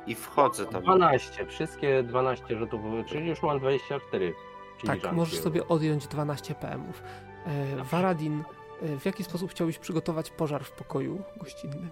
I 0.06 0.14
wchodzę 0.14 0.66
tam. 0.66 0.82
12. 0.82 1.46
Wszystkie 1.46 2.02
12 2.02 2.56
rzutów, 2.58 2.80
czyli 3.06 3.28
już 3.28 3.42
mam 3.42 3.58
24. 3.58 4.34
Tak, 4.86 5.12
możesz 5.12 5.40
sobie 5.40 5.68
odjąć 5.68 6.06
12 6.06 6.54
PM-ów. 6.54 7.02
E, 7.46 7.84
Varadin, 7.84 8.42
e, 8.82 8.98
w 8.98 9.04
jaki 9.06 9.24
sposób 9.24 9.50
chciałbyś 9.50 9.78
przygotować 9.78 10.30
pożar 10.30 10.64
w 10.64 10.72
pokoju 10.72 11.22
gościnnym? 11.36 11.90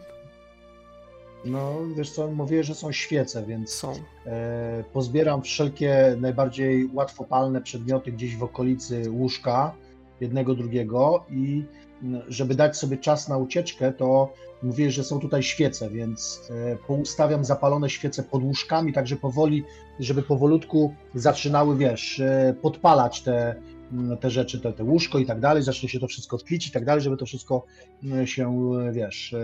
No, 1.44 1.74
wiesz 1.96 2.10
co, 2.10 2.28
mówię, 2.30 2.64
że 2.64 2.74
są 2.74 2.92
świece, 2.92 3.46
więc 3.46 3.72
Są. 3.74 3.92
e, 4.26 4.84
pozbieram 4.92 5.42
wszelkie 5.42 6.16
najbardziej 6.20 6.90
łatwopalne 6.92 7.60
przedmioty 7.62 8.12
gdzieś 8.12 8.36
w 8.36 8.42
okolicy 8.42 9.10
łóżka, 9.10 9.74
jednego, 10.20 10.54
drugiego 10.54 11.24
i 11.30 11.64
m, 12.02 12.22
żeby 12.28 12.54
dać 12.54 12.76
sobie 12.76 12.96
czas 12.96 13.28
na 13.28 13.36
ucieczkę, 13.36 13.92
to 13.92 14.32
mówię, 14.62 14.90
że 14.90 15.04
są 15.04 15.20
tutaj 15.20 15.42
świece, 15.42 15.90
więc 15.90 16.50
e, 16.50 16.76
poustawiam 16.76 17.44
zapalone 17.44 17.90
świece 17.90 18.22
pod 18.22 18.42
łóżkami, 18.42 18.92
także 18.92 19.16
powoli, 19.16 19.64
żeby 20.00 20.22
powolutku 20.22 20.94
zaczynały, 21.14 21.76
wiesz, 21.76 22.20
e, 22.20 22.54
podpalać 22.62 23.22
te, 23.22 23.54
m, 23.92 24.16
te 24.20 24.30
rzeczy, 24.30 24.60
te, 24.60 24.72
te 24.72 24.84
łóżko 24.84 25.18
i 25.18 25.26
tak 25.26 25.40
dalej, 25.40 25.62
zacznie 25.62 25.88
się 25.88 26.00
to 26.00 26.06
wszystko 26.06 26.38
tlić 26.38 26.66
i 26.66 26.70
tak 26.70 26.84
dalej, 26.84 27.02
żeby 27.02 27.16
to 27.16 27.26
wszystko 27.26 27.64
m, 28.04 28.26
się, 28.26 28.72
e, 28.88 28.92
wiesz, 28.92 29.34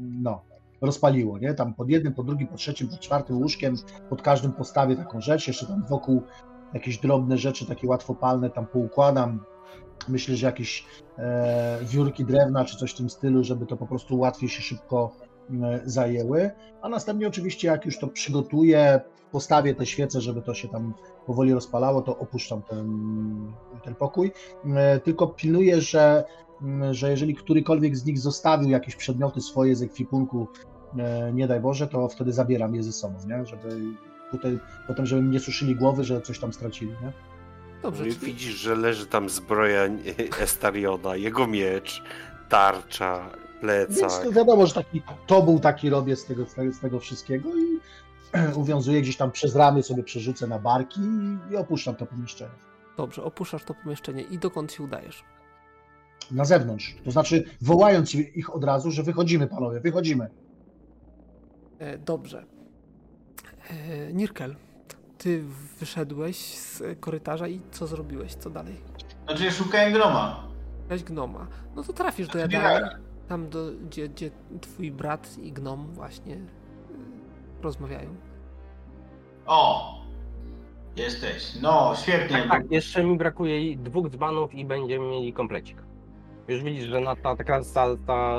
no, 0.00 0.42
rozpaliło, 0.80 1.38
nie? 1.38 1.54
Tam 1.54 1.74
pod 1.74 1.88
jednym, 1.88 2.14
pod 2.14 2.26
drugim, 2.26 2.48
pod 2.48 2.58
trzecim, 2.58 2.88
pod 2.88 3.00
czwartym 3.00 3.36
łóżkiem, 3.36 3.76
pod 4.10 4.22
każdym 4.22 4.52
postawię 4.52 4.96
taką 4.96 5.20
rzecz, 5.20 5.48
jeszcze 5.48 5.66
tam 5.66 5.84
wokół 5.88 6.22
jakieś 6.74 6.98
drobne 6.98 7.38
rzeczy, 7.38 7.66
takie 7.66 7.86
łatwopalne 7.86 8.50
tam 8.50 8.66
poukładam. 8.66 9.40
Myślę, 10.08 10.36
że 10.36 10.46
jakieś 10.46 10.84
e, 11.18 11.78
wiórki 11.82 12.24
drewna 12.24 12.64
czy 12.64 12.76
coś 12.76 12.92
w 12.92 12.96
tym 12.96 13.10
stylu, 13.10 13.44
żeby 13.44 13.66
to 13.66 13.76
po 13.76 13.86
prostu 13.86 14.18
łatwiej 14.18 14.48
się 14.48 14.62
szybko 14.62 15.12
zajęły. 15.84 16.50
A 16.82 16.88
następnie 16.88 17.28
oczywiście 17.28 17.68
jak 17.68 17.86
już 17.86 17.98
to 17.98 18.08
przygotuję, 18.08 19.00
postawię 19.32 19.74
te 19.74 19.86
świece, 19.86 20.20
żeby 20.20 20.42
to 20.42 20.54
się 20.54 20.68
tam 20.68 20.94
powoli 21.26 21.54
rozpalało, 21.54 22.02
to 22.02 22.18
opuszczam 22.18 22.62
ten, 22.62 23.52
ten 23.84 23.94
pokój. 23.94 24.32
Tylko 25.04 25.26
pilnuję, 25.26 25.80
że, 25.80 26.24
że 26.90 27.10
jeżeli 27.10 27.34
którykolwiek 27.34 27.96
z 27.96 28.04
nich 28.04 28.18
zostawił 28.18 28.70
jakieś 28.70 28.96
przedmioty 28.96 29.40
swoje 29.40 29.76
z 29.76 29.82
ekwipunku, 29.82 30.48
e, 30.98 31.32
nie 31.32 31.48
daj 31.48 31.60
Boże, 31.60 31.88
to 31.88 32.08
wtedy 32.08 32.32
zabieram 32.32 32.74
je 32.74 32.82
ze 32.82 32.92
sobą, 32.92 33.14
nie? 33.28 33.46
żeby 33.46 33.80
tutaj, 34.30 34.58
potem, 34.86 35.06
żeby 35.06 35.22
nie 35.22 35.40
suszyli 35.40 35.76
głowy, 35.76 36.04
że 36.04 36.20
coś 36.20 36.38
tam 36.38 36.52
stracili. 36.52 36.90
Nie? 36.90 37.12
Dobrze, 37.82 38.04
czyli 38.04 38.16
Widzisz, 38.16 38.54
że 38.54 38.74
leży 38.76 39.06
tam 39.06 39.28
zbroja 39.30 39.82
Estariona, 40.40 41.16
jego 41.16 41.46
miecz, 41.46 42.02
tarcza, 42.48 43.30
Więc 43.62 43.98
plecak. 44.00 44.22
to 44.24 44.32
wiadomo, 44.32 44.66
że 44.66 44.74
taki 44.74 45.02
to 45.26 45.42
był 45.42 45.58
taki 45.60 45.90
robię 45.90 46.16
z 46.16 46.24
tego, 46.24 46.44
z 46.72 46.80
tego- 46.80 47.00
wszystkiego 47.00 47.48
i 47.56 47.78
uwiązuję 48.62 49.02
gdzieś 49.02 49.16
tam 49.16 49.30
przez 49.32 49.56
ramy 49.56 49.82
sobie 49.82 50.02
przerzucę 50.02 50.46
na 50.46 50.58
barki 50.58 51.00
i, 51.00 51.52
i 51.52 51.56
opuszczam 51.56 51.94
to 51.94 52.06
pomieszczenie. 52.06 52.50
dobrze, 52.96 53.22
opuszczasz 53.24 53.64
to 53.64 53.74
pomieszczenie 53.74 54.22
i 54.22 54.38
dokąd 54.38 54.72
się 54.72 54.82
udajesz? 54.82 55.24
Na 56.30 56.44
zewnątrz. 56.44 56.96
To 57.04 57.10
znaczy 57.10 57.44
wołając 57.60 58.14
ich 58.14 58.54
od 58.54 58.64
razu, 58.64 58.90
że 58.90 59.02
wychodzimy 59.02 59.46
panowie, 59.46 59.80
wychodzimy. 59.80 60.30
E, 61.78 61.98
dobrze. 61.98 62.44
E, 63.70 64.12
Nirkel, 64.12 64.56
ty 65.22 65.42
wyszedłeś 65.80 66.36
z 66.36 66.82
korytarza 67.00 67.48
i 67.48 67.60
co 67.70 67.86
zrobiłeś? 67.86 68.34
Co 68.34 68.50
dalej? 68.50 68.76
Znaczy 69.26 69.44
ja 69.44 69.50
szukałem 69.50 69.92
groma. 69.92 70.44
Weź 70.88 71.02
gnoma. 71.02 71.46
No 71.76 71.82
to 71.82 71.92
trafisz 71.92 72.28
do 72.28 72.44
Zbierałem. 72.44 72.82
jadalni, 72.82 73.04
tam 73.28 73.48
do, 73.48 73.58
gdzie, 73.88 74.08
gdzie 74.08 74.30
twój 74.60 74.90
brat 74.90 75.38
i 75.38 75.52
gnom 75.52 75.86
właśnie 75.92 76.34
y, 76.34 76.40
rozmawiają. 77.62 78.14
O! 79.46 79.92
Jesteś. 80.96 81.60
No, 81.62 81.94
świetnie. 82.02 82.36
Tak, 82.38 82.48
tak, 82.50 82.70
jeszcze 82.70 83.04
mi 83.04 83.16
brakuje 83.16 83.76
dwóch 83.76 84.08
dzbanów 84.08 84.54
i 84.54 84.64
będziemy 84.64 85.06
mieli 85.10 85.32
komplecik. 85.32 85.82
Już 86.48 86.62
widzisz, 86.62 86.88
że 86.88 87.00
na 87.00 87.16
ta, 87.16 87.36
taka 87.36 87.60
ta, 87.74 87.86
ta 88.06 88.36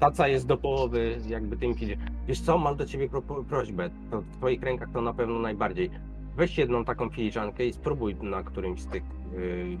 taca 0.00 0.28
jest 0.28 0.46
do 0.46 0.56
połowy 0.56 1.18
jakby 1.26 1.56
tym 1.56 1.70
idzie. 1.70 1.96
Wiesz 2.26 2.40
co, 2.40 2.58
mam 2.58 2.76
do 2.76 2.86
ciebie 2.86 3.08
pro, 3.08 3.22
prośbę, 3.22 3.90
to 4.10 4.20
w 4.20 4.36
twoich 4.36 4.62
rękach 4.62 4.88
to 4.92 5.00
na 5.00 5.14
pewno 5.14 5.38
najbardziej. 5.38 5.90
Weź 6.36 6.58
jedną 6.58 6.84
taką 6.84 7.10
filiżankę 7.10 7.66
i 7.66 7.72
spróbuj 7.72 8.14
na 8.14 8.42
którymś 8.42 8.80
z 8.82 8.86
tych, 8.86 9.02
yy, 9.32 9.78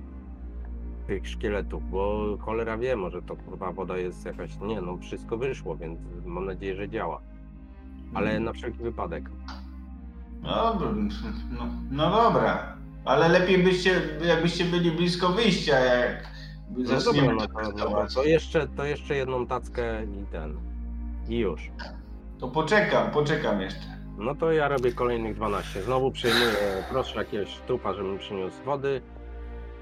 tych 1.06 1.28
szkieletów, 1.28 1.90
bo 1.90 2.36
cholera 2.40 2.78
wie, 2.78 2.96
może 2.96 3.22
to 3.22 3.36
kurwa 3.36 3.72
woda 3.72 3.96
jest 3.98 4.26
jakaś, 4.26 4.50
nie 4.60 4.80
no, 4.80 4.96
wszystko 4.98 5.36
wyszło, 5.36 5.76
więc 5.76 6.00
mam 6.24 6.46
nadzieję, 6.46 6.76
że 6.76 6.88
działa. 6.88 7.20
Ale 8.14 8.40
na 8.40 8.52
wszelki 8.52 8.78
wypadek. 8.78 9.30
No, 10.42 10.78
no, 11.58 11.66
no 11.90 12.10
dobra. 12.10 12.76
Ale 13.04 13.28
lepiej 13.28 13.58
byście, 13.64 14.00
jakbyście 14.26 14.64
byli 14.64 14.90
blisko 14.90 15.28
wyjścia, 15.28 15.78
jak 15.80 16.32
No 16.76 17.00
zaczniemy 17.00 17.36
dobra, 17.36 17.62
no 17.62 17.72
to, 17.72 17.78
no, 17.78 17.84
sytuację. 17.86 18.22
to, 18.22 18.28
jeszcze, 18.28 18.68
to 18.68 18.84
jeszcze 18.84 19.16
jedną 19.16 19.46
tackę 19.46 20.04
i 20.04 20.26
ten. 20.32 20.56
I 21.28 21.38
już. 21.38 21.70
To 22.38 22.48
poczekam, 22.48 23.10
poczekam 23.10 23.60
jeszcze. 23.60 24.01
No 24.18 24.34
to 24.34 24.52
ja 24.52 24.68
robię 24.68 24.92
kolejnych 24.92 25.34
12. 25.36 25.82
Znowu 25.82 26.10
przyjmuję, 26.10 26.52
proszę 26.90 27.18
jakiegoś 27.18 27.56
trupa, 27.66 27.94
żebym 27.94 28.18
przyniósł 28.18 28.62
wody 28.64 29.00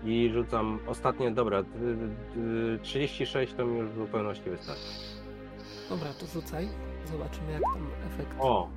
i 0.05 0.31
rzucam 0.35 0.79
ostatnie, 0.87 1.31
dobra, 1.31 1.63
d- 1.63 1.69
d- 1.97 2.79
36 2.83 3.55
to 3.55 3.67
mi 3.67 3.79
już 3.79 3.91
w 3.91 3.95
zupełności 3.99 4.51
wystarczy. 4.51 4.83
Dobra, 5.91 6.09
to 6.21 6.27
rzucaj. 6.27 6.69
Zobaczymy 7.05 7.53
jak 7.53 7.63
tam 7.63 7.87
efekt. 8.15 8.37
O, 8.41 8.69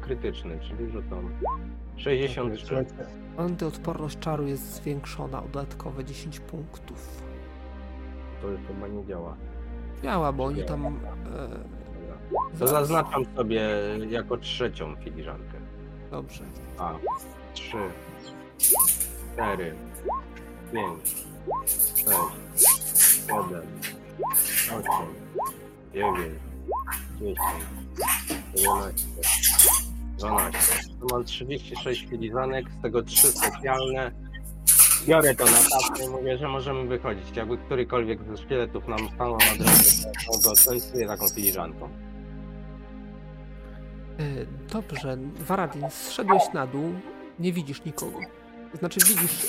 krytyczny, 0.00 0.58
czyli 0.60 0.90
rzucam 0.90 1.30
63. 1.96 2.66
Słuchajcie, 2.66 2.92
Antyodporność 3.36 4.18
czaru 4.18 4.46
jest 4.46 4.74
zwiększona 4.74 5.38
o 5.42 5.48
dodatkowe 5.48 6.04
10 6.04 6.40
punktów. 6.40 7.22
To 8.42 8.48
już 8.48 8.60
chyba 8.68 8.88
nie 8.88 9.06
działa. 9.06 9.36
Miała, 10.02 10.32
bo 10.32 10.44
oni 10.44 10.64
tam. 10.64 10.86
E. 10.86 11.81
To 12.58 12.66
zaznaczam 12.66 13.24
sobie 13.36 13.60
jako 14.08 14.36
trzecią 14.36 14.96
filiżankę. 14.96 15.58
Dobrze. 16.10 16.44
A, 16.78 16.94
3, 17.54 17.76
4, 19.32 19.74
5, 20.72 21.16
6, 21.66 22.06
7, 23.26 23.62
8, 24.70 24.82
9, 25.94 26.18
10, 27.20 27.38
11, 28.54 29.04
12. 30.18 30.60
Tu 31.00 31.06
mam 31.10 31.24
36 31.24 32.08
filizanek, 32.08 32.66
z 32.78 32.82
tego 32.82 33.02
3 33.02 33.26
specjalne. 33.28 34.12
Biorę 35.06 35.34
to 35.34 35.44
na 35.44 35.50
tapkę 35.50 36.04
i 36.04 36.08
mówię, 36.08 36.38
że 36.38 36.48
możemy 36.48 36.86
wychodzić. 36.86 37.36
Jakby 37.36 37.58
którykolwiek 37.58 38.18
ze 38.24 38.36
szkieletów 38.36 38.88
nam 38.88 39.08
stanął 39.14 39.38
na 39.38 39.64
drodze, 39.64 40.12
to 40.26 40.48
go 40.48 40.56
częstuję 40.56 41.06
taką 41.06 41.28
filiżanką. 41.28 41.88
E, 44.18 44.46
dobrze, 44.72 45.18
Varadin, 45.36 45.90
zszedłeś 45.90 46.42
na 46.54 46.66
dół, 46.66 46.92
nie 47.38 47.52
widzisz 47.52 47.84
nikogo. 47.84 48.18
Znaczy 48.78 49.00
widzisz 49.06 49.44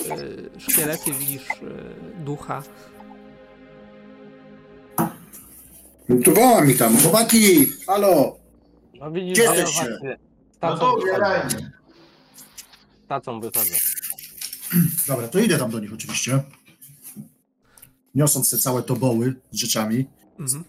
e, 0.55 0.59
szkielety, 0.59 1.11
widzisz 1.13 1.49
e, 1.49 2.23
ducha. 2.23 2.63
Lutowała 6.09 6.61
mi 6.61 6.75
tam. 6.75 6.97
Chłopaki! 6.97 7.65
Halo! 7.87 8.35
No 8.93 9.11
widzisz, 9.11 9.33
Gdzie 9.33 9.43
że 9.47 9.49
ja 9.53 9.55
jesteście? 9.55 9.81
właśnie 9.89 10.17
No 10.61 10.69
tacą 10.69 10.79
to 10.79 10.95
wychodzę. 10.95 11.03
ubierajmy. 11.11 11.71
Tacą 13.07 13.39
wychodzę. 13.39 13.75
Dobra, 15.07 15.27
to 15.27 15.39
idę 15.39 15.57
tam 15.57 15.71
do 15.71 15.79
nich 15.79 15.93
oczywiście. 15.93 16.43
Niosąc 18.15 18.49
te 18.51 18.57
całe 18.57 18.83
toboły 18.83 19.35
z 19.51 19.57
rzeczami. 19.57 20.05
Mhm. 20.39 20.63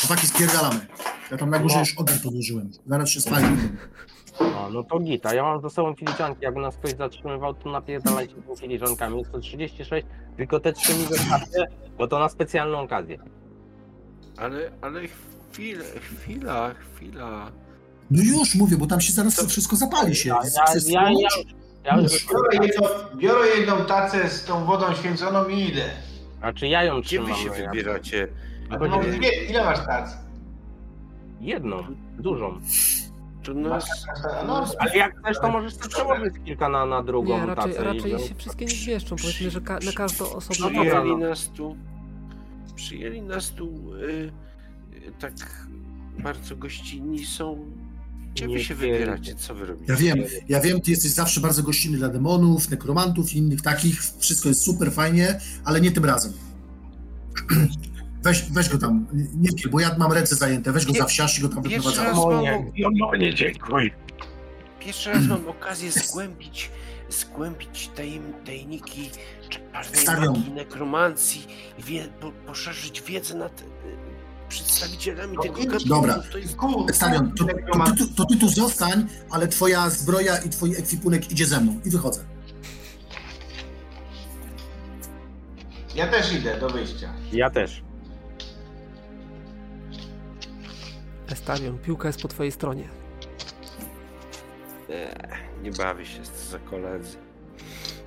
Chłopaki, 0.00 0.26
spierdalamy. 0.26 0.86
Ja 1.30 1.36
tam 1.36 1.50
na 1.50 1.58
górze 1.58 1.78
już 1.78 1.94
ogień 1.98 2.18
podłożyłem. 2.24 2.70
Zaraz 2.86 3.08
się 3.10 3.20
spali. 3.20 3.46
A, 4.40 4.68
no 4.72 4.82
to 4.82 4.98
gita. 4.98 5.34
Ja 5.34 5.42
mam 5.42 5.60
ze 5.62 5.70
sobą 5.70 5.94
filiżanki. 5.94 6.44
Jakby 6.44 6.60
nas 6.60 6.76
ktoś 6.76 6.92
zatrzymywał, 6.92 7.54
to 7.54 7.70
napierdalajcie 7.70 8.34
tymi 8.34 8.56
filiżankami. 8.56 9.18
Jest 9.18 9.32
to 9.32 9.38
36, 9.40 10.06
tylko 10.36 10.60
te 10.60 10.72
trzy 10.72 10.94
mi 10.94 11.04
wystarczy, 11.04 11.64
bo 11.98 12.08
to 12.08 12.18
na 12.18 12.28
specjalną 12.28 12.78
okazję. 12.80 13.18
Ale, 14.36 14.70
ale 14.80 15.00
chwilę, 15.52 15.84
chwila, 16.00 16.74
chwila. 16.74 17.52
No 18.10 18.22
już 18.22 18.54
mówię, 18.54 18.76
bo 18.76 18.86
tam 18.86 19.00
się 19.00 19.12
zaraz 19.12 19.46
wszystko 19.46 19.76
zapali 19.76 20.16
się. 20.16 20.28
Ja, 20.28 20.40
ja, 20.44 21.10
ja, 21.10 21.10
ja, 21.10 21.28
ja 21.84 22.00
już 22.00 22.26
Biorę 22.26 22.66
jedną, 22.66 22.86
biorę 23.16 23.46
jedną 23.48 23.84
tacę 23.84 24.28
z 24.28 24.44
tą 24.44 24.64
wodą 24.64 24.94
święconą 24.94 25.48
i 25.48 25.60
idę. 25.60 25.84
Znaczy 26.38 26.68
ja 26.68 26.84
ją 26.84 27.00
Gdzie 27.00 27.08
trzymam. 27.08 27.32
wy 27.32 27.38
się 27.38 27.48
no 27.50 27.56
ja- 27.56 27.70
wybieracie? 27.70 28.28
A 28.70 28.78
to 28.78 29.00
dwie, 29.00 29.44
ile 29.50 29.64
masz 29.64 29.86
tac? 29.86 30.27
Jedną, 31.40 31.76
dużą. 32.18 32.60
To 33.42 33.54
nas... 33.54 33.86
No, 34.46 34.66
Ale 34.78 34.96
jak 34.96 35.18
chcesz, 35.20 35.36
to 35.40 35.50
możesz 35.50 35.74
sobie 35.74 35.88
przełożyć 35.88 36.34
kilka 36.44 36.68
na, 36.68 36.86
na 36.86 37.02
drugą 37.02 37.40
Nie, 37.40 37.46
raczej, 37.46 37.72
tacę. 37.72 37.84
raczej 37.84 38.14
i... 38.14 38.28
się 38.28 38.34
wszystkie 38.34 38.64
nie 38.64 38.70
zmieszczą. 38.70 39.16
Powiedzmy, 39.16 39.50
że 39.50 39.60
ka- 39.60 39.78
na 39.84 39.92
każdą 39.92 40.24
osobę. 40.32 40.58
No 40.60 40.68
Przyjęli 40.70 41.10
no. 41.10 41.18
nas 41.18 41.48
tu... 41.48 41.76
Przyjęli 42.74 43.22
nas 43.22 43.50
tu 43.50 43.94
y, 43.94 44.32
y, 44.94 45.12
tak 45.20 45.32
bardzo 46.18 46.56
gościnni 46.56 47.24
są. 47.26 47.66
Gdzie 48.34 48.46
wy 48.46 48.52
Nie 48.52 48.64
się 48.64 48.74
wiem. 48.74 48.92
wybieracie? 48.92 49.34
Co 49.34 49.54
wy 49.54 49.66
robicie? 49.66 49.92
Ja 49.92 49.98
wiem, 49.98 50.18
ja 50.48 50.60
wiem, 50.60 50.80
ty 50.80 50.90
jesteś 50.90 51.10
zawsze 51.10 51.40
bardzo 51.40 51.62
gościnny 51.62 51.98
dla 51.98 52.08
demonów, 52.08 52.70
nekromantów 52.70 53.32
i 53.32 53.38
innych 53.38 53.62
takich. 53.62 54.02
Wszystko 54.18 54.48
jest 54.48 54.62
super, 54.62 54.92
fajnie, 54.92 55.40
ale 55.64 55.80
nie 55.80 55.90
tym 55.92 56.04
razem. 56.04 56.32
Weź, 58.22 58.42
weź 58.50 58.68
go 58.68 58.78
tam, 58.78 59.06
nie 59.12 59.48
wiem, 59.50 59.70
bo 59.72 59.80
ja 59.80 59.94
mam 59.98 60.12
ręce 60.12 60.36
zajęte, 60.36 60.72
weź 60.72 60.84
go 60.86 60.92
Nie, 60.92 60.98
za 60.98 61.04
wsiarz 61.06 61.38
i 61.38 61.42
go 61.42 61.48
tam 61.48 61.62
wyprowadzamy. 61.62 62.08
raz. 62.08 62.16
Monie, 62.16 62.72
Jomonie, 62.76 63.34
dziękuję. 63.34 63.90
Pierwszy 64.80 65.10
raz 65.10 65.26
mam 65.26 65.48
okazję 65.48 65.92
zgłębić, 65.92 66.70
zgłębić 67.08 67.90
tajem, 67.96 68.32
tajniki 68.46 69.10
czarnej 69.48 70.02
Starion. 70.02 70.34
magii, 70.38 70.52
nekromancji, 70.52 71.46
wie, 71.78 72.08
po, 72.20 72.32
poszerzyć 72.46 73.02
wiedzę 73.02 73.34
nad 73.34 73.60
e, 73.60 73.64
przedstawicielami 74.48 75.36
No 75.36 75.42
tego 75.42 75.54
gatunku. 75.54 75.88
Dobra. 75.88 76.22
To 76.32 76.38
jest 76.38 76.56
Kurde, 76.56 76.94
Starion, 76.94 77.32
to, 77.34 77.44
to, 77.44 77.52
to, 77.84 77.94
ty- 78.06 78.14
to 78.16 78.24
ty 78.24 78.36
tu 78.36 78.48
zostań, 78.48 79.06
ale 79.30 79.48
twoja 79.48 79.90
zbroja 79.90 80.38
i 80.38 80.48
twój 80.48 80.76
ekwipunek 80.76 81.30
idzie 81.32 81.46
ze 81.46 81.60
mną 81.60 81.80
i 81.84 81.90
wychodzę. 81.90 82.20
Ja 85.94 86.06
też 86.06 86.32
idę 86.32 86.60
do 86.60 86.68
wyjścia. 86.70 87.12
Ja 87.32 87.50
też. 87.50 87.82
Estarion, 91.32 91.78
piłka 91.78 92.08
jest 92.08 92.22
po 92.22 92.28
twojej 92.28 92.52
stronie. 92.52 92.88
E, 94.90 95.28
nie 95.62 95.70
bawię 95.70 96.06
się, 96.06 96.22
co 96.22 96.50
za 96.50 96.58
koledzy. 96.58 97.16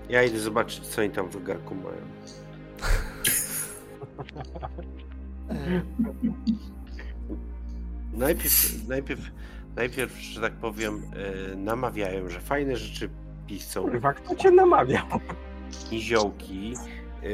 Ja 0.09 0.23
idę 0.23 0.39
zobaczyć, 0.39 0.87
co 0.87 1.01
oni 1.01 1.09
tam 1.11 1.29
w 1.29 1.43
garku 1.43 1.75
mają. 1.75 2.01
Najpierw, 8.13 8.87
najpierw, 8.87 9.21
najpierw, 9.75 10.17
że 10.19 10.41
tak 10.41 10.53
powiem, 10.53 11.01
e, 11.51 11.55
namawiają, 11.55 12.29
że 12.29 12.39
fajne 12.39 12.77
rzeczy 12.77 13.09
pisą, 13.47 13.81
Kurwa, 13.83 14.13
kto 14.13 14.35
cię 14.35 14.51
namawia? 14.51 15.07
niziołki, 15.91 16.73
e, 17.23 17.27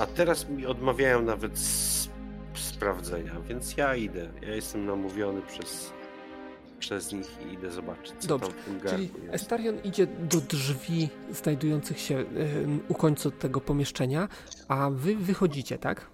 a 0.00 0.06
teraz 0.06 0.48
mi 0.48 0.66
odmawiają 0.66 1.22
nawet 1.22 1.52
s- 1.52 2.10
sprawdzenia, 2.60 3.32
więc 3.48 3.76
ja 3.76 3.94
idę. 3.94 4.28
Ja 4.42 4.54
jestem 4.54 4.86
namówiony 4.86 5.42
przez, 5.42 5.92
przez 6.78 7.12
nich 7.12 7.26
i 7.50 7.54
idę 7.54 7.70
zobaczyć, 7.70 8.14
co 8.18 8.28
Dobrze, 8.28 8.48
tam 8.48 8.56
w 8.60 8.64
tym 8.64 8.80
Czyli 8.80 9.06
garku 9.06 9.22
jest. 9.22 9.34
Estarion 9.34 9.78
idzie 9.84 10.06
do 10.06 10.40
drzwi 10.40 11.08
znajdujących 11.32 12.00
się 12.00 12.24
u 12.88 12.94
końca 12.94 13.30
tego 13.30 13.60
pomieszczenia, 13.60 14.28
a 14.68 14.90
wy 14.90 15.16
wychodzicie, 15.16 15.78
tak? 15.78 16.06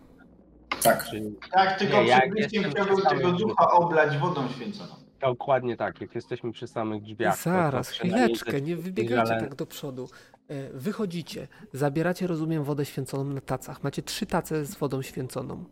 Tak. 0.82 1.06
Tak, 1.52 1.78
tylko 1.78 2.02
Nie, 2.02 2.08
jak 2.08 2.20
przed 2.20 2.32
wyjściem 2.34 2.64
chciałbym 2.70 2.96
tego 2.96 3.32
ducha 3.32 3.70
oblać 3.70 4.18
wodą 4.18 4.48
święconą. 4.48 4.94
Dokładnie 5.20 5.76
tak, 5.76 6.00
jak 6.00 6.14
jesteśmy 6.14 6.52
przy 6.52 6.66
samych 6.66 7.02
drzwiach. 7.02 7.36
Zaraz, 7.42 7.88
chwileczkę, 7.88 8.60
nie 8.60 8.76
wybiegajcie 8.76 9.32
ale- 9.32 9.40
tak 9.40 9.54
do 9.54 9.66
przodu. 9.66 10.08
E, 10.48 10.70
Wychodzicie, 10.72 11.48
zabieracie, 11.72 12.26
rozumiem, 12.26 12.64
wodę 12.64 12.84
święconą 12.84 13.24
na 13.24 13.40
tacach. 13.40 13.82
Macie 13.84 14.02
trzy 14.02 14.26
tace 14.26 14.64
z 14.64 14.74
wodą 14.74 15.02
święconą. 15.02 15.64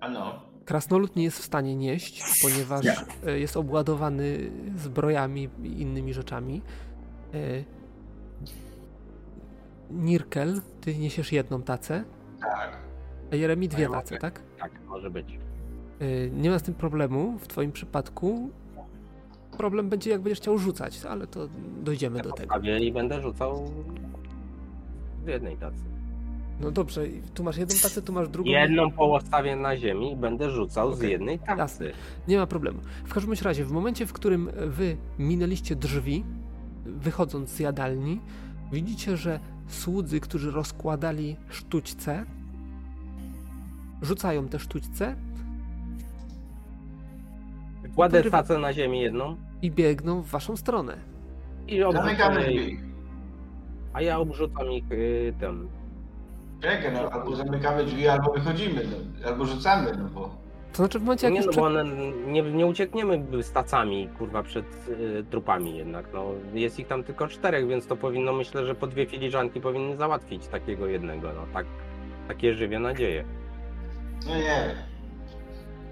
Ano. 0.00 0.40
Krasnolud 0.64 1.16
nie 1.16 1.22
jest 1.24 1.38
w 1.38 1.44
stanie 1.44 1.76
nieść, 1.76 2.24
ponieważ 2.42 2.84
Nie. 2.84 2.96
e, 3.32 3.38
jest 3.38 3.56
obładowany 3.56 4.50
zbrojami 4.76 5.48
i 5.62 5.80
innymi 5.82 6.14
rzeczami. 6.14 6.62
E, 7.34 7.38
Nirkel, 9.90 10.60
ty 10.80 10.96
niesiesz 10.96 11.32
jedną 11.32 11.62
tacę, 11.62 12.04
Tak. 12.40 12.76
a 13.32 13.36
Jeremi 13.36 13.68
dwie 13.68 13.82
ja 13.82 13.90
tace, 13.90 14.14
mogę. 14.14 14.20
tak? 14.20 14.42
Tak, 14.58 14.72
może 14.86 15.10
być. 15.10 15.38
E, 16.00 16.30
Nie 16.30 16.50
ma 16.50 16.58
z 16.58 16.62
tym 16.62 16.74
problemu 16.74 17.38
w 17.38 17.48
twoim 17.48 17.72
przypadku. 17.72 18.50
Problem 19.58 19.88
będzie, 19.88 20.10
jak 20.10 20.20
będziesz 20.20 20.38
chciał 20.40 20.58
rzucać, 20.58 21.04
ale 21.04 21.26
to 21.26 21.48
dojdziemy 21.82 22.16
do 22.22 22.32
tego. 22.32 22.48
Postawię 22.48 22.78
i 22.78 22.92
będę 22.92 23.22
rzucał 23.22 23.70
w 25.24 25.28
jednej 25.28 25.56
tacy. 25.56 25.82
No 26.60 26.70
dobrze, 26.70 27.02
tu 27.34 27.44
masz 27.44 27.56
jedną 27.56 27.74
tacę, 27.82 28.02
tu 28.02 28.12
masz 28.12 28.28
drugą. 28.28 28.50
Jedną 28.50 28.90
połostawię 28.90 29.56
na 29.56 29.76
ziemi 29.76 30.12
i 30.12 30.16
będę 30.16 30.50
rzucał 30.50 30.92
z 30.94 30.98
Okej, 30.98 31.10
jednej 31.10 31.38
tacy. 31.38 31.58
jasne. 31.58 31.86
Nie 32.28 32.38
ma 32.38 32.46
problemu. 32.46 32.78
W 33.04 33.14
każdym 33.14 33.34
razie, 33.42 33.64
w 33.64 33.70
momencie, 33.72 34.06
w 34.06 34.12
którym 34.12 34.50
wy 34.66 34.96
minęliście 35.18 35.76
drzwi, 35.76 36.24
wychodząc 36.84 37.50
z 37.50 37.58
jadalni, 37.60 38.20
widzicie, 38.72 39.16
że 39.16 39.40
słudzy, 39.68 40.20
którzy 40.20 40.50
rozkładali 40.50 41.36
sztućce, 41.48 42.24
rzucają 44.02 44.48
te 44.48 44.58
sztućce 44.58 45.16
Kładę 47.94 48.18
Podrywa- 48.22 48.30
tacę 48.30 48.58
na 48.58 48.72
ziemi 48.72 49.00
jedną 49.00 49.36
i 49.62 49.70
biegną 49.70 50.22
w 50.22 50.26
waszą 50.26 50.56
stronę. 50.56 50.96
i 51.68 51.76
jej, 52.40 52.54
drzwi. 52.54 52.80
a 53.92 54.02
ja 54.02 54.18
obrzucam 54.18 54.72
ich 54.72 54.92
y, 54.92 55.34
tym. 55.40 55.68
Czekaj, 56.60 56.92
no, 56.92 57.10
albo 57.10 57.36
zamykamy 57.36 57.84
drzwi, 57.84 58.08
albo 58.08 58.32
wychodzimy, 58.32 58.82
no, 58.84 59.28
albo 59.28 59.44
rzucamy, 59.46 59.92
no 59.98 60.04
bo... 60.08 60.30
To 60.72 60.76
znaczy 60.76 60.98
w 60.98 61.02
momencie, 61.02 61.26
jak 61.26 61.32
Nie, 61.34 61.38
już 61.38 61.46
no 61.46 61.52
przed... 61.52 61.62
bo 61.62 61.66
one, 61.66 61.84
nie, 62.26 62.42
nie 62.42 62.66
uciekniemy 62.66 63.42
z 63.42 63.52
tacami, 63.52 64.08
kurwa, 64.18 64.42
przed 64.42 64.64
y, 64.88 65.24
trupami 65.30 65.76
jednak, 65.76 66.06
no. 66.14 66.24
Jest 66.52 66.78
ich 66.78 66.86
tam 66.86 67.04
tylko 67.04 67.28
czterech, 67.28 67.66
więc 67.68 67.86
to 67.86 67.96
powinno, 67.96 68.32
myślę, 68.32 68.66
że 68.66 68.74
po 68.74 68.86
dwie 68.86 69.06
filiżanki 69.06 69.60
powinny 69.60 69.96
załatwić 69.96 70.46
takiego 70.46 70.86
jednego, 70.86 71.32
no. 71.32 71.46
Tak, 71.54 71.66
takie 72.28 72.54
żywie 72.54 72.78
nadzieje. 72.78 73.24
No 74.26 74.34
nie 74.34 74.42
wiem. 74.42 74.76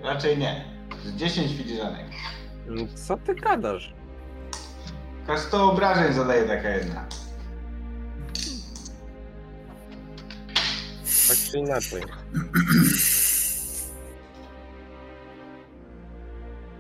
Raczej 0.03 0.39
nie. 0.39 0.65
Z 1.05 1.17
10 1.17 1.53
filiżanek. 1.57 2.07
Co 2.95 3.17
ty 3.17 3.35
gadasz? 3.35 3.95
Aż 5.29 5.41
100 5.41 5.73
obrażeń 5.73 6.13
zadaje 6.13 6.43
taka 6.43 6.69
jedna. 6.69 7.05
Tak 11.29 11.37
czy 11.51 11.59
inaczej. 11.59 12.03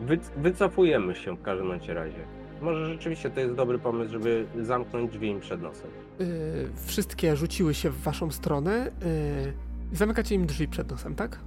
Wy, 0.00 0.18
wycofujemy 0.36 1.14
się 1.14 1.36
w 1.36 1.42
każdym 1.42 1.72
razie. 1.72 2.24
Może 2.62 2.86
rzeczywiście 2.86 3.30
to 3.30 3.40
jest 3.40 3.54
dobry 3.54 3.78
pomysł, 3.78 4.12
żeby 4.12 4.46
zamknąć 4.62 5.10
drzwi 5.10 5.28
im 5.28 5.40
przed 5.40 5.62
nosem. 5.62 5.90
y, 6.20 6.68
wszystkie 6.86 7.36
rzuciły 7.36 7.74
się 7.74 7.90
w 7.90 8.02
waszą 8.02 8.30
stronę 8.30 8.86
y, 8.86 9.52
i 9.92 9.96
zamykacie 9.96 10.34
im 10.34 10.46
drzwi 10.46 10.68
przed 10.68 10.90
nosem, 10.90 11.14
tak? 11.14 11.38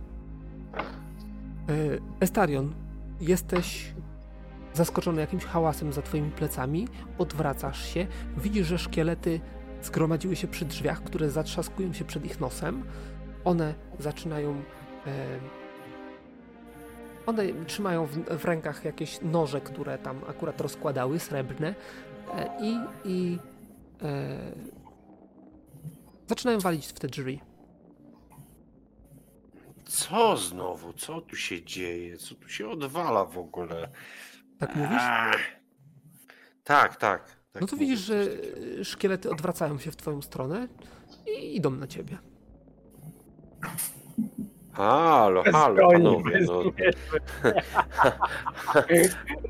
Y, 1.69 1.99
Estarion, 2.19 2.73
jesteś 3.21 3.93
zaskoczony 4.73 5.21
jakimś 5.21 5.45
hałasem 5.45 5.93
za 5.93 6.01
twoimi 6.01 6.31
plecami, 6.31 6.87
odwracasz 7.17 7.93
się, 7.93 8.07
widzisz, 8.37 8.67
że 8.67 8.77
szkielety 8.77 9.39
zgromadziły 9.81 10.35
się 10.35 10.47
przy 10.47 10.65
drzwiach, 10.65 11.03
które 11.03 11.29
zatrzaskują 11.29 11.93
się 11.93 12.05
przed 12.05 12.25
ich 12.25 12.39
nosem. 12.39 12.83
One 13.45 13.73
zaczynają. 13.99 14.63
E, 15.07 15.39
one 17.25 17.65
trzymają 17.67 18.05
w, 18.05 18.17
w 18.17 18.45
rękach 18.45 18.85
jakieś 18.85 19.19
noże, 19.21 19.61
które 19.61 19.97
tam 19.97 20.21
akurat 20.27 20.61
rozkładały, 20.61 21.19
srebrne, 21.19 21.75
e, 22.33 22.49
i, 22.61 22.79
i 23.05 23.39
e, 24.01 24.51
zaczynają 26.27 26.59
walić 26.59 26.87
w 26.87 26.99
te 26.99 27.07
drzwi. 27.07 27.41
Co 29.85 30.37
znowu? 30.37 30.93
Co 30.93 31.21
tu 31.21 31.35
się 31.35 31.63
dzieje? 31.63 32.17
Co 32.17 32.35
tu 32.35 32.49
się 32.49 32.69
odwala 32.69 33.25
w 33.25 33.37
ogóle? 33.37 33.89
Tak 34.59 34.75
mówisz? 34.75 35.01
Ach. 35.01 35.35
Tak, 36.63 36.95
tak. 36.95 37.38
Tak 37.51 37.61
No 37.61 37.67
to 37.67 37.77
widzisz, 37.77 37.99
że 37.99 38.27
e, 38.79 38.85
szkielety 38.85 39.29
odwracają 39.31 39.79
się 39.79 39.91
w 39.91 39.95
twoją 39.95 40.21
stronę 40.21 40.67
i 41.27 41.55
idą 41.55 41.69
na 41.71 41.87
ciebie. 41.87 42.17
Halo, 44.73 45.43
halo, 45.43 45.91
panowie. 45.91 46.39
No, 46.47 46.63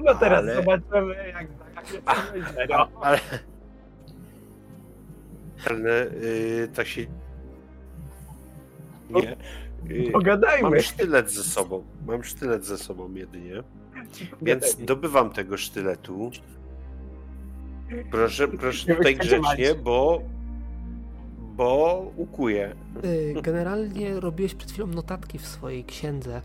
No 0.05 0.15
teraz 0.15 0.39
Ale- 0.43 0.55
zobaczymy, 0.55 1.15
jak 1.27 1.47
zakończymy. 1.51 2.67
No. 2.69 2.87
ale... 3.01 3.19
Ale 5.69 6.07
y, 6.07 6.69
tak 6.75 6.87
się... 6.87 7.05
Nie. 9.09 9.35
Y, 9.89 10.11
Pogadajmy. 10.11 10.69
mam 10.69 10.79
sztylet 10.79 11.31
ze 11.31 11.43
sobą. 11.43 11.83
Mam 12.05 12.23
sztylet 12.23 12.65
ze 12.65 12.77
sobą 12.77 13.13
jedynie. 13.13 13.63
Więc 14.41 14.75
dobywam 14.85 15.29
tego 15.29 15.57
sztyletu. 15.57 16.31
Proszę, 18.11 18.47
proszę 18.47 18.95
tutaj 18.95 19.15
grzecznie, 19.15 19.75
bo... 19.83 20.21
Bo 21.55 22.11
ukuję. 22.17 22.75
E, 23.37 23.41
Generalnie 23.41 24.19
robiłeś 24.19 24.55
przed 24.55 24.71
chwilą 24.71 24.87
notatki 24.87 25.37
w 25.39 25.47
swojej 25.47 25.83
księdze. 25.83 26.41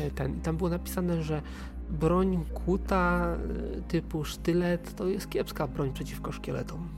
e, 0.00 0.10
Ten, 0.10 0.36
I 0.36 0.40
tam 0.40 0.56
było 0.56 0.70
napisane, 0.70 1.22
że 1.22 1.42
broń 1.90 2.44
kuta 2.54 3.36
e, 3.78 3.80
typu 3.82 4.24
sztylet 4.24 4.94
to 4.94 5.06
jest 5.08 5.30
kiepska 5.30 5.66
broń 5.66 5.92
przeciwko 5.92 6.32
szkieletom. 6.32 6.88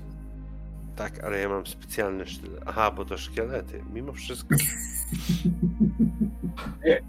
Tak, 0.96 1.24
ale 1.24 1.40
ja 1.40 1.48
mam 1.48 1.66
specjalny 1.66 2.26
sztylet. 2.26 2.62
Aha, 2.66 2.90
bo 2.90 3.04
to 3.04 3.18
szkielety. 3.18 3.82
Mimo 3.94 4.12
wszystko. 4.12 4.54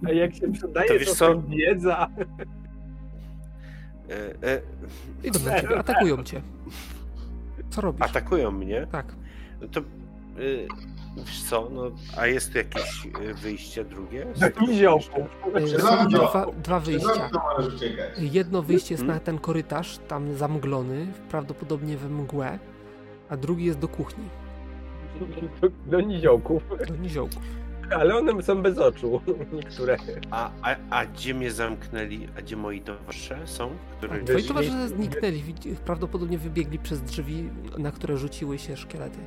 A 0.07 0.11
jak 0.11 0.35
się 0.35 0.51
przydaje, 0.51 0.87
To 0.87 0.93
to, 0.93 0.99
wiesz 0.99 1.09
to 1.09 1.15
co? 1.15 1.41
wiedza. 1.41 2.07
E, 4.09 4.47
e, 4.53 4.61
Idą 5.23 5.39
na 5.39 5.61
ciebie, 5.61 5.77
atakują 5.79 6.23
cię. 6.23 6.41
Co 7.69 7.81
robisz? 7.81 8.01
atakują 8.01 8.51
mnie. 8.51 8.87
Tak. 8.91 9.05
No 9.61 9.67
to 9.67 9.79
y, 10.39 10.67
Wiesz 11.17 11.43
co, 11.43 11.69
no, 11.71 11.91
a 12.17 12.27
jest 12.27 12.51
tu 12.51 12.57
jakieś 12.57 13.05
y, 13.29 13.33
wyjście 13.33 13.85
drugie? 13.85 14.25
Niziołku. 14.61 15.19
E, 15.53 15.61
dwa, 16.09 16.45
dwa 16.63 16.79
wyjścia. 16.79 17.29
Jedno 18.17 18.61
wyjście 18.61 18.93
jest 18.93 19.01
Mhm. 19.03 19.19
na 19.19 19.25
ten 19.25 19.37
korytarz, 19.39 19.99
tam 20.07 20.33
zamglony, 20.35 21.07
prawdopodobnie 21.29 21.97
we 21.97 22.09
mgłę, 22.09 22.59
a 23.29 23.37
drugi 23.37 23.65
jest 23.65 23.79
do 23.79 23.87
kuchni, 23.87 24.23
Do 25.85 26.01
niziołków. 26.01 26.63
do 26.87 26.95
niziołków. 26.95 27.41
Ale 27.95 28.17
one 28.17 28.43
są 28.43 28.61
bez 28.61 28.77
oczu. 28.77 29.21
Niektóre. 29.53 29.97
A, 30.31 30.51
a, 30.61 30.75
a 30.89 31.05
gdzie 31.05 31.33
mnie 31.33 31.51
zamknęli? 31.51 32.27
A 32.37 32.41
gdzie 32.41 32.55
moi 32.55 32.81
towarzysze 32.81 33.39
są? 33.45 33.69
Który... 33.97 34.23
Twoi 34.23 34.43
towarzysze 34.43 34.87
zniknęli, 34.87 35.43
prawdopodobnie 35.85 36.37
wybiegli 36.37 36.79
przez 36.79 37.01
drzwi, 37.01 37.49
na 37.77 37.91
które 37.91 38.17
rzuciły 38.17 38.59
się 38.59 38.77
szkielety. 38.77 39.19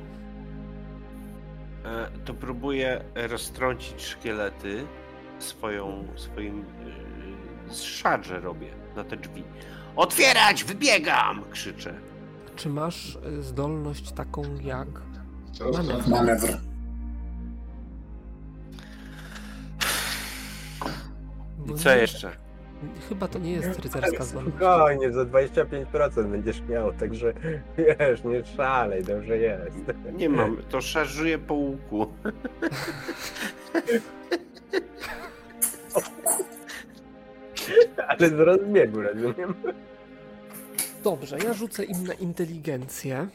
E, 1.85 2.07
to 2.25 2.33
próbuję 2.33 3.03
roztrącić 3.15 4.01
szkielety 4.01 4.83
swoją, 5.39 6.07
swoim 6.15 6.57
yy, 7.67 7.75
szarże 7.75 8.39
robię 8.39 8.67
na 8.95 9.03
te 9.03 9.17
drzwi. 9.17 9.43
Otwierać! 9.95 10.63
Wybiegam! 10.63 11.43
Krzyczę. 11.51 11.93
Czy 12.55 12.69
masz 12.69 13.15
e, 13.15 13.41
zdolność 13.41 14.11
taką 14.11 14.43
jak... 14.61 14.87
Roztrącam. 15.59 16.11
Manewr. 16.11 16.72
I 21.67 21.73
co 21.75 21.95
nie- 21.95 22.01
jeszcze? 22.01 22.31
Chyba 23.09 23.27
to 23.27 23.39
nie 23.39 23.51
jest 23.51 23.79
rycerska 23.79 24.23
zdolność. 24.23 24.57
Spokojnie, 24.57 25.11
za 25.11 25.25
25% 25.25 26.31
będziesz 26.31 26.61
miał, 26.61 26.93
także 26.93 27.33
wiesz, 27.77 28.23
nie 28.23 28.45
szalej, 28.45 29.03
dobrze 29.03 29.37
jest. 29.37 29.75
Nie 30.13 30.29
mam, 30.29 30.57
to 30.69 30.81
szarżuję 30.81 31.37
po 31.39 31.53
łuku. 31.53 32.07
Ale 38.07 38.29
z 38.29 38.33
rozbiegu, 38.33 39.01
rozumiem. 39.01 39.53
Dobrze, 41.03 41.37
ja 41.43 41.53
rzucę 41.53 41.83
im 41.83 42.07
na 42.07 42.13
inteligencję, 42.13 43.27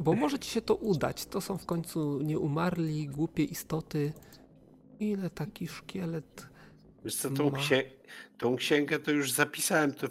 bo 0.00 0.12
może 0.12 0.38
ci 0.38 0.50
się 0.50 0.60
to 0.60 0.74
udać. 0.74 1.26
To 1.26 1.40
są 1.40 1.58
w 1.58 1.66
końcu 1.66 2.20
nieumarli, 2.22 3.08
głupie 3.08 3.44
istoty. 3.44 4.12
Ile 5.00 5.30
taki 5.30 5.68
szkielet? 5.68 6.46
Wiesz 7.06 7.16
co, 7.16 7.30
tą, 7.30 7.50
Ma. 7.50 7.58
księ... 7.58 7.82
tą 8.38 8.56
księgę 8.56 8.98
to 8.98 9.10
już 9.10 9.32
zapisałem, 9.32 9.92
to 9.94 10.06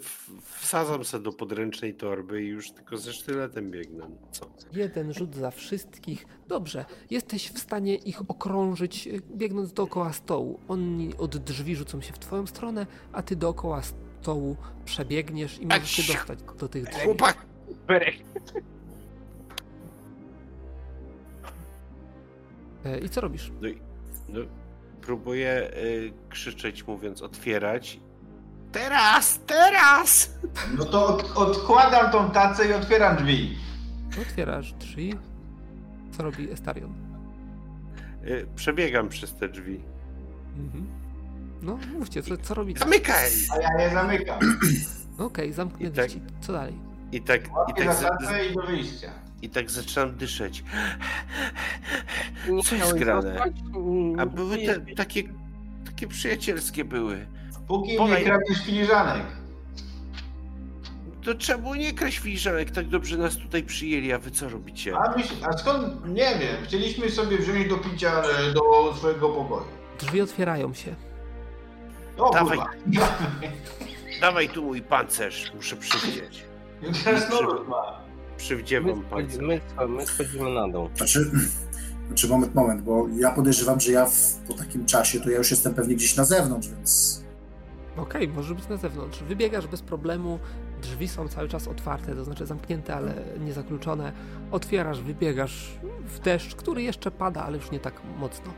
wsadzam 0.60 1.04
sobie 1.04 1.24
do 1.24 1.32
podręcznej 1.32 1.94
torby 1.94 2.42
i 2.42 2.46
już 2.46 2.70
tylko 2.70 2.96
ze 2.96 3.12
sztyletem 3.12 3.70
biegnę. 3.70 4.10
Co? 4.30 4.50
Jeden 4.72 5.12
rzut 5.12 5.34
za 5.34 5.50
wszystkich. 5.50 6.26
Dobrze, 6.48 6.84
jesteś 7.10 7.48
w 7.50 7.58
stanie 7.58 7.94
ich 7.94 8.30
okrążyć, 8.30 9.06
y, 9.06 9.20
biegnąc 9.36 9.72
dookoła 9.72 10.12
stołu. 10.12 10.60
Oni 10.68 11.14
od 11.18 11.36
drzwi 11.36 11.76
rzucą 11.76 12.00
się 12.00 12.12
w 12.12 12.18
twoją 12.18 12.46
stronę, 12.46 12.86
a 13.12 13.22
ty 13.22 13.36
dookoła 13.36 13.82
stołu 14.22 14.56
przebiegniesz 14.84 15.58
i 15.58 15.66
możesz 15.66 15.90
się 15.90 16.12
dostać 16.12 16.38
do 16.58 16.68
tych 16.68 16.84
drzwi. 16.84 17.00
Chłopak! 17.04 17.46
E, 22.84 22.98
I 22.98 23.08
co 23.08 23.20
robisz? 23.20 23.52
No, 23.60 23.68
i- 23.68 23.80
no, 24.28 24.40
próbuję 25.06 25.70
y, 25.76 26.12
krzyczeć, 26.28 26.86
mówiąc 26.86 27.22
otwierać. 27.22 28.00
Teraz! 28.72 29.40
Teraz! 29.46 30.30
No 30.78 30.84
to 30.84 31.06
od, 31.06 31.32
odkładam 31.36 32.10
tą 32.12 32.30
tacę 32.30 32.68
i 32.68 32.72
otwieram 32.72 33.16
drzwi. 33.16 33.58
Otwierasz 34.22 34.72
drzwi. 34.72 35.14
Co 36.16 36.22
robi 36.22 36.50
Estarion? 36.50 36.94
Y, 38.26 38.46
przebiegam 38.56 39.08
przez 39.08 39.34
te 39.34 39.48
drzwi. 39.48 39.80
Mhm. 40.56 40.86
No, 41.62 41.78
mówcie, 41.98 42.22
co, 42.22 42.36
co 42.36 42.54
robicie? 42.54 42.78
Zamykaj! 42.80 43.30
A 43.52 43.60
ja 43.78 43.84
je 43.84 43.94
zamykam. 43.94 44.38
Okej, 45.18 45.52
zamknęli 45.52 45.92
I 45.92 45.94
tak- 45.96 46.10
ci. 46.10 46.20
Co 46.40 46.52
dalej? 46.52 46.74
I 47.12 47.20
tak, 47.22 47.40
i 47.68 47.74
tak, 47.84 47.94
za, 47.94 48.08
tacę 48.08 48.46
i 48.46 48.54
do 48.54 48.62
wyjścia. 48.62 49.10
I 49.42 49.48
tak 49.50 49.70
zaczynam 49.70 50.16
dyszeć. 50.16 50.64
Nie 52.48 52.62
Co 52.62 52.74
jest 52.74 52.94
grane? 52.98 53.42
A 54.18 54.26
były 54.26 54.56
nie- 54.58 54.66
te, 54.66 54.80
takie, 54.80 55.22
takie 55.86 56.06
przyjacielskie 56.06 56.84
były. 56.84 57.26
Póki 57.68 57.92
nie 57.92 57.98
Polej- 57.98 58.24
kradniesz 58.24 58.64
filiżanek. 58.64 59.22
To 61.24 61.34
czemu 61.34 61.74
nie 61.74 61.92
kraść 61.92 62.18
filiżanek? 62.18 62.70
Tak 62.70 62.88
dobrze 62.88 63.16
nas 63.16 63.36
tutaj 63.36 63.62
przyjęli, 63.62 64.12
a 64.12 64.18
wy 64.18 64.30
co 64.30 64.48
robicie? 64.48 64.96
A, 64.96 65.16
myśl, 65.16 65.34
a 65.50 65.52
skąd? 65.58 66.06
Nie 66.08 66.38
wiem. 66.38 66.56
Chcieliśmy 66.64 67.10
sobie 67.10 67.38
wziąć 67.38 67.68
do 67.68 67.76
picia 67.78 68.22
e, 68.22 68.52
do 68.52 68.94
swojego 68.96 69.28
pokoju. 69.28 69.64
Drzwi 69.98 70.20
otwierają 70.20 70.74
się. 70.74 70.94
O 72.18 72.30
Dawaj. 72.30 72.58
Dawaj 74.20 74.48
tu 74.48 74.62
mój 74.64 74.82
pancerz, 74.82 75.52
muszę 75.54 75.76
przywdzieć. 75.76 76.44
Krasnolud 77.04 77.68
ma. 77.68 78.05
Przywdziewam 78.36 79.02
schodzimy- 79.10 79.60
my, 79.78 79.88
my 79.88 80.06
schodzimy 80.06 80.50
na 80.54 80.68
dół. 80.68 80.88
Znaczy, 80.96 81.30
znaczy 82.06 82.28
moment, 82.28 82.54
moment, 82.54 82.82
bo 82.82 83.06
ja 83.18 83.30
podejrzewam, 83.30 83.80
że 83.80 83.92
ja 83.92 84.06
w, 84.06 84.34
po 84.48 84.54
takim 84.54 84.86
czasie 84.86 85.20
to 85.20 85.30
ja 85.30 85.38
już 85.38 85.50
jestem 85.50 85.74
pewnie 85.74 85.94
gdzieś 85.94 86.16
na 86.16 86.24
zewnątrz, 86.24 86.68
więc 86.68 87.22
Okej, 87.96 88.28
może 88.28 88.54
być 88.54 88.68
na 88.68 88.76
zewnątrz. 88.76 89.22
Wybiegasz 89.22 89.66
bez 89.66 89.82
problemu. 89.82 90.38
Drzwi 90.82 91.08
są 91.08 91.28
cały 91.28 91.48
czas 91.48 91.68
otwarte, 91.68 92.14
to 92.14 92.24
znaczy 92.24 92.46
zamknięte, 92.46 92.94
ale 92.94 93.14
nie 93.40 93.52
zakluczone. 93.52 94.12
Otwierasz, 94.50 95.02
wybiegasz 95.02 95.78
w 96.06 96.18
deszcz, 96.18 96.54
który 96.54 96.82
jeszcze 96.82 97.10
pada, 97.10 97.42
ale 97.44 97.56
już 97.56 97.70
nie 97.70 97.80
tak 97.80 97.94
mocno. 98.18 98.52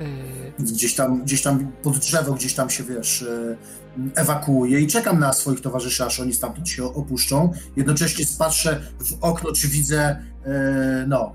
Yy, 0.00 0.64
gdzieś 0.66 0.94
tam, 0.94 1.22
gdzieś 1.22 1.42
tam 1.42 1.72
pod 1.82 1.98
drzewo, 1.98 2.32
gdzieś 2.32 2.54
tam 2.54 2.70
się, 2.70 2.84
wiesz, 2.84 3.22
e, 3.22 3.56
ewakuuję 4.14 4.80
i 4.80 4.86
czekam 4.86 5.18
na 5.18 5.32
swoich 5.32 5.60
towarzyszy, 5.60 6.04
aż 6.04 6.20
oni 6.20 6.34
stamtąd 6.34 6.68
się 6.68 6.84
opuszczą. 6.84 7.52
Jednocześnie 7.76 8.24
patrzę 8.38 8.82
w 9.00 9.18
okno, 9.20 9.52
czy 9.52 9.68
widzę, 9.68 10.22
e, 10.44 11.04
no, 11.08 11.32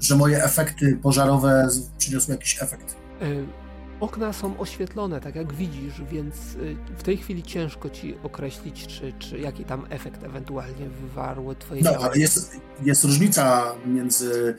że 0.00 0.16
moje 0.16 0.44
efekty 0.44 0.98
pożarowe 1.02 1.68
przyniosły 1.98 2.34
jakiś 2.34 2.62
efekt. 2.62 2.96
Okna 4.00 4.32
są 4.32 4.58
oświetlone, 4.58 5.20
tak 5.20 5.34
jak 5.34 5.52
widzisz, 5.52 6.02
więc 6.10 6.54
yy, 6.54 6.76
w 6.96 7.02
tej 7.02 7.16
chwili 7.16 7.42
ciężko 7.42 7.90
ci 7.90 8.14
określić, 8.22 8.86
czy, 8.86 9.12
czy 9.18 9.38
jaki 9.38 9.64
tam 9.64 9.86
efekt 9.90 10.24
ewentualnie 10.24 10.88
wywarły 10.88 11.56
twoje 11.56 11.82
No, 11.82 11.90
działania. 11.90 12.10
ale 12.10 12.18
jest, 12.20 12.60
jest 12.82 13.04
różnica 13.04 13.74
między 13.86 14.56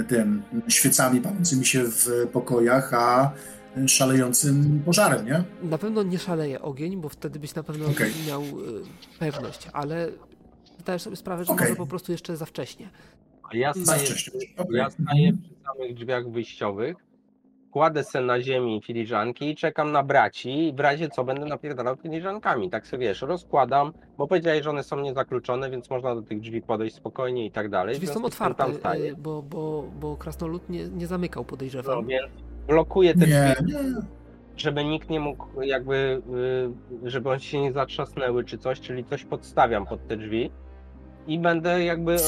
e, 0.00 0.04
tym 0.04 0.42
świecami 0.68 1.20
palącymi 1.20 1.66
się 1.66 1.84
w 1.84 2.08
pokojach, 2.32 2.94
a 2.94 3.32
szalejącym 3.86 4.82
pożarem, 4.84 5.26
nie? 5.26 5.44
Na 5.62 5.78
pewno 5.78 6.02
nie 6.02 6.18
szaleje 6.18 6.62
ogień, 6.62 7.00
bo 7.00 7.08
wtedy 7.08 7.38
byś 7.38 7.54
na 7.54 7.62
pewno 7.62 7.86
Okej. 7.88 8.12
miał 8.28 8.42
y, 8.42 8.46
pewność, 9.18 9.68
ale 9.72 10.08
zdajesz 10.80 11.02
sobie 11.02 11.16
sprawę, 11.16 11.44
że 11.44 11.52
Okej. 11.52 11.66
może 11.66 11.76
po 11.76 11.86
prostu 11.86 12.12
jeszcze 12.12 12.36
za 12.36 12.46
wcześnie. 12.46 12.90
A 13.42 13.56
Ja 13.56 13.72
Za 13.72 13.82
staję, 13.84 14.02
wcześnie. 14.04 14.40
Okej. 14.56 14.76
ja 14.76 14.90
staję 14.90 15.32
przy 15.32 15.54
samych 15.64 15.94
drzwiach 15.94 16.30
wyjściowych, 16.30 16.96
kładę 17.70 18.04
se 18.04 18.20
na 18.20 18.40
ziemi 18.40 18.80
filiżanki 18.84 19.50
i 19.50 19.56
czekam 19.56 19.92
na 19.92 20.02
braci 20.02 20.68
i 20.68 20.72
w 20.72 20.80
razie 20.80 21.08
co 21.08 21.24
będę 21.24 21.46
napierdalał 21.46 21.96
filiżankami. 21.96 22.70
Tak 22.70 22.86
sobie 22.86 23.06
wiesz, 23.06 23.22
rozkładam, 23.22 23.92
bo 24.18 24.26
powiedziałeś, 24.26 24.64
że 24.64 24.70
one 24.70 24.82
są 24.82 25.00
niezakluczone, 25.00 25.70
więc 25.70 25.90
można 25.90 26.14
do 26.14 26.22
tych 26.22 26.40
drzwi 26.40 26.62
podejść 26.62 26.96
spokojnie 26.96 27.46
i 27.46 27.50
tak 27.50 27.68
dalej. 27.68 27.94
Drzwi 27.94 28.06
są 28.06 28.24
otwarte, 28.24 28.64
Tam 28.64 28.74
staję. 28.74 29.12
y, 29.12 29.16
bo, 29.16 29.42
bo, 29.42 29.84
bo 30.00 30.16
krasnolud 30.16 30.68
nie, 30.70 30.88
nie 30.88 31.06
zamykał, 31.06 31.42
No 31.42 31.48
podejrzewam. 31.48 32.06
więc 32.06 32.30
blokuję 32.68 33.14
te 33.14 33.26
Nie, 33.26 33.56
drzwi, 33.60 33.74
żeby 34.56 34.84
nikt 34.84 35.10
nie 35.10 35.20
mógł 35.20 35.62
jakby, 35.62 36.22
y, 37.04 37.10
żeby 37.10 37.28
one 37.30 37.40
się 37.40 37.60
nie 37.60 37.72
zatrzasnęły 37.72 38.44
czy 38.44 38.58
coś, 38.58 38.80
czyli 38.80 39.04
coś 39.04 39.24
podstawiam 39.24 39.86
pod 39.86 40.06
te 40.08 40.16
drzwi 40.16 40.50
i 41.26 41.38
będę 41.38 41.84
jakby 41.84 42.14
y, 42.14 42.18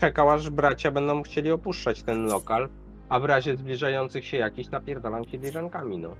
czekał, 0.00 0.30
aż 0.30 0.50
bracia 0.50 0.90
będą 0.90 1.22
chcieli 1.22 1.50
opuszczać 1.50 2.02
ten 2.02 2.26
lokal, 2.26 2.68
a 3.12 3.20
w 3.20 3.24
razie 3.24 3.56
zbliżających 3.56 4.24
się 4.24 4.36
jakichś 4.36 4.70
napierdalam 4.70 5.24
filiżankami, 5.24 5.98
no. 5.98 6.14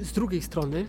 Z 0.00 0.12
drugiej 0.12 0.42
strony 0.42 0.86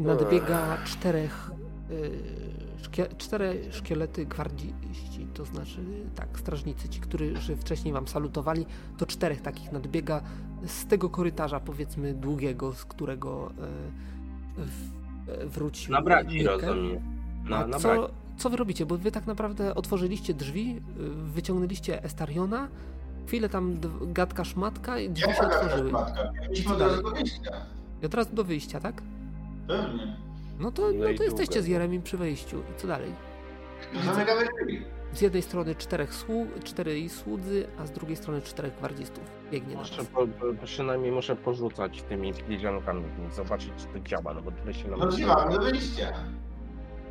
nadbiega 0.00 0.78
czterech, 0.84 1.50
y, 1.90 2.82
szkie, 2.82 3.06
cztery 3.18 3.72
szkielety 3.72 4.26
gwardziści, 4.26 5.26
to 5.34 5.44
znaczy 5.44 5.80
tak, 6.14 6.38
strażnicy, 6.38 6.88
ci, 6.88 7.00
którzy 7.00 7.56
wcześniej 7.56 7.94
wam 7.94 8.08
salutowali, 8.08 8.66
to 8.98 9.06
czterech 9.06 9.40
takich 9.40 9.72
nadbiega 9.72 10.22
z 10.66 10.86
tego 10.86 11.10
korytarza, 11.10 11.60
powiedzmy 11.60 12.14
długiego, 12.14 12.72
z 12.72 12.84
którego 12.84 13.50
y, 13.50 14.64
w, 14.64 15.48
wrócił 15.54 15.92
Na 15.92 16.02
braci 16.02 16.44
rozumiem. 16.44 17.00
Na, 17.44 17.56
A 17.56 17.66
na 17.66 17.78
braci. 17.78 17.82
co, 17.82 18.25
co 18.36 18.50
wy 18.50 18.56
robicie? 18.56 18.86
Bo 18.86 18.98
wy 18.98 19.10
tak 19.12 19.26
naprawdę 19.26 19.74
otworzyliście 19.74 20.34
drzwi, 20.34 20.76
y, 20.76 20.82
wyciągnęliście 21.32 22.02
Estariona, 22.04 22.68
chwilę 23.26 23.48
tam 23.48 23.76
gadka 24.00 24.44
szmatka 24.44 24.98
i 24.98 25.10
drzwi 25.10 25.32
się 25.34 25.40
otworzyły. 25.40 25.90
matka? 25.92 26.32
Mieliśmy 26.42 26.74
od 26.74 26.80
razu 26.80 27.02
do 27.02 27.10
wyjścia. 27.10 27.50
I 28.02 28.06
od 28.06 28.14
razu 28.14 28.30
do 28.34 28.44
wyjścia, 28.44 28.80
tak? 28.80 29.02
Pewnie. 29.68 30.16
No 30.58 30.70
to, 30.72 30.82
No 30.92 31.08
no 31.10 31.16
to 31.16 31.22
jesteście 31.22 31.62
z 31.62 31.66
Jeremim 31.66 32.02
przy 32.02 32.16
wejściu. 32.16 32.58
I 32.58 32.80
co 32.80 32.86
dalej? 32.86 33.12
No 33.94 34.14
zamykamy 34.14 34.40
drzwi. 34.60 34.82
Z 35.12 35.20
jednej 35.20 35.42
strony 35.42 35.74
czterech 35.74 36.14
sług, 36.14 36.48
czterej 36.64 37.08
słudzy, 37.08 37.66
a 37.78 37.86
z 37.86 37.90
drugiej 37.92 38.16
strony 38.16 38.42
czterech 38.42 38.76
gwardzistów. 38.78 39.24
Biegnie 39.52 39.74
na 39.74 39.80
Muszę 39.80 39.96
was. 39.96 40.06
po, 40.06 40.26
po, 40.26 40.64
przynajmniej 40.64 41.12
muszę 41.12 41.36
porzucać 41.36 42.02
tymi 42.02 42.32
filiżankami, 42.32 43.04
zobaczyć 43.36 43.70
czy 43.78 43.86
to 43.86 44.08
działa, 44.08 44.34
no 44.34 44.42
bo 44.42 44.50
tyle 44.50 44.74
się 44.74 44.88
nam 44.88 44.98
No 44.98 45.06
drzwi 45.06 45.26
mamy 45.26 45.52
do 45.58 45.60
wyjścia. 45.64 46.12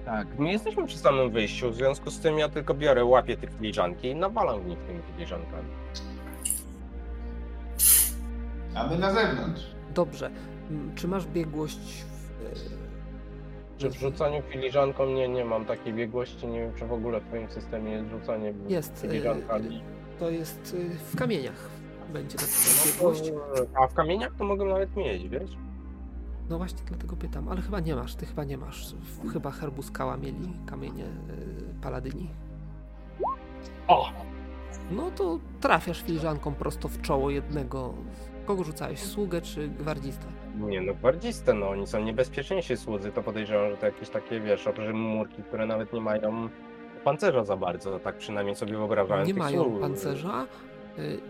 Tak, 0.06 0.28
my 0.40 0.52
jesteśmy 0.52 0.86
przy 0.88 0.98
samym 0.98 1.32
wyjściu, 1.32 1.72
w 1.72 1.76
związku 1.76 2.12
z 2.12 2.20
tym 2.20 2.40
ja 2.40 2.50
tylko 2.50 2.74
biorę, 2.74 3.06
łapię 3.06 3.38
te 3.38 3.48
filiżanki 3.48 4.08
i 4.08 4.16
nawalam 4.16 4.62
w 4.62 4.66
nich 4.66 4.80
tymi 4.80 5.00
filiżankami. 5.14 5.68
A 8.76 8.88
my 8.88 8.98
na 8.98 9.12
zewnątrz. 9.14 9.62
Dobrze. 9.94 10.30
Mm, 10.72 10.96
Czy 10.96 11.08
masz 11.08 11.26
biegłość 11.28 11.78
w, 12.04 12.46
e, 12.46 12.50
Czy 13.78 13.90
w 13.90 13.94
rzucaniu 13.94 14.42
filiżanką 14.50 15.06
nie, 15.06 15.28
nie 15.30 15.46
mam 15.46 15.66
takiej 15.66 15.94
biegłości, 15.94 16.48
nie 16.48 16.60
wiem 16.60 16.72
czy 16.76 16.86
w 16.86 16.94
ogóle 16.94 17.20
w 17.22 17.28
twoim 17.28 17.50
systemie 17.50 17.92
jest 17.92 18.10
rzucanie 18.10 18.54
Jest, 18.68 19.06
e, 19.06 19.08
filiżankami. 19.08 19.84
To 20.20 20.30
jest 20.30 20.76
e, 20.94 20.96
w 20.96 21.16
kamieniach. 21.16 21.70
Będzie 22.14 22.38
taka 22.38 22.48
No 22.52 22.92
biegłość. 22.92 23.32
a 23.84 23.88
w 23.88 23.94
kamieniach 23.94 24.32
to 24.38 24.44
mogę 24.44 24.66
nawet 24.66 24.96
mieć, 24.96 25.30
wiesz? 25.30 25.52
No 26.50 26.58
właśnie 26.58 26.80
dlatego 26.86 27.16
pytam, 27.16 27.50
ale 27.50 27.62
chyba 27.62 27.80
nie 27.80 27.96
masz, 27.96 28.16
ty 28.16 28.26
chyba 28.26 28.44
nie 28.44 28.58
masz. 28.58 28.96
Chyba 29.34 29.52
herbu 29.52 29.82
skała 29.82 30.18
mieli 30.18 30.54
kamienie 30.66 31.06
e, 31.06 31.82
paladyni. 31.82 32.30
O! 33.88 34.10
No 34.92 35.12
to 35.12 35.40
trafiasz 35.62 36.04
filiżanką 36.04 36.54
prosto 36.54 36.88
w 36.88 37.02
czoło 37.02 37.30
jednego. 37.30 37.94
Kogo 38.46 38.64
rzucałeś? 38.64 39.00
Sługę 39.00 39.42
czy 39.42 39.68
gwardzistę? 39.68 40.26
Nie 40.58 40.82
no, 40.82 40.94
gwardziste, 40.94 41.54
no 41.54 41.70
oni 41.70 41.88
są 41.88 42.00
niebezpieczniejsi 42.04 42.78
słudzy, 42.78 43.12
to 43.12 43.24
podejrzewam, 43.24 43.72
że 43.72 43.78
to 43.78 43.86
jakieś 43.86 44.10
takie, 44.10 44.40
wiesz, 44.40 44.68
murki, 44.94 45.44
które 45.44 45.66
nawet 45.66 45.94
nie 45.94 46.02
mają 46.02 46.50
pancerza 47.04 47.44
za 47.44 47.58
bardzo, 47.58 48.00
tak 48.00 48.18
przynajmniej 48.18 48.56
sobie 48.56 48.78
wyobrażałem 48.78 49.28
Nie 49.28 49.34
mają 49.34 49.64
sług. 49.64 49.80
pancerza 49.82 50.44
y, 50.44 50.75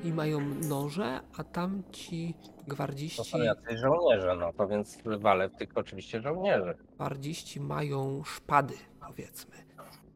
i 0.03 0.13
mają 0.13 0.39
noże, 0.69 1.19
a 1.37 1.43
tamci 1.43 2.33
To 2.57 2.63
gwardziści, 2.67 3.31
są 3.31 3.37
jacyś 3.37 3.79
żołnierze, 3.79 4.35
no 4.39 4.53
to 4.53 4.67
więc 4.67 4.97
walę 5.19 5.49
w 5.49 5.55
tych 5.55 5.69
oczywiście 5.75 6.21
żołnierzy. 6.21 6.75
gwardziści 6.95 7.59
mają 7.59 8.23
szpady, 8.23 8.73
powiedzmy. 9.07 9.55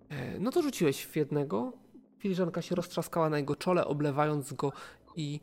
E, 0.09 0.39
No 0.39 0.51
to 0.51 0.61
rzuciłeś 0.61 1.05
w 1.05 1.15
jednego. 1.15 1.73
Filiżanka 2.17 2.61
się 2.61 2.75
roztrzaskała 2.75 3.29
na 3.29 3.37
jego 3.37 3.55
czole, 3.55 3.85
oblewając 3.85 4.53
go 4.53 4.71
i 5.15 5.39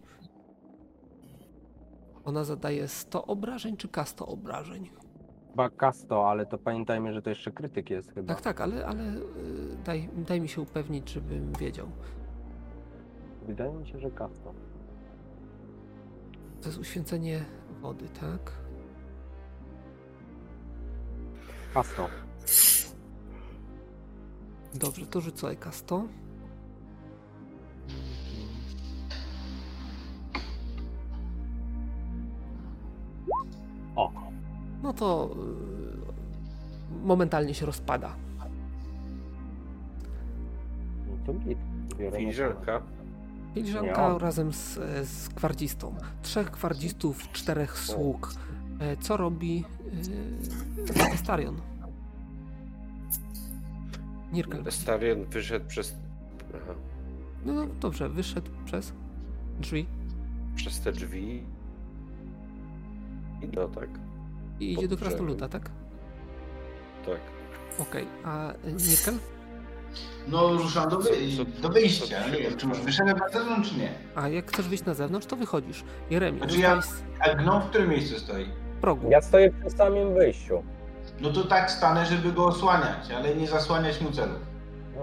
ona 2.25 2.45
zadaje 2.45 2.89
100 2.89 3.27
obrażeń 3.27 3.77
czy 3.77 3.89
K100 3.89 4.25
obrażeń? 4.29 4.91
Chyba 5.51 5.71
kasto, 5.71 6.31
ale 6.31 6.47
to 6.47 6.59
pamiętajmy, 6.59 7.13
że 7.13 7.23
to 7.23 7.31
jeszcze 7.31 7.51
krytyk 7.53 7.91
jest 7.91 8.13
chyba. 8.15 8.35
Tak, 8.35 8.43
tak, 8.43 8.61
ale, 8.61 8.87
ale 8.87 9.03
y, 9.17 9.21
daj, 9.85 10.09
daj 10.17 10.41
mi 10.41 10.49
się 10.49 10.61
upewnić, 10.61 11.11
żebym 11.11 11.53
wiedział. 11.53 11.87
Wydaje 13.47 13.73
mi 13.73 13.87
się, 13.87 13.99
że 13.99 14.11
kasto. 14.11 14.55
To 16.61 16.69
jest 16.69 16.79
uświęcenie 16.79 17.45
wody, 17.81 18.09
tak? 18.09 18.53
Kasto. 21.75 22.09
Dobrze, 24.75 25.07
to 25.07 25.21
rzucaj 25.21 25.57
K100. 25.57 26.09
O. 33.97 34.13
No 34.83 34.93
to 34.93 35.31
y, 37.03 37.07
momentalnie 37.07 37.55
się 37.55 37.67
rozpada. 37.67 38.17
No 41.07 41.27
to 41.27 41.35
git. 41.35 41.59
Biorę 41.99 42.11
na 42.11 42.19
Filiżanka. 42.19 42.96
Filiżanka 43.57 44.09
Miał. 44.09 44.19
razem 44.19 44.53
z, 44.53 44.79
z 45.09 45.29
gwardzistą. 45.29 45.95
Trzech 46.23 46.51
gwardzistów, 46.51 47.33
czterech 47.33 47.79
sług. 47.79 48.35
E, 48.81 48.97
Co 48.97 49.17
robi 49.17 49.65
yy, 51.11 51.17
Starion? 51.17 51.61
Nirkel. 54.33 54.73
Starion 54.73 55.25
wyszedł 55.25 55.67
przez, 55.69 55.97
aha, 56.55 56.75
No, 57.45 57.53
no 57.55 57.67
dobrze, 57.81 58.09
wyszedł 58.09 58.51
przez 58.65 58.93
drzwi 59.61 59.87
przez 60.57 60.81
te 60.81 60.93
drzwi. 60.93 61.43
I 63.43 63.49
no 63.57 63.69
tak, 63.69 63.89
i 64.61 64.73
idzie 64.73 64.81
Pod 64.89 64.91
do 64.91 64.97
krasnoluda, 64.97 65.49
tak? 65.49 65.71
tak. 67.07 67.21
Okej, 67.79 68.07
a 68.25 68.53
y, 68.53 68.57
Nirkel? 68.73 69.19
No 70.29 70.53
ruszam 70.53 70.89
do, 70.89 70.99
do 71.63 71.69
wyjścia. 71.69 72.27
Nie 72.29 72.39
wiem, 72.39 72.57
czy 72.57 72.67
już 72.67 72.81
wyszedłem 72.81 73.17
na 73.19 73.29
zewnątrz, 73.29 73.71
czy 73.71 73.79
nie. 73.79 73.89
A 74.15 74.29
jak 74.29 74.53
chcesz 74.53 74.69
wyjść 74.69 74.85
na 74.85 74.95
zewnątrz, 74.95 75.27
to 75.27 75.37
wychodzisz. 75.37 75.85
Jeremi, 76.11 76.39
Znaczy 76.39 76.59
ja- 76.59 76.77
zostałeś 76.77 77.03
A 77.21 77.35
gnom 77.35 77.63
w 77.63 77.67
którym 77.67 77.91
miejscu 77.91 78.19
stoi? 78.19 78.47
progu. 78.81 79.11
Ja 79.11 79.21
stoję 79.21 79.51
przy 79.61 79.71
samym 79.77 80.15
wyjściu. 80.15 80.63
No 81.21 81.33
to 81.33 81.45
tak 81.45 81.71
stanę, 81.71 82.07
żeby 82.07 82.33
go 82.33 82.47
osłaniać, 82.47 83.11
ale 83.17 83.35
nie 83.35 83.47
zasłaniać 83.47 84.01
mu 84.01 84.11
celów. 84.11 84.39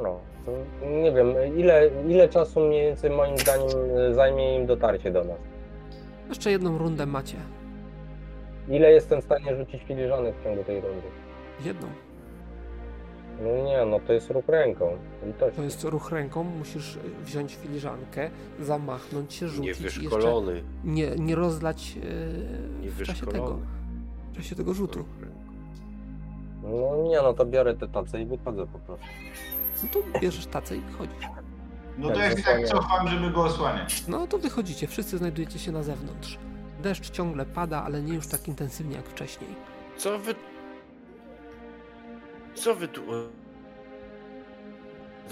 No, 0.03 0.19
to 0.45 0.51
nie 0.89 1.11
wiem, 1.11 1.27
ile, 1.57 1.89
ile 2.07 2.30
czasu 2.30 2.59
mniej 2.59 2.81
więcej 2.81 3.09
moim 3.09 3.38
zdaniem 3.38 3.67
e, 4.11 4.13
zajmie 4.13 4.55
im 4.55 4.65
dotarcie 4.65 5.11
do 5.11 5.23
nas? 5.23 5.38
Jeszcze 6.30 6.51
jedną 6.51 6.77
rundę 6.77 7.05
macie. 7.05 7.38
Ile 8.69 8.91
jestem 8.91 9.22
w 9.22 9.23
stanie 9.23 9.55
rzucić 9.57 9.83
filiżanek 9.83 10.35
w 10.39 10.43
ciągu 10.43 10.63
tej 10.63 10.75
rundy? 10.81 11.07
Jedną. 11.65 11.88
No 13.43 13.63
nie, 13.63 13.85
no 13.85 13.99
to 13.99 14.13
jest 14.13 14.30
ruch 14.30 14.47
ręką. 14.47 14.97
Litości. 15.25 15.55
To 15.55 15.63
jest 15.63 15.83
ruch 15.83 16.11
ręką, 16.11 16.43
musisz 16.43 16.99
wziąć 17.23 17.55
filiżankę, 17.55 18.30
zamachnąć 18.59 19.33
się, 19.33 19.47
rzucić 19.47 19.80
Niewyszkolony. 19.80 20.63
nie, 20.83 21.15
nie 21.15 21.35
rozlać 21.35 21.95
yy, 21.95 22.91
w 22.91 23.03
czasie 23.03 23.25
tego, 23.25 23.59
w 24.33 24.35
czasie 24.35 24.55
tego 24.55 24.73
rzutu. 24.73 25.05
No 26.63 27.03
nie, 27.09 27.22
no 27.22 27.33
to 27.33 27.45
biorę 27.45 27.75
te 27.75 27.88
tace 27.88 28.22
i 28.22 28.25
wychodzę 28.25 28.67
po 28.67 28.80
prostu. 28.80 29.05
No 29.83 29.89
to 29.89 30.19
bierzesz 30.19 30.45
tacę 30.45 30.77
i 30.77 30.81
wychodzisz. 30.81 31.27
No 31.97 32.09
to 32.09 32.15
Tak, 32.15 32.23
ja 32.31 32.38
się 32.38 32.43
tak 32.43 32.67
cofam, 32.67 33.07
żeby 33.07 33.31
go 33.31 33.43
osłaniać. 33.43 34.07
No 34.07 34.27
to 34.27 34.38
wychodzicie, 34.38 34.88
wszyscy 34.88 35.17
znajdujecie 35.17 35.59
się 35.59 35.72
na 35.72 35.83
zewnątrz. 35.83 36.38
Deszcz 36.83 37.09
ciągle 37.09 37.45
pada, 37.45 37.83
ale 37.83 38.01
nie 38.01 38.13
już 38.13 38.27
tak 38.27 38.47
intensywnie 38.47 38.95
jak 38.95 39.05
wcześniej. 39.09 39.49
Co 39.97 40.19
wy... 40.19 40.35
Co 42.56 42.75
wy 42.75 42.88
tu... 42.88 43.01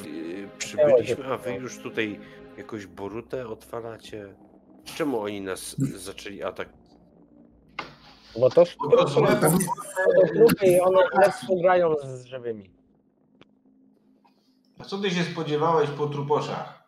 Yy, 0.06 0.50
Przybyliśmy, 0.58 1.26
a 1.34 1.38
wy 1.38 1.54
już 1.54 1.78
tutaj 1.80 2.20
jakąś 2.58 2.86
borutę 2.88 3.48
otwalacie? 3.48 4.34
Czemu 4.84 5.20
oni 5.20 5.42
nas 5.42 5.76
zaczęli 5.96 6.44
atak? 6.44 6.70
Bo 8.40 8.50
to 8.50 8.66
trupy 10.34 10.66
i 10.68 10.80
one 10.80 11.00
lepsze 11.22 11.48
grają 11.62 11.96
z 12.04 12.26
żywymi. 12.26 12.70
A 14.80 14.84
co 14.84 14.98
ty 14.98 15.12
się 15.12 15.24
spodziewałeś 15.24 15.90
po 15.90 16.08
truposzach? 16.08 16.84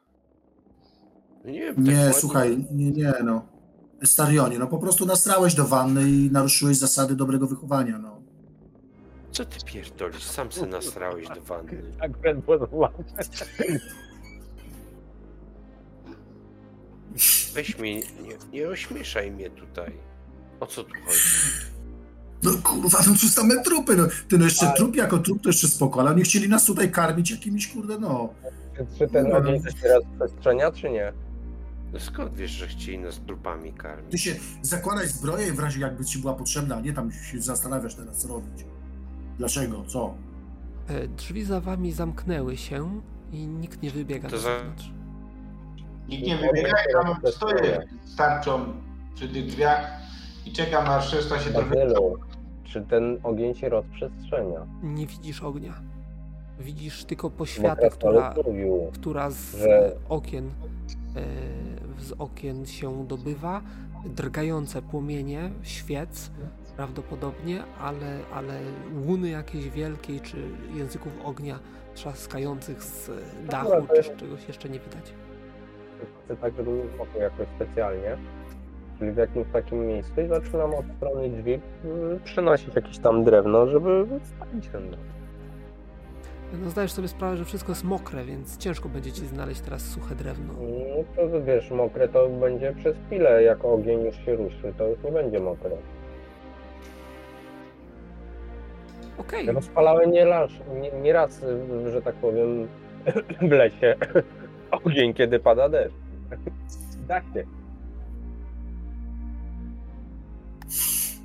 No 1.45 1.51
Nie 1.51 1.59
wiem, 1.59 1.75
tak 1.75 1.85
Nie, 1.85 1.95
ładnie- 1.97 2.13
słuchaj, 2.13 2.65
nie, 2.71 2.91
nie, 2.91 3.13
no. 3.23 3.45
Starionie, 4.03 4.59
no 4.59 4.67
po 4.67 4.77
prostu 4.77 5.05
nasrałeś 5.05 5.55
do 5.55 5.65
wanny 5.65 6.09
i 6.09 6.29
naruszyłeś 6.31 6.77
zasady 6.77 7.15
dobrego 7.15 7.47
wychowania, 7.47 7.97
no. 7.97 8.12
Co 9.33 9.45
ty 9.45 9.65
pierdolisz? 9.65 10.23
Sam 10.23 10.51
se 10.51 10.65
nasrałeś 10.65 11.27
do 11.27 11.41
wanny. 11.41 11.83
Tak 11.99 12.17
wręcz 12.17 12.45
podoba. 12.45 12.89
Weź 17.53 17.77
mnie, 17.79 17.93
nie, 17.99 18.03
nie 18.53 18.67
ośmieszaj 18.69 19.31
mnie 19.31 19.49
tutaj. 19.49 19.91
O 20.59 20.65
co 20.65 20.83
tu 20.83 20.93
chodzi? 21.05 21.19
No 22.43 22.51
kurwa, 22.63 22.99
no 23.07 23.15
co 23.15 23.27
same 23.27 23.63
trupy, 23.63 23.95
no. 23.95 24.07
Ty 24.29 24.37
no 24.37 24.45
jeszcze 24.45 24.73
trup 24.77 24.95
jako 24.95 25.17
trup 25.17 25.41
to 25.43 25.49
jeszcze 25.49 25.67
spoko, 25.67 25.99
ale 25.99 26.09
oni 26.11 26.21
chcieli 26.23 26.49
nas 26.49 26.65
tutaj 26.65 26.91
karmić 26.91 27.31
jakimiś, 27.31 27.67
kurde, 27.73 27.99
no. 27.99 28.33
Czy, 28.77 28.85
czy 28.99 29.07
ten 29.07 29.29
No. 29.29 29.37
ogień 29.37 29.63
też 29.63 29.73
teraz 29.81 30.03
przestrzenia, 30.19 30.71
czy 30.71 30.89
nie? 30.89 31.13
No 31.93 31.99
skąd 31.99 32.35
wiesz, 32.35 32.51
że 32.51 32.67
chcieli 32.67 32.99
nas 32.99 33.19
trupami 33.27 33.71
Ty 33.73 33.77
karmić? 33.77 34.21
się 34.21 34.35
zakładaj 34.61 35.07
zbroję 35.07 35.53
w 35.53 35.59
razie 35.59 35.79
jakby 35.79 36.05
ci 36.05 36.19
była 36.19 36.33
potrzebna, 36.33 36.75
a 36.75 36.81
nie 36.81 36.93
tam 36.93 37.11
się 37.11 37.41
zastanawiasz 37.41 37.95
teraz 37.95 38.17
co 38.17 38.27
robić. 38.27 38.65
Dlaczego? 39.37 39.83
Co? 39.87 40.13
E, 40.87 41.07
Drzwi 41.07 41.43
za 41.43 41.59
wami 41.61 41.91
zamknęły 41.91 42.57
się 42.57 43.01
i 43.31 43.47
nikt 43.47 43.81
nie 43.83 43.91
wybiega 43.91 44.29
To 44.29 44.35
na 44.35 44.41
zewnątrz. 44.41 44.91
Nikt 46.09 46.27
nie 46.27 46.37
wybiega, 46.37 46.69
ja 46.93 47.01
tam 47.03 47.15
stoję 47.31 47.87
z 48.05 48.15
tarczą 48.15 48.65
przy 49.15 49.29
tych 49.29 49.45
drzwiach 49.45 49.91
i 50.45 50.51
czekam 50.51 50.89
aż 50.89 51.13
reszta 51.13 51.39
się 51.39 51.49
trochę... 51.51 51.87
Czy 52.63 52.81
ten 52.81 53.17
ogień 53.23 53.55
się 53.55 53.69
rozprzestrzenia? 53.69 54.65
Nie 54.83 55.07
widzisz 55.07 55.43
ognia. 55.43 55.73
Widzisz 56.59 57.05
tylko 57.05 57.29
poświatę, 57.29 57.89
która, 57.89 58.33
mówił, 58.45 58.91
która 58.93 59.29
z 59.31 59.55
że- 59.59 59.91
okien 60.09 60.47
e, 61.15 62.01
z 62.01 62.11
okien 62.19 62.65
się 62.65 63.07
dobywa, 63.07 63.61
drgające 64.05 64.81
płomienie 64.81 65.51
świec 65.63 66.31
prawdopodobnie, 66.77 67.63
ale, 67.81 68.19
ale 68.33 68.59
łuny 69.07 69.29
jakiejś 69.29 69.69
wielkiej, 69.69 70.21
czy 70.21 70.37
języków 70.73 71.11
ognia 71.23 71.59
trzaskających 71.93 72.83
z 72.83 73.11
dachu, 73.49 73.87
to 73.87 73.95
czy 73.95 74.03
z 74.03 74.15
czegoś 74.15 74.47
jeszcze 74.47 74.69
nie 74.69 74.79
widać. 74.79 75.13
Chcę 76.25 76.35
tak, 76.35 76.53
żeby 76.57 76.71
nie 77.15 77.21
jakoś 77.21 77.47
specjalnie. 77.55 78.17
Czyli 78.99 79.11
w 79.11 79.17
jakimś 79.17 79.47
takim 79.53 79.87
miejscu 79.87 80.21
i 80.21 80.27
zaczynam 80.27 80.73
od 80.73 80.85
strony 80.97 81.29
drzwi 81.29 81.53
y, 81.53 81.59
przynosić 82.23 82.75
jakieś 82.75 82.99
tam 82.99 83.23
drewno, 83.23 83.67
żeby 83.67 84.05
spalić 84.23 84.67
ten 84.67 84.89
dom. 84.91 84.99
No 86.63 86.69
zdajesz 86.69 86.91
sobie 86.91 87.07
sprawę, 87.07 87.37
że 87.37 87.45
wszystko 87.45 87.71
jest 87.71 87.83
mokre, 87.83 88.23
więc 88.23 88.57
ciężko 88.57 88.89
będzie 88.89 89.11
ci 89.11 89.25
znaleźć 89.25 89.61
teraz 89.61 89.81
suche 89.81 90.15
drewno. 90.15 90.53
No 90.53 91.03
to 91.15 91.41
wiesz, 91.41 91.71
mokre 91.71 92.07
to 92.07 92.29
będzie 92.29 92.73
przez 92.73 92.95
chwilę, 93.07 93.43
jak 93.43 93.65
ogień 93.65 94.05
już 94.05 94.15
się 94.25 94.35
ruszy, 94.35 94.73
to 94.77 94.87
już 94.87 95.03
nie 95.03 95.11
będzie 95.11 95.39
mokre. 95.39 95.71
Okej, 99.33 99.51
Rozpalałem 99.51 100.11
nie, 100.11 100.25
raz, 100.25 100.51
nie, 100.81 100.91
nie 100.91 101.13
raz, 101.13 101.41
że 101.91 102.01
tak 102.01 102.15
powiem, 102.15 102.67
w 103.41 103.51
lesie 103.51 103.95
ogień, 104.85 105.13
kiedy 105.13 105.39
pada 105.39 105.69
deszcz. 105.69 105.95
Dachnie. 107.07 107.43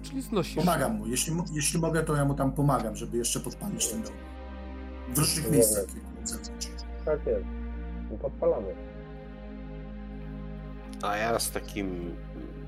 czyli 0.03 0.23
znosisz. 0.23 0.57
Pomagam 0.57 0.97
mu. 0.97 1.07
Jeśli, 1.07 1.33
jeśli 1.53 1.81
mogę, 1.81 2.03
to 2.03 2.17
ja 2.17 2.25
mu 2.25 2.35
tam 2.35 2.53
pomagam, 2.53 2.97
żeby 2.97 3.17
jeszcze 3.17 3.41
podpalić 3.41 3.89
ten 3.89 4.03
dom. 4.03 4.13
W 5.15 5.19
różnych 5.19 5.45
Dobra. 5.45 5.57
miejscach. 5.57 5.85
Tak 7.05 7.27
jest. 7.27 7.45
I 8.15 8.19
podpalamy. 8.19 8.75
A 11.03 11.17
ja 11.17 11.39
z 11.39 11.51
takim, 11.51 12.17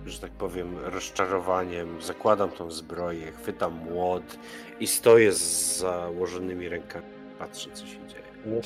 że 0.07 0.19
tak 0.19 0.31
powiem, 0.31 0.79
rozczarowaniem 0.79 2.03
zakładam 2.03 2.51
tą 2.51 2.70
zbroję, 2.70 3.33
chwytam 3.33 3.75
młot 3.75 4.39
i 4.81 4.87
stoję 4.87 5.33
z 5.33 5.77
założonymi 5.79 6.69
rękami. 6.69 7.07
Patrzę, 7.39 7.70
co 7.73 7.87
się 7.87 8.07
dzieje. 8.09 8.23
No, 8.47 8.57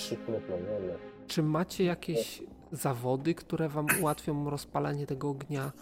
no. 0.61 0.95
Czy 1.27 1.43
macie 1.43 1.85
jakieś 1.85 2.43
zawody, 2.73 3.35
które 3.35 3.69
wam 3.69 3.87
ułatwią 4.01 4.51
rozpalanie 4.51 5.07
tego 5.07 5.29
ognia? 5.29 5.73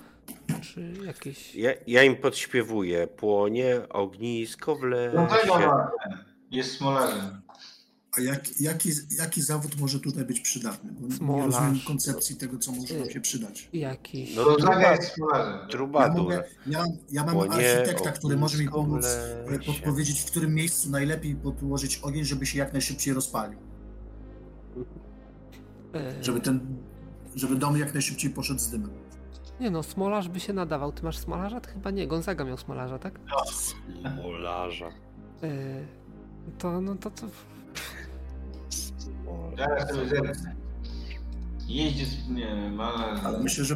Czy 0.62 0.92
jakieś... 1.06 1.54
Ja, 1.54 1.70
ja 1.86 2.02
im 2.02 2.16
podśpiewuję. 2.16 3.06
Płonie 3.06 3.80
ognisko 3.88 4.76
w 4.76 4.80
No 5.14 5.26
tego. 5.26 5.90
Jest 6.50 6.72
smolarzem. 6.72 7.42
A 8.18 8.20
jak, 8.20 8.60
jaki, 8.60 8.90
jaki 9.18 9.42
zawód 9.42 9.80
może 9.80 10.00
tutaj 10.00 10.24
być 10.24 10.40
przydatny? 10.40 10.92
Bo 10.92 11.06
nie 11.08 11.14
Smolarz. 11.14 11.46
rozumiem 11.46 11.80
koncepcji 11.86 12.36
tego, 12.36 12.58
co 12.58 12.72
może 12.72 12.94
nam 12.98 13.10
się 13.10 13.20
przydać. 13.20 13.68
Jakiś... 13.72 14.36
No, 14.36 14.44
Rozaga 14.44 14.92
jest 14.92 15.12
smolarzem. 15.12 15.58
Ja, 15.62 15.66
Trubadur. 15.68 16.22
mogę, 16.22 16.44
ja, 16.66 16.78
mam- 16.78 16.96
ja 17.10 17.24
mam 17.24 17.34
Płonie 17.34 17.50
architekta, 17.52 18.12
który 18.12 18.36
może 18.36 18.58
mi 18.58 18.68
pomóc 18.68 19.04
e, 19.06 19.50
lesie. 19.50 19.72
podpowiedzieć, 19.72 20.20
w 20.20 20.26
którym 20.26 20.54
miejscu 20.54 20.90
najlepiej 20.90 21.34
podłożyć 21.36 21.98
ogień, 21.98 22.24
żeby 22.24 22.46
się 22.46 22.58
jak 22.58 22.72
najszybciej 22.72 23.14
rozpalił. 23.14 23.58
e, 25.94 26.24
Żeby 26.24 26.40
ten, 26.40 26.76
żeby 27.34 27.56
dom 27.56 27.76
jak 27.78 27.92
najszybciej 27.94 28.30
poszedł 28.30 28.60
z 28.60 28.68
dymem. 28.70 28.90
Nie 29.60 29.70
no, 29.70 29.82
smolarz 29.82 30.28
by 30.28 30.40
się 30.40 30.52
nadawał. 30.52 30.92
Ty 30.92 31.02
masz 31.02 31.18
smolarza? 31.18 31.60
Ty 31.60 31.70
chyba 31.70 31.90
nie. 31.90 32.06
Gonzaga 32.06 32.44
miał 32.44 32.56
smolarza, 32.56 32.98
tak? 32.98 33.20
Molarza. 34.16 34.88
E, 35.42 35.50
to, 36.58 36.80
no 36.80 36.94
to 36.94 37.10
co... 37.10 37.26
Zerknę. 40.08 40.54
Jeździ, 41.68 42.06
nie 42.32 42.70
malarz. 42.70 43.20
Ale 43.24 43.40
myślę, 43.40 43.64
że 43.64 43.74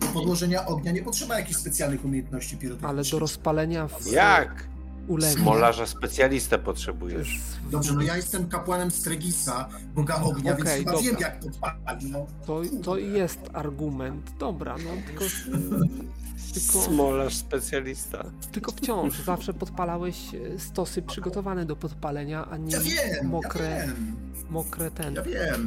do 0.00 0.06
podłożenia 0.06 0.66
ognia 0.66 0.92
nie 0.92 1.02
potrzeba 1.02 1.38
jakichś 1.38 1.58
specjalnych 1.58 2.04
umiejętności 2.04 2.56
pirotechnicznych. 2.56 2.90
Ale 2.90 3.02
do 3.10 3.18
rozpalenia 3.18 3.88
w 3.88 4.06
Jak? 4.06 4.68
ulegnie. 5.08 5.42
Smolarza 5.42 5.86
specjalistę 5.86 6.58
potrzebujesz. 6.58 7.40
Dobrze, 7.70 7.94
no 7.94 8.02
ja 8.02 8.16
jestem 8.16 8.48
kapłanem 8.48 8.90
Stregisa, 8.90 9.68
boga 9.94 10.22
ognia, 10.22 10.52
Okej, 10.52 10.64
więc 10.64 10.78
chyba 10.78 10.92
dobra. 10.92 11.06
wiem, 11.10 11.16
jak 11.20 11.40
podpalić. 11.40 12.12
No. 12.12 12.26
To, 12.46 12.60
to 12.82 12.96
jest 12.96 13.40
argument. 13.52 14.32
Dobra, 14.38 14.76
no 14.78 14.90
tylko... 15.06 15.24
Tylko, 16.52 16.78
Smolarz 16.78 17.34
specjalista. 17.36 18.24
tylko 18.52 18.72
wciąż 18.72 19.20
zawsze 19.20 19.54
podpalałeś 19.54 20.34
e, 20.34 20.58
stosy 20.58 21.02
przygotowane 21.02 21.64
do 21.66 21.76
podpalenia, 21.76 22.48
a 22.50 22.56
nie 22.56 22.72
Ja 22.72 22.80
wiem, 22.80 23.26
mokre, 23.28 23.64
ja 23.70 23.86
wiem, 23.86 24.16
mokre 24.50 24.90
ten. 24.90 25.14
ja 25.14 25.22
wiem. 25.22 25.66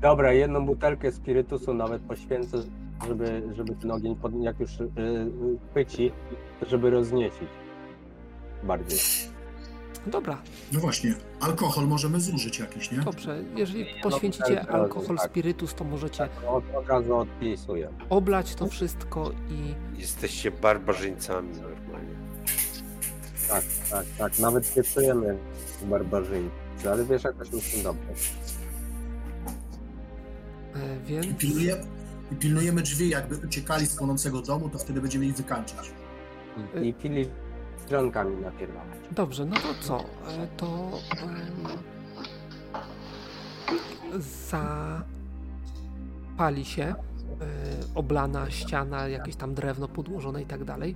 Dobra, 0.00 0.32
jedną 0.32 0.66
butelkę 0.66 1.12
spirytusu 1.12 1.74
nawet 1.74 2.02
poświęcę, 2.02 2.58
żeby, 3.08 3.42
żeby 3.56 3.74
ten 3.74 3.90
ogień, 3.90 4.16
pod, 4.16 4.32
jak 4.42 4.60
już 4.60 4.78
yy, 4.80 4.86
yy, 4.96 5.58
chwyci, 5.70 6.12
żeby 6.70 6.90
rozniecić. 6.90 7.48
Bardziej. 8.64 8.98
Dobra, 10.06 10.42
No 10.72 10.80
właśnie, 10.80 11.14
alkohol 11.40 11.86
możemy 11.86 12.20
zużyć 12.20 12.58
jakiś, 12.58 12.90
nie? 12.90 12.98
dobrze. 12.98 13.42
Jeżeli 13.56 13.84
no, 14.04 14.10
poświęcicie 14.10 14.56
tak, 14.56 14.70
alkohol, 14.70 15.16
tak. 15.16 15.30
spirytus, 15.30 15.74
to 15.74 15.84
możecie 15.84 16.28
Od, 16.48 16.64
od 16.74 16.88
razu 16.88 17.16
odpisuję. 17.16 17.88
oblać 18.10 18.54
to 18.54 18.66
wszystko 18.66 19.30
i 19.50 19.74
Jesteście 20.00 20.50
barbarzyńcami 20.50 21.48
normalnie. 21.50 22.14
Tak, 23.48 23.64
tak, 23.90 24.06
tak. 24.18 24.38
Nawet 24.38 24.74
pieczujemy 24.74 25.38
barbarzyńcy, 25.82 26.90
ale 26.92 27.04
wiesz, 27.04 27.24
jakoś 27.24 27.52
mi 27.52 27.60
się 27.60 27.82
dobrze. 27.82 28.08
e, 30.74 30.96
I, 30.96 31.06
więc... 31.06 31.38
pilnuje, 31.38 31.76
I 32.32 32.36
pilnujemy 32.36 32.82
drzwi, 32.82 33.08
jakby 33.08 33.36
uciekali 33.46 33.86
z 33.86 33.96
płonącego 33.96 34.42
domu, 34.42 34.68
to 34.68 34.78
wtedy 34.78 35.00
będziemy 35.00 35.26
ich 35.26 35.34
wykańczać. 35.36 35.90
I 36.82 36.94
pili 36.94 37.28
drzionkami 37.86 38.36
napierdalać. 38.36 38.86
Dobrze, 39.10 39.44
no 39.44 39.56
to 39.56 39.74
co? 39.80 39.98
E, 39.98 40.02
To 40.56 40.66
em, 41.22 41.78
zapali 46.36 46.64
się 46.64 46.82
e, 46.84 46.94
oblana 47.94 48.50
ściana, 48.50 49.08
jakieś 49.08 49.36
tam 49.36 49.54
drewno 49.54 49.88
podłożone 49.88 50.42
i 50.42 50.46
tak 50.46 50.64
dalej. 50.64 50.94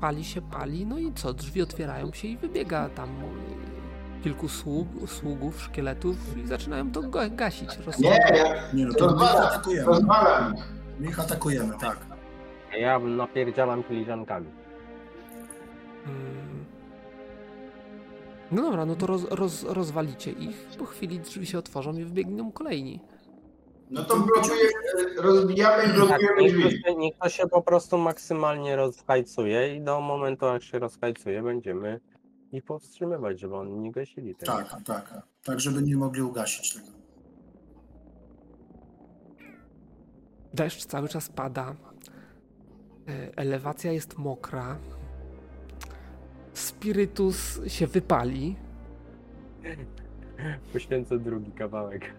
Pali 0.00 0.24
się, 0.24 0.42
pali, 0.42 0.86
no 0.86 0.98
i 0.98 1.12
co? 1.12 1.34
Drzwi 1.34 1.62
otwierają 1.62 2.12
się 2.12 2.28
i 2.28 2.36
wybiega 2.36 2.88
tam 2.88 3.08
e, 3.08 4.22
kilku 4.22 4.48
sług, 4.48 4.88
sługów, 5.06 5.62
szkieletów 5.62 6.36
i 6.36 6.46
zaczynają 6.46 6.90
to 6.92 7.00
ga- 7.02 7.34
gasić. 7.34 7.78
Nie, 7.78 7.84
Rozsądnie. 7.84 8.10
ja 8.36 8.72
Nie 8.72 8.86
no, 8.86 8.94
to 8.94 9.14
my 9.16 9.30
atakujemy. 9.30 9.90
My 11.00 11.06
ich 11.08 11.20
atakujemy, 11.20 11.74
tak. 11.80 11.96
A 12.72 12.76
ja 12.76 12.98
napierdzielam 12.98 13.82
filiżankami. 13.82 14.46
Mm. 16.06 16.64
No 18.52 18.62
dobra, 18.62 18.86
no 18.86 18.96
to 18.96 19.06
roz, 19.06 19.24
roz, 19.30 19.62
rozwalicie 19.64 20.30
ich. 20.30 20.66
Po 20.78 20.84
chwili 20.84 21.20
drzwi 21.20 21.46
się 21.46 21.58
otworzą 21.58 21.96
i 21.96 22.04
wybiegną 22.04 22.52
kolejni. 22.52 23.00
No 23.90 24.04
to 24.04 24.16
blokuje, 24.16 24.68
rozbijamy 25.18 25.82
i 25.84 25.86
Tak, 25.86 25.94
blokujemy 25.96 26.62
to 26.62 26.68
drzwi. 26.68 26.82
się, 26.82 26.94
niech 26.94 27.16
to 27.18 27.28
się 27.28 27.46
po 27.48 27.62
prostu 27.62 27.98
maksymalnie 27.98 28.76
rozhajcuje 28.76 29.76
i 29.76 29.80
do 29.80 30.00
momentu, 30.00 30.46
jak 30.46 30.62
się 30.62 30.78
rozhajcuje, 30.78 31.42
będziemy 31.42 32.00
ich 32.52 32.64
powstrzymywać, 32.64 33.40
żeby 33.40 33.56
oni 33.56 33.78
nie 33.78 33.92
gasili 33.92 34.34
tego. 34.34 34.52
Tak, 34.52 34.76
tak. 34.84 35.22
Tak, 35.44 35.60
żeby 35.60 35.82
nie 35.82 35.96
mogli 35.96 36.22
ugasić 36.22 36.74
tego. 36.74 36.86
Deszcz 40.54 40.84
cały 40.86 41.08
czas 41.08 41.28
pada. 41.28 41.74
E, 43.08 43.36
Elewacja 43.36 43.92
jest 43.92 44.18
mokra. 44.18 44.78
Spirytus 46.60 47.60
się 47.66 47.86
wypali. 47.86 48.56
Poświęcę 50.72 51.18
drugi 51.18 51.52
kawałek. 51.52 52.14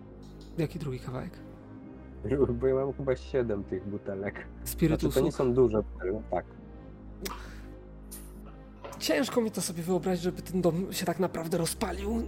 Jaki 0.57 0.79
drugi 0.79 0.99
kawałek? 0.99 1.31
Bo 2.59 2.67
ja 2.67 2.75
mam 2.75 2.93
chyba 2.93 3.15
7 3.15 3.63
tych 3.63 3.89
butelek. 3.89 4.33
Znaczy, 4.35 4.71
Spirytusu. 4.71 5.19
to 5.19 5.25
nie 5.25 5.31
są 5.31 5.53
duże 5.53 5.83
butelki, 5.83 6.19
tak. 6.31 6.45
Ciężko 8.99 9.41
mi 9.41 9.51
to 9.51 9.61
sobie 9.61 9.83
wyobrazić, 9.83 10.23
żeby 10.23 10.41
ten 10.41 10.61
dom 10.61 10.93
się 10.93 11.05
tak 11.05 11.19
naprawdę 11.19 11.57
rozpalił. 11.57 12.23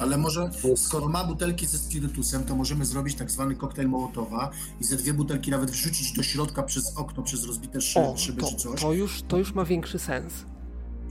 Ale 0.00 0.18
może, 0.18 0.50
skoro 0.76 1.08
ma 1.08 1.24
butelki 1.24 1.66
ze 1.66 1.78
spirytusem, 1.78 2.44
to 2.44 2.56
możemy 2.56 2.84
zrobić 2.84 3.14
tak 3.14 3.30
zwany 3.30 3.54
koktajl 3.54 3.88
Mołotowa 3.88 4.50
i 4.80 4.84
ze 4.84 4.96
dwie 4.96 5.14
butelki 5.14 5.50
nawet 5.50 5.70
wrzucić 5.70 6.12
do 6.12 6.22
środka 6.22 6.62
przez 6.62 6.96
okno, 6.96 7.22
przez 7.22 7.44
rozbite 7.46 7.80
szy, 7.80 8.00
O, 8.00 8.16
szyby 8.16 8.40
to, 8.40 8.46
czy 8.48 8.56
coś. 8.56 8.80
to, 8.80 8.92
już, 8.92 9.22
to 9.22 9.38
już 9.38 9.54
ma 9.54 9.64
większy 9.64 9.98
sens. 9.98 10.44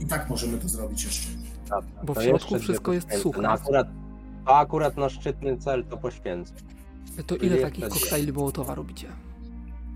I 0.00 0.06
tak 0.06 0.30
możemy 0.30 0.58
to 0.58 0.68
zrobić 0.68 1.04
jeszcze. 1.04 1.28
Dobra, 1.68 2.02
Bo 2.04 2.12
w 2.12 2.16
to 2.16 2.22
środku 2.22 2.54
jeszcze 2.54 2.58
wszystko 2.58 2.90
dwie 2.90 2.94
jest 2.94 3.06
poświęcę. 3.06 3.22
suche. 3.22 3.42
No 3.42 3.48
akurat, 3.50 3.86
to 4.46 4.56
akurat 4.56 4.96
na 4.96 5.08
szczytny 5.08 5.56
cel 5.58 5.84
to 5.84 5.96
poświęcę. 5.96 6.52
To 7.26 7.36
ile 7.36 7.56
takich 7.56 7.88
koktajli 7.88 8.32
Mołotowa 8.32 8.74
robicie? 8.74 9.08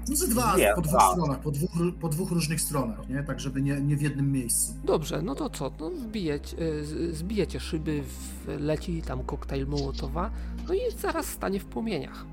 No 0.08 0.16
ze 0.16 0.28
dwa, 0.28 0.56
Nie, 0.56 0.72
po 0.74 0.80
dwóch 0.80 0.92
dwa. 0.98 1.12
stronach, 1.12 1.40
po 1.40 1.50
dwóch, 1.50 1.70
po 2.00 2.08
dwóch 2.08 2.30
różnych 2.30 2.60
stronach, 2.60 3.08
nie? 3.08 3.22
Tak, 3.22 3.40
żeby 3.40 3.62
nie, 3.62 3.80
nie 3.80 3.96
w 3.96 4.02
jednym 4.02 4.32
miejscu. 4.32 4.74
Dobrze, 4.84 5.22
no 5.22 5.34
to 5.34 5.50
co? 5.50 5.72
No 5.80 5.90
wbijecie, 5.90 6.56
e, 6.58 6.84
z- 6.84 7.16
zbijecie 7.16 7.60
szyby, 7.60 8.02
w, 8.02 8.46
leci 8.60 9.02
tam 9.02 9.22
koktajl 9.24 9.66
Mołotowa, 9.66 10.30
no 10.68 10.74
i 10.74 10.78
zaraz 10.98 11.26
stanie 11.26 11.60
w 11.60 11.64
płomieniach. 11.64 12.26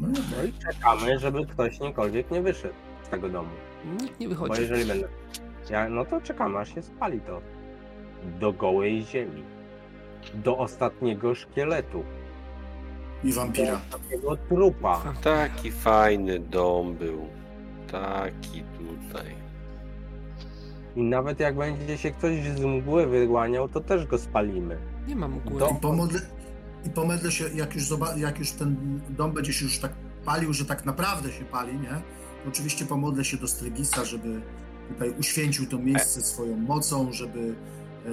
No 0.00 0.08
i 0.08 0.12
No 0.36 0.44
i 0.44 0.52
czekamy, 0.52 1.18
żeby 1.18 1.46
ktoś 1.46 1.80
niekolwiek 1.80 2.30
nie 2.30 2.42
wyszedł 2.42 2.74
z 3.06 3.08
tego 3.08 3.28
domu. 3.28 3.48
Nikt 4.02 4.20
nie 4.20 4.28
Bo 4.28 4.34
wychodzi. 4.34 4.60
jeżeli 4.62 4.84
będę. 4.84 5.08
Ja, 5.70 5.88
no 5.88 6.04
to 6.04 6.20
czekamy, 6.20 6.58
aż 6.58 6.74
się 6.74 6.82
spali 6.82 7.20
to. 7.20 7.40
Do 8.40 8.52
gołej 8.52 9.02
ziemi. 9.04 9.42
Do 10.34 10.58
ostatniego 10.58 11.34
szkieletu. 11.34 12.04
I 13.24 13.28
Do 13.32 13.34
wampira. 13.40 13.72
ostatniego 13.86 14.36
trupa. 14.36 15.02
Taki 15.22 15.70
fajny 15.72 16.38
dom 16.38 16.94
był. 16.94 17.26
Taki 17.92 18.62
tutaj. 18.62 19.34
I 20.96 21.02
nawet 21.02 21.40
jak 21.40 21.56
będzie 21.56 21.98
się 21.98 22.10
ktoś 22.10 22.42
z 22.42 22.60
mgły 22.64 23.06
wyłaniał, 23.06 23.68
to 23.68 23.80
też 23.80 24.06
go 24.06 24.18
spalimy. 24.18 24.78
Nie 25.08 25.16
mam 25.16 25.32
mgły. 25.34 25.58
Do- 25.58 25.68
I 25.68 25.74
pomodlę, 25.80 26.20
i 26.86 26.90
pomodlę 26.90 27.30
się, 27.32 27.44
jak 27.54 27.74
już, 27.74 27.84
zoba- 27.84 28.18
jak 28.18 28.38
już 28.38 28.52
ten 28.52 29.00
dom 29.08 29.32
będzie 29.32 29.52
się 29.52 29.64
już 29.64 29.78
tak 29.78 29.92
palił, 30.24 30.52
że 30.52 30.64
tak 30.64 30.84
naprawdę 30.84 31.32
się 31.32 31.44
pali, 31.44 31.78
nie? 31.78 31.88
To 31.88 32.48
oczywiście 32.48 32.86
pomodlę 32.86 33.24
się 33.24 33.36
do 33.36 33.48
Strygisa, 33.48 34.04
żeby 34.04 34.40
tutaj 34.88 35.14
uświęcił 35.20 35.66
to 35.66 35.78
miejsce 35.78 36.20
swoją 36.22 36.56
mocą, 36.56 37.12
żeby 37.12 37.54
e, 38.06 38.10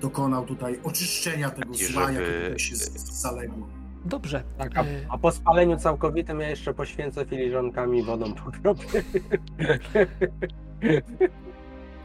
dokonał 0.00 0.44
tutaj 0.46 0.80
oczyszczenia 0.84 1.50
tego 1.50 1.74
I 1.74 1.84
zła, 1.84 2.12
żeby- 2.12 2.40
jakie 2.48 2.58
się 2.58 2.76
zaległo. 3.12 3.66
Dobrze. 4.04 4.42
Tak, 4.58 4.76
a, 4.78 4.82
e, 4.82 4.86
a 5.08 5.18
po 5.18 5.32
spaleniu 5.32 5.76
całkowitym 5.76 6.40
ja 6.40 6.48
jeszcze 6.50 6.74
poświęcę 6.74 7.24
filiżankami 7.24 8.02
wodą 8.02 8.34
pokropię. 8.34 9.02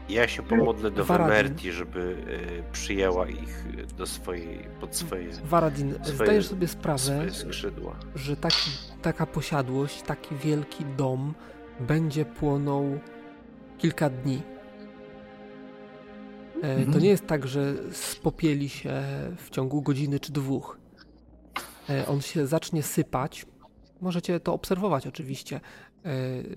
Ja 0.08 0.28
się 0.28 0.42
pomodlę 0.42 0.90
do 0.90 1.04
Varadin. 1.04 1.36
Wemerti, 1.36 1.72
żeby 1.72 2.00
y, 2.00 2.72
przyjęła 2.72 3.28
ich 3.28 3.64
do 3.98 4.06
swojej, 4.06 4.58
pod 4.80 4.96
swoje, 4.96 5.28
Waradin, 5.44 5.94
swoje- 6.02 6.14
zdajesz 6.14 6.46
sobie 6.46 6.68
sprawę, 6.68 7.26
że 8.14 8.36
taki, 8.36 8.70
taka 9.02 9.26
posiadłość, 9.26 10.02
taki 10.02 10.36
wielki 10.36 10.84
dom 10.96 11.34
będzie 11.80 12.24
płonął 12.24 12.98
kilka 13.78 14.10
dni. 14.10 14.42
E, 16.56 16.60
To 16.60 16.80
Mhm. 16.82 17.02
nie 17.02 17.08
jest 17.08 17.26
tak, 17.26 17.46
że 17.46 17.74
spopieli 17.92 18.68
się 18.68 19.02
w 19.36 19.50
ciągu 19.50 19.82
godziny 19.82 20.20
czy 20.20 20.32
dwóch. 20.32 20.78
E, 21.90 22.06
On 22.06 22.20
się 22.20 22.46
zacznie 22.46 22.82
sypać. 22.82 23.46
Możecie 24.00 24.40
to 24.40 24.52
obserwować 24.54 25.06
oczywiście. 25.06 25.60
E, 26.04 26.10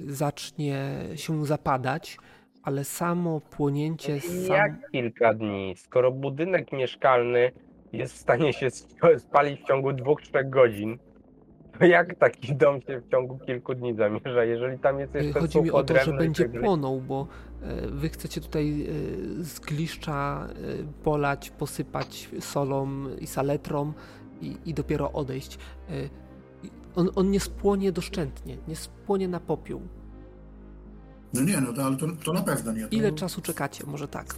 Zacznie 0.08 0.92
się 1.16 1.46
zapadać, 1.46 2.18
ale 2.64 2.84
samo 2.84 3.42
płonięcie 3.42 4.20
sam... 4.22 4.56
Jak 4.56 4.92
kilka 4.92 5.34
dni? 5.34 5.74
Skoro 5.78 6.12
budynek 6.12 6.72
mieszkalny 6.72 7.52
jest 7.94 8.14
w 8.14 8.18
stanie 8.18 8.54
się 8.54 8.66
sp- 8.80 9.20
spalić 9.28 9.62
w 9.62 9.68
ciągu 9.68 9.94
dwóch, 9.94 10.22
trzech 10.22 10.50
godzin, 10.50 10.98
to 11.80 11.86
jak 11.98 12.16
taki 12.16 12.56
dom 12.56 12.82
się 12.82 13.00
w 13.00 13.12
ciągu 13.12 13.40
kilku 13.40 13.76
dni 13.76 13.96
zamierza, 13.96 14.44
jeżeli 14.44 14.80
tam 14.80 15.00
jest 15.00 15.14
jeszcze 15.16 15.40
Chodzi 15.40 15.62
mi 15.62 15.72
o 15.72 15.84
to, 15.84 15.96
że 16.06 16.14
będzie 16.14 16.50
tak 16.50 16.62
płonął, 16.62 17.02
bo 17.02 17.28
e, 17.62 17.88
wy 17.88 18.10
chcecie 18.10 18.42
tutaj 18.42 18.82
e, 18.82 19.44
z 19.44 19.60
gliszcza 19.60 20.48
e, 20.50 20.54
polać, 21.04 21.50
posypać 21.50 22.30
solą 22.40 23.10
i 23.20 23.28
saletrą 23.28 23.94
i, 24.42 24.58
i 24.66 24.74
dopiero 24.74 25.12
odejść. 25.12 25.58
On, 26.96 27.10
on 27.16 27.32
nie 27.32 27.40
spłonie 27.40 27.92
doszczętnie, 27.92 28.58
nie 28.68 28.76
spłonie 28.76 29.28
na 29.28 29.40
popiół. 29.40 29.82
No 31.34 31.42
nie, 31.42 31.62
no 31.62 31.74
to, 31.74 31.84
ale 31.84 31.98
to, 31.98 32.08
to 32.24 32.34
na 32.34 32.42
pewno 32.42 32.72
nie. 32.72 32.82
To, 32.82 32.96
Ile 32.96 33.12
czasu 33.12 33.42
czekacie? 33.42 33.84
Może 33.88 34.08
tak. 34.08 34.36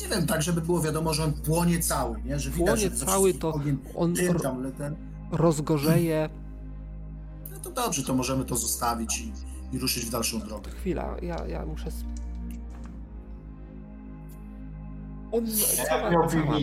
Nie 0.00 0.08
wiem, 0.08 0.26
tak 0.26 0.42
żeby 0.42 0.60
było 0.60 0.80
wiadomo, 0.80 1.14
że 1.14 1.24
on 1.24 1.32
płonie 1.32 1.78
cały, 1.78 2.22
nie? 2.24 2.38
Że 2.38 2.50
widać, 2.50 2.66
Płonie 2.66 2.96
że 2.96 3.06
cały, 3.06 3.34
to 3.34 3.52
Ogień, 3.52 3.78
On 3.94 4.12
dym 4.12 4.34
tam, 4.34 4.72
ten... 4.72 4.96
rozgorzeje. 5.30 6.28
No 7.52 7.58
to 7.58 7.70
dobrze, 7.70 8.02
to 8.04 8.14
możemy 8.14 8.44
to 8.44 8.56
zostawić 8.56 9.20
i, 9.20 9.32
i 9.76 9.78
ruszyć 9.78 10.04
w 10.04 10.10
dalszą 10.10 10.38
drogę. 10.38 10.70
Chwila, 10.70 11.16
ja, 11.22 11.46
ja 11.46 11.66
muszę. 11.66 11.88
Sp... 11.98 12.08
On, 15.32 15.46
cała, 15.88 16.28
cała. 16.28 16.56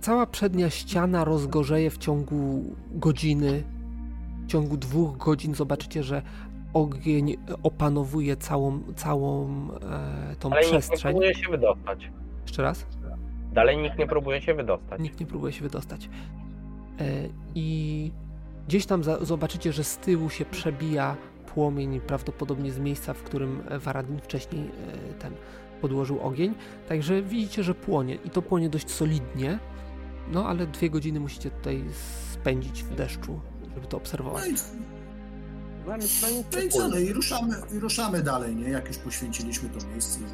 Cała 0.00 0.26
przednia 0.26 0.70
ściana 0.70 1.24
rozgorzeje 1.24 1.90
w 1.90 1.98
ciągu 1.98 2.64
godziny. 2.90 3.64
W 4.44 4.46
ciągu 4.46 4.76
dwóch 4.76 5.16
godzin 5.16 5.54
zobaczycie, 5.54 6.02
że 6.02 6.22
ogień 6.74 7.36
opanowuje 7.62 8.36
całą, 8.36 8.82
całą 8.96 9.48
e, 10.30 10.36
tą 10.36 10.50
Ale 10.50 10.60
nikt 10.60 10.72
nie 10.72 10.78
przestrzeń. 10.80 11.12
próbuje 11.12 11.34
się 11.34 11.50
wydostać. 11.50 12.10
Jeszcze 12.42 12.62
raz? 12.62 12.86
Dalej 13.52 13.78
nikt 13.78 13.98
nie 13.98 14.06
próbuje 14.06 14.42
się 14.42 14.54
wydostać. 14.54 15.00
Nikt 15.00 15.20
nie 15.20 15.26
próbuje 15.26 15.52
się 15.52 15.62
wydostać. 15.62 16.08
E, 17.00 17.28
I 17.54 18.10
gdzieś 18.68 18.86
tam 18.86 19.04
za, 19.04 19.24
zobaczycie, 19.24 19.72
że 19.72 19.84
z 19.84 19.96
tyłu 19.96 20.30
się 20.30 20.44
przebija 20.44 21.16
płomień, 21.54 22.00
prawdopodobnie 22.00 22.72
z 22.72 22.78
miejsca, 22.78 23.14
w 23.14 23.22
którym 23.22 23.62
Waradin 23.78 24.18
wcześniej 24.20 24.62
e, 24.64 25.14
ten 25.14 25.32
podłożył 25.80 26.20
ogień. 26.20 26.54
Także 26.88 27.22
widzicie, 27.22 27.62
że 27.62 27.74
płonie 27.74 28.14
i 28.24 28.30
to 28.30 28.42
płonie 28.42 28.68
dość 28.68 28.90
solidnie. 28.90 29.58
No 30.32 30.46
ale 30.48 30.66
dwie 30.66 30.90
godziny 30.90 31.20
musicie 31.20 31.50
tutaj 31.50 31.84
spędzić 32.32 32.82
w 32.82 32.94
deszczu, 32.94 33.40
żeby 33.74 33.86
to 33.86 33.96
obserwować. 33.96 34.42
No 34.44 34.48
i, 34.48 34.54
No, 35.86 36.62
i 36.62 36.68
co, 36.68 36.88
no 36.88 36.98
i 36.98 37.12
ruszamy, 37.12 37.54
i 37.76 37.78
ruszamy 37.78 38.22
dalej, 38.22 38.56
nie? 38.56 38.68
Jak 38.68 38.88
już 38.88 38.98
poświęciliśmy 38.98 39.68
to 39.68 39.86
miejsce 39.86 40.20
już 40.20 40.30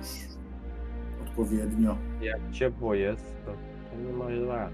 odpowiednio. 1.29 1.99
Jak 2.21 2.41
ciepło 2.53 2.95
jest, 2.95 3.25
to, 3.45 3.53
to 3.91 3.97
nie 4.07 4.13
ma 4.13 4.33
źle. 4.33 4.71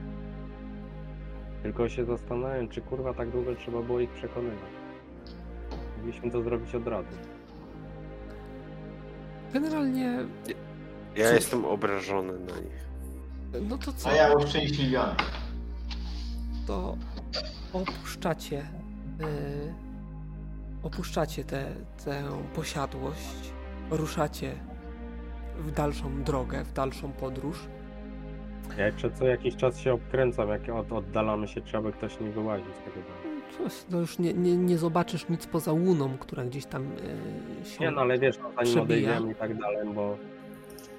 Tylko 1.62 1.88
się 1.88 2.04
zastanawiam, 2.04 2.68
czy 2.68 2.80
kurwa 2.80 3.14
tak 3.14 3.30
długo 3.30 3.54
trzeba 3.54 3.82
było 3.82 4.00
ich 4.00 4.10
przekonywać. 4.10 4.70
Mogliśmy 5.98 6.30
to 6.30 6.42
zrobić 6.42 6.74
od 6.74 6.86
razu. 6.86 7.08
Generalnie, 9.52 10.04
Ja 11.16 11.24
Cóż. 11.26 11.34
jestem 11.34 11.64
obrażony 11.64 12.32
na 12.32 12.56
nich. 12.60 12.82
no 13.68 13.78
to 13.78 13.92
co? 13.92 14.08
A 14.10 14.12
ja 14.14 14.32
uszczęśliwiony. 14.34 15.14
to 16.66 16.96
opuszczacie 17.72 18.58
y, 19.20 19.74
opuszczacie 20.82 21.44
tę 21.44 21.66
tę 22.04 22.22
posiadłość, 22.54 23.52
ruszacie 23.90 24.54
w 25.58 25.70
dalszą 25.70 26.22
drogę, 26.22 26.64
w 26.64 26.72
dalszą 26.72 27.12
podróż. 27.12 27.58
Ja 28.78 28.86
jeszcze 28.86 29.10
co 29.10 29.26
jakiś 29.26 29.56
czas 29.56 29.78
się 29.78 29.92
obkręcam, 29.92 30.48
jak 30.48 30.68
od, 30.68 30.92
oddalamy 30.92 31.48
się, 31.48 31.60
czy 31.60 31.76
aby 31.76 31.92
ktoś 31.92 32.20
nie 32.20 32.30
wyłaził 32.30 32.72
z 32.72 32.78
tego 32.78 32.96
domu. 32.96 33.32
Coś, 33.58 33.84
no 33.90 34.00
już 34.00 34.18
nie, 34.18 34.34
nie, 34.34 34.56
nie 34.56 34.78
zobaczysz 34.78 35.28
nic 35.28 35.46
poza 35.46 35.72
łuną, 35.72 36.18
która 36.18 36.44
gdzieś 36.44 36.66
tam 36.66 36.82
y, 37.62 37.64
się... 37.64 37.80
Nie 37.80 37.90
no, 37.90 38.00
ale 38.00 38.18
wiesz, 38.18 38.38
no, 38.38 38.64
zanim 38.64 38.80
odejdziemy 38.80 39.32
i 39.32 39.34
tak 39.34 39.58
dalej, 39.58 39.88
bo, 39.94 40.18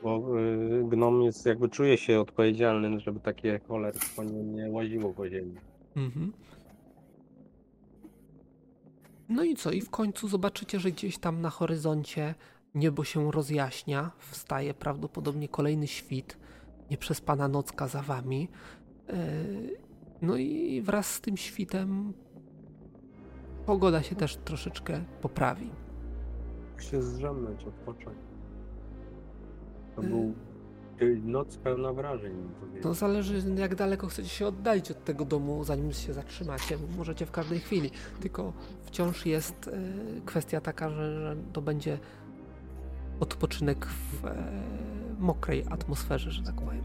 bo 0.03 0.39
y, 0.39 0.83
gnom 0.89 1.21
jest, 1.21 1.45
jakby 1.45 1.69
czuje 1.69 1.97
się 1.97 2.19
odpowiedzialny, 2.19 2.99
żeby 2.99 3.19
takie 3.19 3.59
cholerstwo 3.67 4.23
nie, 4.23 4.43
nie 4.43 4.69
łaziło 4.69 5.13
po 5.13 5.29
ziemi. 5.29 5.55
Mhm. 5.95 6.33
No 9.29 9.43
i 9.43 9.55
co? 9.55 9.71
I 9.71 9.81
w 9.81 9.89
końcu 9.89 10.27
zobaczycie, 10.27 10.79
że 10.79 10.91
gdzieś 10.91 11.17
tam 11.17 11.41
na 11.41 11.49
horyzoncie 11.49 12.35
niebo 12.75 13.03
się 13.03 13.31
rozjaśnia, 13.31 14.11
wstaje 14.17 14.73
prawdopodobnie 14.73 15.47
kolejny 15.47 15.87
świt, 15.87 16.37
nieprzespana 16.97 17.47
nocka 17.47 17.87
za 17.87 18.01
wami. 18.01 18.49
Yy, 19.07 19.13
No 20.21 20.35
i 20.37 20.81
wraz 20.81 21.11
z 21.13 21.21
tym 21.21 21.37
świtem 21.37 22.13
pogoda 23.65 24.03
się 24.03 24.15
też 24.15 24.35
troszeczkę 24.37 25.01
poprawi. 25.21 25.69
się 26.79 27.01
zrzemnąć, 27.01 27.63
odpocząć. 27.65 28.17
To 29.95 30.01
Y. 30.03 30.07
był 30.07 30.33
y, 31.01 31.21
noc 31.25 31.57
pełna 31.57 31.93
wrażeń. 31.93 32.33
To 32.81 32.93
zależy, 32.93 33.41
jak 33.57 33.75
daleko 33.75 34.07
chcecie 34.07 34.29
się 34.29 34.47
oddalić 34.47 34.91
od 34.91 35.03
tego 35.03 35.25
domu, 35.25 35.63
zanim 35.63 35.91
się 35.91 36.13
zatrzymacie. 36.13 36.77
Możecie 36.97 37.25
w 37.25 37.31
każdej 37.31 37.59
chwili. 37.59 37.91
Tylko 38.21 38.53
wciąż 38.83 39.25
jest 39.25 39.67
e, 39.67 39.71
kwestia 40.25 40.61
taka, 40.61 40.89
że, 40.89 41.15
że 41.19 41.35
to 41.53 41.61
będzie 41.61 41.99
odpoczynek 43.23 43.85
w 43.85 44.25
e, 44.25 44.35
mokrej 45.19 45.63
atmosferze, 45.69 46.31
że 46.31 46.43
tak 46.43 46.55
powiem. 46.55 46.83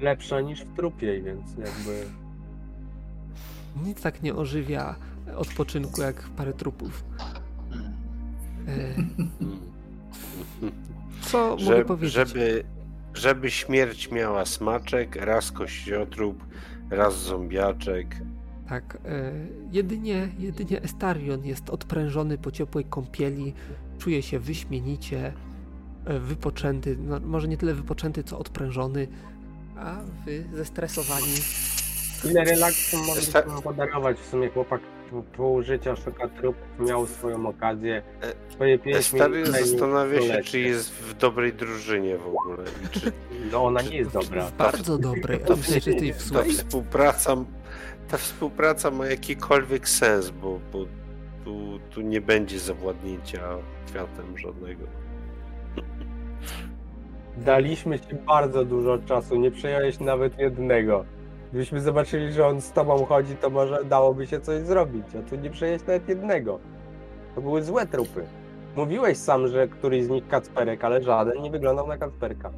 Lepsza 0.00 0.40
niż 0.40 0.60
w 0.60 0.76
trupie, 0.76 1.22
więc 1.22 1.50
jakby 1.50 2.06
Nic 3.84 4.02
tak 4.02 4.22
nie 4.22 4.34
ożywia 4.34 4.94
odpoczynku 5.36 6.02
jak 6.02 6.22
parę 6.22 6.52
trupów. 6.52 7.04
E, 8.68 8.94
co 11.20 11.48
mogę 11.50 11.64
Że, 11.64 11.84
powiedzieć? 11.84 12.14
żeby, 12.14 12.64
żeby 13.14 13.50
śmierć 13.50 14.10
miała 14.10 14.44
smaczek, 14.44 15.16
raz 15.16 15.52
kościotrup, 15.52 16.44
raz 16.90 17.22
zombiaczek. 17.22 18.16
Tak, 18.68 18.98
e, 19.04 19.32
jedynie, 19.72 20.28
jedynie 20.38 20.82
Estarion 20.82 21.44
jest 21.44 21.70
odprężony 21.70 22.38
po 22.38 22.50
ciepłej 22.50 22.84
kąpieli, 22.84 23.54
czuje 24.02 24.22
się 24.22 24.38
wyśmienicie, 24.38 25.32
e, 26.04 26.18
wypoczęty, 26.18 26.96
no, 27.00 27.20
może 27.20 27.48
nie 27.48 27.56
tyle 27.56 27.74
wypoczęty, 27.74 28.24
co 28.24 28.38
odprężony, 28.38 29.08
a 29.76 29.96
wy 30.24 30.44
zestresowani. 30.52 31.34
ile 32.30 32.44
relaksu 32.44 32.96
mogliśmy 32.96 33.22
Sta- 33.22 33.42
podarować 33.42 34.18
w 34.18 34.26
sumie 34.30 34.48
chłopak 34.50 34.80
pół, 35.10 35.22
pół 35.22 35.62
życia 35.62 35.96
szuka 35.96 36.28
trupów, 36.28 36.62
miał 36.78 37.06
swoją 37.06 37.46
okazję. 37.46 38.02
E, 38.22 38.52
Swoje 38.52 38.78
pieśni... 38.78 39.18
Stary 39.18 39.46
zastanawia 39.46 40.20
się, 40.22 40.42
czy 40.44 40.60
jest 40.60 40.90
w 40.90 41.14
dobrej 41.14 41.52
drużynie 41.52 42.18
w 42.18 42.26
ogóle. 42.26 42.64
I 42.84 43.00
czy 43.00 43.12
No 43.52 43.64
ona 43.64 43.82
nie 43.82 43.96
jest 43.96 44.12
dobra. 44.12 44.50
Bardzo 44.58 44.98
tej 45.98 46.12
w 46.12 46.32
ta 46.32 46.42
współpraca, 46.42 47.36
ta 48.08 48.16
współpraca 48.16 48.90
ma 48.90 49.06
jakikolwiek 49.06 49.88
sens, 49.88 50.30
bo, 50.30 50.60
bo 50.72 50.86
tu, 51.44 51.78
tu 51.90 52.00
nie 52.00 52.20
będzie 52.20 52.58
zawładnięcia 52.58 53.40
kwiatem 53.86 54.38
żadnego. 54.38 54.84
Daliśmy 57.36 58.00
ci 58.00 58.14
bardzo 58.14 58.64
dużo 58.64 58.98
czasu, 58.98 59.36
nie 59.36 59.50
przejąłeś 59.50 60.00
nawet 60.00 60.38
jednego. 60.38 61.04
Gdybyśmy 61.50 61.80
zobaczyli, 61.80 62.32
że 62.32 62.46
on 62.46 62.60
z 62.60 62.72
tobą 62.72 63.04
chodzi, 63.04 63.36
to 63.36 63.50
może 63.50 63.84
dałoby 63.84 64.26
się 64.26 64.40
coś 64.40 64.62
zrobić, 64.62 65.06
a 65.18 65.30
tu 65.30 65.36
nie 65.36 65.50
przejąłeś 65.50 65.86
nawet 65.86 66.08
jednego. 66.08 66.58
To 67.34 67.40
były 67.40 67.62
złe 67.62 67.86
trupy. 67.86 68.24
Mówiłeś 68.76 69.18
sam, 69.18 69.48
że 69.48 69.68
któryś 69.68 70.04
z 70.04 70.08
nich 70.08 70.28
Kacperek, 70.28 70.84
ale 70.84 71.02
żaden 71.02 71.42
nie 71.42 71.50
wyglądał 71.50 71.86
na 71.86 71.98
Kacperka. 71.98 72.50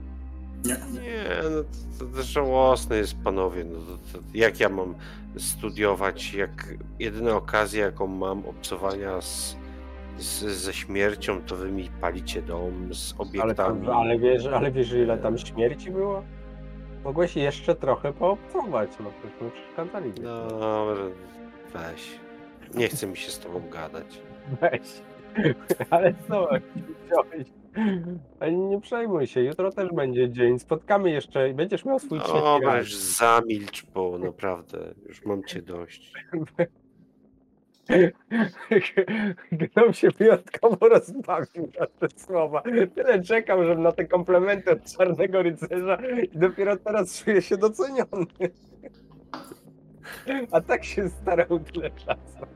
Nie, 0.64 1.24
no 1.50 1.62
to, 1.98 2.16
to 2.16 2.22
żałosne 2.22 2.96
jest, 2.96 3.16
panowie. 3.24 3.64
No 3.64 3.78
to, 3.78 4.18
to 4.18 4.24
jak 4.34 4.60
ja 4.60 4.68
mam 4.68 4.94
studiować, 5.38 6.34
jak 6.34 6.50
jedyna 6.98 7.36
okazja, 7.36 7.84
jaką 7.84 8.06
mam 8.06 8.46
obcowania 8.46 9.20
z, 9.20 9.56
z, 10.18 10.40
ze 10.42 10.72
śmiercią, 10.72 11.42
to 11.42 11.56
wy 11.56 11.72
mi 11.72 11.90
palicie 12.00 12.42
dom 12.42 12.94
z 12.94 13.14
Ale, 13.18 13.28
obiektami. 13.28 13.86
to, 13.86 13.96
ale, 13.96 14.18
wiesz, 14.18 14.46
ale 14.46 14.70
wiesz, 14.70 14.92
ile 14.92 15.18
tam 15.18 15.38
śmierci 15.38 15.90
było? 15.90 16.22
Mogłeś 17.04 17.36
jeszcze 17.36 17.74
trochę 17.74 18.12
poobcować, 18.12 18.90
no 19.00 19.10
przecież 19.20 19.40
my 19.40 19.50
przeszkadzali. 19.50 20.12
No, 20.22 20.86
weź. 21.72 22.20
Nie 22.74 22.88
chce 22.88 23.06
mi 23.06 23.16
się 23.16 23.30
z 23.30 23.38
tobą 23.38 23.68
gadać. 23.70 24.20
Weź. 24.60 25.02
Ale 25.90 26.14
co, 26.28 26.48
wziąłeś? 27.06 27.48
Ale 28.40 28.52
nie 28.52 28.80
przejmuj 28.80 29.26
się, 29.26 29.40
jutro 29.42 29.72
też 29.72 29.92
będzie 29.92 30.30
dzień. 30.30 30.58
Spotkamy 30.58 31.10
jeszcze 31.10 31.48
i 31.50 31.54
będziesz 31.54 31.84
miał 31.84 31.98
swój 31.98 32.18
trzeci 32.20 32.34
Dobra, 32.34 32.74
raz. 32.74 32.84
już 32.84 32.94
zamilcz, 32.94 33.86
bo 33.94 34.18
naprawdę 34.18 34.94
już 35.06 35.24
mam 35.24 35.44
cię 35.44 35.62
dość. 35.62 36.12
Gnom 39.52 39.92
się 39.92 40.08
wyjątkowo 40.10 40.88
rozbawił 40.88 41.70
na 41.80 41.86
te 41.86 42.08
słowa. 42.16 42.62
Tyle 42.94 43.22
czekał, 43.22 43.64
żeby 43.64 43.80
na 43.80 43.92
te 43.92 44.04
komplementy 44.04 44.70
od 44.70 44.84
czarnego 44.96 45.42
rycerza 45.42 45.98
i 46.32 46.38
dopiero 46.38 46.76
teraz 46.76 47.24
czuje 47.24 47.42
się 47.42 47.56
doceniony. 47.56 48.26
A 50.50 50.60
tak 50.60 50.84
się 50.84 51.08
starał 51.08 51.60
tyle 51.60 51.90
czasu. 51.90 52.46